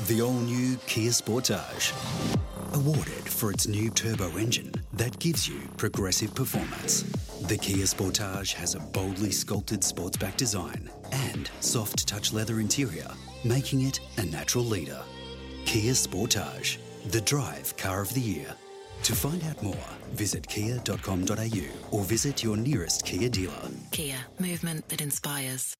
The 0.06 0.22
all 0.22 0.32
new 0.32 0.76
Kia 0.86 1.10
Sportage. 1.10 1.92
Awarded 2.72 3.28
for 3.28 3.50
its 3.52 3.66
new 3.66 3.90
turbo 3.90 4.34
engine 4.38 4.72
that 4.94 5.18
gives 5.18 5.46
you 5.46 5.60
progressive 5.76 6.34
performance. 6.34 7.02
The 7.48 7.58
Kia 7.58 7.84
Sportage 7.84 8.54
has 8.54 8.74
a 8.74 8.80
boldly 8.80 9.30
sculpted 9.30 9.82
sportsback 9.82 10.38
design 10.38 10.88
and 11.12 11.50
soft 11.60 12.08
touch 12.08 12.32
leather 12.32 12.60
interior, 12.60 13.08
making 13.44 13.82
it 13.82 14.00
a 14.16 14.24
natural 14.24 14.64
leader. 14.64 15.02
Kia 15.66 15.92
Sportage, 15.92 16.78
the 17.10 17.20
Drive 17.20 17.76
Car 17.76 18.00
of 18.00 18.14
the 18.14 18.22
Year. 18.22 18.54
To 19.02 19.14
find 19.14 19.44
out 19.44 19.62
more, 19.62 19.74
visit 20.12 20.48
kia.com.au 20.48 21.64
or 21.90 22.04
visit 22.04 22.42
your 22.42 22.56
nearest 22.56 23.04
Kia 23.04 23.28
dealer. 23.28 23.68
Kia, 23.90 24.16
movement 24.38 24.88
that 24.88 25.02
inspires. 25.02 25.76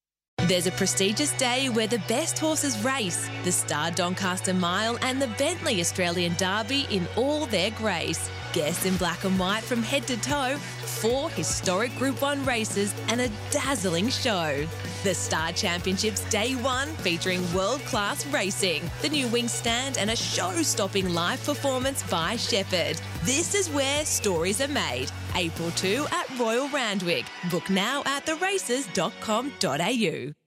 There's 0.47 0.67
a 0.67 0.73
prestigious 0.73 1.33
day 1.35 1.69
where 1.69 1.87
the 1.87 2.03
best 2.09 2.39
horses 2.39 2.83
race 2.83 3.29
the 3.45 3.53
Star 3.53 3.91
Doncaster 3.91 4.55
Mile 4.55 4.99
and 5.03 5.21
the 5.21 5.29
Bentley 5.29 5.81
Australian 5.81 6.35
Derby 6.35 6.87
in 6.91 7.07
all 7.15 7.47
their 7.47 7.71
grace. 7.71 8.31
Guests 8.53 8.85
in 8.85 8.97
black 8.97 9.25
and 9.25 9.39
white 9.39 9.63
from 9.63 9.83
head 9.83 10.07
to 10.09 10.21
toe, 10.21 10.57
four 11.01 11.31
historic 11.31 11.97
Group 11.97 12.21
1 12.21 12.45
races, 12.45 12.95
and 13.09 13.21
a 13.21 13.31
dazzling 13.51 14.09
show. 14.09 14.67
The 15.03 15.15
Star 15.15 15.53
Championships 15.53 16.29
Day 16.31 16.55
1 16.57 16.89
featuring 16.97 17.41
world 17.55 17.81
class 17.83 18.27
racing, 18.27 18.83
the 19.03 19.09
new 19.09 19.29
wing 19.29 19.49
stand, 19.49 19.99
and 19.99 20.11
a 20.11 20.17
show 20.17 20.51
stopping 20.63 21.15
live 21.15 21.43
performance 21.45 22.03
by 22.05 22.37
Shepherd. 22.37 23.01
This 23.23 23.55
is 23.55 23.71
where 23.71 24.05
stories 24.05 24.61
are 24.61 24.69
made. 24.69 25.11
April 25.37 25.71
2 25.73 26.07
at 26.11 26.39
Royal 26.39 26.69
Randwick. 26.71 27.27
Book 27.51 27.71
now 27.71 28.03
at 28.05 28.27
theraces.com.au. 28.27 30.40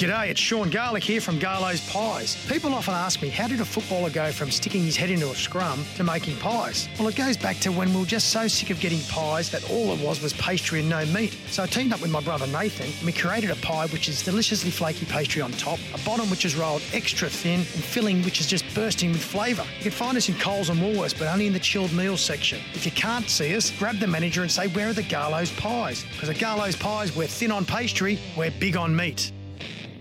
G'day, 0.00 0.30
it's 0.30 0.40
Sean 0.40 0.70
Garlick 0.70 1.04
here 1.04 1.20
from 1.20 1.38
Garlo's 1.38 1.86
Pies. 1.90 2.34
People 2.48 2.72
often 2.72 2.94
ask 2.94 3.20
me, 3.20 3.28
how 3.28 3.46
did 3.46 3.60
a 3.60 3.66
footballer 3.66 4.08
go 4.08 4.32
from 4.32 4.50
sticking 4.50 4.82
his 4.82 4.96
head 4.96 5.10
into 5.10 5.30
a 5.30 5.34
scrum 5.34 5.84
to 5.96 6.02
making 6.02 6.38
pies? 6.38 6.88
Well, 6.98 7.08
it 7.08 7.16
goes 7.16 7.36
back 7.36 7.58
to 7.58 7.70
when 7.70 7.92
we 7.92 8.00
were 8.00 8.06
just 8.06 8.30
so 8.30 8.48
sick 8.48 8.70
of 8.70 8.80
getting 8.80 9.00
pies 9.10 9.50
that 9.50 9.70
all 9.70 9.92
it 9.92 10.00
was 10.00 10.22
was 10.22 10.32
pastry 10.32 10.80
and 10.80 10.88
no 10.88 11.04
meat. 11.04 11.36
So 11.48 11.64
I 11.64 11.66
teamed 11.66 11.92
up 11.92 12.00
with 12.00 12.10
my 12.10 12.22
brother 12.22 12.46
Nathan 12.46 12.86
and 12.86 13.04
we 13.04 13.12
created 13.12 13.50
a 13.50 13.56
pie 13.56 13.88
which 13.88 14.08
is 14.08 14.24
deliciously 14.24 14.70
flaky 14.70 15.04
pastry 15.04 15.42
on 15.42 15.52
top, 15.52 15.78
a 15.92 16.02
bottom 16.02 16.30
which 16.30 16.46
is 16.46 16.56
rolled 16.56 16.80
extra 16.94 17.28
thin, 17.28 17.60
and 17.60 17.66
filling 17.66 18.22
which 18.22 18.40
is 18.40 18.46
just 18.46 18.64
bursting 18.74 19.12
with 19.12 19.22
flavour. 19.22 19.66
You 19.76 19.82
can 19.82 19.92
find 19.92 20.16
us 20.16 20.30
in 20.30 20.34
Coles 20.36 20.70
and 20.70 20.80
Woolworths, 20.80 21.18
but 21.18 21.28
only 21.28 21.46
in 21.46 21.52
the 21.52 21.60
chilled 21.60 21.92
meals 21.92 22.22
section. 22.22 22.58
If 22.72 22.86
you 22.86 22.92
can't 22.92 23.28
see 23.28 23.54
us, 23.54 23.70
grab 23.78 23.98
the 23.98 24.06
manager 24.06 24.40
and 24.40 24.50
say, 24.50 24.68
where 24.68 24.88
are 24.88 24.94
the 24.94 25.02
Garlo's 25.02 25.50
Pies? 25.50 26.06
Because 26.12 26.30
at 26.30 26.38
Garlo's 26.38 26.74
Pies, 26.74 27.14
we're 27.14 27.26
thin 27.26 27.52
on 27.52 27.66
pastry, 27.66 28.18
we're 28.34 28.50
big 28.52 28.78
on 28.78 28.96
meat. 28.96 29.30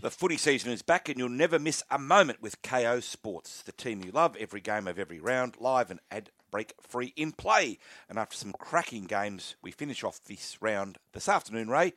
The 0.02 0.10
footy 0.10 0.38
season 0.38 0.72
is 0.72 0.82
back, 0.82 1.10
and 1.10 1.19
you'll 1.19 1.28
never 1.28 1.60
miss 1.60 1.84
a 1.92 2.00
moment 2.00 2.42
with 2.42 2.61
Kayo 2.61 3.03
Sports, 3.03 3.61
the 3.64 3.74
team 3.74 4.02
you 4.02 4.11
love, 4.11 4.38
every 4.38 4.61
game 4.61 4.88
of 4.88 4.98
every 4.98 5.19
round, 5.19 5.58
live 5.60 5.92
and 5.92 6.00
ad 6.10 6.30
break 6.52 6.74
free 6.80 7.11
in 7.18 7.34
play. 7.34 7.80
And 8.08 8.18
after 8.18 8.38
some 8.38 8.53
cracking 8.53 9.06
games, 9.06 9.58
we 9.61 9.72
finish 9.72 10.02
off 10.06 10.24
this 10.24 10.58
round 10.61 11.00
this 11.11 11.28
afternoon, 11.28 11.68
Ray, 11.68 11.92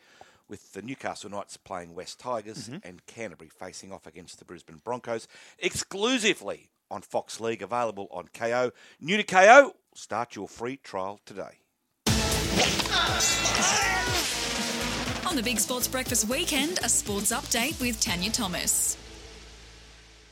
with 0.49 0.73
the 0.73 0.83
Newcastle 0.83 1.31
Knights 1.31 1.57
playing 1.57 1.95
West 1.95 2.19
Tigers 2.19 2.69
mm-hmm. 2.69 2.87
and 2.87 3.07
Canterbury 3.07 3.51
facing 3.57 3.93
off 3.93 4.05
against 4.05 4.41
the 4.41 4.45
Brisbane 4.45 4.81
Broncos 4.83 5.29
exclusively 5.61 6.71
on 6.91 7.03
Fox 7.03 7.41
League, 7.41 7.63
available 7.63 8.09
on 8.11 8.27
Kayo. 8.35 8.73
New 9.01 9.17
to 9.17 9.23
KO, 9.23 9.77
start 9.95 10.35
your 10.35 10.49
free 10.49 10.77
trial 10.77 11.21
today. 11.25 11.61
On 15.33 15.37
the 15.37 15.43
Big 15.43 15.59
Sports 15.59 15.89
Breakfast 15.89 16.29
weekend, 16.29 16.79
a 16.85 16.91
sports 16.91 17.33
update 17.33 17.81
with 17.81 17.99
Tanya 17.99 18.31
Thomas. 18.31 19.02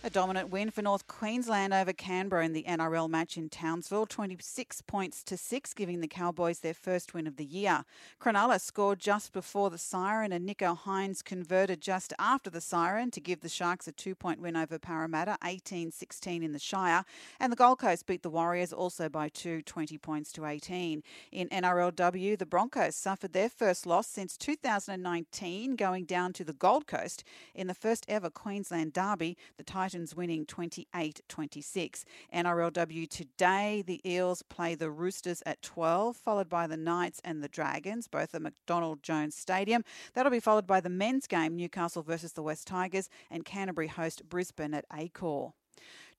A 0.02 0.08
dominant 0.08 0.48
win 0.48 0.70
for 0.70 0.80
North 0.80 1.06
Queensland 1.06 1.74
over 1.74 1.92
Canberra 1.92 2.46
in 2.46 2.54
the 2.54 2.62
NRL 2.62 3.06
match 3.10 3.36
in 3.36 3.50
Townsville, 3.50 4.06
26 4.06 4.80
points 4.80 5.22
to 5.24 5.36
6, 5.36 5.74
giving 5.74 6.00
the 6.00 6.08
Cowboys 6.08 6.60
their 6.60 6.72
first 6.72 7.12
win 7.12 7.26
of 7.26 7.36
the 7.36 7.44
year. 7.44 7.84
Cronulla 8.18 8.58
scored 8.58 8.98
just 8.98 9.34
before 9.34 9.68
the 9.68 9.76
siren, 9.76 10.32
and 10.32 10.48
Nicho 10.48 10.74
Hynes 10.74 11.22
converted 11.22 11.82
just 11.82 12.14
after 12.18 12.48
the 12.48 12.62
siren 12.62 13.10
to 13.10 13.20
give 13.20 13.42
the 13.42 13.50
Sharks 13.50 13.86
a 13.88 13.92
two 13.92 14.14
point 14.14 14.40
win 14.40 14.56
over 14.56 14.78
Parramatta, 14.78 15.36
18 15.44 15.90
16 15.90 16.42
in 16.42 16.52
the 16.52 16.58
Shire. 16.58 17.04
And 17.38 17.52
the 17.52 17.56
Gold 17.56 17.80
Coast 17.80 18.06
beat 18.06 18.22
the 18.22 18.30
Warriors 18.30 18.72
also 18.72 19.10
by 19.10 19.28
two, 19.28 19.60
20 19.60 19.98
points 19.98 20.32
to 20.32 20.46
18. 20.46 21.02
In 21.30 21.48
NRLW, 21.50 22.38
the 22.38 22.46
Broncos 22.46 22.96
suffered 22.96 23.34
their 23.34 23.50
first 23.50 23.84
loss 23.84 24.06
since 24.06 24.38
2019, 24.38 25.76
going 25.76 26.06
down 26.06 26.32
to 26.32 26.42
the 26.42 26.54
Gold 26.54 26.86
Coast 26.86 27.22
in 27.54 27.66
the 27.66 27.74
first 27.74 28.06
ever 28.08 28.30
Queensland 28.30 28.94
Derby. 28.94 29.36
The 29.58 29.62
Titans 29.62 29.90
winning 30.15 30.47
28 30.47 31.20
26. 31.28 32.05
NRLW 32.35 33.09
today, 33.09 33.83
the 33.86 34.01
Eels 34.09 34.43
play 34.43 34.75
the 34.75 34.91
Roosters 34.91 35.43
at 35.47 35.62
12, 35.62 36.17
followed 36.17 36.49
by 36.49 36.67
the 36.67 36.77
Knights 36.77 37.20
and 37.25 37.43
the 37.43 37.49
Dragons, 37.49 38.09
both 38.09 38.35
at 38.35 38.43
McDonald 38.43 39.02
Jones 39.02 39.35
Stadium. 39.35 39.85
That'll 40.15 40.31
be 40.31 40.41
followed 40.41 40.67
by 40.67 40.81
the 40.81 40.89
men's 40.89 41.27
game, 41.27 41.57
Newcastle 41.57 42.02
versus 42.02 42.33
the 42.33 42.43
West 42.43 42.67
Tigers, 42.67 43.09
and 43.31 43.44
Canterbury 43.44 43.89
host 43.89 44.28
Brisbane 44.28 44.75
at 44.75 44.89
Accor. 44.91 45.52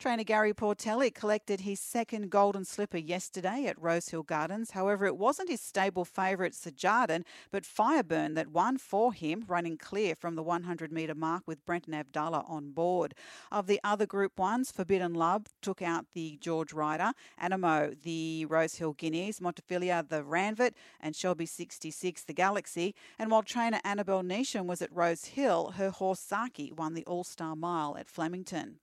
Trainer 0.01 0.23
Gary 0.23 0.51
Portelli 0.51 1.13
collected 1.13 1.61
his 1.61 1.79
second 1.79 2.31
golden 2.31 2.65
slipper 2.65 2.97
yesterday 2.97 3.67
at 3.67 3.79
Rosehill 3.79 4.23
Gardens. 4.23 4.71
However, 4.71 5.05
it 5.05 5.15
wasn't 5.15 5.49
his 5.49 5.61
stable 5.61 6.05
favourite 6.05 6.55
Sejardan, 6.55 7.23
but 7.51 7.65
Fireburn 7.65 8.33
that 8.33 8.47
won 8.47 8.79
for 8.79 9.13
him, 9.13 9.45
running 9.47 9.77
clear 9.77 10.15
from 10.15 10.33
the 10.33 10.41
100 10.41 10.91
metre 10.91 11.13
mark 11.13 11.43
with 11.45 11.63
Brenton 11.67 11.93
Avdulla 11.93 12.49
on 12.49 12.71
board. 12.71 13.13
Of 13.51 13.67
the 13.67 13.79
other 13.83 14.07
Group 14.07 14.37
1s, 14.37 14.73
Forbidden 14.73 15.13
Love 15.13 15.45
took 15.61 15.83
out 15.83 16.07
the 16.15 16.39
George 16.41 16.73
Ryder, 16.73 17.11
Anamoe 17.39 18.01
the 18.01 18.45
Rosehill 18.45 18.93
Guineas, 18.93 19.39
Montefilia 19.39 20.09
the 20.09 20.23
Ranvet, 20.23 20.73
and 20.99 21.15
Shelby 21.15 21.45
66 21.45 22.23
the 22.23 22.33
Galaxy. 22.33 22.95
And 23.19 23.29
while 23.29 23.43
trainer 23.43 23.79
Annabel 23.83 24.23
Neasham 24.23 24.65
was 24.65 24.81
at 24.81 24.91
Rosehill, 24.91 25.73
her 25.75 25.91
horse 25.91 26.27
Zaaki 26.27 26.73
won 26.73 26.95
the 26.95 27.05
All 27.05 27.23
Star 27.23 27.55
Mile 27.55 27.95
at 27.99 28.09
Flemington. 28.09 28.79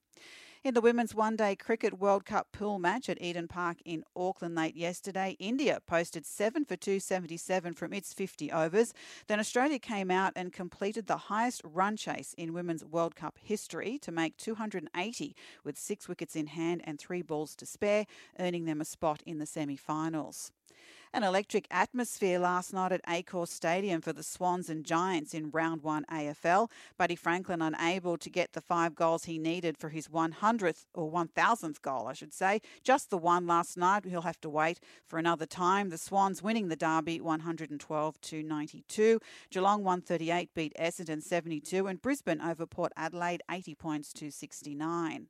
In 0.61 0.73
the 0.73 0.81
Women's 0.81 1.15
One 1.15 1.37
Day 1.37 1.55
Cricket 1.55 1.99
World 1.99 2.25
Cup 2.25 2.51
pool 2.51 2.79
match 2.79 3.07
at 3.07 3.21
Eden 3.21 3.47
Park 3.47 3.77
in 3.85 4.03
Auckland 4.13 4.55
late 4.55 4.75
yesterday, 4.75 5.37
India 5.39 5.79
posted 5.87 6.25
7 6.25 6.65
for 6.65 6.75
277 6.75 7.73
from 7.75 7.93
its 7.93 8.11
50 8.11 8.51
overs. 8.51 8.93
Then 9.27 9.39
Australia 9.39 9.79
came 9.79 10.11
out 10.11 10.33
and 10.35 10.51
completed 10.51 11.07
the 11.07 11.15
highest 11.15 11.61
run 11.63 11.95
chase 11.95 12.35
in 12.37 12.51
Women's 12.51 12.83
World 12.83 13.15
Cup 13.15 13.37
history 13.41 13.99
to 13.99 14.11
make 14.11 14.35
280 14.35 15.33
with 15.63 15.79
six 15.79 16.09
wickets 16.09 16.35
in 16.35 16.47
hand 16.47 16.81
and 16.83 16.99
three 16.99 17.21
balls 17.21 17.55
to 17.55 17.65
spare, 17.65 18.05
earning 18.37 18.65
them 18.65 18.81
a 18.81 18.85
spot 18.85 19.23
in 19.25 19.37
the 19.37 19.45
semi 19.45 19.77
finals. 19.77 20.51
An 21.11 21.23
electric 21.23 21.65
atmosphere 21.71 22.37
last 22.37 22.71
night 22.71 22.91
at 22.91 23.03
Accor 23.07 23.47
Stadium 23.47 23.99
for 23.99 24.13
the 24.13 24.21
Swans 24.21 24.69
and 24.69 24.85
Giants 24.85 25.33
in 25.33 25.49
round 25.49 25.81
one 25.81 26.05
AFL. 26.11 26.69
Buddy 26.99 27.15
Franklin 27.15 27.63
unable 27.63 28.15
to 28.19 28.29
get 28.29 28.53
the 28.53 28.61
five 28.61 28.93
goals 28.93 29.25
he 29.25 29.39
needed 29.39 29.75
for 29.75 29.89
his 29.89 30.07
100th 30.07 30.85
or 30.93 31.11
1000th 31.11 31.81
goal, 31.81 32.05
I 32.07 32.13
should 32.13 32.31
say. 32.31 32.61
Just 32.83 33.09
the 33.09 33.17
one 33.17 33.47
last 33.47 33.75
night. 33.75 34.05
He'll 34.05 34.21
have 34.21 34.39
to 34.41 34.49
wait 34.49 34.79
for 35.07 35.17
another 35.17 35.47
time. 35.47 35.89
The 35.89 35.97
Swans 35.97 36.43
winning 36.43 36.67
the 36.67 36.75
derby 36.75 37.19
112 37.19 38.21
to 38.21 38.43
92. 38.43 39.19
Geelong 39.49 39.83
138 39.83 40.53
beat 40.53 40.75
Essendon 40.79 41.23
72 41.23 41.87
and 41.87 41.99
Brisbane 41.99 42.39
over 42.39 42.67
Port 42.67 42.93
Adelaide 42.95 43.41
80 43.49 43.73
points 43.73 44.13
to 44.13 44.29
69. 44.29 45.27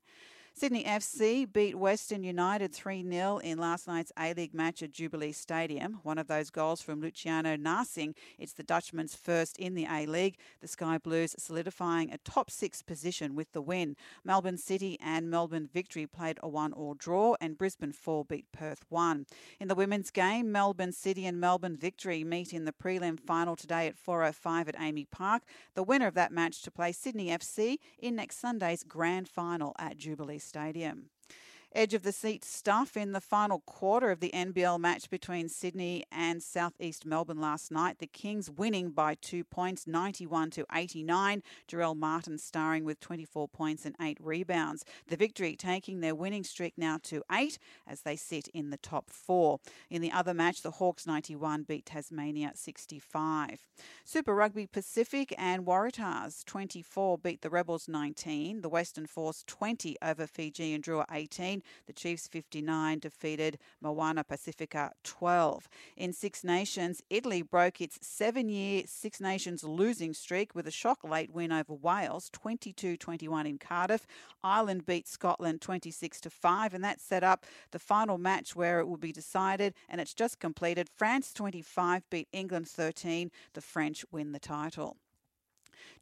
Sydney 0.59 0.83
FC 0.83 1.49
beat 1.49 1.77
Western 1.77 2.21
United 2.21 2.73
3 2.73 3.09
0 3.09 3.37
in 3.37 3.57
last 3.59 3.87
night's 3.87 4.11
A 4.19 4.33
League 4.33 4.53
match 4.53 4.83
at 4.83 4.91
Jubilee 4.91 5.31
Stadium. 5.31 6.01
One 6.03 6.17
of 6.17 6.27
those 6.27 6.49
goals 6.49 6.81
from 6.81 6.99
Luciano 6.99 7.55
Narsingh. 7.55 8.13
It's 8.37 8.51
the 8.51 8.63
Dutchman's 8.63 9.15
first 9.15 9.57
in 9.57 9.73
the 9.73 9.87
A 9.89 10.05
League. 10.05 10.35
The 10.59 10.67
Sky 10.67 10.97
Blues 10.97 11.33
solidifying 11.39 12.11
a 12.11 12.17
top 12.17 12.51
six 12.51 12.81
position 12.81 13.35
with 13.35 13.53
the 13.53 13.61
win. 13.61 13.95
Melbourne 14.25 14.57
City 14.57 14.99
and 15.01 15.31
Melbourne 15.31 15.69
Victory 15.73 16.05
played 16.05 16.37
a 16.43 16.49
1 16.49 16.73
all 16.73 16.93
draw, 16.93 17.35
and 17.39 17.57
Brisbane 17.57 17.93
4 17.93 18.25
beat 18.25 18.51
Perth 18.51 18.83
1. 18.89 19.27
In 19.61 19.69
the 19.69 19.75
women's 19.75 20.11
game, 20.11 20.51
Melbourne 20.51 20.91
City 20.91 21.25
and 21.25 21.39
Melbourne 21.39 21.77
Victory 21.77 22.25
meet 22.25 22.51
in 22.51 22.65
the 22.65 22.73
prelim 22.73 23.17
final 23.17 23.55
today 23.55 23.87
at 23.87 23.95
4.05 23.95 24.67
at 24.67 24.75
AAMI 24.75 25.09
Park. 25.09 25.43
The 25.75 25.83
winner 25.83 26.07
of 26.07 26.15
that 26.15 26.33
match 26.33 26.61
to 26.63 26.69
play 26.69 26.91
Sydney 26.91 27.29
FC 27.29 27.77
in 27.97 28.17
next 28.17 28.41
Sunday's 28.41 28.83
grand 28.83 29.29
final 29.29 29.73
at 29.79 29.95
Jubilee 29.95 30.37
Stadium. 30.37 30.48
Stadium. 30.49 31.11
Edge 31.75 31.93
of 31.93 32.01
the 32.01 32.11
seat 32.11 32.43
stuff 32.43 32.97
in 32.97 33.11
the 33.11 33.21
final 33.21 33.59
quarter 33.59 34.09
of 34.09 34.21
the 34.21 34.31
NBL 34.33 34.79
match 34.79 35.07
between 35.07 35.47
Sydney 35.47 36.03
and 36.11 36.41
Southeast 36.41 37.05
Melbourne 37.05 37.39
last 37.39 37.71
night. 37.71 37.99
The 37.99 38.07
Kings 38.07 38.49
winning 38.49 38.89
by 38.89 39.13
two 39.21 39.43
points, 39.43 39.85
91 39.85 40.49
to 40.51 40.65
89. 40.73 41.43
Jarell 41.67 41.95
Martin 41.95 42.39
starring 42.39 42.85
with 42.85 42.99
24 42.99 43.47
points 43.49 43.85
and 43.85 43.95
eight 44.01 44.17
rebounds. 44.19 44.83
The 45.07 45.15
victory 45.15 45.55
taking 45.55 45.99
their 45.99 46.15
winning 46.15 46.43
streak 46.43 46.73
now 46.75 46.97
to 47.03 47.21
eight 47.31 47.59
as 47.85 48.01
they 48.01 48.15
sit 48.15 48.47
in 48.47 48.71
the 48.71 48.77
top 48.77 49.11
four. 49.11 49.59
In 49.91 50.01
the 50.01 50.11
other 50.11 50.33
match, 50.33 50.63
the 50.63 50.71
Hawks 50.71 51.05
91 51.05 51.63
beat 51.63 51.85
Tasmania 51.85 52.53
65. 52.55 53.67
Super 54.03 54.33
Rugby 54.33 54.65
Pacific 54.65 55.35
and 55.37 55.67
Waratahs 55.67 56.43
24 56.45 57.19
beat 57.19 57.41
the 57.41 57.51
Rebels 57.51 57.87
19. 57.87 58.61
The 58.61 58.69
Western 58.69 59.05
Force 59.05 59.43
20 59.45 59.97
over 60.01 60.25
Fijian 60.25 60.81
Drua 60.81 61.05
18. 61.11 61.58
The 61.87 61.93
Chiefs 61.93 62.27
59 62.27 62.99
defeated 62.99 63.59
Moana 63.81 64.23
Pacifica 64.23 64.91
12. 65.03 65.67
In 65.97 66.13
Six 66.13 66.43
Nations, 66.43 67.01
Italy 67.09 67.41
broke 67.41 67.81
its 67.81 67.99
seven 68.01 68.49
year 68.49 68.83
Six 68.85 69.19
Nations 69.19 69.63
losing 69.63 70.13
streak 70.13 70.53
with 70.55 70.67
a 70.67 70.71
shock 70.71 71.03
late 71.03 71.31
win 71.31 71.51
over 71.51 71.73
Wales 71.73 72.29
22 72.31 72.97
21 72.97 73.45
in 73.45 73.57
Cardiff. 73.57 74.05
Ireland 74.43 74.85
beat 74.85 75.07
Scotland 75.07 75.61
26 75.61 76.21
5, 76.29 76.73
and 76.73 76.83
that 76.83 77.01
set 77.01 77.23
up 77.23 77.45
the 77.71 77.79
final 77.79 78.17
match 78.17 78.55
where 78.55 78.79
it 78.79 78.87
will 78.87 78.97
be 78.97 79.11
decided, 79.11 79.73
and 79.87 79.99
it's 80.01 80.13
just 80.13 80.39
completed. 80.39 80.89
France 80.95 81.33
25 81.33 82.09
beat 82.09 82.27
England 82.31 82.67
13. 82.67 83.31
The 83.53 83.61
French 83.61 84.05
win 84.11 84.31
the 84.31 84.39
title. 84.39 84.97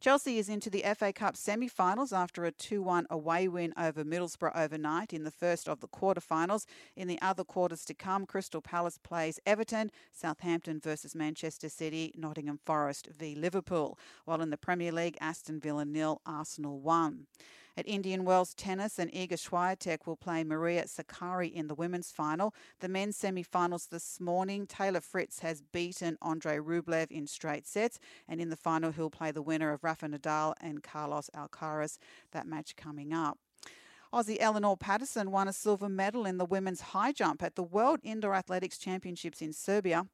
Chelsea 0.00 0.38
is 0.38 0.48
into 0.48 0.70
the 0.70 0.84
FA 0.96 1.12
Cup 1.12 1.36
semi 1.36 1.68
finals 1.68 2.12
after 2.12 2.44
a 2.44 2.52
2 2.52 2.82
1 2.82 3.06
away 3.10 3.48
win 3.48 3.72
over 3.76 4.04
Middlesbrough 4.04 4.56
overnight 4.56 5.12
in 5.12 5.24
the 5.24 5.30
first 5.30 5.68
of 5.68 5.80
the 5.80 5.86
quarter-finals. 5.86 6.66
In 6.96 7.08
the 7.08 7.20
other 7.20 7.44
quarters 7.44 7.84
to 7.86 7.94
come, 7.94 8.26
Crystal 8.26 8.60
Palace 8.60 8.98
plays 8.98 9.40
Everton, 9.46 9.90
Southampton 10.12 10.80
versus 10.80 11.14
Manchester 11.14 11.68
City, 11.68 12.12
Nottingham 12.16 12.58
Forest 12.64 13.08
v 13.16 13.34
Liverpool. 13.34 13.98
While 14.24 14.42
in 14.42 14.50
the 14.50 14.56
Premier 14.56 14.92
League, 14.92 15.16
Aston 15.20 15.60
Villa 15.60 15.84
nil, 15.84 16.20
Arsenal 16.26 16.80
1. 16.80 17.26
At 17.78 17.86
Indian 17.86 18.24
Wells 18.24 18.54
Tennis, 18.54 18.98
and 18.98 19.08
Iga 19.12 19.34
Swiatek 19.34 20.04
will 20.04 20.16
play 20.16 20.42
Maria 20.42 20.82
Sakkari 20.86 21.52
in 21.52 21.68
the 21.68 21.76
women's 21.76 22.10
final. 22.10 22.52
The 22.80 22.88
men's 22.88 23.16
semi-finals 23.16 23.86
this 23.86 24.18
morning, 24.18 24.66
Taylor 24.66 25.00
Fritz 25.00 25.38
has 25.38 25.62
beaten 25.62 26.18
Andrei 26.20 26.56
Rublev 26.56 27.12
in 27.12 27.28
straight 27.28 27.68
sets, 27.68 28.00
and 28.26 28.40
in 28.40 28.48
the 28.50 28.56
final 28.56 28.90
he'll 28.90 29.10
play 29.10 29.30
the 29.30 29.42
winner 29.42 29.70
of 29.72 29.84
Rafa 29.84 30.08
Nadal 30.08 30.54
and 30.60 30.82
Carlos 30.82 31.30
Alcaraz. 31.36 31.98
That 32.32 32.48
match 32.48 32.74
coming 32.74 33.12
up. 33.12 33.38
Aussie 34.12 34.38
Eleanor 34.40 34.76
Patterson 34.76 35.30
won 35.30 35.46
a 35.46 35.52
silver 35.52 35.88
medal 35.88 36.26
in 36.26 36.38
the 36.38 36.44
women's 36.44 36.80
high 36.80 37.12
jump 37.12 37.44
at 37.44 37.54
the 37.54 37.62
World 37.62 38.00
Indoor 38.02 38.34
Athletics 38.34 38.78
Championships 38.78 39.40
in 39.40 39.52
Serbia. 39.52 40.08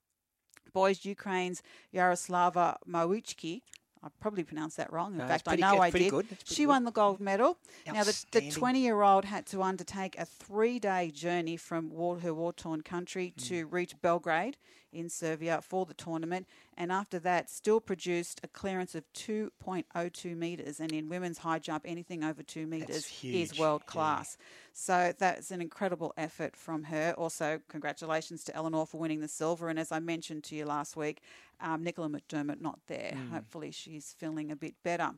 Boys, 0.74 1.06
Ukraine's 1.06 1.62
Yaroslava 1.94 2.76
Mawichki 2.86 3.62
I 4.04 4.08
probably 4.20 4.44
pronounced 4.44 4.76
that 4.76 4.92
wrong. 4.92 5.12
In 5.12 5.18
No, 5.18 5.26
fact, 5.26 5.48
I 5.48 5.56
know 5.56 5.72
good, 5.76 5.80
I 5.80 5.90
did. 5.90 6.38
She 6.44 6.64
good. 6.64 6.68
won 6.68 6.84
the 6.84 6.90
gold 6.92 7.20
medal. 7.20 7.56
Now, 7.86 8.04
the, 8.04 8.24
the 8.32 8.50
20 8.50 8.78
year 8.80 9.00
old 9.00 9.24
had 9.24 9.46
to 9.46 9.62
undertake 9.62 10.18
a 10.18 10.26
three 10.26 10.78
day 10.78 11.10
journey 11.10 11.56
from 11.56 11.88
war, 11.90 12.18
her 12.18 12.34
war 12.34 12.52
torn 12.52 12.82
country 12.82 13.32
Hmm. 13.38 13.44
to 13.44 13.66
reach 13.66 13.94
Belgrade 14.02 14.58
in 14.94 15.08
Serbia 15.08 15.60
for 15.62 15.86
the 15.86 15.94
tournament. 15.94 16.46
And 16.76 16.90
after 16.90 17.18
that, 17.20 17.50
still 17.50 17.80
produced 17.80 18.40
a 18.42 18.48
clearance 18.48 18.94
of 18.94 19.04
2.02 19.12 20.36
metres. 20.36 20.80
And 20.80 20.92
in 20.92 21.08
women's 21.08 21.38
high 21.38 21.58
jump, 21.58 21.84
anything 21.86 22.24
over 22.24 22.42
two 22.42 22.66
metres 22.66 23.10
is 23.22 23.58
world 23.58 23.86
class. 23.86 24.36
So 24.72 25.12
that's 25.16 25.50
an 25.50 25.60
incredible 25.60 26.12
effort 26.16 26.56
from 26.56 26.84
her. 26.84 27.14
Also, 27.16 27.60
congratulations 27.68 28.42
to 28.44 28.56
Eleanor 28.56 28.86
for 28.86 28.98
winning 28.98 29.20
the 29.20 29.28
silver. 29.28 29.68
And 29.68 29.78
as 29.78 29.92
I 29.92 30.00
mentioned 30.00 30.44
to 30.44 30.56
you 30.56 30.64
last 30.64 30.96
week, 30.96 31.22
um, 31.60 31.84
Nicola 31.84 32.08
McDermott 32.08 32.60
not 32.60 32.80
there. 32.88 33.14
Mm. 33.16 33.30
Hopefully, 33.30 33.70
she's 33.70 34.14
feeling 34.18 34.50
a 34.50 34.56
bit 34.56 34.74
better. 34.82 35.12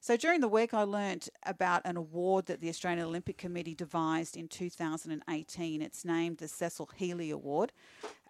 So 0.00 0.16
during 0.16 0.40
the 0.40 0.48
week, 0.48 0.72
I 0.72 0.82
learnt 0.82 1.28
about 1.44 1.82
an 1.84 1.96
award 1.96 2.46
that 2.46 2.60
the 2.60 2.68
Australian 2.68 3.06
Olympic 3.06 3.36
Committee 3.36 3.74
devised 3.74 4.36
in 4.36 4.46
2018. 4.46 5.82
It's 5.82 6.04
named 6.04 6.38
the 6.38 6.46
Cecil 6.46 6.88
Healy 6.96 7.30
Award. 7.30 7.72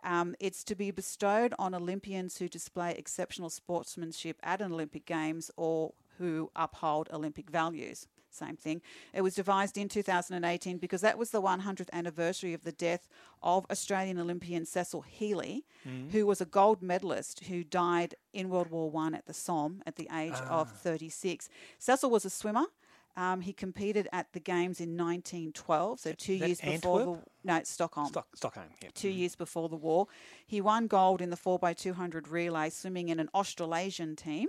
Um, 0.02 0.34
it's 0.40 0.64
to 0.64 0.74
be 0.74 0.90
bestowed 0.90 1.52
on 1.58 1.74
Olympians 1.74 2.38
who 2.38 2.48
display 2.48 2.94
exceptional 2.96 3.50
sportsmanship 3.50 4.38
at 4.42 4.62
an 4.62 4.72
Olympic 4.72 5.04
Games 5.04 5.50
or 5.56 5.92
who 6.16 6.50
uphold 6.56 7.10
Olympic 7.12 7.50
values. 7.50 8.06
Same 8.30 8.56
thing. 8.56 8.82
It 9.12 9.22
was 9.22 9.34
devised 9.34 9.76
in 9.78 9.88
2018 9.88 10.78
because 10.78 11.00
that 11.00 11.18
was 11.18 11.30
the 11.30 11.40
100th 11.40 11.88
anniversary 11.92 12.52
of 12.54 12.62
the 12.64 12.72
death 12.72 13.08
of 13.42 13.66
Australian 13.70 14.18
Olympian 14.18 14.64
Cecil 14.66 15.02
Healy, 15.02 15.64
Mm. 15.86 16.10
who 16.10 16.26
was 16.26 16.40
a 16.40 16.44
gold 16.44 16.82
medalist 16.82 17.44
who 17.44 17.64
died 17.64 18.14
in 18.32 18.48
World 18.50 18.70
War 18.70 18.90
One 18.90 19.14
at 19.14 19.26
the 19.26 19.34
Somme 19.34 19.82
at 19.86 19.96
the 19.96 20.08
age 20.12 20.34
of 20.34 20.68
Ah. 20.72 20.76
36. 20.82 21.48
Cecil 21.78 22.10
was 22.10 22.24
a 22.24 22.30
swimmer. 22.30 22.66
Um, 23.18 23.40
he 23.40 23.52
competed 23.52 24.08
at 24.12 24.32
the 24.32 24.38
games 24.38 24.80
in 24.80 24.90
1912, 24.96 25.98
so 25.98 26.12
two 26.12 26.34
years 26.34 26.60
before 26.60 27.00
Antwerp? 27.00 27.24
the 27.24 27.48
no 27.48 27.56
it's 27.56 27.68
Stockholm. 27.68 28.06
Stock, 28.06 28.28
Stockholm, 28.36 28.66
yeah. 28.80 28.90
Two 28.94 29.08
years 29.08 29.34
before 29.34 29.68
the 29.68 29.76
war, 29.76 30.06
he 30.46 30.60
won 30.60 30.86
gold 30.86 31.20
in 31.20 31.30
the 31.30 31.36
4x200 31.36 32.30
relay, 32.30 32.70
swimming 32.70 33.08
in 33.08 33.18
an 33.18 33.28
Australasian 33.34 34.14
team. 34.14 34.46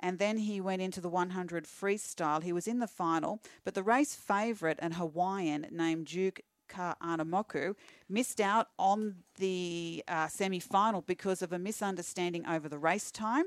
And 0.00 0.18
then 0.18 0.36
he 0.36 0.60
went 0.60 0.82
into 0.82 1.00
the 1.00 1.08
100 1.08 1.64
freestyle. 1.64 2.42
He 2.42 2.52
was 2.52 2.68
in 2.68 2.78
the 2.78 2.86
final, 2.86 3.40
but 3.64 3.72
the 3.72 3.82
race 3.82 4.14
favourite, 4.14 4.78
an 4.82 4.92
Hawaiian 4.92 5.66
named 5.70 6.08
Duke 6.08 6.42
Kahanamoku, 6.68 7.74
missed 8.06 8.38
out 8.38 8.68
on 8.78 9.14
the 9.38 10.04
uh, 10.08 10.28
semi 10.28 10.60
final 10.60 11.00
because 11.00 11.40
of 11.40 11.54
a 11.54 11.58
misunderstanding 11.58 12.46
over 12.46 12.68
the 12.68 12.78
race 12.78 13.10
time. 13.10 13.44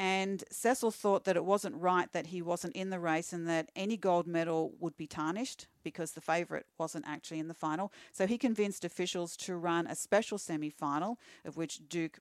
And 0.00 0.42
Cecil 0.50 0.92
thought 0.92 1.24
that 1.24 1.36
it 1.36 1.44
wasn't 1.44 1.76
right 1.76 2.10
that 2.12 2.28
he 2.28 2.40
wasn't 2.40 2.74
in 2.74 2.88
the 2.88 2.98
race 2.98 3.34
and 3.34 3.46
that 3.50 3.70
any 3.76 3.98
gold 3.98 4.26
medal 4.26 4.72
would 4.80 4.96
be 4.96 5.06
tarnished 5.06 5.66
because 5.82 6.12
the 6.12 6.22
favourite 6.22 6.64
wasn't 6.78 7.04
actually 7.06 7.38
in 7.38 7.48
the 7.48 7.54
final. 7.54 7.92
So 8.10 8.26
he 8.26 8.38
convinced 8.38 8.82
officials 8.82 9.36
to 9.38 9.56
run 9.56 9.86
a 9.86 9.94
special 9.94 10.38
semi 10.38 10.70
final, 10.70 11.18
of 11.44 11.58
which 11.58 11.86
Duke 11.86 12.18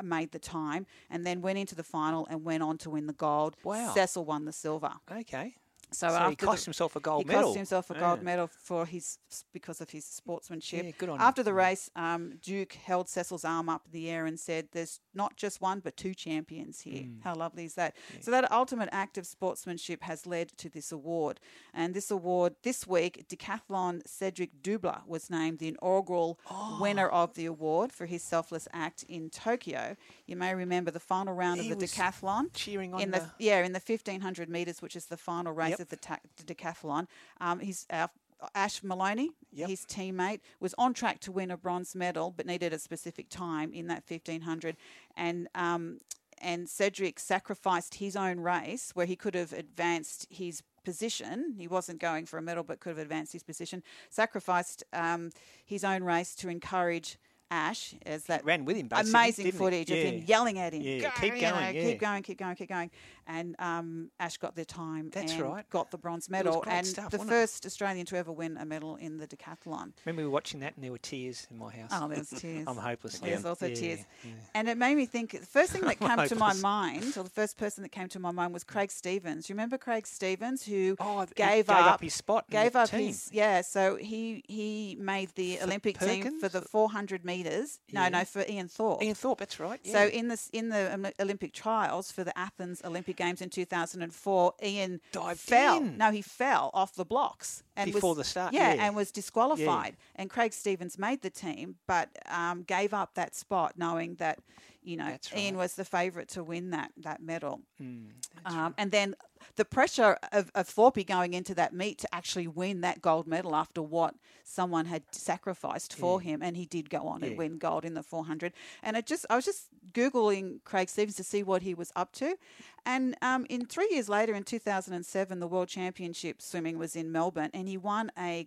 made 0.00 0.30
the 0.30 0.38
time, 0.38 0.86
and 1.10 1.26
then 1.26 1.42
went 1.42 1.58
into 1.58 1.74
the 1.74 1.82
final 1.82 2.28
and 2.30 2.44
went 2.44 2.62
on 2.62 2.78
to 2.78 2.90
win 2.90 3.08
the 3.08 3.12
gold. 3.12 3.56
Wow. 3.64 3.92
Cecil 3.92 4.24
won 4.24 4.44
the 4.44 4.52
silver. 4.52 4.92
Okay. 5.10 5.56
So, 5.92 6.08
So 6.08 6.28
he 6.30 6.36
cost 6.36 6.64
the, 6.64 6.68
himself 6.68 6.96
a 6.96 7.00
gold 7.00 7.22
he 7.22 7.28
medal. 7.28 7.40
He 7.40 7.44
cost 7.46 7.56
himself 7.56 7.90
a 7.90 7.94
gold 7.98 8.18
Yeah. 8.20 8.24
medal 8.24 8.46
for 8.46 8.86
his 8.86 9.18
because 9.52 9.80
of 9.80 9.90
his 9.90 10.04
sportsmanship. 10.04 10.84
Yeah, 10.84 10.90
good 10.96 11.08
on 11.08 11.16
him. 11.16 11.20
After 11.22 11.42
the 11.42 11.52
race, 11.54 11.90
um, 11.96 12.34
Duke 12.42 12.74
held 12.74 13.08
Cecil's 13.08 13.44
arm 13.44 13.68
up 13.68 13.82
in 13.86 13.92
the 13.92 14.08
air 14.08 14.26
and 14.26 14.38
said, 14.38 14.68
"There's 14.72 15.00
not 15.14 15.36
just 15.36 15.60
one, 15.60 15.80
but 15.80 15.96
two 15.96 16.14
champions 16.14 16.82
here. 16.82 17.02
Mm. 17.04 17.22
How 17.24 17.34
lovely 17.34 17.64
is 17.64 17.74
that?" 17.74 17.96
So 18.20 18.30
that 18.30 18.50
ultimate 18.52 18.88
act 18.92 19.18
of 19.18 19.26
sportsmanship 19.26 20.02
has 20.04 20.26
led 20.26 20.56
to 20.58 20.68
this 20.68 20.92
award, 20.92 21.40
and 21.74 21.92
this 21.94 22.10
award 22.10 22.54
this 22.62 22.86
week, 22.86 23.26
decathlon 23.28 24.02
Cedric 24.06 24.62
Dubler 24.62 25.04
was 25.06 25.28
named 25.30 25.58
the 25.58 25.68
inaugural 25.68 26.38
winner 26.80 27.08
of 27.08 27.34
the 27.34 27.46
award 27.46 27.92
for 27.92 28.06
his 28.06 28.22
selfless 28.22 28.68
act 28.72 29.02
in 29.08 29.30
Tokyo. 29.30 29.96
You 30.26 30.36
may 30.36 30.54
remember 30.54 30.90
the 30.90 31.00
final 31.00 31.34
round 31.34 31.60
He 31.60 31.70
of 31.72 31.78
the 31.78 31.86
decathlon 31.86 32.50
cheering 32.54 32.94
on 32.94 33.00
in 33.00 33.10
the, 33.10 33.18
the- 33.20 33.30
yeah 33.38 33.64
in 33.64 33.72
the 33.72 33.80
1500 33.80 34.48
meters, 34.48 34.80
which 34.80 34.94
is 34.96 35.06
the 35.06 35.16
final 35.16 35.52
race 35.52 35.70
Yep. 35.70 35.79
Of 35.80 35.88
the, 35.88 35.96
ta- 35.96 36.20
the 36.36 36.54
decathlon. 36.54 37.06
Um, 37.40 37.60
he's 37.60 37.86
our 37.90 38.10
Ash 38.54 38.82
Moloney, 38.82 39.30
Yep. 39.52 39.68
his 39.68 39.84
teammate, 39.84 40.40
was 40.60 40.74
on 40.78 40.94
track 40.94 41.20
to 41.20 41.32
win 41.32 41.50
a 41.50 41.56
bronze 41.56 41.94
medal, 41.94 42.32
but 42.34 42.46
needed 42.46 42.72
a 42.72 42.78
specific 42.78 43.28
time 43.28 43.72
in 43.72 43.86
that 43.88 44.04
1500. 44.08 44.76
And 45.16 45.48
um, 45.54 45.98
and 46.42 46.68
Cedric 46.68 47.18
sacrificed 47.20 47.96
his 47.96 48.16
own 48.16 48.40
race 48.40 48.92
where 48.94 49.04
he 49.06 49.14
could 49.14 49.34
have 49.34 49.52
advanced 49.52 50.26
his 50.30 50.62
position. 50.84 51.54
He 51.58 51.68
wasn't 51.68 52.00
going 52.00 52.24
for 52.24 52.38
a 52.38 52.42
medal, 52.42 52.64
but 52.64 52.80
could 52.80 52.90
have 52.90 52.98
advanced 52.98 53.34
his 53.34 53.42
position. 53.42 53.82
Sacrificed 54.08 54.82
um, 54.94 55.30
his 55.66 55.84
own 55.84 56.02
race 56.02 56.34
to 56.36 56.48
encourage. 56.48 57.18
Ash 57.52 57.94
as 58.06 58.26
that 58.26 58.44
ran 58.44 58.64
with 58.64 58.76
him, 58.76 58.88
amazing 58.92 59.50
footage 59.50 59.90
of 59.90 59.96
him 59.96 60.22
yelling 60.24 60.60
at 60.60 60.72
him. 60.72 60.82
Yeah, 60.82 61.00
"Go," 61.00 61.10
keep 61.20 61.32
going, 61.32 61.42
know, 61.42 61.58
yeah. 61.58 61.72
keep 61.72 61.98
going, 61.98 62.22
keep 62.22 62.38
going, 62.38 62.54
keep 62.54 62.68
going. 62.68 62.92
And 63.32 63.54
um, 63.60 64.10
Ash 64.18 64.38
got 64.38 64.56
the 64.56 64.64
time. 64.64 65.10
That's 65.12 65.34
and 65.34 65.42
right. 65.42 65.70
Got 65.70 65.92
the 65.92 65.98
bronze 65.98 66.28
medal 66.28 66.64
and 66.66 66.84
stuff, 66.84 67.10
the 67.12 67.18
wasn't 67.18 67.30
it? 67.30 67.34
first 67.34 67.64
Australian 67.64 68.04
to 68.06 68.16
ever 68.16 68.32
win 68.32 68.56
a 68.56 68.64
medal 68.64 68.96
in 68.96 69.18
the 69.18 69.26
decathlon. 69.28 69.92
Remember 70.04 70.22
we 70.22 70.24
were 70.24 70.30
watching 70.30 70.58
that 70.60 70.74
and 70.74 70.82
there 70.84 70.90
were 70.90 70.98
tears 70.98 71.46
in 71.48 71.56
my 71.56 71.70
house. 71.70 71.90
Oh, 71.94 72.08
there 72.08 72.18
was 72.18 72.30
tears. 72.30 72.64
I'm 72.66 72.76
hopeless. 72.76 73.20
There's 73.20 73.44
also 73.44 73.66
Yeah, 73.68 73.74
tears. 73.74 74.00
yeah. 74.24 74.30
And 74.56 74.68
it 74.68 74.76
made 74.76 74.96
me 74.96 75.06
think, 75.06 75.30
the 75.30 75.46
first 75.46 75.70
thing 75.70 75.82
that 75.82 76.00
came 76.08 76.26
to 76.26 76.34
my 76.34 76.54
mind, 76.54 77.16
or 77.16 77.22
the 77.22 77.30
first 77.30 77.56
person 77.56 77.82
that 77.84 77.90
came 77.92 78.08
to 78.08 78.18
my 78.18 78.32
mind 78.32 78.52
was 78.52 78.64
Craig 78.64 78.90
Stevens. 78.90 79.48
You 79.48 79.54
remember 79.54 79.78
Craig 79.78 80.08
Stevens 80.08 80.64
who 80.64 80.96
Oh, 80.98 81.24
gave, 81.36 81.36
gave 81.36 81.70
up 81.70 82.00
his 82.02 82.14
spot 82.14 82.50
Gave 82.50 82.74
up 82.74 82.90
team. 82.90 83.06
his, 83.06 83.30
yeah, 83.32 83.60
so 83.60 83.94
he 83.94 84.42
he 84.48 84.96
made 84.98 85.28
the 85.36 85.60
Olympic 85.62 86.00
team 86.00 86.40
for 86.40 86.48
the 86.48 86.62
400 86.62 87.24
metres. 87.24 87.78
No, 87.92 88.02
Yeah. 88.02 88.08
no, 88.08 88.24
for 88.24 88.44
Ian 88.48 88.66
Thorpe. 88.66 89.02
Ian 89.04 89.14
Thorpe, 89.14 89.38
that's 89.38 89.60
right. 89.60 89.80
So 89.86 90.06
in 90.08 90.26
this 90.26 90.48
in 90.52 90.70
the 90.70 91.12
Olympic 91.20 91.52
trials 91.52 92.10
for 92.10 92.24
the 92.24 92.36
Athens 92.36 92.82
Olympic 92.84 93.19
Games 93.20 93.42
in 93.42 93.50
2004, 93.50 94.54
Ian 94.62 95.00
Dived 95.12 95.38
fell. 95.40 95.76
in. 95.76 95.98
No, 95.98 96.10
he 96.10 96.22
fell 96.22 96.70
off 96.72 96.94
the 96.94 97.04
blocks 97.04 97.62
and 97.76 97.92
Before 97.92 98.10
was, 98.14 98.18
the 98.18 98.24
start, 98.24 98.52
Yeah, 98.54 98.72
yeah. 98.74 98.86
and 98.86 98.96
was 98.96 99.12
disqualified. 99.12 99.96
And 100.16 100.30
Craig 100.30 100.52
Stevens 100.52 100.98
made 100.98 101.20
the 101.22 101.30
team, 101.30 101.76
but 101.86 102.08
um, 102.30 102.62
gave 102.62 102.94
up 102.94 103.14
that 103.14 103.34
spot, 103.34 103.74
knowing 103.76 104.14
that 104.16 104.38
you 104.82 104.96
know 104.96 105.16
Ian 105.36 105.56
was 105.56 105.74
the 105.74 105.84
favourite 105.84 106.28
to 106.28 106.42
win 106.42 106.70
that 106.70 106.92
that 106.98 107.22
medal. 107.22 107.60
Mm, 107.80 108.10
Um, 108.44 108.74
and 108.78 108.90
then 108.90 109.14
the 109.56 109.64
pressure 109.64 110.18
of, 110.32 110.50
of 110.54 110.68
Thorpe 110.68 111.04
going 111.06 111.34
into 111.34 111.54
that 111.54 111.72
meet 111.72 111.98
to 111.98 112.14
actually 112.14 112.46
win 112.46 112.82
that 112.82 113.00
gold 113.00 113.26
medal 113.26 113.54
after 113.56 113.82
what 113.82 114.14
someone 114.44 114.86
had 114.86 115.02
sacrificed 115.12 115.94
for 115.94 116.20
him, 116.20 116.42
and 116.42 116.56
he 116.56 116.66
did 116.66 116.90
go 116.90 117.06
on 117.08 117.22
and 117.22 117.32
win 117.38 117.58
gold 117.58 117.84
in 117.84 117.94
the 117.94 118.02
400. 118.02 118.52
And 118.82 118.96
it 118.96 119.06
just, 119.06 119.24
I 119.30 119.36
was 119.36 119.44
just 119.44 119.68
googling 119.92 120.62
Craig 120.64 120.88
Stevens 120.88 121.16
to 121.16 121.24
see 121.24 121.42
what 121.42 121.62
he 121.62 121.74
was 121.74 121.90
up 121.96 122.12
to, 122.12 122.36
and 122.84 123.16
um, 123.22 123.46
in 123.48 123.66
three 123.66 123.88
years 123.90 124.08
later, 124.08 124.34
in 124.34 124.44
2007, 124.44 125.40
the 125.40 125.46
World 125.46 125.68
Championship 125.68 126.40
swimming 126.42 126.78
was 126.78 126.94
in 126.96 127.10
Melbourne, 127.12 127.50
and 127.54 127.66
he 127.68 127.76
won 127.76 128.10
a 128.18 128.46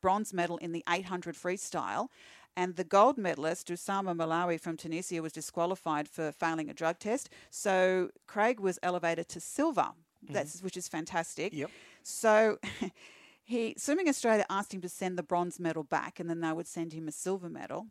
bronze 0.00 0.32
medal 0.32 0.58
in 0.58 0.72
the 0.72 0.84
800 0.88 1.34
freestyle. 1.34 2.08
And 2.56 2.76
the 2.76 2.84
gold 2.84 3.16
medalist, 3.16 3.68
Oussama 3.68 4.14
Mellouli 4.14 4.60
from 4.60 4.76
Tunisia, 4.76 5.22
was 5.22 5.32
disqualified 5.32 6.08
for 6.08 6.32
failing 6.32 6.68
a 6.68 6.74
drug 6.74 6.98
test. 6.98 7.30
So 7.50 8.10
Craig 8.26 8.60
was 8.60 8.78
elevated 8.82 9.28
to 9.30 9.40
silver, 9.40 9.92
mm-hmm. 10.24 10.32
that's, 10.32 10.62
which 10.62 10.76
is 10.76 10.88
fantastic. 10.88 11.52
Yep. 11.52 11.70
So 12.02 12.58
he 13.44 13.74
Swimming 13.78 14.08
Australia 14.08 14.44
asked 14.50 14.74
him 14.74 14.80
to 14.80 14.88
send 14.88 15.16
the 15.16 15.22
bronze 15.22 15.60
medal 15.60 15.84
back, 15.84 16.20
and 16.20 16.28
then 16.28 16.40
they 16.40 16.52
would 16.52 16.68
send 16.68 16.92
him 16.92 17.08
a 17.08 17.12
silver 17.12 17.48
medal. 17.48 17.86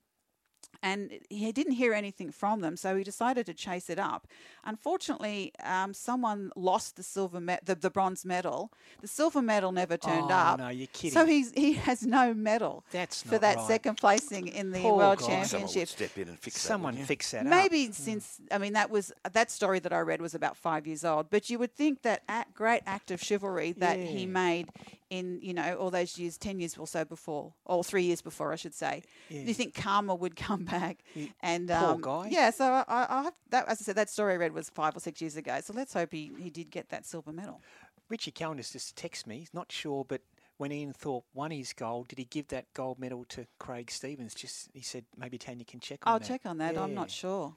And 0.81 1.11
he 1.29 1.51
didn't 1.51 1.73
hear 1.73 1.93
anything 1.93 2.31
from 2.31 2.61
them, 2.61 2.77
so 2.77 2.95
he 2.95 3.03
decided 3.03 3.45
to 3.47 3.53
chase 3.53 3.89
it 3.89 3.99
up. 3.99 4.27
Unfortunately, 4.63 5.51
um, 5.63 5.93
someone 5.93 6.51
lost 6.55 6.95
the 6.95 7.03
silver, 7.03 7.41
me- 7.41 7.57
the, 7.65 7.75
the 7.75 7.89
bronze 7.89 8.23
medal. 8.23 8.71
The 9.01 9.07
silver 9.07 9.41
medal 9.41 9.71
never 9.73 9.97
turned 9.97 10.31
Oh, 10.31 10.35
up. 10.35 10.59
no, 10.59 10.69
you're 10.69 10.87
kidding. 10.87 11.11
So 11.11 11.25
he's 11.25 11.51
he 11.51 11.73
has 11.73 12.03
no 12.05 12.33
medal 12.33 12.85
That's 12.91 13.21
for 13.23 13.37
that 13.39 13.57
right. 13.57 13.67
second 13.67 13.95
placing 13.97 14.47
in 14.47 14.71
the 14.71 14.79
Poor 14.79 14.95
World 14.97 15.19
guy. 15.19 15.25
Someone 15.25 15.41
would 15.41 15.49
Championship. 15.49 15.89
step 15.89 16.17
in 16.17 16.29
and 16.29 16.39
fix 16.39 16.55
that. 16.55 16.67
Someone 16.67 16.93
wouldn't 16.93 17.07
fix 17.07 17.31
that 17.31 17.41
up. 17.41 17.47
Maybe 17.47 17.91
since 17.91 18.39
I 18.51 18.57
mean 18.57 18.73
that 18.73 18.89
was 18.89 19.11
that 19.33 19.51
story 19.51 19.79
that 19.79 19.91
I 19.91 19.99
read 19.99 20.21
was 20.21 20.33
about 20.33 20.55
five 20.55 20.87
years 20.87 21.03
old, 21.03 21.29
but 21.29 21.49
you 21.49 21.59
would 21.59 21.73
think 21.75 22.03
that 22.03 22.23
act, 22.29 22.53
great 22.53 22.83
act 22.85 23.11
of 23.11 23.21
chivalry 23.21 23.73
that 23.73 23.99
he 23.99 24.25
made 24.25 24.69
in 25.09 25.39
you 25.41 25.53
know 25.53 25.75
all 25.75 25.89
those 25.89 26.17
years, 26.17 26.37
ten 26.37 26.59
years 26.59 26.77
or 26.77 26.87
so 26.87 27.05
before, 27.05 27.53
or 27.65 27.83
three 27.83 28.03
years 28.03 28.21
before, 28.21 28.51
I 28.51 28.55
should 28.55 28.73
say. 28.73 29.03
Yeah. 29.29 29.41
You 29.41 29.53
think 29.53 29.73
karma 29.73 30.15
would 30.15 30.35
come 30.35 30.65
back 30.77 30.99
and 31.41 31.69
Poor 31.69 31.77
um, 31.77 32.01
guy. 32.01 32.27
yeah. 32.29 32.49
So 32.51 32.65
I, 32.65 32.83
I 32.87 33.29
that 33.49 33.67
as 33.67 33.81
I 33.81 33.83
said 33.83 33.95
that 33.95 34.09
story 34.09 34.33
I 34.33 34.37
read 34.37 34.53
was 34.53 34.69
five 34.69 34.95
or 34.95 34.99
six 34.99 35.21
years 35.21 35.35
ago. 35.35 35.59
So 35.63 35.73
let's 35.73 35.93
hope 35.93 36.11
he, 36.11 36.31
he 36.39 36.49
did 36.49 36.69
get 36.69 36.89
that 36.89 37.05
silver 37.05 37.31
medal. 37.31 37.61
Richie 38.09 38.31
Callander's 38.31 38.71
just 38.71 38.95
texted 38.95 39.27
me. 39.27 39.39
He's 39.39 39.53
not 39.53 39.71
sure, 39.71 40.03
but 40.03 40.21
when 40.57 40.71
Ian 40.71 40.93
Thorpe 40.93 41.25
won 41.33 41.51
his 41.51 41.73
gold, 41.73 42.09
did 42.09 42.17
he 42.17 42.25
give 42.25 42.47
that 42.49 42.65
gold 42.73 42.99
medal 42.99 43.23
to 43.29 43.45
Craig 43.59 43.89
Stevens? 43.91 44.33
Just 44.33 44.69
he 44.73 44.81
said 44.81 45.05
maybe 45.17 45.37
Tanya 45.37 45.63
can 45.63 45.79
check 45.79 45.99
on 46.03 46.11
that. 46.11 46.23
I'll 46.23 46.27
check 46.27 46.41
on 46.45 46.57
that. 46.57 46.77
I'm 46.77 46.93
not 46.93 47.09
sure. 47.11 47.55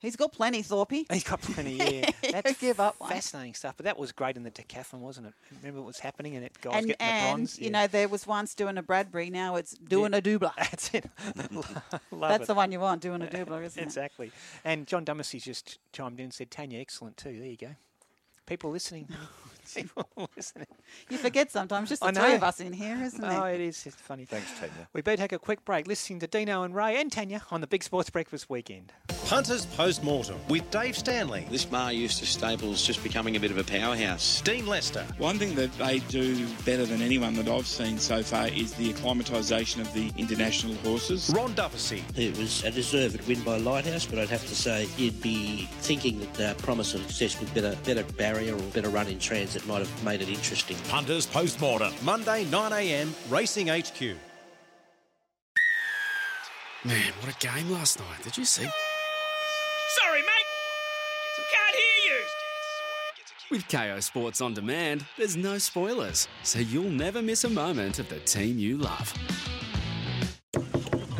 He's 0.00 0.16
got 0.16 0.32
plenty, 0.32 0.62
Thorpe. 0.62 0.90
He's 1.12 1.24
got 1.24 1.40
plenty, 1.42 1.74
yeah. 1.76 2.10
That's 2.32 2.58
give 2.58 2.80
up 2.80 2.96
fascinating 2.98 3.52
stuff. 3.54 3.74
But 3.76 3.84
that 3.84 3.98
was 3.98 4.12
great 4.12 4.36
in 4.36 4.42
the 4.44 4.50
decathlon, 4.50 5.00
wasn't 5.00 5.26
it? 5.28 5.34
Remember 5.60 5.80
what 5.82 5.86
was 5.88 5.98
happening 5.98 6.36
and 6.36 6.44
it 6.44 6.58
guys 6.60 6.76
and 6.78 6.86
getting 6.86 6.96
the 6.98 7.02
and 7.02 7.36
bronze. 7.38 7.58
you 7.58 7.66
Yeah. 7.66 7.70
know 7.72 7.86
there 7.86 8.08
was 8.08 8.26
once 8.26 8.54
doing 8.54 8.78
a 8.78 8.82
Bradbury. 8.82 9.28
Now 9.30 9.56
it's 9.56 9.72
doing 9.72 10.14
a 10.14 10.22
doubler. 10.22 10.54
That's 10.56 10.94
it. 10.94 11.04
Love 12.10 12.30
That's 12.30 12.44
it. 12.44 12.46
the 12.46 12.54
one 12.54 12.72
you 12.72 12.80
want, 12.80 13.02
doing 13.02 13.20
a 13.22 13.26
doubler, 13.26 13.62
isn't 13.64 13.78
it? 13.80 13.84
exactly. 13.84 14.32
And 14.64 14.86
John 14.86 15.04
Dumacy's 15.04 15.44
just 15.44 15.78
chimed 15.92 16.18
in 16.18 16.24
and 16.24 16.34
said, 16.34 16.50
Tanya, 16.50 16.78
excellent 16.80 17.16
too. 17.18 17.38
There 17.38 17.48
you 17.48 17.56
go. 17.58 17.76
People 18.46 18.70
listening. 18.70 19.06
People 19.74 20.08
listening. 20.34 20.66
You 21.08 21.18
forget 21.18 21.52
sometimes, 21.52 21.88
just 21.90 22.00
the 22.02 22.08
I 22.08 22.12
three 22.12 22.22
know. 22.30 22.34
of 22.36 22.42
us 22.42 22.58
in 22.58 22.72
here, 22.72 22.96
isn't 23.00 23.22
it? 23.22 23.28
Oh, 23.28 23.44
it? 23.44 23.56
it 23.56 23.60
is. 23.60 23.86
It's 23.86 23.94
funny. 23.94 24.24
Thanks, 24.24 24.50
Tanya. 24.58 24.88
We 24.92 25.02
better 25.02 25.18
take 25.22 25.32
a 25.32 25.38
quick 25.38 25.64
break 25.64 25.86
listening 25.86 26.18
to 26.20 26.26
Dino 26.26 26.64
and 26.64 26.74
Ray 26.74 27.00
and 27.00 27.12
Tanya 27.12 27.42
on 27.52 27.60
the 27.60 27.68
Big 27.68 27.84
Sports 27.84 28.10
Breakfast 28.10 28.50
Weekend. 28.50 28.92
Punters 29.30 29.64
Post 29.64 30.02
Mortem 30.02 30.40
with 30.48 30.68
Dave 30.72 30.98
Stanley. 30.98 31.46
This 31.52 31.70
Maher 31.70 31.92
Eustace 31.92 32.30
Staples 32.30 32.84
just 32.84 33.00
becoming 33.00 33.36
a 33.36 33.38
bit 33.38 33.52
of 33.52 33.58
a 33.58 33.62
powerhouse. 33.62 34.40
Dean 34.40 34.66
Lester. 34.66 35.06
One 35.18 35.38
thing 35.38 35.54
that 35.54 35.72
they 35.78 36.00
do 36.00 36.48
better 36.66 36.84
than 36.84 37.00
anyone 37.00 37.34
that 37.34 37.46
I've 37.46 37.68
seen 37.68 37.96
so 37.96 38.24
far 38.24 38.48
is 38.48 38.74
the 38.74 38.92
acclimatisation 38.92 39.82
of 39.82 39.94
the 39.94 40.10
international 40.16 40.74
horses. 40.82 41.30
Ron 41.32 41.54
Dufficy. 41.54 42.02
It 42.16 42.36
was 42.38 42.64
a 42.64 42.72
deserved 42.72 43.24
win 43.28 43.40
by 43.42 43.58
Lighthouse, 43.58 44.04
but 44.04 44.18
I'd 44.18 44.30
have 44.30 44.44
to 44.48 44.56
say 44.56 44.88
you'd 44.96 45.22
be 45.22 45.68
thinking 45.78 46.18
that 46.18 46.34
the 46.34 46.54
promise 46.64 46.94
of 46.94 47.02
success 47.02 47.38
with 47.38 47.54
better, 47.54 47.76
better 47.84 48.02
barrier 48.14 48.56
or 48.56 48.62
better 48.74 48.88
run 48.88 49.06
in 49.06 49.20
transit 49.20 49.64
might 49.64 49.78
have 49.78 50.04
made 50.04 50.22
it 50.22 50.28
interesting. 50.28 50.76
Punters 50.88 51.26
Post 51.26 51.60
Mortem. 51.60 51.92
Monday, 52.02 52.46
9am, 52.46 53.12
Racing 53.30 53.68
HQ. 53.68 54.16
Man, 56.84 57.12
what 57.20 57.32
a 57.32 57.38
game 57.38 57.70
last 57.70 58.00
night. 58.00 58.24
Did 58.24 58.36
you 58.36 58.44
see? 58.44 58.66
Sorry, 59.96 60.20
mate. 60.20 60.46
Can't 61.50 61.76
hear 61.76 62.14
you. 62.14 62.22
With 63.50 63.62
Kayo 63.68 64.00
Sports 64.00 64.40
On 64.40 64.54
Demand, 64.54 65.04
there's 65.18 65.36
no 65.36 65.58
spoilers, 65.58 66.28
so 66.44 66.60
you'll 66.60 66.84
never 66.90 67.20
miss 67.20 67.42
a 67.42 67.50
moment 67.50 67.98
of 67.98 68.08
the 68.08 68.20
team 68.20 68.58
you 68.58 68.76
love. 68.76 69.12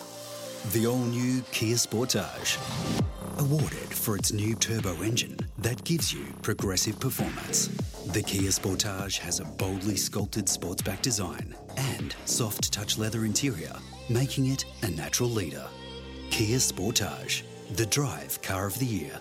The 0.69 0.87
all 0.87 0.99
new 0.99 1.41
Kia 1.53 1.75
Sportage. 1.75 2.59
Awarded 3.39 3.93
for 3.93 4.15
its 4.15 4.31
new 4.31 4.55
turbo 4.55 5.03
engine 5.03 5.39
that 5.59 5.83
gives 5.85 6.13
you 6.13 6.25
progressive 6.43 7.01
performance. 7.01 7.69
The 8.13 8.23
Kia 8.23 8.51
Sportage 8.51 9.19
has 9.19 9.41
a 9.41 9.47
boldly 9.47 9.97
sculpted 9.97 10.47
sportsback 10.47 11.01
design 11.01 11.57
and 11.77 12.15
soft 12.27 12.73
touch 12.73 12.99
leather 12.99 13.25
interior, 13.25 13.73
making 14.11 14.47
it 14.47 14.65
a 14.83 14.91
natural 14.91 15.31
leader. 15.31 15.67
Kia 16.31 16.59
Sportage, 16.59 17.43
the 17.75 17.87
Drive 17.87 18.41
Car 18.43 18.67
of 18.67 18.79
the 18.79 18.87
Year. 18.87 19.19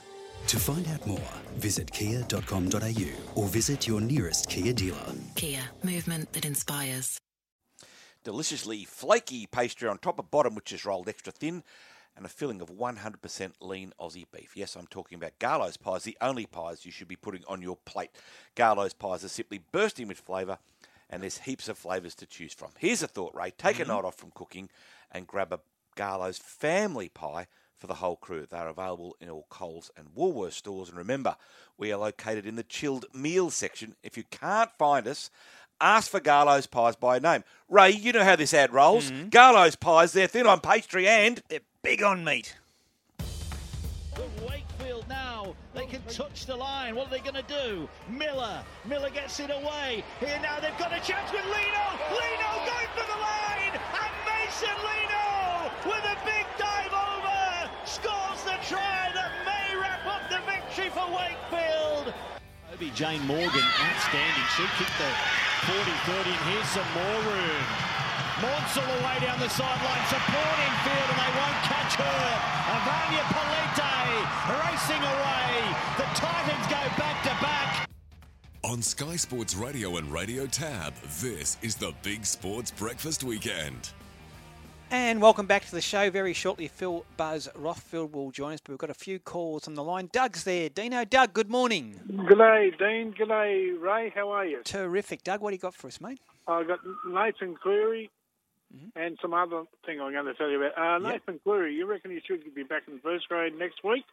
To 0.48 0.60
find 0.60 0.88
out 0.90 1.08
more, 1.08 1.32
visit 1.56 1.90
kia.com.au 1.92 3.10
or 3.36 3.48
visit 3.48 3.88
your 3.88 4.02
nearest 4.02 4.50
Kia 4.50 4.74
dealer. 4.74 5.14
Kia, 5.36 5.62
movement 5.84 6.32
that 6.34 6.46
inspires. 6.46 7.18
Deliciously 8.24 8.84
flaky 8.84 9.46
pastry 9.46 9.88
on 9.88 9.98
top 9.98 10.20
of 10.20 10.30
bottom, 10.32 10.56
which 10.56 10.72
is 10.72 10.86
rolled 10.86 11.08
extra 11.08 11.32
thin, 11.32 11.64
and 12.16 12.26
a 12.26 12.30
filling 12.30 12.60
of 12.62 12.70
100% 12.70 13.54
lean 13.62 13.94
Aussie 14.00 14.26
beef. 14.32 14.58
Yes, 14.58 14.76
I'm 14.76 14.88
talking 14.88 15.18
about 15.18 15.40
Garlo's 15.40 15.78
pies, 15.78 16.04
the 16.04 16.18
only 16.20 16.46
pies 16.46 16.86
you 16.86 16.92
should 16.92 17.08
be 17.08 17.16
putting 17.16 17.46
on 17.48 17.62
your 17.62 17.78
plate. 17.78 18.12
Garlo's 18.56 18.94
pies 18.94 19.24
are 19.24 19.30
simply 19.30 19.60
bursting 19.72 20.08
with 20.08 20.20
flavour, 20.20 20.60
and 21.10 21.24
there's 21.24 21.40
heaps 21.40 21.70
of 21.70 21.78
flavours 21.78 22.16
to 22.16 22.26
choose 22.26 22.54
from. 22.54 22.72
Here's 22.78 23.02
a 23.02 23.08
thought, 23.08 23.34
Ray. 23.34 23.52
Take 23.52 23.78
Mhm. 23.78 23.84
a 23.84 23.86
night 23.86 24.06
off 24.06 24.16
from 24.16 24.32
cooking 24.32 24.70
and 25.12 25.26
grab 25.26 25.54
a 25.54 25.62
Garlo's 25.96 26.38
family 26.38 27.10
pie 27.10 27.48
for 27.78 27.88
the 27.88 27.96
whole 27.96 28.18
crew. 28.18 28.46
They're 28.46 28.68
available 28.68 29.16
in 29.22 29.30
all 29.30 29.48
Coles 29.50 29.90
and 29.96 30.14
Woolworths 30.14 30.54
stores. 30.54 30.90
And 30.90 30.98
remember, 30.98 31.38
we 31.78 31.94
are 31.94 31.98
located 31.98 32.46
in 32.46 32.58
the 32.58 32.64
chilled 32.64 33.06
meals 33.14 33.56
section. 33.56 33.96
If 34.04 34.18
you 34.18 34.24
can't 34.26 34.72
find 34.78 35.08
us, 35.08 35.32
ask 35.82 36.10
for 36.10 36.20
Garlo's 36.20 36.68
pies 36.68 36.96
by 36.96 37.20
name. 37.20 37.44
Ray, 37.70 37.92
you 37.92 38.12
know 38.12 38.24
how 38.24 38.36
this 38.36 38.54
ad 38.54 38.74
rolls. 38.74 39.12
Mm-hmm. 39.12 39.30
Garlo's 39.30 39.76
pies, 39.76 40.14
they're 40.14 40.28
thin 40.28 40.48
on 40.48 40.60
pastry 40.60 41.08
and 41.08 41.42
they're 41.50 41.60
big 41.84 42.04
on 42.04 42.24
meat. 42.24 42.56
Wakefield 44.48 45.08
now. 45.08 45.56
They 45.74 45.86
can 45.86 46.02
touch 46.10 46.46
the 46.46 46.56
line. 46.56 46.96
What 46.96 47.08
are 47.08 47.12
they 47.12 47.20
going 47.20 47.36
to 47.36 47.44
do? 47.44 47.88
Miller. 48.10 48.64
Miller 48.86 49.10
gets 49.10 49.40
it 49.40 49.50
away. 49.50 50.04
Here 50.20 50.40
now 50.42 50.60
they've 50.60 50.78
got 50.78 50.92
a 50.92 51.00
chance 51.00 51.32
with 51.32 51.46
Lino. 51.46 51.86
Lino 52.12 52.50
going 52.66 52.90
for 52.96 53.06
the 53.06 53.20
line. 53.20 53.74
And 53.74 54.14
Mason 54.28 54.76
Lino 54.84 55.72
with 55.86 56.04
a 56.04 56.18
big 56.26 56.46
dive 56.58 56.92
over 56.92 57.70
scores 57.86 58.44
the 58.44 58.58
try 58.68 59.12
that 59.14 59.32
may 59.46 59.78
wrap 59.80 60.06
up 60.06 60.30
the 60.30 60.40
victory 60.46 60.90
for 60.90 61.08
Wakefield. 61.16 62.14
Obi 62.74 62.92
Jane 62.92 63.26
Morgan, 63.26 63.66
outstanding. 63.82 64.48
She 64.56 64.64
kicked 64.78 64.98
the 65.02 65.10
40-30 65.66 66.30
and 66.30 66.44
here's 66.54 66.70
some 66.70 66.86
more 66.94 67.20
room. 67.34 67.66
Monsell 68.42 68.86
away 69.02 69.18
down 69.26 69.40
the 69.40 69.50
sideline, 69.50 70.06
supporting 70.06 70.74
field, 70.86 71.10
and 71.10 71.18
they 71.18 71.34
won't 71.34 71.60
catch 71.66 71.96
her. 71.98 72.22
Evania 72.70 73.26
Pelite 73.34 74.20
racing 74.54 75.02
away. 75.02 75.50
The 75.98 76.08
Titans 76.14 76.68
go 76.68 76.84
back 76.96 77.24
to 77.24 77.30
back. 77.44 77.90
On 78.64 78.82
Sky 78.84 79.16
Sports 79.16 79.56
Radio 79.56 79.98
and 79.98 80.12
Radio 80.12 80.46
Tab, 80.46 80.94
this 81.20 81.58
is 81.64 81.76
the 81.76 81.94
Big 82.04 82.24
Sports 82.24 82.70
Breakfast 82.70 83.24
Weekend. 83.24 83.90
And 84.92 85.22
welcome 85.22 85.46
back 85.46 85.66
to 85.66 85.72
the 85.72 85.82
show. 85.82 86.10
Very 86.10 86.34
shortly, 86.34 86.68
Phil 86.68 87.06
Buzz 87.16 87.48
Rothfield 87.56 88.12
will 88.12 88.32
join 88.32 88.54
us, 88.54 88.60
but 88.60 88.72
we've 88.72 88.80
got 88.80 88.90
a 88.90 88.96
few 88.96 89.20
calls 89.20 89.68
on 89.68 89.76
the 89.76 89.84
line. 89.84 90.10
Doug's 90.12 90.44
there. 90.46 90.68
Dino, 90.70 91.06
Doug, 91.06 91.34
good 91.34 91.50
morning. 91.50 92.00
G'day, 92.12 92.76
Dean. 92.80 93.14
G'day, 93.14 93.80
Ray. 93.80 94.12
How 94.16 94.32
are 94.32 94.46
you? 94.46 94.62
Terrific. 94.64 95.24
Doug, 95.24 95.42
what 95.42 95.52
do 95.52 95.56
you 95.56 95.60
got 95.60 95.76
for 95.76 95.88
us, 95.88 96.02
mate? 96.02 96.20
I've 96.48 96.68
got 96.68 96.80
Nathan 97.08 97.56
Cleary 97.62 98.10
and 98.96 99.18
some 99.22 99.34
other 99.34 99.64
thing 99.86 100.02
I'm 100.02 100.12
going 100.12 100.26
to 100.26 100.34
tell 100.34 100.50
you 100.50 100.64
about. 100.64 100.78
Uh, 100.78 100.98
Nathan 100.98 101.40
Cleary, 101.44 101.76
you 101.76 101.86
reckon 101.86 102.10
he 102.10 102.20
should 102.26 102.54
be 102.56 102.64
back 102.64 102.84
in 102.88 102.98
first 103.00 103.30
grade 103.30 103.54
next 103.60 103.84
week? 103.84 104.06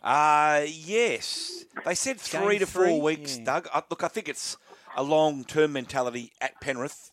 Uh, 0.00 0.62
yes. 0.64 1.64
They 1.84 1.96
said 1.96 2.18
Game 2.30 2.42
three 2.44 2.58
to 2.60 2.66
four 2.66 2.84
three? 2.84 3.00
weeks, 3.00 3.36
Yeah. 3.38 3.44
Doug. 3.44 3.68
Uh, 3.74 3.82
look, 3.90 4.04
I 4.04 4.08
think 4.08 4.28
it's 4.28 4.56
a 4.96 5.02
long 5.02 5.42
term 5.44 5.72
mentality 5.72 6.30
at 6.40 6.60
Penrith. 6.60 7.10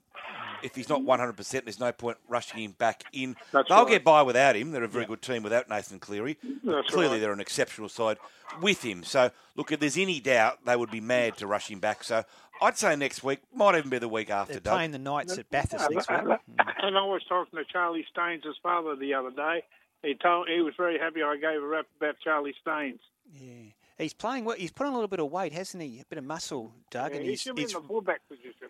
If 0.64 0.76
he's 0.76 0.90
not 0.90 1.02
100%, 1.02 1.64
there's 1.64 1.80
no 1.80 1.92
point 1.92 2.18
rushing 2.28 2.60
him 2.60 2.72
back 2.78 3.04
in. 3.14 3.36
That's 3.52 3.70
They'll 3.70 3.84
right. 3.84 3.90
get 3.90 4.04
by 4.04 4.22
without 4.22 4.56
him. 4.56 4.72
They're 4.72 4.84
a 4.84 4.88
very 4.88 5.06
good 5.06 5.22
team 5.22 5.44
without 5.44 5.70
Nathan 5.70 6.00
Cleary. 6.00 6.38
That's 6.64 6.90
Clearly, 6.90 7.14
right. 7.14 7.22
they're 7.22 7.34
an 7.34 7.40
exceptional 7.40 7.90
side 7.90 8.18
with 8.62 8.84
him. 8.84 9.04
So, 9.04 9.32
look, 9.56 9.72
if 9.72 9.80
there's 9.80 9.98
any 9.98 10.20
doubt, 10.20 10.60
they 10.66 10.76
would 10.76 10.92
be 10.92 11.02
mad 11.02 11.38
to 11.38 11.48
rush 11.48 11.70
him 11.70 11.80
back. 11.80 12.04
So, 12.04 12.24
I'd 12.62 12.78
say 12.78 12.96
next 12.96 13.24
week, 13.24 13.40
might 13.54 13.76
even 13.78 13.90
be 13.90 13.98
the 14.00 14.08
week 14.08 14.30
after, 14.30 14.54
They're 14.54 14.62
Doug. 14.62 14.74
playing 14.76 14.92
the 14.92 15.00
Knights 15.00 15.38
at 15.38 15.50
Bathurst 15.50 15.90
next 15.92 16.10
week. 16.10 16.40
And 16.82 16.98
I 16.98 17.02
was 17.02 17.24
talking 17.28 17.58
to 17.58 17.66
Charlie 17.66 18.06
Staines' 18.12 18.44
father 18.62 18.96
the 18.96 19.14
other 19.16 19.32
day. 19.32 19.64
He 20.04 20.14
told 20.14 20.48
he 20.48 20.62
was 20.62 20.76
very 20.78 21.00
happy 21.00 21.24
I 21.24 21.36
gave 21.36 21.64
a 21.64 21.66
rap 21.66 21.88
about 22.00 22.16
Charlie 22.24 22.54
Staines. 22.62 23.00
Yeah. 23.34 23.72
He's 23.98 24.14
playing 24.14 24.46
well. 24.46 24.56
He's 24.56 24.72
put 24.72 24.86
on 24.86 24.92
a 24.94 24.96
little 24.96 25.08
bit 25.08 25.20
of 25.20 25.32
weight, 25.32 25.52
hasn't 25.54 25.82
he? 25.82 26.00
A 26.02 26.06
bit 26.06 26.20
of 26.20 26.26
muscle, 26.26 26.72
Doug. 26.92 27.12
Yeah, 27.12 27.18
and 27.18 27.26
he 27.26 27.32
he's, 27.32 27.42
should 27.42 27.56
be 27.56 27.64
in 27.64 27.70
the 27.70 27.82
fullback 27.82 28.22
position, 28.28 28.68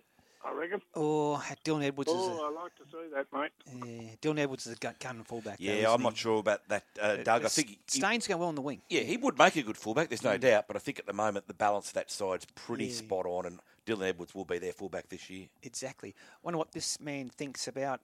I 0.48 0.54
reckon. 0.54 0.82
oh, 0.94 1.44
Dylan 1.66 1.84
Edwards 1.84 2.12
is 2.12 2.16
Oh, 2.18 2.46
I 2.56 2.62
like 2.64 2.76
to 2.76 2.84
see 2.84 3.10
that, 3.16 3.26
mate. 3.34 3.52
a 3.84 3.88
yeah, 4.04 4.10
Dylan 4.22 4.40
Edwards 4.40 4.68
is 4.68 4.74
a 4.74 4.76
gun, 4.76 4.94
gun 5.00 5.24
fullback. 5.24 5.58
Yeah, 5.60 5.74
isn't 5.74 5.90
I'm 5.92 6.00
he? 6.00 6.04
not 6.04 6.18
sure 6.18 6.40
about 6.40 6.68
that, 6.70 6.84
uh, 7.02 7.16
Doug. 7.18 7.42
I 7.42 7.46
S- 7.46 7.56
think 7.56 7.70
he, 7.70 7.80
Staines 7.88 8.28
going 8.28 8.40
well 8.40 8.50
on 8.50 8.56
the 8.56 8.62
wing. 8.62 8.82
Yeah, 8.90 9.02
he 9.02 9.18
would 9.18 9.38
make 9.40 9.56
a 9.56 9.64
good 9.64 9.78
fullback. 9.78 10.10
There's 10.10 10.24
no 10.24 10.38
Mm. 10.38 10.42
doubt. 10.42 10.68
But 10.68 10.76
I 10.76 10.80
think 10.80 11.00
at 11.00 11.08
the 11.08 11.14
moment 11.14 11.48
the 11.48 11.54
balance 11.56 11.88
of 11.88 11.94
that 11.96 12.12
side's 12.12 12.46
pretty 12.54 12.86
Yeah. 12.86 12.96
spot 12.98 13.26
on, 13.26 13.46
and 13.48 13.60
Dylan 13.88 14.08
Edwards 14.10 14.36
will 14.36 14.46
be 14.46 14.60
their 14.60 14.72
fullback 14.74 15.10
this 15.10 15.30
year. 15.30 15.48
Exactly. 15.64 16.14
I 16.18 16.38
wonder 16.44 16.60
what 16.60 16.72
this 16.74 17.00
man 17.00 17.30
thinks 17.30 17.68
about 17.68 18.02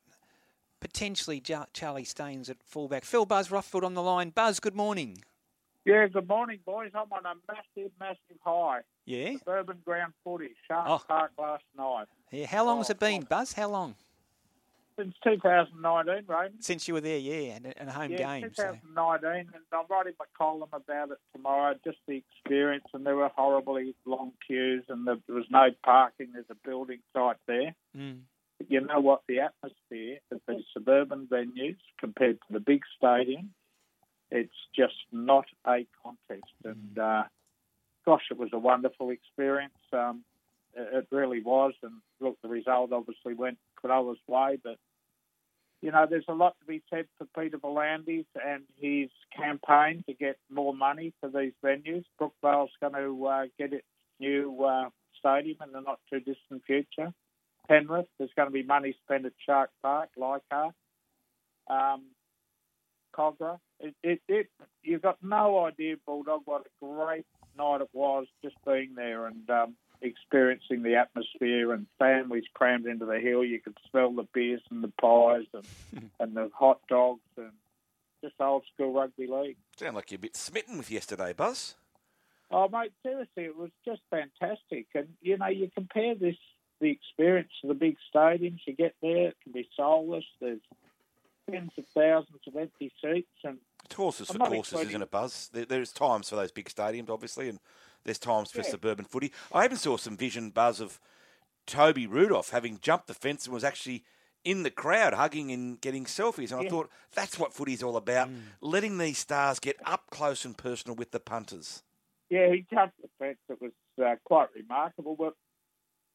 potentially 0.80 1.40
Charlie 1.74 2.04
Staines 2.04 2.50
at 2.50 2.58
fullback. 2.64 3.06
Phil 3.06 3.26
Buzz 3.26 3.50
Rothfield 3.50 3.84
on 3.84 3.94
the 3.94 4.02
line. 4.02 4.32
Buzz, 4.32 4.60
good 4.60 4.76
morning. 4.76 5.24
Yeah, 5.86 6.08
good 6.08 6.28
morning, 6.28 6.60
boys. 6.64 6.92
I'm 6.94 7.12
on 7.12 7.26
a 7.26 7.34
massive, 7.52 7.92
massive 8.00 8.38
high. 8.44 8.82
Yeah. 9.06 9.38
Suburban 9.40 9.80
ground 9.84 10.14
footy, 10.24 10.50
Shark 10.68 10.88
Oh. 10.88 11.02
Park 11.08 11.32
last 11.40 11.64
night. 11.76 12.06
Yeah. 12.32 12.46
How 12.46 12.66
long 12.66 12.78
has 12.78 12.92
it 12.92 13.00
been, 13.00 13.24
Buzz? 13.24 13.54
How 13.54 13.68
long? 13.68 13.96
Since 15.00 15.16
2019, 15.24 16.26
Raymond. 16.28 16.56
Since 16.64 16.88
you 16.88 16.94
were 16.94 17.02
there, 17.02 17.18
yeah, 17.18 17.56
and, 17.56 17.74
and 17.78 17.90
a 17.90 17.92
home 17.92 18.12
yeah, 18.12 18.40
game. 18.40 18.52
So. 18.54 18.64
2019, 18.64 19.30
and 19.40 19.64
I'm 19.74 19.86
writing 19.90 20.14
my 20.20 20.26
column 20.38 20.70
about 20.72 21.12
it 21.12 21.18
tomorrow. 21.34 21.74
Just 21.84 21.98
the 22.08 22.22
experience, 22.22 22.86
and 22.94 23.04
there 23.04 23.16
were 23.16 23.32
horribly 23.36 23.96
long 24.06 24.34
queues, 24.46 24.84
and 24.90 25.08
there 25.08 25.18
was 25.30 25.46
no 25.50 25.70
parking. 25.84 26.28
There's 26.34 26.46
a 26.52 26.56
building 26.68 27.00
site 27.14 27.38
there. 27.48 27.74
Mm. 27.98 28.20
But 28.60 28.70
you 28.70 28.82
know 28.82 29.00
what? 29.00 29.22
The 29.28 29.40
atmosphere 29.40 30.20
at 30.32 30.46
the 30.46 30.62
suburban 30.74 31.28
venues 31.32 31.78
compared 32.00 32.38
to 32.42 32.54
the 32.54 32.60
big 32.60 32.82
stadium, 32.98 33.52
it's 34.32 34.56
just 34.76 34.96
not 35.12 35.46
a 35.68 35.86
contest. 36.04 36.54
And 36.64 36.98
uh, 36.98 37.24
gosh, 38.06 38.24
it 38.32 38.38
was 38.38 38.50
a 38.54 38.60
wonderful 38.60 39.10
experience. 39.10 39.74
Um, 39.94 40.24
it 40.74 40.88
it 40.94 41.08
really 41.12 41.42
was. 41.42 41.74
And 41.84 41.96
look, 42.20 42.38
the 42.42 42.50
result 42.50 42.94
obviously 42.94 43.34
went 43.34 43.58
Cronulla's 43.84 44.20
way, 44.28 44.58
but 44.64 44.78
you 45.82 45.92
know, 45.92 46.06
there's 46.10 46.26
a 46.28 46.34
lot 46.34 46.56
to 46.60 46.66
be 46.66 46.84
said 46.90 47.06
for 47.18 47.26
Peter 47.38 47.58
V'landys 47.58 48.26
and 48.46 48.64
his 48.80 49.10
campaign 49.36 50.04
to 50.08 50.14
get 50.14 50.38
more 50.50 50.76
money 50.76 51.12
for 51.20 51.30
these 51.30 51.54
venues. 51.64 52.06
Brookvale's 52.20 52.72
going 52.80 52.94
to 52.94 53.26
uh, 53.26 53.46
get 53.58 53.74
its 53.74 53.86
new 54.20 54.64
uh, 54.64 54.90
stadium 55.18 55.58
in 55.66 55.72
the 55.72 55.82
not 55.82 56.00
too 56.10 56.20
distant 56.20 56.64
future. 56.66 57.12
Penrith, 57.68 58.06
there's 58.18 58.30
going 58.36 58.48
to 58.48 58.54
be 58.54 58.64
money 58.64 58.96
spent 59.04 59.26
at 59.26 59.34
Shark 59.44 59.72
Park, 59.82 60.10
Leichhardt, 60.18 60.76
um, 61.68 62.04
Kogarah. 63.16 63.60
It, 63.80 63.96
it, 64.04 64.22
it, 64.28 64.48
you've 64.84 65.02
got 65.02 65.18
no 65.24 65.66
idea, 65.66 65.96
Bulldog, 66.06 66.42
what 66.46 66.66
a 66.66 66.86
great 66.86 67.26
night 67.58 67.82
it 67.82 67.90
was 67.94 68.28
just 68.44 68.56
being 68.66 68.94
there 68.96 69.26
and 69.28 69.50
um, 69.50 69.76
experiencing 70.02 70.84
the 70.84 70.96
atmosphere 70.96 71.74
and 71.74 71.88
families 72.00 72.44
crammed 72.54 72.86
into 72.86 73.06
the 73.06 73.20
hill. 73.20 73.44
You 73.44 73.60
could 73.60 73.78
smell 73.90 74.12
the 74.14 74.28
beers 74.34 74.62
and 74.70 74.84
the 74.84 74.92
pies 75.00 75.46
and, 75.54 76.10
and 76.20 76.36
the 76.36 76.50
hot 76.54 76.82
dogs 76.90 77.22
and 77.38 77.52
just 78.24 78.36
old 78.40 78.64
school 78.74 78.94
rugby 78.94 79.28
league. 79.28 79.58
Sound 79.78 79.96
like 79.96 80.12
you're 80.12 80.18
a 80.18 80.22
bit 80.22 80.36
smitten 80.36 80.78
with 80.78 80.92
yesterday, 80.92 81.34
Buzz. 81.34 81.76
Oh, 82.52 82.68
mate, 82.68 82.92
seriously, 83.02 83.46
it 83.46 83.58
was 83.58 83.72
just 83.86 84.02
fantastic. 84.10 84.88
And, 84.94 85.08
you 85.22 85.38
know, 85.38 85.48
you 85.48 85.70
compare 85.74 86.16
this, 86.16 86.36
the 86.82 86.92
experience 86.92 87.50
to 87.62 87.70
the 87.70 87.74
big 87.74 87.96
stadiums. 88.14 88.60
You 88.68 88.74
get 88.74 88.96
there, 89.02 89.30
it 89.30 89.38
can 89.44 89.54
be 89.54 89.70
soulless. 89.76 90.26
There's 90.42 90.60
tens 91.50 91.72
of 91.78 91.86
thousands 91.94 92.42
of 92.48 92.56
empty 92.56 92.92
seats. 93.04 93.28
And 93.44 93.60
It's 93.86 93.96
horses 93.96 94.28
for 94.30 94.38
courses, 94.38 94.60
expecting- 94.74 94.90
isn't 94.90 95.02
it, 95.02 95.12
Buzz? 95.12 95.50
There, 95.50 95.66
there's 95.66 95.92
times 95.92 96.30
for 96.30 96.36
those 96.36 96.52
big 96.52 96.70
stadiums, 96.70 97.10
obviously, 97.10 97.50
and 97.50 97.60
there's 98.04 98.20
times 98.20 98.52
for 98.52 98.60
Yeah. 98.62 98.70
suburban 98.70 99.06
footy. 99.06 99.32
I 99.52 99.66
even 99.66 99.78
saw 99.78 99.98
some 99.98 100.18
vision, 100.18 100.50
Buzz, 100.50 100.80
of 100.80 101.00
Toby 101.66 102.08
Rudolf 102.08 102.50
having 102.50 102.80
jumped 102.80 103.08
the 103.08 103.14
fence 103.14 103.46
and 103.46 103.54
was 103.54 103.64
actually 103.64 104.04
in 104.44 104.64
the 104.64 104.72
crowd, 104.72 105.14
hugging 105.14 105.52
and 105.52 105.80
getting 105.80 106.06
selfies. 106.06 106.52
And 106.52 106.66
I 106.66 106.70
thought 106.70 106.90
that's 107.12 107.38
what 107.38 107.54
footy's 107.54 107.84
all 107.84 107.96
about: 107.96 108.30
letting 108.60 108.98
these 108.98 109.20
stars 109.20 109.60
get 109.60 109.78
up 109.86 110.10
close 110.10 110.44
and 110.46 110.58
personal 110.58 110.96
with 110.96 111.12
the 111.12 111.20
punters. 111.20 111.84
Yeah, 112.30 112.50
he 112.52 112.66
jumped 112.74 113.00
the 113.02 113.10
fence. 113.20 113.38
It 113.50 113.62
was 113.62 113.72
uh, 114.04 114.16
quite 114.24 114.48
remarkable. 114.56 115.16
But 115.16 115.36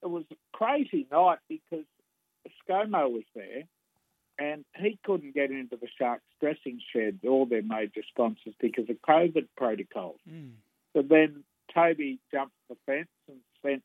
it 0.03 0.09
was 0.09 0.25
a 0.33 0.37
crazy 0.53 1.07
night 1.13 1.39
because 1.49 1.85
ScoMo 2.69 3.11
was 3.13 3.25
there 3.35 3.63
and 4.39 4.65
he 4.77 4.99
couldn't 5.05 5.35
get 5.35 5.51
into 5.51 5.77
the 5.77 5.89
Sharks 5.99 6.25
dressing 6.41 6.81
shed, 6.93 7.21
all 7.27 7.47
their 7.47 7.63
major 7.63 8.03
sponsors, 8.09 8.55
because 8.61 8.89
of 8.91 8.97
COVID 9.09 9.49
protocols. 9.57 10.21
Hmm. 10.29 10.51
So 10.95 11.03
then 11.03 11.45
Toby 11.73 12.19
jumped 12.33 12.55
the 12.69 12.77
fence 12.87 13.09
and 13.29 13.39
spent 13.59 13.83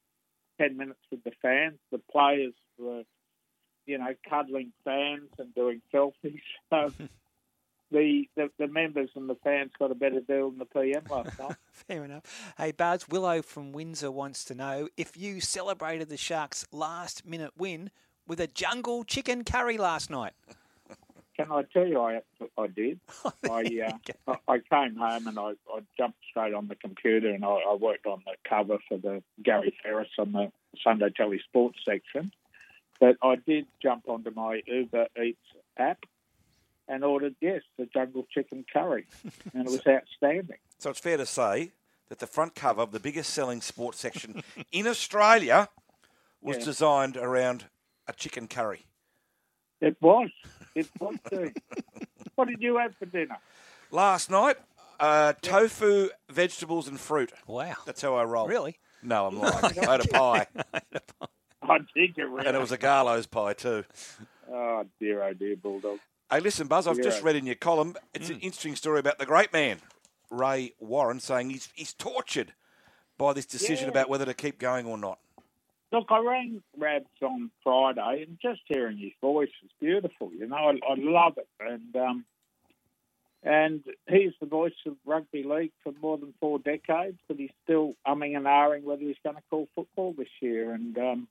10 0.60 0.78
minutes 0.78 1.00
with 1.10 1.24
the 1.24 1.32
fans. 1.42 1.78
The 1.92 2.02
players 2.12 2.54
were, 2.78 3.04
you 3.86 3.98
know, 3.98 4.14
cuddling 4.30 4.72
fans 4.84 5.30
and 5.40 5.54
doing 5.56 5.82
selfies. 5.94 6.42
So 6.70 6.92
the, 7.92 8.26
the, 8.36 8.50
the 8.58 8.68
members 8.68 9.10
and 9.16 9.30
the 9.30 9.38
fans 9.44 9.72
got 9.80 9.92
a 9.92 9.96
better 9.96 10.22
deal 10.22 10.50
than 10.50 10.60
the 10.60 10.66
PM 10.66 11.04
last 11.10 11.40
night. 11.40 11.56
Fair 11.72 12.04
enough. 12.04 12.24
Hey, 12.58 12.72
Buzz, 12.72 13.08
Willow 13.08 13.42
from 13.42 13.72
Windsor 13.72 14.12
wants 14.12 14.44
to 14.46 14.56
know 14.56 14.90
if 14.98 15.16
you 15.16 15.40
celebrated 15.40 16.10
the 16.10 16.18
Sharks' 16.18 16.66
last 16.72 17.26
minute 17.26 17.52
win 17.58 17.92
with 18.28 18.40
a 18.40 18.48
jungle 18.48 19.04
chicken 19.04 19.44
curry 19.44 19.78
last 19.78 20.10
night. 20.10 20.34
Can 21.38 21.52
I 21.52 21.64
tell 21.74 21.88
you, 21.88 22.00
I 22.00 22.22
I 22.58 22.68
did. 22.68 23.00
I 23.50 23.90
uh, 24.28 24.34
I 24.48 24.54
I 24.56 24.60
came 24.60 24.96
home 24.96 25.28
and 25.28 25.40
I, 25.40 25.52
I 25.74 25.80
jumped 25.98 26.20
straight 26.30 26.54
on 26.54 26.68
the 26.68 26.76
computer 26.76 27.30
and 27.30 27.44
I, 27.44 27.48
I 27.72 27.74
worked 27.80 28.06
on 28.06 28.22
the 28.26 28.34
cover 28.48 28.78
for 28.88 28.98
the 28.98 29.24
Gary 29.42 29.76
Ferris 29.82 30.10
on 30.20 30.34
the 30.34 30.52
Sunday 30.84 31.10
Telly 31.16 31.42
Sports 31.48 31.80
section. 31.86 32.32
But 33.00 33.18
I 33.24 33.36
did 33.38 33.66
jump 33.82 34.08
onto 34.08 34.30
my 34.36 34.62
Uber 34.68 35.08
Eats 35.24 35.40
app 35.78 36.04
and 36.88 37.04
ordered 37.04 37.36
yes 37.42 37.62
the 37.78 37.86
jungle 37.88 38.28
chicken 38.30 38.66
curry, 38.72 39.08
and 39.54 39.66
it 39.68 39.72
was 39.72 39.82
outstanding. 39.88 40.58
So 40.78 40.90
it's 40.92 41.00
fair 41.00 41.18
to 41.18 41.26
say 41.26 41.72
that 42.10 42.20
the 42.20 42.28
front 42.28 42.54
cover 42.56 42.82
of 42.82 42.92
the 42.92 43.00
biggest 43.00 43.32
selling 43.34 43.62
sports 43.62 44.00
section 44.00 44.44
in 44.72 44.86
Australia 44.86 45.70
was 46.42 46.58
Yeah. 46.58 46.66
designed 46.66 47.18
around 47.18 47.66
a 48.08 48.14
chicken 48.14 48.48
curry. 48.48 48.86
It 49.80 49.98
was. 50.02 50.30
It 50.76 50.88
was. 51.00 51.16
too. 51.30 51.52
what 52.36 52.48
did 52.48 52.62
you 52.62 52.78
have 52.78 52.96
for 52.98 53.06
dinner? 53.06 53.38
Last 53.90 54.30
night, 54.30 54.58
uh, 55.00 55.34
tofu, 55.42 56.10
vegetables, 56.30 56.88
and 56.88 57.00
fruit. 57.00 57.32
Wow. 57.48 57.74
That's 57.86 58.02
how 58.02 58.16
I 58.16 58.24
roll. 58.24 58.48
Really? 58.48 58.78
No, 59.04 59.26
I'm 59.28 59.40
lying. 59.40 59.54
I 59.88 59.92
had 59.92 60.06
a 60.06 60.08
pie. 60.08 60.48
I 61.64 61.78
did 61.96 62.16
you 62.18 62.28
really? 62.28 62.48
And 62.48 62.56
it 62.56 62.60
was 62.60 62.72
a 62.72 62.78
Garlo's 62.78 63.28
pie, 63.28 63.54
too. 63.54 63.84
Oh 64.52 64.86
dear, 65.00 65.24
oh 65.24 65.34
dear, 65.34 65.56
bulldog. 65.56 66.00
Hey, 66.30 66.40
listen, 66.40 66.68
Buzz, 66.68 66.88
I've 66.88 67.02
just 67.02 67.24
read 67.24 67.36
in 67.36 67.46
your 67.46 67.56
column, 67.56 67.96
it's 68.14 68.30
an 68.30 68.40
interesting 68.40 68.76
story 68.76 69.00
about 69.00 69.18
the 69.20 69.26
great 69.26 69.52
man, 69.52 69.80
Ray 70.30 70.74
Warren, 70.80 71.20
saying 71.20 71.50
he's, 71.50 71.70
he's 71.74 71.94
tortured 71.94 72.54
by 73.18 73.34
this 73.34 73.46
decision 73.46 73.86
Yeah. 73.86 73.92
about 73.92 74.10
whether 74.10 74.26
to 74.26 74.34
keep 74.34 74.58
going 74.58 74.86
or 74.86 74.98
not. 74.98 75.20
Look, 75.92 76.08
I 76.10 76.20
rang 76.20 76.64
Rabs 76.78 77.06
on 77.22 77.52
Friday, 77.64 78.26
and 78.26 78.38
just 78.42 78.62
hearing 78.68 78.98
his 78.98 79.12
voice 79.20 79.50
was 79.62 79.72
beautiful. 79.80 80.32
You 80.34 80.48
know, 80.48 80.56
I, 80.56 80.72
I 80.90 80.96
love 80.98 81.38
it, 81.38 81.50
and 81.60 81.96
um, 81.96 82.26
and 83.44 83.84
he's 84.08 84.32
the 84.40 84.46
voice 84.46 84.74
of 84.86 84.96
rugby 85.06 85.44
league 85.44 85.74
for 85.84 85.92
more 86.02 86.18
than 86.18 86.34
four 86.40 86.60
decades, 86.60 87.18
but 87.28 87.38
he's 87.38 87.52
still 87.64 87.94
umming 88.08 88.38
and 88.38 88.46
ahhing 88.46 88.84
whether 88.84 89.02
he's 89.02 89.18
going 89.24 89.36
to 89.36 89.42
call 89.50 89.68
football 89.76 90.14
this 90.18 90.30
year, 90.42 90.74
and 90.74 90.98
um, 90.98 91.28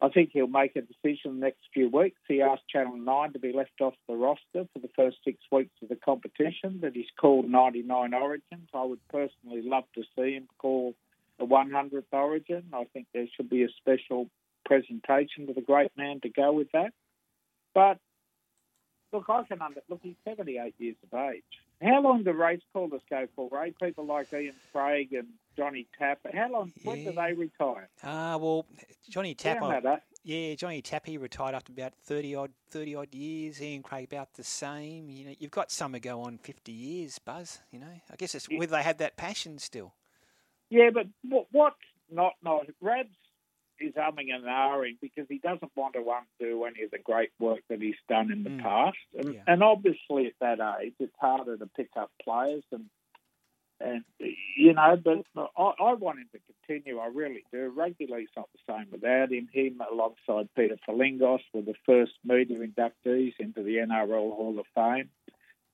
I 0.00 0.08
think 0.08 0.30
he'll 0.32 0.46
make 0.46 0.76
a 0.76 0.82
decision 0.82 1.40
the 1.40 1.46
next 1.46 1.62
few 1.74 1.88
weeks. 1.90 2.20
He 2.28 2.40
asked 2.40 2.68
Channel 2.68 2.98
Nine 2.98 3.32
to 3.32 3.40
be 3.40 3.52
left 3.52 3.80
off 3.80 3.94
the 4.08 4.14
roster 4.14 4.68
for 4.72 4.78
the 4.80 4.90
first 4.94 5.16
six 5.24 5.38
weeks 5.50 5.74
of 5.82 5.88
the 5.88 5.96
competition, 5.96 6.78
but 6.80 6.94
he's 6.94 7.10
called 7.20 7.48
99 7.50 8.14
Origins. 8.14 8.68
I 8.72 8.84
would 8.84 9.00
personally 9.08 9.62
love 9.62 9.84
to 9.96 10.04
see 10.16 10.34
him 10.34 10.46
call 10.58 10.94
the 11.38 11.46
100th 11.46 12.04
Origin. 12.12 12.64
I 12.72 12.84
think 12.92 13.06
there 13.14 13.26
should 13.36 13.48
be 13.50 13.62
a 13.64 13.68
special 13.78 14.28
presentation 14.64 15.46
to 15.46 15.52
the 15.52 15.62
great 15.62 15.90
man 15.96 16.20
to 16.22 16.28
go 16.28 16.52
with 16.52 16.68
that. 16.72 16.92
But 17.74 17.98
look, 19.12 19.24
I 19.28 19.42
can 19.44 19.62
under 19.62 19.80
look. 19.88 20.00
He's 20.02 20.16
78 20.24 20.74
years 20.78 20.96
of 21.10 21.18
age. 21.30 21.42
How 21.80 22.02
long 22.02 22.24
do 22.24 22.32
race 22.32 22.60
callers 22.72 23.02
go 23.08 23.28
for, 23.36 23.48
Ray? 23.52 23.72
People 23.80 24.04
like 24.04 24.32
Ian 24.32 24.54
Craig 24.72 25.12
and 25.12 25.28
Johnny 25.56 25.86
Tapper. 25.96 26.30
How 26.34 26.50
long? 26.50 26.72
When 26.82 27.04
do 27.04 27.12
they 27.12 27.32
retire? 27.34 27.88
Ah, 28.02 28.36
well, 28.36 28.66
Johnny 29.08 29.34
Tapp. 29.36 29.62
I- 29.62 29.76
eh? 29.78 29.96
yeah, 30.24 30.54
Johnny 30.56 30.82
Tapp. 30.82 31.06
He 31.06 31.18
retired 31.18 31.54
after 31.54 31.72
about 31.72 31.94
thirty 31.94 32.34
odd, 32.34 32.50
thirty 32.70 32.96
odd 32.96 33.14
years. 33.14 33.62
Ian 33.62 33.84
Craig 33.84 34.08
about 34.10 34.34
the 34.34 34.42
same. 34.42 35.08
You 35.08 35.26
know, 35.26 35.34
you've 35.38 35.52
got 35.52 35.70
some 35.70 35.94
who 35.94 36.00
go 36.00 36.22
on 36.22 36.38
fifty 36.38 36.72
years, 36.72 37.20
Buzz. 37.20 37.60
You 37.70 37.78
know, 37.78 38.00
I 38.10 38.16
guess 38.16 38.34
it's 38.34 38.48
whether 38.50 38.72
they 38.72 38.82
have 38.82 38.98
that 38.98 39.16
passion 39.16 39.58
still. 39.58 39.94
Yeah, 40.70 40.90
but 40.92 41.06
what, 41.22 41.46
what's 41.50 41.76
not 42.10 42.34
not 42.42 42.66
Rabs 42.80 43.08
is 43.80 43.94
umming 43.94 44.34
and 44.34 44.44
ahhing 44.44 44.96
because 45.00 45.26
he 45.28 45.38
doesn't 45.38 45.70
want 45.76 45.94
to 45.94 46.00
undo 46.00 46.64
any 46.64 46.82
of 46.82 46.90
the 46.90 46.98
great 46.98 47.30
work 47.38 47.60
that 47.68 47.80
he's 47.80 47.94
done 48.08 48.32
in 48.32 48.42
the 48.42 48.50
mm. 48.50 48.62
past. 48.62 48.98
And, 49.16 49.40
and 49.46 49.62
obviously, 49.62 50.26
at 50.26 50.32
that 50.40 50.78
age, 50.82 50.94
it's 50.98 51.14
harder 51.20 51.56
to 51.56 51.66
pick 51.76 51.90
up 51.96 52.10
players 52.22 52.64
and 52.72 52.86
and 53.80 54.04
you 54.18 54.72
know. 54.74 54.96
But 55.02 55.24
I, 55.36 55.72
I 55.80 55.94
want 55.94 56.18
him 56.18 56.28
to 56.32 56.40
continue. 56.66 56.98
I 56.98 57.06
really 57.06 57.44
do. 57.52 57.72
Rugby 57.74 58.08
league's 58.10 58.32
not 58.36 58.48
the 58.52 58.72
same 58.72 58.86
without 58.90 59.32
him. 59.32 59.48
Him 59.52 59.80
alongside 59.90 60.48
Peter 60.56 60.76
Frilingos 60.88 61.40
were 61.52 61.62
the 61.62 61.74
first 61.86 62.12
media 62.24 62.58
inductees 62.58 63.34
into 63.38 63.62
the 63.62 63.76
NRL 63.76 64.34
Hall 64.34 64.58
of 64.58 64.66
Fame. 64.74 65.10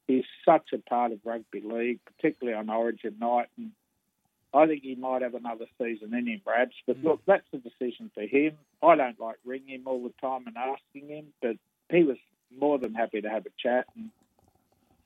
He's 0.07 0.25
such 0.45 0.75
a 0.75 0.79
part 0.79 1.13
of 1.13 1.21
rugby 1.25 1.63
league, 1.65 2.01
particularly 2.05 2.59
on 2.59 2.69
Origin 2.69 3.17
night. 3.19 3.49
And 3.57 3.73
I 4.55 4.67
think 4.67 4.83
he 4.83 4.95
might 4.95 5.23
have 5.23 5.35
another 5.35 5.67
season 5.79 6.15
in 6.15 6.29
him, 6.29 6.41
Rabs. 6.47 6.75
But 6.87 7.03
look, 7.03 7.21
that's 7.27 7.47
a 7.53 7.59
decision 7.59 8.11
for 8.15 8.23
him. 8.23 8.53
I 8.83 8.95
don't 8.95 9.19
like 9.19 9.37
ringing 9.45 9.81
him 9.81 9.83
all 9.87 10.03
the 10.03 10.15
time 10.21 10.47
and 10.47 10.57
asking 10.57 11.09
him, 11.09 11.27
but 11.43 11.57
he 11.91 12.05
was 12.05 12.19
more 12.57 12.79
than 12.79 12.95
happy 12.95 13.21
to 13.21 13.29
have 13.29 13.47
a 13.47 13.51
chat. 13.59 13.87
And, 13.97 14.11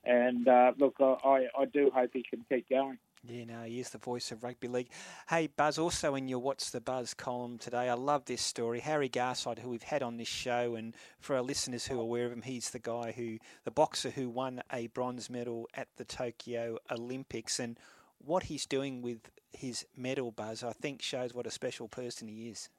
and 0.05 0.47
uh, 0.47 0.73
look, 0.77 0.97
I, 0.99 1.15
I, 1.23 1.47
I 1.61 1.65
do 1.65 1.89
hope 1.93 2.11
he 2.13 2.23
can 2.23 2.45
keep 2.47 2.69
going. 2.69 2.99
Yeah, 3.27 3.43
no, 3.43 3.63
he 3.63 3.81
is 3.81 3.89
the 3.89 3.97
voice 3.97 4.31
of 4.31 4.43
rugby 4.43 4.69
league. 4.69 4.89
Hey, 5.27 5.47
Buzz, 5.47 5.77
also 5.77 6.15
in 6.15 6.29
your 6.29 6.39
What's 6.39 6.69
the 6.69 6.79
Buzz 6.79 7.13
column 7.13 7.57
today, 7.57 7.89
I 7.89 7.95
love 7.95 8.23
this 8.25 8.41
story. 8.41 8.79
Harry 8.79 9.09
Garside, 9.09 9.59
who 9.59 9.69
we've 9.69 9.83
had 9.83 10.01
on 10.01 10.15
this 10.15 10.29
show, 10.29 10.75
and 10.75 10.95
for 11.19 11.35
our 11.35 11.41
listeners 11.41 11.85
who 11.85 11.99
are 11.99 12.03
aware 12.03 12.27
of 12.27 12.31
him, 12.31 12.43
he's 12.43 12.69
the 12.69 12.79
guy 12.79 13.11
who, 13.11 13.37
the 13.65 13.71
boxer 13.71 14.11
who 14.11 14.29
won 14.29 14.61
a 14.71 14.87
bronze 14.87 15.29
medal 15.29 15.67
at 15.73 15.89
the 15.97 16.05
Tokyo 16.05 16.77
Olympics. 16.89 17.59
And 17.59 17.77
what 18.23 18.43
he's 18.43 18.65
doing 18.65 19.01
with 19.01 19.29
his 19.51 19.85
medal, 19.95 20.31
Buzz, 20.31 20.63
I 20.63 20.73
think 20.73 21.01
shows 21.01 21.33
what 21.33 21.47
a 21.47 21.51
special 21.51 21.87
person 21.87 22.27
he 22.27 22.49
is. 22.49 22.69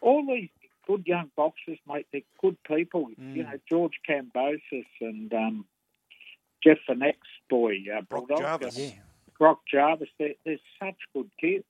All 0.00 0.24
these 0.26 0.50
good 0.86 1.04
young 1.06 1.30
boxers, 1.36 1.78
mate, 1.88 2.06
they're 2.12 2.22
good 2.40 2.56
people. 2.64 3.08
Mm. 3.20 3.36
You 3.36 3.42
know, 3.44 3.58
George 3.68 3.94
Kambosos 4.08 4.86
and 5.00 5.32
um, 5.32 5.64
Jeff 6.62 6.78
the 6.88 6.94
next 6.94 7.28
boy, 7.48 7.76
uh, 7.96 8.02
Bulldog. 8.02 8.38
Jarvis. 8.38 8.78
uh, 8.78 8.80
Yeah. 8.80 8.90
Brock 9.38 9.60
Jarvis. 9.70 10.08
They're, 10.18 10.34
they're 10.44 10.58
such 10.78 10.96
good 11.12 11.30
kids. 11.40 11.64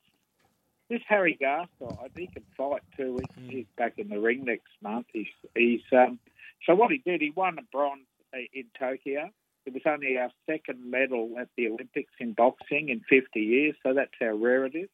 This 0.91 1.00
Harry 1.08 1.39
Garside, 1.41 2.10
he 2.15 2.26
can 2.26 2.42
fight 2.57 2.83
too. 2.97 3.18
He's, 3.36 3.50
he's 3.50 3.66
back 3.78 3.94
in 3.97 4.08
the 4.08 4.18
ring 4.18 4.44
next 4.44 4.68
month. 4.83 5.07
He's 5.12 5.26
he's 5.57 5.81
um, 5.92 6.18
so 6.66 6.74
what 6.74 6.91
he 6.91 6.99
did, 6.99 7.23
he 7.23 7.33
won 7.34 7.58
a 7.58 7.62
bronze 7.73 8.07
uh, 8.34 8.39
in 8.52 8.65
Tokyo. 8.78 9.31
It 9.67 9.73
was 9.73 9.83
only 9.86 10.18
our 10.18 10.31
second 10.47 10.91
medal 10.91 11.31
at 11.41 11.49
the 11.57 11.68
Olympics 11.68 12.12
in 12.20 12.34
boxing 12.34 12.91
in 12.91 13.01
50 13.09 13.41
years, 13.41 13.75
so 13.83 13.94
that's 13.94 14.12
how 14.20 14.34
rare 14.34 14.67
it 14.67 14.75
is. 14.75 14.89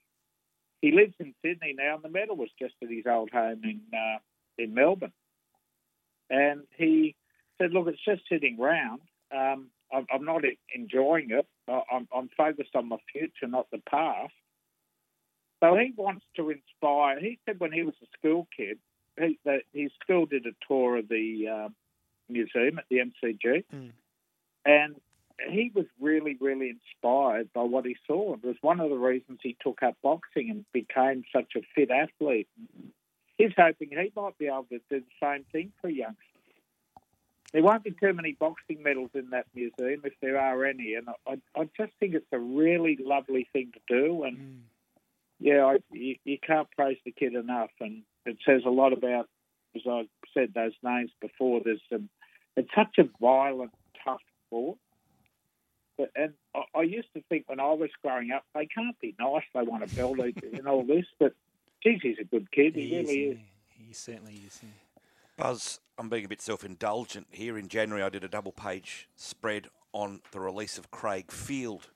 He 0.80 0.92
lives 0.92 1.14
in 1.18 1.34
Sydney 1.42 1.74
now, 1.76 1.96
and 1.96 2.04
the 2.04 2.08
medal 2.08 2.36
was 2.36 2.50
just 2.58 2.74
at 2.82 2.90
his 2.90 3.04
old 3.06 3.30
home 3.30 3.62
in 3.64 3.80
uh, 3.92 4.18
in 4.56 4.74
Melbourne. 4.74 5.12
And 6.30 6.62
he 6.76 7.16
said, 7.58 7.72
"Look, 7.72 7.88
it's 7.88 8.04
just 8.04 8.22
sitting 8.30 8.58
round. 8.58 9.02
Um, 9.30 9.68
I'm, 9.92 10.06
I'm 10.12 10.24
not 10.24 10.42
enjoying 10.74 11.30
it. 11.32 11.46
I'm, 11.68 12.08
I'm 12.14 12.30
focused 12.36 12.74
on 12.74 12.88
my 12.88 12.96
future, 13.12 13.46
not 13.46 13.70
the 13.70 13.82
past." 13.90 14.32
So 15.62 15.76
he 15.76 15.92
wants 15.94 16.24
to 16.36 16.50
inspire. 16.50 17.20
He 17.20 17.38
said 17.44 17.60
when 17.60 17.72
he 17.72 17.82
was 17.82 17.94
a 18.02 18.06
school 18.18 18.48
kid, 18.56 18.78
he, 19.18 19.38
that 19.44 19.62
his 19.74 19.90
school 20.02 20.24
did 20.24 20.46
a 20.46 20.52
tour 20.66 20.96
of 20.96 21.08
the 21.08 21.46
uh, 21.46 21.68
museum 22.30 22.78
at 22.78 22.84
the 22.88 22.98
MCG, 22.98 23.64
and 24.64 24.96
he 25.48 25.70
was 25.74 25.86
really, 25.98 26.36
really 26.40 26.70
inspired 26.70 27.52
by 27.52 27.62
what 27.62 27.86
he 27.86 27.96
saw. 28.06 28.34
It 28.34 28.44
was 28.44 28.56
one 28.60 28.80
of 28.80 28.90
the 28.90 28.96
reasons 28.96 29.38
he 29.42 29.56
took 29.60 29.82
up 29.82 29.96
boxing 30.02 30.50
and 30.50 30.64
became 30.72 31.24
such 31.34 31.52
a 31.56 31.60
fit 31.74 31.90
athlete. 31.90 32.48
He's 33.38 33.52
hoping 33.56 33.88
he 33.90 34.12
might 34.14 34.38
be 34.38 34.46
able 34.46 34.66
to 34.70 34.80
do 34.90 35.00
the 35.00 35.04
same 35.20 35.44
thing 35.50 35.72
for 35.80 35.88
youngsters. 35.88 36.26
There 37.52 37.62
won't 37.62 37.82
be 37.82 37.90
too 37.90 38.12
many 38.12 38.36
boxing 38.38 38.82
medals 38.82 39.10
in 39.14 39.30
that 39.30 39.46
museum 39.54 40.02
if 40.04 40.12
there 40.20 40.38
are 40.38 40.64
any, 40.64 40.94
and 40.94 41.08
I, 41.26 41.38
I 41.58 41.68
just 41.76 41.92
think 41.98 42.14
it's 42.14 42.26
a 42.32 42.38
really 42.38 42.96
lovely 43.02 43.48
thing 43.52 43.72
to 43.72 43.80
do. 43.88 44.22
And 44.22 44.36
mm. 44.36 44.58
yeah, 45.40 45.64
I, 45.64 45.78
you, 45.90 46.16
you 46.24 46.38
can't 46.38 46.70
praise 46.70 46.98
the 47.04 47.10
kid 47.10 47.34
enough, 47.34 47.70
and 47.80 48.02
it 48.24 48.36
says 48.46 48.62
a 48.66 48.70
lot 48.70 48.92
about 48.92 49.26
as 49.74 49.82
I 49.86 50.08
said 50.34 50.52
those 50.54 50.72
names 50.82 51.10
before, 51.20 51.60
there's 51.64 51.80
some. 51.90 52.08
It's 52.56 52.70
such 52.74 52.98
a 52.98 53.08
violent, 53.20 53.72
sport. 54.50 54.78
But, 55.96 56.10
and 56.16 56.32
I, 56.54 56.78
I 56.78 56.82
used 56.82 57.08
to 57.14 57.22
think 57.28 57.44
when 57.48 57.60
I 57.60 57.72
was 57.72 57.90
growing 58.02 58.30
up, 58.32 58.44
they 58.54 58.66
can't 58.66 58.98
be 59.00 59.14
nice. 59.18 59.44
They 59.54 59.62
want 59.62 59.88
to 59.88 59.94
build 59.94 60.18
each 60.20 60.38
and 60.52 60.66
all 60.66 60.82
this. 60.84 61.04
But 61.18 61.34
geez, 61.82 62.00
he's 62.02 62.18
a 62.20 62.24
good 62.24 62.50
kid. 62.50 62.74
He, 62.74 62.88
He 62.88 62.96
is, 62.96 63.08
really 63.08 63.22
is. 63.24 63.38
He 63.86 63.92
certainly 63.92 64.34
is. 64.46 64.60
yeah. 64.62 64.68
Buzz, 65.36 65.80
I'm 65.98 66.08
being 66.08 66.24
a 66.24 66.28
bit 66.28 66.42
self 66.42 66.64
indulgent 66.64 67.26
here. 67.30 67.56
In 67.58 67.68
January, 67.68 68.02
I 68.02 68.08
did 68.08 68.24
a 68.24 68.28
double 68.28 68.52
page 68.52 69.08
spread 69.16 69.68
on 69.92 70.20
the 70.32 70.40
release 70.40 70.78
of 70.78 70.90
Craig 70.90 71.30
Field 71.32 71.88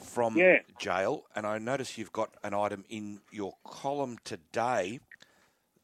from 0.00 0.36
Yeah. 0.36 0.58
jail, 0.78 1.24
and 1.36 1.46
I 1.46 1.58
notice 1.58 1.96
you've 1.98 2.12
got 2.12 2.34
an 2.42 2.54
item 2.54 2.84
in 2.88 3.20
your 3.30 3.54
column 3.64 4.18
today 4.24 5.00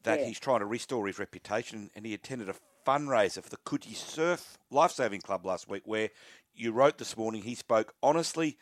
that 0.03 0.19
Yeah. 0.19 0.25
he's 0.27 0.39
trying 0.39 0.59
to 0.59 0.65
restore 0.65 1.07
his 1.07 1.19
reputation, 1.19 1.91
and 1.95 2.05
he 2.05 2.13
attended 2.13 2.49
a 2.49 2.55
fundraiser 2.85 3.43
for 3.43 3.49
the 3.49 3.57
Coogee 3.57 3.95
Surf 3.95 4.57
Lifesaving 4.69 5.21
Club 5.21 5.45
last 5.45 5.67
week, 5.67 5.83
where 5.85 6.09
you 6.53 6.71
wrote 6.71 6.97
this 6.97 7.17
morning 7.17 7.43
he 7.43 7.55
spoke 7.55 7.93
honestly 8.01 8.57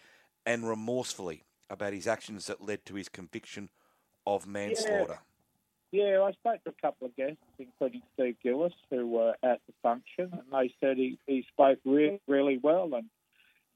and 0.45 0.67
remorsefully 0.67 1.43
about 1.69 1.93
his 1.93 2.07
actions 2.07 2.47
that 2.47 2.61
led 2.61 2.85
to 2.85 2.95
his 2.95 3.09
conviction 3.09 3.69
of 4.25 4.47
manslaughter. 4.47 5.19
Yeah, 5.91 6.21
I 6.21 6.31
spoke 6.33 6.63
to 6.65 6.69
a 6.69 6.81
couple 6.81 7.07
of 7.07 7.15
guests, 7.15 7.37
including 7.57 8.03
Steve 8.13 8.35
Gillis, 8.43 8.73
who 8.91 9.07
were 9.07 9.35
at 9.41 9.59
the 9.65 9.73
function, 9.81 10.31
and 10.31 10.43
they 10.51 10.73
said 10.79 10.97
he, 10.97 11.17
he 11.25 11.45
spoke 11.51 11.79
really, 11.83 12.21
really 12.27 12.59
well, 12.61 12.93
and 12.93 13.05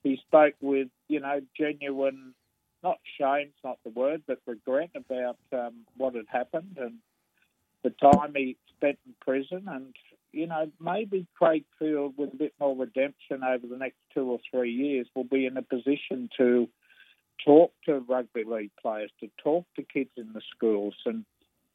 he 0.04 0.18
spoke 0.18 0.54
with, 0.62 0.90
you 1.08 1.20
know, 1.20 1.42
genuine, 1.58 2.36
not 2.84 3.00
shame's 3.20 3.54
not 3.64 3.80
the 3.84 3.90
word, 3.90 4.22
but 4.28 4.40
regret 4.46 4.92
about 4.96 5.38
um, 5.54 5.86
what 5.98 6.14
had 6.14 6.26
happened 6.28 6.78
and 6.80 6.96
the 7.84 7.90
time 7.90 8.34
he 8.36 8.58
spent 8.78 9.00
in 9.06 9.14
prison, 9.20 9.64
and 9.68 9.96
you 10.34 10.48
know, 10.48 10.70
maybe 10.82 11.28
Craig 11.36 11.64
Field, 11.80 12.16
with 12.18 12.34
a 12.34 12.38
bit 12.38 12.54
more 12.60 12.76
redemption 12.76 13.44
over 13.44 13.68
the 13.68 13.78
next 13.78 13.98
two 14.14 14.32
or 14.32 14.40
three 14.52 14.72
years, 14.72 15.08
will 15.16 15.24
be 15.24 15.46
in 15.46 15.56
a 15.58 15.62
position 15.62 16.30
to 16.38 16.68
talk 17.46 17.72
to 17.86 18.00
rugby 18.00 18.44
league 18.44 18.72
players, 18.82 19.12
to 19.20 19.30
talk 19.42 19.66
to 19.76 19.84
kids 19.84 20.10
in 20.18 20.34
the 20.34 20.42
schools, 20.56 20.96
and 21.06 21.24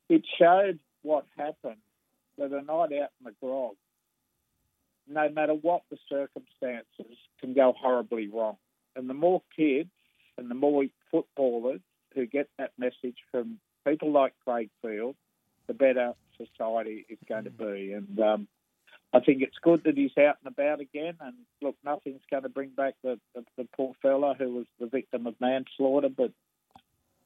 it 0.09 0.23
showed 0.39 0.79
what 1.03 1.25
happened 1.37 1.81
that 2.37 2.53
a 2.53 2.63
night 2.63 2.93
out 2.93 3.11
in 3.21 3.25
the 3.25 3.35
grog, 3.41 3.75
no 5.09 5.29
matter 5.29 5.55
what 5.55 5.83
the 5.91 5.99
circumstances, 6.09 7.17
can 7.41 7.55
go 7.55 7.73
horribly 7.79 8.29
wrong. 8.29 8.57
And 8.97 9.09
the 9.09 9.15
more 9.15 9.43
kids 9.57 9.91
and 10.37 10.51
the 10.51 10.55
more 10.55 10.85
footballers 11.11 11.81
who 12.15 12.27
get 12.27 12.49
that 12.59 12.73
message 12.79 13.19
from 13.31 13.59
people 13.87 14.11
like 14.13 14.35
Craig 14.45 14.71
Field, 14.83 15.17
the 15.69 15.75
better 15.75 16.15
society 16.37 17.07
is 17.09 17.19
going 17.29 17.45
to 17.45 17.51
be. 17.51 17.93
And 17.93 18.19
um, 18.21 18.49
I 19.13 19.21
think 19.21 19.43
it's 19.43 19.59
good 19.63 19.85
that 19.85 19.97
he's 19.97 20.17
out 20.19 20.37
and 20.45 20.53
about 20.53 20.81
again. 20.81 21.15
And 21.21 21.35
look, 21.63 21.77
nothing's 21.85 22.23
going 22.31 22.43
to 22.43 22.49
bring 22.49 22.71
back 22.71 22.95
the, 23.05 23.21
the, 23.35 23.45
the 23.57 23.69
poor 23.77 23.93
fella 24.03 24.35
who 24.37 24.55
was 24.55 24.67
the 24.81 24.87
victim 24.87 25.27
of 25.27 25.35
manslaughter, 25.41 26.09
but 26.09 26.33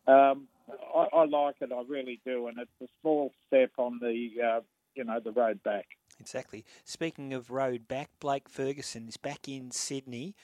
um, 0.07 0.49
I, 0.95 1.07
I 1.12 1.25
like 1.25 1.57
it. 1.61 1.71
I 1.73 1.83
really 1.89 2.21
do, 2.27 2.49
and 2.49 2.59
it's 2.59 2.71
a 2.83 2.87
small 3.01 3.33
step 3.47 3.71
on 3.79 3.99
the 4.01 4.31
uh, 4.45 4.61
you 4.95 5.05
know 5.05 5.21
the 5.21 5.31
road 5.33 5.62
back. 5.62 5.87
Exactly. 6.21 6.65
Speaking 6.85 7.33
of 7.33 7.51
road 7.51 7.87
back, 7.89 8.11
Blake 8.21 8.49
Ferguson 8.49 9.09
is 9.09 9.17
back 9.17 9.49
in 9.49 9.71
Sydney. 9.71 10.35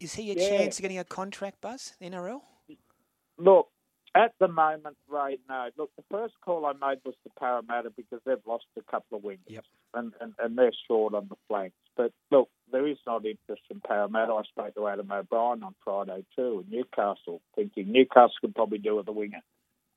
Is 0.00 0.14
he 0.14 0.30
a 0.30 0.34
Yeah. 0.34 0.48
chance 0.48 0.78
of 0.78 0.82
getting 0.82 0.98
a 0.98 1.04
contract, 1.04 1.60
Buzz, 1.60 1.94
NRL? 2.00 2.42
Look, 3.38 3.68
at 4.14 4.32
the 4.38 4.48
moment, 4.48 4.96
Ray, 5.08 5.38
no. 5.48 5.68
Look, 5.76 5.90
the 5.96 6.04
first 6.10 6.34
call 6.44 6.66
I 6.66 6.72
made 6.72 7.00
was 7.04 7.14
to 7.24 7.30
Parramatta 7.38 7.90
because 7.96 8.20
they've 8.24 8.36
lost 8.46 8.64
a 8.78 8.82
couple 8.90 9.18
of 9.18 9.24
wingers, 9.24 9.38
Yep. 9.48 9.64
and, 9.94 10.12
and 10.20 10.34
and 10.38 10.56
they're 10.56 10.72
short 10.86 11.14
on 11.14 11.28
the 11.28 11.36
flanks. 11.48 11.76
But 11.96 12.12
look, 12.30 12.48
there 12.70 12.86
is 12.86 12.98
not 13.06 13.24
interest 13.26 13.62
in 13.70 13.80
Parramatta. 13.80 14.32
I 14.32 14.42
spoke 14.44 14.74
to 14.74 14.88
Adam 14.88 15.10
O'Brien 15.10 15.62
on 15.62 15.74
Friday 15.84 16.24
too, 16.36 16.64
in 16.64 16.76
Newcastle, 16.78 17.40
thinking 17.56 17.90
Newcastle 17.90 18.34
could 18.40 18.54
probably 18.54 18.78
do 18.78 18.96
with 18.96 19.08
a 19.08 19.12
winger. 19.12 19.42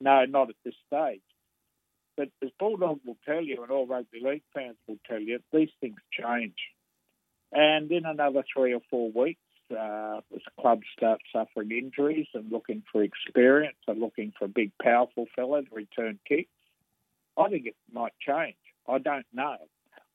No, 0.01 0.25
not 0.25 0.49
at 0.49 0.55
this 0.65 0.75
stage. 0.87 1.21
But 2.15 2.29
as 2.43 2.49
Bulldog 2.59 2.99
will 3.05 3.17
tell 3.25 3.43
you, 3.43 3.61
and 3.61 3.71
all 3.71 3.85
rugby 3.85 4.19
league 4.23 4.43
fans 4.53 4.77
will 4.87 4.97
tell 5.07 5.19
you, 5.19 5.39
these 5.53 5.69
things 5.79 5.99
change. 6.11 6.55
And 7.51 7.91
in 7.91 8.05
another 8.05 8.43
three 8.51 8.73
or 8.73 8.81
four 8.89 9.11
weeks, 9.11 9.39
uh, 9.71 10.21
as 10.33 10.41
clubs 10.59 10.85
start 10.95 11.21
suffering 11.33 11.71
injuries 11.71 12.27
and 12.33 12.51
looking 12.51 12.83
for 12.91 13.03
experience 13.03 13.77
and 13.87 13.99
looking 13.99 14.33
for 14.37 14.45
a 14.45 14.49
big, 14.49 14.71
powerful 14.81 15.25
fella 15.35 15.63
to 15.63 15.75
return 15.75 16.19
kicks, 16.27 16.49
I 17.37 17.49
think 17.49 17.65
it 17.65 17.75
might 17.91 18.13
change. 18.19 18.55
I 18.87 18.97
don't 18.99 19.25
know. 19.33 19.57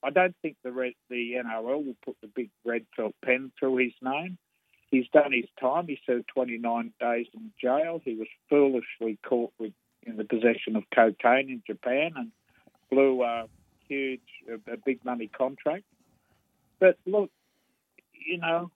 I 0.03 0.09
don't 0.09 0.35
think 0.41 0.57
the 0.63 0.71
red, 0.71 0.93
the 1.09 1.33
NRL 1.33 1.85
will 1.85 1.95
put 2.03 2.17
the 2.21 2.27
big 2.27 2.49
red 2.65 2.85
felt 2.95 3.15
pen 3.23 3.51
through 3.57 3.77
his 3.77 3.93
name. 4.01 4.37
He's 4.91 5.07
done 5.13 5.31
his 5.31 5.49
time. 5.59 5.87
He 5.87 5.97
served 6.05 6.25
29 6.33 6.93
days 6.99 7.27
in 7.33 7.51
jail. 7.59 8.01
He 8.03 8.15
was 8.15 8.27
foolishly 8.49 9.17
caught 9.27 9.53
with 9.57 9.71
in 10.05 10.17
the 10.17 10.25
possession 10.25 10.75
of 10.75 10.83
cocaine 10.93 11.49
in 11.49 11.63
Japan 11.65 12.11
and 12.15 12.31
blew 12.91 13.23
a 13.23 13.45
huge, 13.87 14.21
a, 14.49 14.73
a 14.73 14.77
big 14.85 15.03
money 15.05 15.27
contract. 15.27 15.85
But 16.79 16.97
look, 17.05 17.31
you 18.25 18.37
know, 18.37 18.71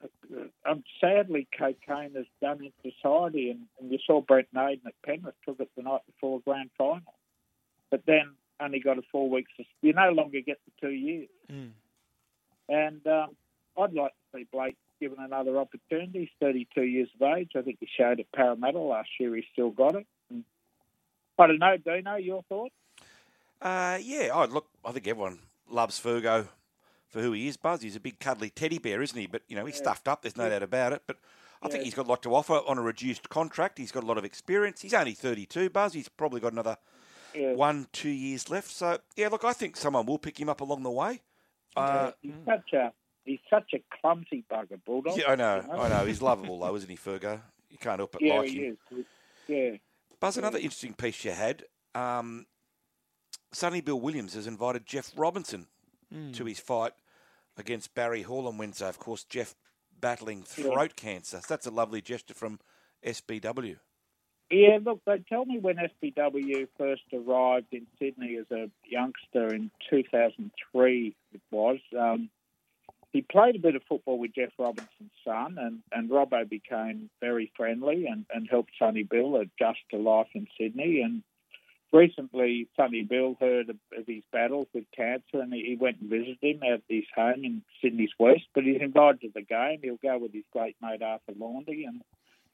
um, 0.65 0.83
sadly, 1.01 1.47
cocaine 1.57 2.15
has 2.15 2.25
done 2.41 2.63
in 2.63 2.91
society, 2.91 3.49
and, 3.51 3.61
and 3.79 3.91
you 3.91 3.99
saw 4.05 4.21
Brent 4.21 4.47
Naden 4.53 4.81
at 4.85 4.93
Penrith 5.05 5.35
took 5.45 5.59
it 5.59 5.69
the 5.75 5.83
night 5.83 6.01
before 6.05 6.39
a 6.39 6.41
grand 6.41 6.69
final, 6.77 7.13
but 7.89 8.01
then 8.05 8.31
only 8.59 8.79
got 8.79 8.97
a 8.97 9.01
four 9.11 9.29
weeks. 9.29 9.51
You 9.81 9.93
no 9.93 10.09
longer 10.11 10.39
get 10.41 10.59
the 10.65 10.87
two 10.87 10.93
years, 10.93 11.29
and 12.69 13.05
um, 13.07 13.35
I'd 13.77 13.93
like 13.93 14.11
to 14.11 14.37
see 14.37 14.47
Blake 14.51 14.77
given 14.99 15.19
another 15.19 15.57
opportunity. 15.57 16.19
He's 16.19 16.29
32 16.39 16.81
years 16.83 17.09
of 17.19 17.37
age. 17.37 17.51
I 17.55 17.61
think 17.61 17.77
he 17.79 17.87
showed 17.97 18.19
at 18.19 18.31
Parramatta 18.31 18.79
last 18.79 19.09
year. 19.19 19.35
He 19.35 19.43
still 19.53 19.69
got 19.69 19.95
it. 19.95 20.07
And 20.29 20.43
I 21.37 21.47
don't 21.47 21.59
know, 21.59 21.77
Dino. 21.77 22.15
Your 22.15 22.43
thoughts? 22.49 22.73
Uh, 23.61 23.99
yeah, 24.01 24.29
I 24.33 24.45
look. 24.45 24.67
I 24.85 24.91
think 24.91 25.07
everyone 25.07 25.39
loves 25.69 25.99
Fergo 25.99 26.47
for 27.09 27.21
who 27.21 27.31
he 27.31 27.47
is. 27.47 27.57
Buzz, 27.57 27.81
he's 27.81 27.95
a 27.95 27.99
big 27.99 28.19
cuddly 28.19 28.49
teddy 28.49 28.77
bear, 28.79 29.01
isn't 29.01 29.17
he? 29.19 29.27
But 29.27 29.43
you 29.47 29.55
know, 29.55 29.65
he's 29.65 29.77
stuffed 29.77 30.07
up. 30.07 30.21
There's 30.21 30.37
no 30.37 30.49
doubt 30.49 30.63
about 30.63 30.93
it. 30.93 31.03
But 31.07 31.17
I 31.61 31.69
think 31.69 31.83
he's 31.83 31.93
got 31.95 32.05
a 32.05 32.09
lot 32.09 32.21
to 32.23 32.35
offer 32.35 32.53
on 32.67 32.77
a 32.77 32.81
reduced 32.81 33.29
contract. 33.29 33.77
He's 33.77 33.91
got 33.91 34.03
a 34.03 34.05
lot 34.07 34.17
of 34.17 34.25
experience. 34.25 34.81
He's 34.81 34.93
only 34.93 35.13
32. 35.13 35.69
Buzz, 35.69 35.93
he's 35.93 36.09
probably 36.09 36.39
got 36.39 36.53
another 36.53 36.77
Yeah. 37.33 37.53
one, 37.53 37.87
two 37.91 38.09
years 38.09 38.49
left. 38.49 38.69
So 38.69 38.99
yeah, 39.15 39.27
look, 39.29 39.43
I 39.43 39.53
think 39.53 39.75
someone 39.77 40.05
will 40.05 40.19
pick 40.19 40.39
him 40.39 40.49
up 40.49 40.61
along 40.61 40.83
the 40.83 40.91
way. 40.91 41.21
Uh, 41.75 42.11
he's 42.21 42.33
such 42.45 42.73
a 42.73 42.91
he's 43.25 43.39
such 43.49 43.73
a 43.73 43.79
clumsy 44.01 44.43
bugger, 44.51 44.79
Bulldog. 44.85 45.17
yeah, 45.17 45.31
I 45.31 45.35
know, 45.35 45.63
you 45.65 45.71
I 45.73 45.89
know. 45.89 46.05
He's 46.05 46.21
lovable 46.21 46.59
though, 46.59 46.75
isn't 46.77 46.89
he, 46.89 46.97
Fergo? 46.97 47.39
You 47.69 47.77
can't 47.77 47.99
help 47.99 48.13
but 48.13 48.21
yeah, 48.21 48.39
like 48.39 48.49
he 48.49 48.65
him. 48.65 48.77
is. 48.91 49.05
Yeah. 49.47 49.71
Buzz, 50.19 50.37
another 50.37 50.57
interesting 50.57 50.93
piece 50.93 51.23
you 51.25 51.31
had. 51.31 51.63
Um, 51.93 52.47
Sonny 53.51 53.81
Bill 53.81 53.99
Williams 53.99 54.33
has 54.33 54.47
invited 54.47 54.85
Jeff 54.85 55.11
Robinson 55.15 55.67
Mm. 56.13 56.33
to 56.35 56.45
his 56.45 56.59
fight 56.59 56.93
against 57.57 57.93
Barry 57.93 58.21
Hall 58.21 58.47
on 58.47 58.57
Wednesday. 58.57 58.87
Of 58.87 58.97
course, 58.99 59.23
Jeff 59.25 59.55
battling 59.99 60.45
Yeah. 60.57 60.71
throat 60.71 60.95
cancer. 60.95 61.39
So 61.41 61.45
that's 61.49 61.65
a 61.67 61.71
lovely 61.71 62.01
gesture 62.01 62.33
from 62.33 62.59
SBW. 63.03 63.77
Yeah, 64.49 64.79
look, 64.81 65.01
they 65.05 65.19
tell 65.27 65.43
me 65.43 65.59
when 65.59 65.75
SBW 65.77 66.67
first 66.77 67.03
arrived 67.11 67.73
in 67.73 67.85
Sydney 67.99 68.37
as 68.37 68.49
a 68.51 68.69
youngster 68.85 69.53
in 69.53 69.69
2003, 69.89 71.15
it 71.33 71.41
was, 71.51 71.79
um, 71.99 72.29
he 73.11 73.21
played 73.21 73.55
a 73.55 73.59
bit 73.59 73.75
of 73.75 73.83
football 73.83 74.17
with 74.19 74.33
Jeff 74.33 74.51
Robinson's 74.57 75.11
son, 75.25 75.57
and, 75.59 75.79
and 75.91 76.09
Robbo 76.09 76.47
became 76.47 77.09
very 77.19 77.51
friendly 77.57 78.05
and, 78.05 78.25
and 78.33 78.47
helped 78.49 78.71
Sonny 78.79 79.03
Bill 79.03 79.35
adjust 79.35 79.79
to 79.91 79.97
life 79.97 80.27
in 80.33 80.47
Sydney. 80.57 81.01
And 81.01 81.23
recently, 81.91 82.67
Sonny 82.75 83.03
Bill 83.03 83.35
heard 83.39 83.69
of, 83.69 83.77
his 84.07 84.23
battles 84.31 84.67
with 84.73 84.85
cancer, 84.95 85.39
and 85.41 85.53
he, 85.53 85.77
went 85.79 85.99
and 86.01 86.09
visited 86.09 86.37
him 86.41 86.61
at 86.63 86.81
his 86.87 87.05
home 87.15 87.43
in 87.43 87.61
Sydney's 87.81 88.11
West. 88.19 88.43
But 88.53 88.63
he's 88.63 88.81
invited 88.81 89.21
to 89.21 89.29
the 89.33 89.41
game. 89.41 89.79
He'll 89.81 89.97
go 89.97 90.17
with 90.17 90.33
his 90.33 90.43
great 90.51 90.75
mate 90.81 91.01
Arthur 91.01 91.33
Laundy, 91.37 91.85
and 91.85 92.01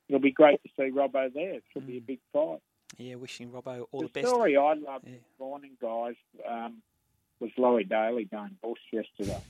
it'll 0.07 0.21
be 0.21 0.31
great 0.31 0.61
to 0.63 0.69
see 0.77 0.91
Robbo 0.91 1.33
there. 1.33 1.55
It 1.55 1.63
should 1.73 1.87
be 1.87 1.97
a 1.97 2.01
big 2.01 2.19
fight. 2.31 2.59
Yeah, 2.97 3.15
wishing 3.15 3.49
Robbo 3.49 3.85
all 3.91 4.01
the, 4.01 4.07
The 4.07 4.13
best. 4.13 4.27
story 4.27 4.55
I 4.55 4.73
loved 4.73 5.05
this 5.05 5.21
morning, 5.39 5.71
guys, 5.81 6.15
um, 6.47 6.81
was 7.39 7.49
Laurie 7.57 7.83
Daley 7.85 8.25
going 8.25 8.55
bush 8.61 8.79
yesterday. 8.91 9.41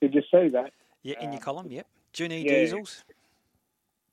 Did 0.00 0.14
you 0.14 0.22
see 0.30 0.48
that? 0.50 0.72
Yeah, 1.02 1.16
in 1.20 1.30
your 1.32 1.34
Um, 1.34 1.38
column, 1.40 1.70
yep. 1.70 1.86
Junee 2.12 2.44
yeah. 2.44 2.50
Diesels. 2.50 3.04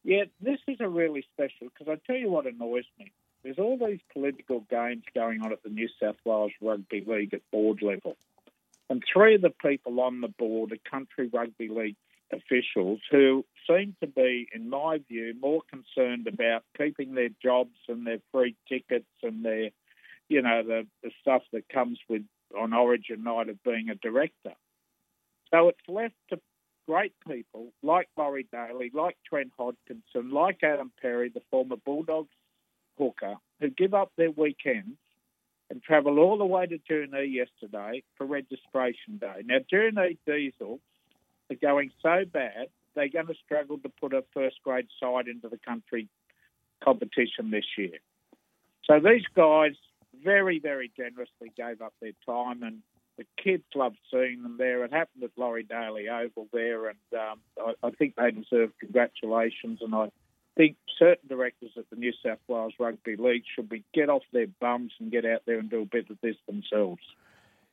Yeah, 0.04 0.24
this 0.42 0.60
is 0.68 0.78
a 0.82 0.90
really 0.90 1.26
special 1.34 1.70
because 1.70 1.88
I 1.88 1.96
tell 2.06 2.18
you 2.18 2.30
what 2.30 2.46
annoys 2.46 2.86
me. 3.00 3.12
There's 3.44 3.60
all 3.60 3.78
these 3.78 4.00
political 4.14 4.62
games 4.70 5.04
going 5.14 5.42
on 5.42 5.52
at 5.52 5.64
the 5.64 5.70
New 5.70 5.90
South 6.02 6.16
Wales 6.24 6.54
Rugby 6.62 7.04
League 7.06 7.34
at 7.34 7.42
board 7.52 7.82
level. 7.82 8.16
And 8.90 9.04
three 9.12 9.36
of 9.36 9.42
the 9.42 9.50
people 9.50 10.00
on 10.00 10.22
the 10.22 10.28
board 10.28 10.72
are 10.72 10.90
country 10.90 11.30
rugby 11.32 11.68
league 11.68 11.96
officials 12.32 13.00
who 13.12 13.46
seem 13.68 13.96
to 14.02 14.08
be, 14.08 14.48
in 14.54 14.70
my 14.70 15.00
view, 15.10 15.34
more 15.40 15.62
concerned 15.70 16.28
about 16.28 16.64
keeping 16.78 17.14
their 17.14 17.30
jobs 17.42 17.78
and 17.88 18.08
their 18.08 18.20
free 18.32 18.56
tickets 18.68 19.10
and 19.22 19.44
their, 19.44 19.70
you 20.30 20.42
know, 20.42 20.64
the, 20.64 20.88
the 21.04 21.12
stuff 21.22 21.44
that 21.52 21.68
comes 21.70 22.00
with 22.10 22.24
on 22.58 22.74
Origin 22.74 23.24
night 23.24 23.50
of 23.50 23.62
being 23.64 23.90
a 23.90 23.96
director. 23.96 24.54
So 25.52 25.70
it's 25.70 25.88
left 25.88 26.16
to 26.30 26.40
great 26.88 27.14
people 27.28 27.72
like 27.82 28.10
Laurie 28.18 28.48
Daley, 28.52 28.92
like 28.94 29.18
Trent 29.28 29.52
Hodkinson, 29.60 30.32
like 30.32 30.64
Adam 30.64 30.92
Perry, 31.02 31.30
the 31.30 31.42
former 31.50 31.78
Bulldogs 31.78 32.30
hooker, 32.98 33.36
who 33.60 33.70
give 33.70 33.94
up 33.94 34.12
their 34.18 34.32
weekends 34.32 34.98
and 35.70 35.82
travel 35.82 36.20
all 36.20 36.38
the 36.38 36.46
way 36.46 36.66
to 36.66 36.78
Junee 36.78 37.34
yesterday 37.34 38.04
for 38.18 38.26
registration 38.26 39.18
day. 39.20 39.44
Now, 39.46 39.60
Junee 39.72 40.18
Diesel 40.26 40.80
are 41.50 41.56
going 41.56 41.92
so 42.02 42.26
bad, 42.32 42.68
they're 42.96 43.10
going 43.10 43.28
to 43.28 43.36
struggle 43.46 43.78
to 43.80 43.90
put 43.90 44.14
a 44.14 44.24
first 44.34 44.58
grade 44.64 44.88
side 45.00 45.28
into 45.28 45.50
the 45.50 45.58
country 45.58 46.08
competition 46.84 47.50
this 47.50 47.66
year. 47.78 47.98
So 48.86 49.00
these 49.00 49.24
guys 49.36 49.74
very, 50.24 50.60
very 50.60 50.92
generously 50.96 51.52
gave 51.56 51.82
up 51.82 51.94
their 52.02 52.12
time, 52.26 52.64
and 52.64 52.80
the 53.18 53.26
kids 53.42 53.64
loved 53.76 53.98
seeing 54.12 54.44
them 54.44 54.58
there. 54.58 54.84
It 54.84 54.94
happened 54.94 55.24
at 55.24 55.32
Laurie 55.38 55.64
Daley 55.64 56.10
Oval 56.10 56.48
there, 56.52 56.90
and 56.90 56.98
um, 57.14 57.40
I, 57.60 57.88
I 57.88 57.92
think 57.92 58.16
they 58.16 58.32
deserve 58.32 58.72
congratulations. 58.80 59.80
And 59.82 59.96
I 59.96 60.10
think 60.56 60.78
certain 60.98 61.28
directors 61.28 61.72
at 61.78 61.90
the 61.90 61.96
New 61.96 62.14
South 62.24 62.40
Wales 62.48 62.74
Rugby 62.80 63.16
League 63.16 63.44
should 63.56 63.70
be 63.70 63.84
get 63.94 64.10
off 64.10 64.24
their 64.32 64.48
bums 64.60 64.92
and 65.00 65.12
get 65.12 65.26
out 65.26 65.44
there 65.46 65.60
and 65.60 65.70
do 65.70 65.82
a 65.82 65.86
bit 65.86 66.10
of 66.10 66.18
this 66.22 66.36
themselves. 66.48 67.02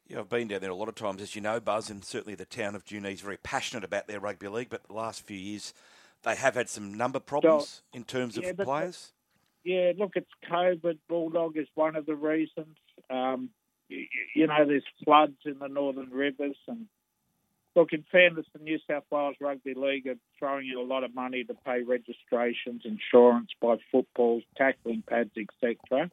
Yeah, 0.09 0.21
I've 0.21 0.29
been 0.29 0.49
down 0.49 0.61
there 0.61 0.71
a 0.71 0.75
lot 0.75 0.89
of 0.89 0.97
times, 0.97 1.23
as 1.23 1.37
you 1.37 1.41
know, 1.41 1.61
Buzz, 1.61 1.89
and 1.89 2.05
certainly 2.05 2.35
the 2.35 2.45
town 2.45 2.75
of 2.75 2.85
Junee 2.85 3.13
is 3.13 3.21
very 3.21 3.37
passionate 3.37 3.85
about 3.85 4.09
their 4.09 4.19
rugby 4.19 4.49
league. 4.49 4.69
But 4.69 4.85
the 4.85 4.93
last 4.93 5.25
few 5.25 5.37
years, 5.37 5.73
they 6.25 6.35
have 6.35 6.57
had 6.57 6.69
some 6.69 6.95
number 6.95 7.21
problems 7.21 7.83
in 7.93 8.05
terms 8.05 8.37
of 8.37 8.45
yeah, 8.45 8.53
but- 8.53 8.67
players. 8.67 9.13
Yeah, 9.63 9.93
look, 9.99 10.13
it's 10.17 10.31
COVID. 10.51 10.97
Bulldog 11.07 11.59
is 11.59 11.69
one 11.75 11.95
of 11.95 12.07
the 12.07 12.15
reasons. 12.15 12.79
Um, 13.11 13.51
you, 13.89 14.07
you 14.35 14.47
know, 14.47 14.65
there's 14.67 14.83
floods 15.05 15.37
in 15.45 15.59
the 15.59 15.69
northern 15.69 16.09
rivers, 16.09 16.57
and 16.67 16.87
look, 17.77 17.93
in 17.93 18.05
fairness, 18.11 18.47
the 18.53 18.63
New 18.63 18.79
South 18.89 19.05
Wales 19.11 19.37
Rugby 19.41 19.75
League 19.75 20.07
are 20.07 20.17
throwing 20.39 20.69
in 20.69 20.77
a 20.77 20.83
lot 20.83 21.05
of 21.05 21.15
money 21.15 21.45
to 21.45 21.55
pay 21.55 21.83
registrations, 21.83 22.83
insurance, 22.85 23.51
buy 23.61 23.77
footballs, 23.91 24.43
tackling 24.57 25.03
pads, 25.09 25.31
etc. 25.37 26.11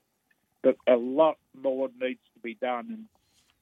But 0.63 0.77
a 0.87 0.95
lot 0.95 1.37
more 1.59 1.89
needs 1.99 2.19
to 2.33 2.39
be 2.41 2.55
done, 2.55 2.87
and 2.89 3.05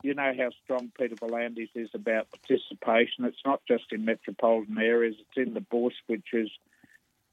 you 0.04 0.14
know 0.14 0.34
how 0.38 0.50
strong 0.64 0.92
Peter 0.98 1.16
V'landys 1.16 1.70
is 1.76 1.90
about 1.94 2.28
participation. 2.32 3.26
It's 3.26 3.38
not 3.46 3.62
just 3.68 3.86
in 3.92 4.06
metropolitan 4.06 4.78
areas; 4.78 5.16
it's 5.20 5.48
in 5.48 5.54
the 5.54 5.62
bush, 5.62 5.96
which 6.08 6.28
is 6.34 6.50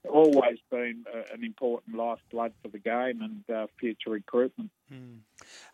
always 0.08 0.58
been 0.70 1.04
uh, 1.12 1.22
an 1.32 1.44
important 1.44 1.96
lifeblood 1.96 2.52
for 2.60 2.68
the 2.68 2.78
game 2.78 3.22
and 3.22 3.56
uh, 3.56 3.66
future 3.78 4.10
recruitment. 4.10 4.70
Hmm. 4.88 5.18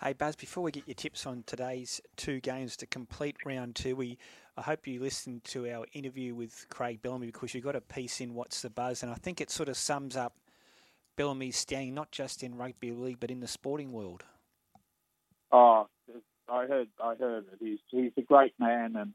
Hey 0.02 0.12
Buzz, 0.12 0.36
before 0.36 0.62
we 0.62 0.70
get 0.70 0.86
your 0.86 0.94
tips 0.94 1.26
on 1.26 1.44
today's 1.46 2.00
two 2.16 2.40
games 2.40 2.76
to 2.78 2.86
complete 2.86 3.36
round 3.44 3.74
two, 3.74 3.96
we 3.96 4.18
I 4.58 4.62
hope 4.62 4.88
you 4.88 4.98
listened 4.98 5.44
to 5.44 5.70
our 5.70 5.86
interview 5.92 6.34
with 6.34 6.66
Craig 6.68 7.00
Bellamy 7.00 7.28
because 7.28 7.54
you 7.54 7.60
got 7.60 7.76
a 7.76 7.80
piece 7.80 8.20
in 8.20 8.34
What's 8.34 8.60
the 8.60 8.70
Buzz, 8.70 9.04
and 9.04 9.12
I 9.12 9.14
think 9.14 9.40
it 9.40 9.52
sort 9.52 9.68
of 9.68 9.76
sums 9.76 10.16
up 10.16 10.34
Bellamy's 11.14 11.56
standing 11.56 11.94
not 11.94 12.10
just 12.10 12.42
in 12.42 12.56
rugby 12.56 12.90
league 12.90 13.20
but 13.20 13.30
in 13.30 13.38
the 13.38 13.46
sporting 13.46 13.92
world. 13.92 14.24
Oh, 15.52 15.86
I 16.48 16.66
heard, 16.66 16.88
I 17.00 17.14
heard 17.14 17.44
it. 17.52 17.58
He's 17.60 17.78
he's 17.88 18.10
a 18.16 18.22
great 18.22 18.52
man, 18.58 18.96
and 18.96 19.12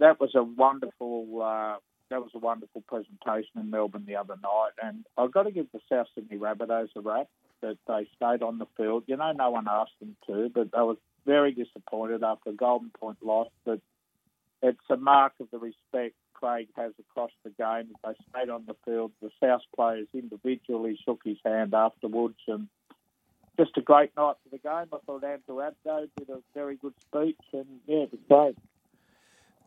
that 0.00 0.18
was 0.18 0.34
a 0.34 0.42
wonderful. 0.42 1.40
Uh, 1.40 1.76
that 2.10 2.20
was 2.20 2.32
a 2.34 2.38
wonderful 2.38 2.82
presentation 2.88 3.60
in 3.60 3.70
Melbourne 3.70 4.06
the 4.08 4.16
other 4.16 4.34
night, 4.42 4.72
and 4.82 5.06
I've 5.16 5.30
got 5.30 5.44
to 5.44 5.52
give 5.52 5.68
the 5.72 5.78
South 5.88 6.08
Sydney 6.16 6.36
Rabbitohs 6.36 6.88
a 6.96 7.00
rap 7.00 7.28
that 7.60 7.78
they 7.86 8.08
stayed 8.16 8.42
on 8.42 8.58
the 8.58 8.66
field. 8.76 9.04
You 9.06 9.16
know, 9.18 9.30
no 9.30 9.50
one 9.50 9.66
asked 9.70 10.00
them 10.00 10.16
to, 10.26 10.50
but 10.52 10.72
they 10.72 10.82
were 10.82 10.96
very 11.24 11.52
disappointed 11.52 12.24
after 12.24 12.50
Golden 12.50 12.90
Point 12.90 13.18
loss. 13.22 13.46
But 13.64 13.80
it's 14.62 14.78
a 14.90 14.96
mark 14.96 15.32
of 15.40 15.50
the 15.50 15.58
respect 15.58 16.14
Craig 16.34 16.68
has 16.76 16.92
across 16.98 17.30
the 17.44 17.50
game. 17.50 17.92
They 18.04 18.12
stayed 18.30 18.50
on 18.50 18.64
the 18.66 18.76
field. 18.84 19.12
The 19.20 19.30
South 19.40 19.62
players 19.74 20.08
individually 20.14 20.98
shook 21.04 21.20
his 21.24 21.38
hand 21.44 21.74
afterwards, 21.74 22.38
and 22.48 22.68
just 23.58 23.76
a 23.76 23.82
great 23.82 24.16
night 24.16 24.36
for 24.42 24.50
the 24.50 24.58
game. 24.58 24.86
I 24.92 24.98
thought 25.04 25.24
Andrew 25.24 25.56
Abdo 25.56 26.08
did 26.16 26.30
a 26.30 26.38
very 26.54 26.76
good 26.76 26.94
speech, 27.00 27.40
and 27.52 27.66
yeah, 27.86 28.04
it 28.04 28.12
was 28.12 28.20
great. 28.28 28.56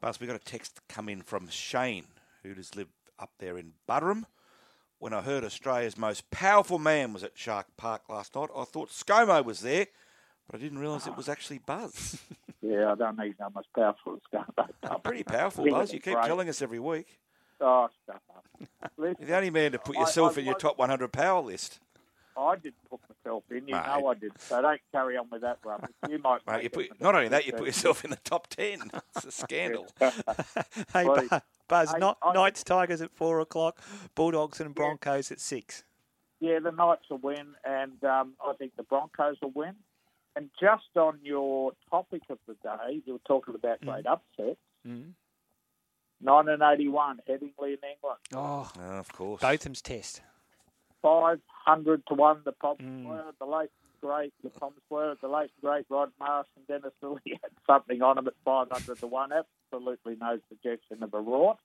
Buzz, 0.02 0.20
we 0.20 0.28
got 0.28 0.36
a 0.36 0.40
text 0.40 0.82
come 0.90 1.10
in 1.10 1.22
from 1.22 1.48
Shane, 1.48 2.08
who 2.42 2.54
does 2.54 2.76
live 2.76 2.90
up 3.20 3.32
there 3.40 3.58
in 3.58 3.74
Buderim. 3.88 4.26
When 5.00 5.14
I 5.14 5.22
heard 5.22 5.44
Australia's 5.44 5.98
most 5.98 6.30
powerful 6.32 6.80
man 6.80 7.14
was 7.14 7.24
at 7.24 7.38
Shark 7.38 7.68
Park 7.78 8.04
last 8.10 8.36
night, 8.36 8.50
I 8.56 8.64
thought 8.64 8.90
ScoMo 8.90 9.44
was 9.44 9.62
there, 9.62 9.88
but 10.50 10.60
I 10.60 10.64
didn't 10.64 10.80
realise 10.80 11.08
it 11.08 11.18
was 11.18 11.30
actually 11.30 11.60
Buzz. 11.60 12.22
Yeah, 12.64 12.94
I 12.94 12.96
don't 12.96 13.18
need 13.20 13.36
how 13.40 13.50
much 13.50 13.66
powerful 13.76 14.16
it's 14.18 14.26
going 14.32 14.46
to 14.86 15.00
Pretty 15.00 15.24
powerful, 15.24 15.66
Buzz. 15.70 15.94
You 15.94 16.00
keep 16.00 16.20
telling 16.22 16.48
us 16.50 16.62
every 16.62 16.80
week. 16.80 17.20
Oh, 17.60 17.88
shut 18.06 18.16
up. 18.16 18.46
You're 18.98 19.14
the 19.14 19.36
only 19.36 19.50
man 19.50 19.74
to 19.74 19.80
put 19.80 19.96
yourself 19.98 20.38
I 20.38 20.42
in 20.42 20.46
your 20.46 20.56
was- 20.56 20.62
top 20.62 20.78
100 20.78 21.12
power 21.12 21.42
list. 21.42 21.80
I 22.36 22.56
didn't 22.56 22.76
put 22.90 23.00
myself 23.08 23.44
in. 23.52 23.68
You 23.68 23.76
Mate. 23.76 23.86
know 23.86 24.08
I 24.08 24.14
did. 24.16 24.32
So 24.40 24.60
don't 24.60 24.82
carry 24.92 25.18
on 25.18 25.28
with 25.32 25.42
that 25.42 25.60
rubbish. 25.64 25.92
You 26.10 26.18
might. 26.18 26.42
Mate, 26.48 26.64
you 26.64 26.70
put, 26.72 27.00
not 27.00 27.14
only 27.14 27.28
that, 27.28 27.46
you 27.46 27.54
put 27.54 27.68
yourself 27.68 28.04
in 28.04 28.10
the 28.10 28.18
top 28.24 28.48
10. 28.48 28.90
It's 29.16 29.26
a 29.26 29.32
scandal. 29.32 29.86
Hey, 30.00 31.06
Please. 31.06 31.30
Buzz, 31.68 31.92
Hey, 31.92 32.00
not, 32.00 32.18
I- 32.24 32.34
Knights 32.34 32.64
Tigers 32.64 33.02
at 33.02 33.12
four 33.12 33.40
o'clock, 33.40 33.80
Bulldogs 34.16 34.60
and 34.60 34.74
Broncos 34.74 35.32
at 35.32 35.40
six. 35.40 35.84
Yeah, 36.40 36.58
the 36.60 36.72
Knights 36.72 37.04
will 37.12 37.20
win, 37.20 37.54
and 37.64 38.04
um, 38.04 38.34
I 38.44 38.54
think 38.58 38.76
the 38.78 38.84
Broncos 38.84 39.38
will 39.42 39.52
win. 39.52 39.76
And 40.36 40.50
just 40.60 40.84
on 40.96 41.20
your 41.22 41.74
topic 41.90 42.24
of 42.30 42.40
the 42.48 42.56
day, 42.64 43.02
you 43.06 43.14
were 43.14 43.20
talking 43.28 43.54
about 43.56 43.82
great 43.82 44.06
upsets. 44.08 44.60
Mm. 44.88 45.14
1981, 46.22 47.20
Headingley 47.30 47.74
in 47.74 47.78
England. 47.94 48.20
Oh, 48.34 48.72
of 48.80 49.12
course. 49.14 49.42
Botham's 49.42 49.82
test. 49.82 50.22
500 51.02 52.06
to 52.08 52.14
1, 52.14 52.42
the 52.46 52.52
Poms 52.54 52.80
Mm. 52.80 53.06
were, 53.08 53.34
the 53.40 53.46
late 53.46 53.70
great, 54.02 54.34
the 54.42 54.50
Poms 54.50 54.80
were, 54.90 55.16
the 55.22 55.28
late 55.28 55.52
great 55.62 55.86
Rod 55.90 56.12
Marsh 56.20 56.48
and 56.56 56.66
Dennis 56.68 56.94
Lillee 57.02 57.20
had 57.42 57.52
something 57.68 58.02
on 58.02 58.16
them 58.16 58.28
at 58.28 58.34
500 58.46 59.00
to 59.00 59.08
1. 59.08 59.32
Absolutely 59.34 60.16
no 60.16 60.40
suggestion 60.50 61.04
of 61.04 61.14
a 61.14 61.22
rort. 61.22 61.58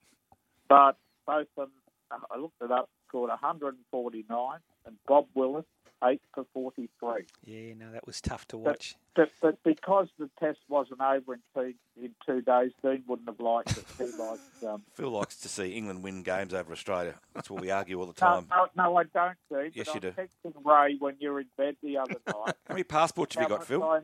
But 0.67 0.97
both 1.25 1.47
of 1.57 1.69
them, 1.69 1.71
uh, 2.11 2.17
I 2.31 2.37
looked 2.37 2.61
it 2.61 2.71
up, 2.71 2.89
scored 3.07 3.29
149, 3.29 4.59
and 4.85 4.95
Bob 5.07 5.27
Willis, 5.35 5.65
8 6.03 6.21
for 6.33 6.45
43. 6.53 7.23
Yeah, 7.43 7.73
no, 7.77 7.91
that 7.91 8.05
was 8.05 8.21
tough 8.21 8.47
to 8.49 8.57
watch. 8.57 8.95
but, 9.15 9.29
but 9.41 9.63
because 9.63 10.07
the 10.17 10.29
test 10.39 10.59
wasn't 10.67 11.01
over 11.01 11.33
in 11.33 11.39
two, 11.53 11.73
in 12.01 12.15
two 12.25 12.41
days, 12.41 12.71
Dean 12.81 13.03
wouldn't 13.07 13.27
have 13.27 13.39
liked 13.39 13.77
it. 13.77 13.85
He 13.97 14.05
liked 14.17 14.41
um, 14.67 14.83
Phil 14.93 15.09
likes 15.09 15.37
to 15.37 15.49
see 15.49 15.71
England 15.73 16.03
win 16.03 16.23
games 16.23 16.53
over 16.53 16.71
Australia. 16.71 17.15
That's 17.33 17.49
what 17.49 17.61
we 17.61 17.71
argue 17.71 17.99
all 17.99 18.05
the 18.05 18.13
time. 18.13 18.47
no, 18.49 18.67
no, 18.75 18.97
I 18.97 19.03
don't, 19.03 19.37
Dean. 19.51 19.71
Yes, 19.73 19.87
but 19.93 20.03
you 20.03 20.09
I'm 20.09 20.15
do. 20.15 20.51
texting 20.51 20.65
Ray 20.65 20.95
when 20.99 21.15
you're 21.19 21.39
in 21.39 21.47
bed 21.57 21.75
the 21.83 21.97
other 21.97 22.15
night. 22.27 22.55
How 22.67 22.73
many 22.73 22.83
passports 22.83 23.35
have 23.35 23.43
you 23.43 23.49
got, 23.49 23.65
Phil? 23.65 23.83
I, 23.83 23.99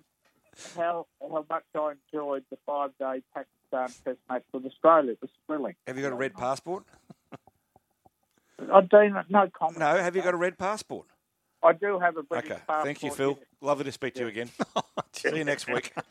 how, 0.76 1.08
how 1.22 1.46
much 1.50 1.64
I 1.76 1.94
enjoyed 2.14 2.44
the 2.50 2.58
five 2.66 2.92
day 3.00 3.22
Pakistan 3.34 4.04
test 4.04 4.20
match 4.30 4.44
with 4.54 4.66
Australia. 4.66 5.12
It 5.12 5.20
was 5.22 5.32
thrilling. 5.48 5.76
Have 5.88 5.98
you 5.98 6.04
got 6.04 6.12
a 6.12 6.16
red 6.16 6.34
passport? 6.34 6.86
I 8.72 8.82
do 8.82 9.10
no 9.30 9.50
comment. 9.54 9.80
No, 9.80 9.98
have 9.98 10.16
you 10.16 10.22
got 10.22 10.34
a 10.34 10.38
red 10.38 10.58
passport? 10.58 11.08
I 11.66 11.74
do 11.74 12.00
have 12.00 12.16
a 12.18 12.24
British 12.24 12.52
Okay, 12.52 12.60
passport. 12.68 12.86
thank 12.86 13.04
you, 13.04 13.12
Phil. 13.12 13.40
Lovely 13.62 13.86
to 13.86 13.92
speak 13.92 14.14
to 14.16 14.22
you 14.22 14.28
again. 14.28 14.50
See 15.14 15.36
you 15.36 15.44
next 15.44 15.68
week. 15.68 15.92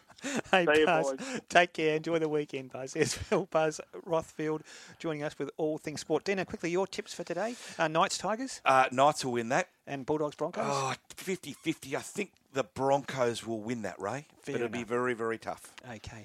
Hey, 0.51 0.65
See 0.65 0.81
you, 0.81 0.87
Buzz, 0.87 1.11
boys. 1.13 1.41
take 1.51 1.75
care. 1.75 1.97
Enjoy 1.97 2.19
the 2.19 2.31
weekend, 2.31 2.73
Buzz. 2.73 2.95
There's 2.95 3.13
Phil 3.13 3.47
Buzz 3.51 3.79
Rothfield 4.09 4.63
joining 4.99 5.23
us 5.23 5.39
with 5.39 5.51
all 5.59 5.77
things 5.77 6.01
sport. 6.01 6.25
Dino, 6.25 6.47
quickly, 6.47 6.71
your 6.71 6.87
tips 6.87 7.13
for 7.13 7.25
today? 7.25 7.57
Uh, 7.79 7.89
Knights, 7.89 8.17
Tigers, 8.17 8.63
Uh, 8.65 8.87
Knights 8.91 9.23
will 9.23 9.33
win 9.33 9.51
that. 9.51 9.69
and 9.87 10.07
Bulldogs, 10.07 10.35
Broncos. 10.35 10.65
Oh, 10.67 10.95
50-50. 11.19 11.95
I 11.95 12.01
think 12.01 12.33
the 12.55 12.65
Broncos 12.65 13.47
will 13.47 13.61
win 13.61 13.83
that, 13.83 14.01
Ray. 14.01 14.27
Fair 14.41 14.55
but 14.55 14.63
it'll 14.63 14.69
be 14.71 14.83
very, 14.85 15.13
very 15.13 15.37
tough. 15.37 15.75
Okay. 15.87 16.25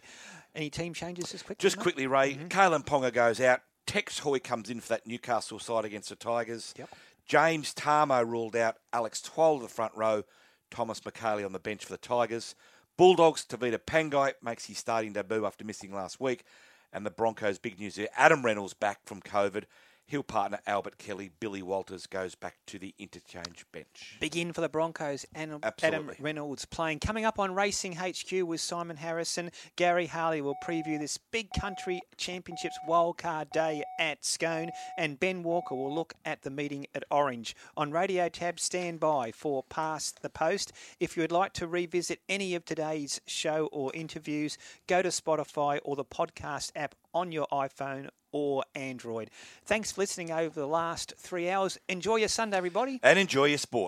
Any 0.55 0.69
team 0.69 0.93
changes 0.93 1.31
just 1.31 1.45
quickly? 1.45 1.61
Just 1.61 1.75
mate? 1.75 1.83
quickly, 1.83 2.07
Ray. 2.07 2.35
Mm-hmm. 2.35 2.47
Kalyn 2.47 2.85
Ponga 2.85 3.11
goes 3.11 3.41
out. 3.41 3.59
Tex 3.85 4.19
Hoy 4.19 4.39
comes 4.39 4.69
in 4.69 4.79
for 4.79 4.89
that 4.89 5.07
Newcastle 5.07 5.59
side 5.59 5.83
against 5.83 6.07
the 6.07 6.15
Tigers. 6.15 6.73
Yep. 6.77 6.89
James 7.29 7.75
Tamou 7.75 8.27
ruled 8.27 8.55
out. 8.55 8.77
Alex 8.91 9.21
Twal 9.21 9.57
to 9.57 9.63
the 9.63 9.69
front 9.69 9.93
row. 9.95 10.23
Thomas 10.71 11.01
Mikaele 11.01 11.45
on 11.45 11.53
the 11.53 11.59
bench 11.59 11.85
for 11.85 11.91
the 11.91 11.97
Tigers. 11.97 12.55
Bulldogs, 12.97 13.45
Tevita 13.45 13.77
Pangai 13.77 14.33
makes 14.41 14.65
his 14.65 14.79
starting 14.79 15.13
debut 15.13 15.45
after 15.45 15.63
missing 15.63 15.93
last 15.93 16.19
week. 16.19 16.43
And 16.91 17.05
the 17.05 17.11
Broncos, 17.11 17.59
big 17.59 17.79
news 17.79 17.97
here. 17.97 18.07
Adam 18.17 18.43
Reynolds 18.43 18.73
back 18.73 19.01
from 19.05 19.21
COVID. 19.21 19.65
Hill 20.09 20.23
partner 20.23 20.59
Albert 20.65 20.97
Kelly, 20.97 21.29
Billy 21.39 21.61
Walters 21.61 22.07
goes 22.07 22.33
back 22.33 22.55
to 22.65 22.79
the 22.79 22.95
interchange 22.97 23.63
bench. 23.71 24.17
Big 24.19 24.35
in 24.35 24.53
for 24.53 24.61
the 24.61 24.67
Broncos 24.67 25.23
and 25.35 25.63
Adam 25.83 26.09
Reynolds 26.19 26.65
playing. 26.65 26.97
Coming 26.97 27.25
up 27.25 27.37
on 27.37 27.53
Racing 27.53 27.95
HQ 27.95 28.31
with 28.43 28.59
Simon 28.59 28.97
Harrison, 28.97 29.51
Gary 29.75 30.07
Harley 30.07 30.41
will 30.41 30.55
preview 30.63 30.97
this 30.99 31.19
big 31.19 31.51
country 31.51 32.01
championships 32.17 32.75
wildcard 32.87 33.51
day 33.51 33.83
at 33.99 34.25
Scone, 34.25 34.71
and 34.97 35.19
Ben 35.19 35.43
Walker 35.43 35.75
will 35.75 35.93
look 35.93 36.15
at 36.25 36.41
the 36.41 36.49
meeting 36.49 36.87
at 36.95 37.03
Orange. 37.11 37.55
On 37.77 37.91
Radio 37.91 38.29
Tab, 38.29 38.59
stand 38.59 38.99
by 38.99 39.31
for 39.31 39.61
Past 39.69 40.23
the 40.23 40.29
Post. 40.31 40.73
If 40.99 41.15
you 41.15 41.21
would 41.21 41.31
like 41.31 41.53
to 41.53 41.67
revisit 41.67 42.19
any 42.27 42.55
of 42.55 42.65
today's 42.65 43.21
show 43.27 43.67
or 43.71 43.91
interviews, 43.93 44.57
go 44.87 45.03
to 45.03 45.09
Spotify 45.09 45.79
or 45.83 45.95
the 45.95 46.03
podcast 46.03 46.71
app 46.75 46.95
on 47.13 47.31
your 47.31 47.47
iPhone 47.51 48.09
or 48.31 48.63
Android. 48.75 49.29
Thanks 49.65 49.91
for 49.91 50.01
listening 50.01 50.31
over 50.31 50.59
the 50.59 50.67
last 50.67 51.13
three 51.17 51.49
hours. 51.49 51.77
Enjoy 51.87 52.17
your 52.17 52.27
Sunday, 52.27 52.57
everybody. 52.57 52.99
And 53.03 53.17
enjoy 53.17 53.45
your 53.45 53.57
sport. 53.57 53.87